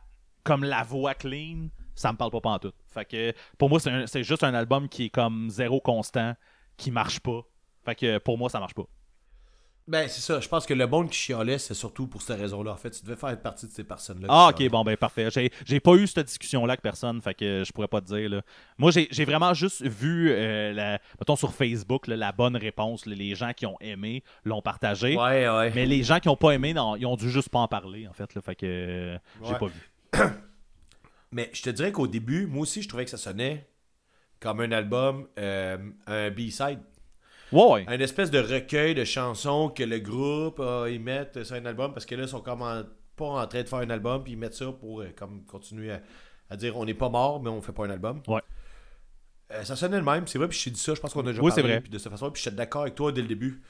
comme 0.45 0.63
la 0.63 0.83
voix 0.83 1.13
clean, 1.15 1.67
ça 1.95 2.13
me 2.13 2.17
parle 2.17 2.31
pas 2.31 2.39
pantoute. 2.39 2.75
Fait 2.87 3.03
que 3.03 3.33
pour 3.57 3.69
moi, 3.69 3.79
c'est 3.79 4.23
juste 4.23 4.43
un 4.43 4.53
album 4.53 4.87
qui 4.87 5.05
est 5.05 5.09
comme 5.09 5.49
zéro 5.49 5.81
constant, 5.81 6.35
qui 6.77 6.91
marche 6.91 7.19
pas. 7.19 7.41
Fait 7.83 7.95
que 7.95 8.17
pour 8.19 8.37
moi, 8.37 8.49
ça 8.49 8.59
marche 8.61 8.73
pas. 8.73 8.85
Ben, 9.87 10.07
c'est 10.07 10.21
ça. 10.21 10.39
Je 10.39 10.47
pense 10.47 10.65
que 10.65 10.73
le 10.73 10.87
monde 10.87 11.11
qui 11.11 11.17
chialait, 11.17 11.59
c'est 11.59 11.75
surtout 11.75 12.07
pour 12.07 12.23
cette 12.23 12.39
raison-là. 12.39 12.71
En 12.71 12.75
fait, 12.75 12.89
tu 12.89 13.03
devais 13.03 13.15
faire 13.15 13.39
partie 13.39 13.67
de 13.67 13.71
ces 13.71 13.83
personnes-là. 13.83 14.27
Ah, 14.31 14.49
ok, 14.49 14.67
bon, 14.69 14.83
ben 14.83 14.97
parfait. 14.97 15.29
J'ai, 15.63 15.79
pas 15.79 15.93
eu 15.93 16.07
cette 16.07 16.25
discussion-là 16.25 16.73
avec 16.73 16.81
personne, 16.81 17.21
fait 17.21 17.35
que 17.35 17.63
je 17.63 17.71
pourrais 17.71 17.87
pas 17.87 18.01
te 18.01 18.07
dire. 18.07 18.27
Là. 18.29 18.41
Moi, 18.79 18.89
j'ai, 18.89 19.07
j'ai 19.11 19.25
vraiment 19.25 19.53
juste 19.53 19.83
vu, 19.83 20.31
euh, 20.31 20.73
la, 20.73 20.99
mettons 21.19 21.35
sur 21.35 21.53
Facebook, 21.53 22.07
là, 22.07 22.15
la 22.15 22.31
bonne 22.31 22.55
réponse. 22.55 23.05
là, 23.05 23.13
les 23.13 23.35
gens 23.35 23.53
qui 23.53 23.67
ont 23.67 23.77
aimé 23.79 24.23
l'ont 24.43 24.63
partagé. 24.63 25.17
Ouais, 25.17 25.47
ouais. 25.47 25.71
Mais 25.75 25.85
les 25.85 26.01
gens 26.01 26.19
qui 26.19 26.29
ont 26.29 26.35
pas 26.37 26.51
aimé, 26.51 26.73
non, 26.73 26.95
ils 26.95 27.05
ont 27.05 27.15
dû 27.15 27.29
juste 27.29 27.49
pas 27.49 27.59
en 27.59 27.67
parler, 27.67 28.07
en 28.07 28.13
fait. 28.13 28.33
Là, 28.33 28.41
fait 28.41 28.55
que 28.55 28.65
euh, 28.65 29.17
j'ai 29.43 29.53
Ouais. 29.53 29.59
pas 29.59 29.67
vu. 29.67 29.91
Mais 31.31 31.49
je 31.53 31.61
te 31.61 31.69
dirais 31.69 31.91
qu'au 31.91 32.07
début, 32.07 32.45
moi 32.47 32.61
aussi, 32.63 32.81
je 32.81 32.87
trouvais 32.87 33.03
que 33.05 33.11
ça 33.11 33.17
sonnait 33.17 33.67
comme 34.39 34.59
un 34.61 34.71
album, 34.71 35.27
euh, 35.39 35.77
un 36.07 36.29
B-side. 36.29 36.79
Ouais, 37.51 37.71
ouais. 37.71 37.85
Un 37.87 37.99
espèce 37.99 38.31
de 38.31 38.39
recueil 38.39 38.95
de 38.95 39.03
chansons 39.03 39.69
que 39.69 39.83
le 39.83 39.99
groupe, 39.99 40.59
euh, 40.59 40.89
ils 40.91 40.99
mettent 40.99 41.43
sur 41.43 41.55
un 41.55 41.65
album 41.65 41.93
parce 41.93 42.05
que 42.05 42.15
là, 42.15 42.23
ils 42.23 42.29
sont 42.29 42.41
comme 42.41 42.61
en- 42.61 42.83
pas 43.15 43.25
en 43.25 43.47
train 43.47 43.63
de 43.63 43.67
faire 43.67 43.79
un 43.79 43.89
album, 43.89 44.23
puis 44.23 44.33
ils 44.33 44.37
mettent 44.37 44.55
ça 44.55 44.71
pour 44.71 45.01
euh, 45.01 45.09
comme 45.15 45.43
continuer 45.45 45.91
à, 45.91 46.01
à 46.49 46.57
dire 46.57 46.75
on 46.77 46.85
n'est 46.85 46.93
pas 46.93 47.09
mort, 47.09 47.41
mais 47.41 47.49
on 47.49 47.61
fait 47.61 47.71
pas 47.71 47.85
un 47.85 47.89
album. 47.89 48.21
Ouais. 48.27 48.41
Euh, 49.51 49.63
ça 49.63 49.75
sonnait 49.75 49.97
le 49.97 50.03
même, 50.03 50.25
c'est 50.27 50.37
vrai, 50.39 50.47
puis 50.47 50.57
je 50.57 50.63
t'ai 50.65 50.71
dit 50.71 50.79
ça, 50.79 50.93
je 50.95 50.99
pense 50.99 51.13
qu'on 51.13 51.21
a 51.21 51.31
déjà 51.31 51.41
Oui, 51.41 51.51
c'est 51.53 51.61
parlé 51.61 51.75
vrai. 51.75 51.81
puis 51.81 51.91
de 51.91 51.97
cette 51.97 52.11
façon, 52.11 52.31
puis 52.31 52.41
j'étais 52.43 52.55
d'accord 52.55 52.81
avec 52.81 52.95
toi 52.95 53.11
dès 53.11 53.21
le 53.21 53.27
début. 53.27 53.61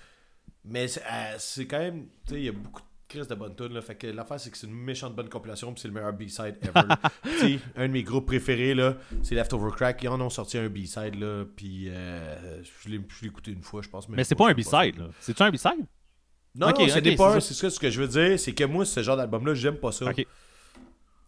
Mais 0.63 0.87
c'est 0.87 1.03
c'est 1.37 1.67
quand 1.67 1.79
même, 1.79 2.07
tu 2.25 2.33
sais, 2.33 2.39
il 2.39 2.45
y 2.45 2.49
a 2.49 2.53
beaucoup 2.53 2.81
de 2.81 2.87
crises 3.07 3.27
de 3.27 3.35
bonnes 3.35 3.55
tunes, 3.55 3.73
là, 3.73 3.81
fait 3.81 3.95
que 3.95 4.07
l'affaire, 4.07 4.39
c'est 4.39 4.49
que 4.49 4.57
c'est 4.57 4.67
une 4.67 4.73
méchante 4.73 5.15
bonne 5.15 5.29
compilation, 5.29 5.73
puis 5.73 5.81
c'est 5.81 5.87
le 5.87 5.93
meilleur 5.93 6.13
B-side 6.13 6.55
ever. 6.61 7.59
un 7.75 7.87
de 7.87 7.93
mes 7.93 8.03
groupes 8.03 8.25
préférés, 8.25 8.73
là, 8.73 8.97
c'est 9.23 9.35
Leftover 9.35 9.71
Crack, 9.75 10.01
ils 10.03 10.07
en 10.09 10.19
ont 10.21 10.29
sorti 10.29 10.57
un 10.57 10.69
B-side, 10.69 11.15
là, 11.19 11.45
puis 11.55 11.89
euh, 11.89 12.61
je 12.63 12.89
l'ai 12.89 12.99
écouté 13.23 13.51
une 13.51 13.61
fois, 13.63 13.81
je 13.81 13.89
pense. 13.89 14.09
Mais 14.09 14.23
c'est 14.23 14.35
pas 14.35 14.49
un 14.49 14.53
B-side, 14.53 14.97
là. 14.97 15.07
C'est-tu 15.19 15.43
un 15.43 15.51
B-side? 15.51 15.85
non, 16.55 16.67
non, 16.69 16.73
c'est 16.87 16.97
ok, 16.97 17.01
des 17.01 17.15
pas 17.15 17.39
c'est 17.41 17.53
un, 17.53 17.69
ça. 17.69 17.69
ce 17.69 17.79
que 17.79 17.89
je 17.89 18.01
veux 18.01 18.07
dire, 18.07 18.39
c'est 18.39 18.53
que 18.53 18.63
moi, 18.63 18.85
ce 18.85 19.03
genre 19.03 19.17
d'album-là, 19.17 19.53
j'aime 19.53 19.75
pas 19.77 19.91
ça. 19.91 20.05
Ok. 20.05 20.25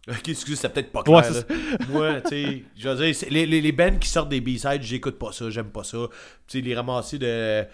Ok, 0.08 0.28
excusez, 0.30 0.56
c'est 0.56 0.70
peut-être 0.70 0.90
pas 0.90 1.02
Ouais, 1.06 1.20
clair. 1.20 1.32
là. 1.32 1.56
Moi, 1.90 2.20
tu 2.22 2.28
sais, 2.30 2.64
je 2.74 2.88
veux 2.88 2.96
dire, 3.12 3.28
les, 3.30 3.44
les, 3.44 3.60
les 3.60 3.72
bands 3.72 3.98
qui 3.98 4.08
sortent 4.08 4.30
des 4.30 4.40
B-sides, 4.40 4.80
j'écoute 4.80 5.18
pas 5.18 5.32
ça, 5.32 5.50
j'aime 5.50 5.70
pas 5.70 5.84
ça. 5.84 5.98
Tu 6.46 6.60
sais, 6.60 6.64
les 6.64 6.74
ramasser 6.74 7.18
de. 7.18 7.66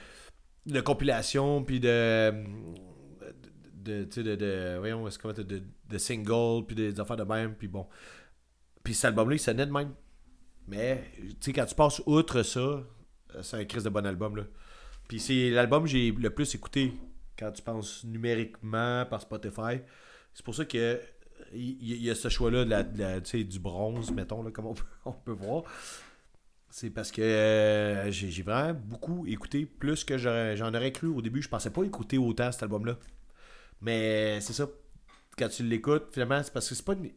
de 0.66 0.80
compilation, 0.80 1.62
puis 1.62 1.78
de. 1.78 2.34
De, 3.84 4.04
de, 4.04 4.36
de, 4.36 4.76
voyons, 4.78 5.06
dire, 5.06 5.44
de, 5.44 5.62
de 5.90 5.98
single, 5.98 6.66
puis 6.66 6.74
des 6.74 6.98
affaires 6.98 7.16
de 7.16 7.24
même, 7.24 7.54
puis 7.54 7.68
bon. 7.68 7.86
Puis 8.82 8.94
cet 8.94 9.06
album-là, 9.06 9.36
il 9.36 9.40
sonnait 9.40 9.66
de 9.66 9.72
même. 9.72 9.92
Mais, 10.66 11.04
tu 11.18 11.36
sais, 11.40 11.52
quand 11.52 11.66
tu 11.66 11.74
passes 11.74 12.02
outre 12.06 12.42
ça, 12.42 12.82
c'est 13.42 13.56
un 13.56 13.64
crise 13.64 13.84
de 13.84 13.90
bon 13.90 14.04
album, 14.06 14.36
là. 14.36 14.44
Puis 15.08 15.20
c'est 15.20 15.50
l'album 15.50 15.84
que 15.84 15.90
j'ai 15.90 16.10
le 16.10 16.30
plus 16.30 16.54
écouté 16.54 16.94
quand 17.38 17.50
tu 17.52 17.62
penses 17.62 18.04
numériquement 18.04 19.04
par 19.06 19.20
Spotify. 19.20 19.80
C'est 20.32 20.44
pour 20.44 20.54
ça 20.54 20.64
que 20.64 21.00
il 21.52 22.02
y, 22.02 22.10
a 22.10 22.14
ce 22.14 22.28
choix-là 22.28 22.64
de 22.64 22.98
la, 23.00 23.20
du 23.20 23.58
bronze, 23.58 24.10
mettons, 24.10 24.42
là, 24.42 24.50
comme 24.50 24.66
on 24.66 24.74
peut, 24.74 24.84
on 25.04 25.12
peut 25.12 25.32
voir. 25.32 25.64
C'est 26.70 26.90
parce 26.90 27.12
que 27.12 27.22
euh, 27.22 28.10
j'ai 28.10 28.42
vraiment 28.42 28.74
beaucoup 28.74 29.26
écouté, 29.26 29.64
plus 29.64 30.02
que 30.02 30.18
j'en 30.18 30.74
aurais 30.74 30.90
cru 30.90 31.06
au 31.06 31.22
début. 31.22 31.40
Je 31.40 31.48
pensais 31.48 31.70
pas 31.70 31.84
écouter 31.84 32.18
autant 32.18 32.50
cet 32.50 32.64
album-là. 32.64 32.98
Mais 33.84 34.40
c'est 34.40 34.52
ça. 34.52 34.68
Quand 35.38 35.48
tu 35.48 35.62
l'écoutes, 35.64 36.06
finalement, 36.12 36.40
c'est 36.42 36.52
parce 36.52 36.68
que 36.68 36.74
c'est 36.74 36.84
pas 36.84 36.94
une- 36.94 37.10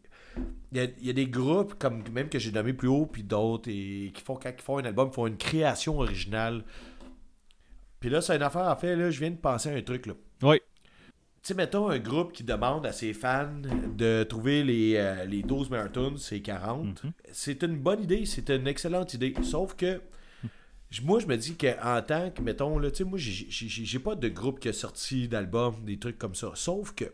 Il 0.71 0.77
y, 0.77 0.81
a, 0.81 0.83
il 0.99 1.07
y 1.07 1.09
a 1.09 1.13
des 1.13 1.27
groupes, 1.27 1.75
comme 1.79 2.03
même 2.11 2.29
que 2.29 2.37
j'ai 2.37 2.51
nommé 2.51 2.73
plus 2.73 2.87
haut, 2.87 3.05
puis 3.07 3.23
d'autres, 3.23 3.69
et 3.69 4.11
qui 4.13 4.21
font, 4.21 4.35
quand 4.35 4.51
ils 4.55 4.61
font 4.61 4.77
un 4.77 4.85
album, 4.85 5.09
ils 5.11 5.15
font 5.15 5.25
une 5.27 5.37
création 5.37 5.97
originale. 5.97 6.63
Puis 7.99 8.09
là, 8.09 8.21
c'est 8.21 8.35
une 8.35 8.43
affaire, 8.43 8.67
en 8.67 8.75
fait, 8.75 8.95
là, 8.95 9.09
je 9.09 9.19
viens 9.19 9.31
de 9.31 9.37
penser 9.37 9.69
à 9.69 9.73
un 9.73 9.81
truc, 9.81 10.05
là. 10.05 10.13
Oui. 10.43 10.59
Tu 11.41 11.53
sais, 11.53 11.53
mettons 11.55 11.89
un 11.89 11.97
groupe 11.99 12.33
qui 12.33 12.43
demande 12.43 12.85
à 12.85 12.91
ses 12.91 13.13
fans 13.13 13.49
de 13.95 14.23
trouver 14.23 14.63
les, 14.63 14.95
euh, 14.97 15.25
les 15.25 15.41
12 15.41 15.69
meilleurs 15.69 15.91
tunes, 15.91 16.17
c'est 16.17 16.41
40. 16.41 17.01
C'est 17.31 17.63
une 17.63 17.77
bonne 17.77 18.03
idée, 18.03 18.25
c'est 18.25 18.49
une 18.49 18.67
excellente 18.67 19.13
idée. 19.13 19.33
Sauf 19.41 19.75
que 19.75 20.01
moi, 21.03 21.19
je 21.19 21.25
me 21.27 21.35
dis 21.37 21.55
qu'en 21.57 22.01
tant 22.01 22.31
que, 22.31 22.41
mettons, 22.41 22.79
là, 22.79 22.89
tu 22.91 22.97
sais, 22.99 23.03
moi, 23.03 23.17
j'ai- 23.19 23.99
pas 23.99 24.15
de 24.15 24.27
groupe 24.29 24.59
qui 24.59 24.69
a 24.69 24.73
sorti 24.73 25.27
d'album, 25.27 25.83
des 25.85 25.99
trucs 25.99 26.17
comme 26.17 26.35
ça. 26.35 26.51
Sauf 26.55 26.93
que 26.93 27.05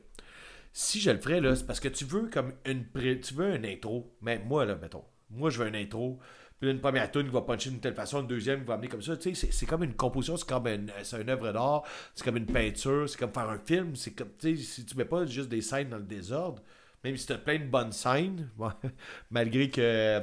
si 0.74 1.00
je 1.02 1.12
le 1.12 1.20
ferais, 1.20 1.42
là, 1.42 1.56
c'est 1.56 1.66
parce 1.68 1.80
que 1.80 1.88
tu 1.90 2.06
veux 2.06 2.30
comme 2.30 2.54
une 2.66 2.86
pré- 2.86 3.20
tu 3.20 3.34
veux 3.36 3.46
un 3.54 3.64
intro. 3.64 4.16
Mais 4.22 4.40
moi, 4.40 4.66
là, 4.66 4.76
mettons, 4.76 5.04
moi, 5.30 5.50
je 5.50 5.60
veux 5.64 5.68
un 5.68 5.74
intro. 5.74 6.20
Puis 6.60 6.70
une 6.72 6.80
première 6.82 7.12
tune 7.12 7.26
qui 7.26 7.34
va 7.34 7.42
puncher 7.42 7.70
d'une 7.72 7.80
telle 7.82 7.96
façon, 7.96 8.22
une 8.22 8.28
deuxième 8.28 8.62
qui 8.62 8.68
va 8.68 8.76
amener 8.76 8.88
comme 8.88 9.02
ça. 9.02 9.18
Tu 9.18 9.36
sais, 9.36 9.52
c'est- 9.52 9.66
comme 9.66 9.84
une 9.84 9.96
composition, 9.96 10.38
c'est 10.38 10.48
comme 10.48 10.68
une, 10.68 10.92
une 11.22 11.30
œuvre 11.30 11.52
d'art, 11.52 11.84
c'est 12.16 12.24
comme 12.24 12.38
une 12.38 12.46
peinture, 12.46 13.10
c'est 13.10 13.18
comme 13.20 13.34
faire 13.34 13.50
un 13.50 13.60
film. 13.60 13.96
C'est 13.96 14.12
comme, 14.14 14.30
tu 14.40 14.56
sais, 14.58 14.64
si 14.64 14.86
tu 14.86 14.96
mets 14.98 15.06
pas 15.06 15.26
juste 15.26 15.50
des 15.50 15.62
scènes 15.62 15.90
dans 15.90 15.98
le 15.98 16.04
désordre, 16.04 16.64
même 17.04 17.18
si 17.18 17.26
tu 17.28 17.34
as 17.34 17.38
plein 17.38 17.60
de 17.60 17.66
bonnes 17.66 17.92
scènes, 17.92 18.50
malgré 19.32 19.70
que 19.70 20.22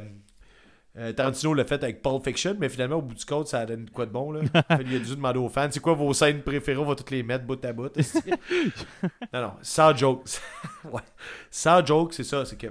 euh, 0.97 1.13
Tarantino 1.13 1.55
l'a 1.55 1.65
fait 1.65 1.83
avec 1.83 2.03
Pulp 2.03 2.25
Fiction, 2.25 2.57
mais 2.59 2.69
finalement, 2.69 2.97
au 2.97 3.03
bout 3.03 3.15
du 3.15 3.25
compte, 3.25 3.47
ça 3.47 3.65
donne 3.65 3.89
quoi 3.91 4.07
de 4.07 4.11
bon, 4.11 4.33
là? 4.33 4.41
Il 4.71 4.97
a 4.97 4.99
dû 4.99 5.15
demander 5.15 5.39
aux 5.39 5.49
fans, 5.49 5.69
c'est 5.71 5.81
quoi 5.81 5.95
vos 5.95 6.13
scènes 6.13 6.43
préférées, 6.43 6.79
on 6.79 6.85
va 6.85 6.97
toutes 6.97 7.11
les 7.11 7.23
mettre 7.23 7.45
bout 7.45 7.65
à 7.65 7.73
bout. 7.73 7.97
non, 9.33 9.41
non, 9.41 9.53
sans 9.63 9.97
joke. 9.97 10.25
ouais. 10.85 11.03
Sans 11.51 11.85
joke, 11.85 12.13
c'est 12.13 12.25
ça, 12.25 12.45
c'est 12.45 12.57
que 12.57 12.69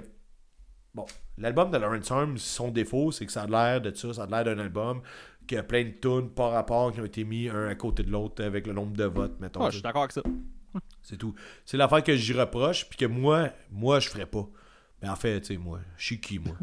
Bon, 0.92 1.06
l'album 1.38 1.70
de 1.70 1.76
Lawrence 1.76 2.10
Arms, 2.10 2.38
son 2.38 2.70
défaut, 2.70 3.12
c'est 3.12 3.24
que 3.24 3.32
ça 3.32 3.42
a 3.42 3.46
l'air 3.46 3.80
de 3.80 3.94
ça, 3.94 4.12
ça 4.12 4.24
a 4.24 4.26
l'air 4.26 4.44
d'un 4.44 4.58
album 4.58 5.02
qui 5.46 5.56
a 5.56 5.62
plein 5.62 5.84
de 5.84 5.90
tunes 5.90 6.30
par 6.30 6.50
rapport 6.50 6.92
qui 6.92 7.00
ont 7.00 7.04
été 7.04 7.24
mis 7.24 7.48
un 7.48 7.68
à 7.68 7.74
côté 7.74 8.02
de 8.02 8.10
l'autre 8.10 8.42
avec 8.44 8.66
le 8.66 8.72
nombre 8.72 8.96
de 8.96 9.04
votes, 9.04 9.38
mettons. 9.40 9.62
Ah, 9.62 9.70
je 9.70 9.76
suis 9.76 9.82
d'accord 9.82 10.02
avec 10.02 10.12
ça. 10.12 10.22
c'est 11.02 11.16
tout. 11.16 11.34
C'est 11.64 11.76
l'affaire 11.76 12.02
que 12.02 12.16
j'y 12.16 12.32
reproche, 12.32 12.88
puis 12.88 12.98
que 12.98 13.06
moi, 13.06 13.50
moi, 13.70 14.00
je 14.00 14.08
ferais 14.08 14.26
pas. 14.26 14.48
Mais 15.00 15.08
en 15.08 15.16
fait, 15.16 15.40
tu 15.40 15.54
sais, 15.54 15.56
moi, 15.56 15.80
je 15.96 16.04
suis 16.04 16.20
qui, 16.20 16.38
moi? 16.38 16.56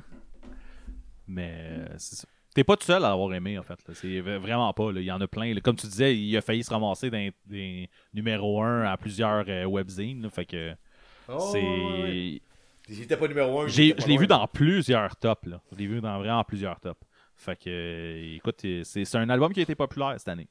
Mais 1.27 1.51
euh, 1.59 1.85
c'est 1.97 2.15
ça. 2.15 2.27
T'es 2.55 2.63
pas 2.63 2.75
tout 2.75 2.85
seul 2.85 3.03
à 3.05 3.11
avoir 3.11 3.31
aimé, 3.35 3.59
en 3.59 3.63
fait. 3.63 3.77
C'est 3.93 4.19
vraiment 4.19 4.73
pas. 4.73 4.91
là. 4.91 4.99
Il 4.99 5.05
y 5.05 5.11
en 5.11 5.21
a 5.21 5.27
plein. 5.27 5.53
là. 5.53 5.61
Comme 5.61 5.75
tu 5.75 5.85
disais, 5.87 6.17
il 6.17 6.35
a 6.35 6.41
failli 6.41 6.63
se 6.63 6.71
ramasser 6.71 7.09
dans 7.11 7.29
des 7.45 7.89
numéro 8.13 8.61
1 8.63 8.81
à 8.85 8.97
plusieurs 8.97 9.45
euh, 9.47 9.65
webzines. 9.65 10.23
là. 10.23 10.29
Fait 10.29 10.45
que 10.45 10.73
Oh, 11.29 11.49
c'est. 11.51 11.61
ouais, 11.61 12.41
pas 13.17 13.27
numéro 13.27 13.61
1. 13.61 13.67
J'ai- 13.67 13.93
Je 13.99 14.07
l'ai 14.07 14.17
vu 14.17 14.25
dans 14.27 14.47
plusieurs 14.47 15.15
tops. 15.17 15.45
Là. 15.45 15.61
Je 15.71 15.77
l'ai 15.77 15.85
vu 15.87 16.01
dans 16.01 16.17
vraiment 16.19 16.43
plusieurs 16.43 16.79
tops. 16.79 16.99
Fait 17.35 17.55
que, 17.55 17.69
euh, 17.69 18.35
écoute, 18.37 18.65
c'est 18.83 19.15
un 19.15 19.29
album 19.29 19.53
qui 19.53 19.59
a 19.59 19.63
été 19.63 19.75
populaire 19.75 20.15
cette 20.17 20.29
année. 20.29 20.47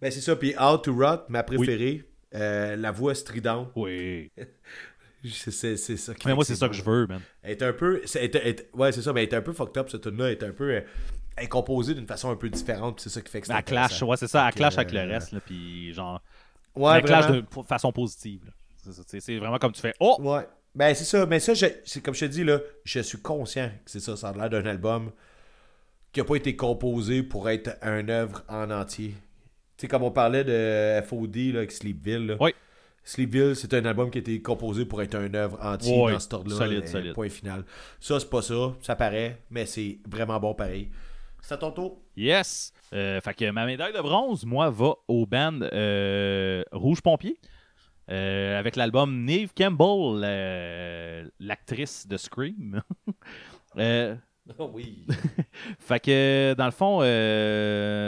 Ben, 0.00 0.10
c'est 0.10 0.20
ça, 0.22 0.36
puis 0.36 0.54
Out 0.58 0.84
to 0.84 0.94
Rot, 0.94 1.24
ma 1.28 1.42
préférée, 1.42 2.04
euh, 2.34 2.76
la 2.76 2.90
voix 2.92 3.14
stridente. 3.14 3.72
Oui. 3.76 4.30
C'est 5.30 5.50
ça 5.96 6.14
qui 6.14 6.26
Mais 6.28 6.34
moi, 6.34 6.44
c'est 6.44 6.54
ça 6.56 6.68
que 6.68 6.74
je 6.74 6.82
veux, 6.82 7.06
man. 7.06 7.20
Elle 7.42 7.52
est 7.52 7.62
un 7.62 7.72
peu. 7.72 8.02
est- 8.02 8.34
est- 8.34 8.68
ouais, 8.74 8.92
c'est 8.92 9.02
ça, 9.02 9.12
mais 9.12 9.24
elle 9.24 9.28
est 9.30 9.34
un 9.36 9.42
peu 9.42 9.52
fucked 9.52 9.76
up, 9.78 9.88
cette 9.90 10.02
tune-là. 10.02 10.26
Elle 10.26 10.32
est 10.32 10.44
un 10.44 10.52
peu. 10.52 10.70
euh, 10.74 10.80
est 11.38 11.48
composée 11.48 11.94
d'une 11.94 12.06
façon 12.06 12.30
un 12.30 12.36
peu 12.36 12.48
différente, 12.48 12.98
c'est 13.00 13.10
ça 13.10 13.20
qui 13.20 13.30
fait 13.30 13.40
que 13.42 13.46
c'est 13.46 13.52
Elle 13.54 13.62
clash, 13.64 14.02
ouais, 14.02 14.16
c'est 14.16 14.26
ça. 14.28 14.46
Elle 14.48 14.54
clash 14.54 14.78
avec 14.78 14.92
le 14.92 15.00
euh, 15.00 15.06
reste. 15.08 15.32
Là, 15.32 15.40
puis 15.44 15.92
genre. 15.92 16.22
Ouais, 16.74 16.98
elle 16.98 17.04
clash 17.04 17.26
de 17.28 17.44
façon 17.66 17.92
positive. 17.92 18.50
C'est 18.76 19.36
vraiment 19.38 19.58
comme 19.58 19.72
tu 19.72 19.80
fais 19.80 19.94
Oh 20.00 20.16
Ouais. 20.20 20.46
Ben, 20.74 20.94
c'est 20.94 21.04
ça. 21.04 21.24
Mais 21.26 21.40
ça, 21.40 21.54
je- 21.54 21.66
c'est 21.84 22.02
comme 22.02 22.14
je 22.14 22.20
te 22.20 22.24
dis, 22.26 22.44
là, 22.44 22.60
je 22.84 23.00
suis 23.00 23.18
conscient 23.18 23.70
que 23.84 23.90
c'est 23.90 24.00
ça. 24.00 24.16
Ça 24.16 24.28
a 24.28 24.32
l'air 24.34 24.50
d'un 24.50 24.66
album 24.66 25.10
qui 26.12 26.20
n'a 26.20 26.24
pas 26.24 26.36
été 26.36 26.54
composé 26.54 27.22
pour 27.22 27.48
être 27.48 27.76
un 27.82 28.08
œuvre 28.08 28.42
en 28.48 28.70
entier. 28.70 29.14
Tu 29.76 29.82
sais, 29.82 29.88
comme 29.88 30.02
on 30.02 30.10
parlait 30.10 30.44
de 30.44 31.00
FOD 31.06 31.36
là, 31.52 31.58
avec 31.58 31.72
Sleepville. 31.72 32.26
Là. 32.28 32.36
Oui. 32.40 32.54
Sleepville, 33.08 33.54
c'est 33.54 33.72
un 33.72 33.84
album 33.84 34.10
qui 34.10 34.18
a 34.18 34.20
été 34.20 34.42
composé 34.42 34.84
pour 34.84 35.00
être 35.00 35.14
un 35.14 35.32
œuvre 35.32 35.56
entier 35.62 35.96
Ouais, 35.96 36.12
dans 36.12 36.18
cet 36.18 36.34
ordre-là. 36.34 36.56
solide, 36.56 36.82
euh, 36.82 36.86
solide. 36.86 37.14
Point 37.14 37.28
final. 37.28 37.64
Ça, 38.00 38.18
c'est 38.18 38.28
pas 38.28 38.42
ça. 38.42 38.74
Ça 38.82 38.96
paraît, 38.96 39.40
mais 39.48 39.64
c'est 39.64 40.00
vraiment 40.08 40.40
bon 40.40 40.54
pareil. 40.54 40.90
C'est 41.40 41.54
à 41.54 41.56
ton 41.58 41.70
tour. 41.70 42.00
Yes! 42.16 42.72
Euh, 42.92 43.20
fait 43.20 43.32
que 43.34 43.48
ma 43.52 43.64
médaille 43.64 43.92
de 43.92 44.00
bronze, 44.00 44.44
moi, 44.44 44.70
va 44.70 44.94
au 45.06 45.24
band 45.24 45.60
euh, 45.72 46.64
Rouge 46.72 47.00
Pompier. 47.00 47.38
euh, 48.10 48.58
avec 48.58 48.74
l'album 48.74 49.24
Neve 49.24 49.52
Campbell, 49.56 50.20
l'actrice 51.38 52.06
de 52.08 52.16
Scream. 52.16 52.82
Euh, 53.78 54.14
oui. 54.72 55.06
fait 55.78 56.00
que, 56.00 56.54
dans 56.56 56.64
le 56.64 56.70
fond, 56.70 57.00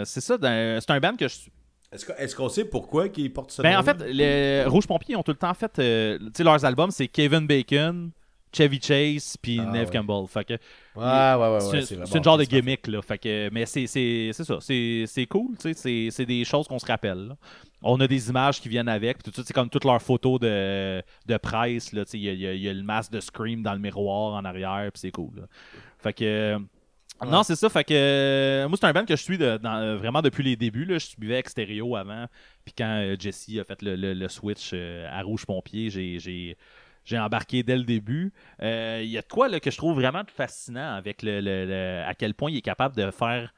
c'est 0.06 0.20
ça. 0.22 0.38
C'est 0.40 0.90
un 0.90 1.00
band 1.00 1.14
que 1.14 1.28
je 1.28 1.34
suis. 1.34 1.52
Est-ce 1.92 2.36
qu'on 2.36 2.48
sait 2.50 2.64
pourquoi 2.66 3.08
qu'ils 3.08 3.32
portent 3.32 3.50
ce 3.50 3.62
Ben, 3.62 3.78
en 3.78 3.82
fait, 3.82 3.98
les 4.02 4.64
Rouge 4.66 4.86
Pompier 4.86 5.16
ont 5.16 5.22
tout 5.22 5.32
le 5.32 5.38
temps 5.38 5.54
fait. 5.54 5.78
euh, 5.78 6.18
tu 6.18 6.30
sais, 6.36 6.44
leurs 6.44 6.62
albums, 6.64 6.90
c'est 6.90 7.08
Kevin 7.08 7.46
Bacon, 7.46 8.10
Chevy 8.54 8.78
Chase, 8.80 9.36
puis 9.40 9.58
Ah, 9.60 9.70
Neve 9.70 9.88
ouais. 9.88 9.92
Campbell. 9.92 10.26
Fait 10.28 10.44
que, 10.44 10.52
Ouais, 10.96 11.02
ouais, 11.04 11.58
ouais. 11.58 11.70
ouais, 11.70 11.82
c'est 12.06 12.18
une 12.18 12.24
genre 12.24 12.36
de 12.38 12.44
gimmick, 12.44 12.86
là. 12.88 13.00
Fait 13.00 13.16
que, 13.18 13.48
mais 13.52 13.64
c'est 13.64 13.86
ça. 14.32 14.58
C'est 14.60 15.26
cool, 15.30 15.56
tu 15.58 15.72
sais. 15.74 16.10
c'est- 16.10 16.26
des 16.26 16.44
choses 16.44 16.68
qu'on 16.68 16.78
se 16.78 16.86
rappelle. 16.86 17.28
là. 17.28 17.36
On 17.82 17.98
a 18.00 18.06
des 18.08 18.28
images 18.28 18.60
qui 18.60 18.68
viennent 18.68 18.88
avec. 18.88 19.22
tout 19.22 19.30
c'est 19.34 19.52
comme 19.52 19.70
toutes 19.70 19.84
leurs 19.84 20.02
photos 20.02 20.40
de, 20.40 21.00
de 21.26 21.36
presse. 21.36 21.92
là, 21.92 22.04
tu 22.04 22.12
sais, 22.12 22.18
Il 22.18 22.24
y 22.24 22.44
y 22.46 22.58
y 22.64 22.68
a 22.68 22.72
le 22.72 22.82
masque 22.82 23.12
de 23.12 23.20
Scream 23.20 23.62
dans 23.62 23.72
le 23.72 23.78
miroir 23.78 24.34
en 24.34 24.44
arrière. 24.44 24.90
Puis 24.92 25.00
c'est 25.00 25.10
cool. 25.12 25.30
là. 25.36 25.42
Fait 25.98 26.12
que. 26.12 26.58
Non, 27.26 27.42
c'est 27.42 27.56
ça. 27.56 27.68
Fait 27.68 27.84
que 27.84 28.66
moi, 28.68 28.78
c'est 28.80 28.86
un 28.86 28.92
band 28.92 29.04
que 29.04 29.16
je 29.16 29.22
suis 29.22 29.38
euh, 29.42 29.96
vraiment 29.96 30.22
depuis 30.22 30.42
les 30.44 30.56
débuts. 30.56 30.84
Là. 30.84 30.98
Je 30.98 31.06
suivais 31.06 31.38
Extérieur 31.38 31.96
avant. 31.96 32.26
Puis 32.64 32.74
quand 32.76 33.00
euh, 33.02 33.16
Jesse 33.18 33.50
a 33.58 33.64
fait 33.64 33.78
le, 33.82 34.28
switch 34.28 34.70
euh, 34.72 35.08
à 35.10 35.22
Rouge 35.22 35.44
Pompier, 35.46 35.90
j'ai- 35.90 36.56
embarqué 37.18 37.62
dès 37.62 37.76
le 37.76 37.84
début. 37.84 38.32
Euh, 38.62 39.00
Il 39.02 39.08
y 39.08 39.18
a 39.18 39.22
de 39.22 39.26
quoi 39.26 39.48
là, 39.48 39.60
que 39.60 39.70
je 39.70 39.76
trouve 39.78 39.94
vraiment 39.96 40.22
fascinant 40.28 40.94
avec 40.94 41.22
le, 41.22 42.04
à 42.06 42.14
quel 42.14 42.34
point 42.34 42.50
il 42.50 42.58
est 42.58 42.62
capable 42.62 42.94
de 42.96 43.10
faire 43.10 43.52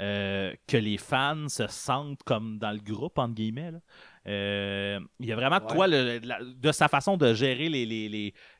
euh, 0.00 0.52
que 0.66 0.76
les 0.76 0.98
fans 0.98 1.48
se 1.48 1.68
sentent 1.68 2.22
comme 2.24 2.58
dans 2.58 2.72
le 2.72 2.80
groupe, 2.80 3.16
entre 3.18 3.34
guillemets. 3.34 3.72
Euh, 4.26 4.98
il 5.20 5.26
y 5.26 5.32
a 5.32 5.36
vraiment 5.36 5.58
de 5.58 5.64
Ouais. 5.64 5.72
quoi 5.74 5.86
le- 5.86 6.18
la- 6.24 6.38
de 6.42 6.72
sa 6.72 6.88
façon 6.88 7.16
de 7.18 7.34
gérer 7.34 7.68
les, 7.68 7.84
les, 7.84 8.08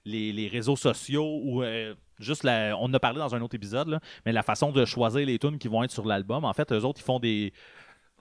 les, 0.04 0.32
les, 0.32 0.48
réseaux 0.48 0.76
sociaux 0.76 1.40
ou 1.42 1.62
euh, 1.62 1.94
juste 2.18 2.44
la, 2.44 2.76
on 2.78 2.84
en 2.84 2.94
a 2.94 3.00
parlé 3.00 3.18
dans 3.18 3.34
un 3.34 3.40
autre 3.40 3.54
épisode, 3.54 3.88
là, 3.88 4.00
mais 4.26 4.32
la 4.32 4.42
façon 4.42 4.72
de 4.72 4.84
choisir 4.84 5.26
les 5.26 5.38
tunes 5.38 5.58
qui 5.58 5.68
vont 5.68 5.82
être 5.82 5.90
sur 5.90 6.04
l'album. 6.04 6.44
En 6.44 6.52
fait, 6.52 6.70
eux 6.72 6.84
autres, 6.84 7.00
ils 7.00 7.04
font 7.04 7.18
des. 7.18 7.52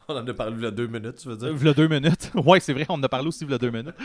On 0.10 0.15
en 0.18 0.28
a 0.28 0.34
parlé 0.34 0.56
il 0.57 0.64
y 0.64 0.65
a 0.65 0.72
deux 0.72 0.88
minutes, 0.88 1.15
tu 1.15 1.30
veux 1.30 1.38
dire? 1.38 1.53
V'là 1.53 1.74
deux 1.74 1.88
minutes. 1.88 2.32
ouais, 2.45 2.60
c'est 2.60 2.74
vrai, 2.74 2.86
on 2.90 2.94
en 2.95 3.03
a 3.03 3.10
parlé 3.10 3.28
aussi, 3.28 3.45
v'là 3.45 3.57
deux 3.57 3.72
minutes. 3.72 3.95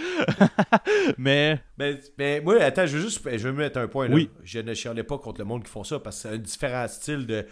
mais. 1.19 1.61
Mais, 1.79 1.99
mais 2.19 2.41
moi, 2.41 2.61
attends, 2.63 2.87
je 2.87 2.97
veux 2.97 3.03
juste 3.03 3.21
je 3.37 3.49
veux 3.49 3.53
mettre 3.55 3.79
un 3.79 3.89
point 3.89 4.09
là. 4.09 4.15
Oui. 4.15 4.31
Je 4.45 4.61
ne 4.61 4.75
chialais 4.75 5.03
pas 5.05 5.19
contre 5.19 5.41
le 5.41 5.45
monde 5.45 5.65
qui 5.65 5.71
font 5.71 5.85
ça 5.85 5.99
parce 6.01 6.17
que 6.23 6.29
c'est 6.29 6.35
un 6.35 6.39
différent 6.39 6.87
style 6.89 7.27
de, 7.27 7.47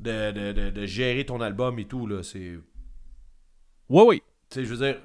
de, 0.00 0.32
de, 0.32 0.52
de- 0.52 0.70
de 0.70 0.86
gérer 0.86 1.24
ton 1.24 1.40
album 1.40 1.78
et 1.78 1.84
tout. 1.86 2.06
là. 2.06 2.22
C'est. 2.22 2.56
Ouais, 3.88 4.02
oui. 4.06 4.22
Tu 4.54 4.60
sais, 4.60 4.64
je 4.64 4.74
veux 4.74 4.86
dire. 4.86 4.96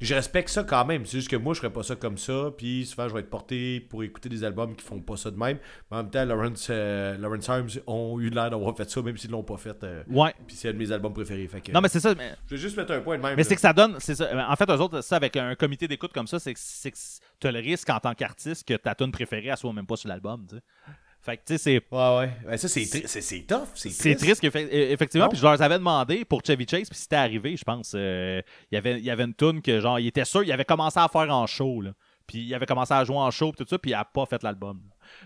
Je 0.00 0.16
respecte 0.16 0.48
ça 0.48 0.64
quand 0.64 0.84
même. 0.84 1.06
C'est 1.06 1.18
juste 1.18 1.30
que 1.30 1.36
moi, 1.36 1.54
je 1.54 1.60
ferais 1.60 1.72
pas 1.72 1.84
ça 1.84 1.94
comme 1.94 2.18
ça. 2.18 2.50
Puis 2.58 2.86
souvent, 2.86 3.08
je 3.08 3.14
vais 3.14 3.20
être 3.20 3.30
porté 3.30 3.78
pour 3.78 4.02
écouter 4.02 4.28
des 4.28 4.42
albums 4.42 4.74
qui 4.74 4.84
font 4.84 4.98
pas 5.00 5.16
ça 5.16 5.30
de 5.30 5.36
même. 5.36 5.58
Mais 5.92 5.96
en 5.96 6.02
même 6.02 6.10
temps, 6.10 6.24
Lawrence, 6.24 6.66
euh, 6.70 7.16
Lawrence 7.18 7.48
Arms 7.48 7.68
ont 7.86 8.18
eu 8.18 8.28
l'air 8.28 8.50
d'avoir 8.50 8.76
fait 8.76 8.90
ça, 8.90 9.00
même 9.00 9.16
s'ils 9.16 9.30
l'ont 9.30 9.44
pas 9.44 9.58
fait. 9.58 9.80
euh, 9.84 10.02
Ouais. 10.08 10.34
puis 10.44 10.56
c'est 10.56 10.70
un 10.70 10.72
de 10.72 10.78
mes 10.78 10.90
albums 10.90 11.12
préférés. 11.12 11.46
Fait 11.46 11.60
que, 11.60 11.70
Non, 11.70 11.80
mais 11.80 11.86
c'est 11.88 12.00
ça. 12.00 12.16
Mais... 12.16 12.34
Je 12.46 12.56
vais 12.56 12.60
juste 12.60 12.76
mettre 12.76 12.90
un 12.94 13.00
point 13.00 13.16
de 13.16 13.22
même. 13.22 13.36
Mais 13.36 13.44
c'est 13.44 13.54
que 13.54 13.60
ça 13.60 13.72
donne. 13.72 13.94
c'est 14.00 14.16
ça. 14.16 14.28
En 14.50 14.56
fait, 14.56 14.68
eux 14.68 14.80
autres, 14.80 15.02
ça, 15.02 15.14
avec 15.14 15.36
un 15.36 15.54
comité 15.54 15.86
d'écoute 15.86 16.12
comme 16.12 16.26
ça, 16.26 16.40
c'est 16.40 16.52
que 16.54 16.58
tu 17.38 17.46
as 17.46 17.52
le 17.52 17.60
risque 17.60 17.88
en 17.88 18.00
tant 18.00 18.14
qu'artiste 18.14 18.66
que 18.66 18.74
ta 18.74 18.96
tune 18.96 19.12
préférée, 19.12 19.46
elle 19.50 19.56
soit 19.56 19.72
même 19.72 19.86
pas 19.86 19.94
sur 19.94 20.08
l'album. 20.08 20.44
tu 20.48 20.56
sais. 20.56 20.62
Fait 21.24 21.36
que, 21.36 21.42
tu 21.46 21.56
sais, 21.56 21.58
c'est. 21.58 21.94
Ouais, 21.94 22.18
ouais. 22.18 22.30
Ben, 22.44 22.56
ça, 22.56 22.66
c'est, 22.68 22.84
tri- 22.84 23.04
c'est, 23.06 23.20
c'est 23.20 23.40
tough. 23.42 23.60
C'est 23.74 23.90
C'est 23.90 24.16
triste. 24.16 24.40
triste, 24.40 24.40
qu'effe- 24.42 24.56
euh, 24.72 24.90
effectivement. 24.92 25.28
Puis 25.28 25.38
je 25.38 25.42
leur 25.44 25.60
avais 25.62 25.78
demandé 25.78 26.24
pour 26.24 26.42
Chevy 26.44 26.66
Chase, 26.68 26.88
puis 26.88 26.98
c'était 26.98 27.14
arrivé, 27.16 27.56
je 27.56 27.62
pense. 27.64 27.92
euh, 27.94 28.42
il 28.70 28.74
y 28.74 28.78
avait, 28.78 28.98
il 28.98 29.04
y 29.04 29.10
avait 29.10 29.24
une 29.24 29.34
tune 29.34 29.62
que, 29.62 29.78
genre, 29.80 30.00
il 30.00 30.08
était 30.08 30.24
sûr, 30.24 30.42
il 30.42 30.50
avait 30.50 30.64
commencé 30.64 30.98
à 30.98 31.06
faire 31.08 31.30
en 31.32 31.46
show, 31.46 31.80
là. 31.80 31.92
Puis 32.26 32.38
il 32.38 32.54
avait 32.54 32.66
commencé 32.66 32.92
à 32.94 33.04
jouer 33.04 33.16
en 33.16 33.30
show, 33.30 33.52
puis 33.52 33.64
tout 33.64 33.68
ça, 33.68 33.78
puis 33.78 33.90
il 33.92 33.94
a 33.94 34.04
pas 34.04 34.26
fait 34.26 34.42
l'album. 34.42 34.80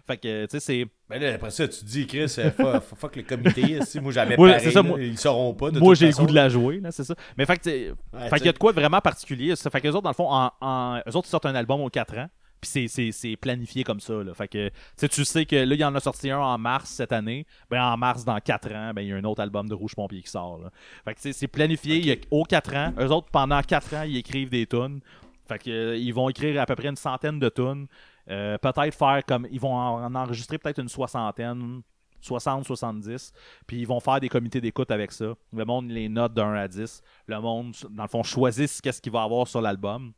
Fait 0.06 0.16
que, 0.18 0.44
tu 0.47 0.51
sais, 0.51 0.60
c'est. 0.60 0.86
Ben 1.09 1.18
là, 1.23 1.32
après 1.35 1.51
ça, 1.51 1.66
tu 1.68 1.78
te 1.81 1.85
dis, 1.85 2.06
Chris, 2.06 2.35
euh, 2.39 2.51
fuck, 2.51 2.82
fuck 2.98 3.16
le 3.16 3.23
comité. 3.23 3.78
si 3.85 3.98
moi, 4.01 4.12
jamais 4.12 4.36
Ouais, 4.39 4.51
pareil, 4.51 4.64
c'est 4.64 4.73
ça, 4.73 4.82
là, 4.82 4.89
moi- 4.89 5.01
ils 5.01 5.16
sauront 5.18 5.55
pas. 5.55 5.70
De 5.70 5.78
Moi, 5.78 5.94
j'ai 5.94 6.09
le 6.09 6.12
goût 6.14 6.27
de 6.27 6.35
la 6.35 6.48
jouer, 6.51 6.81
là, 6.81 6.90
c'est 6.90 7.05
ça. 7.05 7.14
Mais 7.39 7.47
fait 7.47 7.56
que, 7.59 7.68
Ouais, 7.90 8.28
fait 8.28 8.36
qu'il 8.36 8.47
y 8.47 8.48
a 8.48 8.52
de 8.52 8.59
quoi 8.59 8.73
de 8.73 8.78
vraiment 8.81 9.01
particulier. 9.01 9.56
Ça 9.56 9.70
fait 9.70 9.81
que 9.81 9.86
les 9.86 9.94
autres, 9.94 10.02
dans 10.02 10.10
le 10.10 10.14
fond, 10.14 10.28
en, 10.31 10.51
en- 10.60 10.98
eux 11.09 11.16
autres, 11.16 11.28
ils 11.28 11.31
sortent 11.31 11.47
un 11.47 11.55
album 11.55 11.81
aux 11.81 11.89
4 11.89 12.18
ans. 12.18 12.28
Puis 12.72 13.12
c'est- 13.12 13.36
planifié 13.36 13.84
comme 13.84 14.01
ça. 14.01 14.14
Là. 14.22 14.34
Fait 14.34 14.48
que 14.48 14.68
tu 14.68 14.74
sais, 14.97 15.09
tu 15.09 15.24
sais 15.24 15.47
que 15.47 15.56
là, 15.56 15.74
il 15.74 15.80
y 15.80 15.84
en 15.84 15.94
a 15.94 16.01
sorti 16.01 16.30
un 16.30 16.38
en 16.38 16.59
mars 16.59 16.90
cette 16.90 17.12
année. 17.12 17.47
Ben, 17.70 17.82
en 17.82 17.97
mars, 17.97 18.24
dans 18.24 18.38
4 18.40 18.72
ans, 18.72 18.93
ben, 18.94 19.02
il 19.02 19.09
y 19.09 19.12
a 19.12 19.16
un 19.16 19.24
autre 19.24 19.43
album 19.43 19.68
de 19.68 19.74
Rouge 19.74 19.94
Pompier 19.94 20.22
qui 20.22 20.30
sort. 20.30 20.59
là. 20.59 20.70
Fait 21.05 21.14
que 21.14 21.20
tu 21.20 21.22
sais, 21.22 21.32
c'est 21.32 21.48
planifié. 21.48 21.97
Il 21.97 22.06
y 22.06 22.12
a, 22.12 22.16
aux 22.30 22.44
4 22.44 22.74
ans. 22.74 22.93
Eux 22.98 23.10
autres, 23.10 23.28
pendant 23.30 23.60
4 23.62 23.94
ans, 23.94 24.02
ils 24.02 24.16
écrivent 24.16 24.51
des 24.51 24.66
tunes. 24.66 25.01
Fait 25.48 25.59
que, 25.59 25.70
euh, 25.70 25.97
ils 25.97 26.12
vont 26.12 26.28
écrire 26.28 26.60
à 26.60 26.66
peu 26.66 26.74
près 26.74 26.88
une 26.88 26.97
centaine 26.97 27.38
de 27.38 27.48
tunes. 27.48 27.86
Euh, 28.28 28.59
peut-être 28.59 28.94
faire 28.94 29.22
comme. 29.26 29.47
Ils 29.51 29.60
vont 29.60 29.74
en, 29.74 30.05
en 30.05 30.14
enregistrer 30.14 30.59
peut-être 30.59 30.80
une 30.80 30.88
soixantaine. 30.88 31.82
60, 32.22 32.64
70, 32.64 33.32
puis 33.68 33.78
ils 33.80 33.86
vont 33.86 34.01
faire 34.01 34.18
des 34.18 34.28
comités 34.28 34.60
d'écoute 34.60 34.90
avec 34.90 35.12
ça. 35.12 35.34
Le 35.52 35.64
monde 35.64 35.90
les 35.90 36.09
note 36.09 36.34
de 36.34 36.40
1 36.40 36.55
à 36.55 36.66
10. 36.66 37.01
Le 37.28 37.40
monde, 37.40 37.72
dans 37.90 38.02
le 38.02 38.09
fond, 38.09 38.24
choisisse 38.24 38.80
qu'est-ce 38.80 39.01
qu'il 39.01 39.12
va 39.12 39.22
avoir 39.22 39.47
sur 39.47 39.60
l'album. 39.60 40.12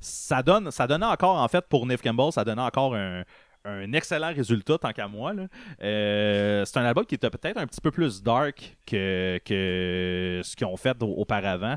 Ça 0.00 0.42
donne, 0.42 0.70
ça 0.70 0.86
donnait 0.86 1.06
encore, 1.06 1.36
en 1.36 1.48
fait, 1.48 1.66
pour 1.68 1.86
Neve 1.86 2.00
Campbell, 2.02 2.32
ça 2.32 2.44
donnait 2.44 2.62
encore 2.62 2.94
un, 2.94 3.22
excellent 3.92 4.32
résultat, 4.32 4.78
tant 4.78 4.92
qu'à 4.92 5.06
moi. 5.06 5.32
Euh, 5.82 6.64
c'est 6.64 6.78
un 6.78 6.84
album 6.84 7.04
qui 7.04 7.14
était 7.14 7.28
peut-être 7.28 7.58
un 7.58 7.66
petit 7.66 7.80
peu 7.82 7.90
plus 7.90 8.22
dark 8.22 8.76
que, 8.86 9.38
ce 9.46 10.56
qu'ils 10.56 10.66
ont 10.66 10.76
fait 10.78 10.96
au- 11.02 11.14
auparavant, 11.18 11.76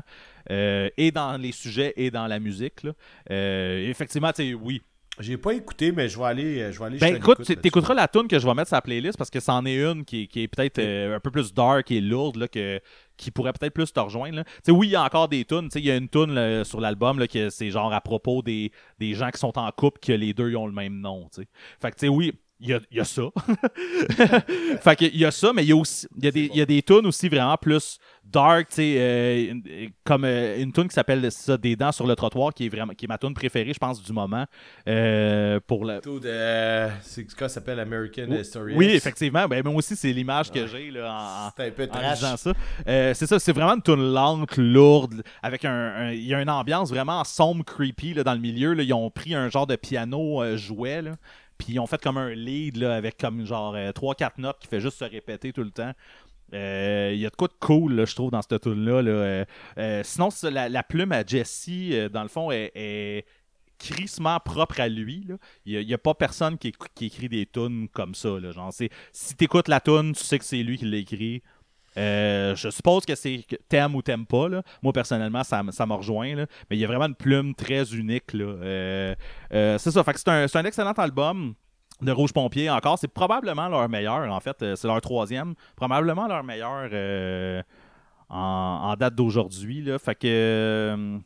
euh, 0.50 0.88
et 0.96 1.10
dans 1.10 1.36
les 1.36 1.52
sujets 1.52 1.92
et 1.96 2.10
dans 2.10 2.26
la 2.26 2.40
musique. 2.40 2.82
là. 2.82 2.92
Euh, 3.30 3.86
effectivement, 3.88 4.30
oui, 4.62 4.82
J'ai 5.20 5.36
pas 5.36 5.52
écouté, 5.54 5.92
mais 5.92 6.08
je 6.08 6.18
vais 6.18 6.24
aller. 6.24 6.60
euh, 6.60 6.72
Je 6.72 6.78
vais 6.78 6.84
aller 6.86 6.98
ben 6.98 7.16
écoute, 7.16 7.44
t'écouteras 7.60 7.94
la 7.94 8.08
tune 8.08 8.26
que 8.26 8.38
je 8.38 8.46
vais 8.46 8.54
mettre 8.54 8.68
sur 8.68 8.76
la 8.76 8.82
playlist 8.82 9.16
parce 9.16 9.30
que 9.30 9.38
c'en 9.40 9.64
est 9.64 9.76
une 9.76 10.04
qui, 10.04 10.22
est- 10.22 10.26
qui 10.26 10.42
est 10.42 10.48
peut-être 10.48 10.78
euh, 10.80 11.16
un 11.16 11.20
peu 11.20 11.30
plus 11.30 11.54
dark 11.54 11.90
et 11.92 12.00
lourde 12.00 12.36
là, 12.36 12.48
que, 12.48 12.80
qui 13.16 13.30
pourrait 13.30 13.52
peut-être 13.52 13.74
plus 13.74 13.92
te 13.92 14.00
rejoindre. 14.00 14.36
là. 14.36 14.44
Tu 14.44 14.50
sais, 14.64 14.72
oui, 14.72 14.88
il 14.88 14.90
y 14.90 14.96
a 14.96 15.04
encore 15.04 15.28
des 15.28 15.44
tunes. 15.44 15.68
Tu 15.68 15.74
sais, 15.74 15.78
Il 15.80 15.86
y 15.86 15.90
a 15.90 15.96
une 15.96 16.08
tune 16.08 16.32
là, 16.34 16.64
sur 16.64 16.80
l'album 16.80 17.18
là, 17.20 17.28
que 17.28 17.48
c'est 17.50 17.70
genre 17.70 17.92
à 17.92 18.00
propos 18.00 18.42
des, 18.42 18.72
des 18.98 19.14
gens 19.14 19.30
qui 19.30 19.38
sont 19.38 19.56
en 19.56 19.70
couple 19.70 20.00
que 20.00 20.12
les 20.12 20.32
deux 20.34 20.50
ils 20.50 20.56
ont 20.56 20.66
le 20.66 20.72
même 20.72 20.98
nom. 21.00 21.28
tu 21.32 21.42
sais. 21.42 21.48
Fait 21.80 21.90
que 21.90 21.96
tu 21.96 22.00
sais, 22.06 22.08
oui, 22.08 22.32
il 22.64 22.70
y 22.70 22.74
a, 22.74 22.80
il 22.90 22.96
y 22.96 23.00
a 23.00 23.04
ça. 23.04 23.22
fait 24.80 24.96
que 24.96 25.04
il 25.04 25.16
y 25.18 25.24
a 25.24 25.30
ça, 25.30 25.52
mais 25.52 25.62
il 25.62 25.68
y 25.68 25.72
a 25.72 25.76
aussi 25.76 26.06
il 26.16 26.24
y 26.24 26.28
a 26.28 26.30
des, 26.30 26.50
y 26.54 26.60
a 26.60 26.66
des 26.66 26.82
tunes 26.82 27.06
aussi 27.06 27.28
vraiment 27.28 27.56
plus 27.56 27.98
dark, 28.24 28.68
tu 28.70 28.76
sais, 28.76 28.94
euh, 28.98 29.50
une- 29.52 29.90
comme 30.02 30.24
euh, 30.24 30.60
une 30.60 30.72
tune 30.72 30.88
qui 30.88 30.94
s'appelle 30.94 31.30
ça 31.30 31.56
Des 31.56 31.76
dents 31.76 31.92
sur 31.92 32.06
le 32.06 32.16
trottoir 32.16 32.52
qui 32.54 32.66
est 32.66 32.68
vraiment 32.68 32.94
qui 32.94 33.04
est 33.04 33.08
ma 33.08 33.18
tune 33.18 33.34
préférée, 33.34 33.72
je 33.74 33.78
pense, 33.78 34.02
du 34.02 34.12
moment. 34.12 34.46
euh, 34.88 35.60
pour 35.66 35.84
le, 35.84 36.00
C'est 37.02 37.30
ça 37.30 37.48
s'appelle 37.48 37.78
American 37.80 38.26
oui, 38.28 38.40
History 38.40 38.74
oui, 38.74 38.86
effectivement. 38.86 39.46
Ben, 39.46 39.62
moi 39.64 39.74
aussi, 39.74 39.94
c'est 39.96 40.12
l'image 40.12 40.50
que 40.50 40.66
j'ai 40.66 40.90
là, 40.90 41.12
en, 41.12 41.50
C'est 41.56 41.66
un 41.68 41.70
peu 41.70 41.84
en 41.84 41.86
trash. 41.88 42.18
disant 42.20 42.36
ça. 42.36 42.52
Euh, 42.88 43.14
c'est 43.14 43.26
ça, 43.26 43.38
c'est 43.38 43.52
vraiment 43.52 43.74
une 43.74 43.82
tune 43.82 44.12
lente, 44.12 44.56
lourde, 44.56 45.22
avec 45.42 45.64
un, 45.64 46.10
Il 46.12 46.24
y 46.24 46.34
a 46.34 46.40
une 46.40 46.50
ambiance 46.50 46.90
vraiment 46.90 47.22
sombre, 47.24 47.64
creepy 47.64 48.14
là, 48.14 48.24
dans 48.24 48.34
le 48.34 48.40
milieu. 48.40 48.72
là. 48.74 48.82
Ils 48.82 48.92
ont 48.94 49.10
pris 49.10 49.34
un 49.34 49.48
genre 49.48 49.66
de 49.66 49.76
piano 49.76 50.42
euh, 50.42 50.56
jouet, 50.56 51.02
là, 51.02 51.12
puis 51.58 51.74
ils 51.74 51.78
ont 51.78 51.86
fait 51.86 52.00
comme 52.02 52.18
un 52.18 52.34
lead 52.34 52.76
là, 52.76 52.94
avec 52.94 53.18
comme 53.18 53.44
genre 53.44 53.74
3-4 53.76 54.32
notes 54.38 54.58
qui 54.60 54.68
fait 54.68 54.80
juste 54.80 54.98
se 54.98 55.04
répéter 55.04 55.52
tout 55.52 55.62
le 55.62 55.70
temps. 55.70 55.92
Euh, 56.52 57.10
Il 57.14 57.20
y 57.20 57.26
a 57.26 57.30
de 57.30 57.36
quoi 57.36 57.48
de 57.48 57.54
cool, 57.58 58.06
je 58.06 58.14
trouve, 58.14 58.30
dans 58.30 58.42
cette 58.42 58.60
tune-là. 58.60 59.02
là. 59.02 59.10
Euh, 59.10 59.44
euh, 59.78 60.02
sinon, 60.04 60.28
la, 60.50 60.82
plume 60.82 61.12
à 61.12 61.24
Jesse, 61.24 61.68
euh, 61.68 62.08
dans 62.08 62.22
le 62.22 62.28
fond, 62.28 62.50
est, 62.50 62.72
est 62.74 63.26
crissement 63.78 64.38
propre 64.40 64.80
à 64.80 64.88
lui. 64.88 65.26
Il 65.66 65.86
n'y 65.86 65.94
a, 65.94 65.98
pas 65.98 66.14
personne 66.14 66.58
qui, 66.58 66.70
éc- 66.70 66.88
qui 66.94 67.06
écrit 67.06 67.28
des 67.28 67.46
tunes 67.46 67.88
comme 67.88 68.14
ça. 68.14 68.38
Là. 68.40 68.52
Genre, 68.52 68.72
si 68.72 69.36
tu 69.36 69.44
écoutes 69.44 69.68
la 69.68 69.80
tune, 69.80 70.12
tu 70.14 70.22
sais 70.22 70.38
que 70.38 70.44
c'est 70.44 70.62
lui 70.62 70.78
qui 70.78 70.84
l'a 70.84 70.98
écrit. 70.98 71.42
Euh, 71.96 72.56
je 72.56 72.70
suppose 72.70 73.04
que 73.04 73.14
c'est 73.14 73.44
t'aimes 73.68 73.94
ou 73.94 74.02
t'aimes 74.02 74.26
pas. 74.26 74.48
Moi, 74.82 74.92
personnellement, 74.92 75.44
ça, 75.44 75.62
ça 75.70 75.86
m'a 75.86 75.94
rejoint. 75.94 76.34
Mais 76.34 76.76
il 76.76 76.78
y 76.78 76.84
a 76.84 76.88
vraiment 76.88 77.06
une 77.06 77.14
plume 77.14 77.54
très 77.54 77.84
unique. 77.94 78.34
Euh, 78.34 79.14
euh, 79.52 79.78
c'est 79.78 79.90
ça. 79.90 80.02
Fait 80.02 80.12
que 80.12 80.20
c'est 80.20 80.56
un, 80.56 80.64
excellent 80.64 80.92
album 80.92 81.54
de 82.02 82.12
Rouge 82.12 82.32
Pompier 82.32 82.70
encore. 82.70 82.98
C'est 82.98 83.08
probablement 83.08 83.68
leur 83.68 83.88
meilleur, 83.88 84.30
en 84.30 84.40
fait. 84.40 84.56
C'est 84.76 84.84
leur 84.86 85.00
troisième. 85.00 85.54
Probablement 85.76 86.26
leur 86.26 86.42
meilleur 86.42 86.90
en, 88.28 88.94
date 88.98 89.14
d'aujourd'hui. 89.14 89.88
Fait 89.98 90.14
que. 90.14 91.18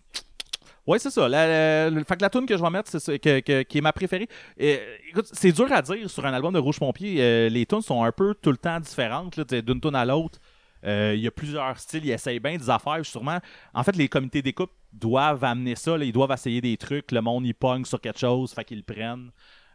Ouais, 0.87 0.99
c'est 0.99 1.11
ça. 1.11 1.29
La, 1.29 1.91
la- 1.91 2.03
que 2.03 2.23
la 2.23 2.31
tune 2.31 2.47
que 2.47 2.57
je 2.57 2.63
vais 2.63 2.71
mettre, 2.71 2.99
c'est 2.99 3.19
que- 3.19 3.63
qui 3.63 3.79
est 3.79 3.81
ma 3.83 3.93
préférée. 3.93 4.27
Écoute, 4.59 5.29
c'est 5.33 5.53
dur 5.53 5.71
à 5.71 5.83
dire 5.83 6.09
sur 6.09 6.25
un 6.25 6.33
album 6.33 6.55
de 6.55 6.59
Rouge 6.59 6.79
Pompier. 6.79 7.51
Les 7.51 7.67
tunes 7.67 7.83
sont 7.83 8.03
un 8.03 8.13
peu 8.13 8.35
tout 8.35 8.51
le 8.51 8.57
temps 8.57 8.81
différentes, 8.81 9.39
d'une 9.39 9.81
tune 9.81 9.95
à 9.95 10.07
l'autre. 10.07 10.39
Euh, 10.85 11.15
Il 11.15 11.21
y 11.21 11.27
a 11.27 11.31
plusieurs 11.31 11.79
styles, 11.79 12.05
ils 12.07 12.11
essayent 12.13 12.41
bien 12.41 12.57
des 12.57 12.71
affaires. 12.71 13.05
Sûrement, 13.05 13.39
en 13.75 13.83
fait, 13.83 13.97
les 13.97 14.09
comités 14.09 14.43
d'écoute 14.43 14.71
doivent 14.93 15.45
amener 15.45 15.75
ça. 15.75 15.97
ils 15.99 16.13
doivent 16.13 16.33
essayer 16.33 16.61
des 16.61 16.77
trucs. 16.77 17.13
Le 17.13 17.21
monde, 17.21 17.47
il 17.47 17.55
pogne 17.55 17.85
sur 17.85 18.01
quelque 18.01 18.19
chose, 18.19 18.53
fait 18.53 18.65
qu'ils 18.65 18.79
le 18.79 18.85
prennent. 18.95 19.31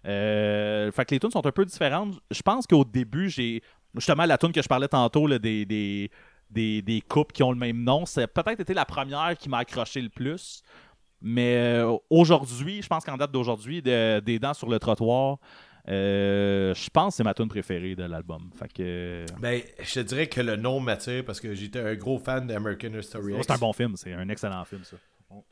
Euh, 0.06 0.92
fait 0.92 1.06
que 1.06 1.16
les 1.16 1.20
tunes 1.20 1.32
sont 1.32 1.46
un 1.46 1.52
peu 1.52 1.66
différentes. 1.66 2.16
Je 2.32 2.42
pense 2.42 2.68
qu'au 2.68 2.84
début, 2.84 3.30
j'ai. 3.30 3.62
Justement, 3.96 4.26
la 4.26 4.38
tune 4.38 4.52
que 4.52 4.62
je 4.62 4.68
parlais 4.68 4.88
tantôt, 4.88 5.28
des, 5.38 5.66
des, 5.66 6.10
des, 6.50 6.82
des 6.82 7.02
couples 7.02 7.32
qui 7.32 7.44
ont 7.44 7.52
le 7.52 7.58
même 7.58 7.84
nom, 7.84 8.06
c'est 8.06 8.26
peut-être 8.28 8.60
été 8.60 8.74
la 8.74 8.86
première 8.86 9.38
qui 9.38 9.50
m'a 9.50 9.60
accroché 9.60 10.02
le 10.02 10.10
plus. 10.10 10.64
Mais 11.22 11.56
euh, 11.58 11.96
aujourd'hui, 12.10 12.82
je 12.82 12.88
pense 12.88 13.06
qu'en 13.06 13.16
date 13.18 13.32
d'aujourd'hui, 13.32 13.82
de- 13.82 14.20
des 14.20 14.40
dents 14.40 14.54
sur 14.54 14.68
le 14.68 14.78
trottoir, 14.80 15.38
euh, 15.90 16.74
je 16.74 16.90
pense 16.90 17.14
que 17.14 17.18
c'est 17.18 17.24
ma 17.24 17.34
tune 17.34 17.50
préférée 17.50 17.96
de 17.96 18.04
l'album. 18.04 18.50
Fait 18.58 18.72
que. 18.72 19.26
Ben, 19.40 19.62
je 19.82 19.94
te 19.96 20.00
dirais 20.00 20.28
que 20.28 20.42
le 20.42 20.56
nom 20.56 20.80
m'attire 20.80 21.26
parce 21.26 21.40
que 21.40 21.54
j'étais 21.54 21.80
un 21.80 21.96
gros 21.96 22.20
fan 22.20 22.48
d'American 22.48 22.94
History 22.98 23.34
X. 23.34 23.46
C'est 23.48 23.54
un 23.54 23.58
bon 23.58 23.74
film, 23.74 23.96
c'est 23.98 24.14
un 24.14 24.30
excellent 24.30 24.64
film, 24.66 24.84
ça. 24.84 24.96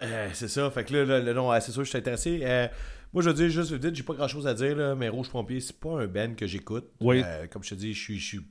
Euh, 0.03 0.29
c'est 0.33 0.47
ça, 0.47 0.69
fait 0.69 0.83
que 0.85 0.93
là, 0.93 1.05
le, 1.19 1.25
le 1.25 1.33
nom, 1.33 1.51
c'est 1.59 1.71
sûr, 1.71 1.83
je 1.83 1.89
suis 1.89 1.97
intéressé. 1.97 2.41
Euh, 2.43 2.67
moi, 3.13 3.23
je 3.23 3.29
veux 3.29 3.35
dire 3.35 3.49
juste 3.49 3.71
vite, 3.71 3.95
j'ai 3.95 4.03
pas 4.03 4.13
grand 4.13 4.27
chose 4.27 4.45
à 4.45 4.53
dire, 4.53 4.75
là, 4.75 4.93
mais 4.95 5.09
Rouge 5.09 5.29
Pompier, 5.29 5.59
c'est 5.59 5.79
pas 5.79 6.01
un 6.01 6.07
band 6.07 6.35
que 6.35 6.45
j'écoute. 6.45 6.85
Oui. 7.01 7.23
Euh, 7.25 7.47
comme 7.47 7.63
je 7.63 7.69
te 7.71 7.75
dis, 7.75 7.93
je 7.93 7.99
suis. 7.99 8.19
Je 8.19 8.25
suis- 8.25 8.47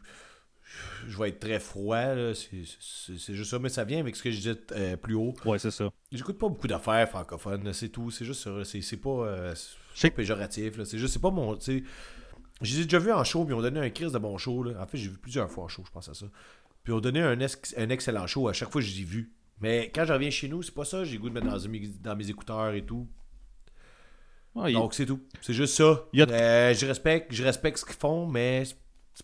je 1.09 1.19
vais 1.19 1.31
être 1.31 1.41
très 1.41 1.59
froid, 1.59 2.01
c'est 2.35 3.35
juste 3.35 3.51
ça, 3.51 3.59
mais 3.59 3.69
ça 3.69 3.83
vient 3.83 3.99
avec 3.99 4.15
ce 4.15 4.23
que 4.23 4.31
je 4.31 4.37
disais 4.37 4.55
euh, 4.71 4.97
plus 4.97 5.15
haut. 5.15 5.35
Ouais, 5.45 5.59
c'est 5.59 5.73
ça. 5.73 5.91
J'écoute 6.13 6.39
pas 6.39 6.49
beaucoup 6.49 6.69
d'affaires 6.69 7.09
francophones, 7.09 7.73
c'est 7.73 7.89
tout, 7.89 8.13
c'est 8.13 8.25
juste 8.25 8.45
ça, 8.45 8.51
c'est 8.65 8.81
c'est 8.81 8.97
pas, 8.99 9.11
euh, 9.11 9.55
c'est 9.95 10.09
Je 10.09 10.13
péjoratif, 10.15 10.77
là, 10.79 10.85
c'est 10.85 10.99
juste, 10.99 11.13
c'est 11.15 11.23
pas 11.23 11.31
mon, 11.31 11.59
j'ai 12.63 12.85
déjà 12.85 12.99
vu 12.99 13.13
en 13.13 13.25
show, 13.25 13.45
puis 13.45 13.55
ils 13.55 13.59
ont 13.59 13.63
donné 13.63 13.81
un 13.81 13.91
crise 13.91 14.13
de 14.13 14.19
bon 14.19 14.37
show, 14.39 14.63
là. 14.63 14.81
en 14.83 14.87
fait 14.87 14.99
j'ai 14.99 15.09
vu 15.09 15.19
plusieurs 15.19 15.51
fois 15.51 15.65
en 15.65 15.69
show, 15.69 15.83
je 15.87 15.91
pense 15.91 16.09
à 16.09 16.15
ça, 16.15 16.27
puis 16.85 16.93
ont 16.93 17.01
donné 17.01 17.21
un, 17.21 17.39
un 17.39 17.89
excellent 17.91 18.27
show, 18.27 18.49
à 18.49 18.53
chaque 18.53 18.71
fois 18.71 18.81
je 18.81 18.91
les 18.93 19.01
ai 19.01 19.05
vus, 19.05 19.33
mais 19.61 19.91
quand 19.95 20.05
je 20.05 20.13
reviens 20.13 20.31
chez 20.31 20.49
nous, 20.49 20.63
c'est 20.63 20.75
pas 20.75 20.85
ça, 20.85 21.05
j'ai 21.05 21.15
le 21.15 21.21
goût 21.21 21.29
de 21.31 21.35
mettre 21.35 21.47
dans, 21.47 21.69
mes- 21.69 21.89
dans 22.03 22.17
mes 22.17 22.29
écouteurs 22.31 22.73
et 22.75 22.85
tout, 22.85 23.07
Ouais, 24.55 24.73
il- 24.73 24.75
donc 24.75 24.95
c'est 24.95 25.07
tout, 25.07 25.21
c'est 25.41 25.55
juste 25.55 25.75
ça, 25.77 26.05
Il 26.13 26.19
y 26.19 26.23
a- 26.23 26.29
Euh, 26.29 26.75
je 26.75 26.85
respecte, 26.87 27.33
je 27.33 27.45
respecte 27.45 27.79
ce 27.79 27.85
qu'ils 27.85 27.95
font, 27.95 28.27
mais 28.27 28.65
c'est- 28.65 28.77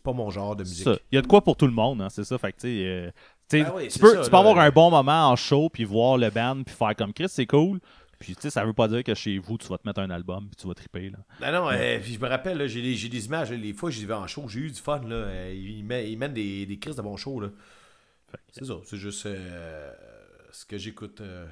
pas 0.02 0.12
mon 0.12 0.28
genre 0.30 0.55
de 0.55 0.62
musique. 0.62 0.84
ça. 0.84 0.97
Il 1.10 1.16
y 1.16 1.18
a 1.18 1.22
de 1.22 1.26
quoi 1.26 1.43
pour 1.43 1.56
tout 1.56 1.66
le 1.66 1.72
monde, 1.72 2.02
hein, 2.02 2.09
c'est 2.10 2.22
ça. 2.24 2.36
Fait 2.36 2.52
que, 2.52 2.60
tu 2.60 2.66
euh, 2.84 3.10
Ben 3.51 3.72
oui, 3.74 3.84
tu 3.84 3.90
c'est 3.93 4.01
peux, 4.01 4.09
ça, 4.14 4.20
tu 4.24 4.26
peux 4.30 4.32
là. 4.36 4.38
avoir 4.40 4.59
un 4.59 4.68
bon 4.70 4.90
moment 4.90 5.30
en 5.30 5.36
show, 5.36 5.70
puis 5.70 5.84
voir 5.84 6.18
le 6.18 6.28
band, 6.28 6.62
puis 6.64 6.74
faire 6.74 6.94
comme 6.94 7.14
Chris, 7.14 7.28
c'est 7.30 7.47
cool. 7.47 7.80
Puis, 8.18 8.34
tu 8.34 8.43
sais, 8.43 8.51
ça 8.51 8.64
veut 8.64 8.72
pas 8.72 8.88
dire 8.88 9.05
que 9.05 9.14
chez 9.14 9.38
vous, 9.38 9.59
tu 9.59 9.68
vas 9.68 9.76
te 9.78 9.86
mettre 9.86 10.01
un 10.01 10.09
album, 10.10 10.47
puis 10.48 10.56
tu 10.56 10.66
vas 10.66 10.74
triper, 10.74 11.10
là. 11.10 11.18
Non, 11.52 11.60
non, 11.64 11.70
euh, 11.70 11.98
puis 12.01 12.14
je 12.14 12.18
me 12.20 12.26
rappelle, 12.28 12.56
là, 12.56 12.66
j'ai 12.66 12.80
des, 12.80 12.94
j'ai 12.94 13.09
des 13.10 13.26
images, 13.26 13.52
les 13.52 13.72
fois 13.74 13.90
j'y 13.90 14.06
vais 14.06 14.14
en 14.14 14.26
show, 14.26 14.48
j'ai 14.48 14.60
eu 14.60 14.70
du 14.70 14.80
fun. 14.80 15.01
Là, 15.01 15.14
euh, 15.16 15.55
ils, 15.55 15.84
met- 15.84 16.10
ils 16.10 16.16
mènent 16.16 16.32
des, 16.32 16.64
des 16.66 16.78
crises 16.78 16.97
de 16.97 17.02
bon 17.02 17.16
show. 17.16 17.40
Là. 17.40 17.48
C'est 18.52 18.64
ça, 18.64 18.74
c'est 18.84 18.97
juste 18.97 19.26
euh, 19.26 19.93
ce 20.51 20.64
que 20.64 20.78
j'écoute 20.78 21.20
euh, 21.20 21.47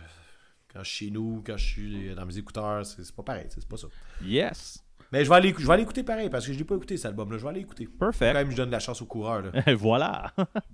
quand 0.73 0.83
je 0.83 0.91
suis 0.91 1.07
chez 1.07 1.11
nous, 1.13 1.43
quand 1.47 1.57
je 1.57 1.65
suis 1.67 2.15
dans 2.15 2.27
mes 2.27 2.37
écouteurs, 2.39 2.85
c'est 2.85 3.15
pas 3.15 3.23
pareil, 3.23 3.47
c'est 3.51 3.67
pas 3.69 3.77
ça. 3.77 3.87
Yes. 4.25 4.83
Mais 5.13 5.25
je 5.25 5.29
vais 5.29 5.37
aller, 5.37 5.55
je 5.57 5.67
vais 5.67 5.73
aller 5.73 5.83
écouter 5.83 6.03
pareil, 6.03 6.31
parce 6.31 6.47
que 6.47 6.53
je 6.53 6.59
l'ai 6.59 6.65
pas 6.65 6.75
écouté 6.77 6.97
cet 6.97 7.07
album-là, 7.07 7.39
je 7.39 7.43
vais 7.43 7.49
aller 7.51 7.61
écouter. 7.61 7.85
Quand 7.87 8.07
Perfect. 8.07 8.35
même, 8.35 8.51
je 8.51 8.57
donne 8.57 8.71
la 8.71 8.81
chance 8.81 9.01
au 9.03 9.07
coureur. 9.07 9.43
Là. 9.43 9.75
voilà. 9.77 10.33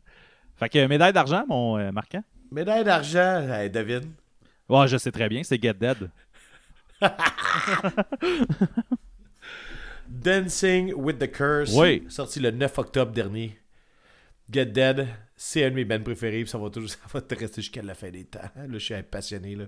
fait 0.56 0.68
que 0.68 0.86
médaille 0.86 1.12
d'argent, 1.12 1.44
mon 1.48 1.92
marquant. 1.92 2.22
Médaille 2.50 2.84
d'argent, 2.84 3.44
David. 3.70 4.04
Ouais, 4.70 4.88
je 4.88 4.97
sais 4.97 5.10
très 5.12 5.28
bien, 5.28 5.42
c'est 5.42 5.60
Get 5.60 5.74
Dead. 5.74 6.10
Dancing 10.09 10.92
with 10.94 11.18
the 11.18 11.30
Curse, 11.30 11.72
Oui. 11.74 12.05
sorti 12.09 12.40
le 12.40 12.51
9 12.51 12.78
octobre 12.78 13.12
dernier. 13.12 13.59
Get 14.51 14.66
Dead, 14.66 15.06
c'est 15.36 15.64
un 15.64 15.70
de 15.70 15.76
mes 15.76 15.84
bands 15.84 16.02
préférés, 16.02 16.44
ça 16.47 16.59
va 16.59 16.70
toujours 16.70 16.90
ça 16.90 16.98
va 17.12 17.20
te 17.20 17.34
rester 17.34 17.62
jusqu'à 17.62 17.82
la 17.82 17.94
fin 17.94 18.10
des 18.10 18.24
temps. 18.24 18.40
Là, 18.56 18.66
je 18.68 18.78
suis 18.78 19.02
passionné. 19.02 19.55
Là. 19.56 19.66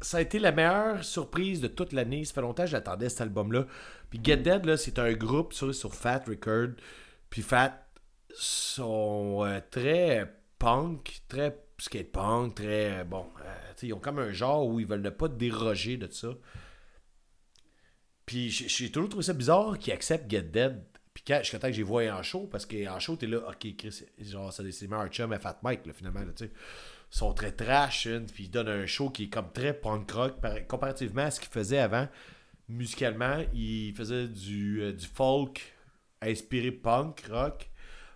Ça 0.00 0.18
a 0.18 0.20
été 0.20 0.38
la 0.38 0.52
meilleure 0.52 1.04
surprise 1.04 1.60
de 1.60 1.68
toute 1.68 1.92
l'année. 1.92 2.24
Ça 2.24 2.34
fait 2.34 2.40
longtemps 2.42 2.64
que 2.64 2.70
j'attendais 2.70 3.08
cet 3.08 3.22
album-là. 3.22 3.66
Puis 4.10 4.20
Get 4.22 4.38
Dead, 4.38 4.64
là, 4.66 4.76
c'est 4.76 4.98
un 4.98 5.12
groupe 5.12 5.52
sur, 5.52 5.74
sur 5.74 5.94
Fat 5.94 6.22
Record. 6.26 6.70
Puis 7.30 7.42
Fat 7.42 7.83
sont 8.36 9.44
euh, 9.44 9.60
très 9.70 10.32
punk, 10.58 11.22
très 11.28 11.58
skate 11.78 12.12
punk, 12.12 12.54
très. 12.56 13.04
bon, 13.04 13.26
euh, 13.44 13.72
ils 13.82 13.92
ont 13.92 14.00
comme 14.00 14.18
un 14.18 14.32
genre 14.32 14.66
où 14.66 14.80
ils 14.80 14.86
veulent 14.86 15.02
ne 15.02 15.10
pas 15.10 15.28
déroger 15.28 15.96
de 15.96 16.08
ça. 16.10 16.28
Puis 18.26 18.50
j'ai 18.50 18.90
toujours 18.90 19.08
trouvé 19.08 19.24
ça 19.24 19.32
bizarre 19.34 19.78
qu'ils 19.78 19.92
acceptent 19.92 20.30
Get 20.30 20.42
Dead. 20.42 20.82
Puis 21.12 21.22
quand, 21.26 21.38
jusqu'à 21.42 21.58
temps 21.58 21.68
que 21.68 21.74
j'ai 21.74 21.84
vu 21.84 22.10
en 22.10 22.22
show, 22.22 22.48
parce 22.50 22.66
qu'en 22.66 22.98
show, 22.98 23.16
t'es 23.16 23.26
là, 23.26 23.38
ok, 23.48 23.76
Chris, 23.76 24.02
genre, 24.18 24.52
c'est 24.52 24.68
c'est 24.72 24.88
meilleur 24.88 25.08
chum 25.08 25.32
à 25.32 25.38
Fat 25.38 25.58
Mike, 25.62 25.82
finalement, 25.92 26.20
tu 26.36 26.46
sais. 26.46 26.50
Ils 27.12 27.16
sont 27.16 27.32
très 27.32 27.52
trash, 27.52 28.08
puis 28.32 28.44
ils 28.44 28.50
donnent 28.50 28.68
un 28.68 28.86
show 28.86 29.10
qui 29.10 29.24
est 29.24 29.28
comme 29.28 29.52
très 29.52 29.72
punk 29.72 30.10
rock, 30.10 30.40
par- 30.40 30.66
comparativement 30.66 31.22
à 31.22 31.30
ce 31.30 31.38
qu'ils 31.38 31.52
faisaient 31.52 31.78
avant. 31.78 32.08
Musicalement, 32.68 33.44
ils 33.52 33.94
faisaient 33.94 34.26
du, 34.26 34.82
euh, 34.82 34.92
du 34.92 35.06
folk 35.06 35.74
inspiré 36.20 36.72
punk 36.72 37.22
rock. 37.30 37.70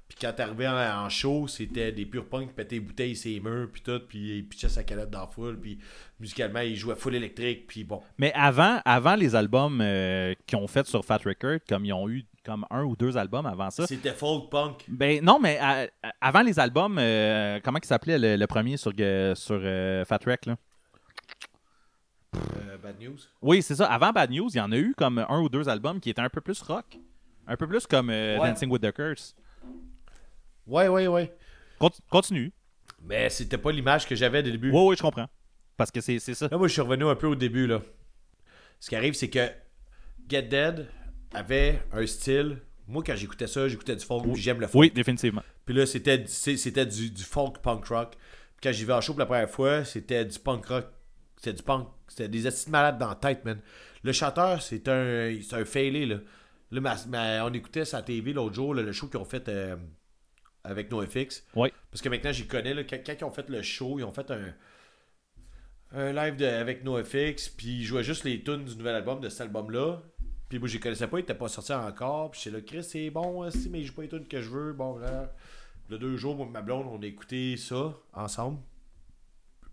Puis 0.09 0.17
quand 0.21 0.33
t'arrivais 0.33 0.67
en, 0.67 1.05
en 1.05 1.09
show, 1.11 1.47
c'était 1.49 1.93
des 1.93 2.07
purs 2.07 2.27
punks 2.27 2.49
qui 2.49 2.55
pétaient 2.55 2.77
les 2.77 2.81
bouteilles, 2.81 3.15
ses 3.15 3.39
murs, 3.41 3.69
puis 3.71 3.83
tout, 3.83 4.01
puis 4.09 4.39
ils 4.39 4.49
pitchaient 4.49 4.71
sa 4.71 4.83
canette 4.83 5.11
dans 5.11 5.21
la 5.21 5.27
foule, 5.27 5.61
puis 5.61 5.79
musicalement, 6.19 6.61
ils 6.61 6.77
jouaient 6.77 6.97
full 6.97 7.15
électrique, 7.15 7.67
puis 7.67 7.85
bon. 7.85 8.01
Mais 8.17 8.33
avant, 8.35 8.81
avant 8.87 9.17
les 9.17 9.35
albums 9.37 9.81
euh, 9.83 10.35
qu'ils 10.47 10.59
ont 10.59 10.67
fait 10.67 10.87
sur 10.87 11.05
Fat 11.05 11.19
Record, 11.25 11.59
comme 11.69 11.85
ils 11.85 11.93
ont 11.93 12.09
eu 12.09 12.25
comme 12.43 12.65
un 12.71 12.85
ou 12.85 12.97
deux 12.97 13.19
albums 13.19 13.45
avant 13.45 13.69
ça. 13.71 13.87
C'était 13.87 14.15
folk 14.15 14.49
punk. 14.51 14.85
Ben 14.89 15.23
non, 15.23 15.39
mais 15.39 15.59
à- 15.59 15.87
avant 16.23 16.41
les 16.41 16.59
albums, 16.59 16.97
euh, 16.99 17.61
comment 17.63 17.79
il 17.83 17.87
s'appelait 17.87 18.19
le, 18.19 18.37
le 18.37 18.47
premier 18.47 18.79
sur, 18.79 18.93
euh, 18.99 19.35
sur 19.35 19.61
euh, 19.63 20.07
Fat 20.07 20.21
Wreck, 20.25 20.47
là? 20.47 20.57
Bad 22.83 23.01
news. 23.01 23.17
Oui, 23.43 23.61
c'est 23.63 23.75
ça. 23.75 23.87
Avant 23.93 24.13
Bad 24.13 24.31
News, 24.31 24.49
il 24.55 24.57
y 24.57 24.61
en 24.61 24.71
a 24.73 24.77
eu 24.77 24.95
comme 24.97 25.19
un 25.29 25.41
ou 25.41 25.49
deux 25.49 25.69
albums 25.69 25.99
qui 26.01 26.11
étaient 26.11 26.23
un 26.23 26.29
peu 26.31 26.41
plus 26.41 26.63
rock. 26.63 26.85
Un 27.47 27.57
peu 27.57 27.67
plus 27.67 27.87
comme 27.87 28.09
Ouais. 28.09 28.37
Dancing 28.39 28.71
with 28.71 28.83
the 28.83 28.93
Curse. 28.93 29.35
Ouais, 30.69 30.89
ouais, 30.89 31.07
ouais. 31.07 31.35
Conti- 31.81 32.03
Continue. 32.11 32.53
Mais 33.03 33.31
c'était 33.31 33.59
pas 33.59 33.73
l'image 33.73 34.07
que 34.07 34.15
j'avais 34.15 34.43
le 34.43 34.51
début. 34.53 34.71
Oui, 34.71 34.81
oui, 34.89 34.97
je 34.97 35.03
comprends. 35.03 35.29
Parce 35.77 35.91
que 35.91 36.01
c'est 36.01 36.19
c'est 36.19 36.35
ça. 36.35 36.49
Là, 36.51 36.59
moi, 36.59 36.67
je 36.69 36.73
suis 36.73 36.83
revenu 36.83 37.05
un 37.05 37.15
peu 37.15 37.27
au 37.29 37.35
début, 37.35 37.67
là. 37.67 37.81
Ce 38.81 38.89
qui 38.89 38.97
arrive, 38.97 39.15
c'est 39.15 39.31
que 39.31 39.47
Get 40.29 40.43
Dead 40.43 40.87
avait 41.33 41.83
un 41.93 42.07
style. 42.07 42.59
Moi, 42.87 43.03
quand 43.07 43.15
j'écoutais 43.17 43.47
ça, 43.47 43.69
j'écoutais 43.69 43.95
du 43.97 44.05
folk, 44.05 44.25
puis 44.33 44.41
j'aime 44.43 44.61
le 44.61 44.67
folk. 44.67 44.81
Oui, 44.81 44.91
définitivement. 44.91 45.43
Puis 45.65 45.75
là, 45.75 45.87
c'était 45.87 46.25
c'est- 46.27 46.57
c'était 46.57 46.87
du, 46.87 47.11
du 47.11 47.23
folk 47.23 47.59
punk 47.59 47.85
rock. 47.87 48.13
Puis 48.13 48.61
quand 48.63 48.73
j'y 48.73 48.85
vais 48.85 48.93
en 48.95 49.01
show 49.01 49.13
pour 49.13 49.21
la 49.21 49.27
première 49.27 49.51
fois, 49.51 49.85
c'était 49.85 50.25
du 50.25 50.39
punk 50.39 50.67
rock. 50.67 50.87
C'était 51.37 51.53
du 51.53 51.63
punk. 51.63 51.87
C'était 52.09 52.29
des 52.29 52.47
acides 52.47 52.71
malades 52.71 52.99
dans 52.99 53.09
la 53.09 53.15
tête, 53.15 53.45
man. 53.45 53.61
Le 54.03 54.13
chanteur, 54.13 54.61
c'est 54.63 54.89
un, 54.89 55.37
c'est 55.43 55.55
un 55.57 55.65
failé, 55.65 56.07
là. 56.07 56.17
Là, 56.71 56.81
ma- 56.81 56.97
ma- 57.07 57.45
on 57.47 57.53
écoutait 57.53 57.85
sa 57.85 58.03
TV 58.03 58.33
l'autre 58.33 58.55
jour, 58.55 58.75
là, 58.75 58.83
le 58.83 58.93
show 58.93 59.07
qu'ils 59.09 59.21
ont 59.21 59.25
fait 59.25 59.49
euh, 59.49 59.77
avec 60.69 60.91
NoFX. 60.91 61.45
Oui. 61.55 61.71
Parce 61.91 62.03
que 62.03 62.09
maintenant, 62.09 62.33
j'y 62.33 62.47
connais. 62.47 62.75
Là, 62.75 62.85
quand, 62.85 62.99
quand 63.05 63.15
ils 63.19 63.25
ont 63.25 63.31
fait 63.31 63.49
le 63.49 63.63
show, 63.63 63.99
ils 63.99 64.05
ont 64.05 64.13
fait 64.13 64.31
un, 64.31 64.55
un 65.93 66.13
live 66.13 66.37
de- 66.37 66.45
avec 66.45 66.85
NoFX. 66.85 67.49
Puis 67.49 67.79
ils 67.79 67.85
jouaient 67.85 68.05
juste 68.05 68.25
les 68.25 68.43
tunes 68.43 68.65
du 68.65 68.77
nouvel 68.77 68.95
album, 68.95 69.21
de 69.21 69.29
cet 69.29 69.43
album-là. 69.43 70.03
Puis 70.49 70.59
moi, 70.59 70.69
je 70.69 70.75
les 70.75 70.81
connaissais 70.81 71.07
pas, 71.07 71.19
il 71.19 71.23
était 71.23 71.35
pas 71.35 71.49
sorti 71.49 71.73
encore. 71.73 72.31
Puis 72.31 72.41
j'étais 72.45 72.57
là, 72.57 72.63
Chris, 72.63 72.85
c'est 72.85 73.11
bon, 73.11 73.43
hein, 73.43 73.51
si, 73.51 73.69
mais 73.69 73.83
je 73.83 73.89
joue 73.89 73.95
pas 73.95 74.03
les 74.03 74.09
tunes 74.09 74.27
que 74.27 74.41
je 74.41 74.49
veux. 74.49 74.73
Bon, 74.73 74.97
là. 74.99 75.33
Le 75.91 75.99
deux 75.99 76.17
jours, 76.17 76.37
moi 76.37 76.47
et 76.47 76.51
ma 76.51 76.61
blonde, 76.61 76.87
on 76.91 77.03
a 77.03 77.07
écouté 77.07 77.57
ça 77.57 77.95
ensemble. 78.13 78.59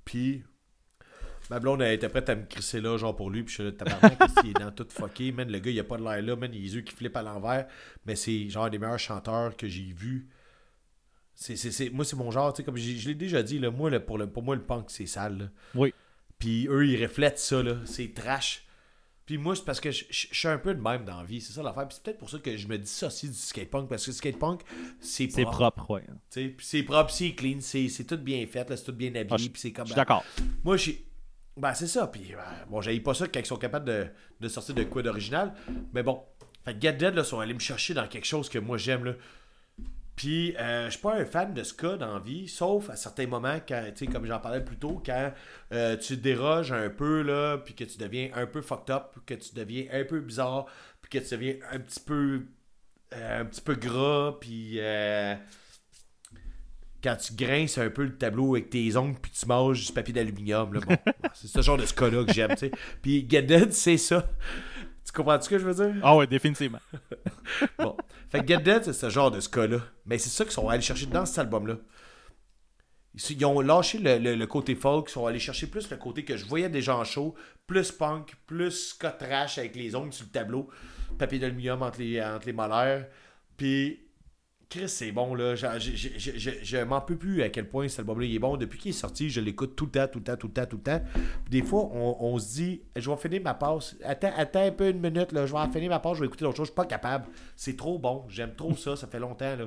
Puis 0.05 0.43
ma 1.49 1.59
blonde, 1.59 1.81
elle 1.81 1.93
était 1.93 2.09
prête 2.09 2.29
à 2.29 2.35
me 2.35 2.45
crisser 2.45 2.79
là, 2.79 2.97
genre 2.97 3.15
pour 3.15 3.29
lui. 3.29 3.43
Puis 3.43 3.51
je 3.51 3.55
suis 3.55 3.63
là, 3.63 3.71
tabarnak, 3.73 4.17
qu'il 4.41 4.51
est 4.51 4.53
dans 4.53 4.71
tout 4.71 4.87
fucké? 4.89 5.31
Man, 5.31 5.51
le 5.51 5.59
gars, 5.59 5.71
il 5.71 5.79
a 5.79 5.83
pas 5.83 5.97
de 5.97 6.03
l'air 6.03 6.21
là, 6.21 6.35
man, 6.35 6.49
il 6.53 6.57
a 6.57 6.61
les 6.61 6.75
yeux 6.75 6.81
qui 6.81 6.95
flippent 6.95 7.17
à 7.17 7.21
l'envers. 7.21 7.67
Mais 8.05 8.15
c'est 8.15 8.49
genre 8.49 8.69
des 8.69 8.79
meilleurs 8.79 8.99
chanteurs 8.99 9.55
que 9.57 9.67
j'ai 9.67 9.91
vus. 9.93 10.29
C'est, 11.35 11.55
c'est, 11.57 11.71
c'est- 11.71 11.89
moi, 11.89 12.05
c'est 12.05 12.15
mon 12.15 12.31
genre, 12.31 12.53
tu 12.53 12.57
sais, 12.57 12.63
comme 12.63 12.77
je 12.77 13.07
l'ai 13.09 13.13
déjà 13.15 13.43
dit, 13.43 13.59
là, 13.59 13.69
moi, 13.71 13.89
là, 13.89 13.99
pour, 13.99 14.17
le, 14.17 14.27
pour 14.27 14.41
moi, 14.43 14.55
le 14.55 14.61
punk, 14.63 14.85
c'est 14.89 15.05
sale. 15.05 15.37
là. 15.37 15.45
Oui. 15.75 15.93
Puis 16.39 16.67
eux, 16.69 16.87
ils 16.87 17.01
reflètent 17.03 17.39
ça, 17.39 17.61
là. 17.61 17.75
C'est 17.85 18.13
trash. 18.13 18.61
Puis 19.25 19.37
moi, 19.39 19.55
c'est 19.55 19.65
parce 19.65 19.79
que 19.79 19.89
je, 19.91 20.05
je- 20.09 20.27
je 20.31 20.37
suis 20.37 20.47
un 20.47 20.57
peu 20.59 20.73
de 20.75 20.79
même 20.81 21.03
dans 21.03 21.17
la 21.17 21.23
vie. 21.23 21.41
C'est 21.41 21.53
ça 21.53 21.63
l'affaire. 21.63 21.87
Puis 21.87 21.95
c'est 21.95 22.03
peut-être 22.03 22.19
pour 22.19 22.29
ça 22.29 22.37
que 22.39 22.55
je 22.55 22.67
me 22.67 22.77
dissocie 22.77 23.29
du 23.31 23.35
skatepunk. 23.37 23.89
Parce 23.89 24.05
que 24.05 24.11
le 24.11 24.15
skatepunk, 24.15 24.61
c'est 24.99 25.29
C'est 25.31 25.41
propre. 25.43 25.57
propre, 25.71 25.91
ouais. 25.95 26.03
tu 26.05 26.13
sais. 26.29 26.47
Puis 26.49 26.65
c'est 26.65 26.83
propre, 26.83 27.09
c'est 27.11 27.31
clean, 27.33 27.57
c'est, 27.59 27.89
c'est 27.89 28.03
tout 28.05 28.17
bien 28.17 28.45
fait, 28.45 28.69
là, 28.69 28.77
c'est 28.77 28.83
tout 28.85 28.93
bien 28.93 29.09
habillé. 29.15 29.27
Ah, 29.31 29.37
je- 29.37 29.49
puis 29.49 29.59
c'est 29.61 29.71
comme. 29.71 29.85
Je 29.87 29.91
suis 29.91 29.95
d'accord. 29.97 30.23
Moi, 30.63 30.77
j'ai. 30.77 31.05
Ben, 31.57 31.73
c'est 31.73 31.87
ça. 31.87 32.07
Puis, 32.07 32.33
euh, 32.33 32.37
bon, 32.69 32.81
j'aille 32.81 32.99
pas 32.99 33.13
ça 33.13 33.27
quand 33.27 33.39
ils 33.39 33.45
sont 33.45 33.55
capables 33.57 33.85
de, 33.85 34.07
de 34.41 34.47
sortir 34.47 34.75
de 34.75 34.83
quoi 34.83 35.01
d'original. 35.01 35.53
Mais 35.93 36.03
bon. 36.03 36.21
Fait 36.63 36.73
que 36.75 36.81
Get 36.81 36.93
Dead, 36.93 37.13
là, 37.15 37.23
sont 37.23 37.39
allés 37.39 37.53
me 37.53 37.59
chercher 37.59 37.93
dans 37.93 38.07
quelque 38.07 38.25
chose 38.25 38.47
que 38.49 38.59
moi, 38.59 38.77
j'aime, 38.77 39.05
là. 39.05 39.13
Puis, 40.15 40.55
euh, 40.57 40.85
je 40.85 40.91
suis 40.91 41.01
pas 41.01 41.15
un 41.15 41.25
fan 41.25 41.53
de 41.53 41.63
ska 41.63 41.97
dans 41.97 42.19
vie, 42.19 42.47
sauf 42.47 42.89
à 42.89 42.95
certains 42.95 43.27
moments, 43.27 43.59
quand, 43.67 43.83
comme 44.11 44.25
j'en 44.25 44.39
parlais 44.39 44.63
plus 44.63 44.77
tôt, 44.77 45.01
quand 45.05 45.33
euh, 45.73 45.97
tu 45.97 46.17
déroges 46.17 46.71
un 46.71 46.89
peu, 46.89 47.21
là, 47.21 47.57
puis 47.57 47.73
que 47.75 47.83
tu 47.83 47.97
deviens 47.97 48.29
un 48.35 48.47
peu 48.47 48.61
fucked 48.61 48.89
up, 48.95 49.15
que 49.25 49.33
tu 49.33 49.53
deviens 49.55 49.85
un 49.91 50.05
peu 50.05 50.21
bizarre, 50.21 50.67
puis 51.01 51.09
que 51.19 51.25
tu 51.25 51.35
deviens 51.35 51.55
un 51.71 51.79
petit 51.79 51.99
peu. 51.99 52.45
euh, 53.13 53.41
un 53.41 53.45
petit 53.45 53.61
peu 53.61 53.75
gras, 53.75 54.37
puis. 54.39 54.79
euh, 54.79 55.35
quand 57.03 57.15
tu 57.17 57.33
grinces 57.35 57.77
un 57.77 57.89
peu 57.89 58.03
le 58.03 58.17
tableau 58.17 58.55
avec 58.55 58.69
tes 58.71 58.95
ongles 58.97 59.17
puis 59.21 59.31
tu 59.31 59.45
manges 59.45 59.85
du 59.85 59.93
papier 59.93 60.13
d'aluminium. 60.13 60.71
bon, 60.71 60.97
c'est 61.33 61.47
ce 61.47 61.61
genre 61.61 61.77
de 61.77 61.85
ska-là 61.85 62.23
que 62.25 62.33
j'aime. 62.33 62.51
tu 62.51 62.57
sais. 62.57 62.71
Puis 63.01 63.27
Get 63.29 63.47
c'est 63.71 63.97
ça. 63.97 64.27
Tu 65.15 65.21
comprends 65.21 65.39
ce 65.39 65.47
que 65.47 65.57
je 65.57 65.65
veux 65.65 65.73
dire? 65.73 65.95
Ah 66.03 66.13
ouais, 66.17 66.27
définitivement. 66.27 66.79
Bon. 67.79 67.95
Fait 68.29 68.41
que 68.41 68.47
Get 68.47 68.57
Dead, 68.59 68.83
c'est 68.83 68.91
ce 68.91 69.09
genre 69.09 69.31
de 69.31 69.39
ska-là. 69.39 69.77
Mais 70.05 70.17
c'est 70.17 70.29
ça 70.29 70.43
qu'ils 70.43 70.51
sont 70.51 70.67
allés 70.67 70.81
chercher 70.81 71.05
dans 71.05 71.25
cet 71.25 71.39
album-là. 71.39 71.75
Ils 73.29 73.45
ont 73.45 73.61
lâché 73.61 73.97
le, 73.97 74.17
le- 74.17 74.35
le 74.35 74.47
côté 74.47 74.75
folk, 74.75 75.07
ils 75.09 75.13
sont 75.13 75.25
allés 75.25 75.39
chercher 75.39 75.67
plus 75.67 75.89
le 75.89 75.95
côté 75.95 76.25
que 76.25 76.35
je 76.35 76.43
voyais 76.45 76.67
déjà 76.67 76.97
en 76.97 77.05
show, 77.05 77.33
plus 77.65 77.93
punk, 77.93 78.35
plus 78.45 78.89
ska 78.89 79.09
trash 79.11 79.57
avec 79.57 79.77
les 79.77 79.95
ongles 79.95 80.11
sur 80.11 80.25
le 80.25 80.31
tableau, 80.31 80.69
papier 81.17 81.39
d'aluminium 81.39 81.81
entre 81.81 81.99
les, 81.99 82.21
entre 82.21 82.45
les 82.47 82.51
molaires. 82.53 83.07
Puis, 83.55 84.01
Chris, 84.69 84.89
c'est 84.89 85.11
bon, 85.11 85.35
là. 85.35 85.55
Je, 85.55 85.65
je, 85.79 86.09
je, 86.17 86.51
je- 86.61 86.83
m'en 86.83 86.99
peux 87.01 87.15
plus 87.15 87.43
à 87.43 87.49
quel 87.49 87.69
point 87.69 87.87
cet 87.87 87.99
album-là 87.99 88.25
est 88.27 88.39
bon. 88.39 88.57
Depuis 88.57 88.79
qu'il 88.79 88.89
est 88.89 88.93
sorti, 88.93 89.29
je 89.29 89.39
l'écoute 89.39 89.75
tout 89.75 89.85
le 89.85 89.91
temps, 89.91 90.07
tout 90.07 90.19
le 90.19 90.23
temps, 90.25 90.35
tout 90.35 90.47
le 90.47 90.53
temps, 90.53 90.65
tout 90.65 90.77
le 90.77 90.81
temps. 90.83 91.01
Des 91.49 91.61
fois, 91.61 91.89
on, 91.93 92.17
on 92.19 92.39
se 92.39 92.53
dit, 92.55 92.81
je 92.95 93.09
vais 93.09 93.17
finir 93.17 93.41
ma 93.43 93.53
passe. 93.53 93.95
Attends, 94.03 94.33
attends 94.35 94.65
un 94.65 94.71
peu 94.71 94.89
une 94.89 94.99
minute, 94.99 95.31
là. 95.31 95.45
Je 95.45 95.51
vais 95.53 95.59
en 95.59 95.71
finir 95.71 95.89
ma 95.89 95.99
passe, 95.99 96.15
je 96.15 96.21
vais 96.21 96.27
écouter 96.27 96.45
d'autres 96.45 96.57
choses. 96.57 96.67
Je 96.67 96.71
suis 96.71 96.75
pas 96.75 96.85
capable. 96.85 97.25
C'est 97.55 97.77
trop 97.77 97.99
bon. 97.99 98.25
J'aime 98.27 98.55
trop 98.55 98.75
ça. 98.75 98.95
Ça 98.95 99.07
fait 99.07 99.19
longtemps, 99.19 99.55
là. 99.55 99.65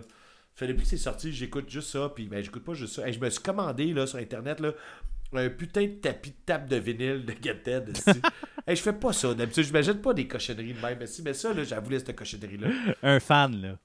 Depuis 0.60 0.82
que 0.82 0.88
c'est 0.88 0.96
sorti, 0.96 1.32
j'écoute 1.32 1.70
juste 1.70 1.90
ça. 1.90 2.10
Puis, 2.14 2.26
ben, 2.26 2.42
j'écoute 2.42 2.64
pas 2.64 2.74
juste 2.74 2.94
ça. 2.96 3.06
Hey, 3.06 3.12
je 3.14 3.20
me 3.20 3.30
suis 3.30 3.42
commandé, 3.42 3.92
là, 3.94 4.06
sur 4.06 4.18
Internet, 4.18 4.58
là, 4.58 4.72
un 5.34 5.48
putain 5.50 5.82
de 5.82 5.92
tapis 5.92 6.30
de 6.30 6.36
table 6.44 6.68
de 6.68 6.76
vinyle 6.76 7.24
de 7.24 7.32
esti. 7.92 8.10
hey, 8.66 8.74
je 8.74 8.82
fais 8.82 8.92
pas 8.92 9.12
ça. 9.12 9.32
D'habitude, 9.34 9.64
je 9.64 9.72
m'achète 9.72 10.02
pas 10.02 10.12
des 10.14 10.26
cochonneries 10.26 10.72
de 10.74 10.80
même. 10.80 11.00
esti. 11.02 11.22
Mais 11.22 11.34
ça, 11.34 11.54
là, 11.54 11.62
j'avoue, 11.62 11.92
cette 11.92 12.16
cochonnerie-là. 12.16 12.68
Un 13.04 13.20
fan, 13.20 13.60
là. 13.62 13.78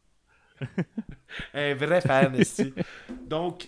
Un 1.53 1.75
vrai 1.75 2.01
fan, 2.01 2.35
esti. 2.35 2.73
Donc, 3.25 3.67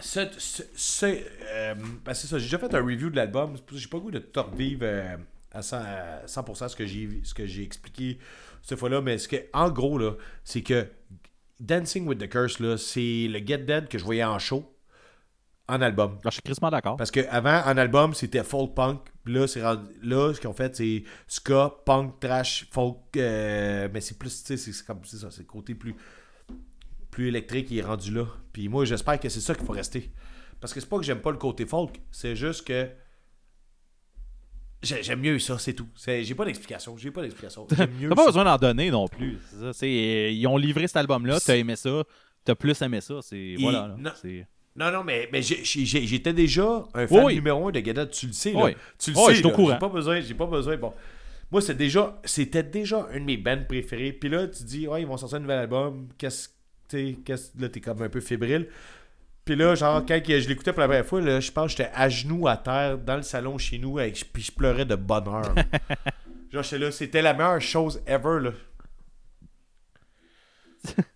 ce, 0.00 0.20
ce, 0.38 0.62
ce- 0.74 1.06
euh, 1.06 1.74
ben, 2.04 2.14
c'est 2.14 2.26
ça, 2.26 2.38
j'ai 2.38 2.46
déjà 2.46 2.58
fait 2.58 2.74
un 2.74 2.82
review 2.84 3.10
de 3.10 3.16
l'album. 3.16 3.56
J'ai 3.72 3.88
pas 3.88 3.98
le 3.98 4.02
goût 4.02 4.10
de 4.10 4.18
tout 4.20 4.42
revivre 4.42 4.82
euh, 4.84 5.16
à 5.52 5.62
100%, 5.62 5.76
à 5.76 6.26
100% 6.26 6.68
ce 6.68 6.76
que 6.76 6.86
j'ai 6.86 7.20
ce 7.24 7.34
que 7.34 7.46
j'ai 7.46 7.62
expliqué 7.62 8.18
cette 8.62 8.78
fois-là. 8.78 9.00
Mais 9.02 9.18
ce 9.18 9.28
que, 9.28 9.36
en 9.52 9.70
gros, 9.70 9.98
là, 9.98 10.12
c'est 10.44 10.62
que 10.62 10.88
Dancing 11.60 12.06
with 12.06 12.18
the 12.18 12.28
Curse, 12.28 12.60
là, 12.60 12.76
c'est 12.78 13.28
le 13.28 13.40
Get 13.46 13.58
Dead 13.58 13.88
que 13.88 13.98
je 13.98 14.04
voyais 14.04 14.24
en 14.24 14.38
show 14.38 14.70
en 15.68 15.80
album. 15.82 16.14
Là, 16.24 16.30
je 16.30 16.34
suis 16.34 16.42
crissement 16.42 16.70
d'accord. 16.70 16.96
Parce 16.96 17.10
qu'avant, 17.10 17.62
en 17.64 17.76
album, 17.76 18.14
c'était 18.14 18.44
folk 18.44 18.74
punk. 18.74 19.00
Puis 19.24 19.32
Là, 19.34 19.46
c'est 19.46 19.62
rendu- 19.62 19.86
là, 20.02 20.32
ce 20.34 20.40
qu'ils 20.40 20.48
ont 20.48 20.54
fait, 20.54 20.76
c'est 20.76 21.02
ska, 21.26 21.74
punk, 21.86 22.20
trash, 22.20 22.66
folk. 22.70 22.98
euh, 23.16 23.88
mais 23.92 24.00
c'est 24.00 24.18
plus, 24.18 24.42
tu 24.44 24.56
sais, 24.56 24.72
c'est- 24.72 24.84
comme 24.86 25.04
ça, 25.04 25.30
c'est 25.30 25.40
le 25.40 25.46
côté 25.46 25.74
plus, 25.74 25.94
plus 27.10 27.28
électrique 27.28 27.68
qui 27.68 27.78
est 27.78 27.82
rendu 27.82 28.12
là. 28.12 28.26
Puis 28.52 28.68
moi, 28.68 28.84
j'espère 28.84 29.18
que 29.18 29.28
c'est 29.28 29.40
ça 29.40 29.54
qu'il 29.54 29.64
faut 29.64 29.72
rester. 29.72 30.12
Parce 30.60 30.72
que 30.74 30.80
c'est 30.80 30.88
pas 30.88 30.98
que 30.98 31.04
j'aime 31.04 31.20
pas 31.20 31.30
le 31.30 31.36
côté 31.38 31.64
folk, 31.66 32.00
c'est 32.10 32.36
juste 32.36 32.66
que 32.66 32.88
j'ai- 34.82 35.02
j'aime 35.02 35.20
mieux 35.20 35.38
ça, 35.38 35.58
c'est 35.58 35.72
tout. 35.74 35.88
J'ai 36.06 36.34
pas 36.34 36.44
d'explication, 36.44 36.96
j'ai 36.96 37.10
pas 37.10 37.22
d'explication. 37.22 37.66
T'as 37.68 37.86
pas 37.86 38.22
ça. 38.22 38.26
besoin 38.26 38.44
d'en 38.44 38.56
donner 38.58 38.90
non 38.90 39.08
plus. 39.08 39.38
C'est 39.50 39.72
ça, 39.72 39.86
ils 39.86 40.46
ont 40.46 40.56
livré 40.58 40.86
cet 40.86 40.96
album-là, 40.98 41.38
t'as 41.40 41.56
aimé 41.56 41.76
ça, 41.76 42.02
t'as 42.44 42.54
plus 42.54 42.80
aimé 42.82 43.00
ça. 43.00 43.20
C'est, 43.22 43.56
voilà. 43.58 43.88
là. 43.88 43.96
Non. 44.76 44.90
Non, 44.90 45.04
mais, 45.04 45.28
mais 45.32 45.40
j'étais 45.42 46.32
déjà 46.32 46.84
un 46.94 47.06
fan 47.06 47.24
Oui. 47.24 47.34
numéro 47.36 47.68
un 47.68 47.72
de 47.72 47.80
Gadot, 47.80 48.06
tu 48.06 48.26
le 48.26 48.32
sais. 48.32 48.52
Là. 48.52 48.64
Oui. 48.64 48.76
Tu 48.98 49.12
le 49.12 49.16
Oui, 49.16 49.24
sais. 49.26 49.30
je 49.32 49.36
suis 49.38 49.46
au 49.46 49.50
là. 49.50 49.54
courant. 49.54 49.72
J'ai 49.72 49.78
pas 49.78 49.88
besoin. 49.88 50.20
J'ai 50.20 50.34
pas 50.34 50.46
besoin. 50.46 50.76
Bon. 50.76 50.92
Moi, 51.50 51.60
c'est 51.60 51.76
déjà, 51.76 52.20
c'était 52.24 52.62
déjà 52.62 53.06
un 53.12 53.20
de 53.20 53.24
mes 53.24 53.36
bands 53.36 53.62
préférés. 53.68 54.12
Puis 54.12 54.28
là, 54.28 54.48
tu 54.48 54.64
dis, 54.64 54.88
ouais, 54.88 55.02
ils 55.02 55.06
vont 55.06 55.16
sortir 55.16 55.36
un 55.38 55.40
nouvel 55.42 55.58
album. 55.58 56.08
Qu'est-ce 56.18 56.48
sais, 56.88 57.16
qu'est-ce- 57.24 57.50
là, 57.60 57.68
t'es 57.68 57.80
comme 57.80 58.02
un 58.02 58.08
peu 58.08 58.20
fébrile. 58.20 58.68
Puis 59.44 59.56
là, 59.56 59.74
genre, 59.74 60.04
quand 60.06 60.18
je 60.26 60.48
l'écoutais 60.48 60.72
pour 60.72 60.80
la 60.80 60.86
première 60.88 61.06
fois, 61.06 61.20
là, 61.20 61.38
je 61.40 61.50
pense 61.52 61.72
que 61.74 61.78
j'étais 61.82 61.90
à 61.94 62.08
genoux 62.08 62.48
à 62.48 62.56
terre 62.56 62.98
dans 62.98 63.16
le 63.16 63.22
salon 63.22 63.58
chez 63.58 63.78
nous, 63.78 63.98
avec, 63.98 64.24
puis 64.32 64.42
je 64.42 64.50
pleurais 64.52 64.86
de 64.86 64.94
bonheur. 64.96 65.54
genre, 66.52 66.62
j'étais 66.62 66.78
là, 66.78 66.90
c'était 66.90 67.22
la 67.22 67.34
meilleure 67.34 67.60
chose 67.60 68.02
ever, 68.06 68.40
là. 68.42 68.50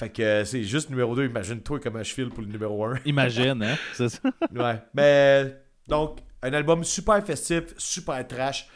fait 0.00 0.10
que 0.10 0.22
euh, 0.22 0.44
c'est 0.44 0.62
juste 0.64 0.90
numéro 0.90 1.14
2, 1.14 1.26
imagine-toi 1.26 1.78
comment 1.80 2.02
je 2.02 2.12
file 2.12 2.28
pour 2.28 2.40
le 2.42 2.48
numéro 2.48 2.84
1. 2.84 2.96
Imagine, 3.06 3.62
hein? 3.62 3.76
C'est 3.94 4.08
ça. 4.08 4.18
ouais. 4.54 4.82
Mais, 4.94 5.56
donc, 5.86 6.18
un 6.42 6.52
album 6.52 6.82
super 6.84 7.24
festif, 7.24 7.74
super 7.76 8.26
trash. 8.26 8.68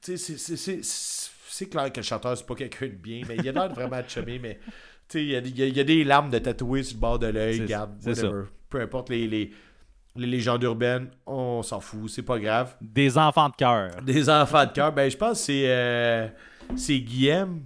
Tu 0.00 0.16
sais, 0.16 0.36
c'est- 0.36 0.56
c'est- 0.56 0.82
c'est 0.84 1.28
c'est 1.54 1.68
clair 1.68 1.92
que 1.92 1.98
le 2.00 2.02
chanteur, 2.02 2.36
c'est 2.36 2.46
pas 2.46 2.54
quelqu'un 2.54 2.86
de 2.86 2.92
bien, 2.92 3.22
mais 3.28 3.36
il 3.36 3.46
a 3.48 3.52
l'air 3.52 3.68
de 3.68 3.74
vraiment 3.74 4.00
chumé, 4.08 4.38
mais 4.38 4.58
tu 5.08 5.18
sais, 5.18 5.22
il 5.24 5.28
y, 5.30 5.36
a 5.36 5.40
y 5.40 5.62
a- 5.62 5.66
il 5.66 5.76
y 5.76 5.80
a 5.80 5.84
des 5.84 6.02
larmes 6.02 6.30
de 6.30 6.38
tatouées 6.38 6.82
sur 6.82 6.96
le 6.96 7.00
bord 7.00 7.18
de 7.18 7.26
l'œil, 7.26 7.58
C'est- 7.58 7.66
garde, 7.66 7.92
whatever. 8.04 8.44
Peu 8.70 8.80
importe 8.80 9.10
les, 9.10 9.28
les, 9.28 9.50
les 10.16 10.26
légendes 10.26 10.62
urbaines, 10.62 11.10
on 11.26 11.62
s'en 11.62 11.80
fout, 11.80 12.08
c'est 12.10 12.22
pas 12.22 12.38
grave. 12.38 12.74
Des 12.80 13.18
enfants 13.18 13.50
de 13.50 13.54
cœur. 13.56 13.90
Des 14.02 14.28
enfants 14.30 14.64
de 14.64 14.72
cœur, 14.72 14.92
ben 14.92 15.10
je 15.10 15.16
pense 15.16 15.38
que 15.40 15.44
c'est 15.44 15.64
euh, 15.66 16.26
c'est 16.74 16.98
Guillaume. 17.00 17.62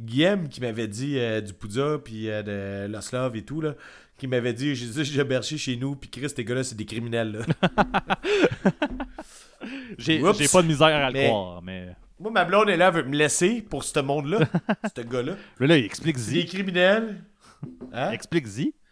Guillaume 0.00 0.48
qui 0.48 0.60
m'avait 0.60 0.88
dit 0.88 1.18
euh, 1.18 1.40
du 1.40 1.52
Poudja 1.52 1.98
puis 2.02 2.28
euh, 2.30 2.42
de 2.42 2.92
Loslav 2.92 3.36
et 3.36 3.42
tout 3.42 3.60
là, 3.60 3.74
qui 4.16 4.26
m'avait 4.26 4.52
dit 4.52 4.74
j'ai 4.74 4.86
dit 4.86 5.04
j'ai 5.04 5.24
berché 5.24 5.58
chez 5.58 5.76
nous 5.76 5.94
puis 5.96 6.08
Chris 6.10 6.30
ces 6.34 6.44
gars-là 6.44 6.64
c'est 6.64 6.76
des 6.76 6.86
criminels 6.86 7.32
là. 7.32 7.74
J'ai 9.98 10.20
pas 10.20 10.62
de 10.62 10.66
misère 10.66 10.86
à 10.88 11.10
le 11.10 11.26
croire, 11.26 11.62
mais. 11.62 11.94
Moi 12.18 12.30
ma 12.30 12.44
blonde 12.44 12.70
est 12.70 12.76
là 12.76 12.88
elle 12.88 13.02
veut 13.02 13.08
me 13.08 13.16
laisser 13.16 13.60
pour 13.62 13.84
ce 13.84 14.00
monde-là, 14.00 14.38
ce 14.96 15.02
gars-là. 15.02 15.36
Mais 15.58 15.66
là, 15.66 15.76
des 15.76 15.84
explique-y. 15.84 16.46
criminels. 16.46 17.22
Hein? 17.92 18.10
Explique-y. 18.12 18.74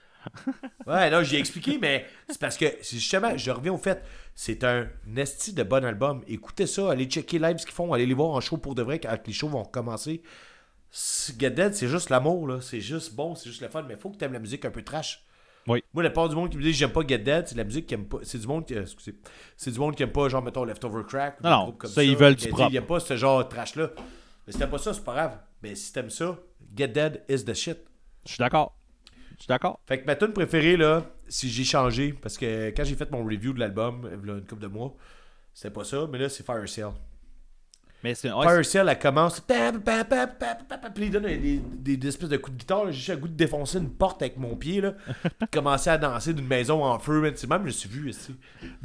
Ouais, 0.86 1.10
non, 1.10 1.22
j'ai 1.22 1.38
expliqué, 1.38 1.78
mais 1.80 2.06
c'est 2.28 2.40
parce 2.40 2.56
que, 2.56 2.66
c'est 2.82 2.96
justement, 2.96 3.36
je 3.36 3.50
reviens 3.50 3.72
au 3.72 3.78
fait, 3.78 4.02
c'est 4.34 4.64
un 4.64 4.88
esti 5.16 5.52
de 5.52 5.62
bon 5.62 5.84
album. 5.84 6.22
Écoutez 6.26 6.66
ça, 6.66 6.90
allez 6.90 7.04
checker 7.04 7.38
live 7.38 7.58
ce 7.58 7.66
qu'ils 7.66 7.74
font, 7.74 7.92
allez 7.92 8.06
les 8.06 8.14
voir 8.14 8.30
en 8.30 8.40
show 8.40 8.56
pour 8.56 8.74
de 8.74 8.82
vrai 8.82 8.98
quand 8.98 9.14
les 9.26 9.32
shows 9.32 9.48
vont 9.48 9.64
commencer. 9.64 10.22
Get 11.38 11.50
Dead, 11.50 11.74
c'est 11.74 11.88
juste 11.88 12.10
l'amour, 12.10 12.46
là. 12.46 12.60
C'est 12.60 12.80
juste 12.80 13.14
bon, 13.14 13.34
c'est 13.34 13.48
juste 13.48 13.60
le 13.60 13.68
fun, 13.68 13.82
mais 13.82 13.96
faut 13.96 14.10
que 14.10 14.16
t'aimes 14.16 14.32
la 14.32 14.38
musique 14.38 14.64
un 14.64 14.70
peu 14.70 14.82
trash. 14.82 15.24
Oui. 15.66 15.84
Moi, 15.92 16.02
la 16.02 16.10
part 16.10 16.28
du 16.28 16.34
monde 16.34 16.50
qui 16.50 16.56
me 16.56 16.62
dit 16.62 16.72
j'aime 16.72 16.92
pas 16.92 17.02
Get 17.06 17.18
Dead, 17.18 17.46
c'est 17.46 17.54
de 17.54 17.58
la 17.58 17.64
musique 17.64 17.86
qui 17.86 17.94
aime 17.94 18.06
pas. 18.06 18.18
C'est 18.22 18.38
du 18.38 18.46
monde 18.46 18.66
qui. 18.66 18.74
Excusez. 18.74 19.14
C'est 19.56 19.70
du 19.70 19.78
monde 19.78 19.94
qui 19.94 20.02
aime 20.02 20.12
pas, 20.12 20.28
genre, 20.28 20.42
mettons, 20.42 20.64
Leftover 20.64 21.02
Crack. 21.06 21.40
ou 21.40 21.44
Non, 21.44 21.50
non, 21.50 21.72
comme 21.72 21.90
ça, 21.90 22.02
ils 22.02 22.16
veulent 22.16 22.36
du 22.36 22.48
propre. 22.48 22.70
Il 22.70 22.76
aime 22.76 22.86
pas 22.86 23.00
ce 23.00 23.16
genre 23.16 23.44
de 23.44 23.48
trash-là. 23.48 23.90
Mais 24.46 24.52
si 24.52 24.58
t'aimes 24.58 24.70
pas 24.70 24.78
ça, 24.78 24.94
c'est 24.94 25.04
pas 25.04 25.12
grave. 25.12 25.38
Mais 25.62 25.74
si 25.74 25.92
t'aimes 25.92 26.10
ça, 26.10 26.38
Get 26.74 26.88
Dead 26.88 27.22
is 27.28 27.44
the 27.44 27.52
shit. 27.52 27.78
Je 28.24 28.32
suis 28.32 28.38
d'accord. 28.38 28.74
Je 29.36 29.42
suis 29.42 29.48
d'accord. 29.48 29.78
Fait 29.86 30.00
que 30.00 30.06
ma 30.06 30.16
tune 30.16 30.32
préférée, 30.32 30.76
là, 30.76 31.04
si 31.28 31.50
j'ai 31.50 31.64
changé, 31.64 32.12
parce 32.12 32.38
que 32.38 32.70
quand 32.70 32.84
j'ai 32.84 32.96
fait 32.96 33.10
mon 33.10 33.24
review 33.24 33.52
de 33.52 33.60
l'album, 33.60 34.08
il 34.10 34.28
y 34.28 34.32
a 34.32 34.34
une 34.34 34.46
couple 34.46 34.62
de 34.62 34.66
mois, 34.68 34.94
c'était 35.52 35.70
pas 35.70 35.84
ça, 35.84 36.08
mais 36.10 36.18
là, 36.18 36.28
c'est 36.28 36.44
Fire 36.44 36.68
Sale. 36.68 36.92
Mais 38.04 38.14
c'est. 38.14 38.28
Fire 38.28 38.64
Sale, 38.64 38.88
elle 38.88 38.98
commence. 38.98 39.40
Puis 39.40 39.56
il 41.06 41.10
donne 41.10 41.24
des, 41.24 41.36
des- 41.60 41.96
des 41.96 42.08
espèces 42.08 42.28
de 42.28 42.36
coups 42.36 42.54
de 42.56 42.60
guitare. 42.60 42.86
J'ai 42.86 42.92
juste 42.92 43.08
le 43.10 43.16
goût 43.16 43.28
de 43.28 43.32
défoncer 43.34 43.78
une 43.78 43.90
porte 43.90 44.22
avec 44.22 44.36
mon 44.36 44.54
pied, 44.56 44.80
là. 44.80 44.92
Puis 45.38 45.48
commencer 45.52 45.90
à 45.90 45.98
danser 45.98 46.32
d'une 46.32 46.46
maison 46.46 46.84
en 46.84 46.98
feu. 46.98 47.32
C'est 47.36 47.48
même, 47.50 47.62
je 47.62 47.66
me 47.66 47.70
suis 47.70 47.88
vu 47.88 48.10
ici. 48.10 48.36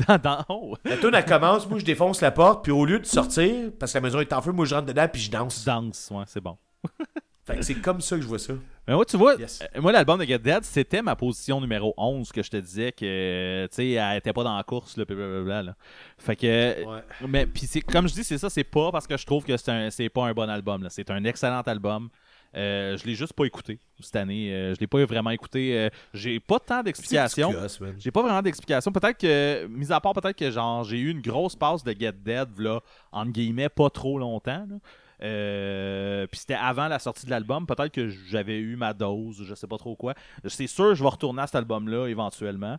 dans, 0.08 0.18
dans- 0.18 0.46
oh, 0.50 0.76
La 0.84 0.98
tune, 0.98 1.12
elle 1.14 1.26
commence. 1.26 1.70
Moi, 1.70 1.80
je 1.80 1.86
défonce 1.86 2.22
la 2.22 2.32
porte. 2.32 2.64
Puis 2.64 2.72
au 2.72 2.86
lieu 2.86 3.00
de 3.00 3.06
sortir, 3.06 3.72
parce 3.80 3.92
que 3.94 3.98
la 3.98 4.02
maison 4.02 4.20
est 4.20 4.34
en 4.34 4.42
feu, 4.42 4.52
moi, 4.52 4.66
je 4.66 4.74
rentre 4.76 4.88
dedans. 4.88 5.08
Puis 5.12 5.22
je 5.22 5.32
danse. 5.32 5.64
danse, 5.64 6.10
ouais, 6.12 6.24
c'est 6.28 6.42
bon. 6.42 6.58
Fait 7.46 7.58
que 7.58 7.62
c'est 7.62 7.76
comme 7.76 8.00
ça 8.00 8.16
que 8.16 8.22
je 8.22 8.28
vois 8.28 8.40
ça. 8.40 8.54
Mais 8.88 8.94
moi, 8.96 9.04
tu 9.06 9.18
vois, 9.18 9.36
Yes. 9.36 9.62
euh, 9.76 9.82
moi, 9.82 9.92
l'album 9.92 10.18
de 10.20 10.24
Get 10.26 10.40
Dead, 10.40 10.64
c'était 10.64 11.02
ma 11.02 11.16
position 11.16 11.60
numéro 11.60 11.94
11 11.98 12.32
que 12.32 12.42
je 12.42 12.50
te 12.50 12.58
disais 12.58 12.92
que, 12.94 13.66
tu 13.70 13.76
sais, 13.76 13.90
elle 13.92 14.18
était 14.18 14.32
pas 14.34 14.44
dans 14.44 14.56
la 14.56 14.64
course, 14.64 14.96
là, 14.98 15.04
blablabla, 15.06 15.64
là. 15.64 15.76
Fait 16.18 16.36
que, 16.38 16.86
Ouais. 16.86 17.02
mais, 17.28 17.46
puis 17.46 17.66
c'est, 17.68 17.82
comme 17.82 18.08
je 18.08 18.14
dis, 18.14 18.24
c'est 18.24 18.38
ça, 18.38 18.50
c'est 18.50 18.64
pas 18.64 18.92
parce 18.92 19.08
que 19.08 19.18
je 19.18 19.26
trouve 19.26 19.44
que 19.44 19.56
c'est, 19.58 19.70
un, 19.72 19.90
c'est 19.90 20.10
pas 20.10 20.26
un 20.26 20.34
bon 20.34 20.50
album, 20.50 20.84
là. 20.84 20.90
C'est 20.90 21.10
un 21.12 21.24
excellent 21.26 21.62
album. 21.62 22.10
Euh, 22.56 22.96
je 22.98 23.06
l'ai 23.08 23.16
juste 23.16 23.34
pas 23.34 23.46
écouté 23.46 23.80
cette 24.00 24.16
année. 24.16 24.54
Euh, 24.54 24.76
je 24.76 24.80
l'ai 24.80 24.86
pas 24.86 25.04
vraiment 25.06 25.32
écouté. 25.32 25.76
Euh, 25.78 25.90
j'ai 26.14 26.40
pas 26.40 26.60
tant 26.60 26.84
d'explications. 26.84 27.52
J'ai 27.98 28.12
pas 28.12 28.22
vraiment 28.22 28.44
d'explication. 28.44 28.92
Peut-être 28.92 29.18
que, 29.18 29.66
mis 29.68 29.92
à 29.92 30.00
part 30.00 30.14
peut-être 30.14 30.38
que 30.38 30.52
genre 30.52 30.84
j'ai 30.84 31.00
eu 31.00 31.10
une 31.10 31.22
grosse 31.22 31.56
passe 31.56 31.84
de 31.84 31.92
Get 32.00 32.12
Dead, 32.24 32.48
là, 32.60 32.80
entre 33.12 33.32
guillemets, 33.32 33.70
pas 33.70 33.90
trop 33.90 34.20
longtemps. 34.20 34.68
là. 34.70 34.76
Euh, 35.24 36.28
puis 36.28 36.40
c'était 36.42 36.54
avant 36.56 36.88
la 36.88 37.00
sortie 37.00 37.26
de 37.26 37.32
l'album. 37.32 37.66
Peut-être 37.66 37.92
que 37.92 38.10
j'avais 38.10 38.58
eu 38.58 38.76
ma 38.76 38.94
dose, 38.94 39.44
je 39.46 39.56
sais 39.56 39.68
pas 39.68 39.78
trop 39.78 39.96
quoi. 39.96 40.14
C'est 40.48 40.68
sûr, 40.68 40.96
je 40.96 41.04
vais 41.04 41.10
retourner 41.10 41.42
à 41.42 41.48
cet 41.48 41.56
album-là 41.56 42.08
éventuellement. 42.08 42.78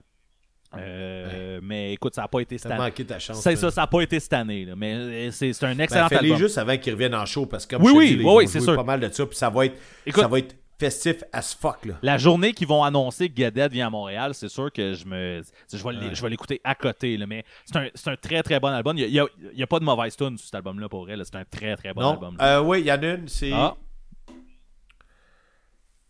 Euh, 0.76 1.60
Mais 1.62 1.92
écoute, 1.92 2.14
ça 2.14 2.22
n'a 2.22 2.28
pas 2.28 2.40
été 2.40 2.58
cette 2.58 2.70
année. 2.72 2.82
manqué 2.82 3.04
ta 3.04 3.18
chance. 3.18 3.40
C'est 3.40 3.50
man. 3.50 3.56
ça, 3.56 3.70
ça 3.70 3.80
n'a 3.82 3.86
pas 3.86 4.00
été 4.00 4.18
cette 4.18 4.32
année. 4.32 4.64
là. 4.64 4.74
Mais 4.76 4.94
euh, 4.94 5.30
c'est 5.30 5.52
c'est 5.52 5.64
un 5.66 5.74
Ben, 5.74 5.84
excellent 5.84 6.08
fais-les 6.08 6.32
album. 6.32 6.38
juste 6.38 6.58
avant 6.58 6.76
qu'ils 6.76 6.92
reviennent 6.94 7.14
en 7.14 7.24
show 7.26 7.46
parce 7.46 7.64
que 7.64 7.76
comme 7.76 7.84
Oui, 7.84 7.92
je 7.92 7.96
oui, 7.98 8.16
dis, 8.16 8.24
oui, 8.24 8.32
oui, 8.38 8.48
c'est 8.48 8.60
sûr. 8.60 8.74
pas 8.74 8.82
mal 8.82 8.98
de 9.00 9.08
ça 9.12 9.24
puis 9.24 9.36
ça 9.36 9.50
va 9.50 9.66
être 9.66 9.80
Écoute- 10.04 10.22
ça 10.22 10.28
va 10.28 10.38
être 10.40 10.56
festif 10.78 11.22
as 11.32 11.54
fuck 11.54 11.84
là. 11.84 11.94
La 12.02 12.18
journée 12.18 12.52
qu'ils 12.52 12.66
vont 12.68 12.82
annoncer 12.82 13.28
que 13.28 13.48
Dead 13.50 13.72
vient 13.72 13.86
à 13.86 13.90
Montréal, 13.90 14.34
c'est 14.34 14.48
sûr 14.48 14.72
que 14.72 14.94
je 14.94 15.06
me 15.06 15.42
je 15.72 15.76
vais 15.76 16.22
Ouais. 16.22 16.30
l'écouter 16.30 16.60
à 16.64 16.74
côté. 16.74 17.16
Là, 17.16 17.26
mais 17.26 17.44
c'est 17.64 18.08
un, 18.08 18.16
très 18.16 18.42
très 18.42 18.60
bon 18.60 18.68
album. 18.68 18.96
Il 18.98 19.10
n'y 19.10 19.62
a, 19.62 19.66
pas 19.66 19.78
de 19.78 19.84
mauvaise 19.84 20.16
tune 20.16 20.36
sur 20.36 20.46
cet 20.46 20.54
album-là 20.56 20.88
pour 20.88 21.06
là. 21.06 21.24
C'est 21.24 21.36
un 21.36 21.44
très 21.44 21.76
très 21.76 21.94
bon 21.94 22.02
non, 22.02 22.12
album. 22.12 22.36
euh, 22.40 22.60
oui, 22.62 22.80
il 22.80 22.86
y 22.86 22.92
en 22.92 23.02
a 23.02 23.06
une, 23.14 23.28
c'est 23.28 23.52
Ah. 23.52 23.76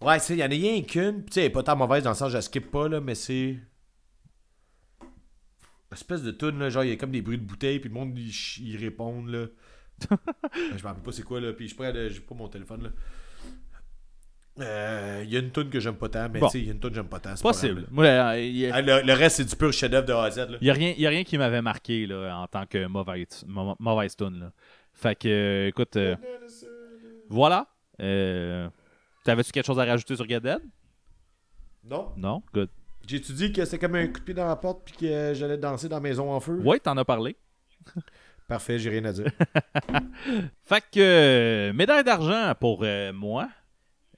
Ouais, 0.00 0.18
c'est 0.18 0.34
il 0.34 0.40
y 0.40 0.42
en 0.42 0.46
a 0.46 0.48
rien 0.50 0.82
qu'une, 0.82 1.24
tu 1.24 1.32
sais, 1.32 1.40
elle 1.40 1.46
est 1.46 1.50
pas 1.50 1.62
tant 1.62 1.76
mauvaise 1.76 2.02
dans 2.02 2.10
le 2.10 2.16
sens 2.16 2.30
je 2.30 2.36
la 2.36 2.42
skip 2.42 2.70
pas 2.70 2.88
là, 2.88 3.00
mais 3.00 3.14
c'est 3.14 3.56
espèce 5.92 6.22
de 6.22 6.32
tune 6.32 6.58
là, 6.58 6.70
genre 6.70 6.84
il 6.84 6.90
y 6.90 6.92
a 6.92 6.96
comme 6.96 7.12
des 7.12 7.22
bruits 7.22 7.38
de 7.38 7.44
bouteilles 7.44 7.78
puis 7.78 7.88
le 7.88 7.94
monde 7.94 8.18
ils 8.18 8.76
répondent 8.76 9.28
là. 9.28 9.46
je 10.52 10.82
me 10.82 10.82
rappelle 10.82 11.02
pas 11.04 11.12
c'est 11.12 11.22
quoi 11.22 11.40
là, 11.40 11.52
puis 11.52 11.68
je 11.68 11.74
prends 11.74 11.92
j'ai 11.94 12.20
pas 12.20 12.34
mon 12.34 12.48
téléphone 12.48 12.82
là. 12.82 12.90
Euh, 14.60 15.22
Il 15.24 15.32
y 15.32 15.36
a 15.36 15.40
une 15.40 15.50
tune 15.50 15.68
que 15.68 15.80
j'aime 15.80 15.96
pas 15.96 16.08
tant, 16.08 16.28
mais 16.28 16.38
Bon. 16.38 16.46
tu 16.46 16.52
sais, 16.52 16.58
il 16.60 16.66
y 16.66 16.68
a 16.70 16.72
une 16.72 16.78
tune 16.80 16.90
que 16.90 16.96
j'aime 16.96 17.08
pas 17.08 17.18
tant. 17.18 17.34
c'est 17.34 17.42
pas 17.42 17.48
Possible. 17.50 17.80
grave, 17.82 17.88
Moi, 17.92 18.04
euh, 18.06 18.40
y 18.40 18.66
a, 18.66 18.74
Ah, 18.76 18.82
le, 18.82 19.02
le 19.02 19.12
reste, 19.12 19.36
c'est 19.38 19.44
du 19.44 19.56
pur 19.56 19.72
chef-d'œuvre 19.72 20.06
de 20.06 20.12
A 20.12 20.22
à 20.24 20.30
Z. 20.30 20.46
Il 20.60 20.66
y 20.66 20.70
a 20.70 20.74
rien, 20.74 20.94
y 20.96 21.06
a 21.06 21.10
rien 21.10 21.24
qui 21.24 21.36
m'avait 21.38 21.62
marqué 21.62 22.06
là, 22.06 22.38
en 22.38 22.46
tant 22.46 22.64
que 22.66 22.86
mauvaise, 22.86 23.44
mau- 23.48 23.74
mauvaise 23.80 24.14
tune. 24.16 24.38
Là. 24.40 24.52
Fait 24.92 25.16
que, 25.16 25.28
euh, 25.28 25.68
écoute, 25.68 25.96
euh, 25.96 26.14
voilà. 27.28 27.66
Euh, 28.00 28.68
T'avais-tu 29.24 29.50
quelque 29.52 29.66
chose 29.66 29.78
à 29.80 29.84
rajouter 29.84 30.14
sur 30.16 30.26
Dead? 30.26 30.58
Non. 31.84 32.12
Non? 32.16 32.42
Good. 32.52 32.68
J'ai-tu 33.06 33.32
dit 33.32 33.52
que 33.52 33.64
c'était 33.64 33.78
comme 33.78 33.94
un 33.96 34.06
coup 34.06 34.20
de 34.20 34.24
pied 34.24 34.34
dans 34.34 34.46
la 34.46 34.56
porte 34.56 34.82
puis 34.84 34.94
que 34.96 35.32
j'allais 35.34 35.58
danser 35.58 35.88
dans 35.88 35.96
la 35.96 36.00
maison 36.00 36.30
en 36.32 36.40
feu? 36.40 36.60
Ouais, 36.62 36.78
t'en 36.78 36.96
as 36.96 37.04
parlé. 37.04 37.36
Parfait, 38.48 38.78
j'ai 38.78 38.90
rien 38.90 39.04
à 39.06 39.12
dire. 39.12 39.30
Fait 40.64 40.82
que, 40.92 41.00
euh, 41.00 41.72
médaille 41.72 42.04
d'argent 42.04 42.52
pour 42.60 42.80
euh, 42.82 43.12
moi. 43.12 43.48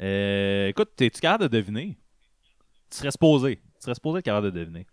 Euh, 0.00 0.68
écoute, 0.68 0.90
t'es-tu 0.96 1.20
capable 1.20 1.44
de 1.44 1.48
deviner? 1.48 1.96
Tu 2.90 2.98
serais 2.98 3.10
supposé. 3.10 3.56
Tu 3.56 3.62
serais 3.80 3.94
supposé 3.94 4.18
être 4.18 4.24
capable 4.24 4.50
de 4.52 4.58
deviner. 4.58 4.86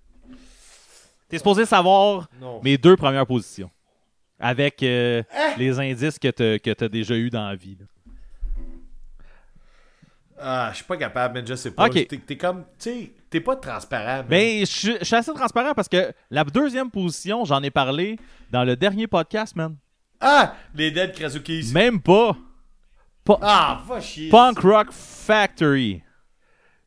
T'es 1.30 1.38
supposé 1.38 1.66
savoir 1.66 2.30
Non. 2.40 2.62
mes 2.64 2.78
deux 2.78 2.96
premières 2.96 3.26
positions. 3.26 3.70
Avec 4.40 4.82
euh, 4.84 5.24
Hein? 5.34 5.54
les 5.58 5.80
indices 5.80 6.20
que 6.20 6.28
t'as 6.30 6.60
que 6.60 6.72
t'as 6.72 6.90
déjà 6.90 7.16
eu 7.16 7.30
dans 7.30 7.48
la 7.48 7.56
vie. 7.56 7.78
là. 7.80 7.86
Ah, 10.46 10.70
je 10.72 10.78
suis 10.78 10.86
pas 10.86 10.98
capable, 10.98 11.40
mais 11.40 11.46
je 11.48 11.54
sais 11.56 11.72
pas. 11.72 11.86
Ok. 11.86 11.94
T'es, 12.08 12.18
t'es 12.18 12.38
comme, 12.38 12.64
tu 12.78 12.90
sais, 12.90 13.12
t'es 13.30 13.40
pas 13.40 13.56
transparent. 13.56 14.24
Ben, 14.28 14.60
je 14.62 14.66
suis- 14.66 14.98
je 15.00 15.06
suis 15.06 15.16
assez 15.16 15.34
transparent 15.34 15.74
parce 15.74 15.88
que 15.88 16.12
la 16.30 16.44
deuxième 16.44 16.90
position, 16.92 17.46
j'en 17.46 17.62
ai 17.64 17.70
parlé 17.72 18.18
dans 18.52 18.64
le 18.66 18.76
dernier 18.76 19.08
podcast, 19.08 19.56
man. 19.56 19.78
Ah, 20.20 20.56
les 20.74 20.92
Dead 20.92 21.14
Krasukis. 21.14 21.72
Même 21.74 22.02
pas. 22.02 22.36
Ah, 23.42 23.82
va 23.88 24.00
chier. 24.02 24.30
Punk 24.30 24.60
Rock 24.60 24.88
Factory. 24.92 26.02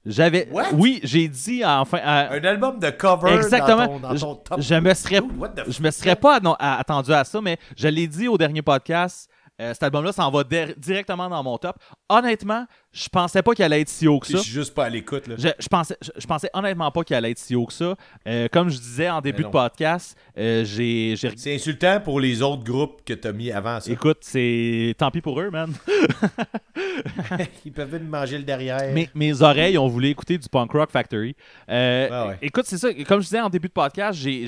J'avais. 0.05 0.49
Oui, 0.75 1.01
j'ai 1.03 1.27
dit 1.27 1.65
enfin. 1.65 1.99
Un 2.05 2.45
album 2.45 2.79
de 2.79 2.91
cover 2.91 3.35
Exactement. 3.35 3.99
dans 3.99 3.99
ton, 3.99 3.99
dans 3.99 4.15
ton 4.15 4.35
top. 4.37 4.61
je 4.61 4.75
me 4.77 4.95
serais, 4.95 5.21
je 5.67 5.83
me 5.83 5.91
serais 5.91 6.15
pas 6.15 6.39
attendu 6.61 7.13
à 7.13 7.25
ça, 7.25 7.41
mais 7.41 7.59
je 7.77 7.89
l'ai 7.89 8.07
dit 8.07 8.29
au 8.29 8.39
dernier 8.39 8.63
podcast. 8.63 9.29
Euh, 9.61 9.73
cet 9.73 9.83
album-là 9.85 10.13
s'en 10.13 10.31
va 10.31 10.45
directement 10.77 11.29
dans 11.29 11.43
mon 11.43 11.57
top. 11.59 11.77
Honnêtement, 12.09 12.67
je 12.93 13.09
pensais 13.09 13.43
pas 13.43 13.55
qu'il 13.55 13.65
allait 13.65 13.81
être 13.81 13.89
si 13.89 14.07
haut 14.07 14.19
que 14.19 14.27
Je 14.27 14.37
ça. 14.37 14.43
suis 14.43 14.53
juste 14.53 14.75
pas 14.75 14.85
à 14.87 14.89
l'écoute, 14.91 15.27
là. 15.27 15.35
Je, 15.39 15.49
je 15.59 15.69
pensais, 15.69 15.97
je, 16.03 16.11
je 16.17 16.27
pensais 16.27 16.51
honnêtement 16.55 16.91
pas 16.91 17.05
qu'il 17.05 17.17
allait 17.17 17.31
être 17.31 17.39
si 17.39 17.55
haut 17.55 17.67
que 17.67 17.73
ça. 17.73 17.95
Euh, 18.29 18.49
comme 18.53 18.69
je 18.69 18.79
disais 18.79 19.09
en 19.11 19.21
début 19.21 19.43
de 19.45 19.49
podcast, 19.49 20.17
euh, 20.39 20.65
j'ai, 20.65 21.15
C'est 21.37 21.55
insultant 21.55 22.01
pour 22.01 22.21
les 22.21 22.43
autres 22.43 22.65
groupes 22.65 23.03
que 23.05 23.15
t'as 23.15 23.33
mis 23.33 23.51
avant 23.51 23.81
ça. 23.81 23.91
Écoute, 23.91 24.19
c'est 24.23 24.95
tant 24.99 25.11
pis 25.11 25.21
pour 25.21 25.41
eux, 25.41 25.51
man. 25.51 25.73
Ils 27.65 27.73
peuvent 27.73 27.93
me 27.95 27.99
manger 28.09 28.39
le 28.39 28.45
derrière. 28.45 28.93
mes, 28.93 29.09
mes 29.15 29.43
oreilles 29.43 29.79
ont 29.79 29.89
voulu 29.89 30.09
écouter 30.09 30.39
du 30.39 30.49
Punk 30.49 30.73
Rock 30.73 30.91
Factory. 30.91 31.35
Euh, 31.69 32.09
Ah 32.11 32.27
ouais. 32.29 32.39
Écoute, 32.43 32.65
c'est 32.67 32.79
ça. 32.79 32.93
Comme 33.05 33.21
je 33.21 33.25
disais 33.27 33.41
en 33.41 33.49
début 33.51 33.69
de 33.69 33.73
podcast, 33.73 34.19
j'ai, 34.19 34.47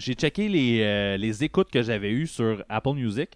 checké 0.00 0.48
les, 0.48 1.16
les 1.18 1.44
écoutes 1.44 1.70
que 1.70 1.82
j'avais 1.82 2.10
eues 2.10 2.26
sur 2.26 2.62
Apple 2.68 2.94
Music. 2.94 3.30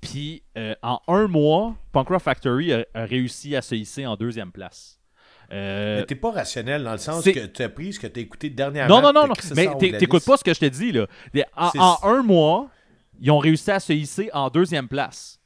Puis 0.00 0.42
euh, 0.56 0.74
en 0.82 1.00
un 1.08 1.26
mois, 1.28 1.74
Punk 1.92 2.08
Rock 2.08 2.22
Factory 2.22 2.72
a, 2.72 2.84
a 2.94 3.04
réussi 3.04 3.54
à 3.56 3.62
se 3.62 3.74
hisser 3.74 4.06
en 4.06 4.16
deuxième 4.16 4.50
place. 4.52 4.98
Euh, 5.52 5.98
Mais 6.00 6.06
t'es 6.06 6.14
pas 6.14 6.30
rationnel 6.30 6.84
dans 6.84 6.92
le 6.92 6.98
sens 6.98 7.24
que 7.34 7.46
tu 7.46 7.62
as 7.62 7.68
pris 7.68 7.92
ce 7.92 8.00
que 8.00 8.06
t'as 8.06 8.20
écouté 8.20 8.50
dernièrement. 8.50 9.00
non, 9.02 9.12
non, 9.12 9.22
non, 9.22 9.26
non. 9.28 9.34
Mais 9.56 9.66
t'écoutes 9.98 10.24
pas 10.24 10.36
ce 10.36 10.44
que 10.44 10.54
je 10.54 10.60
te 10.60 10.66
dis, 10.66 10.92
là. 10.92 11.06
En, 11.56 11.98
un 12.04 12.22
mois, 12.22 12.68
ils 13.20 13.30
ont 13.30 13.38
réussi 13.38 13.70
à 13.70 13.80
se 13.80 13.92
hisser 13.92 14.30
en 14.32 14.48
deuxième 14.48 14.86
place. 14.88 15.38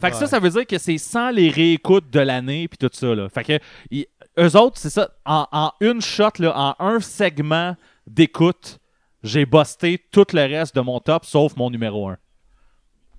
Fait 0.00 0.10
que 0.10 0.16
ça, 0.16 0.26
ça 0.28 0.38
veut 0.38 0.50
dire 0.50 0.66
que 0.66 0.78
c'est 0.78 0.96
sans 0.98 1.30
les 1.30 1.50
réécoutes 1.50 2.08
de 2.10 2.20
l'année 2.20 2.66
puis 2.68 2.78
tout 2.78 2.88
ça, 2.92 3.14
là. 3.14 3.28
Fait 3.28 3.44
que 3.44 3.58
ils- 3.90 4.06
eux 4.38 4.56
autres, 4.56 4.78
c'est 4.78 4.90
ça, 4.90 5.10
en, 5.26 5.46
en 5.52 5.72
une 5.80 6.00
shot, 6.00 6.30
là, 6.38 6.56
en 6.56 6.74
un 6.86 7.00
segment 7.00 7.76
d'écoute, 8.06 8.78
j'ai 9.24 9.44
busté 9.44 9.98
tout 10.12 10.24
le 10.32 10.42
reste 10.42 10.74
de 10.76 10.80
mon 10.80 11.00
top 11.00 11.24
sauf 11.24 11.56
mon 11.56 11.68
numéro 11.70 12.08
1. 12.08 12.16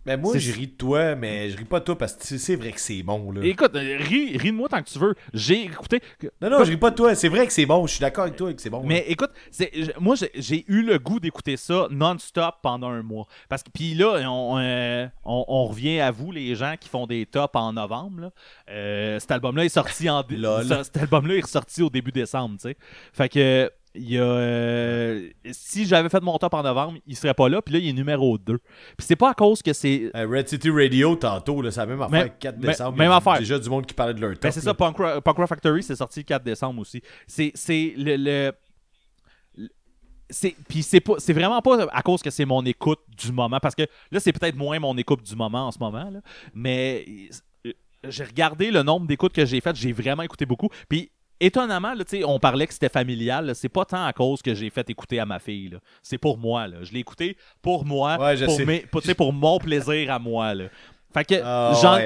Mais 0.06 0.18
moi, 0.18 0.34
C'est- 0.34 0.40
je 0.40 0.54
ris 0.54 0.68
de 0.68 0.72
toi, 0.72 1.16
mais 1.16 1.50
je 1.50 1.58
ris 1.58 1.66
pas 1.66 1.80
de 1.80 1.86
toi 1.86 1.98
parce 1.98 2.14
que 2.14 2.38
c'est 2.38 2.56
vrai 2.56 2.72
que 2.72 2.80
c'est 2.80 3.04
bon. 3.04 3.32
Là. 3.32 3.42
Écoute, 3.46 3.76
euh, 3.76 3.98
ris, 4.00 4.38
ris 4.38 4.52
de 4.52 4.56
moi 4.56 4.68
tant 4.70 4.82
que 4.82 4.90
tu 4.90 4.98
veux. 4.98 5.14
J'ai 5.34 5.64
écouté. 5.66 6.02
Non, 6.42 6.50
non, 6.50 6.64
je 6.64 6.72
ris 6.72 6.78
pas 6.78 6.90
de 6.92 6.96
toi. 6.96 7.14
C'est 7.16 7.28
vrai 7.28 7.46
que 7.46 7.54
c'est 7.54 7.66
bon. 7.66 7.86
Je 7.86 7.92
suis 7.94 8.02
d'accord 8.02 8.24
avec 8.24 8.36
toi 8.36 8.54
que 8.54 8.62
c'est 8.62 8.70
bon. 8.70 8.82
Mais 8.86 9.06
écoute, 9.08 9.32
moi 10.00 10.16
j'ai- 10.36 10.66
eu 10.68 10.82
le 10.84 10.98
goût 11.00 11.20
d'écouter 11.20 11.58
ça 11.58 11.88
non-stop 11.92 12.56
pendant 12.64 12.90
un 12.90 13.04
mois. 13.04 13.28
Parce 13.50 13.62
que 13.64 13.70
puis 13.72 13.94
là, 13.94 14.22
on, 14.30 14.58
euh, 14.58 15.08
on- 15.26 15.46
on 15.48 15.66
revient 15.66 16.00
à 16.00 16.12
vous 16.12 16.32
les 16.32 16.56
gens 16.56 16.76
qui 16.80 16.90
font 16.90 17.06
des 17.06 17.26
tops 17.26 17.56
en 17.56 17.74
novembre. 17.74 18.22
là. 18.22 18.32
Euh, 18.70 19.20
cet 19.20 19.32
album-là 19.32 19.66
est 19.66 19.70
sorti 19.70 20.10
en 20.10 20.24
cet 20.84 20.98
album-là 20.98 21.36
est 21.36 21.42
ressorti 21.42 21.82
au 21.82 21.90
début 21.90 22.12
décembre, 22.12 22.56
tu 22.56 22.70
sais. 22.70 22.78
Fait 23.14 23.30
que 23.30 23.72
il 24.00 24.12
y 24.12 24.18
a 24.18 24.24
euh, 24.24 25.30
si 25.52 25.86
j'avais 25.86 26.10
fait 26.10 26.22
mon 26.24 26.38
top 26.38 26.54
en 26.54 26.64
novembre, 26.64 26.98
il 27.06 27.16
serait 27.16 27.34
pas 27.34 27.50
là. 27.50 27.62
Puis 27.62 27.74
là, 27.74 27.80
il 27.80 27.90
est 27.90 27.94
numéro 27.94 28.38
2. 28.38 28.58
Puis 28.58 28.66
c'est 29.00 29.16
pas 29.16 29.32
à 29.32 29.34
cause 29.34 29.62
que 29.62 29.74
c'est 29.74 30.10
Euh, 30.16 30.28
Red 30.28 30.48
City 30.48 30.70
Radio, 30.70 31.16
tantôt, 31.16 31.62
là, 31.62 31.72
c'est 31.72 31.80
la 31.82 31.86
même 31.86 32.02
affaire. 32.02 32.24
Mais- 32.26 32.34
4 32.40 32.56
mais- 32.60 32.68
décembre. 32.68 32.98
même 32.98 33.12
affaire. 33.12 33.40
Déjà 33.40 33.60
du 33.60 33.70
monde 33.70 33.86
qui 33.86 33.94
parlait 33.94 34.14
de 34.14 34.22
leur 34.22 34.32
top. 34.32 34.42
Ben, 34.44 34.52
c'est 34.52 34.62
ça. 34.62 34.74
Punk 34.74 34.98
Rock, 34.98 35.24
Punk 35.24 35.38
Rock 35.38 35.48
Factory, 35.50 35.84
c'est 35.84 35.96
sorti 35.96 36.22
le 36.22 36.26
4 36.26 36.44
décembre 36.44 36.82
aussi. 36.82 37.02
C'est 37.28 37.52
c'est 37.56 37.94
le. 37.98 38.16
le- 38.16 38.52
le- 39.58 39.70
c'est 40.30 40.56
puis 40.68 40.84
c'est 40.84 41.00
pas 41.00 41.16
c'est 41.18 41.34
vraiment 41.34 41.62
pas 41.62 41.88
à 41.92 42.02
cause 42.04 42.22
que 42.22 42.30
c'est 42.30 42.46
mon 42.46 42.64
écoute 42.64 43.00
du 43.18 43.32
moment 43.32 43.60
parce 43.60 43.74
que 43.76 43.82
là 44.12 44.20
c'est 44.20 44.32
peut-être 44.32 44.56
moins 44.56 44.80
mon 44.80 44.96
écoute 44.96 45.24
du 45.24 45.36
moment 45.36 45.68
en 45.68 45.72
ce 45.72 45.80
moment 45.80 46.08
là, 46.10 46.22
mais 46.54 47.04
euh, 47.66 47.72
j'ai 48.08 48.24
regardé 48.26 48.70
le 48.70 48.84
nombre 48.84 49.08
d'écoutes 49.08 49.34
que 49.34 49.44
j'ai 49.46 49.60
faites, 49.60 49.76
j'ai 49.76 49.92
vraiment 49.92 50.22
écouté 50.22 50.46
beaucoup 50.46 50.70
puis 50.88 51.10
étonnamment 51.40 51.94
là, 51.94 52.04
on 52.26 52.40
parlait 52.40 52.68
que 52.68 52.74
c'était 52.74 52.90
familial, 52.90 53.54
c'est 53.56 53.70
pas 53.70 53.86
tant 53.86 54.06
à 54.06 54.14
cause 54.14 54.42
que 54.42 54.54
j'ai 54.54 54.70
fait 54.70 54.90
écouter 54.90 55.20
à 55.20 55.26
ma 55.26 55.40
fille 55.40 55.78
c'est 56.04 56.18
pour 56.18 56.38
moi 56.38 56.68
là, 56.68 56.78
je 56.84 56.92
l'ai 56.92 57.00
écouté 57.00 57.38
pour 57.62 57.86
moi 57.86 58.18
Ouais, 58.20 58.38
je 58.38 58.46
pour 58.46 58.56
sais. 58.56 58.66
mes- 58.66 58.80
pour, 58.82 59.02
tu 59.02 59.08
sais, 59.08 59.16
pour 59.16 59.34
mon 59.34 59.60
plaisir 59.60 60.12
à 60.12 60.20
moi 60.20 60.54
là. 60.54 60.66
Fait 61.12 61.26
que 61.26 61.36
Ah, 61.44 61.74
j'en 61.82 61.96
ouais. 61.96 62.06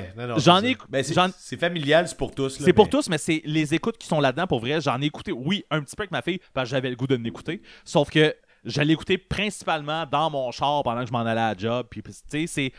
Ai-. 0.72 0.78
Ben, 0.90 1.04
c'est 1.04 1.58
familial, 1.60 2.08
c'est 2.08 2.16
pour 2.18 2.34
tous. 2.34 2.58
c'est 2.60 2.72
pour 2.72 2.88
tous, 2.90 3.10
mais 3.10 3.18
c'est 3.18 3.42
les 3.44 3.74
écoutes 3.74 3.98
qui 3.98 4.08
sont 4.08 4.22
là-dedans 4.22 4.48
pour 4.48 4.62
vrai. 4.62 4.80
J'en 4.80 5.02
ai 5.02 5.06
écouté, 5.08 5.34
oui, 5.34 5.66
un 5.70 5.82
petit 5.82 5.94
peu 5.96 6.04
avec 6.04 6.12
ma 6.12 6.22
fille, 6.22 6.40
parce 6.54 6.70
que 6.70 6.76
j'avais 6.76 6.90
le 6.90 6.96
goût 6.96 7.06
de 7.08 7.16
l'écouter. 7.16 7.62
Sauf 7.84 8.10
que 8.10 8.34
je 8.65 8.81
écouté 8.81 9.18
principalement 9.18 10.06
dans 10.06 10.30
mon 10.30 10.52
char 10.52 10.84
pendant 10.84 11.02
que 11.02 11.07
je 11.07 11.11
m'en 11.11 11.19
allais 11.19 11.41
à 11.41 11.53
la 11.53 11.57
job. 11.57 11.88
Puis, 11.90 12.02
tu 12.02 12.11
sais, 12.11 12.48
c'était 12.48 12.73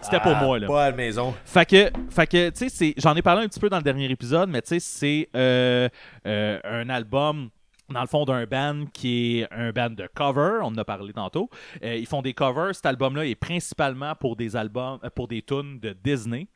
c'était 0.00 0.20
pour 0.20 0.32
Ah, 0.36 0.44
moi, 0.44 0.58
là. 0.58 0.66
Pas 0.66 0.84
à 0.84 0.90
la 0.90 0.96
maison. 0.96 1.34
Fait 1.44 1.66
que, 1.66 1.90
fait 2.10 2.26
que 2.26 2.50
tu 2.50 2.68
sais, 2.68 2.94
j'en 2.96 3.14
ai 3.14 3.22
parlé 3.22 3.44
un 3.44 3.48
petit 3.48 3.60
peu 3.60 3.68
dans 3.68 3.78
le 3.78 3.82
dernier 3.82 4.10
épisode, 4.10 4.48
mais 4.48 4.62
tu 4.62 4.68
sais, 4.68 4.80
c'est 4.80 5.28
euh, 5.36 5.88
euh, 6.26 6.58
un 6.64 6.88
album 6.88 7.50
dans 7.88 8.00
le 8.00 8.06
fond 8.06 8.24
d'un 8.24 8.44
band 8.46 8.86
qui 8.92 9.38
est 9.40 9.52
un 9.52 9.70
band 9.70 9.90
de 9.90 10.08
cover, 10.12 10.58
on 10.62 10.66
en 10.66 10.78
a 10.78 10.84
parlé 10.84 11.12
tantôt. 11.12 11.48
Euh, 11.84 11.96
ils 11.96 12.06
font 12.06 12.22
des 12.22 12.34
covers. 12.34 12.74
Cet 12.74 12.86
album-là 12.86 13.26
est 13.26 13.34
principalement 13.34 14.14
pour 14.14 14.36
des 14.36 14.56
albums, 14.56 14.98
pour 15.14 15.28
des 15.28 15.42
tunes 15.42 15.78
de 15.78 15.92
Disney. 15.92 16.48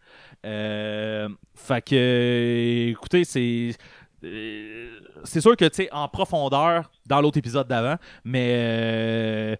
Euh, 0.44 1.28
fait 1.54 1.82
que, 1.84 2.88
écoutez, 2.90 3.24
c'est 3.24 3.72
c'est 4.22 5.40
sûr 5.40 5.56
que 5.56 5.64
tu 5.66 5.76
sais 5.84 5.88
en 5.92 6.08
profondeur 6.08 6.90
dans 7.06 7.20
l'autre 7.20 7.38
épisode 7.38 7.66
d'avant, 7.68 7.96
mais 8.24 8.54
euh, 8.58 9.56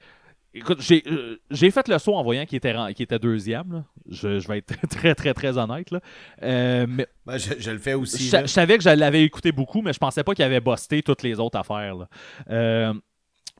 écoute, 0.54 0.80
j'ai 0.80 1.02
euh, 1.06 1.40
j'ai 1.50 1.70
fait 1.70 1.88
le 1.88 1.98
saut 1.98 2.14
en 2.14 2.22
voyant 2.22 2.44
qu'il 2.44 2.56
était 2.56 2.74
qu'il 2.94 3.04
était 3.04 3.18
deuxième. 3.18 3.72
là. 3.72 3.84
Je, 4.08 4.38
je 4.38 4.48
vais 4.48 4.58
être 4.58 4.74
très 4.90 5.14
très 5.14 5.34
très 5.34 5.56
honnête 5.58 5.90
là. 5.90 6.00
Euh, 6.42 6.86
mais 6.88 7.06
Ben, 7.26 7.38
je, 7.38 7.54
je 7.58 7.70
le 7.70 7.78
fais 7.78 7.94
aussi. 7.94 8.28
je, 8.28 8.46
savais 8.46 8.76
que 8.76 8.84
je 8.84 8.90
l'avais 8.90 9.22
écouté 9.22 9.52
beaucoup, 9.52 9.82
mais 9.82 9.92
je 9.92 9.98
pensais 9.98 10.24
pas 10.24 10.34
qu'il 10.34 10.44
avait 10.44 10.60
busté 10.60 11.02
toutes 11.02 11.22
les 11.22 11.38
autres 11.40 11.58
affaires. 11.58 11.94
là. 11.96 12.08
Euh, 12.50 12.94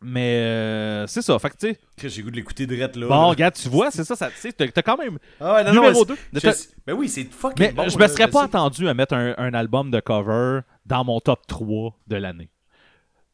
mais 0.02 0.36
euh, 0.40 1.06
c'est 1.06 1.22
ça. 1.22 1.38
Fait 1.38 1.50
que, 1.50 1.56
tu 1.56 1.76
sais, 1.98 2.08
J'ai 2.08 2.22
goût 2.22 2.30
de 2.30 2.36
l'écouter 2.36 2.66
direct 2.66 2.96
là. 2.96 3.06
bon, 3.06 3.14
là. 3.14 3.26
regarde, 3.26 3.54
tu 3.54 3.68
vois, 3.68 3.90
c'est 3.90 4.04
ça. 4.04 4.16
ça 4.16 4.30
tu 4.30 4.36
sais, 4.38 4.52
t'as 4.52 4.82
quand 4.82 4.96
même. 4.96 5.18
Ah 5.40 5.54
ouais, 5.54 5.64
non, 5.64 5.72
non, 5.74 5.82
numéro 5.82 6.04
mais 6.08 6.40
2. 6.40 6.40
c'est- 6.40 6.70
je- 6.70 6.76
Ben 6.86 6.92
oui, 6.94 7.08
c'est 7.08 7.24
fucking 7.24 7.66
Mais 7.66 7.72
bon. 7.72 7.88
je 7.88 7.96
me 7.96 8.00
là, 8.02 8.08
serais 8.08 8.28
pas 8.28 8.44
attendu 8.44 8.88
à 8.88 8.94
mettre 8.94 9.14
un, 9.14 9.34
un 9.38 9.52
album 9.54 9.90
de 9.90 10.00
cover 10.00 10.60
dans 10.86 11.04
mon 11.04 11.20
top 11.20 11.46
3 11.46 11.94
de 12.06 12.16
l'année. 12.16 12.48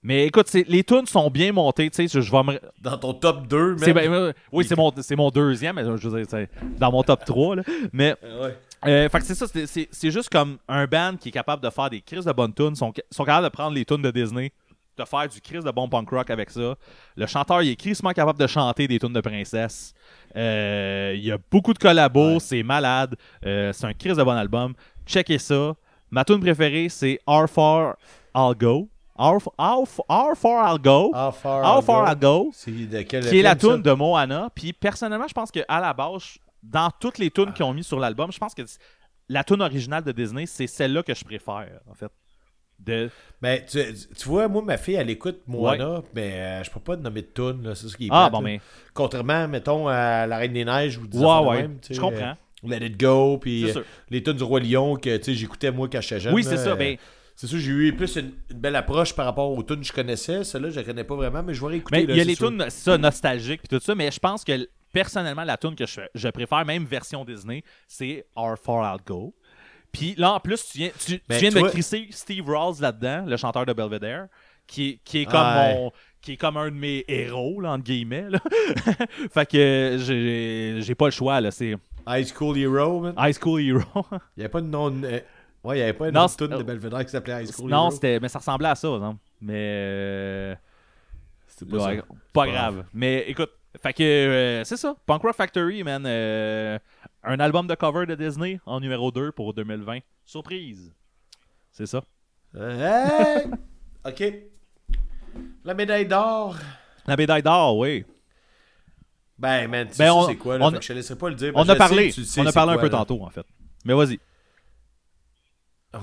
Mais 0.03 0.27
écoute, 0.27 0.53
les 0.53 0.85
tunes 0.85 1.07
sont 1.07 1.31
bien 1.31 1.51
montées, 1.53 1.91
tu 1.91 2.07
sais, 2.07 2.21
je, 2.21 2.31
vais 2.31 2.43
me... 2.45 2.61
Dans 2.81 2.97
ton 2.97 3.13
top 3.15 3.49
2, 3.49 3.77
c'est 3.79 3.87
même. 3.93 4.05
ben- 4.07 4.13
euh, 4.13 4.33
oui, 4.53 4.65
c'est 4.65 4.77
mon, 4.77 4.93
mon 5.17 5.31
deuxième, 5.31 5.75
mais 5.77 5.85
je 5.85 6.09
veux 6.09 6.25
dire, 6.25 6.47
dans 6.79 6.93
mon 6.93 7.03
top 7.03 7.25
3, 7.25 7.57
là. 7.57 7.63
Mais, 7.93 8.15
Ah 8.23 8.43
ouais. 8.43 8.57
euh, 8.87 9.09
fait 9.09 9.19
que 9.19 9.25
c'est 9.25 9.35
ça, 9.35 9.47
c'est 9.47 10.11
juste 10.13 10.29
comme 10.29 10.59
un 10.69 10.87
band 10.87 11.15
qui 11.19 11.31
est 11.31 11.33
capable 11.33 11.61
de 11.63 11.71
faire 11.71 11.91
des 11.91 12.03
crises 12.03 12.25
de 12.25 12.31
bonnes 12.33 12.55
tunes, 12.55 12.77
sont, 12.77 12.93
sont 13.11 13.25
capables 13.25 13.47
de 13.47 13.51
prendre 13.53 13.75
les 13.75 13.85
tunes 13.85 14.03
de 14.03 14.11
Disney, 14.13 14.53
de 14.97 15.05
faire 15.05 15.29
du 15.29 15.41
crise 15.41 15.65
de 15.65 15.71
bon 15.71 15.89
punk 15.89 16.09
rock 16.11 16.31
avec 16.31 16.51
ça. 16.51 16.75
Le 17.17 17.27
chanteur, 17.27 17.63
il 17.63 17.71
est 17.71 17.77
crissement 17.77 18.13
capable 18.13 18.39
de 18.39 18.47
chanter 18.47 18.89
des 18.89 18.99
tunes 18.99 19.13
de 19.13 19.21
princesse. 19.21 19.95
Euh, 20.37 21.13
il 21.15 21.25
y 21.25 21.31
a 21.33 21.39
beaucoup 21.51 21.73
de 21.73 21.79
collabos, 21.79 22.35
Ouais. 22.35 22.39
c'est 22.41 22.63
malade. 22.63 23.15
Euh, 23.45 23.73
c'est 23.73 23.87
un 23.87 23.93
crise 23.93 24.17
de 24.17 24.23
bon 24.23 24.33
album. 24.37 24.75
Checkez 25.07 25.39
ça. 25.39 25.75
Ma 26.11 26.25
tune 26.25 26.41
préférée, 26.41 26.89
c'est 26.89 27.21
R4 27.27 27.95
I'll 28.35 28.55
Go. 28.57 28.89
R4 29.19 30.01
R4 30.09 30.73
I'll 30.75 30.79
Go. 30.83 31.11
How 31.15 31.33
far, 31.33 31.79
How 31.79 31.83
Far 31.83 32.09
I'll 32.09 32.19
Go 32.19 32.53
de 32.67 33.03
quel 33.03 33.29
qui 33.29 33.39
est 33.39 33.43
la 33.43 33.57
tune 33.57 33.83
de 33.83 33.93
Moana. 33.93 34.49
Puis 34.55 34.73
personnellement, 34.73 35.29
je 35.29 35.35
pense 35.35 35.51
qu'à 35.51 35.65
la 35.69 35.93
base, 35.93 36.39
dans 36.63 36.91
toutes 37.01 37.19
les 37.19 37.31
tunes 37.31 37.53
qu'ils 37.53 37.65
ont 37.65 37.73
mis 37.73 37.85
sur 37.85 37.99
l'album, 37.99 38.31
je 38.33 38.39
pense 38.39 38.55
que 38.55 38.63
la 39.29 39.43
tune 39.43 39.61
originale 39.63 40.05
de 40.05 40.13
Disney, 40.13 40.47
c'est 40.47 40.67
celle-là 40.67 41.03
que 41.03 41.15
je 41.15 41.25
préfère, 41.25 41.81
en 41.91 41.95
fait. 41.95 42.11
De... 42.79 43.11
Ben, 43.43 43.61
tu, 43.67 43.81
tu 44.17 44.29
vois, 44.29 44.49
moi, 44.49 44.63
ma 44.63 44.77
fille, 44.77 44.95
elle 44.95 45.11
écoute 45.11 45.41
Moana, 45.47 46.03
mais 46.15 46.33
euh, 46.35 46.63
je 46.65 46.71
peux 46.71 46.81
pas 46.81 46.97
te 46.97 47.03
nommer 47.03 47.23
de 47.23 47.29
tune, 47.35 47.63
là, 47.65 47.75
c'est 47.75 47.89
ce 47.89 47.97
qui 47.97 48.07
est 48.07 48.11
Ah, 48.13 48.29
plate, 48.29 48.33
bon, 48.33 48.39
là. 48.41 48.45
mais. 48.45 48.61
Mettons, 48.95 49.49
mettons, 49.49 49.89
à 49.89 50.27
La 50.27 50.37
Reine 50.39 50.53
des 50.53 50.65
Neiges 50.65 50.99
ou 50.99 51.07
des 51.07 51.19
Ouais, 51.19 51.63
même, 51.63 51.79
Je 51.91 52.01
comprends. 52.01 52.35
euh, 52.65 52.69
Let 52.69 52.87
It 52.87 52.99
Go, 53.01 53.39
puis 53.39 53.71
euh, 53.71 53.83
les 54.11 54.23
tunes 54.23 54.35
du 54.35 54.43
Roi 54.43 54.61
Lion 54.61 54.97
que 54.97 55.17
tu 55.19 55.25
sais, 55.25 55.35
j'écoutais 55.35 55.71
moi 55.71 55.89
quand 55.91 56.01
j'étais 56.01 56.21
jeune. 56.21 56.35
Oui, 56.35 56.43
c'est 56.45 56.57
ça. 56.57 56.71
euh, 56.71 56.77
Ben, 56.77 56.97
C'est 57.35 57.47
sûr, 57.47 57.59
j'ai 57.59 57.71
eu 57.71 57.95
plus 57.95 58.17
une, 58.17 58.33
une 58.51 58.59
belle 58.59 58.77
approche 58.77 59.15
par 59.15 59.27
rapport 59.27 59.51
aux 59.51 59.63
tunes 59.63 59.81
que 59.81 59.87
je 59.87 59.93
connaissais. 59.93 60.43
Celle-là, 60.45 60.71
je 60.71 60.77
la 60.77 60.85
connais 60.85 61.05
pas 61.05 61.15
vraiment, 61.17 61.43
mais 61.43 61.53
je 61.55 61.61
vais 61.61 61.69
réécouter. 61.73 61.99
mais 61.99 62.07
là, 62.07 62.15
il 62.15 62.19
y 62.19 62.21
a 62.21 62.25
les 62.25 62.37
tunes 62.37 62.65
ça, 62.71 62.97
nostalgiques 62.99 63.69
tout 63.69 63.79
ça, 63.81 63.95
mais 63.95 64.11
je 64.11 64.19
pense 64.19 64.43
que 64.43 64.69
personnellement, 64.93 65.45
la 65.45 65.59
tune 65.59 65.75
que 65.77 65.85
je, 65.87 66.01
je 66.15 66.29
préfère, 66.29 66.65
même 66.65 66.85
version 66.87 67.25
Disney, 67.27 67.63
c'est 67.87 68.25
Our 68.37 68.57
Far 68.57 68.95
Out 68.95 69.03
Go. 69.07 69.35
Puis 69.97 70.15
là, 70.19 70.33
en 70.35 70.41
plus, 70.41 70.63
tu 70.71 70.79
viens, 70.79 70.91
tu, 70.99 71.19
tu 71.19 71.23
Ben, 71.29 71.39
viens 71.39 71.51
de 71.51 71.59
vois- 71.59 71.71
crisser 71.71 72.07
Steve 72.11 72.49
Rawls 72.49 72.81
là-dedans, 72.81 73.25
le 73.27 73.37
chanteur 73.37 73.65
de 73.65 73.73
Belvedere, 73.73 74.27
qui, 74.67 74.89
est- 74.91 75.01
qui 75.05 75.23
est 75.23 75.25
comme 75.27 75.41
mon 75.55 75.93
qui 76.21 76.33
est 76.33 76.37
comme 76.37 76.57
un 76.57 76.67
de 76.71 76.75
mes 76.77 77.05
héros, 77.07 77.61
là, 77.61 77.71
entre 77.73 77.85
guillemets. 77.85 78.27
là. 78.29 78.39
fait 79.33 79.47
que 79.49 79.97
j'ai 80.01 80.79
j'ai 80.81 80.95
pas 80.97 81.05
le 81.07 81.13
choix, 81.13 81.41
là. 81.41 81.51
C'est 81.53 81.77
High 82.09 82.27
School 82.27 82.59
Hero, 82.59 83.01
man? 83.01 83.15
High 83.17 83.37
School 83.41 83.61
Hero. 83.63 83.81
Il 84.13 84.19
n'y 84.39 84.43
avait 84.45 84.49
pas 84.49 84.61
de 84.61 84.67
nom. 84.67 84.93
euh, 85.05 85.21
Ouais, 85.65 85.77
il 85.77 85.79
n'y 85.79 85.83
avait 85.83 85.93
pas 85.95 86.09
une 86.09 86.15
Non, 86.15 86.27
tune 86.29 86.47
de 86.49 86.63
Belvedere 86.63 87.05
qui 87.05 87.11
s'appelait 87.11 87.43
High 87.43 87.51
School 87.53 87.69
non, 87.71 87.87
Hero. 87.87 87.91
c'était, 87.93 88.21
mais 88.21 88.29
ça 88.29 88.39
ressemblait 88.39 88.69
à 88.69 88.75
ça, 88.77 88.87
non? 88.89 89.19
Mais 89.41 89.53
euh, 89.57 90.55
C'était 91.49 91.71
pas 91.71 91.87
ouais, 91.87 91.97
ça. 91.97 92.03
pas 92.33 92.47
grave. 92.47 92.85
Mais 92.95 93.25
écoute, 93.29 93.51
fait 93.83 93.93
que 93.93 94.03
euh, 94.03 94.65
c'est 94.65 94.77
ça. 94.77 94.95
Punk 95.07 95.23
Rock 95.23 95.35
Factory, 95.37 95.83
man. 95.83 96.05
euh, 96.07 96.79
un 97.27 97.41
album 97.41 97.67
de 97.67 97.75
cover 97.75 98.07
de 98.07 98.15
Disney 98.15 98.61
en 98.67 98.81
numéro 98.81 99.11
2 99.11 99.33
pour 99.33 99.53
2020. 99.55 99.99
Surprise. 100.25 100.93
C'est 101.73 101.87
ça. 101.87 102.03
Euh, 102.55 103.45
hey! 103.45 103.51
ok. 104.05 104.35
La 105.65 105.75
médaille 105.75 106.07
d'or. 106.07 106.57
La 107.07 107.17
médaille 107.17 107.43
d'or, 107.43 107.77
oui. 107.79 108.05
Ben, 109.39 109.69
man, 109.69 109.89
tu 109.91 109.99
Ben, 109.99 110.13
sais 110.21 110.27
c'est 110.29 110.37
quoi, 110.37 110.57
là? 110.57 110.65
on- 110.67 110.71
fait 110.71 110.77
que 110.79 110.83
je 110.83 110.89
te 110.89 110.93
laisserai 110.95 111.19
pas 111.19 111.29
le 111.29 111.35
dire. 111.35 111.53
On 111.55 111.69
a 111.69 111.77
parlé. 111.77 112.09
sais, 112.11 112.15
tu 112.15 112.21
le 112.21 112.27
sais 112.27 112.41
On 112.41 112.47
a 112.47 112.53
parlé 112.53 112.73
un 112.73 112.79
peu 112.79 112.85
là. 112.85 112.91
tantôt, 112.99 113.23
en 113.23 113.29
fait. 113.31 113.45
Mais 113.85 113.93
vas-y. 113.93 114.19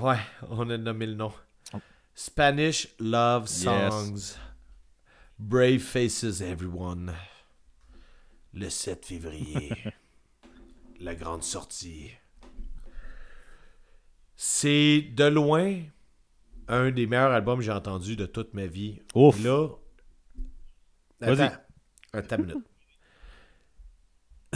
Ouais, 0.00 0.18
on 0.50 0.68
a 0.70 0.76
nommé 0.76 1.06
le 1.06 1.14
nom. 1.14 1.32
Spanish 2.14 2.88
Love 3.00 3.46
Songs. 3.48 4.36
Brave 5.38 5.78
Faces 5.80 6.40
Everyone. 6.40 7.12
Le 8.52 8.68
7 8.70 9.04
février. 9.04 9.72
La 11.00 11.14
grande 11.14 11.42
sortie. 11.42 12.10
C'est 14.36 15.02
de 15.14 15.24
loin 15.24 15.80
un 16.68 16.90
des 16.90 17.06
meilleurs 17.06 17.30
albums 17.32 17.58
que 17.58 17.64
j'ai 17.64 17.72
entendu 17.72 18.16
de 18.16 18.26
toute 18.26 18.54
ma 18.54 18.66
vie. 18.66 19.00
Ouf. 19.14 19.42
Là. 19.42 19.68
Vas-y. 21.20 21.50
Attends. 22.12 22.38
Minute. 22.38 22.56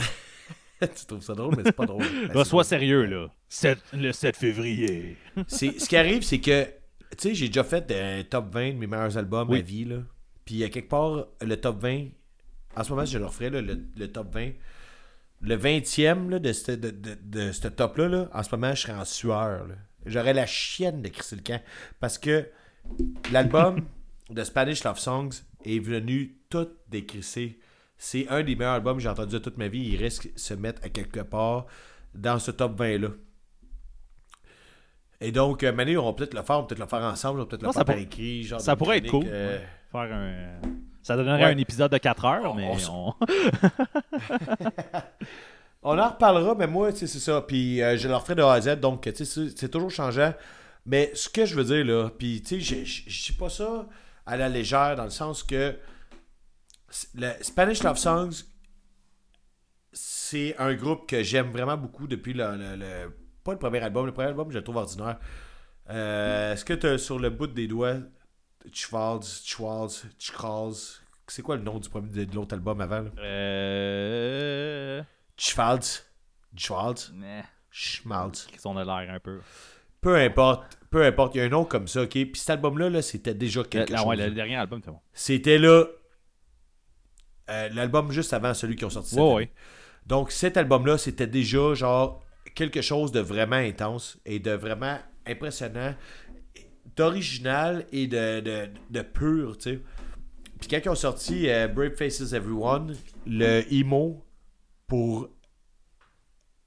tu 0.81 1.05
trouves 1.07 1.21
ça 1.21 1.33
drôle, 1.33 1.55
mais 1.57 1.63
c'est 1.65 1.71
pas 1.73 1.85
drôle. 1.85 2.03
Ben, 2.27 2.33
Là, 2.33 2.45
sois 2.45 2.63
sérieux, 2.63 3.05
là. 3.05 3.27
Sept- 3.47 3.83
le 3.93 4.11
7 4.11 4.35
février. 4.37 5.17
C'est- 5.47 5.79
Ce 5.79 5.87
qui 5.89 5.97
arrive, 5.97 6.23
c'est 6.23 6.39
que, 6.39 6.63
tu 6.63 7.29
sais, 7.29 7.35
j'ai 7.35 7.47
déjà 7.47 7.63
fait 7.63 7.91
un 7.91 8.23
top 8.23 8.51
20 8.53 8.73
de 8.73 8.77
mes 8.77 8.87
meilleurs 8.87 9.17
albums 9.17 9.49
Oui. 9.49 9.59
à 9.59 9.61
vie, 9.61 9.85
là. 9.85 9.97
Puis, 10.45 10.63
à 10.63 10.69
quelque 10.69 10.89
part, 10.89 11.27
le 11.41 11.57
top 11.57 11.79
20, 11.81 12.07
en 12.75 12.83
ce 12.83 12.89
moment, 12.91 13.05
je 13.05 13.17
le 13.17 13.25
referais, 13.25 13.49
là, 13.49 13.61
le, 13.61 13.83
le 13.95 14.11
top 14.11 14.33
20. 14.33 14.51
Le 15.41 15.55
20e 15.57 16.29
là, 16.29 16.39
de 16.39 16.51
ce 16.51 16.71
de, 16.71 16.89
de, 16.91 17.17
de 17.23 17.51
ce 17.51 17.67
top-là, 17.67 18.07
là, 18.09 18.29
en 18.33 18.43
ce 18.43 18.53
moment, 18.55 18.73
je 18.75 18.81
serais 18.81 18.93
en 18.93 19.05
sueur. 19.05 19.67
J'aurais 20.05 20.33
la 20.33 20.45
chienne 20.45 21.01
de 21.01 21.07
Chris 21.09 21.35
le 21.35 21.41
camp. 21.41 21.61
Parce 21.99 22.17
que 22.17 22.47
l'album 23.31 23.85
de 24.29 24.43
Spanish 24.43 24.83
Love 24.83 24.99
Songs 24.99 25.29
est 25.65 25.79
venu 25.79 26.37
tout 26.49 26.67
décrisser. 26.89 27.59
C'est 27.97 28.27
un 28.29 28.43
des 28.43 28.55
meilleurs 28.55 28.73
albums 28.75 28.97
que 28.97 29.03
j'ai 29.03 29.09
entendu 29.09 29.33
de 29.33 29.39
toute 29.39 29.57
ma 29.57 29.67
vie. 29.67 29.79
Il 29.93 29.97
risque 29.97 30.33
de 30.33 30.39
se 30.39 30.53
mettre 30.53 30.83
à 30.85 30.89
quelque 30.89 31.19
part 31.21 31.65
dans 32.15 32.39
ce 32.39 32.51
top 32.51 32.79
20-là. 32.79 33.09
Et 35.21 35.31
donc, 35.33 35.63
euh, 35.63 35.73
Manu, 35.73 35.97
on 35.97 36.05
va 36.05 36.13
peut-être 36.13 36.33
le 36.33 36.41
faire, 36.43 36.57
on 36.57 36.61
va 36.61 36.67
peut-être 36.67 36.79
le 36.79 36.85
faire 36.87 37.01
ensemble, 37.03 37.39
on 37.41 37.43
va 37.43 37.49
peut-être 37.49 37.61
le 37.61 37.67
Non, 37.67 37.73
faire 37.73 37.83
par 37.85 37.97
écrit. 37.97 38.43
Genre 38.43 38.61
ça 38.61 38.75
pourrait 38.77 38.99
être 38.99 39.09
cool. 39.09 39.25
euh, 39.27 39.59
Faire 39.91 40.13
un... 40.13 40.61
Ça 41.01 41.15
donnerait 41.15 41.45
Ouais. 41.45 41.53
un 41.53 41.57
épisode 41.57 41.91
de 41.91 41.97
4 41.97 42.25
heures, 42.25 42.51
On- 42.51 42.55
mais 42.55 42.69
on 42.89 43.09
on... 43.09 43.13
On 45.81 45.97
en 45.97 46.09
reparlera, 46.09 46.55
mais 46.55 46.67
moi, 46.67 46.91
tu 46.91 46.99
sais, 46.99 47.07
c'est 47.07 47.19
ça. 47.19 47.41
Puis 47.41 47.81
euh, 47.81 47.97
je 47.97 48.07
le 48.09 48.15
referai 48.15 48.35
de 48.35 48.41
A 48.43 48.51
à 48.53 48.59
Z, 48.61 48.79
donc, 48.81 49.01
tu 49.03 49.25
sais, 49.25 49.49
c'est- 49.55 49.69
toujours 49.69 49.89
changeant. 49.89 50.33
Mais 50.85 51.11
ce 51.13 51.29
que 51.29 51.45
je 51.45 51.55
veux 51.55 51.63
dire, 51.63 51.85
là, 51.85 52.09
puis, 52.09 52.41
tu 52.41 52.61
sais, 52.61 52.83
je- 52.85 53.05
dis 53.07 53.31
pas 53.37 53.49
ça 53.49 53.87
à 54.25 54.35
la 54.37 54.49
légère, 54.49 54.95
dans 54.97 55.05
le 55.05 55.09
sens 55.09 55.41
que 55.43 55.77
le 57.15 57.31
Spanish 57.41 57.81
Love 57.83 57.97
Songs, 57.97 58.43
c'est 59.93 60.55
un 60.57 60.73
groupe 60.73 61.07
que 61.09 61.23
j'aime 61.23 61.51
vraiment 61.51 61.77
beaucoup 61.77 62.07
depuis 62.07 62.33
le, 62.33 62.55
le- 62.57 62.75
le- 62.75 63.15
Pas 63.43 63.53
le 63.53 63.59
premier 63.59 63.79
album, 63.79 64.05
le 64.05 64.11
premier 64.11 64.27
album, 64.27 64.51
je 64.51 64.57
le 64.57 64.63
trouve 64.63 64.75
ordinaire. 64.77 65.17
Euh, 65.89 66.53
Est-ce 66.53 66.65
que 66.65 66.73
tu 66.73 66.87
as 66.87 66.97
sur 66.97 67.19
le 67.19 67.29
bout 67.29 67.47
des 67.47 67.67
doigts 67.67 67.95
Schwartz, 68.73 69.43
Schwartz, 69.45 70.05
Schwartz, 70.17 71.01
c'est 71.27 71.41
quoi 71.41 71.55
le 71.57 71.63
nom 71.63 71.79
du 71.79 71.89
premier 71.89 72.25
de 72.25 72.35
l'autre 72.35 72.53
album 72.55 72.81
avant? 72.81 73.01
là? 73.01 73.09
Euh... 73.19 75.03
Schwartz, 75.37 76.05
Schwartz, 76.57 77.11
nah, 77.15 77.43
Schmaltz. 77.71 78.47
Ils 78.53 78.59
sont 78.59 78.73
de 78.73 78.81
l'air 78.81 79.13
un 79.13 79.19
peu. 79.19 79.39
Peu 80.01 80.15
importe, 80.15 80.77
peu 80.89 81.05
importe, 81.05 81.35
il 81.35 81.39
y 81.39 81.41
a 81.41 81.45
un 81.45 81.49
nom 81.49 81.65
comme 81.65 81.87
ça, 81.87 82.03
ok? 82.03 82.09
Puis 82.09 82.31
cet 82.35 82.51
album-là, 82.51 82.89
là, 82.89 83.01
c'était 83.01 83.33
déjà 83.33 83.63
quelque 83.63 83.95
chose. 83.95 84.05
ouais, 84.05 84.15
le 84.15 84.31
dernier 84.31 84.55
album, 84.55 84.81
c'est 84.83 84.91
bon. 84.91 84.99
C'était 85.13 85.57
là, 85.57 85.85
euh, 87.49 87.69
l'album 87.73 88.11
juste 88.11 88.33
avant 88.33 88.53
celui 88.53 88.75
qui 88.75 88.85
ont 88.85 88.89
sorti 88.89 89.15
Ouais, 89.15 89.33
ouais. 89.33 89.51
Donc 90.05 90.31
cet 90.31 90.57
album-là, 90.57 90.97
c'était 90.97 91.27
déjà 91.27 91.73
genre 91.73 92.23
quelque 92.55 92.81
chose 92.81 93.11
de 93.11 93.19
vraiment 93.19 93.55
intense 93.57 94.19
et 94.25 94.39
de 94.39 94.51
vraiment 94.51 94.97
impressionnant, 95.27 95.93
d'original 96.99 97.85
et 97.93 98.07
de, 98.07 98.41
de, 98.41 98.69
de 98.89 99.01
pur, 99.01 99.57
tu 99.57 99.71
sais. 99.71 99.79
Puis 100.59 100.67
quand 100.69 100.79
ils 100.83 100.89
ont 100.89 100.95
sorti 100.95 101.49
euh, 101.49 101.67
Brave 101.69 101.95
Faces 101.95 102.33
Everyone, 102.33 102.93
le 103.25 103.63
emo 103.73 104.21
pour 104.87 105.29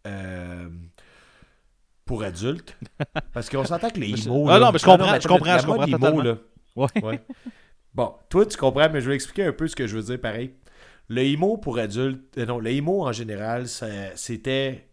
euh, 0.07 0.69
pour 2.07 2.23
adultes, 2.23 2.77
parce 3.33 3.49
qu'on 3.51 3.65
s'entend 3.65 3.91
que 3.91 4.01
les 4.01 4.27
emo 4.27 4.47
Ah 4.49 4.59
là- 4.59 4.67
non, 4.67 4.73
mais 4.73 4.79
je 4.79 4.85
comprends, 4.85 5.21
je 5.21 5.29
comprends, 5.29 5.59
je 5.59 5.67
comprends 5.67 5.85
emo, 5.87 6.23
là, 6.23 6.37
Ouais. 6.75 6.87
Ouais. 7.03 7.21
Bon, 7.95 8.15
toi, 8.31 8.47
tu 8.47 8.57
comprends, 8.57 8.89
mais 8.91 9.03
je 9.03 9.09
vais 9.11 9.15
expliquer 9.15 9.45
un 9.45 9.53
peu 9.53 9.69
ce 9.69 9.77
que 9.77 9.87
je 9.87 9.95
veux 9.97 10.03
dire 10.03 10.19
pareil. 10.21 10.55
Le 11.09 11.23
emo 11.23 11.59
pour 11.59 11.79
adultes, 11.79 12.39
euh, 12.39 12.47
non, 12.47 12.59
le 12.59 12.71
emo 12.71 13.07
en 13.07 13.13
général, 13.13 13.67
c'était 14.15 14.89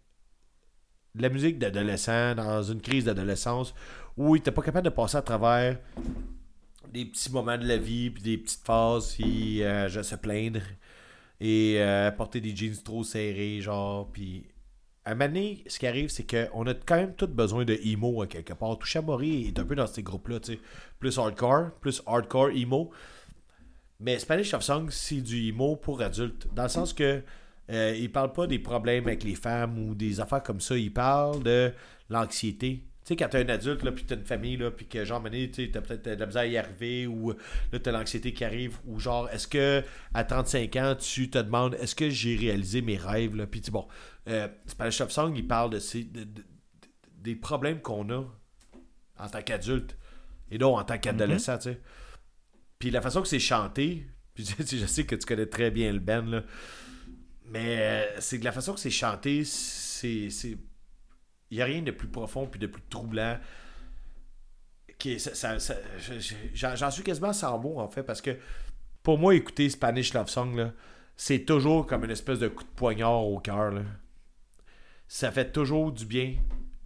de 1.16 1.22
la 1.22 1.30
musique 1.30 1.58
d'adolescent 1.58 2.36
dans 2.36 2.62
une 2.62 2.82
crise 2.82 3.06
d'adolescence 3.06 3.74
où 4.20 4.36
il 4.36 4.40
était 4.40 4.52
pas 4.52 4.62
capable 4.62 4.84
de 4.84 4.94
passer 4.94 5.16
à 5.16 5.22
travers 5.22 5.80
des 6.92 7.06
petits 7.06 7.32
moments 7.32 7.58
de 7.58 7.66
la 7.66 7.78
vie, 7.78 8.10
puis 8.10 8.22
des 8.22 8.38
petites 8.38 8.66
phases, 8.66 9.14
puis 9.14 9.64
euh, 9.64 9.88
je 9.88 10.02
se 10.02 10.16
plaindre 10.16 10.60
et 11.40 11.76
euh, 11.78 12.12
porter 12.12 12.42
des 12.42 12.54
jeans 12.54 12.76
trop 12.84 13.06
serrés, 13.06 13.62
genre, 13.62 14.12
puis 14.12 14.46
à 15.06 15.12
un 15.12 15.16
moment 15.16 15.30
donné, 15.30 15.64
ce 15.68 15.80
qui 15.80 15.88
arrive, 15.88 16.10
c'est 16.10 16.30
qu'on 16.30 16.68
a 16.68 16.74
quand 16.74 16.98
même 16.98 17.16
tous 17.16 17.28
besoin 17.28 17.64
de 17.64 17.80
emo 17.82 18.22
à 18.22 18.28
quelque 18.28 18.52
part. 18.52 18.78
Toucha 18.78 19.02
Mori 19.02 19.48
est 19.48 19.58
un 19.58 19.64
peu 19.64 19.74
dans 19.74 19.88
ces 19.88 20.04
groupes-là, 20.04 20.42
tu 20.42 20.54
sais. 20.54 20.60
Plus 21.00 21.18
hardcore, 21.18 21.72
plus 21.80 22.04
hardcore 22.06 22.50
emo. 22.50 22.92
Mais 24.02 24.20
Spanish 24.20 24.52
Love 24.52 24.62
Song, 24.62 24.90
c'est 24.92 25.22
du 25.22 25.48
emo 25.48 25.78
pour 25.78 26.02
adultes. 26.02 26.48
Dans 26.54 26.64
le 26.64 26.70
sens 26.70 26.92
que 26.92 27.24
euh, 27.70 27.96
il 27.98 28.12
parle 28.12 28.34
pas 28.34 28.48
des 28.48 28.60
problèmes 28.60 29.08
avec 29.08 29.24
les 29.24 29.36
femmes 29.36 29.80
ou 29.80 29.96
des 29.96 30.20
affaires 30.20 30.44
comme 30.44 30.60
ça. 30.60 30.78
Il 30.78 30.92
parle 30.92 31.42
de 31.42 31.72
l'anxiété. 32.10 32.84
Tu 33.10 33.16
sais, 33.16 33.18
quand 33.24 33.30
t'es 33.30 33.44
un 33.44 33.50
adulte, 33.50 33.82
là, 33.82 33.92
puis 33.92 34.04
t'as 34.04 34.16
une 34.18 34.24
famille, 34.24 34.56
là, 34.56 34.70
puis 34.70 34.86
que, 34.86 35.04
genre, 35.04 35.24
tu 35.32 35.52
sais, 35.52 35.72
t'as 35.74 35.82
peut-être 35.82 36.06
de 36.10 36.12
la 36.12 36.26
misère 36.28 36.44
à 36.44 36.46
y 36.46 36.58
arriver, 36.58 37.08
ou 37.08 37.32
là, 37.72 37.80
t'as 37.80 37.92
l'anxiété 37.92 38.34
qui 38.34 38.46
arrive, 38.46 38.78
ou 38.86 39.00
genre, 39.00 39.28
est-ce 39.32 39.48
que, 39.48 39.84
à 40.14 40.24
35 40.24 40.76
ans, 40.76 40.96
tu 40.96 41.28
te 41.32 41.40
demandes, 41.40 41.74
est-ce 41.82 41.96
que 41.96 42.08
j'ai 42.12 42.36
réalisé 42.36 42.84
mes 42.84 42.98
rêves, 42.98 43.36
là, 43.36 43.48
puis 43.48 43.62
tu 43.62 43.72
bon, 43.72 43.88
euh, 44.28 44.48
Spanish 44.68 45.00
Love 45.00 45.10
Song, 45.10 45.34
il 45.36 45.48
parle 45.48 45.72
de 45.72 45.80
ces, 45.80 46.04
de- 46.04 46.20
de- 46.20 46.26
de- 46.26 46.44
des 47.24 47.36
problèmes 47.36 47.82
qu'on 47.82 48.08
a 48.12 48.26
en 49.18 49.28
tant 49.28 49.42
qu'adulte, 49.42 49.98
et 50.52 50.60
non 50.60 50.78
en 50.78 50.84
tant 50.84 51.00
qu'adolescent, 51.00 51.58
tu 51.58 51.64
sais. 51.72 51.82
Puis 52.78 52.92
la 52.92 53.02
façon 53.02 53.24
que 53.24 53.28
c'est 53.28 53.40
chanté, 53.40 54.06
puis 54.36 54.44
tu 54.56 54.64
sais, 54.68 54.78
je 54.78 54.86
sais 54.86 55.04
que 55.08 55.16
tu 55.16 55.26
connais 55.26 55.48
très 55.48 55.72
bien 55.72 55.92
le 55.92 56.00
band, 56.00 56.22
là, 56.28 56.44
mais 57.48 57.78
euh, 57.80 58.06
c'est 58.20 58.40
que 58.40 58.44
la 58.46 58.52
façon 58.52 58.76
que 58.76 58.80
c'est 58.80 58.92
chanté, 58.92 59.44
c'est. 59.46 60.30
Il 61.52 61.58
n'y 61.58 61.62
a 61.62 61.66
rien 61.66 61.82
de 61.82 61.92
plus 61.92 62.08
profond 62.08 62.46
puis 62.48 62.60
de 62.60 62.68
plus 62.68 62.82
troublant. 62.90 63.38
Ça, 65.18 65.34
ça- 65.34 65.60
ça- 65.60 65.76
je- 65.98 66.20
je- 66.20 66.36
J'en 66.76 66.92
suis 66.92 67.04
quasiment 67.04 67.32
sans 67.32 67.58
mots, 67.58 67.80
en 67.80 67.88
fait, 67.88 68.04
parce 68.04 68.22
que 68.22 68.38
pour 69.02 69.18
moi, 69.18 69.34
écouter 69.34 69.70
Spanish 69.70 70.14
Love 70.14 70.28
Song, 70.30 70.72
c'est 71.16 71.46
toujours 71.46 71.86
comme 71.86 72.04
une 72.04 72.12
espèce 72.12 72.40
de 72.40 72.50
coup 72.50 72.64
de 72.64 72.70
poignard 72.70 73.24
au 73.26 73.40
cœur. 73.40 73.74
Ça 75.08 75.32
fait 75.32 75.52
toujours 75.54 75.92
du 75.94 76.06
bien, 76.06 76.36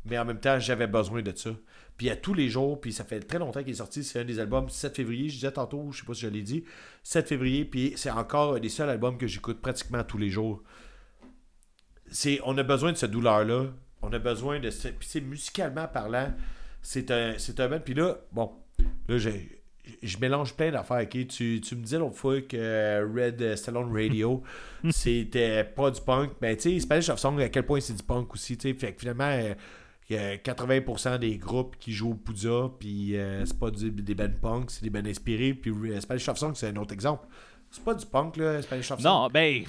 mais 0.06 0.18
en 0.20 0.26
même 0.26 0.40
temps, 0.40 0.60
j'avais 0.60 0.86
besoin 0.88 1.22
de 1.24 1.36
ça. 1.36 1.50
Puis 1.98 2.10
à 2.10 2.16
tous 2.16 2.34
les 2.34 2.50
jours, 2.50 2.80
puis 2.80 2.94
ça 2.94 3.04
fait 3.04 3.20
très 3.20 3.40
longtemps 3.40 3.62
qu'il 3.62 3.72
est 3.72 3.76
sorti, 3.76 4.04
c'est 4.04 4.20
un 4.20 4.26
des 4.26 4.40
albums 4.40 4.70
7 4.70 4.96
février, 4.96 5.30
je 5.30 5.36
disais 5.36 5.52
tantôt, 5.52 5.92
je 5.92 6.00
sais 6.00 6.06
pas 6.06 6.14
si 6.14 6.22
je 6.22 6.28
l'ai 6.28 6.42
dit, 6.42 6.64
7 7.04 7.28
février, 7.28 7.66
puis 7.66 7.94
c'est 7.96 8.10
encore 8.12 8.56
un 8.56 8.60
des 8.60 8.70
seuls 8.70 8.90
albums 8.90 9.18
que 9.18 9.28
j'écoute 9.28 9.60
pratiquement 9.62 10.04
tous 10.04 10.18
les 10.18 10.30
jours. 10.30 10.64
C'est, 12.12 12.40
on 12.46 12.58
a 12.58 12.64
besoin 12.64 12.92
de 12.92 12.98
cette 12.98 13.12
douleur-là, 13.12 13.68
on 14.04 14.14
a 14.14 14.20
besoin 14.20 14.60
de 14.60 14.70
puis 14.70 15.08
c'est 15.08 15.22
musicalement 15.22 15.88
parlant, 15.88 16.34
c'est 16.82 17.10
un, 17.12 17.36
c'est 17.38 17.60
un 17.60 17.80
puis 17.80 17.94
là, 17.94 18.18
bon, 18.32 18.52
là 19.08 19.18
j'ai, 19.18 19.64
je 20.02 20.18
mélange 20.18 20.54
plein 20.54 20.72
d'affaires, 20.72 21.02
ok? 21.04 21.28
Tu, 21.28 21.62
tu 21.62 21.76
me 21.76 21.82
disais 21.84 21.98
l'autre 21.98 22.18
fois 22.18 22.42
que 22.42 23.04
Red 23.16 23.56
Stallone 23.56 23.92
Radio, 23.92 24.44
c'était 24.92 25.64
pas 25.64 25.90
du 25.90 26.02
punk, 26.02 26.34
ben 26.40 26.56
tu 26.56 26.64
sais, 26.74 26.80
Spanish 26.80 27.08
Love 27.08 27.20
Song, 27.20 27.40
à 27.42 27.50
quel 27.50 27.66
point 27.66 27.80
c'est 27.80 27.94
du 27.94 28.04
punk 28.04 28.34
aussi, 28.34 28.58
tu 28.58 28.70
sais, 28.70 28.76
fait 28.76 28.94
que 28.94 29.00
finalement... 29.00 29.32
il 30.10 30.16
y 30.16 30.20
a 30.20 30.36
80% 30.36 31.18
des 31.20 31.38
groupes 31.38 31.78
qui 31.80 31.94
jouent 31.94 32.12
au 32.12 32.16
Poudja, 32.16 32.70
puis 32.78 33.16
euh, 33.18 33.46
c'est 33.46 33.58
pas 33.58 33.72
du- 33.72 33.90
des 33.90 34.14
bands 34.14 34.28
punk, 34.42 34.70
c'est 34.70 34.84
des 34.84 34.90
bands 34.90 35.06
inspirés. 35.10 35.54
Puis 35.54 35.72
Spanish 36.02 36.28
Love 36.28 36.38
Song, 36.38 36.52
c'est 36.56 36.68
un 36.68 36.76
autre 36.76 36.94
exemple. 36.94 37.26
C'est 37.72 37.84
pas 37.84 37.96
du 37.96 38.06
punk, 38.06 38.36
là, 38.36 38.62
Spanish 38.62 38.90
Love 38.90 39.00
Song? 39.00 39.12
Non, 39.12 39.28
ben, 39.30 39.64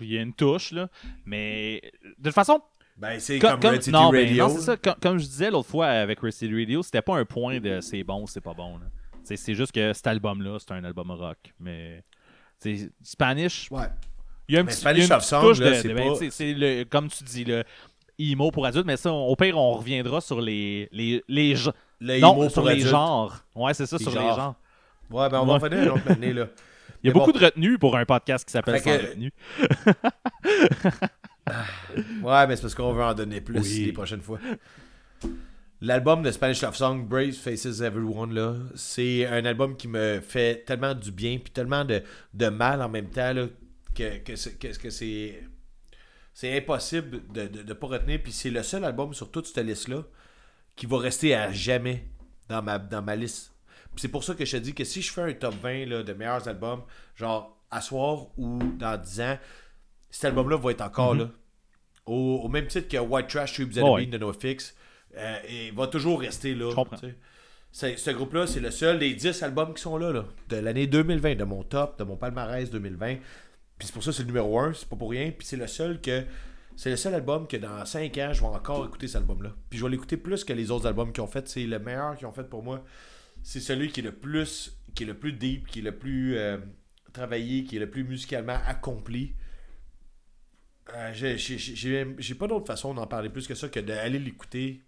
il 0.00 0.12
y 0.12 0.18
a 0.18 0.22
une 0.22 0.34
touche, 0.34 0.72
là. 0.72 0.90
Mais 1.24 1.80
de 2.18 2.24
toute 2.24 2.34
façon, 2.34 2.60
Ben, 2.98 3.20
c'est 3.20 3.38
comme, 3.38 3.50
comme, 3.52 3.60
comme- 3.60 3.70
Red 3.72 3.82
City 3.82 3.92
non, 3.92 4.10
ben, 4.10 4.26
Radio. 4.26 4.48
non, 4.48 4.54
c'est 4.54 4.60
ça. 4.62 4.76
Comme, 4.76 4.94
comme 5.02 5.18
je 5.18 5.24
disais 5.26 5.50
l'autre 5.50 5.68
fois 5.68 5.86
avec 5.88 6.18
Red 6.20 6.32
City 6.32 6.54
Radio, 6.54 6.82
c'était 6.82 7.02
pas 7.02 7.16
un 7.16 7.24
point 7.24 7.60
de 7.60 7.80
c'est 7.80 8.02
bon, 8.04 8.26
c'est 8.26 8.40
pas 8.40 8.54
bon. 8.54 8.78
C'est 9.22 9.54
juste 9.54 9.72
que 9.72 9.92
cet 9.92 10.06
album-là, 10.06 10.56
c'est 10.60 10.72
un 10.72 10.84
album 10.84 11.10
rock. 11.10 11.36
Mais 11.60 12.02
c'est 12.58 12.90
Spanish, 13.02 13.68
Ouais. 13.70 13.86
il 14.48 14.54
y 14.54 14.58
a 14.58 14.60
un 14.60 14.64
Mais 14.64 14.70
petit 14.70 14.80
Spanish 14.80 15.08
Song, 15.20 15.48
de- 15.58 15.74
c'est 15.74 15.92
ben, 15.92 16.14
pas- 16.14 16.84
comme 16.90 17.08
tu 17.08 17.22
dis 17.24 17.44
le 17.44 17.64
emo 18.18 18.50
pour 18.50 18.64
adultes, 18.64 18.86
mais 18.86 18.96
ça, 18.96 19.12
au 19.12 19.36
pire, 19.36 19.58
on 19.58 19.72
reviendra 19.74 20.20
sur 20.22 20.40
les 20.40 20.88
les 20.92 21.22
les 21.28 21.54
non, 22.20 22.32
emo 22.34 22.48
sur 22.48 22.62
pour 22.62 22.66
les 22.70 22.74
adultes. 22.76 22.88
genres. 22.88 23.44
Ouais, 23.54 23.74
c'est 23.74 23.84
ça, 23.86 23.96
Les 23.98 24.04
sur 24.04 24.12
les 24.12 24.18
genres. 24.28 24.54
Ouais, 25.10 25.28
ben 25.28 25.40
on 25.40 25.52
Ouais. 25.52 25.58
va 25.58 25.68
finir 25.68 25.82
une 25.84 25.90
autre 25.90 26.10
année, 26.10 26.32
là. 26.32 26.46
Il 27.02 27.08
y 27.08 27.10
a 27.10 27.12
Mais 27.12 27.20
beaucoup 27.20 27.32
bon. 27.32 27.38
de 27.40 27.44
retenue 27.44 27.78
pour 27.78 27.96
un 27.96 28.04
podcast 28.06 28.44
qui 28.46 28.52
s'appelle 28.52 28.80
Sans 28.80 28.84
que- 28.90 29.06
retenue. 29.08 29.32
Ouais, 32.22 32.46
mais 32.46 32.56
c'est 32.56 32.62
parce 32.62 32.74
qu'on 32.74 32.92
veut 32.92 33.02
en 33.02 33.14
donner 33.14 33.40
plus 33.40 33.60
Oui. 33.60 33.84
les 33.86 33.92
prochaines 33.92 34.20
fois. 34.22 34.38
L'album 35.80 36.22
de 36.22 36.30
Spanish 36.30 36.62
Love 36.62 36.74
Song, 36.74 37.06
Brave 37.06 37.32
Faces 37.32 37.80
Everyone, 37.80 38.32
là, 38.34 38.54
c'est 38.74 39.26
un 39.26 39.44
album 39.44 39.76
qui 39.76 39.88
me 39.88 40.20
fait 40.20 40.64
tellement 40.64 40.94
du 40.94 41.12
bien, 41.12 41.38
puis 41.38 41.52
tellement 41.52 41.84
de, 41.84 42.02
de 42.32 42.48
mal 42.48 42.80
en 42.82 42.88
même 42.88 43.10
temps, 43.10 43.32
là, 43.32 43.46
que, 43.94 44.18
que- 44.18 44.76
que 44.78 44.90
c'est. 44.90 45.42
C'est 46.32 46.54
impossible 46.54 47.22
de 47.32 47.62
ne 47.62 47.72
pas 47.72 47.86
retenir. 47.86 48.20
Puis 48.22 48.30
c'est 48.32 48.50
le 48.50 48.62
seul 48.62 48.84
album 48.84 49.14
sur 49.14 49.30
toute 49.30 49.46
cette 49.46 49.64
liste-là 49.64 50.02
qui 50.74 50.84
va 50.84 50.98
rester 50.98 51.34
à 51.34 51.50
jamais 51.50 52.04
dans 52.50 52.62
ma, 52.62 52.78
dans 52.78 53.00
ma 53.00 53.16
liste. 53.16 53.52
Puis 53.94 54.02
c'est 54.02 54.08
pour 54.08 54.22
ça 54.22 54.34
que 54.34 54.44
je 54.44 54.52
te 54.52 54.62
dis 54.62 54.74
que 54.74 54.84
si 54.84 55.00
je 55.00 55.10
fais 55.10 55.22
un 55.22 55.32
top 55.32 55.54
20 55.62 55.86
là, 55.86 56.02
de 56.02 56.12
meilleurs 56.12 56.46
albums, 56.46 56.82
genre 57.14 57.58
à 57.70 57.80
soir 57.80 58.26
ou 58.36 58.58
dans 58.78 59.00
10 59.00 59.20
ans, 59.22 59.38
cet 60.16 60.24
album-là 60.26 60.56
va 60.56 60.70
être 60.70 60.80
encore 60.82 61.14
Mhm. 61.14 61.20
là. 61.20 61.30
au, 62.06 62.40
au 62.44 62.48
même 62.48 62.66
titre 62.68 62.86
que 62.88 62.96
White 62.98 63.26
Trash, 63.28 63.54
Tubes 63.54 63.76
and 63.78 63.92
Ouais. 63.94 64.06
Bean 64.06 64.10
de 64.12 64.18
NoFX, 64.18 64.74
euh, 65.16 65.38
et 65.48 65.70
va 65.72 65.88
toujours 65.88 66.20
rester 66.20 66.54
là. 66.54 66.70
Je 66.70 66.74
comprends. 66.76 66.96
Ce 67.72 68.10
groupe-là, 68.10 68.46
c'est 68.46 68.60
le 68.60 68.70
seul 68.70 68.98
des 69.00 69.12
10 69.14 69.42
albums 69.42 69.74
qui 69.74 69.82
sont 69.82 69.98
là, 69.98 70.12
là 70.12 70.24
de 70.48 70.56
l'année 70.56 70.86
2020, 70.86 71.34
de 71.34 71.44
mon 71.44 71.62
top, 71.64 71.98
de 71.98 72.04
mon 72.04 72.16
palmarès 72.16 72.70
2020. 72.70 73.16
Puis 73.78 73.88
c'est 73.88 73.92
pour 73.92 74.02
ça 74.04 74.10
que 74.10 74.16
c'est 74.16 74.22
le 74.22 74.28
numéro 74.28 74.58
1, 74.58 74.72
c'est 74.72 74.88
pas 74.88 74.96
pour 74.96 75.10
rien. 75.10 75.30
Puis 75.36 75.46
c'est 75.46 75.56
le 75.56 75.66
seul 75.66 76.00
que. 76.00 76.22
C'est 76.76 76.90
le 76.90 76.96
seul 76.96 77.14
album 77.14 77.46
que 77.48 77.56
dans 77.56 77.84
5 77.84 78.16
ans, 78.18 78.32
je 78.32 78.40
vais 78.40 78.46
encore 78.46 78.84
écouter 78.86 79.08
cet 79.08 79.16
album-là. 79.22 79.54
Puis 79.68 79.78
je 79.78 79.84
vais 79.84 79.90
l'écouter 79.90 80.16
plus 80.16 80.44
que 80.44 80.52
les 80.52 80.70
autres 80.70 80.86
albums 80.86 81.10
qu'ils 81.12 81.22
ont 81.22 81.26
fait. 81.26 81.48
C'est 81.48 81.64
le 81.66 81.78
meilleur 81.78 82.16
qu'ils 82.16 82.26
ont 82.26 82.32
fait 82.32 82.48
pour 82.48 82.62
moi. 82.62 82.84
C'est 83.42 83.60
celui 83.60 83.88
qui 83.90 84.00
est 84.00 84.04
le 84.04 84.12
plus 84.12 84.78
qui 84.94 85.02
est 85.02 85.06
le 85.06 85.14
plus 85.18 85.32
deep, 85.32 85.66
qui 85.66 85.80
est 85.80 85.82
le 85.82 85.96
plus 85.96 86.36
euh, 86.38 86.58
travaillé, 87.12 87.64
qui 87.64 87.76
est 87.76 87.80
le 87.80 87.90
plus 87.90 88.04
musicalement 88.04 88.58
accompli. 88.66 89.34
Euh, 90.94 91.12
j'ai- 91.14 92.34
pas 92.34 92.46
d'autre 92.46 92.66
façon 92.66 92.94
d'en 92.94 93.06
parler 93.06 93.28
plus 93.28 93.46
que 93.46 93.54
ça 93.54 93.68
que 93.68 93.80
d'aller 93.80 94.18
l'écouter. 94.18 94.82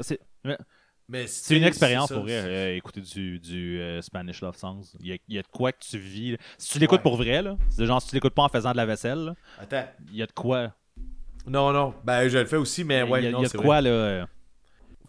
C'est 0.00 1.56
une 1.56 1.64
expérience 1.64 2.10
pour 2.10 2.22
vrai, 2.22 2.32
euh, 2.44 2.76
écouter 2.76 3.00
du, 3.02 3.38
du 3.38 3.80
euh, 3.80 4.00
Spanish 4.02 4.40
Love 4.40 4.56
Songs. 4.56 4.82
Il 5.00 5.06
y, 5.08 5.12
a, 5.12 5.16
il 5.28 5.34
y 5.36 5.38
a 5.38 5.42
de 5.42 5.48
quoi 5.48 5.70
que 5.72 5.84
tu 5.84 5.98
vis. 5.98 6.32
là. 6.32 6.36
Si 6.58 6.72
tu 6.72 6.78
l'écoutes 6.78 6.98
Ouais. 6.98 7.02
pour 7.02 7.16
vrai, 7.16 7.42
là, 7.42 7.56
c'est 7.70 7.84
genre 7.86 8.00
si 8.02 8.08
tu 8.08 8.14
l'écoutes 8.14 8.34
pas 8.34 8.42
en 8.42 8.48
faisant 8.48 8.72
de 8.72 8.76
la 8.78 8.86
vaisselle, 8.86 9.18
là, 9.18 9.34
Attends. 9.60 9.84
il 10.10 10.16
y 10.16 10.22
a 10.22 10.26
de 10.26 10.32
quoi? 10.32 10.74
Non, 11.46 11.72
non. 11.72 11.94
Ben, 12.04 12.26
je 12.28 12.38
le 12.38 12.46
fais 12.46 12.56
aussi, 12.56 12.84
mais 12.84 13.02
ouais, 13.02 13.20
il 13.20 13.24
y 13.26 13.28
a, 13.28 13.30
non, 13.32 13.40
il 13.40 13.42
y 13.42 13.44
a 13.44 13.48
c'est 13.48 13.58
de 13.58 13.62
vrai. 13.62 13.66
quoi, 13.66 13.80
là. 13.82 14.26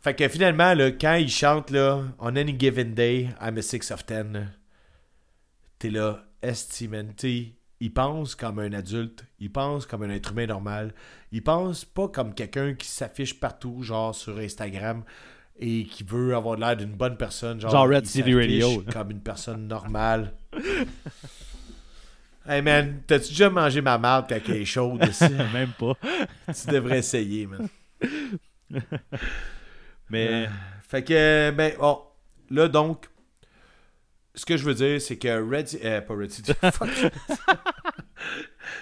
Fait 0.02 0.14
que 0.14 0.28
finalement, 0.28 0.74
là, 0.74 0.92
quand 0.92 1.16
il 1.16 1.30
chante 1.32 1.72
là, 1.72 2.04
On 2.20 2.36
any 2.36 2.56
given 2.60 2.94
day, 2.94 3.30
I'm 3.42 3.58
a 3.58 3.62
6 3.62 3.90
of 3.92 4.06
10, 4.06 4.34
là, 4.34 4.44
t'es 5.80 5.90
là, 5.90 6.24
esti, 6.44 6.88
man, 6.90 7.14
t'sais, 7.16 7.54
il 7.80 7.94
pense 7.94 8.36
comme 8.36 8.60
un 8.60 8.74
adulte, 8.74 9.26
il 9.40 9.52
pense 9.52 9.86
comme 9.86 10.04
un 10.04 10.10
être 10.10 10.32
humain 10.32 10.48
normal, 10.48 10.94
il 11.32 11.44
pense 11.44 11.86
pas 11.86 12.08
comme 12.08 12.34
quelqu'un 12.34 12.74
qui 12.74 12.88
s'affiche 12.88 13.40
partout, 13.40 13.82
genre 13.82 14.16
sur 14.16 14.38
Instagram, 14.38 15.04
et 15.58 15.86
qui 15.86 16.04
veut 16.04 16.36
avoir 16.36 16.58
l'air 16.58 16.76
d'une 16.76 16.94
bonne 16.94 17.18
personne. 17.18 17.60
Genre, 17.60 17.72
Genre 17.72 17.88
Red 17.88 18.06
City 18.06 18.34
Radio. 18.34 18.84
Comme 18.92 19.12
une 19.12 19.22
personne 19.22 19.68
normale. 19.68 20.34
hey 22.48 22.62
man, 22.62 23.02
t'as-tu 23.08 23.30
déjà 23.30 23.50
mangé 23.50 23.82
ma 23.82 23.98
marde 23.98 24.28
quand 24.30 24.40
elle 24.48 24.56
est 24.56 24.66
chaude? 24.66 25.04
Aussi? 25.04 25.30
même 25.54 25.72
pas. 25.78 25.94
tu 26.48 26.68
devrais 26.72 27.00
essayer, 27.00 27.48
man. 27.48 27.68
Mais 30.10 30.48
Fait 30.88 31.04
que, 31.04 31.52
ben, 31.52 31.74
bon, 31.80 32.00
là 32.50 32.68
donc, 32.68 33.08
ce 34.36 34.46
que 34.46 34.58
je 34.58 34.64
veux 34.66 34.74
dire, 34.74 35.02
c'est 35.02 35.18
que 35.18 35.42
Red, 35.42 35.70
euh, 35.84 36.02
pas. 36.02 36.86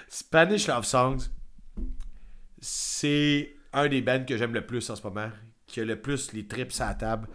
Spanish 0.08 0.66
Love 0.66 0.84
Songs, 0.84 1.30
c'est 2.60 3.54
un 3.72 3.88
des 3.88 4.02
bands 4.02 4.24
que 4.24 4.36
j'aime 4.36 4.54
le 4.54 4.66
plus 4.66 4.88
en 4.90 4.96
ce 4.96 5.02
moment, 5.02 5.30
qui 5.66 5.80
a 5.80 5.84
le 5.84 6.00
plus 6.00 6.32
les 6.32 6.46
trips 6.46 6.80
à 6.80 6.86
la 6.86 6.94
table, 6.94 7.28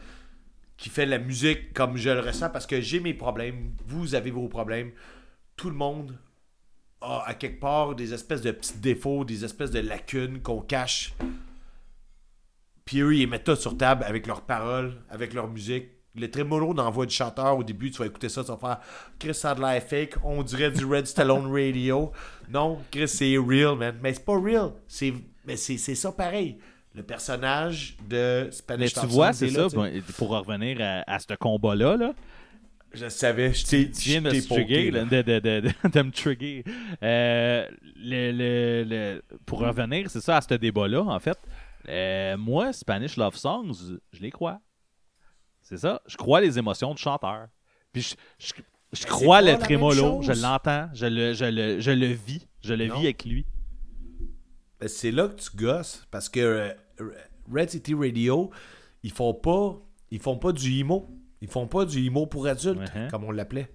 qui 0.78 0.90
fait 0.90 1.06
la 1.06 1.20
musique 1.20 1.74
comme 1.74 1.98
je 1.98 2.10
le 2.10 2.22
ressens 2.22 2.50
parce 2.50 2.66
que 2.66 2.82
j'ai 2.82 3.00
mes 3.00 3.14
problèmes, 3.14 3.74
vous 3.86 4.16
avez 4.16 4.32
vos 4.32 4.48
problèmes, 4.48 4.92
tout 5.56 5.70
le 5.70 5.76
monde 5.76 6.18
a 7.02 7.24
à 7.28 7.34
quelque 7.34 7.60
part 7.60 7.96
des 7.96 8.14
espèces 8.14 8.42
de 8.42 8.52
petits 8.52 8.78
défauts, 8.78 9.24
des 9.26 9.46
espèces 9.46 9.72
de 9.72 9.80
lacunes 9.80 10.42
qu'on 10.42 10.62
cache. 10.62 11.14
Puis 12.86 13.02
eux, 13.02 13.16
ils 13.16 13.28
mettent 13.28 13.44
tout 13.44 13.56
sur 13.56 13.78
table 13.78 14.04
avec 14.04 14.26
leurs 14.26 14.42
paroles, 14.42 15.02
avec 15.10 15.34
leur 15.34 15.48
musique. 15.48 15.90
Le 16.16 16.28
la 16.84 16.90
voix 16.90 17.06
du 17.06 17.14
chanteur, 17.14 17.58
au 17.58 17.64
début, 17.64 17.92
tu 17.92 18.00
vas 18.00 18.08
écouter 18.08 18.30
ça, 18.30 18.44
tu 18.44 18.50
vas 18.52 18.58
faire 18.58 18.80
Chris, 19.20 19.34
ça 19.34 19.52
a 19.52 19.56
de 19.56 19.62
fake, 19.80 20.16
on 20.24 20.42
dirait 20.44 20.72
du 20.72 20.84
Red 20.86 21.06
Stallone 21.08 21.52
Radio. 21.52 22.12
Non, 22.52 22.80
Chris, 22.92 23.08
c'est 23.08 23.38
real, 23.38 23.76
man. 23.78 23.96
Mais 24.02 24.14
c'est 24.14 24.26
pas 24.26 24.40
real. 24.40 24.72
C'est, 24.88 25.14
mais 25.46 25.56
c'est, 25.56 25.78
c'est 25.78 25.96
ça 25.96 26.12
pareil. 26.12 26.58
Le 26.96 27.04
personnage 27.04 27.96
de 28.10 28.46
Mais 28.46 28.52
Spanish 28.52 28.94
tu 28.94 29.00
Love 29.02 29.10
vois, 29.10 29.34
Songs 29.34 29.48
c'est 29.48 29.56
là, 29.56 29.64
ça, 29.64 29.70
tu 29.70 29.76
bon, 29.76 30.02
pour 30.18 30.30
revenir 30.30 30.78
à, 30.82 31.04
à 31.14 31.20
ce 31.20 31.34
combat-là, 31.36 31.96
là, 31.96 32.14
Je 32.92 33.08
savais, 33.08 33.54
je 33.54 33.66
t'ai, 33.66 33.92
tu 33.92 34.10
viens 34.10 34.22
de 34.24 34.32
trigger, 34.48 34.90
là. 34.90 35.06
de, 35.06 35.22
de, 35.22 35.40
de- 35.40 35.62
de 35.90 36.02
me 36.02 36.12
trigger. 36.12 36.64
Euh, 37.04 37.68
le, 37.96 38.32
le- 38.32 38.84
le- 38.90 39.22
pour 39.46 39.60
revenir, 39.60 40.10
c'est 40.10 40.22
ça, 40.22 40.38
à 40.38 40.42
ce 40.42 40.56
débat-là, 40.56 41.04
en 41.04 41.20
fait, 41.20 41.38
euh, 41.88 42.36
moi, 42.36 42.74
Spanish 42.74 43.16
Love 43.16 43.36
Songs, 43.36 44.00
je 44.12 44.20
les 44.22 44.32
crois. 44.32 44.60
C'est 45.70 45.78
ça, 45.78 46.02
je 46.08 46.18
crois 46.18 46.42
les 46.42 46.58
émotions 46.58 46.94
du 46.96 47.02
chanteur. 47.02 47.48
Puis 47.92 48.02
je, 48.02 48.16
je, 48.40 48.54
je 48.92 49.00
c'est 49.02 49.08
crois 49.08 49.38
pas 49.42 49.52
le 49.52 49.58
trémolo, 49.60 50.22
je 50.24 50.32
l'entends, 50.32 50.90
je 50.94 51.06
le, 51.06 51.34
je, 51.34 51.46
le, 51.46 51.80
je 51.80 51.92
le 51.92 52.08
vis, 52.08 52.48
je 52.62 52.74
le 52.74 52.88
Non. 52.88 52.96
vis 52.96 53.04
avec 53.06 53.24
lui. 53.26 53.46
Ben, 54.80 54.88
c'est 54.88 55.12
là 55.12 55.28
que 55.28 55.36
tu 55.40 55.56
gosses 55.56 56.08
parce 56.10 56.28
que 56.30 56.40
euh, 57.00 57.14
Red 57.54 57.70
City 57.70 57.94
Radio, 57.94 58.50
ils 59.04 59.12
font 59.12 59.34
pas 59.34 59.80
ils 60.12 60.20
font 60.20 60.38
pas 60.38 60.52
du 60.52 60.80
emo. 60.80 61.08
Ils 61.42 61.48
font 61.48 61.68
pas 61.68 61.86
du 61.86 62.04
emo 62.06 62.26
pour 62.26 62.48
adultes, 62.48 62.80
Mhm. 62.96 63.10
comme 63.12 63.24
on 63.26 63.32
l'appelait. 63.32 63.72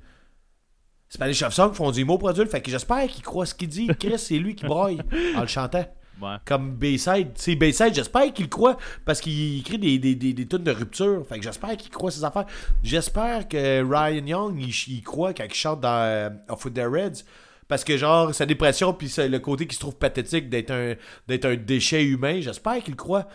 Spanish 1.09 1.41
Love 1.43 1.53
Song 1.55 1.73
font 1.75 1.93
du 1.93 2.01
emo 2.01 2.19
pour 2.19 2.29
adultes, 2.29 2.51
fait 2.51 2.61
que 2.61 2.71
j'espère 2.71 3.07
qu'il 3.07 3.23
croit 3.23 3.47
ce 3.47 3.55
qu'il 3.55 3.69
dit. 3.69 3.87
Chris, 4.01 4.19
c'est 4.19 4.39
lui 4.39 4.55
qui 4.57 4.67
broille 4.67 4.99
en 5.37 5.43
le 5.43 5.47
chantant. 5.47 5.87
Ouais. 6.21 6.37
Comme 6.45 6.77
Bayside. 6.77 7.33
C'est 7.35 7.57
Bayside, 7.57 7.93
j'espère 7.95 8.33
qu'il 8.33 8.49
croit 8.49 8.77
parce 9.05 9.21
qu'il 9.21 9.59
écrit 9.59 9.79
des, 9.79 9.99
des, 9.99 10.15
des, 10.15 10.33
des 10.33 10.47
tunes 10.47 10.65
de 10.65 10.71
rupture. 10.71 11.27
Fait 11.29 11.39
que 11.39 11.45
j'espère 11.45 11.77
qu'il 11.77 11.91
croit 11.91 12.11
ses 12.11 12.25
affaires. 12.25 12.47
J'espère 12.83 13.49
que 13.49 13.83
Ryan 13.83 14.27
Young, 14.27 14.61
il, 14.61 14.95
il 14.95 15.03
croit 15.03 15.35
quand 15.35 15.45
il 15.45 15.55
chante 15.55 15.81
dans 15.81 16.03
euh, 16.05 16.31
Off 16.49 16.65
with 16.65 16.75
the 16.75 16.85
Reds. 16.87 17.25
Parce 17.67 17.83
que, 17.83 17.97
genre, 17.97 18.35
sa 18.35 18.45
dépression, 18.45 18.93
puis 18.93 19.11
le 19.17 19.39
côté 19.39 19.67
qui 19.67 19.75
se 19.75 19.81
trouve 19.81 19.97
pathétique 19.97 20.51
d'être 20.51 20.71
un, 20.71 20.95
d'être 21.27 21.47
un 21.47 21.57
déchet 21.57 22.05
humain, 22.05 22.41
j'espère 22.41 22.83
qu'il 22.85 22.95
croit. 22.95 23.27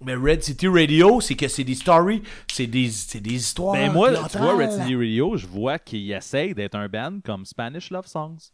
Mais 0.00 0.14
Red 0.14 0.42
City 0.42 0.66
Radio, 0.68 1.20
c'est 1.20 1.34
que 1.34 1.48
c'est 1.48 1.64
des 1.64 1.74
stories, 1.74 2.22
c'est 2.50 2.66
des, 2.66 2.90
c'est 2.90 3.20
des 3.20 3.34
histoires. 3.34 3.74
Ben 3.74 3.92
moi, 3.92 4.10
tu 4.28 4.38
vois, 4.38 4.56
Red 4.56 4.72
City 4.72 4.96
Radio, 4.96 5.36
je 5.36 5.46
vois 5.46 5.78
qu'il 5.78 6.10
essaye 6.10 6.54
d'être 6.54 6.74
un 6.74 6.88
band 6.88 7.20
comme 7.24 7.44
Spanish 7.44 7.90
Love 7.90 8.06
Songs. 8.06 8.50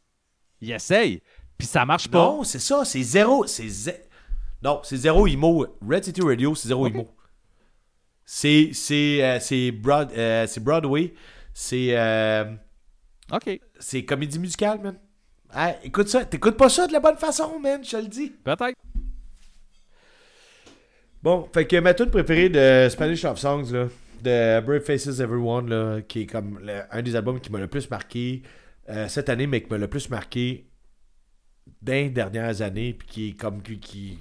Il 0.61 0.71
essaye, 0.71 1.23
puis 1.61 1.69
ça 1.69 1.85
marche 1.87 2.09
pas. 2.09 2.19
Non, 2.19 2.43
c'est 2.45 2.59
ça, 2.59 2.85
c'est 2.85 3.03
zéro. 3.03 3.47
C'est 3.47 3.69
zé- 3.69 4.03
Non, 4.63 4.81
c'est 4.83 4.97
zéro 4.97 5.27
emo. 5.27 5.67
Red 5.89 6.05
City 6.05 6.21
Radio, 6.23 6.55
c'est 6.55 6.69
zéro 6.69 6.87
Ok. 6.87 6.93
emo. 6.95 7.09
C'est 8.25 8.71
c'est 8.73 9.23
euh, 9.25 9.39
c'est 9.41 9.71
Broad, 9.73 10.13
euh, 10.17 10.47
Broadway, 10.61 11.15
c'est 11.53 11.97
euh, 11.97 12.45
OK, 13.33 13.61
c'est 13.79 14.05
comédie 14.05 14.39
musicale, 14.39 14.81
man. 14.81 14.99
Ah, 15.53 15.75
écoute 15.83 16.09
ça, 16.09 16.25
t'écoutes 16.25 16.57
pas 16.57 16.69
ça 16.69 16.87
de 16.87 16.93
la 16.93 17.01
bonne 17.01 17.17
façon, 17.17 17.59
man, 17.59 17.83
je 17.85 17.91
te 17.91 17.97
le 17.97 18.07
dis. 18.09 18.31
peut-être. 18.45 18.75
Bon, 21.23 21.49
fait 21.53 21.67
que 21.67 21.77
ma 21.81 21.93
tune 21.93 22.11
préférée 22.11 22.49
de 22.49 22.89
Spanish 22.89 23.23
Love 23.25 23.39
Songs, 23.39 23.71
là, 23.73 23.89
de 24.23 24.61
Brave 24.65 24.81
Faces 24.81 25.19
Everyone, 25.21 25.69
là, 25.69 26.01
qui 26.03 26.23
est 26.23 26.27
comme 26.27 26.59
le- 26.63 26.83
un 26.91 27.03
des 27.03 27.15
albums 27.17 27.41
qui 27.41 27.51
m'a 27.53 27.59
le 27.59 27.67
plus 27.67 27.91
marqué 27.91 28.43
euh, 28.89 29.09
cette 29.09 29.29
année, 29.29 29.47
mais 29.47 29.61
qui 29.63 29.71
m'a 29.71 29.79
le 29.79 29.89
plus 29.89 30.09
marqué 30.09 30.70
dans 31.83 31.93
les 31.93 32.11
dernières 32.11 32.63
années, 32.63 32.95
puis 32.95 33.09
qui 33.09 33.29
est 33.29 33.33
comme 33.33 33.63
qui, 33.63 33.79
qui- 33.79 34.19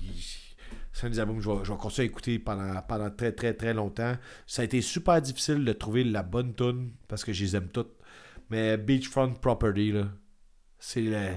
c'est 0.94 1.08
un 1.08 1.10
des 1.10 1.20
albums 1.20 1.38
que 1.38 1.44
je 1.44 1.50
vais, 1.50 1.64
je 1.64 1.72
vais 1.72 1.78
continuer 1.78 2.08
à 2.08 2.10
écouter 2.10 2.40
pendant, 2.40 2.82
pendant 2.82 3.10
très 3.10 3.32
très 3.32 3.54
très 3.54 3.74
longtemps. 3.74 4.16
Ça 4.46 4.62
a 4.62 4.66
été 4.66 4.82
super 4.82 5.22
difficile 5.22 5.64
de 5.64 5.74
trouver 5.74 6.04
la 6.04 6.24
bonne 6.24 6.54
tune 6.56 6.92
parce 7.08 7.24
que 7.24 7.32
je 7.34 7.44
les 7.44 7.56
aime 7.56 7.70
toutes. 7.70 7.94
Mais 8.50 8.78
Beachfront 8.78 9.34
Property, 9.34 9.92
là, 9.94 10.08
c'est 10.80 11.02
le- 11.02 11.36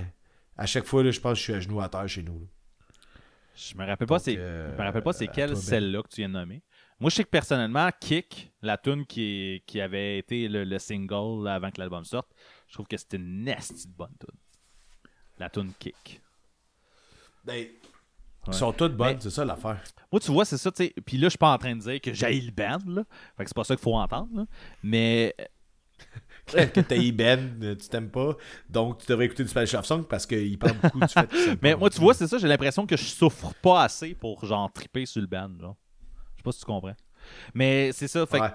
à 0.57 0.67
chaque 0.67 0.85
fois, 0.85 1.03
là, 1.05 1.11
je 1.11 1.21
pense 1.21 1.33
que 1.35 1.39
je 1.39 1.43
suis 1.43 1.55
à 1.55 1.61
genoux 1.61 1.81
à 1.81 1.89
terre 1.89 2.09
chez 2.09 2.23
nous. 2.23 2.39
là. 2.41 2.47
Je 3.55 3.77
me 3.77 3.85
rappelle 3.85 4.09
pas 4.09 4.19
c'est 4.19 4.37
euh, 4.39 4.73
je 4.75 4.79
me 4.81 4.85
rappelle 4.87 5.03
pas 5.03 5.13
c'est 5.13 5.27
quelle 5.29 5.51
Ben. 5.51 5.57
celle-là 5.57 6.03
que 6.03 6.09
tu 6.09 6.17
viens 6.23 6.29
de 6.29 6.35
nommer. 6.35 6.63
Moi, 6.99 7.11
je 7.11 7.17
sais 7.17 7.25
que 7.25 7.29
personnellement, 7.31 7.91
Kick, 8.01 8.51
la 8.63 8.79
tune 8.79 9.05
qui, 9.07 9.63
qui 9.67 9.81
avait 9.81 10.19
été 10.19 10.49
le, 10.49 10.65
le 10.65 10.79
single 10.79 11.45
là, 11.45 11.55
avant 11.55 11.71
que 11.71 11.81
l'album 11.81 12.05
sorte, 12.05 12.31
je 12.69 12.75
trouve 12.75 12.87
que 12.87 12.97
c'était 12.97 13.17
une 13.19 13.45
nasty 13.45 13.87
bonne 13.89 14.15
tune. 14.19 14.39
La 15.43 15.51
tune 15.51 15.73
Kick. 15.77 16.21
Ben, 17.45 17.67
Ils 18.47 18.55
sont 18.55 18.73
toutes 18.73 18.97
bonnes, 18.97 19.21
c'est 19.21 19.31
ça 19.31 19.45
l'affaire. 19.45 19.83
Moi, 20.13 20.21
tu 20.21 20.31
vois, 20.31 20.45
c'est 20.45 20.57
ça, 20.57 20.71
tu 20.71 20.85
sais. 20.85 20.95
Puis 21.05 21.17
là, 21.17 21.25
je 21.25 21.31
suis 21.31 21.39
pas 21.39 21.53
en 21.53 21.59
train 21.59 21.75
de 21.75 21.81
dire 21.81 22.01
que 22.01 22.15
j'ai 22.15 22.41
le 22.41 22.53
band, 22.53 22.79
là. 22.87 23.03
Fait 23.37 23.43
que 23.43 23.51
c'est 23.51 23.57
pas 23.57 23.65
ça 23.65 23.75
qu'il 23.75 23.83
faut 23.83 23.97
entendre, 23.97 24.29
là. 24.33 24.45
Mais 24.85 25.35
que 26.47 26.81
t'as 26.81 27.11
Ben, 27.13 27.77
tu 27.77 27.89
t'aimes 27.89 28.11
pas, 28.11 28.37
donc 28.71 28.99
tu 28.99 29.07
devrais 29.07 29.25
écouter 29.25 29.43
du 29.43 29.49
Spanish 29.49 29.73
Love 29.73 29.85
Song 29.85 30.05
parce 30.09 30.27
qu'il 30.27 30.57
parle 30.61 30.77
beaucoup 30.79 31.01
du 31.01 31.09
fait 31.09 31.29
Mais 31.61 31.75
moi, 31.75 31.91
tu 31.91 31.99
vois, 32.01 32.15
c'est 32.15 32.29
ça, 32.29 32.39
j'ai 32.39 32.47
l'impression 32.47 32.87
que 32.87 32.97
je 32.97 33.05
souffre 33.05 33.53
pas 33.55 33.83
assez 33.83 34.15
pour, 34.15 34.45
genre, 34.45 34.71
triper 34.73 35.07
sur 35.07 35.21
le 35.23 35.27
band. 35.27 35.51
Je 35.59 35.67
sais 35.67 36.43
pas 36.45 36.53
si 36.53 36.61
tu 36.61 36.67
comprends. 36.67 36.95
Mais 37.53 37.91
c'est 37.93 38.07
ça, 38.09 38.25
fait 38.27 38.39
que, 38.39 38.45
Ouais. 38.45 38.51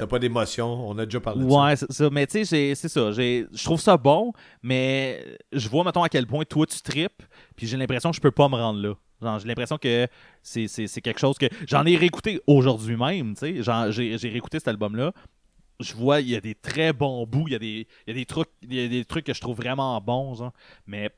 T'as 0.00 0.06
pas 0.06 0.18
d'émotion, 0.18 0.88
on 0.88 0.98
a 0.98 1.04
déjà 1.04 1.20
parlé 1.20 1.44
de 1.44 1.50
Ouais, 1.50 1.76
c'est 1.76 1.90
ça. 1.90 2.08
Mais 2.10 2.26
tu 2.26 2.44
sais, 2.44 2.74
c'est 2.74 2.88
ça. 2.88 3.12
Je 3.12 3.64
trouve 3.64 3.80
ça 3.80 3.96
bon, 3.96 4.32
mais 4.62 5.38
je 5.52 5.68
vois, 5.68 5.84
mettons, 5.84 6.02
à 6.02 6.08
quel 6.08 6.26
point 6.26 6.44
toi, 6.44 6.66
tu 6.66 6.80
tripes, 6.80 7.22
puis 7.56 7.66
j'ai 7.66 7.76
l'impression 7.76 8.10
que 8.10 8.16
je 8.16 8.20
peux 8.20 8.30
pas 8.30 8.48
me 8.48 8.56
rendre 8.56 8.80
là. 8.80 9.38
J'ai 9.38 9.48
l'impression 9.48 9.76
que 9.76 10.06
c'est 10.42 11.00
quelque 11.02 11.20
chose 11.20 11.36
que... 11.36 11.46
J'en 11.66 11.84
ai 11.84 11.96
réécouté 11.96 12.40
aujourd'hui 12.46 12.96
même, 12.96 13.34
tu 13.34 13.62
sais. 13.62 13.92
J'ai 13.92 14.18
j'ai 14.18 14.28
réécouté 14.28 14.58
cet 14.58 14.68
album-là. 14.68 15.12
Je 15.78 15.94
vois, 15.94 16.20
il 16.20 16.28
y 16.28 16.36
a 16.36 16.40
des 16.40 16.54
très 16.54 16.92
bons 16.92 17.26
bouts, 17.26 17.48
il 17.48 17.52
y 17.52 17.56
a 17.56 17.58
des, 17.58 17.86
il 18.06 18.08
y 18.08 18.10
a 18.10 18.14
des 18.14 18.26
trucs 18.26 18.48
il 18.62 18.74
y 18.74 18.84
a 18.84 18.88
des 18.88 19.04
trucs 19.04 19.24
que 19.24 19.32
je 19.32 19.40
trouve 19.40 19.56
vraiment 19.56 19.98
bons, 20.00 20.34
genre. 20.34 20.52
Mais 20.86 21.10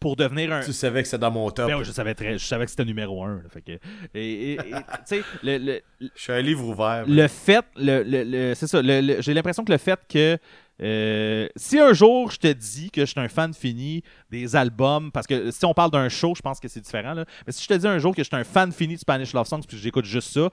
pour 0.00 0.16
devenir 0.16 0.52
un. 0.52 0.60
Tu 0.62 0.72
savais 0.72 1.02
que 1.02 1.08
c'était 1.08 1.18
dans 1.20 1.30
mon 1.30 1.50
top. 1.50 1.68
Ben 1.68 1.76
oui, 1.78 1.84
je 1.84 1.92
savais 1.92 2.14
très, 2.14 2.38
je 2.38 2.44
savais 2.44 2.64
que 2.64 2.70
c'était 2.70 2.84
numéro 2.84 3.22
un. 3.22 3.36
là, 3.36 3.42
fait 3.50 3.60
que, 3.62 3.72
et, 4.14 4.52
et- 4.52 4.52
et, 4.54 4.58
tu 4.58 4.70
sais, 5.04 5.22
le, 5.42 5.58
le, 5.58 5.80
Je 6.00 6.08
suis 6.22 6.32
un 6.32 6.40
livre 6.40 6.64
ouvert. 6.66 7.04
le 7.06 7.28
fait, 7.28 7.64
le, 7.76 8.02
le- 8.02 8.24
le- 8.24 8.54
c'est 8.54 8.66
ça, 8.66 8.80
j'ai 8.82 9.34
l'impression 9.34 9.64
que 9.64 9.72
le 9.72 9.78
fait 9.78 10.00
que 10.08 10.38
euh, 10.82 11.46
si 11.56 11.78
un 11.78 11.92
jour 11.92 12.30
je 12.30 12.38
te 12.38 12.50
dis 12.50 12.90
que 12.90 13.02
je 13.02 13.10
suis 13.10 13.20
un 13.20 13.28
fan 13.28 13.52
fini 13.52 14.02
des 14.30 14.56
albums, 14.56 15.12
parce 15.12 15.26
que 15.26 15.50
si 15.50 15.64
on 15.66 15.74
parle 15.74 15.90
d'un 15.90 16.08
show, 16.08 16.32
je 16.34 16.40
pense 16.40 16.58
que 16.58 16.68
c'est 16.68 16.80
différent, 16.80 17.12
là, 17.12 17.26
mais 17.46 17.52
si 17.52 17.62
je 17.62 17.68
te 17.68 17.74
dis 17.74 17.86
un 17.86 17.98
jour 17.98 18.14
que 18.14 18.22
je 18.22 18.28
suis 18.28 18.36
un 18.36 18.44
fan 18.44 18.72
fini 18.72 18.94
de 18.94 19.00
Spanish 19.00 19.34
Love 19.34 19.46
Songs 19.46 19.60
puis 19.68 19.76
j'écoute 19.76 20.06
juste 20.06 20.32
ça, 20.32 20.48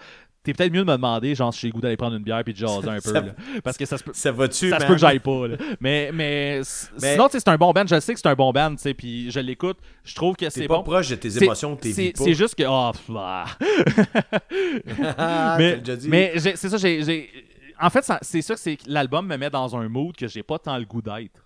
t'es 0.48 0.54
peut-être 0.54 0.72
mieux 0.72 0.80
de 0.80 0.86
me 0.90 0.94
demander, 0.96 1.36
genre, 1.36 1.54
si 1.54 1.60
j'ai 1.62 1.68
le 1.68 1.74
goût 1.74 1.82
d'aller 1.82 1.98
prendre 1.98 2.16
une 2.16 2.24
bière 2.24 2.42
puis 2.44 2.54
de 2.54 2.58
jaser 2.58 2.88
un 2.88 2.96
peu, 3.02 3.12
Ça- 3.12 3.22
là. 3.22 3.34
parce 3.64 3.78
que 3.78 3.86
ça 3.86 3.98
se 3.98 4.04
peut. 4.04 4.12
Ça 4.14 4.32
va-tu, 4.32 4.70
Ça 4.70 4.80
se 4.80 4.86
peut 4.86 4.94
que 4.94 5.00
j'aille 5.00 5.20
pas, 5.20 5.48
là. 5.48 5.58
Mais, 5.82 6.12
mais, 6.14 6.62
sinon, 6.64 7.28
c'est 7.30 7.48
un 7.48 7.58
bon 7.58 7.72
band. 7.74 7.84
Je 7.88 8.00
sais 8.00 8.14
que 8.14 8.20
c'est 8.20 8.28
un 8.30 8.36
bon 8.36 8.52
band, 8.52 8.72
tu 8.76 8.82
sais, 8.82 8.94
puis 8.94 9.30
je 9.30 9.40
l'écoute. 9.40 9.78
Je 10.04 10.16
trouve 10.16 10.36
que 10.36 10.46
T'es 10.46 10.50
c'est 10.52 10.68
pas 10.68 10.78
bon. 10.78 10.84
proche 10.84 11.10
de 11.10 11.16
tes 11.16 11.44
émotions, 11.44 11.76
t'es 11.76 11.92
C'est 11.92 12.34
juste 12.34 12.56
que. 12.56 12.64
Oh, 12.68 12.92
ah. 15.18 15.56
Mais 15.60 15.82
mais 16.08 16.34
c'est 16.40 16.70
ça, 16.70 16.78
j'ai. 16.78 17.30
En 17.80 17.90
fait, 17.90 18.04
ça- 18.04 18.20
c'est 18.22 18.42
sûr 18.42 18.56
que 18.56 18.62
c'est 18.62 18.78
que 18.78 18.84
l'album 18.88 19.28
me 19.28 19.38
met 19.38 19.50
dans 19.50 19.76
un 19.76 19.88
mood 19.88 20.16
que 20.16 20.28
j'ai 20.28 20.42
pas 20.44 20.58
tant 20.58 20.78
le 20.78 20.86
goût 20.86 21.02
d'être. 21.02 21.44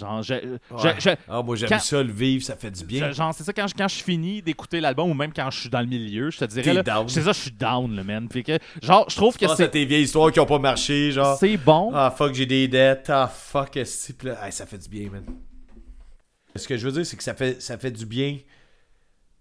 Genre, 0.00 0.22
je, 0.22 0.34
je- 0.34 0.74
Ouais. 0.74 0.94
je- 0.98 1.10
Ah, 1.28 1.42
moi, 1.42 1.54
j'aime 1.56 1.68
quand- 1.68 1.78
ça, 1.78 2.02
le 2.02 2.10
vivre, 2.12 2.42
ça 2.44 2.56
fait 2.56 2.70
du 2.70 2.84
bien. 2.84 3.08
je- 3.08 3.12
genre, 3.16 3.32
c'est 3.34 3.44
ça, 3.44 3.52
quand 3.52 3.66
je, 3.68 3.74
quand 3.74 3.86
je 3.88 4.02
finis 4.02 4.42
d'écouter 4.42 4.80
l'album 4.80 5.10
ou 5.10 5.14
même 5.14 5.32
quand 5.32 5.50
je 5.50 5.60
suis 5.60 5.68
dans 5.68 5.80
le 5.80 5.86
milieu, 5.86 6.30
je 6.30 6.38
te 6.38 6.44
dirais. 6.46 6.82
C'est 7.08 7.22
ça, 7.22 7.32
je 7.32 7.38
suis 7.40 7.50
down, 7.52 7.94
le 7.94 8.02
man. 8.02 8.28
Fait 8.30 8.42
que, 8.42 8.58
genre, 8.82 9.04
je 9.08 9.16
trouve 9.16 9.36
que 9.36 9.44
à 9.46 9.54
c'est 9.56 9.68
tes 9.70 9.84
vieilles 9.84 10.04
histoires 10.04 10.32
qui 10.32 10.40
ont 10.40 10.46
pas 10.46 10.58
marché, 10.58 11.12
genre. 11.12 11.36
c'est 11.38 11.56
bon. 11.56 11.90
Ah, 11.94 12.10
fuck, 12.16 12.34
j'ai 12.34 12.46
des 12.46 12.66
dettes. 12.68 13.10
Ah, 13.10 13.28
fuck, 13.28 13.76
est 13.76 13.80
hey, 14.42 14.52
ça 14.52 14.66
fait 14.66 14.78
du 14.78 14.88
bien, 14.88 15.10
man. 15.10 15.24
Ce 16.56 16.66
que 16.66 16.76
je 16.76 16.86
veux 16.86 16.92
dire, 16.92 17.06
c'est 17.06 17.16
que 17.16 17.22
ça 17.22 17.34
fait, 17.34 17.62
ça 17.62 17.78
fait 17.78 17.92
du 17.92 18.06
bien 18.06 18.36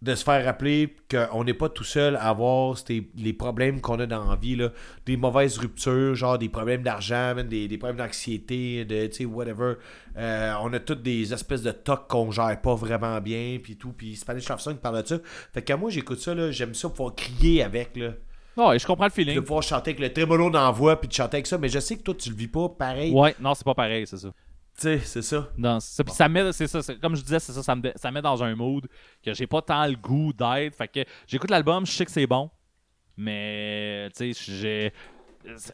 de 0.02 0.16
se 0.16 0.24
faire 0.24 0.46
rappeler 0.46 0.96
qu'on 1.12 1.44
n'est 1.44 1.54
pas 1.54 1.68
tout 1.68 1.84
seul 1.84 2.16
à 2.16 2.30
avoir 2.30 2.76
les 3.16 3.34
problèmes 3.34 3.82
qu'on 3.82 4.00
a 4.00 4.06
dans 4.06 4.30
la 4.30 4.36
vie, 4.38 4.56
là. 4.56 4.70
Des 5.06 5.18
mauvaises 5.18 5.58
ruptures, 5.58 6.16
genre 6.16 6.38
des 6.38 6.48
problèmes 6.48 6.84
d'argent, 6.84 7.36
des, 7.36 7.68
des 7.68 7.78
problèmes 7.78 7.98
d'anxiété, 7.98 8.86
de, 8.86 9.08
tu 9.08 9.14
sais, 9.14 9.26
whatever. 9.26 9.74
Euh, 10.18 10.54
on 10.62 10.72
a 10.72 10.80
toutes 10.80 11.02
des 11.02 11.34
espèces 11.34 11.64
de 11.64 11.72
tocs 11.72 12.08
qu'on 12.08 12.32
gère 12.32 12.62
pas 12.62 12.76
vraiment 12.76 13.20
bien, 13.20 13.58
puis 13.62 13.76
tout. 13.76 13.92
Puis 13.92 14.16
Spanish 14.16 14.48
Love 14.48 14.62
Song 14.62 14.78
parle 14.78 15.02
de 15.02 15.08
ça. 15.08 15.18
Fait 15.54 15.62
que 15.62 15.74
moi, 15.74 15.90
j'écoute 15.90 16.20
ça, 16.20 16.34
là, 16.34 16.50
j'aime 16.52 16.74
ça 16.74 16.90
pouvoir 16.90 17.16
crier 17.16 17.64
avec, 17.64 17.98
là. 17.98 18.12
Ouais, 18.56 18.80
je 18.80 18.86
comprends 18.86 19.06
le 19.06 19.12
feeling. 19.12 19.36
de 19.36 19.42
pouvoir 19.42 19.64
chanter 19.64 19.92
avec 19.92 20.18
le 20.18 20.50
la 20.52 20.72
voix, 20.72 21.00
puis 21.00 21.08
de 21.08 21.14
chanter 21.14 21.38
avec 21.38 21.48
ça. 21.48 21.58
Mais 21.58 21.70
je 21.70 21.80
sais 21.80 21.98
que 21.98 22.04
toi, 22.04 22.14
tu 22.14 22.30
le 22.30 22.36
vis 22.36 22.48
pas 22.48 22.70
pareil. 22.70 23.14
Ouais, 23.14 23.36
non, 23.40 23.54
c'est 23.54 23.64
pas 23.64 23.76
pareil, 23.76 24.06
c'est 24.08 24.18
ça. 24.18 24.30
Tu 24.80 24.84
sais, 24.84 25.00
c'est 25.00 25.22
ça. 25.22 25.50
Ça. 26.08 26.30
Met, 26.30 26.54
c'est 26.54 26.68
ça, 26.68 26.80
comme 27.02 27.16
je 27.16 27.22
disais, 27.22 27.40
c'est 27.40 27.52
ça, 27.52 27.62
ça 27.62 27.76
me, 27.76 27.92
ça 27.96 28.12
met 28.12 28.22
dans 28.22 28.42
un 28.42 28.56
mood 28.56 28.88
que 29.22 29.34
j'ai 29.34 29.46
pas 29.46 29.62
tant 29.62 29.86
le 29.86 29.96
goût 29.96 30.32
d'être. 30.32 30.74
Fait 30.76 30.88
que 30.88 31.04
j'écoute 31.28 31.50
l'album, 31.50 31.86
je 31.86 31.92
sais 31.92 32.06
que 32.06 32.12
c'est 32.12 32.28
bon, 32.28 32.50
mais 33.18 34.10
tu 34.16 34.34
sais, 34.34 34.52
j'ai. 34.62 34.94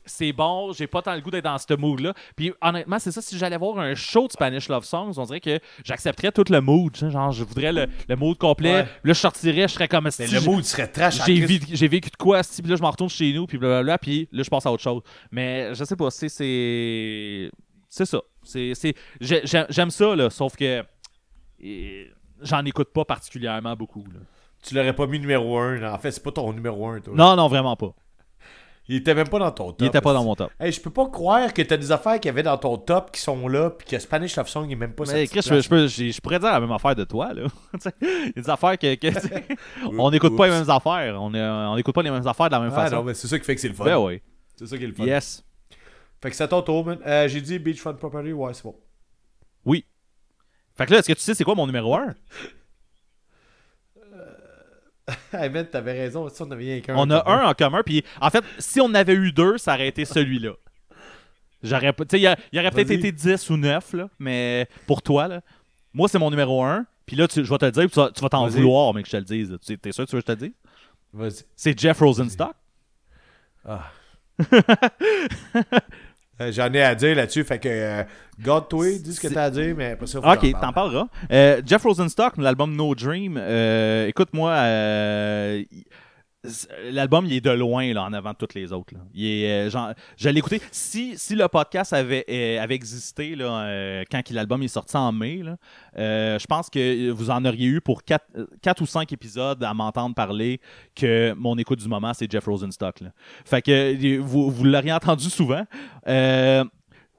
C'est 0.05 0.31
bon, 0.31 0.71
j'ai 0.73 0.87
pas 0.87 1.01
tant 1.01 1.13
le 1.15 1.21
goût 1.21 1.31
d'être 1.31 1.43
dans 1.43 1.57
ce 1.57 1.73
mood-là. 1.75 2.13
Puis 2.35 2.53
honnêtement, 2.61 2.97
c'est 2.97 3.11
ça, 3.11 3.21
si 3.21 3.37
j'allais 3.37 3.57
voir 3.57 3.79
un 3.79 3.93
show 3.93 4.27
de 4.27 4.31
Spanish 4.31 4.69
Love 4.69 4.85
Songs, 4.85 5.13
on 5.17 5.23
dirait 5.23 5.39
que 5.39 5.59
j'accepterais 5.83 6.31
tout 6.31 6.45
le 6.49 6.61
mood. 6.61 6.95
Genre, 6.95 7.31
je 7.31 7.43
voudrais 7.43 7.73
le, 7.73 7.87
le 8.07 8.15
mood 8.15 8.37
complet. 8.37 8.73
Ouais. 8.73 8.87
Là, 9.03 9.13
je 9.13 9.19
sortirais, 9.19 9.67
je 9.67 9.73
serais 9.73 9.87
comme 9.87 10.05
Mais 10.05 10.11
si 10.11 10.27
le 10.27 10.39
mood 10.41 10.63
serait 10.63 10.87
trash 10.87 11.25
j'ai 11.25 11.41
vécu, 11.41 11.65
j'ai 11.71 11.87
vécu 11.87 12.09
de 12.09 12.15
quoi, 12.15 12.37
asti, 12.37 12.61
puis 12.61 12.69
là 12.69 12.77
je 12.77 12.81
m'en 12.81 12.91
retourne 12.91 13.09
chez 13.09 13.33
nous, 13.33 13.47
puis 13.47 13.57
blablabla, 13.57 13.97
puis 13.97 14.29
là 14.31 14.43
je 14.43 14.49
passe 14.49 14.65
à 14.65 14.71
autre 14.71 14.83
chose. 14.83 15.01
Mais 15.31 15.73
je 15.73 15.83
sais 15.83 15.95
pas, 15.95 16.11
c'est 16.11 16.29
c'est 16.29 17.49
c'est 17.89 18.05
ça. 18.05 18.21
J'aime 19.21 19.89
ça 19.91 20.15
là, 20.15 20.29
sauf 20.29 20.55
que 20.55 20.83
j'en 22.41 22.65
écoute 22.65 22.91
pas 22.93 23.05
particulièrement 23.05 23.75
beaucoup. 23.75 24.03
là. 24.13 24.19
Tu 24.63 24.73
l'aurais 24.73 24.95
pas 24.95 25.05
mis 25.07 25.19
numéro 25.19 25.57
1. 25.59 25.83
En 25.93 25.97
fait, 25.99 26.11
c'est 26.11 26.23
pas 26.23 26.31
ton 26.31 26.51
numéro 26.51 26.87
1, 26.87 27.01
toi. 27.01 27.13
Non, 27.15 27.35
non, 27.35 27.47
vraiment 27.47 27.75
pas. 27.75 27.93
Il 28.87 28.97
était 28.97 29.15
même 29.15 29.27
pas 29.27 29.39
dans 29.39 29.49
ton 29.51 29.69
top. 29.69 29.77
Il 29.81 29.87
était 29.87 30.01
pas 30.01 30.13
dans 30.13 30.23
mon 30.23 30.35
top. 30.35 30.51
Hey, 30.59 30.71
je 30.71 30.79
peux 30.79 30.91
pas 30.91 31.07
croire 31.09 31.51
que 31.53 31.61
t'as 31.63 31.77
des 31.77 31.91
affaires 31.91 32.19
qu'il 32.19 32.25
y 32.27 32.29
avait 32.29 32.43
dans 32.43 32.57
ton 32.57 32.77
top 32.77 33.11
qui 33.11 33.19
sont 33.19 33.47
là, 33.47 33.71
puis 33.71 33.87
que 33.87 33.97
Spanish 33.97 34.35
Love 34.35 34.47
Song 34.47 34.69
est 34.71 34.75
même 34.75 34.93
pas 34.93 35.05
Mais 35.11 35.25
Chris, 35.25 35.41
je, 35.43 35.59
je 35.59 35.67
peux- 35.69 35.87
je- 35.87 36.11
je 36.11 36.21
pourrais 36.21 36.37
dire 36.37 36.51
la 36.51 36.59
même 36.59 36.71
affaire 36.71 36.95
de 36.95 37.03
toi 37.03 37.33
là. 37.33 37.47
Il 38.01 38.07
y 38.35 38.39
a 38.39 38.41
des 38.43 38.49
affaires 38.49 38.77
que, 38.77 38.95
on 39.97 40.11
n'écoute 40.11 40.37
pas 40.37 40.45
les 40.47 40.53
mêmes 40.53 40.69
affaires. 40.69 41.19
On 41.19 41.75
n'écoute 41.75 41.95
pas 41.95 42.03
les 42.03 42.11
mêmes 42.11 42.27
affaires 42.27 42.47
de 42.47 42.51
la 42.51 42.59
même 42.59 42.71
Ah 42.75 42.87
façon. 42.87 43.03
c'est 43.15 43.27
ça 43.27 43.39
qui 43.39 43.45
fait 43.45 43.55
que 43.55 43.61
c'est 43.61 43.69
le 43.69 43.73
fun. 43.73 43.85
ben 43.85 43.97
oui. 43.97 44.21
C'est 44.55 44.67
ça 44.67 44.77
qui 44.77 44.83
est 44.83 44.87
le 44.87 44.93
fun. 44.93 45.03
Yes. 45.05 45.43
Fait 46.25 46.31
que 46.31 46.37
c'est 46.37 46.47
ton 46.47 46.63
tour, 46.63 46.83
man. 46.83 46.97
Euh, 47.05 47.27
J'ai 47.27 47.39
dit 47.39 47.59
Beachfront 47.59 47.93
Property, 47.93 48.33
ouais, 48.33 48.51
c'est 48.55 48.63
bon. 48.63 48.75
Oui. 49.63 49.85
Fait 50.75 50.87
que 50.87 50.91
là, 50.91 50.97
est-ce 50.97 51.07
que 51.07 51.13
tu 51.13 51.19
sais 51.19 51.35
c'est 51.35 51.43
quoi 51.43 51.53
mon 51.53 51.67
numéro 51.67 51.95
1? 51.95 52.15
hey, 55.33 55.51
man, 55.51 55.67
t'avais 55.69 55.91
raison. 55.91 56.27
Si 56.29 56.41
on 56.41 56.49
avait 56.49 56.81
qu'un. 56.81 56.95
On 56.95 57.11
a 57.11 57.31
un 57.31 57.45
en 57.47 57.53
commun, 57.53 57.83
puis 57.85 58.03
en 58.19 58.31
fait, 58.31 58.43
si 58.57 58.81
on 58.81 58.91
avait 58.95 59.13
eu 59.13 59.31
deux, 59.33 59.59
ça 59.59 59.75
aurait 59.75 59.87
été 59.87 60.03
celui-là. 60.03 60.53
J'aurais 61.61 61.93
pas. 61.93 62.05
Tu 62.05 62.17
sais, 62.19 62.35
il 62.51 62.59
aurait 62.59 62.71
peut-être 62.71 62.89
été 62.89 63.11
10 63.11 63.47
ou 63.51 63.57
9, 63.57 63.93
là, 63.93 64.09
mais 64.17 64.67
pour 64.87 65.03
toi, 65.03 65.27
là, 65.27 65.41
moi, 65.93 66.07
c'est 66.07 66.17
mon 66.17 66.31
numéro 66.31 66.63
1. 66.63 66.87
Puis 67.05 67.15
là, 67.15 67.27
tu- 67.27 67.45
je 67.45 67.49
vais 67.51 67.59
te 67.59 67.65
le 67.65 67.71
dire, 67.71 67.83
tu 67.87 67.99
vas, 67.99 68.09
tu 68.09 68.19
vas 68.21 68.29
t'en 68.29 68.47
vouloir, 68.47 68.95
mais 68.95 69.03
que 69.03 69.07
je 69.09 69.11
te 69.11 69.17
le 69.17 69.25
dise. 69.25 69.55
Tu 69.63 69.77
T'es 69.77 69.91
sûr 69.91 70.05
que 70.05 70.09
tu 70.09 70.15
veux 70.15 70.23
que 70.23 70.31
je 70.31 70.33
te 70.33 70.43
le 70.43 70.47
dise? 70.47 70.57
Vas-y. 71.13 71.45
C'est 71.55 71.79
Jeff 71.79 71.99
Rosenstock. 71.99 72.55
Ah. 73.63 73.91
Euh, 76.41 76.51
J'en 76.51 76.71
ai 76.73 76.81
à 76.81 76.95
dire 76.95 77.15
là-dessus, 77.15 77.43
fait 77.45 77.59
que 77.59 77.69
euh, 77.69 78.03
garde-toi, 78.39 78.97
dis 78.99 79.13
ce 79.13 79.21
que 79.21 79.27
t'as 79.33 79.43
à 79.45 79.49
dire, 79.49 79.73
mais 79.77 79.91
après 79.91 80.05
ça, 80.07 80.21
faut 80.21 80.27
Ok, 80.29 80.41
t'en 80.51 80.59
parle. 80.59 80.73
parleras. 80.73 81.07
Euh, 81.31 81.61
Jeff 81.65 81.81
Rosenstock, 81.83 82.33
l'album 82.37 82.75
No 82.75 82.93
Dream. 82.93 83.37
euh, 83.39 84.07
écoute-moi, 84.07 84.51
euh, 84.51 85.63
l'album, 86.91 87.25
il 87.25 87.33
est 87.33 87.41
de 87.41 87.51
loin 87.51 87.93
là, 87.93 88.03
en 88.03 88.13
avant 88.13 88.31
de 88.31 88.37
toutes 88.37 88.53
les 88.53 88.71
autres. 88.71 88.93
là. 88.93 88.99
Il 89.13 89.25
est, 89.25 89.67
euh, 89.67 89.69
genre, 89.69 89.93
je 90.17 90.29
l'ai. 90.29 90.41
Si, 90.71 91.17
si 91.17 91.35
le 91.35 91.47
podcast 91.47 91.93
avait, 91.93 92.25
euh, 92.29 92.61
avait 92.61 92.75
existé 92.75 93.35
là, 93.35 93.61
euh, 93.65 94.03
quand 94.09 94.29
l'album 94.31 94.61
est 94.63 94.67
sorti 94.67 94.95
en 94.97 95.11
mai, 95.11 95.43
là, 95.43 95.57
je 95.95 96.45
pense 96.45 96.69
que 96.69 97.09
vous 97.11 97.29
en 97.29 97.43
auriez 97.45 97.67
eu 97.67 97.81
pour 97.81 98.03
4, 98.03 98.81
ou 98.81 98.85
5 98.85 99.11
épisodes 99.11 99.63
à 99.63 99.73
m'entendre 99.73 100.15
parler 100.15 100.59
que 100.95 101.33
mon 101.33 101.57
écoute 101.57 101.79
du 101.79 101.87
moment, 101.87 102.13
c'est 102.13 102.31
Jeff 102.31 102.45
Rosenstock. 102.45 103.01
là. 103.01 103.09
Fait 103.45 103.61
que 103.61 104.19
vous, 104.19 104.49
vous 104.51 104.63
l'auriez 104.63 104.93
entendu 104.93 105.29
souvent. 105.29 105.65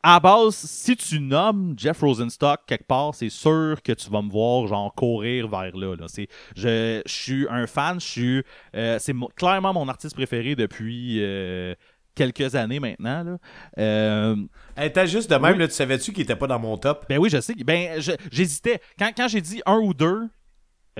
À 0.09 0.21
base, 0.21 0.55
si 0.55 0.95
tu 0.97 1.19
nommes 1.19 1.75
Jeff 1.77 1.99
Rosenstock 2.01 2.61
quelque 2.65 2.87
part, 2.87 3.13
c'est 3.13 3.29
sûr 3.29 3.83
que 3.83 3.91
tu 3.91 4.09
vas 4.09 4.23
me 4.23 4.31
voir 4.31 4.69
genre 4.69 4.95
courir 4.95 5.49
vers 5.49 5.77
là. 5.77 5.97
là. 5.97 6.07
C'est, 6.07 6.29
je, 6.55 7.03
je 7.05 7.13
suis 7.13 7.47
un 7.51 7.67
fan, 7.67 7.99
je 8.01 8.07
suis, 8.07 8.43
euh, 8.77 9.01
c'est 9.01 9.13
mo- 9.13 9.33
clairement 9.35 9.73
mon 9.73 9.89
artiste 9.89 10.15
préféré 10.15 10.55
depuis 10.55 11.19
euh, 11.21 11.75
quelques 12.15 12.55
années 12.55 12.79
maintenant. 12.79 13.25
Là. 13.25 13.39
Euh, 13.79 14.37
Hey, 14.77 14.93
juste 15.09 15.29
de 15.29 15.35
même, 15.35 15.55
Oui. 15.55 15.59
là, 15.59 15.67
tu 15.67 15.75
savais-tu 15.75 16.13
qu'il 16.13 16.23
était 16.23 16.37
pas 16.37 16.47
dans 16.47 16.61
mon 16.61 16.79
top? 16.79 17.05
ben 17.09 17.19
oui, 17.19 17.29
je 17.29 17.41
sais. 17.41 17.55
Ben, 17.65 18.01
j'hésitais. 18.31 18.81
Quand, 18.97 19.11
quand 19.17 19.27
j'ai 19.27 19.41
dit 19.41 19.61
un 19.67 19.79
ou 19.79 19.93
deux, 19.93 20.29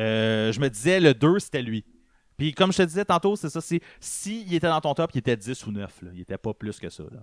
euh, 0.01 0.51
je 0.51 0.59
me 0.59 0.69
disais 0.69 0.99
le 0.99 1.15
2, 1.15 1.39
c'était 1.39 1.63
lui. 1.63 1.85
Puis 2.37 2.53
comme 2.53 2.73
je 2.73 2.79
te 2.79 2.83
disais 2.83 3.05
tantôt, 3.05 3.37
c'est 3.37 3.51
ça. 3.51 3.61
C'est, 3.61 3.81
s'il 4.01 4.53
était 4.53 4.67
dans 4.67 4.81
ton 4.81 4.95
top, 4.95 5.13
il 5.15 5.19
était 5.19 5.37
10 5.37 5.65
ou 5.67 5.71
9. 5.71 6.03
Là. 6.03 6.11
Il 6.13 6.21
était 6.23 6.39
pas 6.39 6.53
plus 6.55 6.81
que 6.81 6.89
ça. 6.91 7.05
Là. 7.05 7.21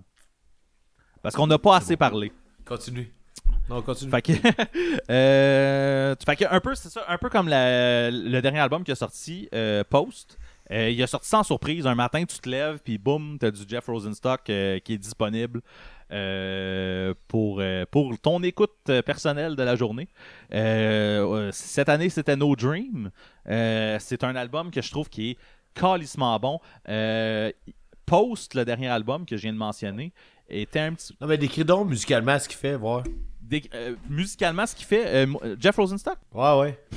Parce 1.24 1.34
qu'on 1.34 1.46
n'a 1.46 1.56
pas 1.58 1.76
assez 1.76 1.96
parlé. 1.96 2.30
Continue. 2.66 3.10
Non, 3.70 3.80
continue. 3.80 4.10
Fait 4.10 4.20
que, 4.20 4.32
euh, 5.10 6.14
fait 6.24 6.36
que 6.36 6.44
un 6.50 6.60
peu, 6.60 6.74
c'est 6.74 6.90
ça, 6.90 7.02
un 7.08 7.16
peu 7.16 7.30
comme 7.30 7.48
la- 7.48 8.10
le 8.10 8.40
dernier 8.42 8.58
album 8.58 8.84
qui 8.84 8.92
a 8.92 8.94
sorti, 8.94 9.48
euh, 9.54 9.82
Post. 9.88 10.38
Euh, 10.70 10.90
il 10.90 11.02
a 11.02 11.06
sorti 11.06 11.26
sans 11.26 11.42
surprise. 11.42 11.86
Un 11.86 11.94
matin, 11.94 12.24
tu 12.26 12.38
te 12.38 12.48
lèves, 12.48 12.78
puis 12.84 12.98
boum, 12.98 13.38
t'as 13.40 13.50
du 13.50 13.62
Jeff 13.66 13.86
Rosenstock 13.86 14.44
qui 14.44 14.52
est 14.52 14.98
disponible 14.98 15.62
pour, 17.28 17.62
pour 17.90 18.18
ton 18.20 18.42
écoute 18.42 18.90
personnelle 19.06 19.56
de 19.56 19.62
la 19.62 19.76
journée. 19.76 20.08
Cette 21.52 21.88
année, 21.88 22.10
c'était 22.10 22.36
No 22.36 22.54
Dream. 22.54 23.10
C'est 23.46 24.24
un 24.24 24.36
album 24.36 24.70
que 24.70 24.82
je 24.82 24.90
trouve 24.90 25.08
qui 25.08 25.30
est 25.30 25.38
calissement 25.74 26.38
bon. 26.38 26.60
Post, 28.06 28.54
le 28.54 28.64
dernier 28.66 28.88
album 28.88 29.24
que 29.24 29.36
je 29.36 29.42
viens 29.42 29.52
de 29.52 29.58
mentionner, 29.58 30.12
était 30.48 30.80
un 30.80 30.94
petit, 30.94 31.16
Non, 31.20 31.26
mais 31.26 31.38
décris 31.38 31.64
donc 31.64 31.88
musicalement 31.88 32.38
ce 32.38 32.48
qu'il 32.48 32.58
fait, 32.58 32.76
voir. 32.76 33.04
Euh, 33.74 33.94
musicalement, 34.08 34.66
ce 34.66 34.74
qu'il 34.74 34.86
fait, 34.86 35.06
euh, 35.06 35.26
mo- 35.26 35.40
Jeff 35.60 35.76
Rosenstock, 35.76 36.18
Ouais, 36.32 36.58
ouais. 36.60 36.78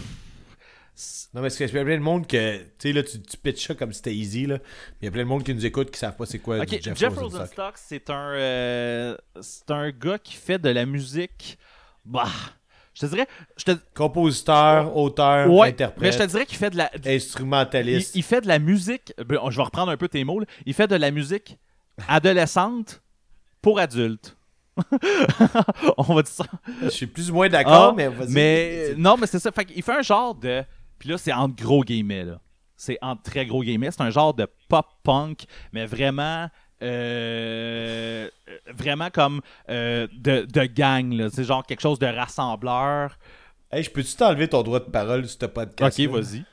Non, 1.33 1.41
mais 1.43 1.51
c'est 1.51 1.67
qu'il 1.67 1.75
y 1.75 1.79
a 1.79 1.83
plein 1.83 1.97
de 1.97 2.01
monde 2.01 2.25
que. 2.25 2.57
Tu 2.57 2.65
sais, 2.79 2.91
là, 2.93 3.03
tu, 3.03 3.21
tu 3.21 3.37
pitches 3.37 3.67
ça 3.67 3.75
comme 3.75 3.91
si 3.91 3.97
c'était 3.97 4.15
easy, 4.15 4.47
là. 4.47 4.55
Mais 4.57 4.97
il 5.03 5.05
y 5.05 5.07
a 5.09 5.11
plein 5.11 5.21
de 5.23 5.27
monde 5.27 5.43
qui 5.43 5.53
nous 5.53 5.63
écoute 5.63 5.91
qui 5.91 5.99
savent 5.99 6.15
pas 6.15 6.25
c'est 6.25 6.39
quoi 6.39 6.57
ok, 6.59 6.67
du 6.69 6.79
Jeff, 6.81 6.97
Jeff, 6.97 7.13
Rosenstock, 7.13 7.39
Rosenstock. 7.41 7.73
c'est 7.75 8.09
un, 8.09 8.31
euh, 8.33 9.17
c'est 9.39 9.69
un 9.69 9.91
gars 9.91 10.17
qui 10.17 10.33
fait 10.35 10.57
de 10.57 10.69
la 10.69 10.87
musique. 10.87 11.59
Bah, 12.03 12.25
je 12.95 13.01
te 13.01 13.05
dirais, 13.05 13.27
je 13.57 13.65
te, 13.65 13.71
Compositeur, 13.93 14.97
auteur, 14.97 15.51
ouais, 15.53 15.67
interprète, 15.69 16.01
mais 16.01 16.11
je 16.11 16.17
te 16.17 16.23
dirais 16.31 16.45
qu'il 16.47 16.57
fait 16.57 16.71
de 16.71 16.77
la, 16.77 16.89
il, 16.95 17.07
instrumentaliste. 17.11 18.15
il 18.15 18.23
fait 18.23 18.41
de 18.41 18.47
la 18.47 18.57
musique. 18.57 19.13
ben, 19.23 19.37
je 19.51 19.57
vais 19.57 19.63
reprendre 19.63 19.91
un 19.91 19.97
peu 19.97 20.07
tes 20.07 20.23
mots. 20.23 20.39
là. 20.39 20.47
Il 20.65 20.73
fait 20.73 20.87
de 20.87 20.95
la 20.95 21.11
musique 21.11 21.59
adolescente 22.07 23.03
pour 23.67 23.79
adultes. 23.81 24.37
On 25.97 26.13
va 26.13 26.21
dire 26.21 26.31
ça. 26.31 26.45
Je 26.83 26.87
suis 26.89 27.05
plus 27.07 27.29
ou 27.29 27.33
moins 27.33 27.49
d'accord, 27.49 27.89
Ah, 27.89 27.93
mais 27.97 28.07
vas-y. 28.07 28.31
mais 28.31 28.93
non, 28.95 29.17
mais 29.17 29.27
c'est 29.27 29.39
ça. 29.39 29.51
Fait 29.51 29.65
qu'il 29.65 29.83
fait 29.83 29.91
un 29.97 30.01
genre 30.01 30.33
de. 30.35 30.63
Puis 30.97 31.09
là, 31.09 31.17
c'est 31.17 31.33
entre 31.33 31.61
gros 31.61 31.83
guillemets, 31.83 32.23
là. 32.23 32.39
C'est 32.77 32.97
entre 33.01 33.23
très 33.23 33.45
gros 33.45 33.61
guillemets. 33.61 33.91
C'est 33.91 33.99
un 34.03 34.09
genre 34.09 34.33
de 34.33 34.47
pop-punk, 34.69 35.43
mais 35.73 35.85
vraiment. 35.85 36.47
euh, 36.81 38.29
vraiment 38.73 39.09
comme 39.09 39.41
euh, 39.69 40.07
de, 40.13 40.45
de 40.49 40.63
gang. 40.63 41.27
C'est 41.29 41.43
genre 41.43 41.65
quelque 41.65 41.81
chose 41.81 41.99
de 41.99 42.05
rassembleur. 42.07 43.17
Hey, 43.69 43.83
je 43.83 43.91
peux-tu 43.91 44.15
t'enlever 44.15 44.47
ton 44.47 44.63
droit 44.63 44.79
de 44.79 44.85
parole 44.85 45.27
sur 45.27 45.37
ce 45.41 45.45
podcast? 45.47 45.99
Ok, 45.99 46.05
vas-y. 46.07 46.45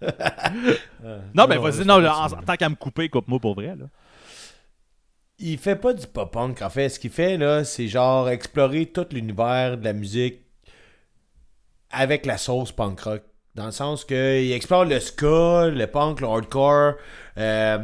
non, 1.34 1.46
ben 1.46 1.58
vas-y, 1.58 1.84
non, 1.84 2.02
en, 2.06 2.24
en 2.24 2.42
tant 2.42 2.56
qu'à 2.56 2.68
me 2.70 2.74
couper, 2.74 3.10
coupe-moi 3.10 3.38
pour 3.38 3.54
vrai, 3.54 3.76
là. 3.76 3.84
Il 5.38 5.58
fait 5.58 5.76
pas 5.76 5.92
du 5.92 6.06
pop-punk. 6.06 6.62
En 6.62 6.70
fait, 6.70 6.88
ce 6.88 6.98
qu'il 6.98 7.10
fait, 7.10 7.36
là, 7.36 7.64
c'est 7.64 7.88
genre 7.88 8.28
explorer 8.28 8.86
tout 8.86 9.06
l'univers 9.12 9.76
de 9.76 9.84
la 9.84 9.92
musique 9.92 10.40
avec 11.90 12.26
la 12.26 12.38
sauce 12.38 12.72
punk 12.72 13.00
rock. 13.00 13.22
Dans 13.54 13.66
le 13.66 13.72
sens 13.72 14.04
qu'il 14.04 14.52
explore 14.52 14.84
le 14.84 15.00
ska, 15.00 15.68
le 15.68 15.86
punk, 15.86 16.20
le 16.20 16.26
hardcore, 16.26 16.94
euh, 17.38 17.78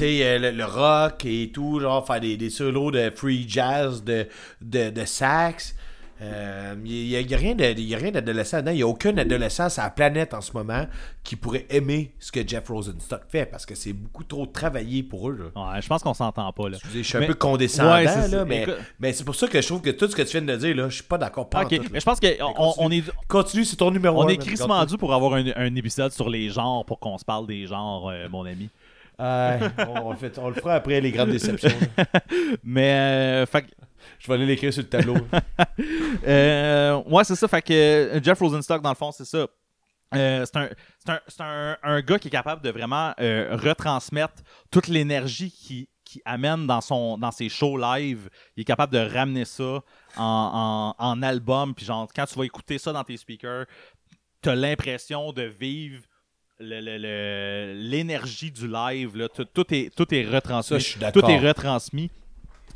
euh, 0.00 0.38
le, 0.38 0.50
le 0.50 0.64
rock 0.64 1.24
et 1.24 1.52
tout, 1.52 1.78
genre 1.78 2.04
faire 2.04 2.20
des, 2.20 2.36
des 2.36 2.50
solos 2.50 2.90
de 2.90 3.10
free 3.14 3.44
jazz, 3.48 4.02
de, 4.02 4.26
de, 4.60 4.90
de 4.90 5.04
sax. 5.04 5.76
Euh, 6.22 6.74
Il 6.84 7.06
n'y 7.08 7.16
a, 7.16 7.18
a 7.18 7.38
rien 7.38 7.54
de- 7.54 7.64
il 7.76 7.88
y 7.88 7.94
a 7.94 7.98
rien 7.98 8.10
d'adolescent 8.12 8.58
dedans. 8.58 8.70
Il 8.70 8.76
n'y 8.76 8.82
a 8.82 8.86
aucun 8.86 9.16
adolescent 9.18 9.68
sur 9.68 9.82
la 9.82 9.90
planète 9.90 10.32
en 10.32 10.40
ce 10.40 10.52
moment 10.52 10.86
qui 11.24 11.34
pourrait 11.36 11.66
aimer 11.70 12.12
ce 12.20 12.30
que 12.30 12.46
Jeff 12.46 12.68
Rosenstock 12.68 13.22
fait 13.28 13.46
parce 13.46 13.66
que 13.66 13.74
c'est 13.74 13.92
beaucoup 13.92 14.22
trop 14.24 14.46
travaillé 14.46 15.02
pour 15.02 15.28
eux. 15.30 15.50
là. 15.54 15.74
Ouais, 15.74 15.82
je 15.82 15.88
pense 15.88 16.02
qu'on 16.02 16.14
s'entend 16.14 16.52
pas, 16.52 16.68
là. 16.68 16.76
Excusez, 16.76 17.02
je 17.02 17.08
suis 17.08 17.18
un 17.18 17.26
peu 17.26 17.34
condescendant, 17.34 17.94
Ouais, 17.94 18.04
là, 18.04 18.44
mais, 18.44 18.62
Écoute- 18.62 18.74
mais 19.00 19.12
c'est 19.12 19.24
pour 19.24 19.34
ça 19.34 19.48
que 19.48 19.60
je 19.60 19.66
trouve 19.66 19.80
que 19.82 19.90
tout 19.90 20.08
ce 20.08 20.14
que 20.16 20.22
tu 20.22 20.38
viens 20.38 20.42
de 20.42 20.56
dire, 20.56 20.76
là, 20.76 20.88
je 20.88 20.94
suis 20.94 21.02
pas 21.04 21.18
d'accord. 21.18 21.48
Pas 21.48 21.60
en 21.60 21.62
Ok, 21.64 21.70
tout, 21.76 21.82
là. 21.82 21.88
mais 21.92 22.00
je 22.00 22.04
pense 22.04 22.20
qu'on 22.20 22.28
on, 22.58 22.74
on 22.78 22.90
est, 22.90 23.02
Continue, 23.28 23.64
c'est 23.64 23.76
ton 23.76 23.90
numéro 23.90 24.22
on 24.22 24.26
un, 24.26 24.28
est 24.28 24.36
crissement 24.36 24.84
dû 24.86 24.96
pour 24.96 25.12
avoir 25.14 25.34
un, 25.34 25.44
un 25.56 25.74
épisode 25.74 26.12
sur 26.12 26.28
les 26.30 26.48
genres 26.48 26.84
pour 26.84 27.00
qu'on 27.00 27.18
se 27.18 27.24
parle 27.24 27.46
des 27.46 27.66
genres, 27.66 28.08
euh, 28.10 28.28
mon 28.30 28.44
ami. 28.44 28.68
on, 29.18 30.10
le 30.10 30.16
fait- 30.16 30.38
on 30.38 30.48
le 30.48 30.54
fera 30.54 30.74
après 30.74 31.00
les 31.00 31.10
grandes 31.10 31.30
déceptions. 31.30 31.70
Mais, 32.64 32.92
euh, 32.92 33.46
fait 33.46 33.64
Je 34.24 34.28
vais 34.28 34.34
aller 34.34 34.46
l'écrire 34.46 34.72
sur 34.72 34.82
le 34.82 34.88
tableau. 34.88 35.16
euh, 36.26 37.02
ouais, 37.06 37.24
c'est 37.24 37.34
ça. 37.36 37.46
Fait 37.48 37.60
que 37.62 37.72
euh, 37.72 38.22
Jeff 38.22 38.38
Rosenstock, 38.38 38.80
dans 38.82 38.88
le 38.90 38.94
fond, 38.96 39.12
c'est 39.12 39.26
ça. 39.26 39.46
Euh, 40.14 40.44
c'est 40.46 40.56
un, 40.56 40.68
c'est 41.04 41.10
un, 41.12 41.20
c'est 41.26 41.40
un- 41.42 41.76
un 41.82 42.00
gars 42.00 42.18
qui 42.18 42.28
est 42.28 42.30
capable 42.30 42.62
de 42.62 42.70
vraiment 42.70 43.12
euh, 43.20 43.56
retransmettre 43.60 44.42
toute 44.70 44.88
l'énergie 44.88 45.50
qu'il 45.50 45.86
qui 46.04 46.20
amène 46.26 46.66
dans, 46.66 46.80
son, 46.82 47.16
dans 47.18 47.32
ses 47.32 47.48
shows 47.48 47.76
live. 47.78 48.28
Il 48.56 48.60
est 48.60 48.64
capable 48.64 48.92
de 48.92 48.98
ramener 48.98 49.44
ça 49.46 49.80
en, 50.16 50.94
en, 50.98 51.04
en 51.04 51.22
album. 51.22 51.74
Puis 51.74 51.86
genre, 51.86 52.06
quand 52.14 52.26
tu 52.26 52.38
vas 52.38 52.44
écouter 52.44 52.78
ça 52.78 52.92
dans 52.92 53.02
tes 53.02 53.16
speakers, 53.16 53.64
tu 54.42 54.50
as 54.50 54.54
l'impression 54.54 55.32
de 55.32 55.42
vivre 55.42 56.02
le- 56.60 56.80
le- 56.80 56.98
le- 56.98 57.72
l'énergie 57.74 58.52
du 58.52 58.68
live. 58.68 59.16
Là. 59.16 59.28
Tout, 59.28 59.46
tout 59.46 59.64
est, 59.74 59.92
tout 59.96 60.14
est 60.14 60.24
retransmis. 60.24 60.68
Ça, 60.68 60.78
je 60.78 60.84
suis 60.90 61.00
d'accord. 61.00 61.22
Tout 61.22 61.28
est 61.30 61.38
retransmis. 61.38 62.10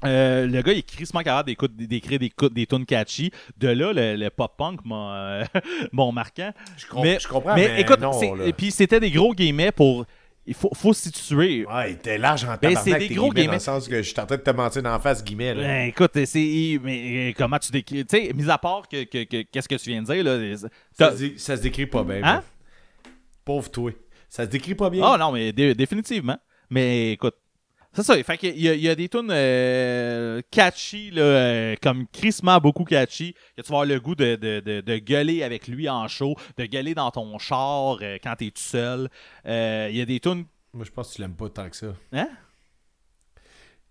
Euh, 0.04 0.46
le 0.46 0.62
gars 0.62 0.72
il 0.72 0.78
est 0.78 0.82
crissement 0.88 1.22
capable 1.22 1.52
d'écrire 1.70 2.18
des, 2.18 2.30
cou- 2.30 2.48
des 2.48 2.66
tunes 2.66 2.86
catchy. 2.86 3.30
De 3.56 3.68
là, 3.68 3.92
le, 3.92 4.16
le 4.16 4.30
pop-punk 4.30 4.84
m'a 4.84 5.14
euh, 5.16 5.44
m'a 5.92 6.10
marquant. 6.12 6.52
Je, 6.76 6.86
Mais- 7.02 7.18
je 7.20 7.26
comprends, 7.28 7.54
mais, 7.54 7.68
mais, 7.68 7.80
écoute, 7.80 7.98
et 8.46 8.52
puis 8.52 8.70
c'était 8.70 9.00
des 9.00 9.10
gros 9.10 9.34
guillemets 9.34 9.72
pour. 9.72 10.06
Il 10.46 10.54
faut, 10.54 10.70
faut 10.74 10.94
se 10.94 11.10
situer. 11.10 11.66
Ouais, 11.66 11.94
t'es 11.96 12.16
large 12.16 12.42
en 12.44 12.56
Ben, 12.56 12.74
c'est 12.76 12.96
des 12.98 13.08
gros 13.08 13.30
guillemets, 13.30 13.48
Dans 13.48 13.52
le 13.54 13.58
sens 13.58 13.86
que 13.86 13.96
je 13.98 14.08
suis 14.08 14.18
en 14.18 14.24
train 14.24 14.36
de 14.38 14.40
te 14.42 14.50
mentir 14.50 14.80
la 14.80 14.98
face, 14.98 15.22
guillemets. 15.22 15.52
Là. 15.54 15.62
Ben, 15.62 15.88
écoute, 15.88 16.12
c'est. 16.24 16.80
Mais 16.82 17.30
euh, 17.30 17.32
comment 17.36 17.58
tu 17.58 17.70
décris. 17.70 18.06
Tu 18.06 18.16
sais, 18.16 18.32
mis 18.32 18.48
à 18.48 18.56
part 18.56 18.88
que, 18.88 19.04
que- 19.04 19.24
que- 19.24 19.42
qu'est-ce 19.42 19.68
que 19.68 19.74
tu 19.74 19.90
viens 19.90 20.00
de 20.02 20.06
dire, 20.06 20.24
là. 20.24 20.38
ça, 20.92 21.10
se 21.12 21.16
dit- 21.16 21.34
ça 21.38 21.54
se 21.56 21.60
décrit 21.62 21.84
pas 21.86 22.02
bien. 22.02 22.20
Hein? 22.22 22.42
Pauvre 23.44 23.70
toi. 23.70 23.90
Ça 24.30 24.44
se 24.44 24.48
décrit 24.50 24.74
pas 24.74 24.88
bien. 24.88 25.02
Ah 25.04 25.18
non, 25.18 25.32
mais 25.32 25.52
dé- 25.52 25.74
définitivement. 25.74 26.38
Mais 26.70 27.12
écoute. 27.12 27.34
C'est 27.92 28.02
ça. 28.02 28.22
Fait 28.22 28.36
qu'il 28.38 28.60
y, 28.60 28.68
a- 28.68 28.74
il 28.74 28.80
y 28.82 28.88
a 28.88 28.94
des 28.94 29.08
tunes 29.08 29.30
euh, 29.30 30.40
catchy, 30.50 31.10
là, 31.10 31.22
euh, 31.22 31.74
comme 31.82 32.06
crissement 32.08 32.58
beaucoup 32.58 32.84
catchy, 32.84 33.32
que 33.56 33.62
tu 33.62 33.68
vas 33.72 33.80
avoir 33.80 33.86
le 33.86 33.98
goût 33.98 34.14
de, 34.14 34.36
de, 34.36 34.60
de, 34.60 34.80
de 34.82 34.98
gueuler 34.98 35.42
avec 35.42 35.66
lui 35.66 35.88
en 35.88 36.06
show, 36.06 36.34
de 36.58 36.66
gueuler 36.66 36.94
dans 36.94 37.10
ton 37.10 37.38
char 37.38 37.98
euh, 38.02 38.18
quand 38.22 38.36
t'es 38.36 38.50
tout 38.50 38.60
seul. 38.62 39.08
Euh, 39.46 39.88
Il 39.90 39.96
y 39.96 40.00
a 40.00 40.04
des 40.04 40.20
tunes. 40.20 40.44
Moi, 40.74 40.84
je 40.84 40.90
pense 40.90 41.08
que 41.10 41.14
tu 41.16 41.22
l'aimes 41.22 41.34
pas 41.34 41.48
tant 41.48 41.68
que 41.68 41.76
ça. 41.76 41.86
Hein? 42.12 42.28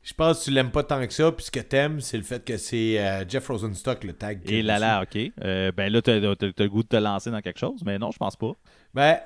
Je 0.04 0.14
pense 0.14 0.40
que 0.40 0.44
tu 0.46 0.52
l'aimes 0.52 0.72
pas 0.72 0.84
tant 0.84 1.06
que 1.06 1.12
ça, 1.14 1.32
puis 1.34 1.44
ce 1.46 1.52
que 1.52 1.60
t'aimes, 1.60 2.00
c'est 2.00 2.16
le 2.18 2.24
fait 2.24 2.46
que 2.46 2.56
c'est 2.56 3.26
Jeff 3.28 3.46
Rosenstock, 3.48 4.06
le 4.06 4.14
tag. 4.14 4.40
Et 4.50 4.62
là 4.62 4.80
là, 4.80 5.02
ok. 5.04 5.32
Ben 5.76 5.92
là, 5.92 6.02
t'as 6.02 6.22
t'as- 6.36 6.54
t'as 6.54 6.64
le 6.64 6.70
goût 6.70 6.84
de 6.84 6.88
te 6.88 6.96
lancer 6.96 7.30
dans 7.30 7.42
quelque 7.42 7.60
chose, 7.60 7.82
mais 7.86 7.98
non, 8.00 8.12
je 8.12 8.18
pense 8.18 8.38
pas. 8.38 8.52
Ben, 8.94 9.20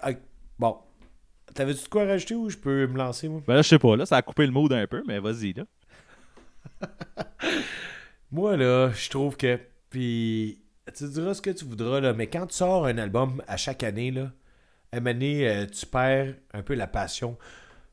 bon. 0.58 0.78
T'avais-tu 1.54 1.84
de 1.84 1.90
quoi 1.90 2.06
rajouter 2.06 2.36
ou 2.36 2.50
je 2.50 2.58
peux 2.58 2.88
me 2.88 2.98
lancer, 2.98 3.28
moi? 3.28 3.42
Ben 3.46 3.56
là, 3.56 3.62
je 3.62 3.68
sais 3.70 3.80
pas, 3.80 3.96
là, 3.96 4.06
ça 4.06 4.18
a 4.18 4.22
coupé 4.22 4.46
le 4.46 4.52
mood 4.52 4.72
un 4.72 4.88
peu, 4.88 5.04
mais 5.08 5.20
vas-y, 5.20 5.54
là. 5.54 5.64
Moi, 8.32 8.56
là, 8.58 8.92
je 8.92 9.10
trouve 9.10 9.36
que. 9.38 9.60
Puis. 9.90 10.60
Tu 10.96 11.08
diras 11.08 11.34
ce 11.36 11.42
que 11.42 11.52
tu 11.52 11.64
voudras, 11.66 12.00
là, 12.02 12.14
mais 12.14 12.28
quand 12.28 12.48
tu 12.48 12.56
sors 12.56 12.86
un 12.86 12.98
album 12.98 13.42
à 13.48 13.56
chaque 13.56 13.84
année, 13.84 14.12
là, 14.12 14.32
à 14.92 14.98
un 14.98 15.00
moment 15.00 15.14
donné, 15.14 15.48
euh, 15.48 15.66
tu 15.68 15.86
perds 15.86 16.34
un 16.54 16.64
peu 16.64 16.74
la 16.74 16.88
passion. 16.88 17.38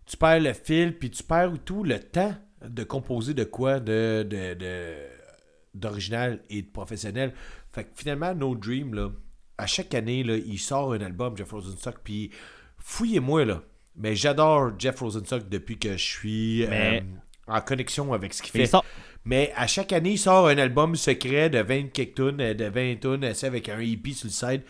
Tu 0.06 0.16
perds 0.16 0.40
le 0.40 0.52
fil, 0.52 0.98
puis 0.98 1.10
tu 1.10 1.22
perds 1.22 1.52
tout 1.64 1.84
le 1.84 2.00
temps 2.00 2.34
de 2.64 2.82
composer 2.82 3.34
de 3.34 3.44
quoi 3.44 3.78
de, 3.78 4.26
de, 4.28 4.54
de- 4.54 5.06
d'original 5.74 6.40
et 6.50 6.62
de 6.62 6.66
professionnel. 6.68 7.34
Fait 7.72 7.84
que 7.84 7.90
finalement, 7.94 8.34
No 8.34 8.56
Dream, 8.56 8.94
là, 8.94 9.10
à 9.58 9.66
chaque 9.66 9.94
année, 9.94 10.24
là, 10.24 10.36
il 10.36 10.58
sort 10.58 10.92
un 10.92 11.00
album, 11.00 11.36
Jeff 11.36 11.50
Rosenstock, 11.52 11.98
puis 12.02 12.30
fouillez-moi, 12.78 13.44
là. 13.44 13.62
Mais 13.96 14.14
j'adore 14.14 14.72
Jeff 14.78 15.00
Rosenstock 15.00 15.48
depuis 15.48 15.78
que 15.78 15.92
je 15.96 16.02
suis 16.04 16.66
Mais- 16.68 17.02
euh, 17.02 17.52
en 17.54 17.60
connexion 17.60 18.12
avec 18.12 18.32
ce 18.32 18.42
qu'il 18.42 18.52
fait. 18.52 18.66
sort- 18.66 18.84
Mais 19.24 19.52
à 19.56 19.66
chaque 19.66 19.92
année, 19.92 20.12
il 20.12 20.18
sort 20.18 20.46
un 20.48 20.56
album 20.58 20.94
secret 20.94 21.50
de 21.50 21.58
20 21.60 21.92
quelques 21.92 22.14
tunes, 22.14 22.36
de 22.36 22.64
20 22.64 22.96
tunes, 23.00 23.34
c'est 23.34 23.46
avec 23.46 23.68
un 23.68 23.80
EP 23.80 24.12
sur 24.12 24.26
le 24.28 24.32
side. 24.32 24.62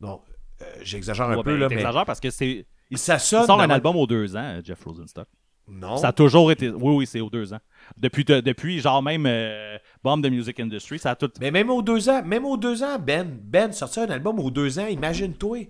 Bon, 0.00 0.20
euh, 0.60 0.64
j'exagère 0.82 1.26
un 1.30 1.42
peu, 1.42 1.54
ben, 1.54 1.58
là, 1.60 1.68
mais 1.70 2.04
parce 2.04 2.20
que 2.20 2.30
c'est. 2.30 2.66
Il, 2.90 2.98
ça 2.98 3.18
sort 3.18 3.60
un 3.60 3.68
album 3.70 3.96
aux 3.96 4.06
deux 4.06 4.36
ans, 4.36 4.60
Jeff 4.64 4.82
Rosenstock. 4.84 5.26
Non. 5.70 5.98
Ça 5.98 6.08
a 6.08 6.12
toujours 6.12 6.50
été. 6.50 6.70
Oui, 6.70 6.94
oui, 6.96 7.06
c'est 7.06 7.20
aux 7.20 7.28
deux 7.28 7.52
ans. 7.52 7.58
Depuis, 7.98 8.24
de- 8.24 8.40
depuis 8.40 8.80
genre 8.80 9.02
même 9.02 9.24
euh, 9.26 9.76
Bomb 10.02 10.22
the 10.22 10.30
Music 10.30 10.58
Industry, 10.60 10.98
ça 10.98 11.10
a 11.10 11.14
tout. 11.16 11.30
Mais 11.40 11.50
même 11.50 11.68
aux 11.68 11.82
deux 11.82 12.08
ans, 12.08 12.22
même 12.22 12.46
aux 12.46 12.56
deux 12.56 12.82
ans, 12.82 12.98
Ben, 12.98 13.28
Ben, 13.42 13.72
sortir 13.72 14.04
un 14.04 14.10
album 14.10 14.38
aux 14.40 14.50
deux 14.50 14.78
ans, 14.78 14.86
imagine-toi. 14.86 15.66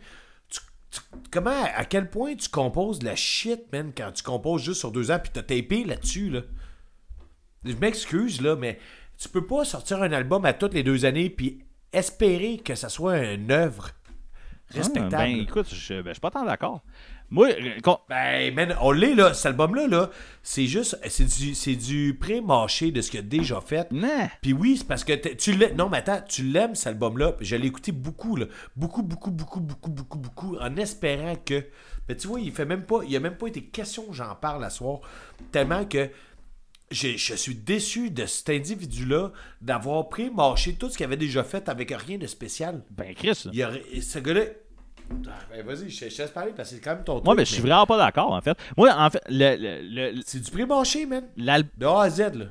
Tu- 0.90 1.00
comment, 1.30 1.64
à 1.74 1.84
quel 1.84 2.08
point 2.08 2.34
tu 2.34 2.48
composes 2.48 2.98
de 2.98 3.04
la 3.04 3.16
shit, 3.16 3.70
man, 3.72 3.92
quand 3.96 4.12
tu 4.12 4.22
composes 4.22 4.62
juste 4.62 4.80
sur 4.80 4.90
deux 4.90 5.10
ans, 5.10 5.18
puis 5.18 5.30
t'as 5.32 5.42
tapé 5.42 5.84
là-dessus, 5.84 6.30
là? 6.30 6.42
Je 7.64 7.74
m'excuse, 7.74 8.40
là, 8.40 8.56
mais 8.56 8.78
tu 9.18 9.28
peux 9.28 9.46
pas 9.46 9.64
sortir 9.64 10.02
un 10.02 10.12
album 10.12 10.44
à 10.44 10.52
toutes 10.52 10.74
les 10.74 10.82
deux 10.82 11.04
années, 11.04 11.28
puis 11.28 11.58
espérer 11.92 12.58
que 12.58 12.74
ça 12.74 12.88
soit 12.88 13.18
une 13.32 13.50
œuvre 13.50 13.90
respectable. 14.70 15.14
Ah, 15.14 15.18
ben 15.24 15.40
écoute, 15.40 15.68
je, 15.74 15.94
ben, 15.94 16.08
je 16.08 16.12
suis 16.14 16.20
pas 16.20 16.30
tant 16.30 16.44
d'accord. 16.44 16.82
Moi, 17.30 17.48
euh, 17.50 17.92
Ben, 18.08 18.54
man, 18.54 18.76
on 18.80 18.90
l'est, 18.90 19.14
là. 19.14 19.34
Cet 19.34 19.46
album-là, 19.46 19.86
là, 19.86 20.10
c'est 20.42 20.66
juste, 20.66 20.98
c'est 21.08 21.24
du, 21.24 21.54
c'est 21.54 21.74
du 21.76 22.16
pré-mâché 22.18 22.90
de 22.90 23.00
ce 23.02 23.10
qu'il 23.10 23.20
a 23.20 23.22
déjà 23.22 23.60
fait. 23.60 23.90
non. 23.92 24.28
Puis 24.40 24.52
oui, 24.54 24.76
c'est 24.78 24.86
parce 24.86 25.04
que 25.04 25.12
tu 25.34 25.52
l'aimes. 25.52 25.76
Non, 25.76 25.88
mais 25.90 25.98
attends, 25.98 26.22
tu 26.26 26.42
l'aimes, 26.42 26.74
cet 26.74 26.86
album-là. 26.88 27.34
Je 27.40 27.56
l'ai 27.56 27.66
écouté 27.66 27.92
beaucoup, 27.92 28.36
là. 28.36 28.46
Beaucoup, 28.76 29.02
beaucoup, 29.02 29.30
beaucoup, 29.30 29.60
beaucoup, 29.60 29.90
beaucoup, 29.90 30.18
beaucoup, 30.18 30.56
en 30.58 30.76
espérant 30.76 31.34
que. 31.36 31.66
Mais 32.08 32.16
tu 32.16 32.26
vois, 32.28 32.40
il 32.40 32.50
fait 32.52 32.64
même 32.64 32.84
pas. 32.84 33.00
Il 33.06 33.14
a 33.14 33.20
même 33.20 33.36
pas 33.36 33.48
été 33.48 33.62
question 33.64 34.04
que 34.06 34.14
j'en 34.14 34.34
parle 34.34 34.64
à 34.64 34.70
soir. 34.70 35.00
Tellement 35.52 35.84
que. 35.84 36.08
j'ai- 36.90 37.18
Je 37.18 37.34
suis 37.34 37.54
déçu 37.54 38.10
de 38.10 38.24
cet 38.24 38.48
individu-là 38.48 39.32
d'avoir 39.60 40.08
pré-mâché 40.08 40.76
tout 40.76 40.88
ce 40.88 40.96
qu'il 40.96 41.04
avait 41.04 41.18
déjà 41.18 41.44
fait 41.44 41.68
avec 41.68 41.90
rien 41.90 42.16
de 42.16 42.26
spécial. 42.26 42.82
Ben 42.90 43.14
Chris. 43.14 43.44
Il 43.52 44.02
ce 44.02 44.18
gars-là. 44.18 44.44
Ben 45.10 45.64
vas-y, 45.64 45.88
je 45.88 46.08
je 46.08 46.16
te 46.16 46.22
laisse 46.22 46.30
parler 46.30 46.52
parce 46.56 46.68
que 46.70 46.76
c'est 46.76 46.80
quand 46.82 46.94
même 46.94 47.04
ton 47.04 47.14
Moi, 47.14 47.22
truc, 47.24 47.36
mais 47.38 47.44
je 47.44 47.52
suis 47.54 47.62
vraiment 47.62 47.86
pas 47.86 47.96
d'accord, 47.98 48.32
en 48.32 48.40
fait. 48.40 48.56
Moi, 48.76 48.94
en 48.94 49.10
fait, 49.10 49.22
le, 49.28 49.56
le- 49.56 50.12
le- 50.14 50.20
C'est 50.26 50.40
du 50.40 50.50
pré-mâché, 50.50 51.06
man. 51.06 51.24
l'al- 51.36 51.64
De 51.76 51.86
A 51.86 52.02
à 52.02 52.10
Z, 52.10 52.34
là. 52.34 52.44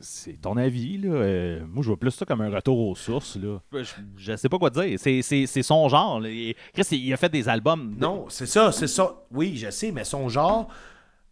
c'est 0.00 0.40
ton 0.40 0.56
avis, 0.56 0.98
là. 0.98 1.08
Euh, 1.10 1.60
moi, 1.66 1.82
je 1.82 1.88
vois 1.88 1.98
plus 1.98 2.10
ça 2.10 2.24
comme 2.24 2.40
un 2.40 2.50
retour 2.50 2.78
aux 2.88 2.94
sources, 2.94 3.36
là. 3.36 3.58
Je, 3.72 3.84
je 4.16 4.36
sais 4.36 4.48
pas 4.48 4.58
quoi 4.58 4.70
dire. 4.70 4.98
C'est, 4.98 5.22
c'est, 5.22 5.46
c'est 5.46 5.62
son 5.62 5.88
genre. 5.88 6.20
là. 6.20 6.28
Chris, 6.74 6.86
il 6.92 7.12
a 7.12 7.16
fait 7.16 7.28
des 7.30 7.48
albums. 7.48 7.94
Non, 7.98 8.26
c'est 8.28 8.46
ça, 8.46 8.72
c'est 8.72 8.86
ça. 8.86 9.14
Oui, 9.30 9.56
je 9.56 9.70
sais, 9.70 9.92
mais 9.92 10.04
son 10.04 10.28
genre, 10.28 10.68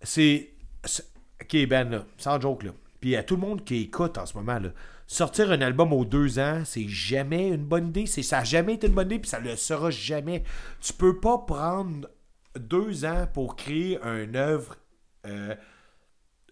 c'est. 0.03 0.51
c'est- 0.85 1.05
Ok, 1.43 1.67
Ben, 1.69 1.91
là, 1.91 2.05
sans 2.17 2.41
joke, 2.41 2.63
là. 2.63 2.71
Puis 3.01 3.17
à 3.17 3.23
tout 3.23 3.35
le 3.35 3.43
monde 3.43 3.65
qui 3.65 3.83
écoute 3.83 4.17
en 4.17 4.25
ce 4.25 4.35
moment, 4.35 4.59
là, 4.59 4.71
sortir 5.07 5.51
un 5.53 5.61
album 5.61 5.93
aux 5.93 6.05
deux 6.05 6.39
ans, 6.39 6.63
c'est 6.65 6.89
jamais 6.89 7.49
une 7.49 7.65
bonne 7.65 7.89
idée. 7.89 8.07
C'est, 8.07 8.23
ça 8.23 8.39
n'a 8.39 8.45
jamais 8.45 8.75
été 8.75 8.87
une 8.87 8.95
bonne 8.95 9.07
idée, 9.07 9.19
puis 9.19 9.29
ça 9.31 9.39
le 9.41 9.55
sera 9.57 9.91
jamais. 9.91 10.43
Tu 10.81 10.93
peux 10.93 11.19
pas 11.21 11.39
prendre 11.39 12.09
deux 12.59 13.05
ans 13.05 13.27
pour 13.33 13.57
créer 13.57 13.99
une 14.03 14.37
œuvre 14.37 14.77
euh, 15.27 15.55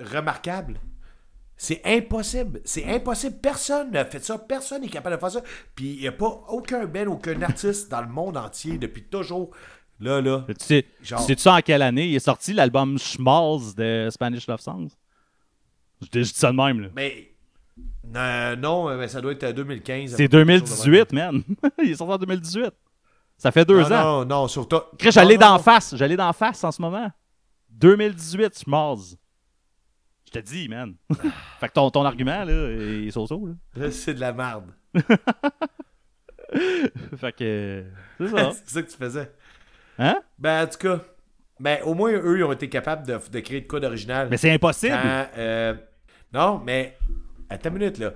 remarquable. 0.01 0.81
C'est 1.57 1.81
impossible. 1.85 2.61
C'est 2.65 2.85
impossible. 2.87 3.37
Personne 3.41 3.93
n'a 3.93 4.05
fait 4.05 4.25
ça. 4.25 4.37
Personne 4.39 4.83
n'est 4.83 4.89
capable 4.89 5.15
de 5.17 5.21
faire 5.21 5.31
ça. 5.31 5.43
Puis 5.77 5.93
il 5.95 6.01
n'y 6.01 6.09
a 6.09 6.13
pas 6.13 6.43
aucun 6.49 6.87
band, 6.87 7.07
aucun 7.07 7.41
artiste 7.43 7.89
dans 7.91 8.01
le 8.01 8.09
monde 8.09 8.37
entier 8.37 8.79
depuis 8.79 9.05
toujours. 9.05 9.51
Là, 10.01 10.21
là. 10.21 10.45
Tu 10.49 10.55
sais, 10.59 10.87
Genre- 11.03 11.21
tu 11.21 11.27
sais-tu 11.27 11.49
en 11.49 11.61
quelle 11.61 11.83
année 11.83 12.09
il 12.09 12.17
est 12.17 12.21
sorti 12.21 12.53
l'album 12.53 12.99
Schmalz 12.99 13.77
de 13.77 14.09
Spanish 14.11 14.49
Love 14.49 14.61
Songs? 14.61 14.89
Je 16.01 16.09
te- 16.09 16.19
je 16.25 16.33
dis 16.33 16.39
ça 16.39 16.51
de 16.51 16.57
même, 16.57 16.81
là. 16.81 16.89
Mais. 16.97 17.32
Non, 18.05 18.57
non, 18.57 18.97
mais 18.97 19.09
ça 19.09 19.21
doit 19.21 19.33
être 19.33 19.53
2015. 19.53 20.17
C'est 20.17 20.29
2018, 20.29 21.13
man. 21.13 21.43
il 21.83 21.91
est 21.91 21.95
sorti 21.97 22.13
en 22.13 22.19
2018. 22.19 22.71
Ça 23.39 23.51
fait 23.51 23.65
deux 23.65 23.81
Non, 23.81 23.93
ans. 23.93 24.19
non, 24.21 24.25
non, 24.25 24.49
surtout. 24.49 24.81
Chris, 24.99 25.11
j'allais 25.13 25.39
d'en 25.39 25.59
face. 25.59 25.97
J'allais 25.97 26.17
d'en 26.17 26.33
face 26.33 26.63
en 26.65 26.71
ce 26.71 26.81
moment. 26.83 27.11
2018, 27.71 28.59
Schmalz. 28.65 29.17
Je 30.27 30.31
te 30.33 30.39
dis, 30.39 30.69
man. 30.69 30.95
fait 31.61 31.69
que 31.69 31.73
ton, 31.73 31.91
ton 31.91 32.05
argument, 32.05 32.45
là, 32.45 32.53
est 32.71 33.11
so-so. 33.11 33.49
C'est 33.91 34.15
de 34.15 34.21
la 34.21 34.33
merde. 34.33 34.71
Fait 37.17 37.33
que. 37.33 37.85
C'est 38.19 38.29
ça. 38.29 38.53
c'est 38.53 38.69
ça 38.75 38.83
que 38.83 38.91
tu 38.91 38.97
faisais. 38.97 39.33
Hein? 39.99 40.17
Ben, 40.39 40.65
en 40.65 40.67
tout 40.69 40.79
cas. 40.79 41.01
Ben, 41.59 41.79
au 41.85 41.95
moins, 41.95 42.13
eux, 42.13 42.39
ils 42.39 42.45
ont 42.45 42.53
été 42.53 42.69
capables 42.69 43.07
de, 43.07 43.19
de 43.31 43.41
créer 43.41 43.61
de 43.63 43.67
quoi 43.67 43.81
d'original. 43.81 44.29
Mais 44.31 44.37
c'est 44.37 44.51
impossible. 44.51 44.99
Quand, 45.01 45.27
euh, 45.39 45.75
non, 46.33 46.61
mais. 46.65 46.99
Attends 47.53 47.71
une 47.71 47.79
minute, 47.79 47.99
là. 47.99 48.15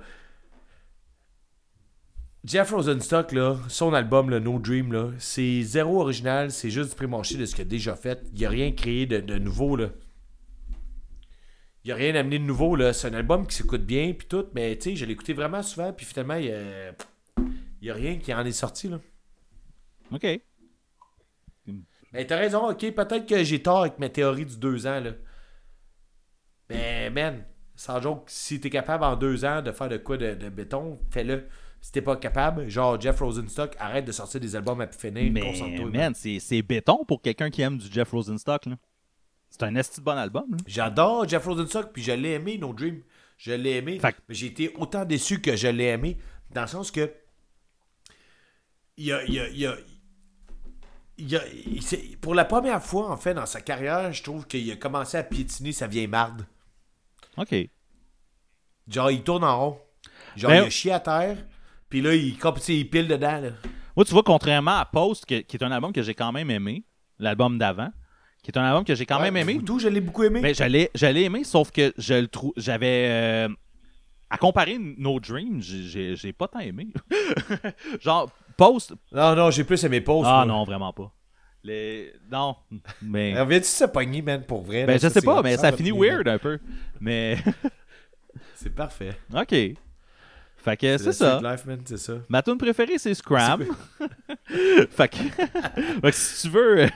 Jeff 2.43 2.71
Rosenstock, 2.71 3.33
là, 3.33 3.57
son 3.67 3.93
album, 3.93 4.29
là, 4.29 4.39
No 4.39 4.57
Dream, 4.57 4.93
là, 4.93 5.11
c'est 5.19 5.61
zéro 5.63 6.01
original, 6.01 6.49
c'est 6.49 6.69
juste 6.69 6.91
du 6.91 6.95
pré-marché 6.95 7.35
de 7.35 7.45
ce 7.45 7.53
qu'il 7.53 7.63
a 7.63 7.65
déjà 7.65 7.95
fait. 7.95 8.23
Il 8.33 8.45
a 8.45 8.49
rien 8.49 8.71
créé 8.71 9.05
de, 9.05 9.19
de 9.19 9.37
nouveau, 9.37 9.75
là. 9.75 9.89
Il 11.83 11.91
a 11.91 11.95
rien 11.95 12.15
amené 12.15 12.39
de 12.39 12.43
nouveau, 12.43 12.75
là. 12.75 12.93
C'est 12.93 13.09
un 13.09 13.13
album 13.13 13.45
qui 13.47 13.55
s'écoute 13.55 13.85
bien, 13.85 14.13
puis 14.13 14.27
tout, 14.27 14.45
mais 14.53 14.75
tu 14.77 14.89
sais, 14.89 14.95
je 14.95 15.05
l'ai 15.05 15.13
écouté 15.13 15.33
vraiment 15.33 15.61
souvent, 15.61 15.91
puis 15.93 16.05
finalement, 16.05 16.35
il 16.35 16.51
a, 16.51 16.93
il 17.81 17.91
a 17.91 17.93
rien 17.93 18.17
qui 18.17 18.33
en 18.33 18.45
est 18.45 18.51
sorti, 18.51 18.87
là. 18.87 18.99
OK. 20.11 20.25
Mais 22.13 22.25
t'as 22.25 22.37
raison, 22.37 22.69
ok, 22.69 22.91
peut-être 22.91 23.27
que 23.27 23.43
j'ai 23.43 23.61
tort 23.61 23.81
avec 23.81 23.99
ma 23.99 24.09
théorie 24.09 24.45
du 24.45 24.57
deux 24.57 24.87
ans, 24.87 25.01
là. 25.01 25.11
Mais, 26.69 27.09
man, 27.09 27.43
sans 27.77 28.01
joke, 28.01 28.23
si 28.27 28.59
t'es 28.59 28.69
capable 28.69 29.05
en 29.05 29.15
deux 29.15 29.45
ans 29.45 29.61
de 29.61 29.71
faire 29.71 29.87
de 29.87 29.95
quoi 29.97 30.17
de, 30.17 30.33
de 30.33 30.49
béton, 30.49 30.99
fais-le. 31.11 31.45
Si 31.79 31.91
t'es 31.91 32.01
pas 32.01 32.17
capable, 32.17 32.67
genre 32.67 32.99
Jeff 32.99 33.19
Rosenstock, 33.19 33.75
arrête 33.79 34.03
de 34.03 34.11
sortir 34.11 34.41
des 34.41 34.55
albums 34.55 34.81
à 34.81 34.87
pu 34.87 34.97
finir, 34.97 35.31
Mais, 35.31 35.53
man, 35.93 36.13
c'est 36.15 36.61
béton 36.63 37.05
pour 37.05 37.21
quelqu'un 37.21 37.49
qui 37.51 37.61
aime 37.61 37.77
du 37.77 37.87
Jeff 37.89 38.09
Rosenstock, 38.11 38.65
là. 38.65 38.75
C'est 39.49 39.63
un 39.63 39.75
esti 39.75 40.01
de 40.01 40.05
bon 40.05 40.17
album. 40.17 40.57
J'adore 40.65 41.25
Jeff 41.29 41.45
Rosenstock, 41.45 41.93
puis 41.93 42.03
je 42.03 42.11
l'ai 42.11 42.31
aimé, 42.33 42.57
No 42.57 42.73
Dream. 42.73 43.01
Je 43.37 43.53
l'ai 43.53 43.77
aimé. 43.77 43.99
Fait 43.99 44.15
Mais 44.27 44.35
j'ai 44.35 44.47
été 44.47 44.73
autant 44.77 45.05
déçu 45.05 45.39
que 45.39 45.55
je 45.55 45.67
l'ai 45.67 45.85
aimé, 45.85 46.17
dans 46.51 46.61
le 46.63 46.67
sens 46.67 46.91
que. 46.91 47.09
Il 48.97 49.05
y 49.05 49.11
a. 49.13 49.23
Il 49.23 49.33
y 49.33 49.39
a, 49.39 49.47
il 49.49 49.57
y 49.59 49.65
a- 49.67 49.77
il 51.19 51.29
y 51.29 51.35
a- 51.35 51.47
il 51.47 52.17
pour 52.17 52.35
la 52.35 52.45
première 52.45 52.83
fois, 52.83 53.09
en 53.11 53.17
fait, 53.17 53.33
dans 53.33 53.45
sa 53.45 53.61
carrière, 53.61 54.11
je 54.13 54.21
trouve 54.23 54.45
qu'il 54.47 54.69
a 54.71 54.75
commencé 54.75 55.17
à 55.17 55.23
piétiner 55.23 55.71
sa 55.71 55.87
vieille 55.87 56.07
marde. 56.07 56.45
OK. 57.37 57.55
Genre, 58.87 59.11
il 59.11 59.21
tourne 59.23 59.43
en 59.43 59.59
rond. 59.59 59.77
Genre, 60.35 60.51
Ben- 60.51 60.63
il 60.63 60.67
a 60.67 60.69
chié 60.69 60.91
à 60.91 60.99
terre, 60.99 61.37
puis 61.89 62.01
là, 62.01 62.13
il, 62.15 62.37
comme, 62.37 62.55
il 62.67 62.89
pile 62.89 63.07
dedans. 63.07 63.39
Là. 63.41 63.49
Moi, 63.95 64.05
tu 64.05 64.13
vois, 64.13 64.23
contrairement 64.23 64.77
à 64.77 64.85
Post, 64.85 65.25
qui 65.25 65.33
est 65.35 65.63
un 65.63 65.71
album 65.71 65.91
que 65.91 66.01
j'ai 66.03 66.13
quand 66.13 66.31
même 66.31 66.49
aimé, 66.51 66.83
l'album 67.19 67.57
d'avant, 67.57 67.89
qui 68.43 68.51
est 68.51 68.57
un 68.57 68.63
album 68.63 68.83
que 68.85 68.95
j'ai 68.95 69.05
quand 69.05 69.19
même 69.19 69.35
aimé, 69.35 69.59
Tout, 69.65 69.79
je 69.79 69.87
l'ai 69.87 69.99
beaucoup 70.01 70.23
aimé. 70.23 70.39
mais 70.41 70.53
j'allais 70.53 70.89
j'allais 70.95 71.23
aimer, 71.23 71.43
sauf 71.43 71.71
que 71.71 71.93
je 71.97 72.13
le 72.13 72.27
trou- 72.27 72.53
j'avais. 72.55 73.07
euh, 73.09 73.49
à 74.29 74.37
comparer 74.37 74.77
No 74.79 75.19
Dream, 75.19 75.61
j'ai- 75.61 76.15
j'ai 76.15 76.33
pas 76.33 76.47
tant 76.47 76.59
aimé. 76.59 76.87
Genre, 78.01 78.29
Post. 78.57 78.93
Non, 79.11 79.35
non, 79.35 79.51
j'ai 79.51 79.63
plus 79.63 79.83
aimé 79.83 80.01
Pause. 80.01 80.25
Ah 80.27 80.45
moi. 80.45 80.45
non, 80.45 80.63
vraiment 80.65 80.93
pas. 80.93 81.11
Les... 81.67 82.13
Non, 82.31 82.55
mais. 83.01 83.33
Alors, 83.33 83.47
viens-tu 83.47 83.65
se 83.65 83.83
pogner, 83.85 84.21
man, 84.21 84.41
pour 84.43 84.61
vrai? 84.61 84.85
Ben, 84.85 84.93
là, 84.93 84.97
je 84.97 85.01
ça, 85.01 85.09
sais 85.09 85.21
pas, 85.21 85.41
mais 85.41 85.57
ça 85.57 85.71
finit 85.73 85.91
weird 85.91 86.27
un 86.27 86.37
peu. 86.37 86.59
Mais. 86.99 87.37
C'est 88.55 88.73
parfait. 88.73 89.17
OK. 89.33 89.49
Fait 90.57 90.75
que 90.75 90.97
c'est 90.97 91.13
ça. 91.13 91.39
life, 91.41 91.65
man, 91.65 91.79
ça. 91.85 92.13
Ma 92.27 92.41
tune 92.41 92.57
préférée, 92.57 92.97
c'est 92.97 93.13
Scram. 93.13 93.63
fait, 94.89 95.07
que... 95.07 95.17
fait 96.01 96.01
que 96.01 96.11
si 96.11 96.41
tu 96.47 96.53
veux. 96.53 96.87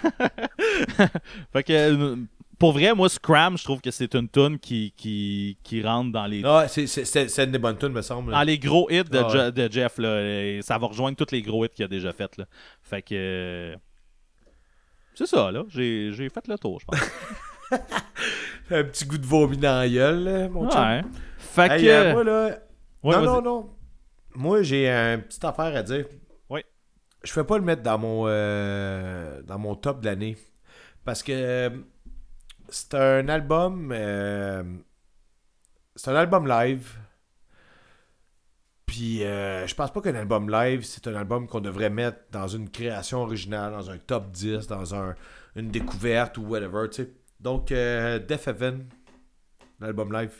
fait 1.53 1.63
que 1.63 2.17
pour 2.59 2.73
vrai, 2.73 2.93
moi, 2.93 3.07
Scram, 3.09 3.57
je 3.57 3.63
trouve 3.63 3.79
que 3.81 3.89
c'est 3.91 4.13
une 4.13 4.27
tune 4.27 4.59
qui, 4.59 4.93
qui, 4.97 5.57
qui 5.63 5.81
rentre 5.81 6.11
dans 6.11 6.25
les, 6.25 6.41
Non, 6.41 6.63
c'est- 6.67 6.85
c'est 6.87 7.05
c'est- 7.05 7.27
c'est 7.29 7.43
une 7.45 7.51
des 7.51 7.59
bonnes 7.59 7.77
tunes, 7.77 7.89
me 7.93 8.01
semble. 8.01 8.31
dans 8.33 8.43
les 8.43 8.59
gros 8.59 8.89
hits 8.91 9.03
de, 9.03 9.17
Ah 9.17 9.27
ouais. 9.27 9.33
Je- 9.33 9.49
de 9.51 9.71
Jeff. 9.71 9.97
Là, 9.99 10.61
ça 10.61 10.77
va 10.77 10.87
rejoindre 10.87 11.15
tous 11.15 11.31
les 11.33 11.41
gros 11.41 11.63
hits 11.65 11.69
qu'il 11.69 11.85
a 11.85 11.87
déjà 11.87 12.11
fait. 12.13 12.35
Là. 12.37 12.45
Fait 12.83 13.01
que. 13.01 13.75
C'est 15.15 15.25
ça, 15.27 15.51
là. 15.51 15.63
J'ai 15.69 16.11
j'ai 16.13 16.29
fait 16.29 16.47
le 16.47 16.57
tour, 16.57 16.79
je 16.79 16.85
pense. 16.85 16.99
Un 18.71 18.83
petit 18.85 19.05
goût 19.05 19.17
de 19.17 19.25
vomi 19.25 19.57
dans 19.57 19.79
la 19.79 19.89
gueule, 19.89 20.23
là, 20.23 20.49
mon 20.49 20.69
chum. 20.69 20.81
Ouais. 20.81 21.01
Fait 21.37 21.71
Hey, 21.71 21.83
que. 21.83 21.89
euh, 21.89 22.13
moi, 22.13 22.23
là... 22.23 22.59
Ouais, 23.03 23.15
non, 23.17 23.23
non, 23.23 23.41
non. 23.41 23.69
Moi, 24.35 24.61
j'ai 24.63 24.89
une 24.89 25.21
petite 25.23 25.43
affaire 25.43 25.75
à 25.75 25.83
dire. 25.83 26.05
Oui. 26.49 26.61
Je 27.23 27.33
vais 27.33 27.43
pas 27.43 27.57
le 27.57 27.63
mettre 27.63 27.81
dans 27.83 27.97
mon, 27.97 28.23
euh, 28.27 29.41
dans 29.43 29.59
mon 29.59 29.75
top 29.75 29.99
de 30.01 30.05
l'année. 30.05 30.37
Parce 31.03 31.21
que 31.23 31.31
euh, 31.33 31.69
c'est 32.69 32.93
un 32.93 33.27
album. 33.27 33.91
euh, 33.93 34.63
c'est 35.95 36.11
un 36.11 36.15
album 36.15 36.47
live. 36.47 36.95
Puis 38.91 39.23
euh, 39.23 39.65
je 39.67 39.73
pense 39.73 39.89
pas 39.89 40.01
qu'un 40.01 40.15
album 40.15 40.49
live, 40.49 40.83
c'est 40.83 41.07
un 41.07 41.15
album 41.15 41.47
qu'on 41.47 41.61
devrait 41.61 41.89
mettre 41.89 42.17
dans 42.33 42.49
une 42.49 42.69
création 42.69 43.21
originale, 43.21 43.71
dans 43.71 43.89
un 43.89 43.97
top 43.97 44.31
10, 44.31 44.67
dans 44.67 44.93
un, 44.93 45.15
une 45.55 45.69
découverte 45.71 46.37
ou 46.37 46.41
whatever, 46.41 46.89
tu 46.89 47.03
sais. 47.03 47.11
Donc, 47.39 47.71
euh, 47.71 48.19
Death 48.19 48.49
Heaven, 48.49 48.89
l'album 49.79 50.11
live. 50.11 50.33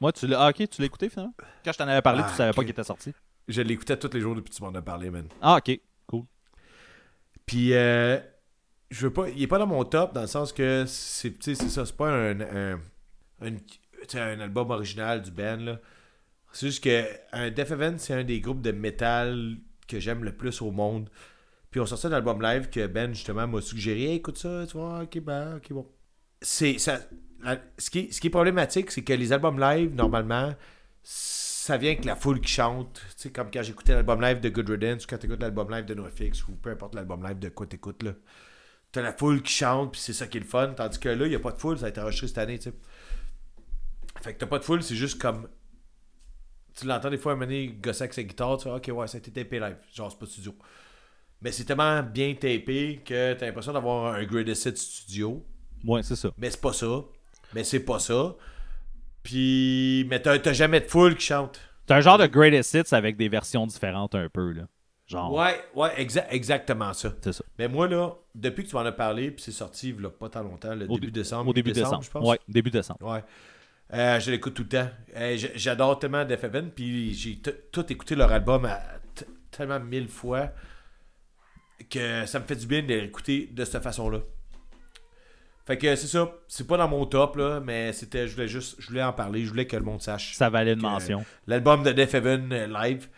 Moi, 0.00 0.12
tu 0.12 0.28
l'as. 0.28 0.40
Ah, 0.44 0.50
ok, 0.50 0.68
tu 0.68 0.80
l'as 0.80 0.86
écouté 0.86 1.08
finalement? 1.08 1.34
Quand 1.64 1.72
je 1.72 1.78
t'en 1.78 1.88
avais 1.88 2.00
parlé, 2.00 2.22
Ah, 2.24 2.28
tu 2.30 2.36
savais 2.36 2.52
pas 2.52 2.62
qu'il 2.62 2.70
était 2.70 2.84
sorti. 2.84 3.12
Je 3.48 3.62
l'écoutais 3.62 3.96
tous 3.98 4.14
les 4.14 4.20
jours 4.20 4.36
depuis 4.36 4.50
que 4.50 4.54
tu 4.54 4.62
m'en 4.62 4.72
as 4.72 4.80
parlé, 4.82 5.10
man. 5.10 5.26
Ah, 5.42 5.56
ok. 5.56 5.80
Cool. 6.06 6.22
Puis, 7.46 7.74
euh, 7.74 8.20
je 8.92 9.06
veux 9.08 9.12
pas. 9.12 9.28
Il 9.28 9.42
est 9.42 9.48
pas 9.48 9.58
dans 9.58 9.66
mon 9.66 9.82
top 9.84 10.14
dans 10.14 10.20
le 10.20 10.28
sens 10.28 10.52
que 10.52 10.84
c'est, 10.86 11.36
tu 11.36 11.52
sais, 11.52 11.64
c'est 11.64 11.68
ça, 11.68 11.84
c'est 11.84 11.96
pas 11.96 12.10
un, 12.10 12.40
un, 12.42 12.80
un, 13.42 13.56
un 14.14 14.38
album 14.40 14.70
original 14.70 15.20
du 15.20 15.32
band, 15.32 15.56
là. 15.56 15.80
C'est 16.52 16.66
juste 16.66 16.82
que 16.82 17.04
un 17.32 17.50
Death 17.50 17.70
Heaven, 17.70 17.98
c'est 17.98 18.14
un 18.14 18.24
des 18.24 18.40
groupes 18.40 18.62
de 18.62 18.72
métal 18.72 19.56
que 19.86 20.00
j'aime 20.00 20.24
le 20.24 20.36
plus 20.36 20.62
au 20.62 20.70
monde. 20.70 21.08
Puis 21.70 21.80
on 21.80 21.86
sortait 21.86 22.06
un 22.08 22.12
album 22.12 22.40
live 22.40 22.70
que 22.70 22.86
Ben, 22.86 23.14
justement, 23.14 23.46
m'a 23.46 23.60
suggéré. 23.60 24.14
Écoute 24.14 24.38
ça, 24.38 24.64
tu 24.66 24.76
vois, 24.76 25.02
ok, 25.02 25.20
ben, 25.20 25.56
ok, 25.56 25.72
bon. 25.72 25.86
C'est, 26.40 26.78
ça, 26.78 27.00
ce, 27.78 27.90
qui 27.90 28.12
ce 28.12 28.20
qui 28.20 28.28
est 28.28 28.30
problématique, 28.30 28.90
c'est 28.90 29.02
que 29.02 29.12
les 29.12 29.32
albums 29.32 29.58
live, 29.58 29.94
normalement, 29.94 30.54
ça 31.02 31.76
vient 31.76 31.90
avec 31.90 32.04
la 32.04 32.16
foule 32.16 32.40
qui 32.40 32.52
chante. 32.52 32.94
Tu 33.16 33.22
sais, 33.22 33.30
comme 33.30 33.50
quand 33.50 33.62
j'écoutais 33.62 33.94
l'album 33.94 34.20
live 34.20 34.40
de 34.40 34.48
Good 34.48 34.70
Riddance, 34.70 35.04
ou 35.04 35.08
quand 35.08 35.18
t'écoutes 35.18 35.40
l'album 35.42 35.70
live 35.70 35.84
de 35.84 35.94
NoFX, 35.94 36.48
ou 36.48 36.52
peu 36.52 36.70
importe 36.70 36.94
l'album 36.94 37.22
live 37.26 37.38
de 37.38 37.48
quoi 37.48 37.66
t'écoutes, 37.66 38.02
là. 38.02 38.12
T'as 38.90 39.02
la 39.02 39.12
foule 39.12 39.42
qui 39.42 39.52
chante, 39.52 39.92
puis 39.92 40.00
c'est 40.00 40.14
ça 40.14 40.26
qui 40.26 40.38
est 40.38 40.40
le 40.40 40.46
fun. 40.46 40.72
Tandis 40.74 40.98
que 40.98 41.10
là, 41.10 41.26
il 41.26 41.28
n'y 41.28 41.34
a 41.34 41.40
pas 41.40 41.52
de 41.52 41.58
foule, 41.58 41.78
ça 41.78 41.86
a 41.86 41.88
été 41.90 42.00
enregistré 42.00 42.28
cette 42.28 42.38
année, 42.38 42.58
tu 42.58 42.70
sais. 42.70 42.74
Fait 44.22 44.32
que 44.32 44.38
t'as 44.38 44.46
pas 44.46 44.58
de 44.58 44.64
foule, 44.64 44.82
c'est 44.82 44.96
juste 44.96 45.20
comme. 45.20 45.46
Tu 46.78 46.86
l'entends 46.86 47.10
des 47.10 47.18
fois 47.18 47.34
donné 47.34 47.68
gosser 47.68 48.02
avec 48.04 48.14
sa 48.14 48.22
guitare, 48.22 48.56
tu 48.58 48.64
fais 48.64 48.70
ok, 48.70 48.90
ouais, 48.98 49.06
ça 49.08 49.16
a 49.16 49.18
été 49.18 49.30
tapé 49.30 49.58
live. 49.58 49.76
Genre, 49.94 50.10
c'est 50.10 50.18
pas 50.18 50.26
studio. 50.26 50.54
Mais 51.40 51.52
c'est 51.52 51.64
tellement 51.64 52.02
bien 52.02 52.34
tapé 52.34 53.00
que 53.04 53.34
t'as 53.34 53.46
l'impression 53.46 53.72
d'avoir 53.72 54.14
un 54.14 54.24
greatest 54.24 54.66
hit 54.66 54.76
studio. 54.76 55.44
Ouais, 55.84 56.02
c'est 56.02 56.16
ça. 56.16 56.30
Mais 56.36 56.50
c'est 56.50 56.60
pas 56.60 56.72
ça. 56.72 57.02
Mais 57.54 57.64
c'est 57.64 57.80
pas 57.80 57.98
ça. 57.98 58.34
Puis. 59.22 60.06
Mais 60.08 60.20
t'as 60.20 60.38
t'as 60.38 60.52
jamais 60.52 60.80
de 60.80 60.86
foule 60.86 61.16
qui 61.16 61.26
chante. 61.26 61.60
C'est 61.86 61.94
un 61.94 62.00
genre 62.00 62.18
de 62.18 62.26
greatest 62.26 62.74
hits 62.74 62.94
avec 62.94 63.16
des 63.16 63.28
versions 63.28 63.66
différentes 63.66 64.14
un 64.14 64.28
peu, 64.28 64.52
là. 64.52 64.62
Genre. 65.06 65.32
Ouais, 65.32 65.56
ouais, 65.74 66.04
exa- 66.04 66.26
exactement 66.30 66.92
ça. 66.92 67.14
C'est 67.22 67.32
ça. 67.32 67.44
Mais 67.58 67.66
moi, 67.66 67.88
là, 67.88 68.12
depuis 68.34 68.64
que 68.64 68.68
tu 68.68 68.76
m'en 68.76 68.82
as 68.82 68.92
parlé, 68.92 69.30
puis 69.30 69.42
c'est 69.42 69.52
sorti 69.52 69.88
il 69.90 70.02
y 70.02 70.04
a 70.06 70.10
pas 70.10 70.28
tant 70.28 70.42
longtemps, 70.42 70.74
le 70.74 70.84
Au 70.84 70.94
début 70.94 71.06
dé- 71.06 71.20
décembre. 71.20 71.48
Au 71.48 71.52
début 71.54 71.72
décembre. 71.72 72.02
je 72.02 72.10
pense. 72.10 72.28
Ouais, 72.28 72.38
début 72.46 72.70
décembre. 72.70 73.00
Ouais. 73.02 73.24
Euh, 73.94 74.20
je 74.20 74.30
l'écoute 74.30 74.54
tout 74.54 74.64
le 74.64 74.68
temps. 74.68 74.90
Euh, 75.16 75.36
J'adore 75.54 75.98
tellement 75.98 76.24
Def 76.24 76.44
Heaven, 76.44 76.70
puis 76.70 77.14
j'ai 77.14 77.40
tout 77.72 77.92
écouté 77.92 78.14
leur 78.14 78.30
album 78.32 78.66
à 78.66 78.80
tellement 79.50 79.80
mille 79.80 80.08
fois 80.08 80.50
que 81.88 82.26
ça 82.26 82.38
me 82.38 82.44
fait 82.44 82.56
du 82.56 82.66
bien 82.66 82.82
de 82.82 82.94
l'écouter 82.94 83.48
de 83.52 83.64
cette 83.64 83.82
façon-là. 83.82 84.20
Fait 85.66 85.76
que 85.76 85.96
c'est 85.96 86.06
ça. 86.06 86.32
C'est 86.48 86.66
pas 86.66 86.76
dans 86.76 86.88
mon 86.88 87.04
top, 87.06 87.36
là, 87.36 87.60
mais 87.60 87.92
c'était, 87.92 88.26
je 88.26 88.34
voulais 88.34 88.48
juste, 88.48 88.76
je 88.78 88.88
voulais 88.88 89.02
en 89.02 89.12
parler, 89.12 89.44
je 89.44 89.50
voulais 89.50 89.66
que 89.66 89.76
le 89.76 89.82
monde 89.82 90.00
sache. 90.00 90.34
Ça 90.34 90.48
valait 90.48 90.72
une 90.72 90.80
mention. 90.80 91.24
L'album 91.46 91.82
de 91.82 91.92
Def 91.92 92.14
Heaven 92.14 92.52
euh, 92.52 92.66
live, 92.66 93.08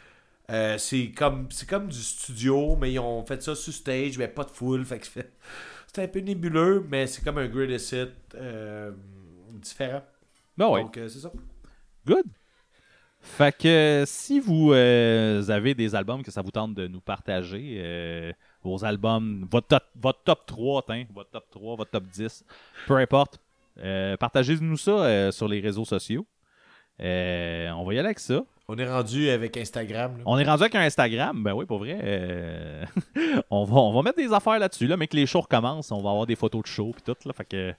euh, 0.50 0.76
c'est 0.78 1.12
comme, 1.12 1.46
c'est 1.50 1.68
comme 1.68 1.88
du 1.88 2.02
studio, 2.02 2.76
mais 2.76 2.92
ils 2.92 2.98
ont 2.98 3.24
fait 3.24 3.40
ça 3.42 3.54
sur 3.54 3.72
stage, 3.72 4.18
mais 4.18 4.26
pas 4.28 4.44
de 4.44 4.50
foule. 4.50 4.84
Fait 4.84 4.98
que 4.98 5.06
c'est 5.06 5.30
c'est 5.92 6.02
un 6.02 6.08
peu 6.08 6.20
nébuleux, 6.20 6.84
mais 6.88 7.06
c'est 7.06 7.22
comme 7.22 7.38
un 7.38 7.46
greatest 7.46 7.92
hit 7.92 8.36
différent. 9.52 10.02
Ben 10.56 10.68
ouais. 10.68 10.82
Donc, 10.82 10.96
euh, 10.96 11.08
c'est 11.08 11.20
ça. 11.20 11.30
Good. 12.06 12.26
Fait 13.22 13.54
que 13.56 14.04
si 14.06 14.40
vous 14.40 14.72
euh, 14.72 15.46
avez 15.50 15.74
des 15.74 15.94
albums 15.94 16.22
que 16.22 16.30
ça 16.30 16.40
vous 16.40 16.50
tente 16.50 16.72
de 16.74 16.86
nous 16.86 17.00
partager, 17.00 17.76
euh, 17.78 18.32
vos 18.62 18.82
albums, 18.84 19.46
votre 19.50 19.66
top, 19.68 19.82
votre 20.00 20.22
top 20.22 20.46
3, 20.46 20.82
tiens, 20.86 21.04
votre 21.14 21.30
top 21.30 21.44
3, 21.50 21.76
votre 21.76 21.90
top 21.90 22.04
10, 22.04 22.44
peu 22.86 22.96
importe, 22.96 23.38
euh, 23.82 24.16
partagez-nous 24.16 24.76
ça 24.78 24.90
euh, 24.92 25.30
sur 25.32 25.48
les 25.48 25.60
réseaux 25.60 25.84
sociaux. 25.84 26.26
Euh, 27.02 27.68
on 27.72 27.84
va 27.84 27.94
y 27.94 27.98
aller 27.98 28.06
avec 28.08 28.20
ça. 28.20 28.42
On 28.68 28.76
est 28.78 28.88
rendu 28.90 29.28
avec 29.28 29.56
Instagram. 29.56 30.16
là. 30.16 30.22
On 30.26 30.38
est 30.38 30.44
rendu 30.44 30.62
avec 30.62 30.74
un 30.74 30.80
Instagram, 30.82 31.42
ben 31.42 31.52
oui, 31.52 31.66
pour 31.66 31.78
vrai. 31.78 31.98
euh, 32.02 32.84
on, 33.50 33.64
va, 33.64 33.76
on 33.80 33.92
va 33.92 34.02
mettre 34.02 34.16
des 34.18 34.32
affaires 34.32 34.58
là-dessus, 34.58 34.86
là, 34.86 34.96
mais 34.96 35.08
que 35.08 35.16
les 35.16 35.26
shows 35.26 35.40
recommencent, 35.42 35.92
on 35.92 36.00
va 36.00 36.10
avoir 36.10 36.26
des 36.26 36.36
photos 36.36 36.62
de 36.62 36.66
show 36.68 36.94
et 36.96 37.02
tout, 37.02 37.16
là, 37.28 37.34
fait 37.34 37.44
que... 37.44 37.74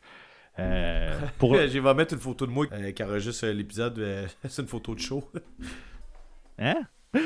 euh, 0.62 1.20
pour... 1.38 1.56
Je 1.56 1.80
vais 1.80 1.94
mettre 1.94 2.14
une 2.14 2.20
photo 2.20 2.46
de 2.46 2.52
moi 2.52 2.66
euh, 2.72 2.92
qui 2.92 3.04
enregistre 3.04 3.46
euh, 3.48 3.54
l'épisode. 3.54 3.98
euh, 4.00 4.28
c'est 4.48 4.62
une 4.62 4.68
photo 4.68 4.96
de 4.96 5.00
show. 5.00 5.24
Hein? 6.60 6.82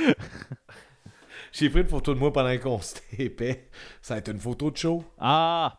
J'ai 1.52 1.70
pris 1.70 1.82
une 1.82 1.88
photo 1.88 2.14
de 2.14 2.20
moi 2.20 2.34
pendant 2.34 2.58
qu'on 2.58 2.82
s'était 2.82 3.24
épais. 3.24 3.70
Ça 4.02 4.16
va 4.16 4.18
être 4.20 4.30
une 4.30 4.40
photo 4.40 4.70
de 4.72 4.78
show. 4.78 5.04
Ah! 5.20 5.78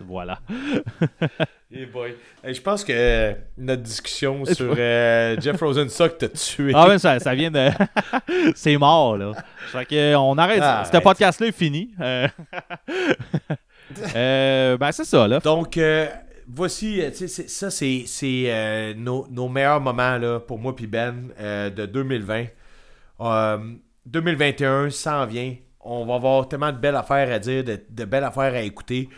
Voilà. 0.00 0.38
Eh 1.72 1.86
boy. 1.86 2.14
Hey, 2.44 2.54
je 2.54 2.60
pense 2.60 2.84
que 2.84 3.34
notre 3.58 3.82
discussion 3.82 4.44
sur 4.44 4.76
Jeff 4.76 5.58
Rosenstock 5.60 6.18
t'a 6.18 6.28
tué. 6.28 6.70
Ah 6.76 6.86
ouais, 6.86 6.98
ça, 6.98 7.18
ça 7.18 7.34
vient 7.34 7.50
de... 7.50 7.70
C'est 8.54 8.76
mort, 8.76 9.16
là. 9.16 9.32
Fait 9.72 9.84
que, 9.84 10.14
on 10.14 10.38
arrête. 10.38 10.60
Ah, 10.62 10.84
Ce 10.84 10.98
podcast-là 10.98 11.48
est 11.48 11.52
fini. 11.52 11.92
Euh, 14.14 14.76
ben, 14.76 14.92
c'est 14.92 15.04
ça, 15.04 15.26
là. 15.28 15.40
Donc, 15.40 15.76
euh, 15.76 16.06
voici, 16.54 17.00
euh, 17.02 17.10
ça, 17.12 17.70
c'est 17.70 18.04
euh, 18.20 18.94
nos, 18.94 19.26
nos 19.30 19.48
meilleurs 19.48 19.80
moments 19.80 20.18
là, 20.18 20.40
pour 20.40 20.58
moi 20.58 20.74
puis 20.76 20.86
Ben 20.86 21.30
euh, 21.40 21.70
de 21.70 21.86
2020. 21.86 22.44
Euh, 23.20 23.58
2021 24.06 24.90
s'en 24.90 25.26
vient. 25.26 25.54
On 25.80 26.04
va 26.06 26.14
avoir 26.14 26.48
tellement 26.48 26.72
de 26.72 26.78
belles 26.78 26.96
affaires 26.96 27.32
à 27.32 27.38
dire, 27.38 27.64
de, 27.64 27.80
de 27.88 28.04
belles 28.04 28.24
affaires 28.24 28.54
à 28.54 28.60
écouter. 28.60 29.08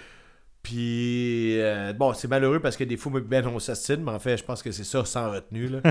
Puis, 0.62 1.58
bon, 1.98 2.14
c'est 2.14 2.26
malheureux 2.28 2.58
parce 2.58 2.76
que 2.76 2.84
des 2.84 2.96
fois, 2.96 3.12
Ben, 3.20 3.46
on 3.46 3.58
s'astine, 3.58 4.02
mais 4.02 4.12
en 4.12 4.18
fait, 4.18 4.38
je 4.38 4.44
pense 4.44 4.62
que 4.62 4.70
c'est 4.72 4.84
ça 4.84 5.04
sans 5.04 5.30
retenue. 5.30 5.68
là. 5.68 5.80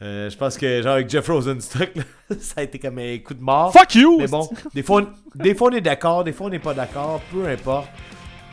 Je 0.00 0.36
pense 0.36 0.58
que, 0.58 0.82
genre, 0.82 0.94
avec 0.94 1.08
Jeff 1.08 1.26
Rosenstock, 1.26 1.90
ça 2.38 2.60
a 2.60 2.62
été 2.64 2.78
comme 2.78 2.98
un 2.98 3.16
coup 3.18 3.32
de 3.32 3.40
mort. 3.40 3.72
Fuck 3.72 3.94
you! 3.94 4.18
Mais 4.18 4.26
bon, 4.26 4.46
des 4.74 4.82
fois, 4.82 5.00
on- 5.02 5.38
des 5.42 5.54
fois 5.54 5.68
on 5.72 5.76
est 5.76 5.80
d'accord, 5.80 6.24
des 6.24 6.32
fois 6.32 6.48
on 6.48 6.50
n'est 6.50 6.58
pas 6.58 6.74
d'accord, 6.74 7.22
peu 7.32 7.46
importe. 7.48 7.88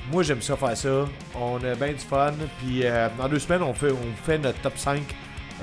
Moi 0.10 0.24
j'aime 0.24 0.42
ça 0.42 0.56
faire 0.56 0.76
ça. 0.76 1.06
On 1.36 1.58
a 1.64 1.76
bien 1.76 1.94
du 1.94 2.00
fun. 2.00 2.34
Puis 2.60 2.82
euh, 2.84 3.10
dans 3.18 3.28
deux 3.28 3.40
semaines, 3.40 3.64
on 3.64 3.74
fait, 3.74 3.92
on 3.92 4.26
fait 4.26 4.38
notre 4.38 4.60
top 4.62 4.78
5 4.78 5.02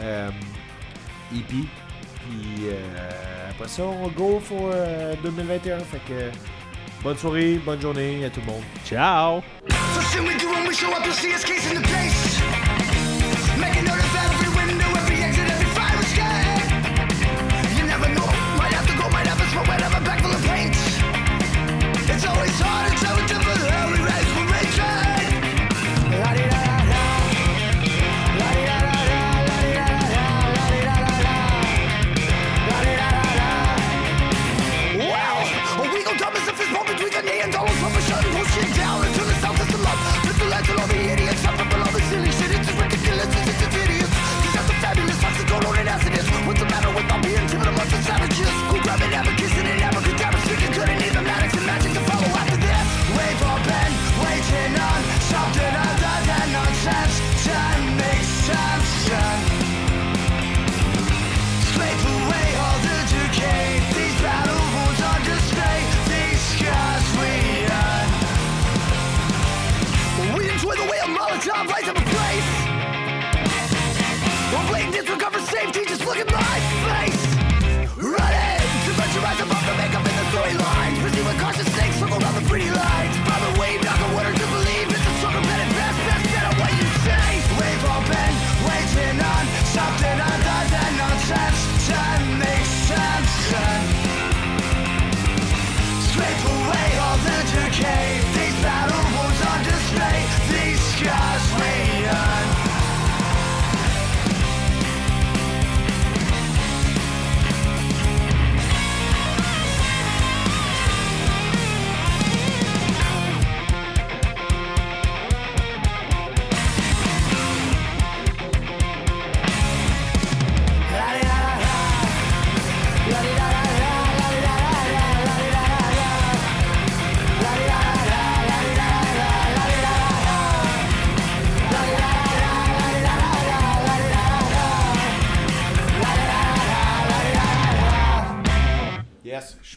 euh, 0.01 0.31
EP. 1.35 1.45
Puis 1.49 2.67
euh, 2.67 3.51
après 3.51 3.69
ça, 3.69 3.83
on 3.83 4.09
go 4.09 4.41
for 4.41 4.71
euh, 4.73 5.15
2021. 5.23 5.79
Fait 5.81 5.99
que 6.09 6.31
bonne 7.03 7.17
soirée, 7.17 7.61
bonne 7.65 7.81
journée 7.81 8.25
à 8.25 8.31
tout 8.31 8.41
le 8.41 8.47
monde. 8.47 8.63
Ciao! 8.85 9.43
So 10.09 10.23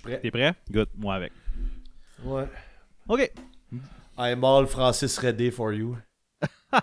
suis 0.02 0.10
prêt. 0.10 0.20
T'es 0.22 0.32
prêt? 0.32 0.54
Good, 0.70 0.90
moi 0.98 1.16
avec. 1.16 1.32
Ouais. 2.24 2.48
OK. 3.08 3.32
I'm 4.18 4.44
all 4.44 4.66
Francis 4.66 5.18
ready 5.20 5.52
for 5.52 5.74
you. 5.74 5.98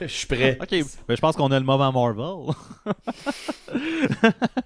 Je 0.00 0.06
suis 0.06 0.26
prêt. 0.26 0.58
OK, 0.60 0.70
ben, 0.70 1.16
je 1.16 1.20
pense 1.20 1.36
qu'on 1.36 1.50
a 1.52 1.58
le 1.58 1.64
moment 1.64 1.92
Marvel. 1.92 2.54